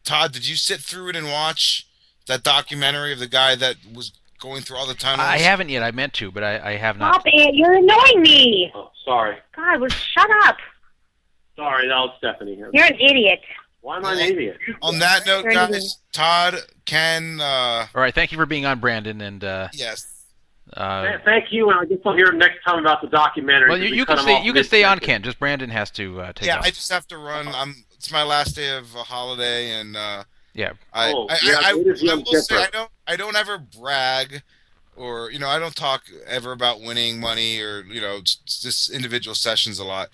Todd? 0.05 0.33
Did 0.33 0.49
you 0.49 0.57
sit 0.57 0.81
through 0.81 1.09
it 1.11 1.17
and 1.17 1.27
watch 1.27 1.87
that 2.27 2.43
documentary 2.43 3.13
of 3.13 3.19
the 3.19 3.27
guy 3.29 3.55
that 3.57 3.77
was 3.95 4.13
going 4.41 4.63
through 4.63 4.77
all 4.77 4.87
the 4.87 4.95
tunnels? 4.95 5.29
I 5.29 5.39
haven't 5.39 5.69
yet. 5.69 5.83
I 5.83 5.91
meant 5.91 6.13
to, 6.15 6.31
but 6.31 6.45
I, 6.45 6.73
I 6.73 6.77
have 6.77 6.99
not. 6.99 7.15
Stop 7.15 7.23
it! 7.27 7.55
You're 7.55 7.75
annoying 7.75 8.23
me. 8.23 8.71
Oh, 8.75 8.91
sorry, 9.05 9.37
God, 9.55 9.81
well, 9.81 9.91
shut 9.91 10.29
up. 10.45 10.57
sorry, 11.57 11.89
that 11.89 11.95
was 11.97 12.15
Stephanie 12.19 12.55
here. 12.55 12.71
You're 12.73 12.85
an 12.87 13.01
idiot. 13.01 13.41
Why 13.81 13.99
am 13.99 14.05
I 14.05 14.15
an 14.15 14.19
idiot? 14.19 14.59
On 14.83 14.99
that 14.99 15.27
note, 15.27 15.45
You're 15.45 15.53
an 15.53 15.69
idiot. 15.69 15.73
guys, 15.73 15.99
Todd, 16.13 16.57
Ken, 16.87 17.41
uh, 17.41 17.87
All 17.95 18.01
right, 18.01 18.13
thank 18.15 18.33
you 18.33 18.39
for 18.39 18.47
being 18.47 18.67
on, 18.67 18.81
Brandon. 18.81 19.21
And 19.21 19.43
uh, 19.45 19.69
yes. 19.73 20.16
Uh, 20.75 21.19
Thank 21.25 21.53
you, 21.53 21.71
and 21.71 21.79
I 21.79 21.85
guess 21.85 21.99
I'll 22.05 22.17
hear 22.17 22.33
next 22.33 22.63
time 22.65 22.79
about 22.81 23.01
the 23.01 23.09
documentary. 23.09 23.69
well, 23.69 23.79
'cause 23.79 23.85
you, 23.87 23.91
we 23.93 23.97
you 23.99 24.07
can 24.07 24.19
stay. 24.19 24.43
You 24.43 24.53
can 24.53 24.65
stay 24.65 24.85
on, 24.85 24.97
mid-sentence. 24.97 25.07
Ken. 25.07 25.23
Just 25.23 25.39
Brandon 25.39 25.71
has 25.71 25.91
to 25.93 26.21
uh, 26.21 26.33
take 26.33 26.47
yeah, 26.47 26.59
off. 26.59 26.65
I 26.65 26.71
just 26.71 26.91
have 26.91 27.07
to 27.09 27.19
run. 27.19 27.49
I'm. 27.49 27.85
It's 27.93 28.11
my 28.13 28.23
last 28.25 28.57
day 28.57 28.77
of 28.77 28.95
a 28.95 29.03
holiday, 29.03 29.71
and 29.73 29.97
uh, 29.97 30.25
Yeah. 30.55 30.73
I, 30.93 31.13
Oh, 31.13 31.27
I, 31.31 31.39
yeah, 31.43 31.59
I, 31.63 31.73
it 31.79 31.87
is 31.87 32.03
I, 32.03 32.07
I 32.07 32.09
Yom 32.11 32.25
will 32.25 32.43
say 32.43 32.57
I 32.63 32.69
don't. 32.71 32.91
I 33.07 33.17
don't 33.17 33.37
ever 33.37 33.59
brag, 33.59 34.43
or 34.97 35.31
you 35.31 35.39
know, 35.39 35.49
I 35.49 35.59
don't 35.59 35.75
talk 35.75 36.03
ever 36.27 36.53
about 36.53 36.81
winning 36.83 37.21
money 37.21 37.61
or 37.61 37.85
you 37.85 38.01
know, 38.01 38.21
just, 38.21 38.63
just 38.63 38.91
individual 38.91 39.35
sessions 39.35 39.79
a 39.79 39.85
lot. 39.85 40.09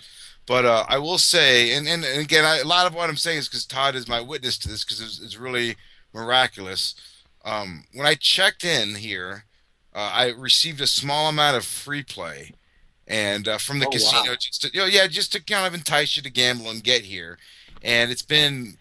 But 0.45 0.65
uh, 0.65 0.85
I 0.89 0.97
will 0.97 1.17
say, 1.17 1.73
and, 1.73 1.87
and, 1.87 2.03
and 2.03 2.19
again, 2.21 2.43
I, 2.43 2.57
a 2.57 2.65
lot 2.65 2.85
of 2.85 2.93
what 2.93 3.09
I'm 3.09 3.15
saying 3.15 3.37
is 3.39 3.47
because 3.47 3.65
Todd 3.65 3.95
is 3.95 4.09
my 4.09 4.19
witness 4.19 4.57
to 4.59 4.67
this, 4.67 4.83
because 4.83 4.99
it's, 4.99 5.21
it's 5.21 5.37
really 5.37 5.77
miraculous. 6.13 6.95
Um, 7.45 7.85
when 7.93 8.05
I 8.05 8.15
checked 8.15 8.65
in 8.65 8.95
here, 8.95 9.45
uh, 9.95 10.11
I 10.13 10.29
received 10.29 10.81
a 10.81 10.87
small 10.87 11.29
amount 11.29 11.57
of 11.57 11.65
free 11.65 12.03
play, 12.03 12.51
and 13.07 13.47
uh, 13.47 13.57
from 13.57 13.79
the 13.79 13.87
Oh, 13.87 13.91
casino, 13.91 14.31
wow. 14.31 14.35
just 14.39 14.61
to, 14.61 14.71
you 14.73 14.79
know, 14.81 14.85
yeah, 14.85 15.07
just 15.07 15.31
to 15.33 15.43
kind 15.43 15.67
of 15.67 15.73
entice 15.73 16.15
you 16.17 16.23
to 16.23 16.29
gamble 16.31 16.69
and 16.69 16.83
get 16.83 17.03
here. 17.03 17.37
And 17.81 18.11
it's 18.11 18.21
been, 18.21 18.77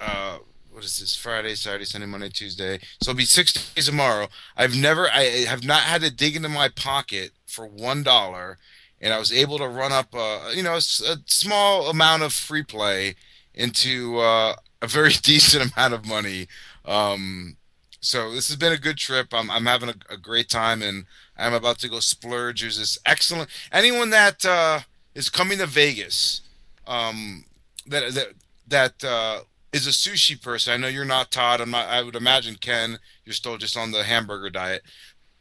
uh, 0.00 0.38
what 0.70 0.84
is 0.84 0.98
this? 1.00 1.16
Friday, 1.16 1.54
Saturday, 1.54 1.84
Sunday, 1.84 2.06
Monday, 2.06 2.28
Tuesday. 2.28 2.78
So 3.02 3.10
it'll 3.10 3.18
be 3.18 3.24
six 3.24 3.52
days 3.74 3.86
tomorrow. 3.86 4.28
I've 4.56 4.76
never, 4.76 5.08
I 5.10 5.22
have 5.48 5.64
not 5.64 5.82
had 5.82 6.02
to 6.02 6.10
dig 6.10 6.36
into 6.36 6.48
my 6.48 6.68
pocket 6.68 7.30
for 7.46 7.66
one 7.66 8.02
dollar, 8.02 8.58
and 9.00 9.12
I 9.14 9.18
was 9.18 9.32
able 9.32 9.58
to 9.58 9.66
run 9.68 9.92
up, 9.92 10.14
a, 10.14 10.50
you 10.54 10.62
know, 10.62 10.74
a, 10.74 10.78
a 10.78 11.16
small 11.26 11.88
amount 11.88 12.22
of 12.22 12.32
free 12.32 12.62
play 12.62 13.14
into 13.54 14.18
uh, 14.18 14.56
a 14.82 14.86
very 14.86 15.12
decent 15.22 15.72
amount 15.72 15.94
of 15.94 16.06
money. 16.06 16.48
Um, 16.84 17.56
so 18.04 18.32
this 18.32 18.48
has 18.48 18.56
been 18.56 18.72
a 18.72 18.78
good 18.78 18.98
trip. 18.98 19.28
I'm, 19.32 19.50
I'm 19.50 19.66
having 19.66 19.88
a, 19.88 19.94
a 20.10 20.16
great 20.16 20.48
time, 20.48 20.82
and 20.82 21.06
I'm 21.38 21.54
about 21.54 21.78
to 21.78 21.88
go 21.88 22.00
splurge. 22.00 22.60
There's 22.60 22.78
this 22.78 22.98
excellent 23.06 23.48
anyone 23.72 24.10
that 24.10 24.44
uh, 24.44 24.80
is 25.14 25.28
coming 25.28 25.58
to 25.58 25.66
Vegas, 25.66 26.42
um, 26.86 27.44
that 27.86 28.12
that 28.14 28.28
that 28.68 29.04
uh, 29.04 29.40
is 29.72 29.86
a 29.86 29.90
sushi 29.90 30.40
person. 30.40 30.72
I 30.72 30.76
know 30.76 30.88
you're 30.88 31.04
not 31.04 31.30
Todd. 31.30 31.60
I'm 31.60 31.70
not. 31.70 31.88
I 31.88 32.02
would 32.02 32.16
imagine 32.16 32.56
Ken. 32.56 32.98
You're 33.24 33.32
still 33.32 33.56
just 33.56 33.76
on 33.76 33.90
the 33.90 34.04
hamburger 34.04 34.50
diet. 34.50 34.82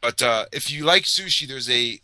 But 0.01 0.21
uh, 0.21 0.45
if 0.51 0.71
you 0.71 0.85
like 0.85 1.03
sushi, 1.03 1.47
there's 1.47 1.69
a 1.69 1.99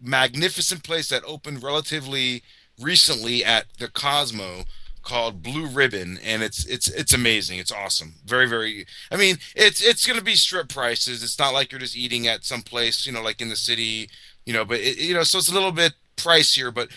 magnificent 0.00 0.82
place 0.82 1.08
that 1.08 1.22
opened 1.24 1.62
relatively 1.62 2.42
recently 2.80 3.44
at 3.44 3.66
the 3.78 3.88
Cosmo 3.88 4.64
called 5.04 5.42
Blue 5.42 5.66
Ribbon, 5.66 6.18
and 6.24 6.42
it's 6.42 6.64
it's 6.66 6.88
it's 6.88 7.12
amazing. 7.14 7.58
It's 7.58 7.72
awesome. 7.72 8.14
Very 8.24 8.48
very. 8.48 8.86
I 9.10 9.16
mean, 9.16 9.36
it's 9.54 9.82
it's 9.82 10.06
going 10.06 10.18
to 10.18 10.24
be 10.24 10.34
strip 10.34 10.68
prices. 10.68 11.22
It's 11.22 11.38
not 11.38 11.52
like 11.54 11.70
you're 11.70 11.80
just 11.80 11.96
eating 11.96 12.26
at 12.26 12.44
some 12.44 12.62
place, 12.62 13.06
you 13.06 13.12
know, 13.12 13.22
like 13.22 13.40
in 13.40 13.48
the 13.50 13.56
city, 13.56 14.10
you 14.44 14.52
know. 14.52 14.64
But 14.64 14.80
it, 14.80 14.98
you 14.98 15.14
know, 15.14 15.22
so 15.22 15.38
it's 15.38 15.50
a 15.50 15.54
little 15.54 15.72
bit 15.72 15.92
pricier, 16.16 16.72
but 16.72 16.88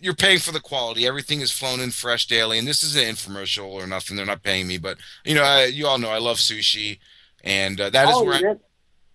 you're 0.00 0.14
paying 0.14 0.38
for 0.38 0.52
the 0.52 0.60
quality. 0.60 1.06
Everything 1.06 1.40
is 1.40 1.50
flown 1.52 1.80
in 1.80 1.90
fresh 1.90 2.26
daily, 2.26 2.58
and 2.58 2.66
this 2.66 2.82
is 2.82 2.96
an 2.96 3.02
infomercial 3.04 3.68
or 3.68 3.86
nothing. 3.86 4.16
They're 4.16 4.26
not 4.26 4.42
paying 4.42 4.66
me, 4.66 4.78
but 4.78 4.98
you 5.24 5.34
know, 5.34 5.42
I, 5.42 5.66
you 5.66 5.86
all 5.86 5.98
know 5.98 6.10
I 6.10 6.18
love 6.18 6.38
sushi, 6.38 6.98
and 7.44 7.80
uh, 7.80 7.90
that 7.90 8.08
is 8.08 8.14
Oh, 8.16 8.24
where. 8.24 8.40
you 8.40 8.60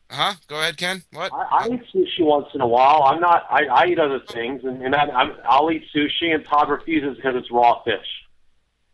I, 0.09 0.15
huh? 0.15 0.33
Go 0.47 0.59
ahead, 0.59 0.77
Ken. 0.77 1.03
What? 1.11 1.31
I, 1.33 1.65
I 1.65 1.67
eat 1.67 1.81
sushi 1.93 2.21
once 2.25 2.47
in 2.53 2.61
a 2.61 2.67
while. 2.67 3.03
I'm 3.03 3.19
not. 3.19 3.45
I, 3.49 3.65
I 3.65 3.85
eat 3.87 3.99
other 3.99 4.19
things, 4.19 4.63
and, 4.63 4.81
and 4.81 4.93
I, 4.95 5.05
I'm, 5.07 5.33
I'll 5.47 5.71
eat 5.71 5.83
sushi. 5.95 6.33
And 6.33 6.45
Todd 6.45 6.69
refuses 6.69 7.15
because 7.17 7.35
it's 7.35 7.51
raw 7.51 7.81
fish. 7.83 8.26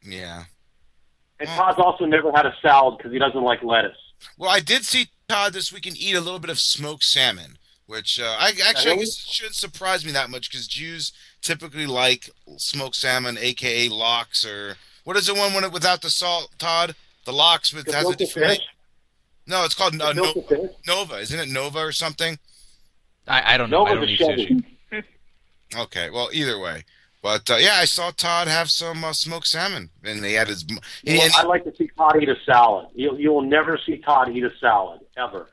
Yeah. 0.03 0.43
And 1.40 1.49
Todd's 1.49 1.80
also 1.80 2.06
never 2.06 2.32
had 2.32 2.45
a 2.45 2.53
salad 2.61 2.98
because 2.98 3.11
he 3.11 3.19
doesn't 3.19 3.41
like 3.41 3.64
lettuce. 3.64 3.98
Well, 4.38 4.49
I 4.49 4.59
did 4.59 4.85
see 4.85 5.09
Todd 5.27 5.53
this 5.53 5.73
weekend 5.73 5.98
eat 5.98 6.15
a 6.15 6.22
little 6.22 6.40
bit 6.40 6.49
of 6.49 6.59
smoked 6.59 7.03
salmon, 7.03 7.57
which 7.85 8.19
uh, 8.19 8.35
I 8.40 8.53
actually 8.65 8.91
I 8.91 8.95
guess 8.98 9.23
it 9.23 9.30
shouldn't 9.30 9.56
surprise 9.56 10.06
me 10.06 10.11
that 10.11 10.30
much 10.30 10.49
because 10.49 10.67
Jews 10.67 11.11
typically 11.41 11.85
like 11.85 12.30
smoked 12.57 12.95
salmon, 12.95 13.38
aka 13.40 13.90
lox, 13.90 14.45
or 14.45 14.77
what 15.03 15.17
is 15.17 15.27
the 15.27 15.33
one 15.33 15.53
when 15.53 15.64
it, 15.64 15.72
without 15.72 16.01
the 16.01 16.09
salt, 16.09 16.49
Todd? 16.57 16.95
The 17.25 17.33
lox 17.33 17.73
with 17.73 17.91
has 17.91 18.09
a 18.09 18.15
different. 18.15 18.51
fish? 18.51 18.67
No, 19.45 19.65
it's 19.65 19.75
called 19.75 19.99
uh, 20.01 20.14
Gefilte 20.14 20.51
Nova. 20.51 20.69
Nova, 20.88 21.15
isn't 21.15 21.40
it 21.40 21.49
Nova 21.49 21.80
or 21.80 21.91
something? 21.91 22.40
I, 23.27 23.56
I 23.56 23.57
don't 23.57 23.69
know. 23.69 23.85
I 23.85 23.93
Nova's 23.93 24.17
don't 24.17 24.30
a 24.30 24.41
eat 24.41 24.64
sushi. 24.91 25.03
Okay, 25.75 26.09
well, 26.09 26.30
either 26.32 26.59
way. 26.59 26.83
But 27.24 27.50
uh, 27.50 27.56
yeah, 27.56 27.76
I 27.76 27.85
saw 27.85 28.11
Todd 28.11 28.50
have 28.50 28.69
some 28.69 29.02
uh, 29.06 29.14
smoked 29.14 29.48
salmon, 29.48 29.90
and 30.03 30.22
they 30.22 30.34
had 30.34 30.50
his. 30.50 30.66
Well, 31.08 31.30
I'd 31.38 31.48
like 31.48 31.64
to 31.64 31.74
see 31.77 31.90
Todd 31.98 32.22
eat 32.22 32.27
a 32.27 32.35
salad. 32.45 32.90
You, 32.93 33.18
you 33.18 33.32
will 33.32 33.42
never 33.42 33.80
see 33.84 33.98
Todd 34.00 34.30
eat 34.35 34.43
a 34.43 34.52
salad 34.60 35.00
ever. 35.16 35.48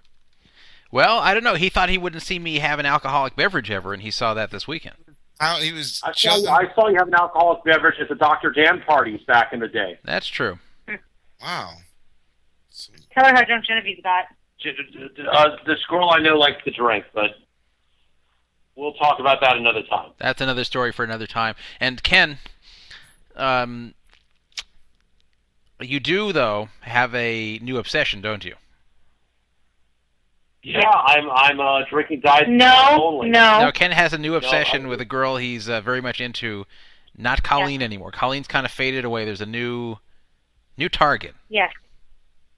Well, 0.90 1.18
I 1.18 1.32
don't 1.32 1.44
know. 1.44 1.54
He 1.54 1.68
thought 1.68 1.88
he 1.88 1.96
wouldn't 1.96 2.24
see 2.24 2.40
me 2.40 2.58
have 2.58 2.80
an 2.80 2.86
alcoholic 2.86 3.36
beverage 3.36 3.70
ever, 3.70 3.92
and 3.94 4.02
he 4.02 4.10
saw 4.10 4.34
that 4.34 4.50
this 4.50 4.66
weekend. 4.66 4.96
how 5.38 5.60
he 5.60 5.72
was. 5.72 6.00
I 6.04 6.10
saw, 6.12 6.36
you, 6.36 6.48
I 6.48 6.64
saw 6.74 6.88
you 6.88 6.96
have 6.98 7.06
an 7.06 7.14
alcoholic 7.14 7.62
beverage 7.62 8.00
at 8.00 8.08
the 8.08 8.16
Dr. 8.16 8.50
Dan 8.50 8.82
parties 8.82 9.20
back 9.28 9.52
in 9.52 9.60
the 9.60 9.68
day. 9.68 10.00
That's 10.04 10.26
true. 10.26 10.58
Wow. 11.40 11.74
Tell 13.12 13.24
her 13.24 13.32
how 13.32 13.44
drunk 13.44 13.64
Genevieve's 13.64 14.02
got. 14.02 14.24
Uh, 15.32 15.56
the 15.66 15.76
squirrel 15.82 16.10
I 16.10 16.18
know 16.18 16.36
likes 16.36 16.62
to 16.64 16.70
drink, 16.72 17.04
but 17.14 17.30
we'll 18.76 18.94
talk 18.94 19.18
about 19.20 19.40
that 19.40 19.56
another 19.56 19.82
time. 19.82 20.10
That's 20.18 20.40
another 20.40 20.64
story 20.64 20.92
for 20.92 21.04
another 21.04 21.26
time. 21.26 21.54
And 21.80 22.02
Ken, 22.02 22.38
um, 23.36 23.94
you 25.80 26.00
do 26.00 26.32
though 26.32 26.68
have 26.82 27.14
a 27.14 27.58
new 27.60 27.78
obsession, 27.78 28.20
don't 28.20 28.44
you? 28.44 28.54
Yeah, 30.62 30.88
I'm 30.90 31.30
I'm 31.30 31.58
uh, 31.60 31.84
drinking 31.88 32.20
diet 32.20 32.48
No, 32.48 32.98
only. 33.00 33.30
no. 33.30 33.40
Now 33.40 33.70
Ken 33.70 33.90
has 33.92 34.12
a 34.12 34.18
new 34.18 34.34
obsession 34.34 34.86
I- 34.86 34.88
with 34.88 35.00
a 35.00 35.06
girl 35.06 35.36
he's 35.36 35.68
uh, 35.68 35.80
very 35.80 36.00
much 36.02 36.20
into. 36.20 36.66
Not 37.16 37.42
Colleen 37.42 37.82
anymore. 37.82 38.12
Colleen's 38.12 38.46
kind 38.46 38.64
of 38.64 38.72
faded 38.72 39.04
away. 39.04 39.24
There's 39.24 39.40
a 39.40 39.46
new, 39.46 39.96
new 40.78 40.88
target, 40.88 41.34
Yes. 41.48 41.70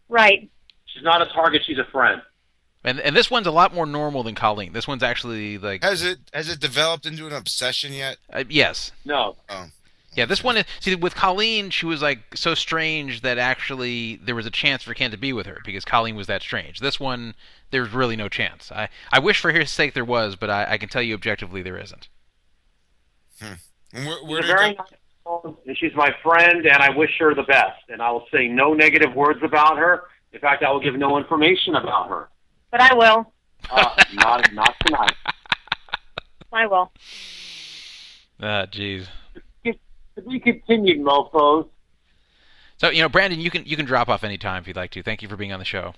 Right. 0.08 0.50
She's 0.84 1.02
not 1.02 1.22
a 1.22 1.26
target. 1.32 1.62
She's 1.64 1.78
a 1.78 1.86
friend. 1.90 2.20
And 2.84 3.00
and 3.00 3.14
this 3.16 3.30
one's 3.30 3.46
a 3.46 3.50
lot 3.50 3.74
more 3.74 3.86
normal 3.86 4.22
than 4.22 4.34
Colleen. 4.34 4.72
This 4.72 4.88
one's 4.88 5.02
actually 5.02 5.58
like, 5.58 5.82
Has 5.82 6.02
it 6.02 6.18
has 6.32 6.48
it 6.48 6.60
developed 6.60 7.06
into 7.06 7.26
an 7.26 7.32
obsession 7.32 7.92
yet? 7.92 8.16
uh, 8.32 8.44
yes, 8.48 8.92
No. 9.04 9.36
Oh. 9.48 9.66
yeah. 10.14 10.26
This 10.26 10.42
one 10.44 10.56
is 10.58 10.64
see 10.80 10.94
with 10.94 11.14
Colleen, 11.14 11.70
she 11.70 11.86
was 11.86 12.02
like 12.02 12.20
so 12.36 12.54
strange 12.54 13.20
that 13.22 13.38
actually 13.38 14.16
there 14.16 14.34
was 14.34 14.46
a 14.46 14.50
chance 14.50 14.82
for 14.82 14.94
Ken 14.94 15.10
to 15.10 15.16
be 15.16 15.32
with 15.32 15.46
her 15.46 15.58
because 15.64 15.84
Colleen 15.84 16.16
was 16.16 16.26
that 16.26 16.42
strange. 16.42 16.80
This 16.80 16.98
one, 17.00 17.34
there's 17.70 17.90
really 17.92 18.16
no 18.16 18.28
chance. 18.28 18.70
I 18.72 18.88
I 19.10 19.18
wish 19.20 19.40
for 19.40 19.52
his 19.52 19.70
sake 19.70 19.94
there 19.94 20.04
was, 20.04 20.36
but 20.36 20.50
I, 20.50 20.72
I 20.72 20.78
can 20.78 20.88
tell 20.88 21.02
you 21.02 21.14
objectively 21.14 21.62
there 21.62 21.78
isn't. 21.78 22.08
And 23.40 24.06
where, 24.06 24.16
She's 24.18 24.28
where 24.28 24.40
a 24.40 24.46
very 24.46 24.74
nice 24.74 24.76
woman, 25.24 25.56
and 25.66 25.76
she's 25.78 25.94
my 25.94 26.10
friend, 26.22 26.64
and 26.66 26.82
I 26.82 26.90
wish 26.96 27.10
her 27.18 27.34
the 27.34 27.42
best. 27.42 27.82
And 27.88 28.00
I 28.00 28.10
will 28.10 28.26
say 28.32 28.48
no 28.48 28.72
negative 28.74 29.14
words 29.14 29.40
about 29.42 29.78
her. 29.78 30.04
In 30.32 30.40
fact, 30.40 30.62
I 30.62 30.70
will 30.70 30.80
give 30.80 30.94
no 30.94 31.18
information 31.18 31.74
about 31.74 32.08
her. 32.08 32.28
But 32.72 32.80
I 32.80 32.94
will. 32.94 33.32
Uh, 33.70 33.94
not 34.14 34.52
not 34.52 34.74
tonight. 34.84 35.14
I 36.52 36.66
will. 36.66 36.90
Ah, 38.40 38.66
jeez. 38.66 39.06
To 39.64 40.20
be 40.28 40.40
continued, 40.40 41.00
mofos. 41.00 41.68
So 42.76 42.90
you 42.90 43.02
know, 43.02 43.08
Brandon, 43.08 43.40
you 43.40 43.50
can 43.50 43.64
you 43.64 43.76
can 43.76 43.86
drop 43.86 44.08
off 44.08 44.24
anytime 44.24 44.60
if 44.62 44.66
you'd 44.66 44.76
like 44.76 44.90
to. 44.92 45.02
Thank 45.02 45.22
you 45.22 45.28
for 45.28 45.36
being 45.36 45.52
on 45.52 45.58
the 45.58 45.64
show. 45.64 45.94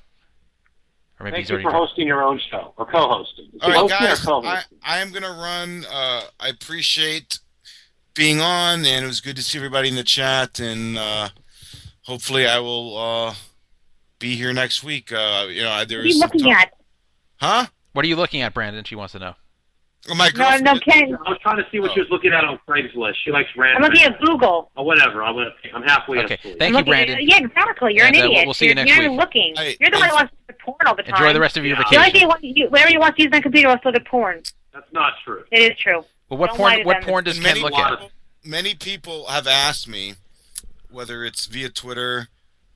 Or 1.18 1.24
maybe 1.24 1.36
Thank 1.36 1.42
he's 1.44 1.50
you 1.50 1.56
for 1.56 1.62
dropped. 1.62 1.76
hosting 1.76 2.06
your 2.06 2.22
own 2.22 2.40
show 2.50 2.74
or 2.76 2.86
co-hosting. 2.86 3.46
Is 3.46 3.60
All 3.62 3.70
it 3.70 3.72
right, 3.72 3.90
hosting 3.90 4.32
or 4.32 4.42
guys, 4.42 4.64
I. 4.82 4.96
I 4.96 4.98
am 4.98 5.10
gonna 5.12 5.30
run. 5.32 5.84
Uh, 5.90 6.22
I 6.38 6.48
appreciate 6.48 7.38
being 8.14 8.40
on, 8.40 8.84
and 8.84 9.04
it 9.04 9.08
was 9.08 9.20
good 9.20 9.36
to 9.36 9.42
see 9.42 9.58
everybody 9.58 9.88
in 9.88 9.94
the 9.94 10.04
chat. 10.04 10.60
And 10.60 10.98
uh, 10.98 11.28
hopefully, 12.02 12.46
I 12.46 12.58
will 12.58 12.96
uh, 12.98 13.34
be 14.18 14.36
here 14.36 14.52
next 14.52 14.82
week. 14.82 15.12
Uh, 15.12 15.46
you 15.48 15.62
know, 15.62 15.84
there 15.84 15.98
What 15.98 16.04
are 16.04 16.08
you 16.08 16.18
looking 16.18 16.40
talk- 16.44 16.58
at? 16.62 16.72
Huh? 17.40 17.66
What 17.92 18.04
are 18.04 18.08
you 18.08 18.16
looking 18.16 18.42
at, 18.42 18.54
Brandon? 18.54 18.84
She 18.84 18.94
wants 18.94 19.12
to 19.12 19.18
know. 19.18 19.34
Oh, 20.10 20.14
my 20.14 20.26
No, 20.28 20.32
girlfriend. 20.32 20.64
no, 20.64 20.78
Ken. 20.80 21.16
I 21.26 21.30
was 21.30 21.38
trying 21.40 21.56
to 21.56 21.66
see 21.70 21.80
what 21.80 21.92
she 21.94 22.00
was 22.00 22.08
looking 22.10 22.32
at 22.32 22.44
on 22.44 22.58
Craigslist. 22.68 23.14
She 23.24 23.30
likes 23.30 23.48
random. 23.56 23.82
I'm 23.84 23.90
looking 23.90 24.04
at 24.06 24.20
Google. 24.20 24.70
Oh, 24.76 24.82
whatever. 24.82 25.22
I'm 25.22 25.34
gonna. 25.34 25.50
I'm 25.74 25.82
halfway 25.82 26.18
Okay, 26.18 26.34
asleep. 26.34 26.58
thank 26.58 26.62
I'm 26.62 26.68
you, 26.86 26.92
looking 26.92 26.92
at- 26.92 27.06
Brandon. 27.06 27.28
yeah, 27.28 27.38
exactly. 27.38 27.94
You're 27.94 28.06
And, 28.06 28.16
an 28.16 28.22
uh, 28.22 28.24
we'll- 28.24 28.32
idiot. 28.32 28.46
we'll 28.46 28.54
see 28.54 28.64
you 28.66 28.68
you're, 28.70 28.74
next 28.84 28.96
you're 28.96 29.10
week. 29.10 29.18
looking. 29.20 29.54
Hey, 29.56 29.76
you're 29.80 29.90
the 29.90 29.96
one 29.96 30.04
hey, 30.04 30.10
who 30.10 30.14
wants 30.16 30.34
to 30.48 30.54
porn 30.62 30.76
all 30.86 30.94
the 30.94 31.02
time. 31.04 31.14
Enjoy 31.14 31.32
the 31.32 31.40
rest 31.40 31.56
of 31.56 31.64
your 31.64 31.76
Yeah. 31.76 31.82
The 31.90 31.96
only 31.96 31.96
vacation. 31.96 32.12
thing 32.12 32.20
you 32.20 32.28
want, 32.28 32.44
you, 32.44 32.68
whenever 32.68 32.90
you 32.92 33.00
want 33.00 33.16
to 33.16 33.22
use 33.22 33.32
my 33.32 33.40
computer, 33.40 33.68
I'll 33.68 33.80
look 33.82 33.94
at 33.94 34.04
porn. 34.06 34.42
That's 34.74 34.92
not 34.92 35.12
true. 35.24 35.44
It 35.50 35.72
is 35.72 35.78
true. 35.78 36.04
Well, 36.28 36.38
what 36.38 36.50
Don't 36.50 36.58
lie 36.60 36.70
porn? 36.74 36.78
to 36.80 36.84
What 36.86 36.94
them. 37.00 37.04
porn 37.04 37.24
does 37.24 37.36
And 37.38 37.46
Ken 37.46 37.58
look 37.62 37.74
at? 37.74 38.10
many 38.44 38.74
people 38.74 39.26
have 39.28 39.46
asked 39.46 39.88
me, 39.88 40.14
whether 40.90 41.24
it's 41.24 41.46
via 41.46 41.70
Twitter 41.70 42.28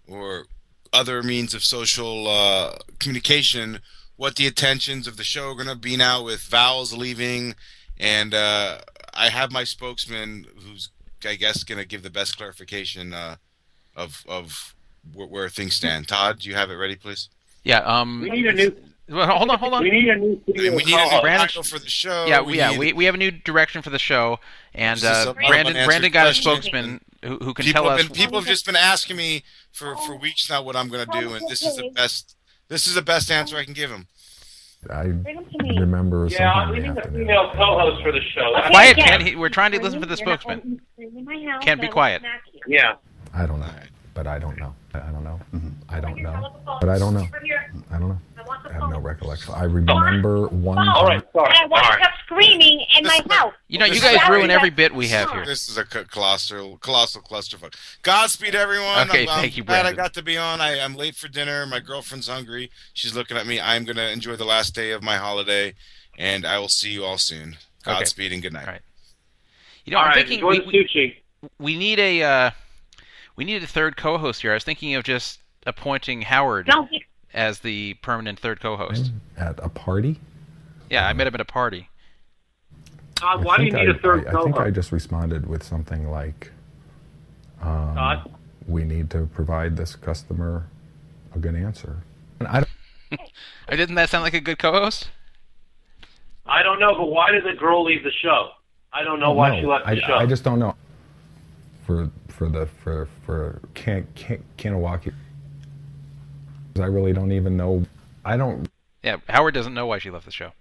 or 0.06 0.46
other 0.92 1.22
means 1.22 1.54
of 1.54 1.64
social 1.64 2.26
uh, 2.28 2.76
communication, 2.98 3.80
what 4.16 4.36
the 4.36 4.46
intentions 4.46 5.06
of 5.06 5.16
the 5.16 5.24
show 5.24 5.50
are 5.50 5.54
going 5.54 5.66
to 5.68 5.74
be 5.76 5.96
now 5.96 6.22
with 6.22 6.40
Vowels 6.42 6.92
leaving, 6.96 7.54
and 7.98 8.34
uh, 8.34 8.78
I 9.14 9.28
have 9.30 9.52
my 9.52 9.64
spokesman 9.64 10.46
who's 10.64 10.90
I 11.24 11.34
guess 11.34 11.64
going 11.64 11.78
to 11.80 11.86
give 11.86 12.02
the 12.02 12.10
best 12.10 12.36
clarification 12.36 13.12
uh, 13.12 13.36
of 13.96 14.24
of 14.28 14.74
where, 15.14 15.26
where 15.26 15.48
things 15.48 15.74
stand. 15.74 16.08
Todd, 16.08 16.40
do 16.40 16.48
you 16.48 16.54
have 16.54 16.70
it 16.70 16.74
ready, 16.74 16.96
please? 16.96 17.28
Yeah. 17.64 17.78
Um. 17.80 18.20
We 18.22 18.30
need 18.30 18.46
a 18.46 18.52
new. 18.52 18.76
well, 19.08 19.26
hold 19.36 19.50
on. 19.50 19.58
Hold 19.58 19.74
on. 19.74 19.82
We 19.82 19.90
need 19.90 20.08
a 20.08 20.16
new. 20.16 20.40
I 20.48 20.60
mean, 20.60 20.74
we 20.76 20.84
need 20.84 20.94
a 20.94 21.14
new 21.14 21.20
Brandon- 21.20 21.48
title 21.48 21.62
for 21.64 21.78
the 21.78 21.88
show. 21.88 22.26
Yeah, 22.26 22.40
we 22.40 22.56
yeah, 22.58 22.70
need- 22.70 22.78
we, 22.78 22.92
we 22.92 23.04
have 23.06 23.14
a 23.14 23.18
new 23.18 23.30
direction 23.30 23.82
for 23.82 23.90
the 23.90 23.98
show, 23.98 24.38
and 24.74 24.98
Just 24.98 25.12
uh, 25.12 25.16
a 25.16 25.26
lot 25.26 25.28
of 25.28 25.34
Brandon 25.36 25.66
unanswered 25.74 25.86
Brandon 25.86 26.12
got 26.12 26.20
a 26.20 26.24
questions. 26.30 26.44
spokesman 26.64 27.00
who, 27.24 27.36
who 27.38 27.54
can 27.54 27.64
people 27.64 27.82
tell 27.82 27.90
have 27.90 28.00
us. 28.00 28.06
been, 28.06 28.14
people 28.16 28.38
have 28.38 28.46
just 28.48 28.64
been 28.66 28.76
asking 28.76 29.16
me 29.16 29.42
for, 29.72 29.96
for 29.96 30.16
weeks 30.16 30.48
now 30.50 30.62
what 30.62 30.76
I'm 30.76 30.88
going 30.88 31.06
to 31.08 31.20
do, 31.20 31.34
and 31.34 31.48
this 31.48 31.62
is 31.62 31.76
the 31.76 31.90
best. 31.90 32.36
This 32.68 32.86
is 32.86 32.94
the 32.94 33.02
best 33.02 33.30
answer 33.30 33.56
I 33.56 33.64
can 33.64 33.72
give 33.74 33.88
them. 33.90 34.06
I 34.90 35.06
Bring 35.08 35.36
them 35.36 35.44
to 35.46 35.62
me. 35.64 35.78
remember 35.80 36.26
Yeah, 36.30 36.36
sometime 36.54 36.70
we 36.70 36.76
in 36.76 36.82
need 36.84 36.94
the 36.94 37.08
a 37.08 37.10
female 37.10 37.50
co-host 37.54 38.02
for 38.02 38.12
the 38.12 38.20
show. 38.20 38.52
That's- 38.54 38.70
Quiet, 38.70 38.96
Ken. 38.96 39.06
Ken. 39.06 39.20
He, 39.26 39.36
we're 39.36 39.48
trying 39.48 39.72
to 39.72 39.80
listen 39.80 39.98
for 40.00 40.06
the 40.06 40.14
You're 40.16 40.26
not 40.28 40.40
spokesman. 40.40 40.58
welcome 40.58 40.76
to 40.78 40.84
scream 40.92 41.16
in 41.18 41.24
my 41.24 41.50
house, 41.50 41.64
Ken, 41.64 41.72
and 41.72 41.80
be 41.80 41.88
quiet. 41.88 42.22
Yeah. 42.66 42.94
I 43.34 43.46
don't 43.46 43.58
know, 43.60 43.70
but 44.14 44.26
I 44.26 44.38
don't 44.38 44.58
know. 44.58 44.74
I 44.98 45.08
I 45.08 45.12
don't 45.12 45.24
know. 45.24 45.40
I 45.88 46.00
don't 46.00 46.22
know, 46.22 46.56
but 46.80 46.88
I 46.88 46.98
don't 46.98 47.14
know. 47.14 47.26
I 47.90 47.98
don't 47.98 48.08
know. 48.08 48.18
I 48.36 48.42
want 48.42 48.62
the 48.62 48.70
I 48.70 48.72
have 48.74 48.90
no 48.90 48.98
recollection. 49.00 49.54
I 49.54 49.64
remember 49.64 50.46
one. 50.48 50.88
All 50.88 51.04
right. 51.06 51.22
Sorry. 51.32 51.48
And 51.50 51.58
I 51.58 51.66
woke 51.66 51.78
All 51.78 51.84
to 51.84 51.88
right. 51.96 51.98
stop 52.00 52.14
screaming 52.24 52.84
in 52.96 53.04
my 53.04 53.20
house. 53.30 53.54
You 53.68 53.78
know, 53.78 53.86
you 53.86 54.00
guys 54.00 54.22
is- 54.22 54.28
ruin 54.28 54.50
every 54.50 54.70
bit 54.70 54.94
we 54.94 55.08
have 55.08 55.30
here. 55.30 55.44
This 55.44 55.68
is 55.68 55.76
a 55.78 55.84
colossal, 55.84 56.78
colossal 56.78 57.22
clusterfuck. 57.22 57.74
Godspeed, 58.02 58.54
everyone. 58.54 59.08
Okay, 59.08 59.22
I'm, 59.24 59.28
I'm 59.28 59.40
thank 59.40 59.56
you, 59.56 59.64
glad 59.64 59.86
I 59.86 59.92
got 59.92 60.14
to 60.14 60.22
be 60.22 60.36
on. 60.36 60.60
I, 60.60 60.78
I'm 60.80 60.94
late 60.94 61.14
for 61.16 61.28
dinner. 61.28 61.66
My 61.66 61.80
girlfriend's 61.80 62.28
hungry. 62.28 62.70
She's 62.92 63.14
looking 63.14 63.36
at 63.36 63.46
me. 63.46 63.60
I'm 63.60 63.84
going 63.84 63.96
to 63.96 64.10
enjoy 64.10 64.36
the 64.36 64.44
last 64.44 64.74
day 64.74 64.92
of 64.92 65.02
my 65.02 65.16
holiday, 65.16 65.74
and 66.16 66.46
I 66.46 66.58
will 66.58 66.68
see 66.68 66.90
you 66.90 67.04
all 67.04 67.18
soon. 67.18 67.56
Godspeed 67.84 68.32
and 68.32 68.42
good 68.42 68.52
night. 68.52 68.66
All 68.66 68.72
right. 68.72 68.82
You 69.84 69.92
know, 69.92 69.98
All 69.98 70.04
I'm 70.04 70.10
right. 70.10 70.26
thinking 70.28 70.46
we, 70.46 70.60
we, 70.60 71.16
we 71.58 71.76
need 71.76 71.98
a 71.98 72.22
uh, 72.22 72.50
we 73.38 73.44
need 73.44 73.62
a 73.62 73.66
third 73.68 73.96
co-host 73.96 74.42
here. 74.42 74.50
I 74.50 74.54
was 74.54 74.64
thinking 74.64 74.96
of 74.96 75.04
just 75.04 75.38
appointing 75.64 76.22
Howard 76.22 76.66
Don't 76.66 76.90
as 77.32 77.60
the 77.60 77.94
permanent 78.02 78.36
third 78.40 78.58
co-host. 78.60 79.12
at 79.36 79.60
a 79.62 79.68
party. 79.68 80.18
Yeah, 80.90 81.06
I 81.06 81.12
met 81.12 81.28
him 81.28 81.34
at 81.34 81.40
a 81.40 81.44
party. 81.44 81.88
Todd, 83.14 83.40
I 83.40 83.42
why 83.44 83.56
do 83.58 83.64
you 83.64 83.70
think 83.70 83.86
need 83.86 83.94
I- 83.94 83.96
a 83.96 84.00
third 84.00 84.26
I, 84.26 84.40
I 84.40 84.42
think 84.42 84.56
I 84.58 84.70
just 84.70 84.90
responded 84.90 85.46
with 85.46 85.62
something 85.62 86.10
like, 86.10 86.50
um, 87.62 87.94
Todd? 87.94 88.34
"We 88.66 88.82
need 88.84 89.08
to 89.10 89.26
provide 89.32 89.76
this 89.76 89.94
customer 89.94 90.66
a 91.32 91.38
good 91.38 91.54
answer." 91.54 91.98
And 92.40 92.48
I 92.48 92.64
don't, 93.12 93.20
Uh, 93.68 93.76
Didn't 93.76 93.94
that 93.94 94.08
sound 94.10 94.24
like 94.24 94.34
a 94.34 94.40
good 94.40 94.58
co-host? 94.58 95.10
I 96.44 96.64
don't 96.64 96.80
know, 96.80 96.94
but 96.96 97.06
why 97.06 97.30
did 97.30 97.44
the 97.44 97.56
girl 97.56 97.84
leave 97.84 98.02
the 98.02 98.10
show? 98.10 98.48
I 98.92 99.04
don't 99.04 99.20
know 99.20 99.30
why 99.32 99.50
no, 99.50 99.60
she 99.60 99.66
left 99.66 99.84
the 99.86 99.90
I, 99.92 100.00
show. 100.00 100.14
I 100.14 100.26
just 100.26 100.42
don't 100.42 100.58
know. 100.58 100.74
For 101.86 102.10
for 102.38 102.48
the 102.48 102.66
for 102.66 103.08
for 103.26 103.60
can 103.74 104.06
can 104.14 104.44
Kanawaki, 104.56 105.12
I 106.76 106.86
really 106.86 107.12
don't 107.12 107.32
even 107.32 107.56
know. 107.56 107.84
I 108.24 108.36
don't. 108.36 108.68
Yeah, 109.02 109.16
Howard 109.28 109.54
doesn't 109.54 109.74
know 109.74 109.86
why 109.86 109.98
she 109.98 110.10
left 110.10 110.24
the 110.24 110.30
show. 110.30 110.52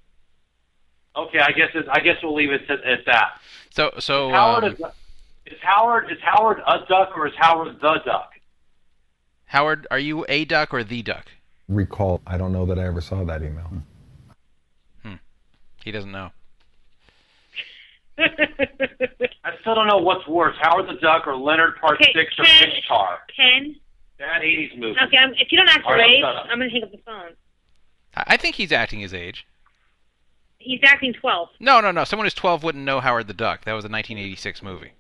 Okay, 1.15 1.39
I 1.39 1.51
guess 1.51 1.69
it, 1.75 1.85
I 1.89 1.99
guess 1.99 2.17
we'll 2.23 2.35
leave 2.35 2.51
it 2.51 2.69
at, 2.69 2.83
at 2.83 3.05
that. 3.05 3.39
So 3.69 3.93
so 3.99 4.29
Howard 4.31 4.63
um, 4.63 4.73
is, 4.73 4.79
is 5.45 5.59
Howard 5.61 6.11
is 6.11 6.17
Howard 6.21 6.59
a 6.65 6.79
duck 6.89 7.15
or 7.15 7.27
is 7.27 7.33
Howard 7.37 7.79
the 7.79 7.99
duck? 8.03 8.31
Howard, 9.45 9.87
are 9.91 9.99
you 9.99 10.25
a 10.27 10.45
duck 10.45 10.73
or 10.73 10.83
the 10.83 11.01
duck? 11.03 11.27
recall. 11.69 12.21
I 12.25 12.37
don't 12.37 12.53
know 12.53 12.65
that 12.65 12.79
I 12.79 12.85
ever 12.85 13.01
saw 13.01 13.23
that 13.25 13.43
email. 13.43 13.69
He 15.83 15.91
doesn't 15.91 16.11
know. 16.11 16.31
I 18.17 19.51
still 19.61 19.75
don't 19.75 19.87
know 19.87 19.97
what's 19.97 20.27
worse, 20.27 20.55
Howard 20.61 20.87
the 20.87 20.99
Duck 20.99 21.27
or 21.27 21.35
Leonard 21.35 21.75
Part 21.79 22.01
Okay, 22.01 22.11
Six 22.13 22.33
or 22.39 22.45
Ken- 22.45 22.69
Pixar. 22.69 23.17
Ken. 23.35 23.75
Bad 24.17 24.41
'80s 24.41 24.77
movie. 24.77 24.97
Okay, 25.07 25.17
I'm, 25.17 25.33
if 25.35 25.51
you 25.51 25.57
don't 25.57 25.69
act 25.69 25.85
your 25.87 25.97
right, 25.97 26.09
age, 26.09 26.21
shut 26.21 26.35
up. 26.35 26.45
I'm 26.49 26.57
gonna 26.59 26.71
hang 26.71 26.83
up 26.83 26.91
the 26.91 26.97
phone. 27.05 27.31
I 28.15 28.23
I 28.29 28.37
think 28.37 28.55
he's 28.55 28.71
acting 28.71 28.99
his 28.99 29.13
age. 29.13 29.45
He's 30.59 30.79
acting 30.83 31.13
12. 31.13 31.49
No, 31.61 31.79
no, 31.79 31.91
no. 31.91 32.03
Someone 32.03 32.25
who's 32.25 32.33
12 32.33 32.63
wouldn't 32.63 32.83
know 32.83 32.99
Howard 32.99 33.27
the 33.27 33.33
Duck. 33.33 33.63
That 33.65 33.73
was 33.73 33.85
a 33.85 33.89
1986 33.89 34.61
movie. 34.63 34.91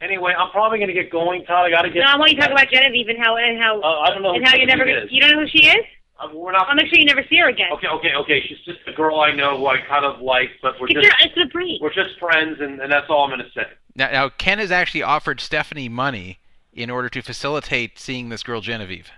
Anyway, 0.00 0.32
I'm 0.38 0.50
probably 0.52 0.78
going 0.78 0.88
to 0.88 0.94
get 0.94 1.10
going, 1.10 1.44
Todd. 1.44 1.66
I 1.66 1.70
got 1.70 1.82
to 1.82 1.90
get. 1.90 2.00
No, 2.00 2.12
I 2.12 2.16
want 2.18 2.30
you 2.30 2.36
to 2.36 2.42
talk 2.42 2.52
about 2.52 2.68
Genevieve 2.70 3.08
and 3.08 3.18
how 3.18 3.36
and 3.36 3.60
how 3.60 3.80
Uh, 3.80 4.00
I 4.02 4.10
don't 4.10 4.22
know. 4.22 4.34
and 4.34 4.44
who 4.44 4.50
how 4.50 4.56
you 4.56 4.66
never 4.66 4.84
Genevieve 4.84 5.04
is. 5.06 5.12
you 5.12 5.20
don't 5.22 5.30
know 5.32 5.40
who 5.40 5.48
she 5.48 5.66
is. 5.66 5.84
Uh, 6.18 6.28
we're 6.34 6.52
not. 6.52 6.68
I'll 6.68 6.74
make 6.74 6.88
sure 6.88 6.98
you 6.98 7.04
never 7.04 7.24
see 7.28 7.36
her 7.38 7.48
again. 7.48 7.68
Okay, 7.74 7.86
okay, 7.86 8.14
okay. 8.16 8.42
She's 8.48 8.58
just 8.64 8.80
a 8.88 8.92
girl 8.92 9.20
I 9.20 9.32
know 9.32 9.56
who 9.58 9.66
I 9.66 9.78
kind 9.88 10.04
of 10.04 10.20
like, 10.20 10.50
but 10.60 10.74
we're 10.80 10.86
It's, 10.88 10.94
just 10.94 11.04
your, 11.04 11.12
it's 11.20 11.34
the 11.36 11.46
breed. 11.52 11.78
we're 11.80 11.92
just 11.94 12.18
friends, 12.18 12.58
and, 12.60 12.80
and 12.80 12.90
that's 12.90 13.06
all 13.08 13.24
I'm 13.24 13.30
going 13.30 13.40
to 13.40 13.50
say. 13.52 13.66
Now, 13.94 14.10
now, 14.10 14.28
Ken 14.28 14.58
has 14.58 14.72
actually 14.72 15.02
offered 15.02 15.40
Stephanie 15.40 15.88
money 15.88 16.40
in 16.72 16.90
order 16.90 17.08
to 17.08 17.22
facilitate 17.22 17.98
seeing 17.98 18.28
this 18.30 18.42
girl 18.42 18.60
Genevieve. 18.60 19.10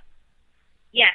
Yes. 0.92 1.08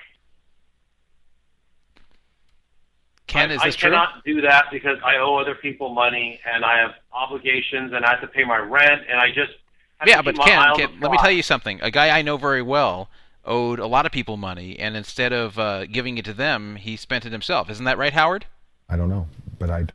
Ken, 3.27 3.51
I, 3.51 3.55
is 3.55 3.61
I 3.61 3.65
this 3.67 3.75
true? 3.75 3.89
cannot 3.89 4.23
do 4.23 4.41
that 4.41 4.65
because 4.71 4.97
I 5.03 5.17
owe 5.17 5.35
other 5.37 5.55
people 5.55 5.93
money, 5.93 6.39
and 6.51 6.63
I 6.63 6.79
have 6.79 6.91
obligations, 7.11 7.91
and 7.93 8.05
I 8.05 8.11
have 8.11 8.21
to 8.21 8.27
pay 8.27 8.43
my 8.43 8.57
rent, 8.57 9.01
and 9.09 9.19
I 9.19 9.27
just 9.27 9.51
have 9.97 10.07
Yeah, 10.07 10.17
to 10.17 10.23
but 10.23 10.35
keep 10.35 10.45
Ken, 10.45 10.59
on 10.59 10.77
Ken 10.77 10.99
let 10.99 11.11
me 11.11 11.17
tell 11.17 11.31
you 11.31 11.43
something. 11.43 11.79
A 11.81 11.91
guy 11.91 12.17
I 12.17 12.21
know 12.21 12.37
very 12.37 12.61
well 12.61 13.09
owed 13.45 13.79
a 13.79 13.87
lot 13.87 14.05
of 14.05 14.11
people 14.11 14.37
money, 14.37 14.77
and 14.77 14.95
instead 14.95 15.33
of 15.33 15.57
uh, 15.57 15.85
giving 15.85 16.17
it 16.17 16.25
to 16.25 16.33
them, 16.33 16.75
he 16.75 16.95
spent 16.97 17.25
it 17.25 17.31
himself. 17.31 17.69
Isn't 17.69 17.85
that 17.85 17.97
right, 17.97 18.13
Howard? 18.13 18.45
I 18.89 18.97
don't 18.97 19.09
know, 19.09 19.27
but 19.59 19.69
I. 19.69 19.85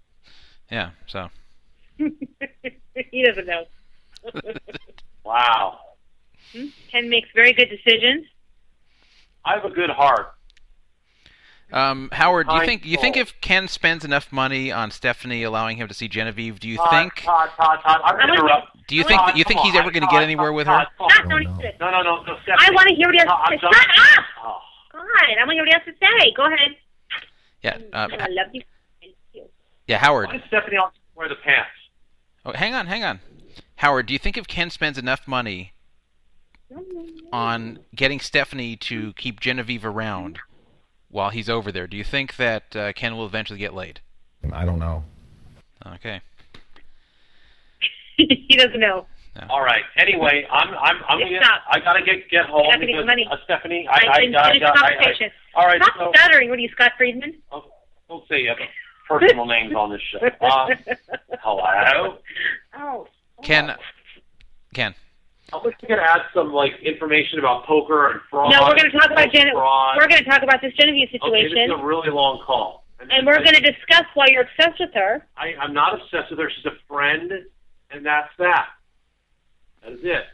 Yeah. 0.71 0.91
So. 1.07 1.31
he 1.99 3.25
doesn't 3.25 3.47
know. 3.47 3.65
Wow, 5.23 5.79
Hmm? 6.53 6.67
Ken 6.91 7.09
makes 7.09 7.29
very 7.35 7.53
good 7.53 7.69
decisions. 7.69 8.27
I 9.45 9.55
have 9.55 9.65
a 9.65 9.71
good 9.71 9.91
heart. 9.91 10.35
Um, 11.73 12.09
Howard, 12.13 12.49
do 12.49 12.55
you 12.55 12.65
think 12.65 12.85
you 12.85 12.97
think 12.97 13.17
if 13.17 13.41
Ken 13.41 13.69
spends 13.69 14.05
enough 14.05 14.33
money 14.33 14.73
on 14.73 14.91
Stephanie 14.91 15.43
allowing 15.45 15.77
him 15.77 15.87
to 15.89 15.95
see 15.95 16.09
Genevieve, 16.09 16.59
do 16.59 16.69
you 16.69 16.77
Todd, 16.77 16.91
think 16.91 17.15
Todd, 17.23 17.51
Todd, 17.57 17.79
Todd, 17.85 18.01
I'm 18.05 18.17
I 18.17 18.19
going 18.19 18.27
to 18.29 18.35
interrupt. 18.35 18.87
do 18.89 18.97
you 18.97 19.05
think 19.05 19.21
Todd, 19.21 19.37
you 19.39 19.45
think 19.45 19.61
he's 19.61 19.75
on. 19.75 19.81
ever 19.83 19.91
going 19.91 20.03
to 20.03 20.09
get 20.11 20.23
anywhere 20.23 20.53
with 20.53 20.67
her? 20.67 20.73
Todd, 20.73 20.87
Todd, 20.99 21.11
Stop, 21.13 21.25
Oh, 21.27 21.29
no. 21.29 21.39
No, 21.39 21.91
no, 21.91 22.03
no, 22.03 22.23
no, 22.25 22.37
Stephanie. 22.43 22.57
I 22.59 22.71
want 22.73 22.89
to 22.89 22.95
hear 22.95 23.07
what 23.07 23.15
he 23.15 23.19
has 23.21 23.27
No, 23.27 23.33
to 23.35 23.39
I'm 23.41 23.59
say. 23.59 23.61
Shut 23.61 24.19
up! 24.19 24.25
Oh. 24.43 24.59
God, 24.93 25.03
I 25.41 25.45
want 25.47 25.51
to 25.51 25.55
hear 25.55 25.63
what 25.63 25.69
he 25.69 25.75
has 25.75 25.85
to 25.85 25.93
say. 25.93 26.33
Go 26.37 26.47
ahead. 26.47 26.77
Yeah. 27.63 27.77
Um, 27.93 28.11
I 28.19 28.27
love 28.31 28.47
you. 28.53 28.63
Thank 29.01 29.15
you. 29.35 29.45
yeah, 29.87 29.99
Howard. 29.99 30.29
Why 30.29 30.39
does 30.39 30.47
Stephanie 30.49 30.77
always 30.79 30.95
wear 31.15 31.29
the 31.29 31.35
pants? 31.37 31.71
Oh, 32.45 32.53
hang 32.53 32.75
on, 32.75 32.87
hang 32.87 33.05
on. 33.05 33.21
Howard, 33.77 34.07
do 34.07 34.13
you 34.13 34.19
think 34.19 34.37
if 34.37 34.47
Ken 34.49 34.71
spends 34.71 34.99
enough 34.99 35.29
money 35.29 35.73
on 37.33 37.79
getting 37.95 38.21
Stephanie 38.21 38.77
to 38.77 39.13
keep 39.15 39.41
Genevieve 39.41 39.85
around 39.85 40.39
while 41.11 41.31
he's 41.31 41.49
over 41.49 41.71
there, 41.73 41.87
do 41.87 41.97
you 41.97 42.05
think 42.05 42.37
that 42.37 42.75
uh, 42.77 42.93
Ken 42.95 43.17
will 43.17 43.27
eventually 43.27 43.59
get 43.59 43.75
laid? 43.75 44.01
I 44.53 44.65
don't 44.65 44.79
know. 44.79 45.05
Okay. 45.95 46.21
he 48.17 48.57
doesn't 48.57 48.81
know. 48.81 49.07
All 49.49 49.63
right. 49.63 49.83
Anyway, 49.97 50.45
I'm 50.51 50.69
I'm 50.75 50.97
I'm 51.09 51.19
Just 51.21 51.31
gonna, 51.33 51.45
stop. 51.45 51.63
I 51.71 51.79
gotta 51.81 52.03
get 52.05 52.29
get 52.31 52.47
home 52.47 52.63
You're 52.65 52.73
not 52.73 52.81
getting 52.81 52.95
because 52.97 53.07
money. 53.07 53.29
uh, 53.31 53.37
Stephanie, 53.45 53.89
I, 53.89 53.93
I 54.07 54.13
I, 54.13 54.21
didn't 54.21 54.37
I, 54.37 54.53
finish 54.53 54.63
I, 54.63 54.71
I, 54.71 54.75
conversation. 54.95 55.31
all 55.55 55.67
right. 55.67 55.83
Stop 55.83 55.95
So, 55.99 56.13
stuttering. 56.15 56.51
What 56.51 56.59
are 56.59 56.63
you, 56.63 56.69
Scott 56.71 56.93
Friedman? 56.99 57.35
oh, 57.53 57.65
don't 58.09 58.27
say 58.29 58.49
uh, 58.49 58.55
personal 59.09 59.47
names 59.47 59.75
on 59.75 59.91
this 59.93 60.03
show. 60.03 60.19
Uh, 60.41 60.69
hello. 61.43 62.19
Ken, 63.43 63.75
Ken, 64.75 64.95
I 65.53 65.57
wish 65.65 65.75
going 65.87 65.99
to 65.99 66.05
add 66.05 66.23
some 66.33 66.53
like 66.53 66.73
information 66.83 67.39
about 67.39 67.65
poker 67.65 68.11
and 68.11 68.21
fraud. 68.31 68.53
No, 68.53 68.63
we're 68.67 68.77
going 68.77 68.91
to 68.91 68.99
talk 68.99 69.11
about 69.11 69.33
Gen- 69.33 69.51
fraud. 69.53 69.97
We're 69.99 70.09
going 70.09 70.23
to 70.23 70.29
talk 70.29 70.43
about 70.43 70.61
this 70.61 70.73
Genevieve 70.75 71.09
Okay, 71.23 71.43
this 71.45 71.53
is 71.53 71.71
a 71.71 71.85
really 71.85 72.11
long 72.11 72.43
call. 72.45 72.85
and 73.01 73.27
we're 73.27 73.43
going 73.43 73.55
to 73.55 73.61
discuss 73.61 74.05
why 74.15 74.27
you're 74.29 74.43
obsessed 74.43 74.79
with 74.79 74.95
her. 74.95 75.27
I, 75.37 75.55
I'm 75.61 75.73
not 75.73 75.95
obsessed 75.95 76.31
with 76.31 76.39
her. 76.39 76.51
She's 76.55 76.67
a 76.67 76.77
friend, 76.89 77.33
and 77.91 78.07
that's 78.07 78.31
that. 78.39 78.69
That 79.83 79.93
is 79.93 80.01
it. 80.03 80.25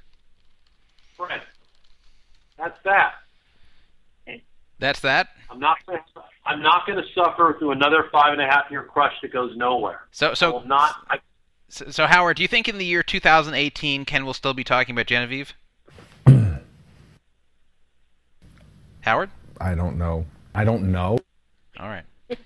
Friend. 1.16 1.40
That's 2.58 2.78
that. 2.84 3.12
that's 4.78 5.00
that. 5.00 5.28
I'm 5.50 5.60
not. 5.60 5.78
Gonna, 5.86 6.00
I'm 6.44 6.62
not 6.62 6.86
going 6.86 6.98
to 6.98 7.04
suffer 7.14 7.56
through 7.58 7.72
another 7.72 8.08
five 8.12 8.32
and 8.32 8.40
a 8.42 8.46
half 8.46 8.70
year 8.70 8.82
crush 8.82 9.14
that 9.22 9.32
goes 9.32 9.56
nowhere. 9.56 10.02
So, 10.10 10.30
I 10.30 10.34
so, 10.34 10.52
will 10.52 10.66
not. 10.66 10.96
I, 11.08 11.18
so, 11.68 11.90
so, 11.90 12.06
Howard, 12.06 12.36
do 12.36 12.42
you 12.42 12.48
think 12.48 12.68
in 12.68 12.78
the 12.78 12.84
year 12.84 13.02
2018 13.02 14.04
Ken 14.04 14.24
will 14.24 14.34
still 14.34 14.54
be 14.54 14.64
talking 14.64 14.94
about 14.94 15.06
Genevieve? 15.06 15.54
Howard? 19.00 19.30
I 19.60 19.74
don't 19.74 19.96
know. 19.98 20.26
I 20.54 20.64
don't 20.64 20.90
know. 20.90 21.18
All 21.78 21.88
right. 21.88 22.04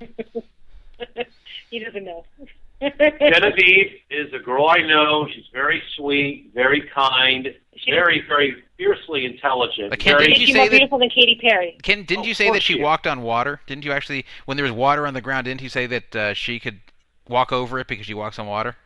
he 1.71 1.79
doesn't 1.79 2.05
know. 2.05 2.25
Genevieve 2.81 3.93
is 4.11 4.33
a 4.33 4.39
girl 4.39 4.69
I 4.69 4.79
know. 4.79 5.27
She's 5.35 5.45
very 5.53 5.83
sweet, 5.97 6.51
very 6.55 6.83
kind, 6.95 7.49
very, 7.87 8.25
very 8.27 8.63
fiercely 8.79 9.27
intelligent. 9.27 9.99
Ken, 9.99 10.15
very, 10.15 10.27
did 10.29 10.33
Is 10.35 10.41
you 10.41 10.47
she 10.47 10.53
say 10.53 10.59
more 10.59 10.67
that- 10.67 10.71
beautiful 10.71 10.99
than 10.99 11.11
Katy 11.11 11.39
Perry? 11.43 11.77
Ken, 11.83 12.05
didn't 12.05 12.21
Of 12.23 12.29
you 12.29 12.35
say 12.35 12.51
that 12.51 12.63
she 12.63 12.75
she 12.75 12.83
walked 12.83 13.07
on 13.07 13.23
water? 13.23 13.61
Didn't 13.67 13.85
you 13.85 13.93
actually, 13.93 14.25
when 14.47 14.57
there 14.57 14.65
was 14.65 14.73
water 14.73 15.07
on 15.07 15.13
the 15.15 15.21
ground, 15.21 15.45
didn't 15.45 15.61
you 15.61 15.69
say 15.69 15.87
that 15.87 16.17
uh, 16.17 16.35
she 16.35 16.59
could 16.59 16.81
walk 17.29 17.53
over 17.53 17.79
it 17.79 17.87
because 17.87 18.07
she 18.07 18.15
walks 18.15 18.39
on 18.39 18.47
water? 18.47 18.77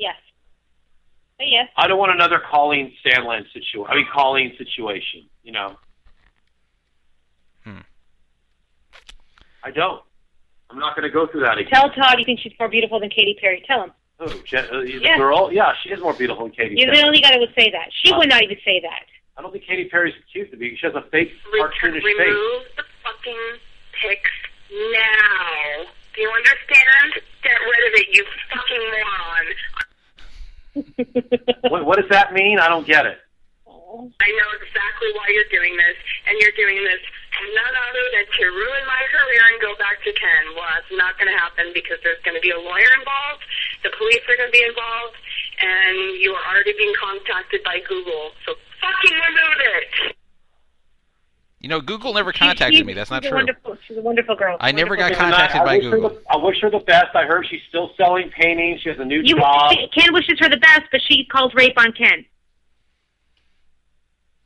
Yes. 0.00 0.16
But 1.36 1.48
yes. 1.48 1.68
I 1.76 1.86
don't 1.86 1.98
want 1.98 2.12
another 2.12 2.40
Colleen 2.50 2.92
Sandland 3.04 3.44
situation. 3.52 3.86
I 3.88 3.94
mean, 3.96 4.06
Colleen 4.12 4.52
situation. 4.56 5.28
You 5.44 5.52
know. 5.52 5.76
Hmm. 7.64 7.78
I 9.62 9.70
don't. 9.70 10.02
I'm 10.70 10.78
not 10.78 10.96
going 10.96 11.06
to 11.06 11.12
go 11.12 11.26
through 11.26 11.42
that 11.42 11.58
again. 11.58 11.70
Tell 11.72 11.90
Todd 11.90 12.16
you 12.18 12.24
think 12.24 12.40
she's 12.40 12.52
more 12.58 12.68
beautiful 12.68 12.98
than 13.00 13.10
Katy 13.10 13.36
Perry. 13.40 13.62
Tell 13.66 13.84
him. 13.84 13.92
Oh, 14.20 14.28
Jen, 14.46 14.64
uh, 14.72 14.80
Yeah. 14.80 15.16
girl? 15.18 15.50
Yeah, 15.52 15.72
she 15.82 15.90
is 15.90 16.00
more 16.00 16.14
beautiful 16.14 16.44
than 16.44 16.52
Katy 16.54 16.76
You're 16.78 16.92
Perry. 16.92 17.04
only 17.04 17.20
got 17.20 17.30
to 17.32 17.46
say 17.58 17.70
that. 17.70 17.88
She 18.04 18.12
Uh, 18.12 18.18
would 18.18 18.28
not 18.28 18.42
even 18.42 18.56
say 18.64 18.80
that. 18.80 19.04
I 19.36 19.42
don't 19.42 19.50
think 19.52 19.64
Katy 19.64 19.88
Perry's 19.88 20.14
cute 20.32 20.50
to 20.52 20.56
be. 20.56 20.76
She 20.76 20.86
has 20.86 20.94
a 20.94 21.02
fake 21.10 21.32
Re- 21.52 21.60
cartoonish 21.60 22.02
face. 22.02 22.18
remove 22.18 22.64
the 22.76 22.84
fucking 23.02 23.58
pics 24.00 24.30
now. 24.70 25.84
Do 26.14 26.20
you 26.20 26.30
understand? 26.30 27.14
Get 27.42 27.58
rid 27.60 27.82
of 27.88 28.00
it, 28.00 28.06
you 28.14 28.24
fucking 28.52 28.80
moron. 28.80 29.46
What, 31.68 31.84
what 31.86 31.96
does 31.98 32.10
that 32.10 32.32
mean? 32.32 32.58
I 32.58 32.68
don't 32.68 32.86
get 32.86 33.06
it. 33.06 33.18
I 33.66 34.28
know 34.30 34.50
exactly 34.62 35.10
why 35.18 35.26
you're 35.34 35.50
doing 35.50 35.76
this, 35.76 35.98
and 36.30 36.38
you're 36.38 36.54
doing 36.54 36.78
this 36.84 37.02
none 37.40 37.74
other 37.74 38.04
than 38.14 38.26
to 38.28 38.42
ruin 38.52 38.84
my 38.86 39.02
career 39.08 39.42
and 39.50 39.58
go 39.60 39.72
back 39.80 40.02
to 40.04 40.12
Ken. 40.12 40.44
Well, 40.54 40.68
it's 40.78 40.92
not 40.92 41.16
going 41.16 41.32
to 41.32 41.38
happen 41.38 41.72
because 41.72 41.98
there's 42.04 42.20
going 42.22 42.36
to 42.36 42.44
be 42.44 42.52
a 42.52 42.60
lawyer 42.60 42.90
involved, 42.98 43.42
the 43.82 43.90
police 43.96 44.20
are 44.28 44.36
going 44.36 44.52
to 44.52 44.56
be 44.56 44.64
involved, 44.64 45.16
and 45.58 46.20
you 46.20 46.36
are 46.36 46.44
already 46.52 46.76
being 46.76 46.92
contacted 47.00 47.64
by 47.64 47.80
Google. 47.88 48.36
So 48.44 48.54
fucking 48.78 49.16
remove 49.16 49.58
it. 49.58 50.19
You 51.60 51.68
know, 51.68 51.80
Google 51.82 52.14
never 52.14 52.32
contacted 52.32 52.78
she- 52.78 52.82
me. 52.84 52.94
That's 52.94 53.10
not 53.10 53.22
true. 53.22 53.46
She's 53.86 53.98
a 53.98 54.00
wonderful 54.00 54.34
girl. 54.34 54.56
I 54.60 54.72
never 54.72 54.96
got 54.96 55.12
contacted 55.12 55.60
I 55.60 55.64
by 55.64 55.76
wish 55.76 55.84
her 55.84 55.90
Google. 55.90 56.08
the- 56.10 56.22
I 56.30 56.36
wish 56.36 56.60
her 56.62 56.70
the 56.70 56.78
best. 56.78 57.14
I 57.14 57.24
heard 57.26 57.46
she's 57.48 57.60
still 57.68 57.92
selling 57.98 58.30
paintings. 58.30 58.80
She 58.80 58.88
has 58.88 58.98
a 58.98 59.04
new 59.04 59.20
You, 59.22 59.36
job. 59.36 59.72
Ken 59.94 60.12
wishes 60.14 60.38
her 60.40 60.48
the 60.48 60.56
best, 60.56 60.82
but 60.90 61.02
she 61.06 61.24
calls 61.26 61.52
rape 61.54 61.78
on 61.78 61.92
Ken. 61.92 62.24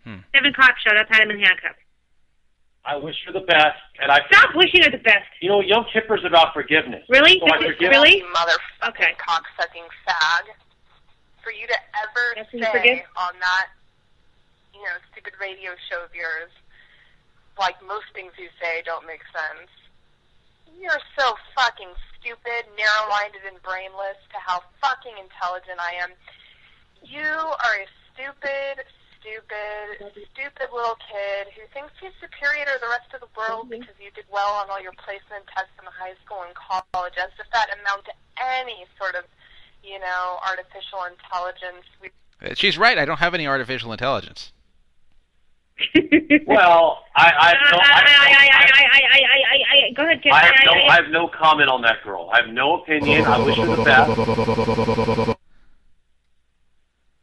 Hmm. 0.03 0.17
Seven 0.35 0.53
cops 0.53 0.83
showed 0.83 0.97
up, 0.99 1.07
had 1.09 1.23
him 1.23 1.31
in 1.31 1.39
handcuffs. 1.39 1.79
I 2.85 2.97
wish 2.97 3.17
her 3.25 3.33
the 3.33 3.41
best, 3.41 3.79
and 4.03 4.11
I. 4.13 4.21
Stop 4.31 4.55
wishing 4.55 4.83
her 4.83 4.91
the 4.91 4.99
best. 4.99 5.25
You 5.41 5.49
know, 5.49 5.61
Yom 5.61 5.87
Kippur's 5.91 6.25
about 6.25 6.53
forgiveness. 6.53 7.03
Really? 7.09 7.39
So 7.39 7.47
I 7.47 7.57
forgive. 7.63 7.91
Really? 7.91 8.19
You 8.19 8.27
motherfucking 8.35 8.89
Okay. 8.91 9.15
cocksucking 9.19 9.87
fag. 10.07 10.45
For 11.43 11.53
you 11.53 11.67
to 11.67 11.77
ever 12.03 12.35
Yes, 12.37 12.47
say 12.53 12.73
forgive? 12.73 12.99
on 13.17 13.33
that, 13.39 13.69
you 14.75 14.81
know, 14.83 14.97
stupid 15.13 15.33
radio 15.41 15.73
show 15.91 16.03
of 16.03 16.15
yours, 16.15 16.51
like 17.59 17.77
most 17.87 18.07
things 18.15 18.33
you 18.39 18.49
say 18.61 18.83
don't 18.85 19.07
make 19.07 19.23
sense. 19.31 19.71
You're 20.81 21.03
so 21.19 21.35
fucking 21.55 21.95
stupid, 22.19 22.67
narrow-minded, 22.75 23.47
and 23.47 23.63
brainless 23.63 24.19
to 24.35 24.39
how 24.41 24.63
fucking 24.83 25.15
intelligent 25.21 25.79
I 25.79 26.03
am. 26.03 26.11
You 27.05 27.23
are 27.23 27.77
a 27.79 27.87
stupid, 28.11 28.83
stupid, 29.21 30.11
stupid 30.33 30.69
little 30.73 30.99
kid 30.99 31.53
who 31.55 31.63
thinks 31.71 31.93
he's 32.01 32.17
superior 32.19 32.65
to 32.65 32.79
the 32.81 32.91
rest 32.91 33.13
of 33.15 33.21
the 33.21 33.31
world 33.39 33.71
because 33.71 33.95
you 34.03 34.11
did 34.17 34.25
well 34.33 34.59
on 34.59 34.67
all 34.73 34.81
your 34.83 34.97
placement 34.99 35.47
tests 35.53 35.77
in 35.79 35.87
high 35.87 36.17
school 36.25 36.43
and 36.43 36.55
college, 36.57 37.15
as 37.21 37.31
if 37.39 37.47
that 37.53 37.71
amount 37.79 38.09
to 38.09 38.15
any 38.41 38.89
sort 38.99 39.15
of, 39.15 39.25
you 39.85 40.01
know, 40.01 40.41
artificial 40.43 41.07
intelligence. 41.07 41.87
Uh, 42.43 42.55
She's 42.57 42.77
right. 42.81 42.99
I 42.99 43.05
don't 43.05 43.21
have 43.21 43.35
any 43.35 43.47
artificial 43.47 43.93
intelligence 43.93 44.51
well, 46.47 47.05
I, 47.17 47.33
I 47.37 47.49
have 47.49 47.59
no. 47.73 47.79
I, 47.81 48.03
I, 49.89 49.93
go 49.97 50.03
ahead, 50.05 50.23
Ken. 50.23 50.33
I 50.33 50.45
have 50.45 50.55
no. 50.65 50.73
I 50.73 50.95
have 50.95 51.11
no 51.11 51.29
comment 51.29 51.69
on 51.69 51.83
that 51.83 52.03
girl. 52.05 52.31
I 52.33 52.43
have 52.43 52.51
no 52.51 52.81
opinion. 52.81 53.25
I 53.25 53.45
wish 53.45 53.57
her 53.57 53.77
the 53.77 53.83
best. 53.83 55.39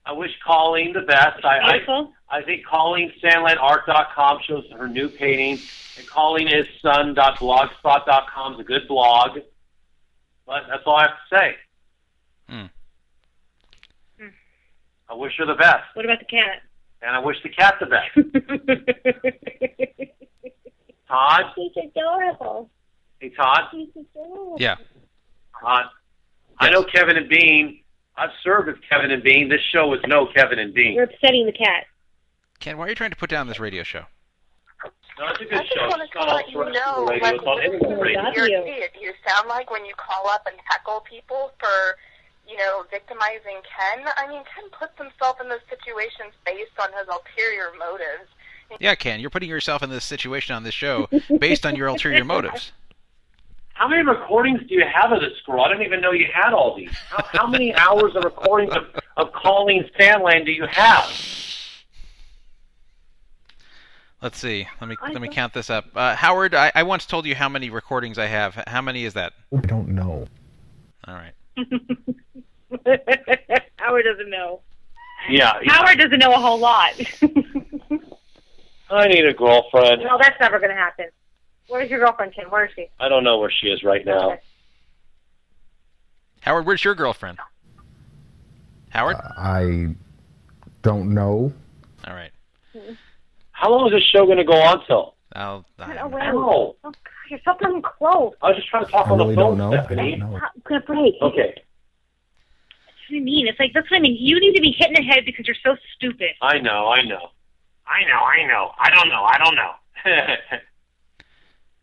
I 0.06 0.12
wish 0.14 0.32
Colleen 0.46 0.92
the 0.94 1.02
best. 1.02 1.46
I, 1.46 1.72
Beautiful. 1.72 2.12
I, 2.30 2.40
I 2.40 2.44
think 2.44 2.66
Colleen 2.66 3.14
SandlandArt.com 3.24 4.40
shows 4.46 4.66
her 4.78 4.88
new 4.88 5.08
painting, 5.08 5.58
and 5.98 6.08
Colleen 6.08 6.50
is 6.50 6.66
son.blogspot.com 6.82 8.54
is 8.56 8.60
a 8.60 8.64
good 8.64 8.88
blog. 8.90 9.40
But 10.46 10.64
that's 10.68 10.84
all 10.86 10.98
I 10.98 11.04
have 11.04 11.12
to 11.12 11.36
say. 11.38 11.56
Hmm. 12.50 12.66
hmm. 14.20 14.30
I 15.10 15.14
wish 15.14 15.34
her 15.38 15.46
the 15.46 15.56
best. 15.56 15.84
What 15.94 16.04
about 16.04 16.20
the 16.20 16.26
cat? 16.26 16.64
And 17.02 17.16
I 17.16 17.20
wish 17.20 17.38
the 17.44 17.50
cat 17.50 17.76
the 17.80 17.86
best. 17.88 18.12
Todd, 21.08 21.44
He's 21.56 21.72
adorable. 21.78 22.70
hey 23.20 23.30
Todd, 23.30 23.62
He's 23.72 23.90
adorable. 23.96 24.58
Yeah. 24.60 24.76
Todd. 25.60 25.86
I 26.60 26.70
know 26.70 26.84
Kevin 26.84 27.18
and 27.18 27.28
Bean. 27.30 27.80
I've 28.18 28.30
served 28.44 28.68
with 28.68 28.78
Kevin 28.90 29.12
and 29.12 29.24
Bean. 29.24 29.50
This 29.50 29.62
show 29.74 29.94
is 29.94 30.00
no 30.06 30.28
Kevin 30.36 30.60
and 30.60 30.74
Bean. 30.74 30.94
You're 30.94 31.06
upsetting 31.06 31.46
the 31.46 31.52
cat. 31.54 31.86
Ken, 32.60 32.78
why 32.78 32.86
are 32.86 32.90
you 32.90 32.96
trying 32.96 33.10
to 33.10 33.16
put 33.16 33.30
down 33.30 33.48
this 33.48 33.60
radio 33.60 33.84
show? 33.84 34.04
No, 35.20 35.28
it's 35.28 35.40
a 35.42 35.44
I 35.44 35.48
good 35.48 35.64
just 35.64 35.74
show. 35.76 35.88
wanted 35.88 36.04
It's 36.04 36.14
to 36.14 36.20
let 36.34 36.50
you 36.50 36.58
know, 36.74 37.06
radio. 37.08 37.24
like, 37.24 37.36
It's 37.36 37.44
on 37.46 37.62
any 37.62 37.74
listen, 37.78 38.00
radio. 38.00 38.22
Love 38.22 38.34
you're 38.36 38.48
you. 38.48 38.58
an. 38.58 38.90
You 39.00 39.14
sound 39.28 39.48
like 39.48 39.70
when 39.72 39.86
you 39.86 39.94
call 39.96 40.28
up 40.30 40.44
and 40.48 40.56
heckle 40.66 41.02
people 41.10 41.52
for, 41.60 41.98
you 42.48 42.58
know, 42.58 42.84
victimizing 42.90 43.62
Ken. 43.64 44.06
I 44.18 44.28
mean, 44.28 44.44
Ken 44.44 44.70
puts 44.78 44.98
himself 44.98 45.40
in 45.42 45.50
those 45.50 45.64
situations 45.70 46.34
based 46.46 46.78
on 46.80 46.90
his 46.98 47.08
ulterior 47.08 47.72
motives. 47.78 48.30
Yeah, 48.80 48.96
Ken, 48.96 49.20
you're 49.20 49.30
putting 49.30 49.50
yourself 49.50 49.84
in 49.84 49.90
this 49.90 50.06
situation 50.06 50.56
on 50.56 50.64
this 50.64 50.74
show 50.74 51.10
based 51.40 51.66
on 51.66 51.76
your 51.76 51.88
ulterior 51.88 52.24
motives. 52.24 52.72
How 53.74 53.88
many 53.88 54.04
recordings 54.04 54.60
do 54.68 54.76
you 54.76 54.84
have 54.86 55.12
of 55.12 55.22
this 55.22 55.34
girl? 55.44 55.62
I 55.62 55.70
didn't 55.70 55.88
even 55.88 56.02
know 56.02 56.12
you 56.12 56.28
had 56.32 56.54
all 56.54 56.76
these. 56.76 56.92
How, 57.10 57.26
how 57.32 57.48
many 57.48 57.74
hours 57.76 58.16
of 58.16 58.24
recordings 58.24 58.72
of, 58.76 58.84
of 59.18 59.34
Colleen 59.34 59.90
Sandland 60.00 60.46
do 60.46 60.52
you 60.52 60.68
have? 60.70 61.10
Let's 64.22 64.38
see. 64.38 64.68
Let 64.80 64.88
me 64.88 64.98
let 65.02 65.20
me 65.20 65.30
count 65.30 65.54
this 65.54 65.72
up. 65.72 65.86
Uh, 65.96 66.16
Howard, 66.16 66.54
I, 66.54 66.72
I 66.76 66.84
once 66.84 67.08
told 67.08 67.26
you 67.26 67.34
how 67.34 67.50
many 67.50 67.72
recordings 67.72 68.20
I 68.20 68.28
have. 68.28 68.54
How 68.68 68.84
many 68.84 69.04
is 69.04 69.16
that? 69.16 69.34
I 69.52 69.62
don't 69.62 69.90
know. 69.90 70.28
All 71.08 71.16
right. 71.16 71.34
Howard 73.78 74.06
doesn't 74.06 74.30
know. 74.30 74.62
Yeah. 75.30 75.54
Howard 75.66 75.98
doesn't 75.98 76.20
know 76.20 76.34
a 76.34 76.38
whole 76.40 76.60
lot. 76.60 76.94
I 78.90 79.08
need 79.08 79.26
a 79.26 79.34
girlfriend. 79.34 80.02
no, 80.04 80.18
that's 80.20 80.40
never 80.40 80.60
going 80.60 80.72
to 80.72 80.76
happen. 80.76 81.06
Where's 81.68 81.90
your 81.90 82.00
girlfriend, 82.00 82.36
Ken? 82.36 82.50
Where 82.50 82.66
is 82.66 82.72
she? 82.76 82.90
I 83.00 83.08
don't 83.08 83.24
know 83.24 83.40
where 83.40 83.52
she 83.52 83.68
is 83.68 83.84
right 83.84 84.06
now. 84.06 84.38
Howard, 86.42 86.66
where's 86.66 86.84
your 86.84 86.96
girlfriend? 86.96 87.38
Howard. 88.90 89.16
I 89.38 89.96
don't 90.82 91.14
know. 91.14 91.54
All 92.06 92.14
right. 92.14 92.32
How 93.52 93.70
long 93.72 93.88
is 93.88 93.94
this 93.94 94.04
show 94.04 94.26
going 94.26 94.40
to 94.40 94.44
go 94.44 94.60
on 94.60 94.86
till? 94.86 95.11
I'll. 95.36 95.66
I 95.80 95.92
I, 95.92 95.94
don't 95.96 96.12
know. 96.12 96.18
Ow. 96.20 96.76
Oh, 96.84 96.92
you're 97.30 97.40
so 97.46 97.54
fucking 97.54 97.82
close. 97.84 98.34
I 98.42 98.48
was 98.50 98.58
just 98.58 98.68
trying 98.70 98.86
to 98.86 98.92
talk 98.92 99.08
I 99.08 99.12
on 99.12 99.18
really 99.18 99.36
the 99.36 99.42
don't 99.42 99.58
phone, 99.58 99.72
know. 99.72 99.74
I 99.78 99.86
Stephanie. 99.86 100.18
don't 100.18 100.32
know. 100.32 100.36
I'm 100.38 100.62
gonna 100.68 100.82
break. 100.82 101.14
Okay. 101.22 101.54
That's 101.56 103.10
what 103.10 103.18
I 103.18 103.20
mean. 103.22 103.48
It's 103.48 103.60
like 103.60 103.72
that's 103.74 103.90
what 103.90 103.98
I 103.98 104.00
mean. 104.02 104.18
You 104.20 104.40
need 104.40 104.54
to 104.56 104.62
be 104.62 104.72
hit 104.78 104.88
in 104.90 104.94
the 104.94 105.04
head 105.04 105.24
because 105.26 105.48
you're 105.48 105.56
so 105.64 105.76
stupid. 105.96 106.32
I 106.42 106.60
know, 106.60 106.88
I 106.90 107.02
know. 107.04 107.30
I 107.88 108.04
know, 108.08 108.20
I 108.20 108.46
know. 108.48 108.72
I 108.80 108.90
don't 108.90 109.10
know, 109.10 109.24
I 109.24 109.38
don't 109.38 109.56
know. 109.56 110.58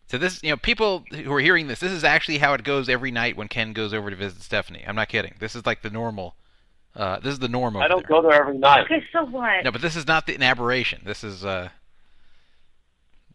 so 0.07 0.17
this, 0.19 0.43
you 0.43 0.51
know, 0.51 0.57
people 0.57 1.05
who 1.13 1.31
are 1.33 1.41
hearing 1.41 1.67
this, 1.69 1.81
this 1.81 1.93
is 1.93 2.03
actually 2.05 2.39
how 2.39 2.55
it 2.55 2.65
goes 2.65 2.89
every 2.89 3.11
night 3.11 3.37
when 3.37 3.49
Ken 3.49 3.73
goes 3.75 3.93
over 3.93 4.09
to 4.11 4.17
visit 4.17 4.43
Stephanie. 4.43 4.85
I'm 4.87 4.97
not 4.97 5.09
kidding. 5.09 5.35
This 5.39 5.55
is 5.55 5.67
like 5.67 5.83
the 5.83 5.91
normal 5.91 6.35
Uh, 6.97 7.19
this 7.21 7.33
is 7.33 7.39
the 7.41 7.49
norm 7.49 7.77
over 7.77 7.85
I 7.85 7.89
don't 7.89 8.07
there. 8.09 8.21
go 8.23 8.23
there 8.29 8.41
every 8.41 8.57
night. 8.59 8.85
Okay, 8.85 9.05
so 9.13 9.25
what? 9.27 9.65
No, 9.65 9.71
but 9.71 9.83
this 9.83 9.97
is 9.97 10.07
not 10.07 10.27
the, 10.27 10.35
an 10.35 10.43
aberration. 10.43 11.03
This 11.05 11.23
is 11.23 11.45
uh, 11.45 11.69
a 11.69 11.73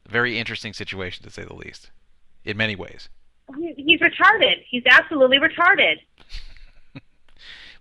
very 0.07 0.37
interesting 0.39 0.73
situation, 0.73 1.23
to 1.25 1.31
say 1.31 1.43
the 1.43 1.53
least, 1.55 1.91
in 2.43 2.57
many 2.57 2.75
ways. 2.75 3.09
He's 3.57 3.99
retarded. 3.99 4.63
He's 4.69 4.83
absolutely 4.89 5.39
retarded. 5.39 5.95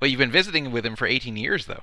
Well, 0.00 0.10
you've 0.10 0.18
been 0.18 0.32
visiting 0.32 0.72
with 0.72 0.84
him 0.84 0.96
for 0.96 1.06
18 1.06 1.36
years, 1.36 1.66
though. 1.66 1.82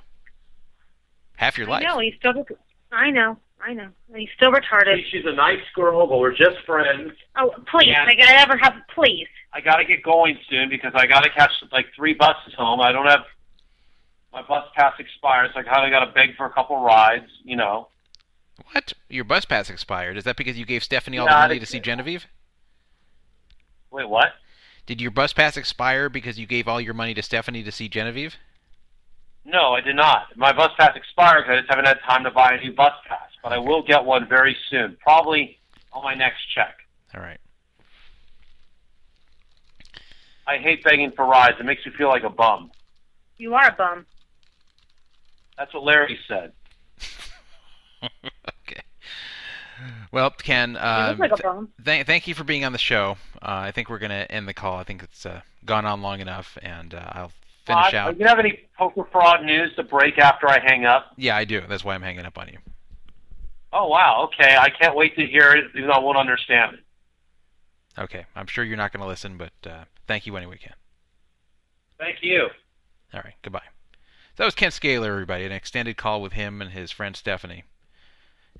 Half 1.36 1.56
your 1.56 1.66
I 1.68 1.70
life. 1.70 1.82
know. 1.84 2.00
He's 2.00 2.12
still. 2.18 2.44
I 2.92 3.10
know. 3.10 3.38
I 3.62 3.72
know. 3.72 3.88
He's 4.14 4.28
still 4.36 4.52
retarded. 4.52 5.02
She's 5.10 5.24
a 5.24 5.32
nice 5.32 5.62
girl, 5.74 6.06
but 6.06 6.18
we're 6.18 6.36
just 6.36 6.58
friends. 6.66 7.12
Oh, 7.36 7.50
please! 7.70 7.86
Yeah. 7.88 8.04
Like 8.04 8.20
I 8.20 8.34
ever 8.42 8.58
have. 8.58 8.74
Please. 8.94 9.26
I 9.54 9.62
got 9.62 9.76
to 9.76 9.86
get 9.86 10.02
going 10.02 10.38
soon 10.50 10.68
because 10.68 10.92
I 10.94 11.06
got 11.06 11.24
to 11.24 11.30
catch 11.30 11.50
like 11.72 11.86
three 11.96 12.12
buses 12.12 12.52
home. 12.58 12.80
I 12.82 12.92
don't 12.92 13.06
have 13.06 13.20
my 14.34 14.42
bus 14.42 14.66
pass 14.76 14.92
expired, 14.98 15.52
so 15.54 15.60
I 15.60 15.62
kind 15.62 15.86
of 15.86 15.90
got 15.90 16.04
to 16.04 16.12
beg 16.12 16.36
for 16.36 16.44
a 16.44 16.50
couple 16.52 16.76
rides. 16.84 17.30
You 17.42 17.56
know. 17.56 17.88
What? 18.72 18.92
Your 19.08 19.24
bus 19.24 19.44
pass 19.44 19.70
expired. 19.70 20.16
Is 20.16 20.24
that 20.24 20.36
because 20.36 20.58
you 20.58 20.64
gave 20.64 20.84
Stephanie 20.84 21.18
all 21.18 21.26
Yeah, 21.26 21.32
the 21.32 21.38
I 21.38 21.48
money 21.48 21.60
to 21.60 21.66
see 21.66 21.80
Genevieve? 21.80 22.26
Wait, 23.90 24.08
what? 24.08 24.34
Did 24.86 25.00
your 25.00 25.10
bus 25.10 25.32
pass 25.32 25.56
expire 25.56 26.08
because 26.08 26.38
you 26.38 26.46
gave 26.46 26.68
all 26.68 26.80
your 26.80 26.94
money 26.94 27.14
to 27.14 27.22
Stephanie 27.22 27.62
to 27.62 27.72
see 27.72 27.88
Genevieve? 27.88 28.36
No, 29.44 29.72
I 29.72 29.80
did 29.80 29.96
not. 29.96 30.36
My 30.36 30.52
bus 30.52 30.70
pass 30.78 30.96
expired 30.96 31.44
because 31.44 31.58
I 31.58 31.60
just 31.60 31.70
haven't 31.70 31.86
had 31.86 31.98
time 32.06 32.24
to 32.24 32.30
buy 32.30 32.52
a 32.52 32.60
new 32.60 32.72
bus 32.72 32.92
pass. 33.08 33.28
But 33.42 33.52
I 33.52 33.58
will 33.58 33.82
get 33.82 34.04
one 34.04 34.28
very 34.28 34.56
soon, 34.68 34.96
probably 35.00 35.58
on 35.92 36.02
my 36.02 36.14
next 36.14 36.40
check. 36.54 36.76
All 37.14 37.20
right. 37.20 37.38
I 40.46 40.58
hate 40.58 40.84
begging 40.84 41.12
for 41.12 41.24
rides. 41.24 41.56
It 41.58 41.64
makes 41.64 41.84
me 41.86 41.92
feel 41.96 42.08
like 42.08 42.24
a 42.24 42.30
bum. 42.30 42.70
You 43.38 43.54
are 43.54 43.68
a 43.68 43.72
bum. 43.72 44.06
That's 45.56 45.72
what 45.72 45.84
Larry 45.84 46.18
said. 46.28 46.52
Well, 50.12 50.30
Ken, 50.30 50.76
um, 50.76 51.18
like 51.18 51.32
a 51.32 51.36
th- 51.36 51.54
thank 51.84 52.06
thank 52.06 52.26
you 52.28 52.34
for 52.34 52.44
being 52.44 52.64
on 52.64 52.72
the 52.72 52.78
show. 52.78 53.16
Uh, 53.36 53.64
I 53.64 53.70
think 53.70 53.88
we're 53.88 53.98
going 53.98 54.10
to 54.10 54.30
end 54.30 54.46
the 54.46 54.52
call. 54.52 54.76
I 54.76 54.84
think 54.84 55.02
it's 55.02 55.24
uh, 55.24 55.40
gone 55.64 55.86
on 55.86 56.02
long 56.02 56.20
enough, 56.20 56.58
and 56.62 56.92
uh, 56.92 57.02
I'll 57.12 57.32
finish 57.64 57.94
Uh, 57.94 57.96
out. 57.96 58.18
Do 58.18 58.20
you 58.20 58.26
have 58.28 58.38
any 58.38 58.58
poker 58.76 59.04
fraud 59.10 59.44
news 59.44 59.74
to 59.76 59.82
break 59.82 60.18
after 60.18 60.48
I 60.48 60.58
hang 60.58 60.84
up? 60.84 61.12
Yeah, 61.16 61.36
I 61.36 61.44
do. 61.44 61.62
That's 61.66 61.82
why 61.84 61.94
I'm 61.94 62.02
hanging 62.02 62.26
up 62.26 62.36
on 62.36 62.48
you. 62.48 62.58
Oh 63.72 63.88
wow, 63.88 64.28
okay. 64.28 64.56
I 64.58 64.68
can't 64.68 64.96
wait 64.96 65.16
to 65.16 65.24
hear 65.26 65.52
it, 65.52 65.64
even 65.76 65.86
though 65.88 65.94
I 65.94 66.00
won't 66.00 66.18
understand 66.18 66.74
it. 66.74 66.80
Okay, 67.98 68.26
I'm 68.36 68.46
sure 68.48 68.64
you're 68.64 68.76
not 68.76 68.92
going 68.92 69.00
to 69.02 69.08
listen, 69.08 69.38
but 69.38 69.52
uh, 69.64 69.84
thank 70.06 70.26
you 70.26 70.36
anyway, 70.36 70.58
Ken. 70.58 70.74
Thank 71.98 72.18
you. 72.22 72.48
All 73.14 73.20
right, 73.24 73.34
goodbye. 73.42 73.62
So 73.62 74.42
that 74.42 74.44
was 74.44 74.54
Ken 74.54 74.72
Scaler, 74.72 75.10
everybody. 75.10 75.44
An 75.44 75.52
extended 75.52 75.96
call 75.96 76.20
with 76.20 76.32
him 76.32 76.60
and 76.60 76.72
his 76.72 76.90
friend 76.90 77.16
Stephanie. 77.16 77.64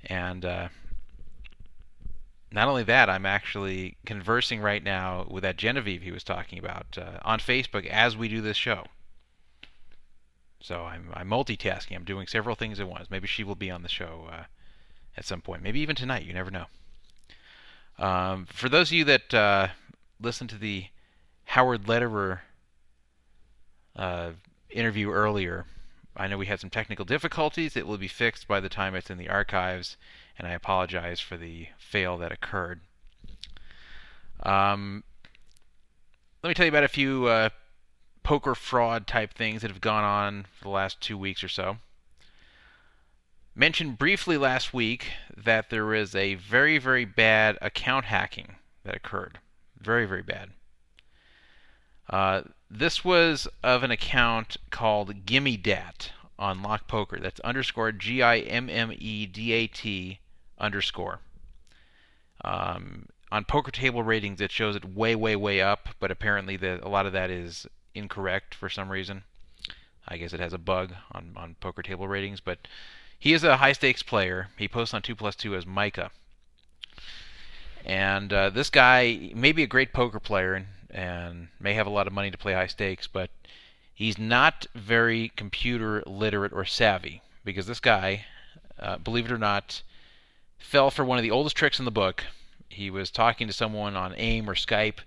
And 0.05 0.45
uh, 0.45 0.69
not 2.51 2.67
only 2.67 2.83
that, 2.83 3.09
I'm 3.09 3.25
actually 3.25 3.97
conversing 4.05 4.61
right 4.61 4.83
now 4.83 5.25
with 5.29 5.43
that 5.43 5.57
Genevieve 5.57 6.01
he 6.01 6.11
was 6.11 6.23
talking 6.23 6.59
about 6.59 6.97
uh, 6.97 7.19
on 7.23 7.39
Facebook 7.39 7.85
as 7.85 8.17
we 8.17 8.27
do 8.27 8.41
this 8.41 8.57
show. 8.57 8.85
So 10.59 10.83
I'm, 10.83 11.09
I'm 11.13 11.29
multitasking. 11.29 11.95
I'm 11.95 12.03
doing 12.03 12.27
several 12.27 12.55
things 12.55 12.79
at 12.79 12.87
once. 12.87 13.09
Maybe 13.09 13.27
she 13.27 13.43
will 13.43 13.55
be 13.55 13.71
on 13.71 13.83
the 13.83 13.89
show 13.89 14.29
uh, 14.31 14.43
at 15.17 15.25
some 15.25 15.41
point. 15.41 15.63
Maybe 15.63 15.79
even 15.79 15.95
tonight. 15.95 16.25
You 16.25 16.33
never 16.33 16.51
know. 16.51 16.65
Um, 17.97 18.45
for 18.45 18.69
those 18.69 18.89
of 18.89 18.93
you 18.93 19.05
that 19.05 19.33
uh, 19.33 19.67
listen 20.19 20.47
to 20.47 20.57
the 20.57 20.85
Howard 21.45 21.87
Lederer 21.87 22.41
uh, 23.95 24.31
interview 24.69 25.11
earlier. 25.11 25.65
I 26.15 26.27
know 26.27 26.37
we 26.37 26.47
had 26.47 26.59
some 26.59 26.69
technical 26.69 27.05
difficulties. 27.05 27.77
It 27.77 27.87
will 27.87 27.97
be 27.97 28.07
fixed 28.07 28.47
by 28.47 28.59
the 28.59 28.69
time 28.69 28.95
it's 28.95 29.09
in 29.09 29.17
the 29.17 29.29
archives, 29.29 29.97
and 30.37 30.47
I 30.47 30.51
apologize 30.51 31.19
for 31.19 31.37
the 31.37 31.67
fail 31.77 32.17
that 32.17 32.31
occurred. 32.31 32.81
Um, 34.43 35.03
let 36.43 36.49
me 36.49 36.53
tell 36.53 36.65
you 36.65 36.71
about 36.71 36.83
a 36.83 36.89
few 36.89 37.27
uh, 37.27 37.49
poker 38.23 38.55
fraud 38.55 39.07
type 39.07 39.33
things 39.33 39.61
that 39.61 39.71
have 39.71 39.81
gone 39.81 40.03
on 40.03 40.45
for 40.57 40.65
the 40.65 40.69
last 40.69 40.99
two 40.99 41.17
weeks 41.17 41.43
or 41.43 41.49
so. 41.49 41.77
Mentioned 43.53 43.97
briefly 43.97 44.37
last 44.37 44.73
week 44.73 45.07
that 45.35 45.69
there 45.69 45.85
was 45.85 46.15
a 46.15 46.35
very, 46.35 46.77
very 46.77 47.05
bad 47.05 47.57
account 47.61 48.05
hacking 48.05 48.55
that 48.83 48.95
occurred. 48.95 49.39
Very, 49.79 50.05
very 50.05 50.23
bad. 50.23 50.51
Uh, 52.09 52.41
this 52.71 53.03
was 53.03 53.47
of 53.61 53.83
an 53.83 53.91
account 53.91 54.55
called 54.69 55.25
Gimme 55.25 55.57
Dat 55.57 56.11
on 56.39 56.61
Lock 56.61 56.87
Poker. 56.87 57.19
That's 57.19 57.39
underscore 57.41 57.91
G 57.91 58.21
I 58.21 58.37
M 58.39 58.69
M 58.69 58.93
E 58.97 59.25
D 59.25 59.51
A 59.51 59.67
T 59.67 60.19
underscore. 60.57 61.19
Um, 62.43 63.07
on 63.31 63.45
poker 63.45 63.71
table 63.71 64.03
ratings, 64.03 64.41
it 64.41 64.51
shows 64.51 64.75
it 64.75 64.85
way, 64.85 65.15
way, 65.15 65.35
way 65.35 65.61
up, 65.61 65.89
but 65.99 66.11
apparently 66.11 66.57
the, 66.57 66.85
a 66.85 66.89
lot 66.89 67.05
of 67.05 67.13
that 67.13 67.29
is 67.29 67.67
incorrect 67.93 68.55
for 68.55 68.69
some 68.69 68.89
reason. 68.89 69.23
I 70.07 70.17
guess 70.17 70.33
it 70.33 70.39
has 70.39 70.53
a 70.53 70.57
bug 70.57 70.93
on, 71.11 71.33
on 71.35 71.55
poker 71.59 71.83
table 71.83 72.07
ratings, 72.07 72.39
but 72.39 72.67
he 73.19 73.33
is 73.33 73.43
a 73.43 73.57
high 73.57 73.73
stakes 73.73 74.01
player. 74.01 74.47
He 74.57 74.67
posts 74.67 74.93
on 74.93 75.01
2 75.01 75.15
plus 75.15 75.35
2 75.35 75.55
as 75.55 75.65
Micah. 75.65 76.09
And 77.85 78.33
uh, 78.33 78.49
this 78.49 78.69
guy 78.69 79.31
may 79.35 79.51
be 79.51 79.63
a 79.63 79.67
great 79.67 79.93
poker 79.93 80.19
player 80.19 80.55
and, 80.55 80.67
and 80.91 81.47
may 81.59 81.73
have 81.73 81.87
a 81.87 81.91
lot 81.91 82.07
of 82.07 82.13
money 82.13 82.31
to 82.31 82.37
play 82.37 82.53
high 82.53 82.67
stakes, 82.67 83.07
but 83.07 83.29
he's 83.93 84.17
not 84.17 84.65
very 84.75 85.31
computer 85.35 86.03
literate 86.05 86.53
or 86.53 86.65
savvy 86.65 87.21
because 87.43 87.67
this 87.67 87.79
guy, 87.79 88.25
uh, 88.79 88.97
believe 88.97 89.25
it 89.25 89.31
or 89.31 89.37
not, 89.37 89.81
fell 90.57 90.91
for 90.91 91.03
one 91.03 91.17
of 91.17 91.23
the 91.23 91.31
oldest 91.31 91.55
tricks 91.55 91.79
in 91.79 91.85
the 91.85 91.91
book. 91.91 92.25
He 92.69 92.89
was 92.89 93.11
talking 93.11 93.47
to 93.47 93.53
someone 93.53 93.95
on 93.95 94.13
AIM 94.15 94.49
or 94.49 94.55
Skype, 94.55 94.99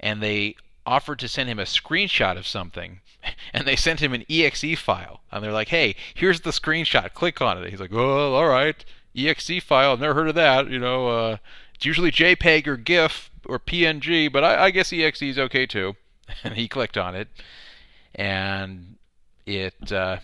and 0.00 0.22
they 0.22 0.56
offered 0.84 1.18
to 1.20 1.28
send 1.28 1.48
him 1.48 1.58
a 1.58 1.64
screenshot 1.64 2.36
of 2.36 2.46
something, 2.46 3.00
and 3.52 3.66
they 3.66 3.76
sent 3.76 4.00
him 4.00 4.12
an 4.12 4.24
exe 4.28 4.78
file. 4.78 5.20
And 5.30 5.42
they're 5.42 5.52
like, 5.52 5.68
"Hey, 5.68 5.96
here's 6.14 6.40
the 6.42 6.50
screenshot. 6.50 7.14
Click 7.14 7.40
on 7.40 7.62
it." 7.62 7.70
He's 7.70 7.80
like, 7.80 7.92
"Oh, 7.92 8.34
all 8.34 8.48
right, 8.48 8.84
exe 9.16 9.62
file. 9.62 9.92
I've 9.92 10.00
never 10.00 10.14
heard 10.14 10.28
of 10.28 10.34
that. 10.34 10.68
You 10.68 10.78
know, 10.78 11.08
uh, 11.08 11.36
it's 11.74 11.84
usually 11.84 12.10
JPEG 12.10 12.66
or 12.66 12.76
GIF 12.76 13.27
or 13.46 13.58
PNG, 13.58 14.30
but 14.30 14.44
I, 14.44 14.64
I 14.64 14.70
guess 14.70 14.92
exe 14.92 15.22
is 15.22 15.38
okay 15.38 15.66
too." 15.66 15.96
And 16.44 16.54
he 16.56 16.68
clicked 16.68 16.98
on 16.98 17.14
it, 17.14 17.28
and 18.14 18.96
it 19.46 19.92
uh, 19.92 20.18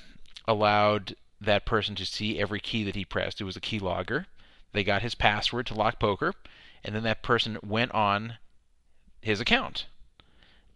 allowed 0.46 1.16
that 1.40 1.66
person 1.66 1.94
to 1.96 2.06
see 2.06 2.38
every 2.38 2.60
key 2.60 2.84
that 2.84 2.94
he 2.94 3.04
pressed. 3.04 3.40
It 3.40 3.44
was 3.44 3.56
a 3.56 3.60
key 3.60 3.78
logger. 3.78 4.26
They 4.72 4.84
got 4.84 5.02
his 5.02 5.14
password 5.14 5.66
to 5.66 5.74
lock 5.74 5.98
poker, 6.00 6.34
and 6.82 6.94
then 6.94 7.04
that 7.04 7.22
person 7.22 7.58
went 7.62 7.92
on 7.92 8.38
his 9.22 9.40
account. 9.40 9.86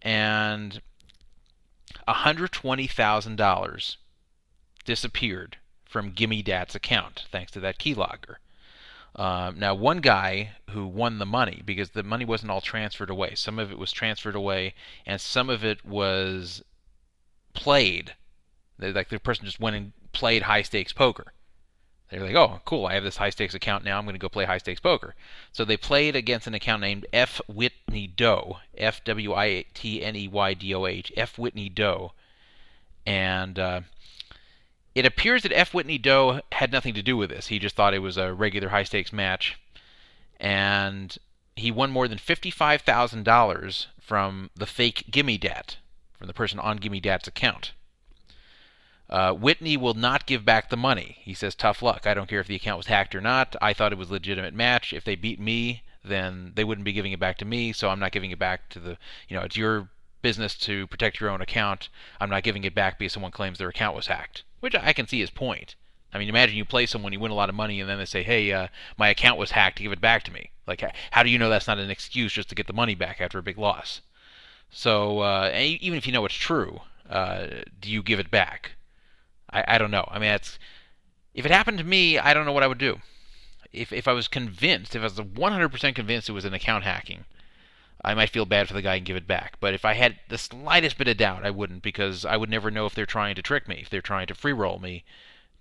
And 0.00 0.80
$120,000 2.06 3.96
disappeared 4.84 5.56
from 5.84 6.12
Gimme 6.12 6.42
Dat's 6.42 6.74
account 6.74 7.24
thanks 7.30 7.52
to 7.52 7.60
that 7.60 7.78
keylogger. 7.78 8.36
Um, 9.18 9.58
now, 9.58 9.74
one 9.74 9.98
guy 9.98 10.52
who 10.70 10.86
won 10.86 11.18
the 11.18 11.26
money 11.26 11.60
because 11.66 11.90
the 11.90 12.04
money 12.04 12.24
wasn't 12.24 12.52
all 12.52 12.60
transferred 12.60 13.10
away. 13.10 13.34
Some 13.34 13.58
of 13.58 13.72
it 13.72 13.78
was 13.78 13.90
transferred 13.90 14.36
away, 14.36 14.74
and 15.04 15.20
some 15.20 15.50
of 15.50 15.64
it 15.64 15.84
was 15.84 16.62
played. 17.52 18.14
Like 18.78 19.08
the 19.08 19.18
person 19.18 19.44
just 19.44 19.58
went 19.58 19.74
and 19.74 19.92
played 20.12 20.42
high 20.42 20.62
stakes 20.62 20.92
poker. 20.92 21.32
They're 22.10 22.24
like, 22.24 22.36
oh, 22.36 22.60
cool, 22.64 22.86
I 22.86 22.94
have 22.94 23.02
this 23.02 23.16
high 23.16 23.30
stakes 23.30 23.54
account 23.54 23.84
now. 23.84 23.98
I'm 23.98 24.04
going 24.04 24.14
to 24.14 24.20
go 24.20 24.28
play 24.28 24.44
high 24.44 24.58
stakes 24.58 24.80
poker. 24.80 25.16
So 25.50 25.64
they 25.64 25.76
played 25.76 26.14
against 26.14 26.46
an 26.46 26.54
account 26.54 26.80
named 26.80 27.04
F. 27.12 27.40
Whitney 27.48 28.06
Doe, 28.06 28.58
F 28.76 29.02
W 29.02 29.34
I 29.34 29.64
T 29.74 30.02
N 30.02 30.14
E 30.14 30.28
Y 30.28 30.54
D 30.54 30.74
O 30.74 30.86
H, 30.86 31.12
F. 31.16 31.36
Whitney 31.36 31.68
Doe. 31.68 32.12
And 33.04 33.58
uh, 33.58 33.80
it 34.98 35.06
appears 35.06 35.44
that 35.44 35.52
F. 35.52 35.72
Whitney 35.72 35.96
Doe 35.96 36.40
had 36.50 36.72
nothing 36.72 36.92
to 36.94 37.02
do 37.02 37.16
with 37.16 37.30
this. 37.30 37.46
He 37.46 37.60
just 37.60 37.76
thought 37.76 37.94
it 37.94 38.00
was 38.00 38.16
a 38.16 38.34
regular 38.34 38.70
high 38.70 38.82
stakes 38.82 39.12
match. 39.12 39.56
And 40.40 41.16
he 41.54 41.70
won 41.70 41.92
more 41.92 42.08
than 42.08 42.18
$55,000 42.18 43.86
from 44.00 44.50
the 44.56 44.66
fake 44.66 45.04
Gimme 45.08 45.38
Dat, 45.38 45.76
from 46.18 46.26
the 46.26 46.32
person 46.32 46.58
on 46.58 46.78
Gimme 46.78 46.98
Dat's 46.98 47.28
account. 47.28 47.74
Uh, 49.08 49.32
Whitney 49.32 49.76
will 49.76 49.94
not 49.94 50.26
give 50.26 50.44
back 50.44 50.68
the 50.68 50.76
money. 50.76 51.18
He 51.20 51.32
says, 51.32 51.54
"Tough 51.54 51.80
luck. 51.80 52.04
I 52.04 52.12
don't 52.12 52.28
care 52.28 52.40
if 52.40 52.48
the 52.48 52.56
account 52.56 52.78
was 52.78 52.88
hacked 52.88 53.14
or 53.14 53.20
not. 53.20 53.54
I 53.62 53.72
thought 53.72 53.92
it 53.92 53.98
was 53.98 54.10
a 54.10 54.14
legitimate 54.14 54.52
match. 54.52 54.92
If 54.92 55.04
they 55.04 55.14
beat 55.14 55.38
me, 55.38 55.82
then 56.04 56.52
they 56.56 56.64
wouldn't 56.64 56.84
be 56.84 56.92
giving 56.92 57.12
it 57.12 57.20
back 57.20 57.38
to 57.38 57.44
me. 57.44 57.72
So 57.72 57.88
I'm 57.88 58.00
not 58.00 58.12
giving 58.12 58.32
it 58.32 58.38
back 58.38 58.68
to 58.70 58.80
the. 58.80 58.98
You 59.28 59.36
know, 59.36 59.44
it's 59.44 59.56
your 59.56 59.90
business 60.22 60.56
to 60.56 60.88
protect 60.88 61.20
your 61.20 61.30
own 61.30 61.40
account. 61.40 61.88
I'm 62.20 62.30
not 62.30 62.42
giving 62.42 62.64
it 62.64 62.74
back 62.74 62.98
because 62.98 63.12
someone 63.12 63.30
claims 63.30 63.58
their 63.58 63.68
account 63.68 63.96
was 63.96 64.08
hacked. 64.08 64.42
Which 64.60 64.74
I 64.74 64.92
can 64.92 65.06
see 65.06 65.20
his 65.20 65.30
point. 65.30 65.74
I 66.12 66.18
mean, 66.18 66.28
imagine 66.28 66.56
you 66.56 66.64
play 66.64 66.86
someone, 66.86 67.12
you 67.12 67.20
win 67.20 67.30
a 67.30 67.34
lot 67.34 67.48
of 67.48 67.54
money, 67.54 67.80
and 67.80 67.88
then 67.88 67.98
they 67.98 68.04
say, 68.04 68.22
"Hey, 68.22 68.50
uh, 68.52 68.68
my 68.96 69.08
account 69.08 69.38
was 69.38 69.50
hacked. 69.50 69.78
Give 69.78 69.92
it 69.92 70.00
back 70.00 70.22
to 70.24 70.32
me." 70.32 70.50
Like, 70.66 70.82
how 71.10 71.22
do 71.22 71.30
you 71.30 71.38
know 71.38 71.50
that's 71.50 71.66
not 71.66 71.78
an 71.78 71.90
excuse 71.90 72.32
just 72.32 72.48
to 72.48 72.54
get 72.54 72.66
the 72.66 72.72
money 72.72 72.94
back 72.94 73.20
after 73.20 73.38
a 73.38 73.42
big 73.42 73.58
loss? 73.58 74.00
So 74.70 75.20
uh, 75.20 75.50
even 75.54 75.98
if 75.98 76.06
you 76.06 76.12
know 76.12 76.24
it's 76.24 76.34
true, 76.34 76.82
uh, 77.08 77.46
do 77.80 77.90
you 77.90 78.02
give 78.02 78.18
it 78.18 78.30
back? 78.30 78.72
I, 79.50 79.64
I 79.66 79.78
don't 79.78 79.90
know. 79.90 80.06
I 80.10 80.18
mean, 80.18 80.38
if 81.34 81.46
it 81.46 81.50
happened 81.50 81.78
to 81.78 81.84
me, 81.84 82.18
I 82.18 82.34
don't 82.34 82.44
know 82.44 82.52
what 82.52 82.62
I 82.62 82.68
would 82.68 82.78
do. 82.78 83.00
If 83.72 83.92
if 83.92 84.08
I 84.08 84.12
was 84.12 84.28
convinced, 84.28 84.94
if 84.94 85.00
I 85.00 85.04
was 85.04 85.14
100% 85.14 85.94
convinced 85.94 86.28
it 86.28 86.32
was 86.32 86.44
an 86.44 86.54
account 86.54 86.84
hacking, 86.84 87.24
I 88.04 88.14
might 88.14 88.30
feel 88.30 88.46
bad 88.46 88.68
for 88.68 88.74
the 88.74 88.82
guy 88.82 88.96
and 88.96 89.04
give 89.04 89.16
it 89.16 89.26
back. 89.26 89.56
But 89.60 89.74
if 89.74 89.84
I 89.84 89.94
had 89.94 90.18
the 90.28 90.38
slightest 90.38 90.98
bit 90.98 91.08
of 91.08 91.16
doubt, 91.16 91.44
I 91.44 91.50
wouldn't 91.50 91.82
because 91.82 92.24
I 92.24 92.36
would 92.36 92.50
never 92.50 92.70
know 92.70 92.86
if 92.86 92.94
they're 92.94 93.06
trying 93.06 93.34
to 93.34 93.42
trick 93.42 93.66
me, 93.66 93.80
if 93.82 93.90
they're 93.90 94.00
trying 94.00 94.28
to 94.28 94.34
free 94.34 94.52
roll 94.52 94.78
me, 94.78 95.04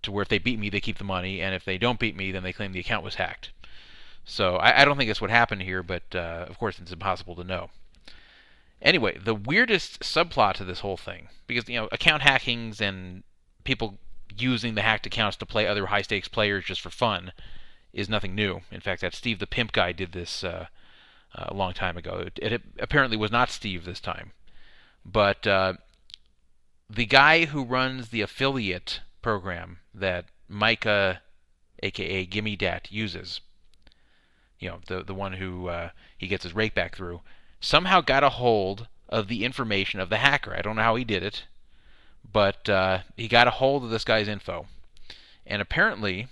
to 0.03 0.11
where 0.11 0.21
if 0.21 0.29
they 0.29 0.37
beat 0.37 0.59
me, 0.59 0.69
they 0.69 0.79
keep 0.79 0.99
the 0.99 1.03
money, 1.03 1.41
and 1.41 1.55
if 1.55 1.65
they 1.65 1.77
don't 1.77 1.99
beat 1.99 2.15
me, 2.15 2.31
then 2.31 2.43
they 2.43 2.53
claim 2.53 2.71
the 2.71 2.79
account 2.79 3.03
was 3.03 3.15
hacked. 3.15 3.51
So 4.23 4.57
I, 4.57 4.81
I 4.81 4.85
don't 4.85 4.97
think 4.97 5.09
that's 5.09 5.21
what 5.21 5.29
happened 5.29 5.63
here, 5.63 5.81
but 5.81 6.03
uh, 6.13 6.45
of 6.47 6.59
course 6.59 6.79
it's 6.79 6.91
impossible 6.91 7.35
to 7.35 7.43
know. 7.43 7.69
Anyway, 8.81 9.17
the 9.17 9.33
weirdest 9.33 10.01
subplot 10.01 10.53
to 10.55 10.63
this 10.63 10.81
whole 10.81 10.97
thing, 10.97 11.29
because 11.47 11.67
you 11.67 11.79
know 11.79 11.89
account 11.91 12.21
hackings 12.21 12.79
and 12.79 13.23
people 13.63 13.97
using 14.37 14.75
the 14.75 14.83
hacked 14.83 15.07
accounts 15.07 15.37
to 15.37 15.45
play 15.45 15.65
other 15.65 15.87
high 15.87 16.03
stakes 16.03 16.27
players 16.27 16.65
just 16.65 16.81
for 16.81 16.91
fun, 16.91 17.31
is 17.91 18.07
nothing 18.07 18.35
new. 18.35 18.61
In 18.71 18.81
fact, 18.81 19.01
that 19.01 19.15
Steve 19.15 19.39
the 19.39 19.47
Pimp 19.47 19.71
guy 19.71 19.93
did 19.93 20.11
this 20.11 20.43
uh, 20.43 20.67
a 21.33 21.53
long 21.53 21.73
time 21.73 21.97
ago. 21.97 22.25
It, 22.25 22.39
it, 22.53 22.61
apparently 22.79 23.17
was 23.17 23.31
not 23.31 23.49
Steve 23.49 23.85
this 23.85 23.99
time, 23.99 24.31
but 25.05 25.45
uh, 25.45 25.73
the 26.89 27.05
guy 27.05 27.45
who 27.45 27.63
runs 27.63 28.09
the 28.09 28.21
affiliate 28.21 29.01
program 29.21 29.79
that 29.93 30.25
Micah, 30.47 31.21
aka 31.83 32.25
Gimme 32.25 32.55
Dat, 32.55 32.91
uses. 32.91 33.41
You 34.59 34.69
know, 34.69 34.79
the 34.87 35.03
the 35.03 35.13
one 35.13 35.33
who 35.33 35.67
uh, 35.67 35.89
he 36.17 36.27
gets 36.27 36.43
his 36.43 36.55
rake 36.55 36.73
back 36.73 36.95
through, 36.95 37.21
somehow 37.59 38.01
got 38.01 38.23
a 38.23 38.29
hold 38.29 38.87
of 39.09 39.27
the 39.27 39.43
information 39.43 39.99
of 39.99 40.09
the 40.09 40.17
hacker. 40.17 40.55
I 40.55 40.61
don't 40.61 40.75
know 40.75 40.81
how 40.81 40.95
he 40.95 41.03
did 41.03 41.23
it, 41.23 41.45
but 42.31 42.67
uh, 42.67 42.99
he 43.15 43.27
got 43.27 43.47
a 43.47 43.51
hold 43.51 43.83
of 43.83 43.89
this 43.89 44.03
guy's 44.03 44.27
info, 44.27 44.65
and 45.45 45.61
apparently, 45.61 46.27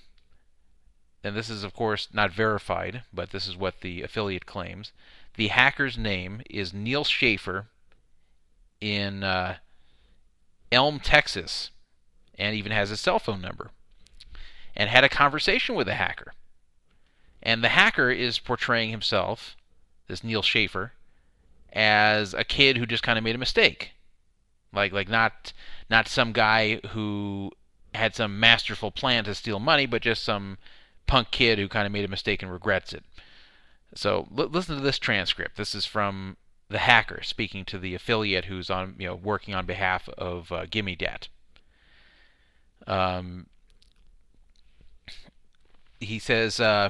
and 1.26 1.36
this 1.36 1.50
is 1.50 1.64
of 1.64 1.74
course 1.74 2.08
not 2.14 2.32
verified, 2.32 3.02
but 3.12 3.32
this 3.32 3.48
is 3.48 3.58
what 3.58 3.82
the 3.82 4.04
affiliate 4.04 4.46
claims. 4.46 4.92
The 5.36 5.48
hacker's 5.48 5.98
name 5.98 6.42
is 6.52 6.72
Neil 6.72 7.04
Shafer 7.04 7.66
in 8.80 9.24
uh, 9.24 9.58
Elm, 10.72 11.00
Texas, 11.00 11.72
and 12.38 12.56
even 12.56 12.72
has 12.72 12.90
his 12.90 13.02
cell 13.02 13.18
phone 13.18 13.42
number, 13.42 13.72
and 14.76 14.88
had 14.88 15.04
a 15.04 15.10
conversation 15.10 15.74
with 15.74 15.88
the 15.88 15.96
hacker. 15.96 16.34
And 17.42 17.64
the 17.64 17.70
hacker 17.70 18.12
is 18.12 18.38
portraying 18.38 18.92
himself, 18.92 19.56
this 20.08 20.24
Neil 20.24 20.44
Shafer, 20.44 20.94
as 21.74 22.36
a 22.36 22.44
kid 22.44 22.78
who 22.78 22.86
just 22.86 23.04
kind 23.04 23.18
of 23.18 23.24
made 23.24 23.36
a 23.36 23.40
mistake. 23.40 23.94
Like 24.72 24.92
like 24.92 25.10
not 25.10 25.54
not 25.90 26.08
some 26.08 26.34
guy 26.34 26.82
who 26.90 27.52
had 27.96 28.14
some 28.14 28.40
masterful 28.40 28.92
plan 28.92 29.24
to 29.24 29.34
steal 29.34 29.60
money, 29.60 29.88
but 29.88 30.04
just 30.04 30.24
some 30.24 30.60
punk 31.08 31.32
kid 31.32 31.60
who 31.60 31.68
kind 31.68 31.86
of 31.86 31.92
made 31.92 32.06
a 32.06 32.10
mistake 32.10 32.42
and 32.42 32.52
regrets 32.52 32.94
it. 32.94 33.04
So 33.96 34.28
l- 34.38 34.48
listen 34.48 34.76
to 34.76 34.82
this 34.82 35.00
transcript. 35.00 35.58
This 35.58 35.76
is 35.76 35.86
from 35.86 36.38
the 36.70 36.80
hacker 36.80 37.22
speaking 37.24 37.64
to 37.66 37.78
the 37.78 37.94
affiliate 37.94 38.46
who's 38.46 38.70
on 38.70 38.96
you 38.98 39.08
know 39.08 39.16
working 39.16 39.54
on 39.54 39.66
behalf 39.66 40.10
of 40.10 40.52
uh, 40.52 40.66
Gimme 40.70 40.96
Dat. 40.96 41.28
Um, 42.88 43.48
he 46.00 46.20
says, 46.20 46.60
uh, 46.60 46.90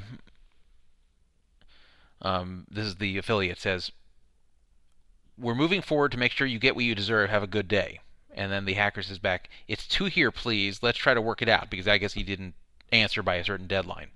um, 2.22 2.66
this 2.70 2.86
is 2.86 2.96
the 2.96 3.18
affiliate 3.18 3.60
says, 3.60 3.92
we're 5.38 5.56
moving 5.56 5.82
forward 5.82 6.12
to 6.12 6.18
make 6.18 6.32
sure 6.32 6.48
you 6.48 6.60
get 6.60 6.76
what 6.76 6.86
you 6.86 6.96
deserve. 6.96 7.30
Have 7.30 7.44
a 7.44 7.48
good 7.48 7.68
day. 7.68 8.00
And 8.34 8.52
then 8.52 8.66
the 8.66 8.74
hacker 8.74 9.02
says 9.02 9.20
back, 9.20 9.50
it's 9.68 9.88
two 9.88 10.06
here, 10.06 10.32
please. 10.32 10.82
Let's 10.82 10.98
try 10.98 11.14
to 11.14 11.22
work 11.22 11.42
it 11.42 11.50
out 11.50 11.70
because 11.70 11.88
I 11.88 11.98
guess 11.98 12.14
he 12.14 12.24
didn't 12.24 12.56
answer 12.92 13.24
by 13.24 13.36
a 13.36 13.46
certain 13.46 13.68
deadline. 13.68 14.08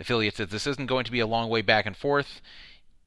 Affiliate 0.00 0.36
says, 0.36 0.48
this 0.48 0.66
isn't 0.66 0.86
going 0.86 1.04
to 1.04 1.12
be 1.12 1.20
a 1.20 1.26
long 1.26 1.48
way 1.48 1.62
back 1.62 1.86
and 1.86 1.96
forth. 1.96 2.40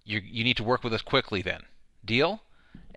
You, 0.04 0.22
you 0.24 0.44
need 0.44 0.58
to 0.58 0.64
work 0.64 0.84
with 0.84 0.94
us 0.94 1.02
quickly 1.02 1.42
then. 1.42 1.64
Deal? 2.04 2.42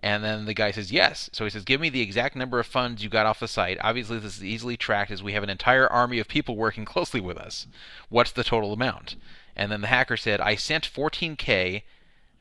And 0.01 0.23
then 0.23 0.45
the 0.45 0.53
guy 0.53 0.71
says, 0.71 0.91
yes. 0.91 1.29
So 1.33 1.43
he 1.43 1.49
says, 1.49 1.65
give 1.65 1.81
me 1.81 1.89
the 1.89 2.01
exact 2.01 2.35
number 2.35 2.59
of 2.59 2.67
funds 2.67 3.03
you 3.03 3.09
got 3.09 3.25
off 3.25 3.41
the 3.41 3.47
site. 3.47 3.77
Obviously, 3.81 4.17
this 4.17 4.37
is 4.37 4.43
easily 4.43 4.77
tracked 4.77 5.11
as 5.11 5.21
we 5.21 5.33
have 5.33 5.43
an 5.43 5.49
entire 5.49 5.87
army 5.87 6.19
of 6.19 6.27
people 6.27 6.55
working 6.55 6.85
closely 6.93 7.19
with 7.19 7.37
us. 7.37 7.67
What's 8.07 8.31
the 8.31 8.43
total 8.43 8.71
amount? 8.71 9.15
And 9.55 9.71
then 9.71 9.81
the 9.81 9.87
hacker 9.87 10.15
said, 10.15 10.39
I 10.39 10.55
sent 10.55 10.89
14K 10.89 11.83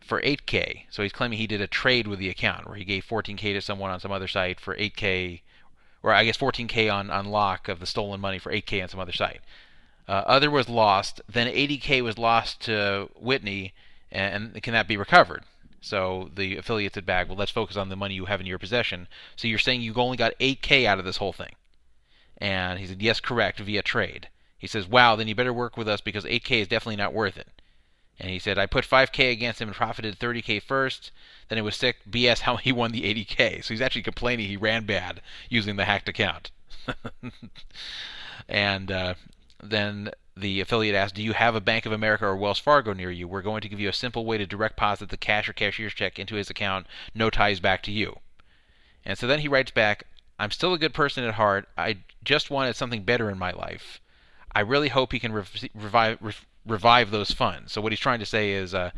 for 0.00 0.22
8K. 0.22 0.82
So 0.90 1.02
he's 1.02 1.12
claiming 1.12 1.38
he 1.38 1.48
did 1.48 1.60
a 1.60 1.66
trade 1.66 2.06
with 2.06 2.20
the 2.20 2.28
account 2.28 2.66
where 2.66 2.76
he 2.76 2.84
gave 2.84 3.04
14K 3.04 3.54
to 3.54 3.60
someone 3.60 3.90
on 3.90 4.00
some 4.00 4.12
other 4.12 4.28
site 4.28 4.60
for 4.60 4.76
8K, 4.76 5.40
or 6.02 6.12
I 6.12 6.24
guess 6.24 6.36
14K 6.36 6.92
on, 6.92 7.10
on 7.10 7.26
lock 7.26 7.68
of 7.68 7.80
the 7.80 7.86
stolen 7.86 8.20
money 8.20 8.38
for 8.38 8.52
8K 8.52 8.82
on 8.82 8.88
some 8.88 9.00
other 9.00 9.12
site. 9.12 9.40
Uh, 10.08 10.22
other 10.26 10.50
was 10.50 10.68
lost. 10.68 11.20
Then 11.28 11.46
80K 11.46 12.02
was 12.02 12.18
lost 12.18 12.62
to 12.62 13.10
Whitney, 13.20 13.74
and, 14.10 14.52
and 14.54 14.62
can 14.62 14.72
that 14.72 14.88
be 14.88 14.96
recovered? 14.96 15.44
So 15.80 16.30
the 16.34 16.56
affiliate 16.56 16.94
said 16.94 17.06
back, 17.06 17.28
well, 17.28 17.36
let's 17.36 17.50
focus 17.50 17.76
on 17.76 17.88
the 17.88 17.96
money 17.96 18.14
you 18.14 18.24
have 18.24 18.40
in 18.40 18.46
your 18.46 18.58
possession. 18.58 19.06
So 19.36 19.46
you're 19.46 19.58
saying 19.58 19.82
you 19.82 19.94
only 19.94 20.16
got 20.16 20.38
8K 20.40 20.86
out 20.86 20.98
of 20.98 21.04
this 21.04 21.18
whole 21.18 21.32
thing? 21.32 21.54
And 22.38 22.78
he 22.78 22.86
said, 22.86 23.02
yes, 23.02 23.20
correct, 23.20 23.60
via 23.60 23.82
trade. 23.82 24.28
He 24.58 24.66
says, 24.66 24.88
wow, 24.88 25.14
then 25.14 25.28
you 25.28 25.34
better 25.34 25.52
work 25.52 25.76
with 25.76 25.88
us 25.88 26.00
because 26.00 26.24
8K 26.24 26.62
is 26.62 26.68
definitely 26.68 26.96
not 26.96 27.14
worth 27.14 27.36
it. 27.36 27.48
And 28.20 28.30
he 28.30 28.38
said, 28.38 28.58
I 28.58 28.66
put 28.66 28.84
5K 28.84 29.30
against 29.30 29.60
him 29.60 29.68
and 29.68 29.76
profited 29.76 30.18
30K 30.18 30.62
first. 30.62 31.12
Then 31.48 31.58
it 31.58 31.62
was 31.62 31.76
sick 31.76 31.98
BS 32.10 32.40
how 32.40 32.56
he 32.56 32.72
won 32.72 32.90
the 32.90 33.02
80K. 33.02 33.64
So 33.64 33.72
he's 33.72 33.80
actually 33.80 34.02
complaining 34.02 34.48
he 34.48 34.56
ran 34.56 34.84
bad 34.86 35.20
using 35.48 35.76
the 35.76 35.84
hacked 35.84 36.08
account. 36.08 36.50
and 38.48 38.90
uh, 38.90 39.14
then 39.62 40.10
the 40.36 40.60
affiliate 40.60 40.94
asked, 40.94 41.14
Do 41.14 41.22
you 41.22 41.32
have 41.32 41.54
a 41.54 41.60
Bank 41.60 41.86
of 41.86 41.92
America 41.92 42.26
or 42.26 42.36
Wells 42.36 42.58
Fargo 42.58 42.92
near 42.92 43.10
you? 43.10 43.28
We're 43.28 43.42
going 43.42 43.60
to 43.60 43.68
give 43.68 43.80
you 43.80 43.88
a 43.88 43.94
simple 43.94 44.26
way 44.26 44.38
to 44.38 44.46
direct 44.46 44.76
deposit 44.76 45.10
the 45.10 45.16
cash 45.16 45.48
or 45.48 45.52
cashier's 45.52 45.94
check 45.94 46.18
into 46.18 46.34
his 46.34 46.50
account, 46.50 46.86
no 47.14 47.30
ties 47.30 47.60
back 47.60 47.82
to 47.84 47.92
you. 47.92 48.18
And 49.04 49.16
so 49.16 49.26
then 49.26 49.40
he 49.40 49.48
writes 49.48 49.70
back, 49.70 50.04
I'm 50.38 50.50
still 50.50 50.74
a 50.74 50.78
good 50.78 50.94
person 50.94 51.24
at 51.24 51.34
heart. 51.34 51.68
I 51.76 51.98
just 52.24 52.50
wanted 52.50 52.76
something 52.76 53.02
better 53.02 53.30
in 53.30 53.38
my 53.38 53.50
life. 53.50 54.00
I 54.54 54.60
really 54.60 54.88
hope 54.88 55.12
he 55.12 55.18
can 55.18 55.32
rev- 55.32 55.68
revive, 55.74 56.18
rev- 56.20 56.46
revive 56.68 57.10
those 57.10 57.30
funds. 57.30 57.72
So 57.72 57.80
what 57.80 57.92
he's 57.92 58.00
trying 58.00 58.20
to 58.20 58.26
say 58.26 58.52
is, 58.52 58.74
uh, 58.74 58.90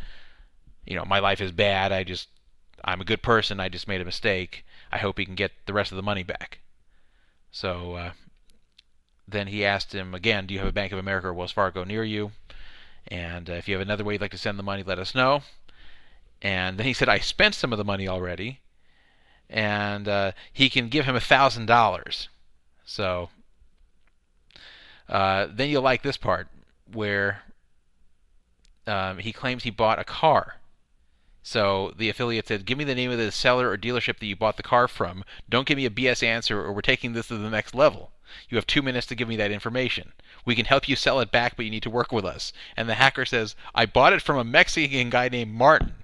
you 0.87 0.97
know, 0.97 1.05
my 1.05 1.19
life 1.19 1.41
is 1.41 1.53
bad. 1.53 1.93
I 1.93 2.05
just, 2.05 2.29
I'm 2.85 3.01
a 3.01 3.05
good 3.05 3.23
person. 3.23 3.61
I 3.61 3.69
just 3.69 3.89
made 3.89 4.01
a 4.01 4.05
mistake. 4.05 4.65
I 4.93 4.99
hope 4.99 5.19
he 5.19 5.25
can 5.25 5.35
get 5.35 5.53
the 5.67 5.73
rest 5.73 5.93
of 5.93 5.97
the 5.97 6.03
money 6.03 6.23
back. 6.23 6.59
So 7.51 7.95
uh, 7.95 8.11
then 9.27 9.49
he 9.49 9.65
asked 9.65 9.95
him 9.95 10.15
again, 10.15 10.47
"Do 10.47 10.55
you 10.55 10.61
have 10.61 10.69
a 10.69 10.73
Bank 10.73 10.93
of 10.93 10.99
America 10.99 11.29
or 11.29 11.35
Wells 11.35 11.53
Fargo 11.53 11.85
near 11.85 12.05
you?" 12.05 12.33
And 13.09 13.49
uh, 13.49 13.55
if 13.55 13.69
you 13.69 13.75
have 13.75 13.83
another 13.83 14.05
way 14.05 14.15
you'd 14.15 14.21
like 14.21 14.31
to 14.33 14.39
send 14.39 14.59
the 14.59 14.63
money, 14.63 14.83
let 14.83 14.99
us 14.99 15.15
know. 15.15 15.43
And 16.43 16.79
then 16.79 16.87
he 16.87 16.93
said, 16.93 17.09
"I 17.09 17.19
spent 17.19 17.55
some 17.55 17.73
of 17.73 17.79
the 17.79 17.85
money 17.85 18.09
already." 18.09 18.61
And 19.49 20.07
uh, 20.07 20.33
he 20.53 20.71
can 20.71 20.89
give 20.89 21.07
him 21.07 21.17
a 21.17 21.21
thousand 21.21 21.67
dollars. 21.67 22.29
So 22.85 23.31
uh, 25.09 25.49
then 25.51 25.69
you'll 25.69 25.83
like 25.83 26.03
this 26.03 26.17
part 26.17 26.49
where 26.93 27.43
um, 28.87 29.19
he 29.19 29.33
claims 29.33 29.63
he 29.63 29.71
bought 29.71 29.99
a 29.99 30.05
car. 30.05 30.57
So 31.43 31.95
the 31.97 32.09
affiliate 32.09 32.49
said, 32.49 32.67
Give 32.67 32.77
me 32.77 32.85
the 32.85 32.95
name 32.95 33.11
of 33.11 33.19
the 33.19 33.33
seller 33.33 33.71
or 33.71 33.79
dealership 33.79 34.19
that 34.19 34.27
you 34.27 34.37
bought 34.37 34.57
the 34.57 34.63
car 34.63 34.87
from. 34.89 35.25
Don't 35.49 35.67
give 35.67 35.77
me 35.77 35.87
a 35.87 35.91
BS 35.91 36.23
answer 36.23 36.61
or 36.61 36.73
we're 36.73 36.83
taking 36.83 37.13
this 37.13 37.29
to 37.29 37.39
the 37.39 37.51
next 37.51 37.75
level. 37.75 38.13
You 38.49 38.57
have 38.57 38.67
two 38.67 38.83
minutes 38.83 39.07
to 39.09 39.15
give 39.15 39.27
me 39.27 39.37
that 39.37 39.51
information. 39.51 40.13
We 40.45 40.55
can 40.55 40.67
help 40.67 40.89
you 40.89 40.97
sell 40.97 41.19
it 41.21 41.33
back, 41.33 41.57
but 41.57 41.65
you 41.65 41.71
need 41.71 41.83
to 41.83 41.91
work 41.91 42.13
with 42.13 42.25
us. 42.25 42.53
And 42.77 42.89
the 42.89 42.95
hacker 42.95 43.25
says, 43.25 43.57
I 43.75 43.87
bought 43.87 44.13
it 44.13 44.23
from 44.23 44.39
a 44.39 44.45
Mexican 44.45 45.11
guy 45.11 45.29
named 45.29 45.53
Martin. 45.53 45.95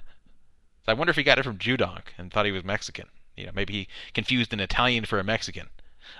So 0.84 0.92
I 0.92 0.94
wonder 0.94 1.10
if 1.10 1.16
he 1.16 1.22
got 1.22 1.38
it 1.38 1.44
from 1.44 1.58
Judonk 1.58 2.08
and 2.18 2.32
thought 2.32 2.46
he 2.46 2.52
was 2.52 2.64
Mexican. 2.64 3.08
You 3.36 3.46
know, 3.46 3.52
maybe 3.54 3.72
he 3.74 3.88
confused 4.14 4.52
an 4.52 4.60
Italian 4.60 5.04
for 5.04 5.18
a 5.18 5.24
Mexican. 5.24 5.68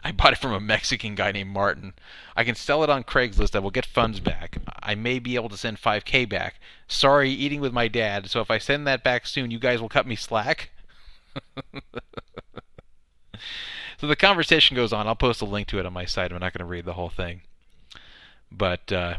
I 0.02 0.12
bought 0.12 0.32
it 0.32 0.39
from 0.39 0.52
a 0.52 0.60
Mexican 0.60 1.15
guy 1.15 1.32
named 1.32 1.50
Martin. 1.50 1.94
I 2.36 2.44
can 2.44 2.55
sell 2.55 2.84
it 2.84 2.90
on 2.90 3.05
Craigslist. 3.05 3.56
I 3.56 3.58
will 3.58 3.70
get 3.70 3.86
funds 3.86 4.20
back. 4.20 4.58
I 4.82 4.94
may 4.94 5.18
be 5.18 5.34
able 5.34 5.48
to 5.48 5.56
send 5.56 5.81
5K 5.81 6.28
back. 6.28 6.60
Sorry, 6.86 7.31
eating 7.31 7.60
with 7.60 7.73
my 7.73 7.89
dad. 7.89 8.31
So 8.31 8.40
if 8.40 8.50
I 8.50 8.58
send 8.58 8.86
that 8.86 9.02
back 9.02 9.26
soon, 9.26 9.50
you 9.50 9.58
guys 9.58 9.81
will 9.81 9.89
cut 9.89 10.06
me 10.06 10.16
slack. 10.16 10.70
so 13.98 14.06
the 14.06 14.16
conversation 14.16 14.76
goes 14.76 14.92
on. 14.92 15.06
I'll 15.06 15.16
post 15.16 15.42
a 15.42 15.47
link 15.47 15.68
to 15.68 15.78
it 15.78 15.86
on 15.86 15.92
my 15.92 16.05
site. 16.05 16.32
I'm 16.32 16.39
not 16.39 16.52
going 16.52 16.66
to 16.66 16.70
read 16.70 16.84
the 16.84 16.94
whole 16.94 17.10
thing. 17.10 17.42
But 18.52 18.92
uh, 18.92 19.15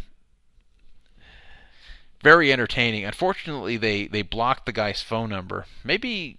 very 2.24 2.52
entertaining. 2.52 3.06
Unfortunately, 3.06 3.78
they, 3.78 4.08
they 4.08 4.22
blocked 4.22 4.66
the 4.66 4.72
guy's 4.72 5.02
phone 5.02 5.30
number. 5.30 5.66
Maybe 5.84 6.38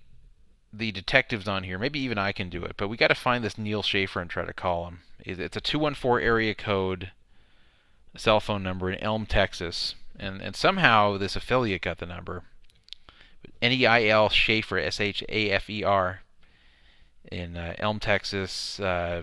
the 0.72 0.92
detectives 0.92 1.48
on 1.48 1.64
here. 1.64 1.78
Maybe 1.78 2.00
even 2.00 2.18
I 2.18 2.32
can 2.32 2.48
do 2.48 2.64
it. 2.64 2.74
But 2.76 2.88
we 2.88 2.96
got 2.96 3.08
to 3.08 3.14
find 3.14 3.42
this 3.42 3.58
Neil 3.58 3.82
Shafer 3.82 4.20
and 4.20 4.30
try 4.30 4.44
to 4.44 4.52
call 4.52 4.86
him. 4.86 5.00
It's 5.20 5.56
a 5.56 5.60
214 5.60 6.24
area 6.24 6.54
code 6.54 7.10
cell 8.16 8.40
phone 8.40 8.62
number 8.62 8.90
in 8.90 8.98
Elm, 9.00 9.26
Texas. 9.26 9.94
And, 10.18 10.40
and 10.40 10.56
somehow 10.56 11.16
this 11.16 11.36
affiliate 11.36 11.82
got 11.82 11.98
the 11.98 12.06
number. 12.06 12.42
N 13.62 13.72
E 13.72 13.86
I 13.86 14.04
L 14.06 14.28
Schaefer, 14.28 14.78
S 14.78 15.00
H 15.00 15.22
A 15.28 15.50
F 15.50 15.70
E 15.70 15.82
R. 15.82 16.20
in 17.30 17.56
uh, 17.56 17.74
Elm, 17.78 17.98
Texas, 17.98 18.78
uh, 18.80 19.22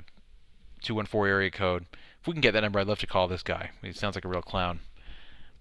214 0.81 1.29
area 1.29 1.51
code. 1.51 1.85
If 2.21 2.27
we 2.27 2.33
can 2.33 2.41
get 2.41 2.51
that 2.53 2.61
number, 2.61 2.79
I'd 2.79 2.87
love 2.87 2.99
to 2.99 3.07
call 3.07 3.27
this 3.27 3.43
guy. 3.43 3.71
He 3.81 3.93
sounds 3.93 4.15
like 4.15 4.25
a 4.25 4.29
real 4.29 4.41
clown. 4.41 4.79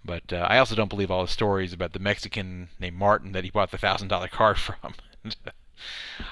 But 0.05 0.33
uh, 0.33 0.47
I 0.49 0.59
also 0.59 0.75
don't 0.75 0.91
believe 0.91 1.11
all 1.11 1.23
the 1.23 1.29
stories 1.29 1.73
about 1.73 1.93
the 1.93 1.99
Mexican 1.99 2.69
named 2.79 2.97
Martin 2.97 3.33
that 3.33 3.45
he 3.45 3.51
bought 3.51 3.71
the 3.71 3.79
thousand 3.79 4.09
dollar 4.09 4.29
car 4.29 4.55
from. 4.55 4.95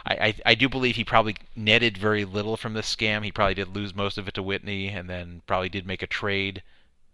I, 0.06 0.14
I 0.14 0.34
I 0.46 0.54
do 0.54 0.68
believe 0.68 0.96
he 0.96 1.04
probably 1.04 1.36
netted 1.56 1.98
very 1.98 2.24
little 2.24 2.56
from 2.56 2.74
this 2.74 2.94
scam. 2.94 3.24
He 3.24 3.32
probably 3.32 3.54
did 3.54 3.74
lose 3.74 3.94
most 3.94 4.18
of 4.18 4.28
it 4.28 4.34
to 4.34 4.42
Whitney, 4.42 4.88
and 4.88 5.08
then 5.08 5.42
probably 5.46 5.68
did 5.68 5.86
make 5.86 6.02
a 6.02 6.06
trade, 6.06 6.62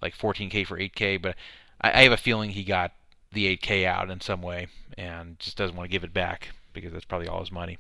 like 0.03 0.17
14k 0.17 0.67
for 0.67 0.79
8k. 0.79 1.21
But 1.21 1.37
I, 1.81 2.01
I 2.01 2.03
have 2.05 2.13
a 2.13 2.17
feeling 2.17 2.51
he 2.51 2.65
got 2.65 2.93
the 3.33 3.57
8k 3.57 3.85
out 3.85 4.11
in 4.11 4.21
some 4.21 4.43
way, 4.43 4.69
and 4.97 5.39
just 5.39 5.57
doesn't 5.57 5.77
want 5.77 5.89
to 5.89 5.93
give 5.93 6.05
it 6.05 6.15
back 6.15 6.49
because 6.73 6.93
that's 6.93 7.05
probably 7.05 7.29
all 7.29 7.41
his 7.41 7.53
money. 7.53 7.79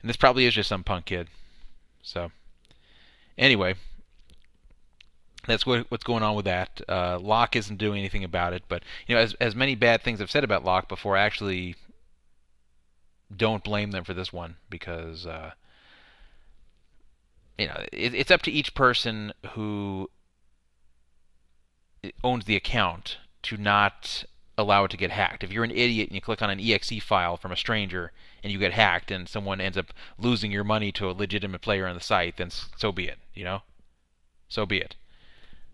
And 0.00 0.08
this 0.08 0.16
probably 0.16 0.46
is 0.46 0.54
just 0.54 0.68
some 0.68 0.84
punk 0.84 1.06
kid. 1.06 1.28
So 2.02 2.30
anyway, 3.38 3.74
that's 5.46 5.66
what, 5.66 5.90
what's 5.90 6.04
going 6.04 6.22
on 6.22 6.36
with 6.36 6.44
that. 6.44 6.80
Uh, 6.88 7.18
Lock 7.20 7.56
isn't 7.56 7.78
doing 7.78 7.98
anything 7.98 8.24
about 8.24 8.52
it, 8.52 8.64
but 8.68 8.82
you 9.06 9.14
know, 9.14 9.20
as 9.20 9.34
as 9.34 9.54
many 9.54 9.74
bad 9.74 10.02
things 10.02 10.20
I've 10.20 10.30
said 10.30 10.44
about 10.44 10.64
Lock 10.64 10.88
before, 10.88 11.16
I 11.16 11.22
actually 11.24 11.76
don't 13.34 13.64
blame 13.64 13.90
them 13.90 14.04
for 14.04 14.14
this 14.14 14.32
one 14.32 14.56
because 14.70 15.26
uh, 15.26 15.52
you 17.58 17.66
know 17.66 17.84
it, 17.92 18.14
it's 18.14 18.30
up 18.30 18.42
to 18.42 18.50
each 18.52 18.74
person 18.74 19.32
who 19.52 20.10
owns 22.22 22.44
the 22.44 22.56
account 22.56 23.18
to 23.42 23.56
not 23.56 24.24
allow 24.58 24.84
it 24.84 24.90
to 24.90 24.96
get 24.96 25.10
hacked. 25.10 25.44
If 25.44 25.52
you're 25.52 25.64
an 25.64 25.70
idiot 25.70 26.08
and 26.08 26.14
you 26.14 26.20
click 26.20 26.40
on 26.40 26.50
an 26.50 26.60
exe 26.60 27.02
file 27.02 27.36
from 27.36 27.52
a 27.52 27.56
stranger 27.56 28.12
and 28.42 28.52
you 28.52 28.58
get 28.58 28.72
hacked 28.72 29.10
and 29.10 29.28
someone 29.28 29.60
ends 29.60 29.76
up 29.76 29.92
losing 30.18 30.50
your 30.50 30.64
money 30.64 30.92
to 30.92 31.10
a 31.10 31.12
legitimate 31.12 31.60
player 31.60 31.86
on 31.86 31.94
the 31.94 32.00
site, 32.00 32.36
then 32.36 32.50
so 32.50 32.92
be 32.92 33.06
it. 33.06 33.18
You 33.34 33.44
know, 33.44 33.62
so 34.48 34.64
be 34.64 34.78
it. 34.78 34.96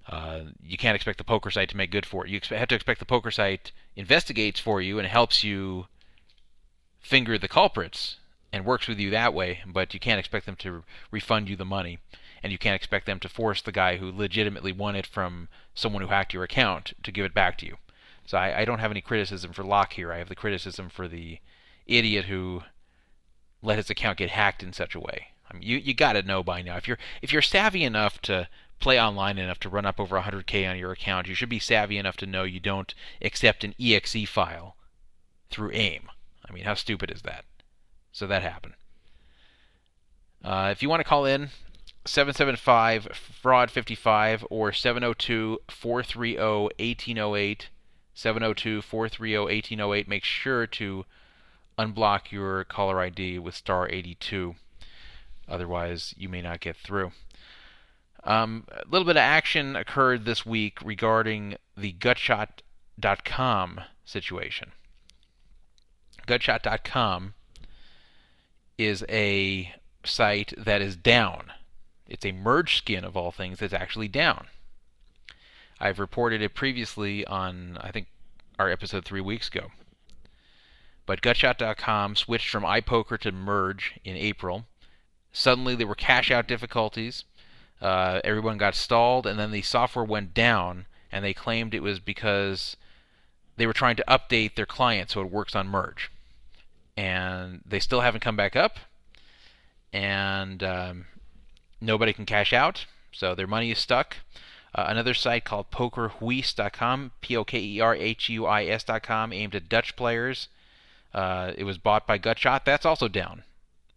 Uh, 0.09 0.41
you 0.65 0.77
can't 0.77 0.97
expect 0.97 1.19
the 1.19 1.25
poker 1.25 1.51
site 1.51 1.69
to 1.69 1.77
make 1.77 1.93
good 1.93 2.07
for 2.07 2.27
it. 2.27 2.31
You 2.31 2.41
have 2.51 2.69
to 2.69 2.75
expect 2.75 2.99
the 2.99 3.07
poker 3.07 3.31
site 3.31 3.71
investigates 3.95 4.59
for 4.59 4.83
you 4.83 4.99
and 4.99 5.07
helps 5.07 5.45
you 5.45 5.87
finger 7.03 7.37
the 7.37 7.49
culprits 7.49 8.17
and 8.53 8.65
works 8.65 8.87
with 8.87 8.99
you 8.99 9.11
that 9.11 9.35
way, 9.35 9.61
but 9.67 9.93
you 9.93 10.01
can't 10.01 10.19
expect 10.19 10.47
them 10.47 10.57
to 10.57 10.85
refund 11.11 11.49
you 11.49 11.57
the 11.57 11.65
money. 11.65 11.99
And 12.43 12.51
you 12.51 12.59
can't 12.59 12.75
expect 12.75 13.07
them 13.07 13.21
to 13.21 13.29
force 13.29 13.63
the 13.63 13.71
guy 13.71 13.99
who 13.99 14.11
legitimately 14.11 14.73
won 14.73 14.97
it 14.97 15.07
from 15.07 15.49
someone 15.75 16.03
who 16.03 16.09
hacked 16.09 16.35
your 16.35 16.43
account 16.43 16.93
to 17.03 17.13
give 17.13 17.25
it 17.25 17.35
back 17.35 17.57
to 17.59 17.67
you. 17.67 17.77
So 18.27 18.37
I, 18.37 18.61
I 18.61 18.65
don't 18.65 18.81
have 18.81 18.91
any 18.91 19.01
criticism 19.01 19.53
for 19.53 19.63
Lock 19.63 19.93
here. 19.93 20.13
I 20.13 20.19
have 20.19 20.29
the 20.29 20.35
criticism 20.35 20.89
for 20.89 21.07
the 21.07 21.39
idiot 21.87 22.25
who 22.27 22.63
let 23.63 23.79
his 23.79 23.91
account 23.91 24.19
get 24.19 24.31
hacked 24.31 24.63
in 24.63 24.73
such 24.73 24.95
a 24.95 25.01
way. 25.01 25.29
I 25.49 25.55
mean, 25.55 25.63
you 25.63 25.79
you 25.79 25.95
got 25.95 26.15
to 26.15 26.23
know 26.23 26.43
by 26.43 26.63
now 26.63 26.77
if 26.77 26.89
you're 26.89 26.99
if 27.21 27.33
you're 27.33 27.43
savvy 27.43 27.85
enough 27.85 28.21
to 28.23 28.49
play 28.81 29.01
online 29.01 29.39
enough 29.39 29.61
to 29.61 29.69
run 29.69 29.87
up 29.87 30.01
over 30.01 30.19
100k 30.19 30.69
on 30.69 30.79
your 30.79 30.93
account, 30.93 31.29
you 31.29 31.35
should 31.35 31.49
be 31.49 31.59
savvy 31.59 31.99
enough 31.99 32.17
to 32.19 32.27
know 32.27 32.43
you 32.43 32.61
don't 32.61 32.95
accept 33.21 33.63
an 33.63 33.75
exe 33.79 34.29
file 34.29 34.77
through 35.51 35.71
AIM. 35.73 36.09
I 36.53 36.55
mean, 36.55 36.65
how 36.65 36.75
stupid 36.75 37.11
is 37.11 37.23
that? 37.23 37.45
So 38.13 38.27
that 38.27 38.43
happened. 38.43 38.75
Uh, 40.45 40.69
if 40.71 40.83
you 40.83 40.89
want 40.89 41.01
to 41.01 41.05
call 41.05 41.25
in, 41.25 41.49
775 42.05 43.09
fraud 43.15 43.71
55 43.71 44.45
or 44.51 44.73
702 44.73 45.59
430 45.69 46.37
1808. 46.37 47.69
702 48.15 48.83
430 48.83 49.39
1808. 49.39 50.09
Make 50.09 50.25
sure 50.25 50.67
to 50.67 51.07
unblock 51.79 52.31
your 52.31 52.65
caller 52.65 53.01
ID 53.01 53.39
with 53.39 53.55
star 53.55 53.89
82. 53.89 54.55
Otherwise, 55.49 56.15
you 56.19 56.29
may 56.29 56.43
not 56.43 56.61
get 56.61 56.77
through. 56.77 57.13
Um, 58.25 58.67
a 58.71 58.85
little 58.91 59.07
bit 59.07 59.17
of 59.17 59.23
action 59.23 59.75
occurred 59.75 60.27
this 60.27 60.45
week 60.45 60.79
regarding 60.85 61.57
the 61.77 61.95
gutshot.com 61.95 63.81
situation. 64.05 64.73
Gutshot.com 66.27 67.35
is 68.79 69.05
a 69.09 69.75
site 70.05 70.53
that 70.57 70.83
is 70.83 70.97
down. 70.97 71.53
It's 72.07 72.27
a 72.27 72.33
merge 72.33 72.77
skin 72.77 73.05
of 73.05 73.17
all 73.17 73.31
things 73.31 73.59
that's 73.59 73.73
actually 73.73 74.09
down. 74.09 74.47
I've 75.81 75.99
reported 75.99 76.43
it 76.43 76.55
previously 76.55 77.27
on, 77.27 77.79
I 77.81 77.91
think, 77.91 78.07
our 78.59 78.71
episode 78.71 79.05
three 79.05 79.21
weeks 79.21 79.49
ago. 79.49 79.69
But 81.07 81.23
Gutshot.com 81.23 82.17
switched 82.17 82.49
from 82.49 82.63
iPoker 82.63 83.19
to 83.21 83.33
Merge 83.33 83.99
in 84.05 84.17
April. 84.17 84.67
Suddenly 85.33 85.75
there 85.75 85.87
were 85.87 85.95
cash 85.95 86.31
out 86.31 86.47
difficulties. 86.47 87.25
Uh, 87.81 88.21
everyone 88.23 88.59
got 88.59 88.77
stalled, 88.77 89.27
and 89.27 89.39
then 89.39 89.51
the 89.51 89.63
software 89.63 90.05
went 90.05 90.35
down, 90.35 90.87
and 91.11 91.25
they 91.25 91.35
claimed 91.35 91.75
it 91.75 91.83
was 91.83 91.99
because 91.99 92.77
they 93.57 93.67
were 93.67 93.73
trying 93.73 93.97
to 93.97 94.05
update 94.09 94.55
their 94.55 94.67
client 94.67 95.11
so 95.11 95.21
it 95.21 95.31
works 95.31 95.55
on 95.55 95.69
Merge. 95.69 96.11
And 96.97 97.61
they 97.67 97.81
still 97.81 98.01
haven't 98.01 98.21
come 98.21 98.37
back 98.37 98.55
up, 98.55 98.79
and 99.93 100.63
um, 100.63 101.07
nobody 101.81 102.13
can 102.13 102.27
cash 102.27 102.53
out, 102.53 102.87
so 103.13 103.35
their 103.35 103.47
money 103.47 103.71
is 103.71 103.79
stuck. 103.79 104.19
Uh, 104.75 104.87
another 104.89 105.15
site 105.15 105.45
called 105.45 105.71
PokerHuis.com, 105.71 107.13
P-O-K-E-R-H-U-I-S.com, 107.21 109.33
aimed 109.33 109.55
at 109.55 109.69
Dutch 109.69 109.97
players. 109.97 110.49
Uh, 111.13 111.53
it 111.57 111.65
was 111.65 111.79
bought 111.79 112.07
by 112.07 112.19
Gutshot. 112.19 112.65
That's 112.65 112.87
also 112.87 113.09
down. 113.09 113.45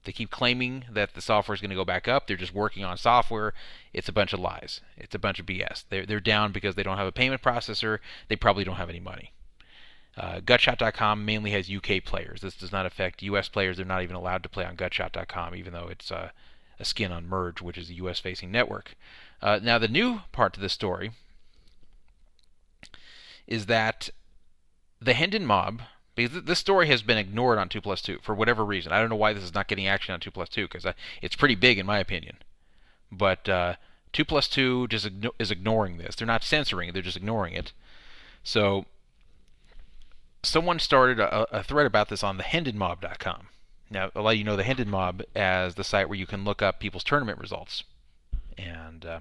They 0.04 0.12
keep 0.12 0.30
claiming 0.30 0.86
that 0.92 1.14
the 1.14 1.22
software 1.22 1.56
is 1.56 1.62
going 1.62 1.70
to 1.70 1.76
go 1.76 1.86
back 1.86 2.08
up. 2.08 2.28
They're 2.28 2.38
just 2.38 2.54
working 2.54 2.84
on 2.84 2.98
software. 2.98 3.54
It's 3.94 4.10
a 4.10 4.14
bunch 4.14 4.34
of 4.34 4.40
lies. 4.40 4.82
It's 4.98 5.16
a 5.16 5.20
bunch 5.20 5.40
of 5.40 5.46
BS. 5.46 5.86
They're, 5.90 6.06
they're 6.06 6.20
down 6.20 6.52
because 6.52 6.76
they 6.76 6.84
don't 6.84 6.98
have 6.98 7.08
a 7.08 7.12
payment 7.12 7.42
processor. 7.42 8.00
They 8.28 8.36
probably 8.36 8.64
don't 8.64 8.76
have 8.76 8.90
any 8.90 9.00
money. 9.00 9.32
Uh, 10.18 10.40
Gutshot.com 10.40 11.26
mainly 11.26 11.52
has 11.52 11.70
UK 11.70 12.04
players. 12.04 12.42
This 12.42 12.56
does 12.56 12.72
not 12.72 12.86
affect 12.86 13.22
US 13.24 13.50
players. 13.50 13.78
They're 13.78 13.86
not 13.86 14.04
even 14.04 14.16
allowed 14.16 14.44
to 14.44 14.50
play 14.50 14.66
on 14.66 14.78
Gutshot.com, 14.78 15.56
even 15.56 15.74
though 15.74 15.88
it's 15.90 16.12
uh, 16.12 16.30
a 16.80 16.86
skin 16.86 17.12
on 17.12 17.28
Merge, 17.28 17.62
which 17.62 17.78
is 17.78 17.90
a 17.90 17.96
US 17.96 18.20
facing 18.20 18.52
network. 18.52 18.96
Uh, 19.42 19.60
now, 19.62 19.78
the 19.78 19.88
new 19.88 20.22
part 20.32 20.54
to 20.54 20.60
this 20.60 20.74
story 20.74 21.12
is 23.48 23.66
that 23.66 24.10
the 25.02 25.14
Hendon 25.14 25.46
mob, 25.46 25.82
because 26.16 26.44
this 26.44 26.60
story 26.60 26.88
has 26.88 27.02
been 27.02 27.18
ignored 27.18 27.58
on 27.58 27.70
2 27.70 27.82
plus 27.82 28.02
2 28.02 28.20
for 28.22 28.34
whatever 28.34 28.64
reason. 28.64 28.92
I 28.92 29.00
don't 29.00 29.10
know 29.10 29.16
why 29.16 29.34
this 29.34 29.44
is 29.44 29.54
not 29.54 29.68
getting 29.68 29.88
action 29.88 30.14
on 30.14 30.20
2 30.20 30.32
plus 30.32 30.50
2 30.50 30.68
because 30.68 30.86
it's 31.22 31.36
pretty 31.36 31.56
big 31.56 31.78
in 31.78 31.86
my 31.86 32.00
opinion. 32.00 32.38
But 33.12 33.48
uh, 33.50 33.76
2 34.14 34.24
plus 34.26 34.48
2 34.48 34.88
just 34.88 35.06
igno- 35.06 35.36
is 35.38 35.52
ignoring 35.52 35.98
this. 35.98 36.16
They're 36.16 36.26
not 36.26 36.44
censoring 36.44 36.90
it, 36.90 36.94
they're 36.94 37.02
just 37.02 37.18
ignoring 37.18 37.54
it. 37.54 37.74
So, 38.44 38.86
someone 40.48 40.80
started 40.80 41.20
a, 41.20 41.60
a 41.60 41.64
thread 41.64 41.86
about 41.86 42.10
this 42.10 42.24
on 42.24 42.38
the 42.38 42.44
HendonMob.com. 42.44 43.48
Now, 43.90 44.12
a 44.16 44.22
lot 44.22 44.32
of 44.32 44.38
you 44.38 44.44
know 44.44 44.56
the 44.56 44.64
Hendon 44.64 44.90
Mob 44.90 45.22
as 45.36 45.76
the 45.76 45.84
site 45.84 46.10
where 46.10 46.18
you 46.18 46.26
can 46.26 46.44
look 46.44 46.62
up 46.62 46.80
people's 46.80 47.04
tournament 47.04 47.40
results. 47.40 47.84
And 48.58 49.06
uh, 49.06 49.20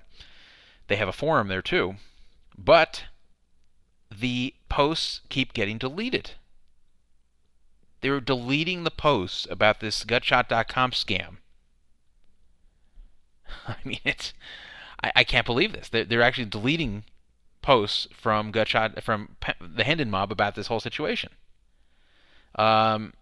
they 0.88 0.96
have 0.96 1.08
a 1.08 1.12
forum 1.12 1.48
there 1.48 1.62
too. 1.62 1.96
But 2.56 3.04
the 4.10 4.54
posts 4.68 5.20
keep 5.28 5.52
getting 5.52 5.78
deleted. 5.78 6.32
They're 8.00 8.20
deleting 8.20 8.84
the 8.84 8.90
posts 8.90 9.46
about 9.50 9.80
this 9.80 10.04
gutshot.com 10.04 10.92
scam. 10.92 11.36
I 13.68 13.76
mean, 13.84 14.00
it's. 14.04 14.32
I, 15.02 15.12
I 15.16 15.24
can't 15.24 15.46
believe 15.46 15.72
this. 15.72 15.88
They're, 15.88 16.04
they're 16.04 16.22
actually 16.22 16.46
deleting 16.46 17.04
posts 17.64 18.06
from 18.12 18.52
Gutshot 18.52 19.02
from 19.02 19.36
the 19.58 19.84
Hendon 19.84 20.10
Mob 20.10 20.30
about 20.30 20.54
this 20.54 20.66
whole 20.66 20.80
situation. 20.80 21.30
Um, 22.54 23.14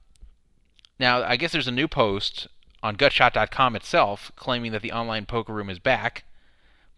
now, 0.99 1.23
I 1.23 1.37
guess 1.37 1.53
there's 1.53 1.69
a 1.69 1.73
new 1.73 1.87
post 1.87 2.49
on 2.83 2.97
gutshot.com 2.97 3.77
itself 3.77 4.33
claiming 4.35 4.73
that 4.73 4.83
the 4.83 4.93
online 4.93 5.27
poker 5.27 5.53
room 5.53 5.71
is 5.71 5.79
back, 5.79 6.25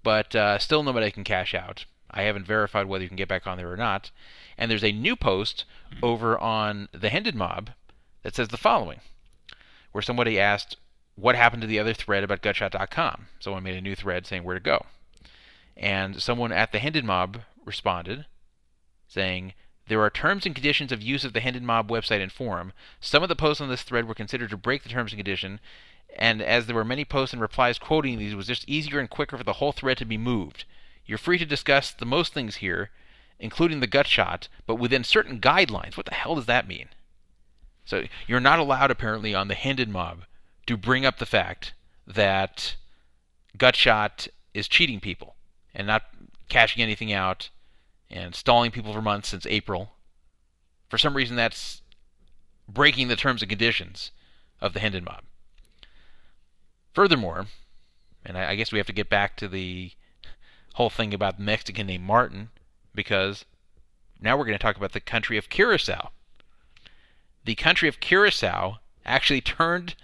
but 0.02 0.34
uh, 0.34 0.58
still 0.58 0.82
nobody 0.82 1.10
can 1.10 1.22
cash 1.22 1.54
out. 1.54 1.84
I 2.10 2.22
haven't 2.22 2.46
verified 2.46 2.86
whether 2.86 3.02
you 3.02 3.08
can 3.08 3.16
get 3.16 3.28
back 3.28 3.46
on 3.46 3.58
there 3.58 3.70
or 3.70 3.76
not. 3.76 4.10
And 4.56 4.70
there's 4.70 4.84
a 4.84 4.92
new 4.92 5.14
post 5.14 5.66
over 6.02 6.38
on 6.38 6.88
the 6.92 7.10
Hendon 7.10 7.36
Mob 7.36 7.70
that 8.22 8.34
says 8.34 8.48
the 8.48 8.56
following, 8.56 9.00
where 9.92 10.02
somebody 10.02 10.40
asked, 10.40 10.76
What 11.16 11.34
happened 11.34 11.60
to 11.62 11.68
the 11.68 11.78
other 11.78 11.92
thread 11.92 12.24
about 12.24 12.40
gutshot.com? 12.40 13.26
Someone 13.38 13.64
made 13.64 13.76
a 13.76 13.82
new 13.82 13.94
thread 13.94 14.26
saying 14.26 14.44
where 14.44 14.54
to 14.54 14.60
go. 14.60 14.86
And 15.76 16.22
someone 16.22 16.52
at 16.52 16.72
the 16.72 16.78
Hendon 16.78 17.06
Mob 17.06 17.40
responded 17.64 18.26
saying, 19.08 19.54
there 19.86 20.00
are 20.00 20.10
terms 20.10 20.46
and 20.46 20.54
conditions 20.54 20.92
of 20.92 21.02
use 21.02 21.24
of 21.24 21.34
the 21.34 21.40
Hendon 21.40 21.66
Mob 21.66 21.88
website 21.88 22.22
and 22.22 22.32
forum. 22.32 22.72
Some 23.00 23.22
of 23.22 23.28
the 23.28 23.36
posts 23.36 23.60
on 23.60 23.68
this 23.68 23.82
thread 23.82 24.08
were 24.08 24.14
considered 24.14 24.50
to 24.50 24.56
break 24.56 24.82
the 24.82 24.88
terms 24.88 25.12
and 25.12 25.18
condition, 25.18 25.60
and 26.16 26.40
as 26.40 26.66
there 26.66 26.76
were 26.76 26.84
many 26.84 27.04
posts 27.04 27.32
and 27.32 27.42
replies 27.42 27.78
quoting 27.78 28.18
these, 28.18 28.32
it 28.32 28.36
was 28.36 28.46
just 28.46 28.68
easier 28.68 28.98
and 28.98 29.10
quicker 29.10 29.36
for 29.36 29.44
the 29.44 29.54
whole 29.54 29.72
thread 29.72 29.98
to 29.98 30.04
be 30.04 30.16
moved. 30.16 30.64
You're 31.04 31.18
free 31.18 31.38
to 31.38 31.44
discuss 31.44 31.92
the 31.92 32.06
most 32.06 32.32
things 32.32 32.56
here, 32.56 32.90
including 33.38 33.80
the 33.80 33.86
gut 33.86 34.06
shot, 34.06 34.48
but 34.66 34.76
within 34.76 35.04
certain 35.04 35.38
guidelines. 35.38 35.96
What 35.96 36.06
the 36.06 36.14
hell 36.14 36.34
does 36.34 36.46
that 36.46 36.68
mean? 36.68 36.88
So 37.84 38.04
you're 38.26 38.40
not 38.40 38.58
allowed, 38.58 38.90
apparently, 38.90 39.34
on 39.34 39.48
the 39.48 39.54
Hendon 39.54 39.92
Mob 39.92 40.24
to 40.66 40.78
bring 40.78 41.04
up 41.04 41.18
the 41.18 41.26
fact 41.26 41.74
that 42.06 42.76
Gutshot 43.58 44.28
is 44.54 44.66
cheating 44.66 45.00
people 45.00 45.33
and 45.74 45.86
not 45.86 46.02
cashing 46.48 46.82
anything 46.82 47.12
out 47.12 47.50
and 48.10 48.34
stalling 48.34 48.70
people 48.70 48.92
for 48.92 49.02
months 49.02 49.28
since 49.28 49.46
April. 49.46 49.92
For 50.88 50.98
some 50.98 51.16
reason, 51.16 51.36
that's 51.36 51.82
breaking 52.68 53.08
the 53.08 53.16
terms 53.16 53.42
and 53.42 53.48
conditions 53.48 54.10
of 54.60 54.72
the 54.72 54.80
Hendon 54.80 55.04
mob. 55.04 55.24
Furthermore, 56.92 57.46
and 58.24 58.38
I, 58.38 58.50
I 58.50 58.54
guess 58.54 58.72
we 58.72 58.78
have 58.78 58.86
to 58.86 58.92
get 58.92 59.08
back 59.08 59.36
to 59.36 59.48
the 59.48 59.92
whole 60.74 60.90
thing 60.90 61.12
about 61.12 61.38
the 61.38 61.44
Mexican 61.44 61.86
named 61.86 62.04
Martin, 62.04 62.50
because 62.94 63.44
now 64.20 64.36
we're 64.36 64.44
going 64.44 64.58
to 64.58 64.62
talk 64.62 64.76
about 64.76 64.92
the 64.92 65.00
country 65.00 65.36
of 65.36 65.48
Curacao. 65.48 66.10
The 67.44 67.54
country 67.54 67.88
of 67.88 68.00
Curacao 68.00 68.78
actually 69.04 69.40
turned 69.40 69.94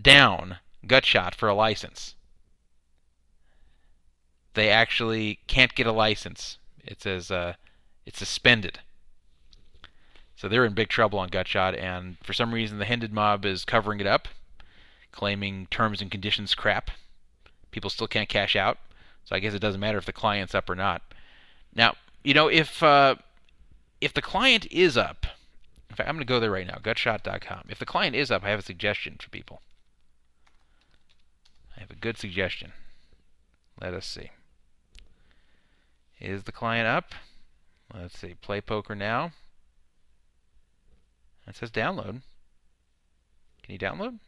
down 0.00 0.58
Gutshot 0.86 1.34
for 1.34 1.48
a 1.48 1.54
license. 1.54 2.13
They 4.54 4.70
actually 4.70 5.40
can't 5.46 5.74
get 5.74 5.86
a 5.86 5.92
license. 5.92 6.58
It 6.84 7.02
says 7.02 7.30
uh, 7.30 7.54
it's 8.06 8.18
suspended. 8.18 8.80
So 10.36 10.48
they're 10.48 10.64
in 10.64 10.74
big 10.74 10.88
trouble 10.88 11.18
on 11.18 11.30
Gutshot, 11.30 11.78
and 11.80 12.16
for 12.22 12.32
some 12.32 12.52
reason 12.52 12.78
the 12.78 12.84
Hendon 12.84 13.14
mob 13.14 13.44
is 13.44 13.64
covering 13.64 14.00
it 14.00 14.06
up, 14.06 14.28
claiming 15.12 15.66
terms 15.70 16.02
and 16.02 16.10
conditions 16.10 16.54
crap. 16.54 16.90
People 17.70 17.90
still 17.90 18.08
can't 18.08 18.28
cash 18.28 18.56
out, 18.56 18.78
so 19.24 19.34
I 19.34 19.38
guess 19.38 19.54
it 19.54 19.60
doesn't 19.60 19.80
matter 19.80 19.98
if 19.98 20.06
the 20.06 20.12
client's 20.12 20.54
up 20.54 20.68
or 20.68 20.74
not. 20.74 21.02
Now, 21.74 21.94
you 22.22 22.34
know, 22.34 22.48
if 22.48 22.82
uh, 22.82 23.16
if 24.00 24.12
the 24.12 24.22
client 24.22 24.66
is 24.70 24.96
up, 24.96 25.26
in 25.88 25.96
fact, 25.96 26.08
I'm 26.08 26.16
going 26.16 26.26
to 26.26 26.32
go 26.32 26.40
there 26.40 26.50
right 26.50 26.66
now, 26.66 26.78
gutshot.com. 26.82 27.64
If 27.68 27.78
the 27.78 27.86
client 27.86 28.16
is 28.16 28.30
up, 28.30 28.44
I 28.44 28.50
have 28.50 28.58
a 28.58 28.62
suggestion 28.62 29.16
for 29.20 29.30
people. 29.30 29.60
I 31.76 31.80
have 31.80 31.90
a 31.90 31.96
good 31.96 32.18
suggestion. 32.18 32.72
Let 33.80 33.94
us 33.94 34.06
see. 34.06 34.30
Is 36.20 36.44
the 36.44 36.52
client 36.52 36.86
up? 36.86 37.12
Let's 37.92 38.18
see. 38.18 38.34
Play 38.34 38.60
poker 38.60 38.94
now. 38.94 39.32
It 41.46 41.56
says 41.56 41.70
download. 41.70 42.22
Can 43.62 43.72
you 43.72 43.78
download? 43.78 44.18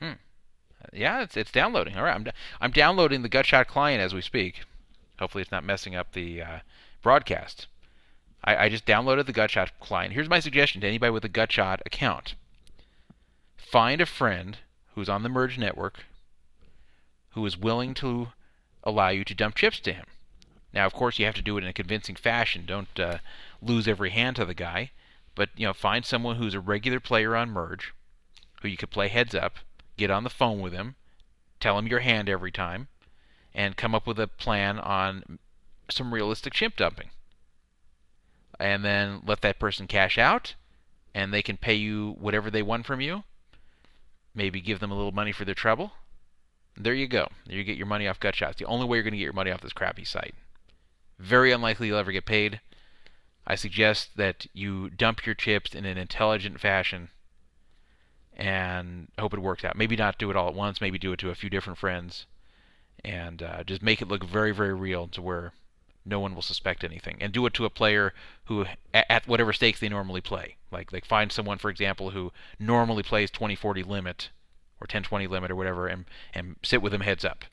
Hmm. 0.00 0.12
Yeah, 0.92 1.22
it's 1.22 1.36
it's 1.36 1.52
downloading. 1.52 1.96
All 1.96 2.04
right, 2.04 2.14
I'm 2.14 2.26
I'm 2.60 2.70
downloading 2.70 3.22
the 3.22 3.28
Gutshot 3.28 3.66
client 3.66 4.00
as 4.00 4.14
we 4.14 4.20
speak. 4.20 4.64
Hopefully, 5.18 5.42
it's 5.42 5.50
not 5.50 5.64
messing 5.64 5.94
up 5.94 6.12
the 6.12 6.42
uh, 6.42 6.58
broadcast. 7.02 7.66
I, 8.44 8.56
I 8.56 8.68
just 8.68 8.86
downloaded 8.86 9.26
the 9.26 9.32
Gutshot 9.32 9.70
client. 9.80 10.14
Here's 10.14 10.28
my 10.28 10.40
suggestion 10.40 10.80
to 10.80 10.86
anybody 10.86 11.10
with 11.10 11.24
a 11.24 11.28
Gutshot 11.28 11.80
account: 11.84 12.34
find 13.56 14.00
a 14.00 14.06
friend 14.06 14.58
who's 14.94 15.08
on 15.08 15.22
the 15.22 15.28
Merge 15.28 15.58
network 15.58 16.04
who 17.30 17.44
is 17.44 17.56
willing 17.56 17.94
to 17.94 18.28
allow 18.88 19.08
you 19.08 19.24
to 19.24 19.34
dump 19.34 19.54
chips 19.54 19.80
to 19.80 19.92
him. 19.92 20.06
Now, 20.72 20.86
of 20.86 20.92
course, 20.92 21.18
you 21.18 21.26
have 21.26 21.34
to 21.34 21.42
do 21.42 21.56
it 21.56 21.64
in 21.64 21.70
a 21.70 21.72
convincing 21.72 22.16
fashion. 22.16 22.64
Don't 22.66 22.98
uh, 22.98 23.18
lose 23.62 23.88
every 23.88 24.10
hand 24.10 24.36
to 24.36 24.44
the 24.44 24.54
guy, 24.54 24.90
but 25.34 25.50
you 25.56 25.66
know, 25.66 25.72
find 25.72 26.04
someone 26.04 26.36
who's 26.36 26.54
a 26.54 26.60
regular 26.60 27.00
player 27.00 27.36
on 27.36 27.50
Merge, 27.50 27.94
who 28.60 28.68
you 28.68 28.76
could 28.76 28.90
play 28.90 29.08
heads 29.08 29.34
up, 29.34 29.58
get 29.96 30.10
on 30.10 30.24
the 30.24 30.30
phone 30.30 30.60
with 30.60 30.72
him, 30.72 30.96
tell 31.60 31.78
him 31.78 31.86
your 31.86 32.00
hand 32.00 32.28
every 32.28 32.52
time, 32.52 32.88
and 33.54 33.76
come 33.76 33.94
up 33.94 34.06
with 34.06 34.18
a 34.18 34.26
plan 34.26 34.78
on 34.78 35.38
some 35.90 36.12
realistic 36.12 36.52
chip 36.52 36.76
dumping. 36.76 37.10
And 38.60 38.84
then 38.84 39.22
let 39.24 39.40
that 39.42 39.58
person 39.58 39.86
cash 39.86 40.18
out, 40.18 40.54
and 41.14 41.32
they 41.32 41.42
can 41.42 41.56
pay 41.56 41.74
you 41.74 42.16
whatever 42.18 42.50
they 42.50 42.62
won 42.62 42.82
from 42.82 43.00
you. 43.00 43.24
Maybe 44.34 44.60
give 44.60 44.80
them 44.80 44.90
a 44.90 44.96
little 44.96 45.12
money 45.12 45.32
for 45.32 45.44
their 45.44 45.54
trouble. 45.54 45.92
There 46.80 46.94
you 46.94 47.08
go. 47.08 47.28
You 47.48 47.64
get 47.64 47.76
your 47.76 47.86
money 47.86 48.06
off 48.06 48.20
Gutshot. 48.20 48.50
It's 48.50 48.58
the 48.58 48.66
only 48.66 48.86
way 48.86 48.98
you're 48.98 49.02
going 49.02 49.12
to 49.12 49.18
get 49.18 49.24
your 49.24 49.32
money 49.32 49.50
off 49.50 49.60
this 49.60 49.72
crappy 49.72 50.04
site. 50.04 50.34
Very 51.18 51.50
unlikely 51.50 51.88
you'll 51.88 51.98
ever 51.98 52.12
get 52.12 52.24
paid. 52.24 52.60
I 53.46 53.56
suggest 53.56 54.16
that 54.16 54.46
you 54.52 54.88
dump 54.90 55.26
your 55.26 55.34
chips 55.34 55.74
in 55.74 55.84
an 55.84 55.98
intelligent 55.98 56.60
fashion 56.60 57.08
and 58.36 59.08
hope 59.18 59.34
it 59.34 59.40
works 59.40 59.64
out. 59.64 59.76
Maybe 59.76 59.96
not 59.96 60.18
do 60.18 60.30
it 60.30 60.36
all 60.36 60.48
at 60.48 60.54
once. 60.54 60.80
Maybe 60.80 60.98
do 60.98 61.12
it 61.12 61.18
to 61.20 61.30
a 61.30 61.34
few 61.34 61.50
different 61.50 61.78
friends, 61.78 62.26
and 63.04 63.42
uh, 63.42 63.64
just 63.64 63.82
make 63.82 64.00
it 64.00 64.06
look 64.06 64.22
very, 64.22 64.52
very 64.52 64.74
real 64.74 65.08
to 65.08 65.20
where 65.20 65.52
no 66.04 66.20
one 66.20 66.34
will 66.34 66.42
suspect 66.42 66.84
anything. 66.84 67.16
And 67.20 67.32
do 67.32 67.44
it 67.46 67.54
to 67.54 67.64
a 67.64 67.70
player 67.70 68.14
who, 68.44 68.66
at 68.94 69.26
whatever 69.26 69.52
stakes 69.52 69.80
they 69.80 69.88
normally 69.88 70.20
play. 70.20 70.56
Like, 70.70 70.92
like 70.92 71.04
find 71.04 71.32
someone, 71.32 71.58
for 71.58 71.70
example, 71.70 72.10
who 72.10 72.32
normally 72.60 73.02
plays 73.02 73.32
20-40 73.32 73.84
limit 73.84 74.28
or 74.80 74.86
10-20 74.86 75.28
limit 75.28 75.50
or 75.50 75.56
whatever, 75.56 75.86
and 75.86 76.04
and 76.34 76.56
sit 76.62 76.82
with 76.82 76.94
him 76.94 77.00
heads 77.00 77.24
up. 77.24 77.44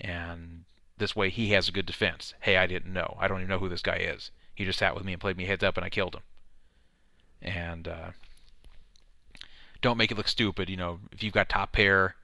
And 0.00 0.64
this 0.98 1.16
way, 1.16 1.30
he 1.30 1.48
has 1.48 1.68
a 1.68 1.72
good 1.72 1.86
defense. 1.86 2.34
Hey, 2.40 2.56
I 2.56 2.66
didn't 2.66 2.92
know. 2.92 3.16
I 3.18 3.28
don't 3.28 3.38
even 3.38 3.48
know 3.48 3.58
who 3.58 3.68
this 3.68 3.82
guy 3.82 3.96
is. 3.96 4.30
He 4.54 4.64
just 4.64 4.78
sat 4.78 4.94
with 4.94 5.04
me 5.04 5.12
and 5.12 5.20
played 5.20 5.36
me 5.36 5.46
heads 5.46 5.64
up, 5.64 5.76
and 5.76 5.84
I 5.84 5.90
killed 5.90 6.14
him. 6.14 6.22
And 7.42 7.88
uh, 7.88 8.10
don't 9.80 9.96
make 9.96 10.10
it 10.10 10.16
look 10.16 10.28
stupid. 10.28 10.68
You 10.68 10.76
know, 10.76 11.00
if 11.10 11.22
you've 11.22 11.34
got 11.34 11.48
top 11.48 11.72
pair, 11.72 12.16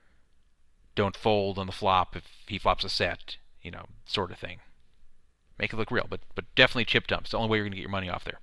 don't 0.95 1.17
fold 1.17 1.59
on 1.59 1.67
the 1.67 1.73
flop 1.73 2.17
if 2.17 2.25
he 2.47 2.59
flops 2.59 2.85
a 2.85 2.89
set. 2.89 3.37
You 3.63 3.71
know, 3.71 3.87
sort 4.05 4.31
of 4.31 4.39
thing. 4.39 4.59
Make 5.59 5.73
it 5.73 5.77
look 5.77 5.91
real, 5.91 6.07
but 6.09 6.21
but 6.35 6.45
definitely 6.55 6.85
chip 6.85 7.07
dumps. 7.07 7.31
The 7.31 7.39
only 7.39 7.49
way 7.49 7.57
you're 7.59 7.67
gonna 7.67 7.77
get 7.77 7.83
your 7.83 7.91
money 7.91 8.11
off 8.11 8.25
there. 8.25 8.41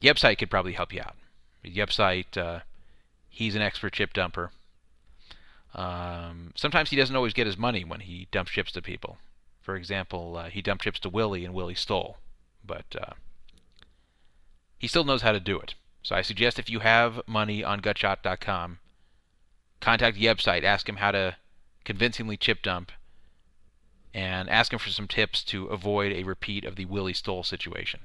The 0.00 0.08
Yepsite 0.08 0.38
could 0.38 0.50
probably 0.50 0.72
help 0.72 0.92
you 0.92 1.00
out. 1.00 1.16
Yepsite, 1.64 2.36
uh, 2.36 2.60
he's 3.34 3.54
an 3.54 3.62
expert 3.62 3.92
chip 3.92 4.12
dumper. 4.14 4.50
Um, 5.74 6.52
sometimes 6.54 6.90
he 6.90 6.96
doesn't 6.96 7.16
always 7.16 7.34
get 7.34 7.46
his 7.46 7.58
money 7.58 7.84
when 7.84 8.00
he 8.00 8.28
dumps 8.30 8.52
chips 8.52 8.70
to 8.72 8.82
people. 8.82 9.18
For 9.60 9.74
example, 9.76 10.36
uh, 10.36 10.50
he 10.50 10.62
dumped 10.62 10.84
chips 10.84 11.00
to 11.00 11.08
Willie 11.08 11.44
and 11.44 11.52
Willie 11.52 11.74
stole, 11.74 12.18
but 12.64 12.84
uh, 13.00 13.14
he 14.78 14.86
still 14.86 15.04
knows 15.04 15.22
how 15.22 15.32
to 15.32 15.40
do 15.40 15.58
it. 15.58 15.74
So 16.02 16.14
I 16.14 16.22
suggest 16.22 16.58
if 16.58 16.70
you 16.70 16.80
have 16.80 17.20
money 17.26 17.64
on 17.64 17.80
gutshot.com, 17.80 18.78
contact 19.80 20.16
the 20.16 20.26
website, 20.26 20.62
ask 20.62 20.88
him 20.88 20.96
how 20.96 21.10
to 21.10 21.36
convincingly 21.84 22.36
chip 22.36 22.62
dump, 22.62 22.92
and 24.12 24.48
ask 24.48 24.72
him 24.72 24.78
for 24.78 24.90
some 24.90 25.08
tips 25.08 25.42
to 25.44 25.66
avoid 25.66 26.12
a 26.12 26.22
repeat 26.22 26.64
of 26.64 26.76
the 26.76 26.84
Willie 26.84 27.14
stole 27.14 27.42
situation. 27.42 28.00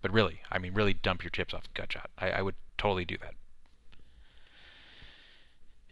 But 0.00 0.12
really, 0.12 0.40
I 0.50 0.58
mean, 0.58 0.74
really 0.74 0.94
dump 0.94 1.22
your 1.22 1.30
chips 1.30 1.52
off 1.52 1.72
Gutshot. 1.74 2.06
I, 2.16 2.30
I 2.30 2.42
would 2.42 2.54
totally 2.78 3.04
do 3.04 3.18
that. 3.18 3.34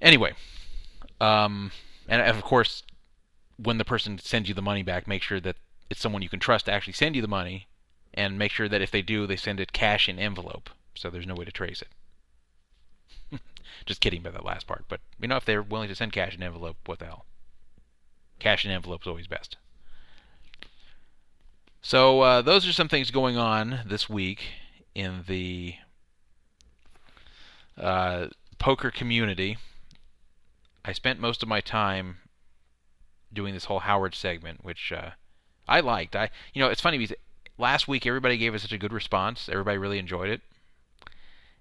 Anyway, 0.01 0.33
um, 1.21 1.73
and 2.09 2.23
of 2.23 2.43
course, 2.43 2.83
when 3.57 3.79
the 3.79 3.85
person 3.85 4.19
sends 4.19 4.49
you 4.49 4.55
the 4.55 4.63
money 4.63 4.83
back, 4.83 5.07
make 5.07 5.23
sure 5.23 5.41
that 5.41 5.57
it's 5.91 6.01
someone 6.01 6.23
you 6.23 6.29
can 6.29 6.41
trust 6.41 6.67
to 6.67 6.73
actually 6.73 6.95
send 6.95 7.17
you 7.17 7.23
the 7.23 7.29
money, 7.29 7.67
and 8.15 8.39
make 8.39 8.51
sure 8.51 8.69
that 8.69 8.81
if 8.81 8.91
they 8.91 9.03
do, 9.03 9.27
they 9.27 9.37
send 9.37 9.61
it 9.61 9.73
cash 9.73 10.09
in 10.09 10.19
envelope, 10.19 10.71
so 10.95 11.11
there's 11.11 11.27
no 11.27 11.35
way 11.35 11.45
to 11.45 11.53
trace 11.53 11.83
it. 11.83 13.41
Just 13.87 14.01
kidding 14.01 14.21
about 14.21 14.33
that 14.35 14.45
last 14.45 14.67
part, 14.67 14.85
but 14.89 15.01
you 15.21 15.29
know, 15.29 15.37
if 15.37 15.45
they're 15.45 15.63
willing 15.63 15.89
to 15.89 15.95
send 15.95 16.13
cash 16.13 16.35
in 16.35 16.43
envelope, 16.43 16.77
what 16.87 16.99
the 16.99 17.07
hell? 17.07 17.27
Cash 18.39 18.65
in 18.65 18.71
envelope 18.71 19.03
is 19.03 19.07
always 19.07 19.27
best. 19.27 19.57
So 21.83 22.21
uh, 22.21 22.43
those 22.43 22.67
are 22.67 22.73
some 22.73 22.89
things 22.89 23.11
going 23.11 23.37
on 23.37 23.81
this 23.87 24.09
week 24.09 24.41
in 24.95 25.25
the 25.27 25.77
uh, 27.79 28.27
poker 28.59 28.91
community. 28.91 29.57
I 30.91 30.93
spent 30.93 31.21
most 31.21 31.43
of 31.45 31.49
my 31.49 31.61
time 31.61 32.19
doing 33.33 33.55
this 33.55 33.67
whole 33.67 33.79
Howard 33.79 34.13
segment, 34.15 34.65
which 34.65 34.91
uh, 34.91 35.11
I 35.69 35.79
liked. 35.79 36.17
I, 36.17 36.31
you 36.53 36.61
know, 36.61 36.69
it's 36.69 36.81
funny 36.81 36.99
because 36.99 37.17
last 37.57 37.87
week 37.87 38.07
everybody 38.07 38.37
gave 38.37 38.55
us 38.55 38.63
such 38.63 38.73
a 38.73 38.79
good 38.79 38.93
response. 38.93 39.49
Everybody 39.49 39.79
really 39.79 40.01
enjoyed 40.01 40.29
it, 40.29 40.41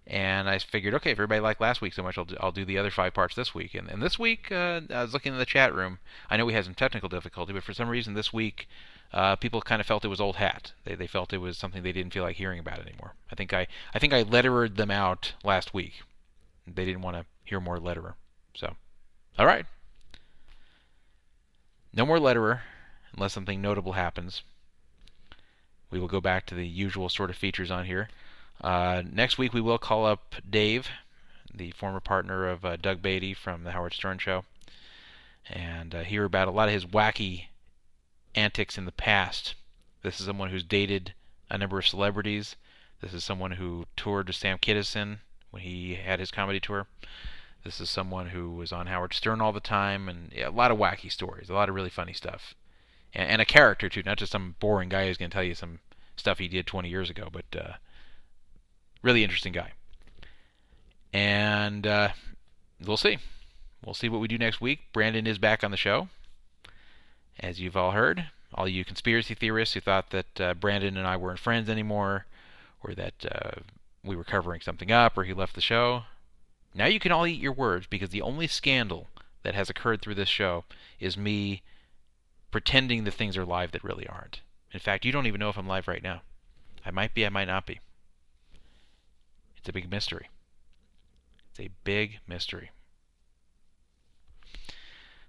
and 0.08 0.50
I 0.50 0.58
figured, 0.58 0.96
okay, 0.96 1.12
if 1.12 1.18
everybody 1.18 1.42
liked 1.42 1.62
last 1.62 1.80
week 1.80 1.94
so 1.94 2.02
much, 2.02 2.18
I'll 2.18 2.26
do, 2.26 2.38
I'll 2.40 2.52
do 2.52 2.66
the 2.66 2.80
other 2.80 2.90
five 2.90 3.14
parts 3.14 3.36
this 3.36 3.54
week. 3.54 3.76
And, 3.76 3.88
and 3.88 4.02
this 4.02 4.18
week, 4.18 4.52
uh, 4.52 4.82
I 4.90 5.04
was 5.04 5.14
looking 5.14 5.34
in 5.34 5.38
the 5.38 5.46
chat 5.46 5.76
room. 5.76 6.00
I 6.32 6.36
know 6.36 6.48
we 6.48 6.54
had 6.54 6.66
some 6.66 6.74
technical 6.74 7.08
difficulty, 7.08 7.54
but 7.54 7.64
for 7.64 7.74
some 7.74 7.88
reason 7.88 8.16
this 8.16 8.34
week, 8.34 8.68
uh, 9.14 9.36
people 9.36 9.62
kind 9.62 9.80
of 9.80 9.86
felt 9.86 10.04
it 10.04 10.08
was 10.08 10.20
old 10.20 10.38
hat. 10.38 10.74
They 10.86 10.96
they 10.96 11.08
felt 11.08 11.34
it 11.34 11.38
was 11.38 11.56
something 11.56 11.84
they 11.84 11.92
didn't 11.92 12.14
feel 12.14 12.24
like 12.24 12.38
hearing 12.38 12.60
about 12.60 12.80
anymore. 12.80 13.14
I 13.32 13.36
think 13.36 13.54
I 13.54 13.68
I 13.94 14.00
think 14.00 14.12
I 14.12 14.24
lettered 14.24 14.76
them 14.76 14.90
out 14.90 15.34
last 15.44 15.72
week. 15.72 16.02
They 16.66 16.86
didn't 16.86 17.04
want 17.04 17.18
to 17.18 17.26
hear 17.44 17.60
more 17.60 17.80
Lederer. 17.80 18.16
So, 18.56 18.76
all 19.40 19.46
right. 19.46 19.66
No 21.94 22.06
more 22.06 22.20
Lederer 22.20 22.62
unless 23.14 23.32
something 23.32 23.62
notable 23.62 23.94
happens. 23.94 24.44
We 25.90 25.98
will 25.98 26.10
go 26.10 26.20
back 26.20 26.46
to 26.48 26.56
the 26.56 26.68
usual 26.68 27.08
sort 27.08 27.30
of 27.30 27.38
features 27.38 27.72
on 27.72 27.86
here. 27.86 28.10
Uh, 28.62 29.02
next 29.10 29.38
week 29.38 29.54
we 29.54 29.62
will 29.62 29.78
call 29.78 30.06
up 30.06 30.36
Dave, 30.48 30.90
the 31.54 31.72
former 31.72 32.02
partner 32.02 32.50
of 32.50 32.66
uh, 32.66 32.76
Doug 32.76 33.02
Beatty 33.02 33.34
from 33.34 33.64
the 33.64 33.72
Howard 33.72 33.94
Stern 33.94 34.18
Show, 34.18 34.44
and 35.50 35.96
uh, 35.96 36.04
hear 36.04 36.26
about 36.26 36.50
a 36.50 36.52
lot 36.52 36.68
of 36.68 36.74
his 36.74 36.86
wacky 36.86 37.46
antics 38.36 38.78
in 38.78 38.84
the 38.84 38.92
past. 38.92 39.56
This 40.04 40.20
is 40.20 40.26
someone 40.26 40.50
who's 40.50 40.64
dated 40.64 41.14
a 41.50 41.58
number 41.58 41.80
of 41.80 41.88
celebrities. 41.88 42.58
This 43.00 43.14
is 43.14 43.24
someone 43.24 43.52
who 43.52 43.86
toured 43.96 44.28
with 44.28 44.36
Sam 44.36 44.58
Kinison 44.58 45.20
when 45.50 45.64
he 45.64 45.96
had 45.96 46.20
his 46.20 46.30
comedy 46.30 46.60
tour. 46.60 46.88
This 47.64 47.82
is 47.82 47.90
someone 47.90 48.30
who 48.30 48.52
was 48.52 48.72
on 48.72 48.88
Howard 48.88 49.14
Stern 49.14 49.42
all 49.42 49.52
the 49.52 49.60
time, 49.60 50.08
and 50.08 50.32
yeah, 50.34 50.48
a 50.48 50.52
lot 50.52 50.72
of 50.72 50.78
wacky 50.78 51.12
stories, 51.12 51.50
a 51.50 51.54
lot 51.54 51.70
of 51.70 51.76
really 51.76 51.90
funny 51.90 52.14
stuff, 52.14 52.56
and, 53.14 53.30
and 53.30 53.42
a 53.42 53.46
character 53.46 53.90
too, 53.90 54.04
not 54.04 54.18
just 54.18 54.32
some 54.32 54.56
boring 54.60 54.90
guy 54.90 55.08
who's 55.08 55.18
going 55.18 55.30
to 55.30 55.34
tell 55.34 55.44
you 55.44 55.56
some 55.56 55.80
stuff 56.16 56.40
he 56.40 56.48
did 56.48 56.68
20 56.68 56.90
years 56.90 57.10
ago, 57.10 57.30
but 57.32 57.46
uh, 57.60 57.74
really 59.02 59.24
interesting 59.24 59.54
guy. 59.54 59.74
And 61.12 61.86
uh, 61.86 62.10
we'll 62.86 62.98
see. 62.98 63.18
We'll 63.84 63.94
see 63.94 64.10
what 64.10 64.22
we 64.22 64.28
do 64.28 64.38
next 64.38 64.62
week. 64.62 64.82
Brandon 64.94 65.26
is 65.26 65.38
back 65.38 65.64
on 65.64 65.72
the 65.72 65.78
show, 65.78 66.10
as 67.40 67.60
you've 67.60 67.78
all 67.78 67.92
heard. 67.92 68.28
All 68.54 68.68
you 68.68 68.84
conspiracy 68.84 69.36
theorists 69.36 69.74
who 69.74 69.82
thought 69.82 70.10
that 70.10 70.42
uh, 70.42 70.54
Brandon 70.54 70.98
and 70.98 71.08
I 71.08 71.18
weren't 71.18 71.40
friends 71.40 71.70
anymore, 71.70 72.26
or 72.84 72.94
that 72.96 73.14
uh, 73.30 73.62
we 74.04 74.16
were 74.16 74.24
covering 74.24 74.62
something 74.62 74.92
up, 74.92 75.18
or 75.18 75.24
he 75.24 75.34
left 75.34 75.56
the 75.56 75.62
show. 75.62 76.04
Now 76.74 76.86
you 76.86 77.00
can 77.00 77.12
all 77.12 77.26
eat 77.26 77.40
your 77.40 77.52
words 77.52 77.88
because 77.88 78.10
the 78.10 78.22
only 78.22 78.48
scandal 78.48 79.08
that 79.44 79.56
has 79.56 79.70
occurred 79.70 80.02
through 80.02 80.16
this 80.16 80.30
show 80.30 80.66
is 81.00 81.18
me 81.18 81.64
pretending 82.52 83.04
that 83.04 83.12
things 83.12 83.38
are 83.38 83.46
live 83.46 83.72
that 83.72 83.84
really 83.84 84.08
aren't. 84.08 84.42
In 84.72 84.80
fact, 84.80 85.06
you 85.06 85.12
don't 85.12 85.28
even 85.28 85.40
know 85.40 85.50
if 85.50 85.58
I'm 85.58 85.68
live 85.68 85.88
right 85.88 86.04
now. 86.04 86.22
I 86.86 86.92
might 86.92 87.14
be, 87.14 87.26
I 87.26 87.30
might 87.30 87.48
not 87.48 87.66
be. 87.66 87.80
It's 89.58 89.70
a 89.70 89.74
big 89.74 89.90
mystery. 89.90 90.30
It's 91.52 91.60
a 91.60 91.70
big 91.84 92.20
mystery. 92.28 92.72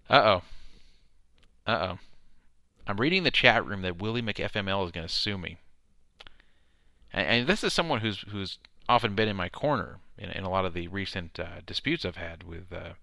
Uh 0.08 0.22
oh. 0.24 0.42
Uh 1.66 1.88
oh. 1.92 1.98
I'm 2.86 3.00
reading 3.00 3.22
the 3.22 3.30
chat 3.30 3.64
room 3.64 3.82
that 3.82 4.00
Willie 4.00 4.22
McFML 4.22 4.84
is 4.84 4.90
going 4.90 5.06
to 5.06 5.12
sue 5.12 5.38
me. 5.38 5.58
And, 7.12 7.26
and, 7.26 7.46
this 7.46 7.62
is 7.62 7.72
someone 7.72 8.00
who's 8.00 8.24
who's 8.28 8.58
often 8.90 9.14
been 9.14 9.28
in 9.28 9.36
my 9.36 9.48
corner 9.48 10.00
in, 10.18 10.30
in 10.30 10.42
a 10.42 10.50
lot 10.50 10.64
of 10.64 10.74
the 10.74 10.88
recent 10.88 11.38
uh, 11.38 11.60
disputes 11.64 12.04
I've 12.04 12.16
had 12.16 12.42
with 12.42 12.72
uh, 12.72 12.94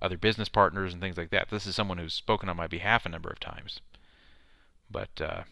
other 0.00 0.16
business 0.16 0.48
partners 0.48 0.92
and 0.92 1.02
things 1.02 1.18
like 1.18 1.28
that. 1.30 1.50
This 1.50 1.66
is 1.66 1.76
someone 1.76 1.98
who's 1.98 2.14
spoken 2.14 2.48
on 2.48 2.56
my 2.56 2.66
behalf 2.66 3.04
a 3.04 3.10
number 3.10 3.28
of 3.28 3.38
times. 3.38 3.80
But 4.90 5.20
uh, 5.20 5.42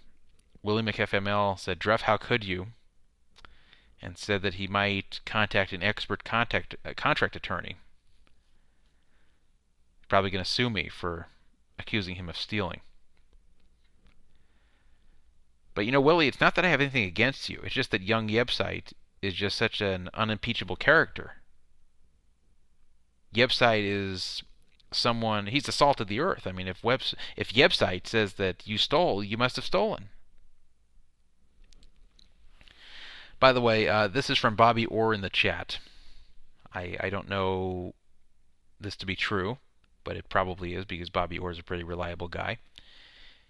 Willie 0.63 0.83
McFML 0.83 1.59
said, 1.59 1.79
Druff, 1.79 2.03
how 2.03 2.17
could 2.17 2.45
you? 2.45 2.69
And 4.01 4.17
said 4.17 4.41
that 4.43 4.55
he 4.55 4.67
might 4.67 5.21
contact 5.27 5.73
an 5.73 5.83
expert 5.83 6.25
contact, 6.25 6.75
uh, 6.85 6.95
contract 6.97 7.37
attorney. 7.37 7.77
Probably 10.09 10.31
going 10.31 10.45
to 10.45 10.51
sue 10.51 10.71
me 10.71 10.89
for 10.89 11.27
accusing 11.79 12.15
him 12.15 12.31
of 12.31 12.39
stealing. 12.39 12.81
But 15.75 15.85
you 15.85 15.93
know, 15.93 16.01
Willie, 16.01 16.27
it's 16.27 16.41
not 16.41 16.55
that 16.55 16.65
I 16.65 16.71
have 16.71 16.81
anything 16.81 17.05
against 17.05 17.51
you. 17.51 17.61
It's 17.63 17.75
just 17.75 17.91
that 17.91 18.03
young 18.03 18.29
Yebsite 18.29 18.93
is 19.21 19.35
just 19.35 19.57
such 19.57 19.81
an 19.81 20.09
unimpeachable 20.15 20.77
character. 20.77 21.35
Yebsite 23.35 23.85
is 23.85 24.43
someone 24.91 25.49
he's 25.49 25.65
the 25.65 25.73
salt 25.73 26.01
of 26.01 26.09
the 26.09 26.21
earth. 26.21 26.47
I 26.47 26.53
mean, 26.53 26.69
if 26.69 26.83
Webs 26.83 27.15
if 27.37 27.53
Yebsite 27.53 28.07
says 28.07 28.35
that 28.35 28.67
you 28.67 28.79
stole, 28.79 29.23
you 29.23 29.37
must 29.37 29.57
have 29.57 29.65
stolen. 29.65 30.09
By 33.41 33.53
the 33.53 33.61
way, 33.61 33.87
uh, 33.89 34.09
this 34.09 34.31
is 34.31 34.39
from 34.39 34.57
Bobby 34.57 34.87
Orr 34.87 35.15
in 35.15 35.21
the 35.21 35.31
chat. 35.31 35.79
I 36.75 36.97
I 37.01 37.11
don't 37.11 37.29
know 37.29 37.95
this 38.81 38.97
to 38.97 39.07
be 39.07 39.17
true, 39.17 39.59
but 40.05 40.17
it 40.17 40.29
probably 40.29 40.75
is 40.75 40.85
because 40.85 41.11
Bobby 41.11 41.39
Orr 41.39 41.51
is 41.51 41.59
a 41.59 41.65
pretty 41.65 41.85
reliable 41.85 42.29
guy. 42.29 42.59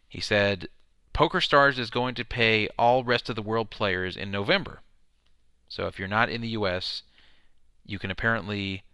He 0.08 0.20
said, 0.20 0.68
"PokerStars 1.14 1.78
is 1.78 1.90
going 1.90 2.14
to 2.16 2.24
pay 2.24 2.68
all 2.78 3.04
rest 3.04 3.28
of 3.28 3.36
the 3.36 3.42
world 3.42 3.70
players 3.70 4.16
in 4.16 4.30
November." 4.30 4.80
So 5.68 5.86
if 5.86 5.98
you're 5.98 6.08
not 6.08 6.30
in 6.30 6.40
the 6.40 6.48
U.S., 6.48 7.02
you 7.84 7.98
can 7.98 8.10
apparently 8.10 8.84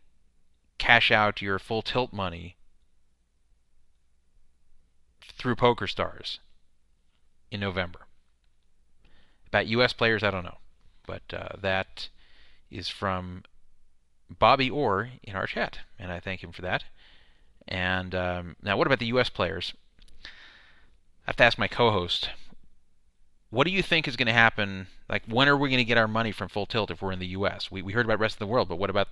cash 0.79 1.11
out 1.11 1.41
your 1.41 1.59
full 1.59 1.83
tilt 1.83 2.13
money 2.13 2.57
through 5.39 5.57
PokerStars 5.57 6.39
in 7.51 7.61
November. 7.61 8.01
About 9.47 9.67
U.S. 9.69 9.93
players, 9.93 10.23
I 10.23 10.31
don't 10.31 10.45
know, 10.45 10.59
but 11.07 11.23
uh, 11.33 11.57
that 11.61 12.09
is 12.71 12.89
from 12.89 13.45
Bobby 14.29 14.69
Orr 14.69 15.11
in 15.23 15.37
our 15.37 15.47
chat, 15.47 15.81
and 15.99 16.11
I 16.11 16.19
thank 16.19 16.43
him 16.43 16.51
for 16.53 16.63
that. 16.63 16.85
And 17.69 18.15
um, 18.15 18.57
now, 18.63 18.77
what 18.77 18.87
about 18.87 18.99
the 18.99 19.07
U.S. 19.07 19.29
players? 19.29 19.75
I 20.25 21.31
have 21.31 21.37
to 21.37 21.45
ask 21.45 21.57
my 21.57 21.69
co-host 21.69 22.31
what 23.55 23.67
do 23.67 23.73
you 23.73 23.83
think 23.83 24.09
is 24.09 24.17
going 24.17 24.27
to 24.27 24.33
happen? 24.33 24.89
Like, 25.09 25.23
when 25.27 25.49
are 25.49 25.57
we 25.57 25.69
going 25.69 25.79
to 25.79 25.85
get 25.85 25.97
our 25.97 26.09
money 26.09 26.33
from 26.33 26.49
Full 26.49 26.67
Tilt 26.67 26.91
if 26.91 27.01
we're 27.01 27.13
in 27.13 27.21
the 27.21 27.29
U.S.? 27.29 27.71
We, 27.71 27.83
we 27.83 27.93
heard 27.93 28.05
about 28.05 28.19
the 28.19 28.23
rest 28.23 28.35
of 28.35 28.39
the 28.41 28.47
world, 28.47 28.69
but 28.69 28.77
what 28.77 28.91
about 28.91 29.09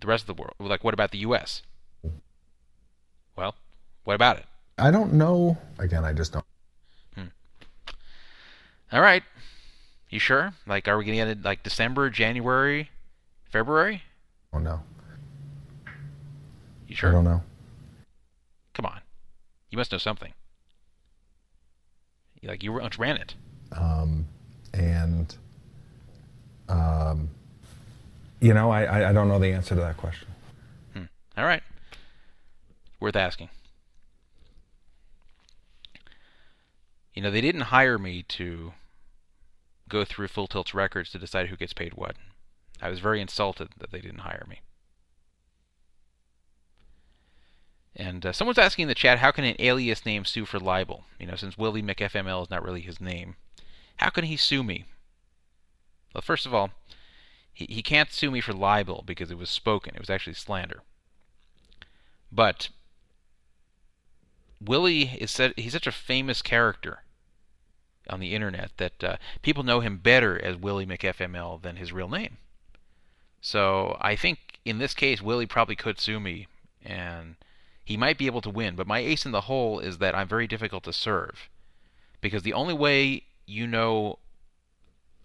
the 0.00 0.06
rest 0.06 0.22
of 0.22 0.36
the 0.36 0.40
world? 0.40 0.54
Like, 0.60 0.84
what 0.84 0.94
about 0.94 1.10
the 1.10 1.18
U.S.? 1.18 1.62
Well, 3.36 3.56
what 4.04 4.14
about 4.14 4.38
it? 4.38 4.44
I 4.78 4.90
don't 4.90 5.14
know. 5.14 5.58
Again, 5.78 6.04
I 6.04 6.12
just 6.12 6.32
don't. 6.32 6.44
Hmm. 7.14 7.26
All 8.92 9.00
right. 9.00 9.24
You 10.10 10.18
sure? 10.18 10.52
Like, 10.66 10.86
are 10.86 10.96
we 10.96 11.04
going 11.04 11.18
to 11.18 11.24
get 11.24 11.38
it 11.38 11.42
like 11.42 11.62
December, 11.62 12.08
January, 12.08 12.90
February? 13.50 14.02
Oh, 14.52 14.58
no. 14.58 14.80
You 16.86 16.94
sure? 16.94 17.08
I 17.08 17.12
don't 17.12 17.24
know. 17.24 17.42
Come 18.74 18.86
on. 18.86 19.00
You 19.70 19.78
must 19.78 19.90
know 19.90 19.98
something. 19.98 20.32
Like, 22.44 22.62
you 22.62 22.78
ran 22.98 23.16
it. 23.16 23.34
Um, 23.76 24.26
and, 24.72 25.34
um, 26.68 27.28
you 28.40 28.54
know, 28.54 28.70
I, 28.70 29.10
I 29.10 29.12
don't 29.12 29.28
know 29.28 29.38
the 29.38 29.52
answer 29.52 29.74
to 29.74 29.80
that 29.80 29.96
question. 29.96 30.28
Hmm. 30.94 31.04
All 31.36 31.44
right. 31.44 31.62
Worth 33.00 33.16
asking. 33.16 33.50
You 37.14 37.22
know, 37.22 37.30
they 37.30 37.40
didn't 37.40 37.62
hire 37.62 37.98
me 37.98 38.22
to 38.28 38.72
go 39.88 40.04
through 40.04 40.28
Full 40.28 40.46
Tilt's 40.46 40.74
records 40.74 41.10
to 41.10 41.18
decide 41.18 41.48
who 41.48 41.56
gets 41.56 41.74
paid 41.74 41.94
what. 41.94 42.16
I 42.80 42.88
was 42.88 43.00
very 43.00 43.20
insulted 43.20 43.68
that 43.78 43.92
they 43.92 44.00
didn't 44.00 44.20
hire 44.20 44.46
me. 44.48 44.60
And 47.94 48.24
uh, 48.24 48.32
someone's 48.32 48.58
asking 48.58 48.84
in 48.84 48.88
the 48.88 48.94
chat, 48.94 49.18
how 49.18 49.30
can 49.30 49.44
an 49.44 49.56
alias 49.58 50.06
name 50.06 50.24
sue 50.24 50.46
for 50.46 50.58
libel? 50.58 51.04
You 51.20 51.26
know, 51.26 51.36
since 51.36 51.58
Willie 51.58 51.82
McFML 51.82 52.42
is 52.42 52.50
not 52.50 52.64
really 52.64 52.80
his 52.80 53.00
name. 53.00 53.36
How 54.02 54.10
can 54.10 54.24
he 54.24 54.36
sue 54.36 54.64
me? 54.64 54.84
Well, 56.12 56.22
first 56.22 56.44
of 56.44 56.52
all, 56.52 56.70
he, 57.52 57.66
he 57.66 57.82
can't 57.82 58.10
sue 58.10 58.32
me 58.32 58.40
for 58.40 58.52
libel 58.52 59.04
because 59.06 59.30
it 59.30 59.38
was 59.38 59.48
spoken. 59.48 59.94
It 59.94 60.00
was 60.00 60.10
actually 60.10 60.34
slander. 60.34 60.82
But 62.32 62.70
Willie 64.60 65.16
is 65.20 65.30
said, 65.30 65.54
he's 65.56 65.72
such 65.72 65.86
a 65.86 65.92
famous 65.92 66.42
character 66.42 67.04
on 68.10 68.18
the 68.18 68.34
internet 68.34 68.72
that 68.78 69.04
uh, 69.04 69.16
people 69.40 69.62
know 69.62 69.78
him 69.78 69.98
better 69.98 70.36
as 70.42 70.56
Willie 70.56 70.86
McFML 70.86 71.62
than 71.62 71.76
his 71.76 71.92
real 71.92 72.08
name. 72.08 72.38
So 73.40 73.96
I 74.00 74.16
think 74.16 74.58
in 74.64 74.78
this 74.78 74.94
case, 74.94 75.22
Willie 75.22 75.46
probably 75.46 75.76
could 75.76 76.00
sue 76.00 76.18
me, 76.18 76.48
and 76.84 77.36
he 77.84 77.96
might 77.96 78.18
be 78.18 78.26
able 78.26 78.40
to 78.40 78.50
win. 78.50 78.74
But 78.74 78.88
my 78.88 78.98
ace 78.98 79.24
in 79.24 79.30
the 79.30 79.42
hole 79.42 79.78
is 79.78 79.98
that 79.98 80.16
I'm 80.16 80.26
very 80.26 80.48
difficult 80.48 80.82
to 80.84 80.92
serve, 80.92 81.48
because 82.20 82.42
the 82.42 82.52
only 82.52 82.74
way 82.74 83.26
you 83.46 83.66
know 83.66 84.18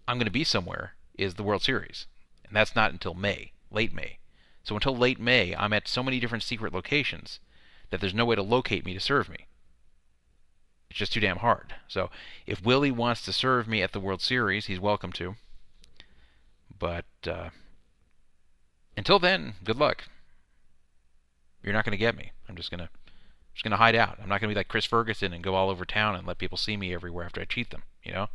I'm 0.08 0.18
going 0.18 0.26
to 0.26 0.32
be 0.32 0.44
somewhere 0.44 0.94
is 1.18 1.36
the 1.36 1.44
World 1.44 1.62
Series. 1.62 2.08
And 2.46 2.56
that's 2.56 2.76
not 2.76 2.92
until 2.92 3.14
May, 3.14 3.52
late 3.72 3.94
May. 3.94 4.20
So 4.64 4.76
until 4.76 4.96
late 4.96 5.20
May, 5.20 5.56
I'm 5.56 5.74
at 5.74 5.88
so 5.88 6.04
many 6.04 6.20
different 6.20 6.44
secret 6.44 6.74
locations 6.74 7.40
that 7.90 8.02
there's 8.02 8.14
no 8.14 8.26
way 8.26 8.36
to 8.36 8.42
locate 8.42 8.86
me 8.86 8.94
to 8.94 9.00
serve 9.00 9.30
me. 9.30 9.48
It's 10.90 11.00
just 11.00 11.14
too 11.14 11.20
damn 11.20 11.38
hard. 11.38 11.76
So 11.88 12.10
if 12.46 12.64
Willie 12.64 12.92
wants 12.92 13.24
to 13.24 13.34
serve 13.34 13.68
me 13.68 13.82
at 13.82 13.92
the 13.92 14.00
World 14.00 14.22
Series, 14.22 14.68
he's 14.68 14.80
welcome 14.80 15.12
to. 15.14 15.36
But 16.78 17.06
uh, 17.26 17.50
until 18.96 19.20
then, 19.20 19.56
good 19.64 19.78
luck. 19.78 20.06
You're 21.64 21.74
not 21.74 21.84
going 21.84 21.92
to 21.92 21.98
get 21.98 22.16
me. 22.16 22.32
I'm 22.48 22.56
just 22.56 22.72
going 22.72 22.80
to 22.80 22.90
just 23.58 23.64
going 23.64 23.72
to 23.72 23.78
hide 23.78 23.96
out. 23.96 24.20
I'm 24.22 24.30
not 24.30 24.40
going 24.40 24.50
to 24.52 24.54
be 24.54 24.60
like 24.60 24.68
Chris 24.68 24.86
Ferguson 24.86 25.34
and 25.34 25.44
go 25.44 25.56
all 25.56 25.72
over 25.72 25.84
town 25.84 26.16
and 26.16 26.28
let 26.28 26.38
people 26.38 26.60
see 26.60 26.78
me 26.78 26.94
everywhere 26.94 27.26
after 27.26 27.42
I 27.42 27.46
cheat 27.46 27.72
them, 27.72 27.82
you 28.04 28.12
know? 28.12 28.28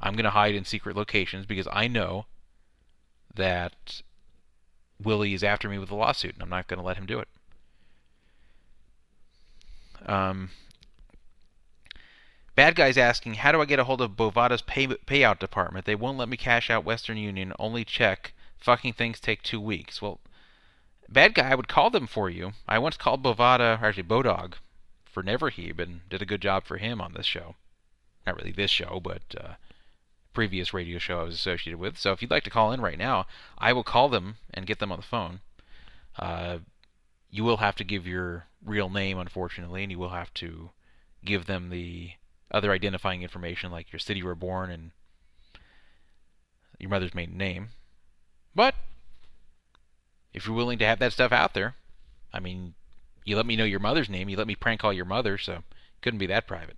I'm 0.00 0.14
going 0.14 0.24
to 0.24 0.30
hide 0.30 0.56
in 0.56 0.64
secret 0.64 0.96
locations 0.96 1.46
because 1.46 1.68
I 1.70 1.86
know 1.86 2.26
that 3.36 4.02
Willie 5.00 5.32
is 5.32 5.44
after 5.44 5.68
me 5.68 5.78
with 5.78 5.92
a 5.92 5.94
lawsuit, 5.94 6.34
and 6.34 6.42
I'm 6.42 6.48
not 6.48 6.66
going 6.66 6.80
to 6.80 6.84
let 6.84 6.96
him 6.96 7.06
do 7.06 7.20
it. 7.20 7.28
Um, 10.06 10.50
bad 12.56 12.74
guy's 12.74 12.98
asking, 12.98 13.34
how 13.34 13.52
do 13.52 13.60
I 13.60 13.64
get 13.64 13.78
a 13.78 13.84
hold 13.84 14.00
of 14.00 14.16
Bovada's 14.16 14.62
pay, 14.62 14.88
payout 14.88 15.38
department? 15.38 15.84
They 15.84 15.94
won't 15.94 16.18
let 16.18 16.28
me 16.28 16.36
cash 16.36 16.68
out 16.68 16.84
Western 16.84 17.16
Union. 17.16 17.52
Only 17.60 17.84
check. 17.84 18.32
Fucking 18.58 18.94
things 18.94 19.20
take 19.20 19.44
two 19.44 19.60
weeks. 19.60 20.02
Well, 20.02 20.18
bad 21.12 21.34
guy, 21.34 21.50
I 21.50 21.54
would 21.54 21.68
call 21.68 21.90
them 21.90 22.06
for 22.06 22.28
you. 22.28 22.52
I 22.66 22.78
once 22.78 22.96
called 22.96 23.22
Bovada, 23.22 23.80
or 23.80 23.86
actually 23.86 24.04
Bodog, 24.04 24.54
for 25.04 25.22
Neverheeb, 25.22 25.78
and 25.78 26.08
did 26.08 26.22
a 26.22 26.26
good 26.26 26.42
job 26.42 26.64
for 26.64 26.78
him 26.78 27.00
on 27.00 27.12
this 27.12 27.26
show. 27.26 27.56
Not 28.26 28.36
really 28.36 28.52
this 28.52 28.70
show, 28.70 29.00
but 29.02 29.22
uh, 29.38 29.54
previous 30.32 30.72
radio 30.72 30.98
show 30.98 31.20
I 31.20 31.24
was 31.24 31.34
associated 31.34 31.78
with. 31.78 31.98
So 31.98 32.12
if 32.12 32.22
you'd 32.22 32.30
like 32.30 32.44
to 32.44 32.50
call 32.50 32.72
in 32.72 32.80
right 32.80 32.98
now, 32.98 33.26
I 33.58 33.72
will 33.72 33.84
call 33.84 34.08
them 34.08 34.36
and 34.52 34.66
get 34.66 34.78
them 34.78 34.92
on 34.92 34.98
the 34.98 35.04
phone. 35.04 35.40
Uh, 36.18 36.58
you 37.30 37.44
will 37.44 37.58
have 37.58 37.76
to 37.76 37.84
give 37.84 38.06
your 38.06 38.46
real 38.64 38.88
name, 38.88 39.18
unfortunately, 39.18 39.82
and 39.82 39.90
you 39.90 39.98
will 39.98 40.10
have 40.10 40.32
to 40.34 40.70
give 41.24 41.46
them 41.46 41.70
the 41.70 42.12
other 42.50 42.72
identifying 42.72 43.22
information 43.22 43.70
like 43.70 43.92
your 43.92 44.00
city 44.00 44.20
you 44.20 44.26
were 44.26 44.34
born 44.34 44.70
and 44.70 44.90
your 46.78 46.90
mother's 46.90 47.14
maiden 47.14 47.38
name. 47.38 47.70
But 48.54 48.74
if 50.32 50.46
you're 50.46 50.56
willing 50.56 50.78
to 50.78 50.86
have 50.86 50.98
that 50.98 51.12
stuff 51.12 51.32
out 51.32 51.54
there, 51.54 51.74
I 52.32 52.40
mean, 52.40 52.74
you 53.24 53.36
let 53.36 53.46
me 53.46 53.56
know 53.56 53.64
your 53.64 53.80
mother's 53.80 54.08
name, 54.08 54.28
you 54.28 54.36
let 54.36 54.46
me 54.46 54.54
prank 54.54 54.80
call 54.80 54.92
your 54.92 55.04
mother, 55.04 55.38
so 55.38 55.52
it 55.54 55.62
couldn't 56.00 56.18
be 56.18 56.26
that 56.26 56.46
private. 56.46 56.76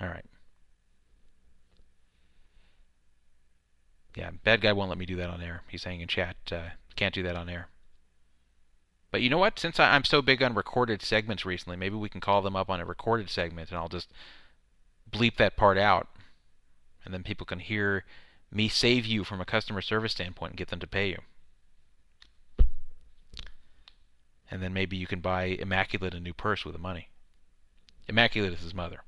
All 0.00 0.08
right. 0.08 0.24
Yeah, 4.16 4.30
bad 4.44 4.60
guy 4.60 4.72
won't 4.72 4.88
let 4.88 4.98
me 4.98 5.06
do 5.06 5.16
that 5.16 5.30
on 5.30 5.40
air. 5.40 5.62
He's 5.68 5.82
saying 5.82 6.00
in 6.00 6.08
chat, 6.08 6.36
uh, 6.50 6.70
can't 6.96 7.14
do 7.14 7.22
that 7.22 7.36
on 7.36 7.48
air. 7.48 7.68
But 9.10 9.22
you 9.22 9.30
know 9.30 9.38
what? 9.38 9.58
Since 9.58 9.80
I'm 9.80 10.04
so 10.04 10.22
big 10.22 10.42
on 10.42 10.54
recorded 10.54 11.02
segments 11.02 11.44
recently, 11.44 11.76
maybe 11.76 11.96
we 11.96 12.08
can 12.08 12.20
call 12.20 12.42
them 12.42 12.56
up 12.56 12.70
on 12.70 12.80
a 12.80 12.84
recorded 12.84 13.28
segment, 13.30 13.70
and 13.70 13.78
I'll 13.78 13.88
just 13.88 14.12
bleep 15.10 15.36
that 15.36 15.56
part 15.56 15.78
out, 15.78 16.08
and 17.04 17.12
then 17.12 17.22
people 17.22 17.46
can 17.46 17.58
hear 17.58 18.04
me 18.52 18.68
save 18.68 19.06
you 19.06 19.24
from 19.24 19.40
a 19.40 19.44
customer 19.44 19.80
service 19.80 20.12
standpoint 20.12 20.52
and 20.52 20.58
get 20.58 20.68
them 20.68 20.80
to 20.80 20.86
pay 20.86 21.08
you. 21.08 21.18
And 24.50 24.62
then 24.62 24.72
maybe 24.72 24.96
you 24.96 25.06
can 25.06 25.20
buy 25.20 25.44
Immaculate 25.44 26.14
a 26.14 26.20
new 26.20 26.34
purse 26.34 26.64
with 26.64 26.74
the 26.74 26.80
money. 26.80 27.08
Immaculate 28.08 28.52
is 28.52 28.62
his 28.62 28.74
mother. 28.74 29.02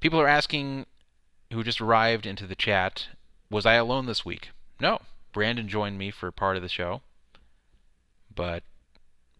People 0.00 0.20
are 0.20 0.28
asking 0.28 0.86
who 1.52 1.62
just 1.62 1.80
arrived 1.80 2.26
into 2.26 2.46
the 2.46 2.54
chat, 2.54 3.08
was 3.50 3.66
I 3.66 3.74
alone 3.74 4.06
this 4.06 4.24
week? 4.24 4.50
No. 4.80 5.00
Brandon 5.32 5.68
joined 5.68 5.98
me 5.98 6.10
for 6.10 6.30
part 6.32 6.56
of 6.56 6.62
the 6.62 6.68
show, 6.68 7.02
but 8.34 8.62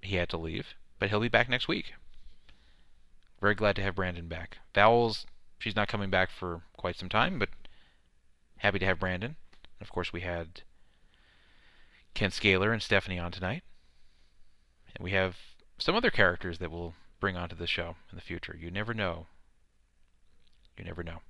he 0.02 0.16
had 0.16 0.28
to 0.28 0.36
leave. 0.36 0.74
But 0.98 1.08
he'll 1.08 1.20
be 1.20 1.28
back 1.28 1.48
next 1.48 1.68
week. 1.68 1.94
Very 3.40 3.54
glad 3.54 3.76
to 3.76 3.82
have 3.82 3.94
Brandon 3.94 4.28
back. 4.28 4.58
Vowels, 4.74 5.26
she's 5.58 5.76
not 5.76 5.88
coming 5.88 6.10
back 6.10 6.30
for 6.30 6.62
quite 6.76 6.96
some 6.96 7.08
time, 7.08 7.38
but 7.38 7.48
happy 8.58 8.78
to 8.78 8.86
have 8.86 9.00
Brandon. 9.00 9.36
And 9.78 9.86
of 9.86 9.92
course, 9.92 10.12
we 10.12 10.20
had 10.22 10.62
Ken 12.14 12.30
Scaler 12.30 12.72
and 12.72 12.82
Stephanie 12.82 13.18
on 13.18 13.32
tonight. 13.32 13.62
And 14.94 15.04
we 15.04 15.10
have 15.12 15.36
some 15.78 15.94
other 15.94 16.10
characters 16.10 16.58
that 16.58 16.70
we'll 16.70 16.94
bring 17.20 17.36
onto 17.36 17.56
the 17.56 17.66
show 17.66 17.96
in 18.10 18.16
the 18.16 18.22
future. 18.22 18.56
You 18.58 18.70
never 18.70 18.94
know. 18.94 19.26
You 20.78 20.84
never 20.84 21.02
know. 21.02 21.20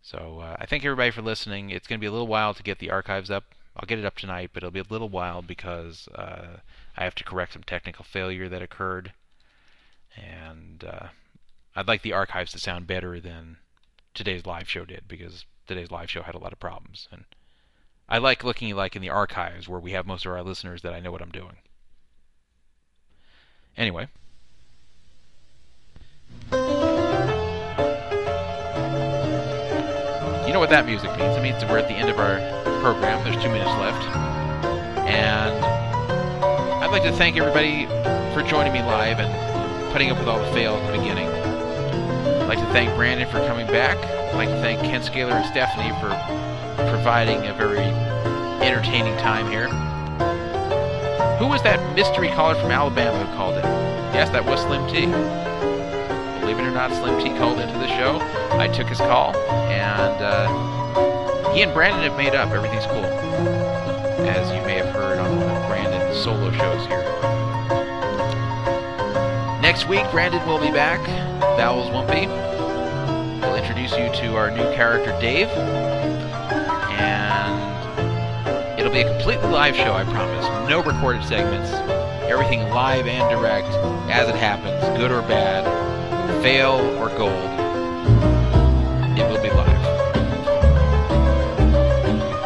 So 0.00 0.40
uh, 0.40 0.56
I 0.58 0.66
thank 0.66 0.84
everybody 0.84 1.10
for 1.10 1.22
listening. 1.22 1.70
It's 1.70 1.86
going 1.86 1.98
to 1.98 2.02
be 2.02 2.08
a 2.08 2.12
little 2.12 2.26
while 2.26 2.54
to 2.54 2.62
get 2.62 2.78
the 2.78 2.90
archives 2.90 3.30
up. 3.30 3.44
I'll 3.76 3.86
get 3.86 3.98
it 3.98 4.04
up 4.04 4.16
tonight, 4.16 4.50
but 4.52 4.62
it'll 4.62 4.72
be 4.72 4.80
a 4.80 4.84
little 4.90 5.08
while 5.08 5.42
because 5.42 6.08
uh, 6.14 6.58
I 6.96 7.04
have 7.04 7.14
to 7.16 7.24
correct 7.24 7.54
some 7.54 7.62
technical 7.62 8.04
failure 8.04 8.48
that 8.48 8.62
occurred. 8.62 9.12
And 10.16 10.84
uh, 10.84 11.06
I'd 11.74 11.88
like 11.88 12.02
the 12.02 12.12
archives 12.12 12.52
to 12.52 12.58
sound 12.58 12.86
better 12.86 13.18
than 13.18 13.56
today's 14.14 14.44
live 14.44 14.68
show 14.68 14.84
did 14.84 15.04
because 15.08 15.46
today's 15.66 15.90
live 15.90 16.10
show 16.10 16.22
had 16.22 16.34
a 16.34 16.38
lot 16.38 16.52
of 16.52 16.60
problems. 16.60 17.08
And 17.10 17.24
I 18.08 18.18
like 18.18 18.44
looking 18.44 18.74
like 18.74 18.94
in 18.94 19.00
the 19.02 19.08
archives 19.08 19.68
where 19.68 19.80
we 19.80 19.92
have 19.92 20.06
most 20.06 20.26
of 20.26 20.32
our 20.32 20.42
listeners 20.42 20.82
that 20.82 20.92
I 20.92 21.00
know 21.00 21.10
what 21.10 21.22
I'm 21.22 21.30
doing. 21.30 21.56
Anyway. 23.76 24.08
You 26.50 26.58
know 30.52 30.60
what 30.60 30.70
that 30.70 30.84
music 30.84 31.08
means. 31.16 31.36
It 31.36 31.42
means 31.42 31.60
that 31.62 31.70
we're 31.70 31.78
at 31.78 31.88
the 31.88 31.94
end 31.94 32.10
of 32.10 32.18
our 32.18 32.36
program. 32.82 33.24
There's 33.24 33.42
two 33.42 33.48
minutes 33.48 33.70
left. 33.80 34.04
And 35.08 35.64
I'd 36.84 36.90
like 36.90 37.04
to 37.04 37.12
thank 37.12 37.38
everybody 37.38 37.86
for 38.34 38.42
joining 38.46 38.74
me 38.74 38.80
live 38.80 39.20
and 39.20 39.92
putting 39.92 40.10
up 40.10 40.18
with 40.18 40.28
all 40.28 40.38
the 40.38 40.52
fail 40.52 40.74
at 40.74 40.92
the 40.92 40.98
beginning. 40.98 41.31
I'd 42.42 42.48
like 42.48 42.58
to 42.58 42.72
thank 42.72 42.92
Brandon 42.96 43.28
for 43.30 43.38
coming 43.46 43.68
back. 43.68 43.96
I'd 43.98 44.34
like 44.34 44.48
to 44.48 44.60
thank 44.60 44.80
Ken 44.80 45.00
Scaler 45.00 45.32
and 45.32 45.46
Stephanie 45.46 45.92
for 46.00 46.10
providing 46.90 47.46
a 47.46 47.54
very 47.54 47.78
entertaining 48.66 49.16
time 49.18 49.48
here. 49.48 49.68
Who 51.38 51.46
was 51.46 51.62
that 51.62 51.78
mystery 51.94 52.30
caller 52.30 52.56
from 52.56 52.72
Alabama 52.72 53.24
who 53.24 53.32
called 53.36 53.54
in? 53.54 53.62
Yes, 54.12 54.28
that 54.30 54.44
was 54.44 54.60
Slim 54.62 54.84
T. 54.88 55.06
Believe 56.40 56.58
it 56.58 56.66
or 56.66 56.72
not, 56.72 56.90
Slim 56.92 57.22
T 57.22 57.30
called 57.38 57.60
into 57.60 57.78
the 57.78 57.86
show. 57.86 58.18
I 58.58 58.66
took 58.66 58.88
his 58.88 58.98
call, 58.98 59.36
and 59.70 60.20
uh, 60.20 61.52
he 61.52 61.62
and 61.62 61.72
Brandon 61.72 62.02
have 62.02 62.16
made 62.18 62.34
up. 62.34 62.50
Everything's 62.50 62.86
cool. 62.86 63.04
As 64.26 64.50
you 64.50 64.60
may 64.66 64.74
have 64.78 64.92
heard 64.92 65.20
on 65.20 65.36
one 65.40 65.48
of 65.48 65.68
Brandon's 65.68 66.20
solo 66.20 66.50
shows 66.50 66.86
here. 66.88 67.01
Next 69.72 69.88
week, 69.88 70.04
Brandon 70.10 70.46
will 70.46 70.60
be 70.60 70.70
back. 70.70 71.00
Vowels 71.56 71.90
won't 71.90 72.06
be. 72.08 72.26
We'll 73.40 73.56
introduce 73.56 73.92
you 73.92 74.12
to 74.20 74.36
our 74.36 74.50
new 74.50 74.64
character, 74.74 75.18
Dave. 75.18 75.48
And 76.98 77.58
it'll 78.78 78.92
be 78.92 79.00
a 79.00 79.08
completely 79.10 79.48
live 79.48 79.74
show, 79.74 79.94
I 79.94 80.04
promise. 80.04 80.44
No 80.68 80.82
recorded 80.82 81.24
segments. 81.24 81.72
Everything 82.30 82.68
live 82.68 83.06
and 83.06 83.30
direct 83.30 83.68
as 84.10 84.28
it 84.28 84.34
happens, 84.34 84.84
good 84.98 85.10
or 85.10 85.22
bad, 85.22 85.64
fail 86.42 86.74
or 86.98 87.08
gold. 87.16 87.32
It 89.18 89.26
will 89.26 89.40
be 89.42 89.48
live. 89.48 89.68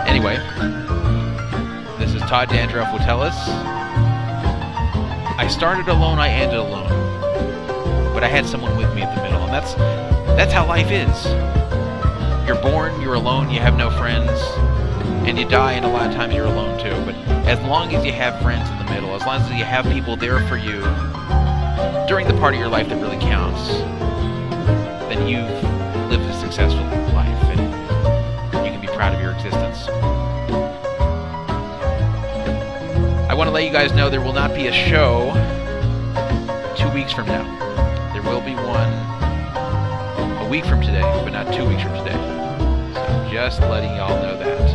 Anyway, 0.06 0.36
this 1.98 2.14
is 2.14 2.22
Todd 2.30 2.50
Dan 2.50 2.68
Druff 2.68 2.96
Witteles. 2.96 3.34
I 5.38 5.48
started 5.48 5.88
alone, 5.88 6.20
I 6.20 6.28
ended 6.28 6.58
alone. 6.58 7.05
But 8.16 8.24
I 8.24 8.28
had 8.28 8.46
someone 8.46 8.74
with 8.78 8.94
me 8.94 9.02
at 9.02 9.14
the 9.14 9.22
middle, 9.22 9.42
and 9.42 9.52
that's 9.52 9.74
that's 10.38 10.50
how 10.50 10.66
life 10.66 10.90
is. 10.90 11.26
You're 12.46 12.58
born, 12.62 12.98
you're 13.02 13.12
alone, 13.12 13.50
you 13.50 13.60
have 13.60 13.76
no 13.76 13.90
friends, 13.90 14.30
and 15.28 15.38
you 15.38 15.46
die, 15.46 15.72
and 15.72 15.84
a 15.84 15.88
lot 15.88 16.08
of 16.08 16.14
times 16.14 16.32
you're 16.32 16.46
alone 16.46 16.78
too. 16.78 16.96
But 17.04 17.14
as 17.46 17.60
long 17.68 17.94
as 17.94 18.06
you 18.06 18.12
have 18.12 18.40
friends 18.40 18.70
in 18.70 18.78
the 18.78 18.84
middle, 18.90 19.14
as 19.14 19.20
long 19.26 19.42
as 19.42 19.50
you 19.50 19.66
have 19.66 19.84
people 19.92 20.16
there 20.16 20.40
for 20.48 20.56
you 20.56 20.80
during 22.08 22.26
the 22.26 22.32
part 22.40 22.54
of 22.54 22.58
your 22.58 22.70
life 22.70 22.88
that 22.88 22.98
really 23.02 23.18
counts, 23.18 23.68
then 25.10 25.28
you've 25.28 25.62
lived 26.08 26.24
a 26.24 26.40
successful 26.40 26.84
life, 27.12 27.42
and 27.50 27.60
you 28.64 28.70
can 28.72 28.80
be 28.80 28.86
proud 28.86 29.14
of 29.14 29.20
your 29.20 29.32
existence. 29.32 29.88
I 33.28 33.34
want 33.34 33.48
to 33.48 33.52
let 33.52 33.64
you 33.64 33.70
guys 33.70 33.92
know 33.92 34.08
there 34.08 34.22
will 34.22 34.32
not 34.32 34.54
be 34.54 34.68
a 34.68 34.72
show 34.72 35.34
two 36.78 36.88
weeks 36.94 37.12
from 37.12 37.26
now. 37.26 37.65
Week 40.56 40.64
from 40.64 40.80
today, 40.80 41.02
but 41.22 41.32
not 41.32 41.52
two 41.52 41.68
weeks 41.68 41.82
from 41.82 41.92
today. 41.98 42.14
So 42.94 43.28
just 43.30 43.60
letting 43.60 43.94
y'all 43.94 44.16
know 44.22 44.38
that. 44.38 44.72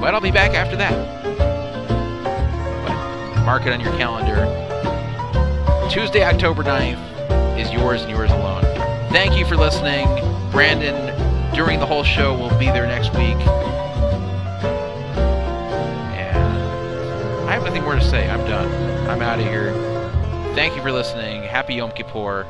But 0.00 0.14
I'll 0.14 0.22
be 0.22 0.30
back 0.30 0.54
after 0.54 0.76
that. 0.76 0.94
But 2.86 3.44
mark 3.44 3.66
it 3.66 3.74
on 3.74 3.80
your 3.80 3.92
calendar. 3.98 4.46
Tuesday, 5.90 6.24
October 6.24 6.62
9th 6.62 7.58
is 7.58 7.70
yours 7.70 8.00
and 8.00 8.10
yours 8.10 8.30
alone. 8.30 8.62
Thank 9.10 9.36
you 9.38 9.44
for 9.44 9.58
listening. 9.58 10.06
Brandon, 10.50 10.94
during 11.54 11.80
the 11.80 11.86
whole 11.86 12.02
show, 12.02 12.34
will 12.34 12.58
be 12.58 12.64
there 12.66 12.86
next 12.86 13.10
week. 13.10 13.36
And 16.16 16.38
I 17.46 17.52
have 17.52 17.62
nothing 17.62 17.82
more 17.82 17.94
to 17.94 18.00
say. 18.02 18.30
I'm 18.30 18.46
done. 18.46 18.70
I'm 19.10 19.20
out 19.20 19.38
of 19.38 19.44
here. 19.44 19.74
Thank 20.54 20.76
you 20.76 20.80
for 20.80 20.90
listening. 20.90 21.42
Happy 21.42 21.74
Yom 21.74 21.90
Kippur. 21.90 22.46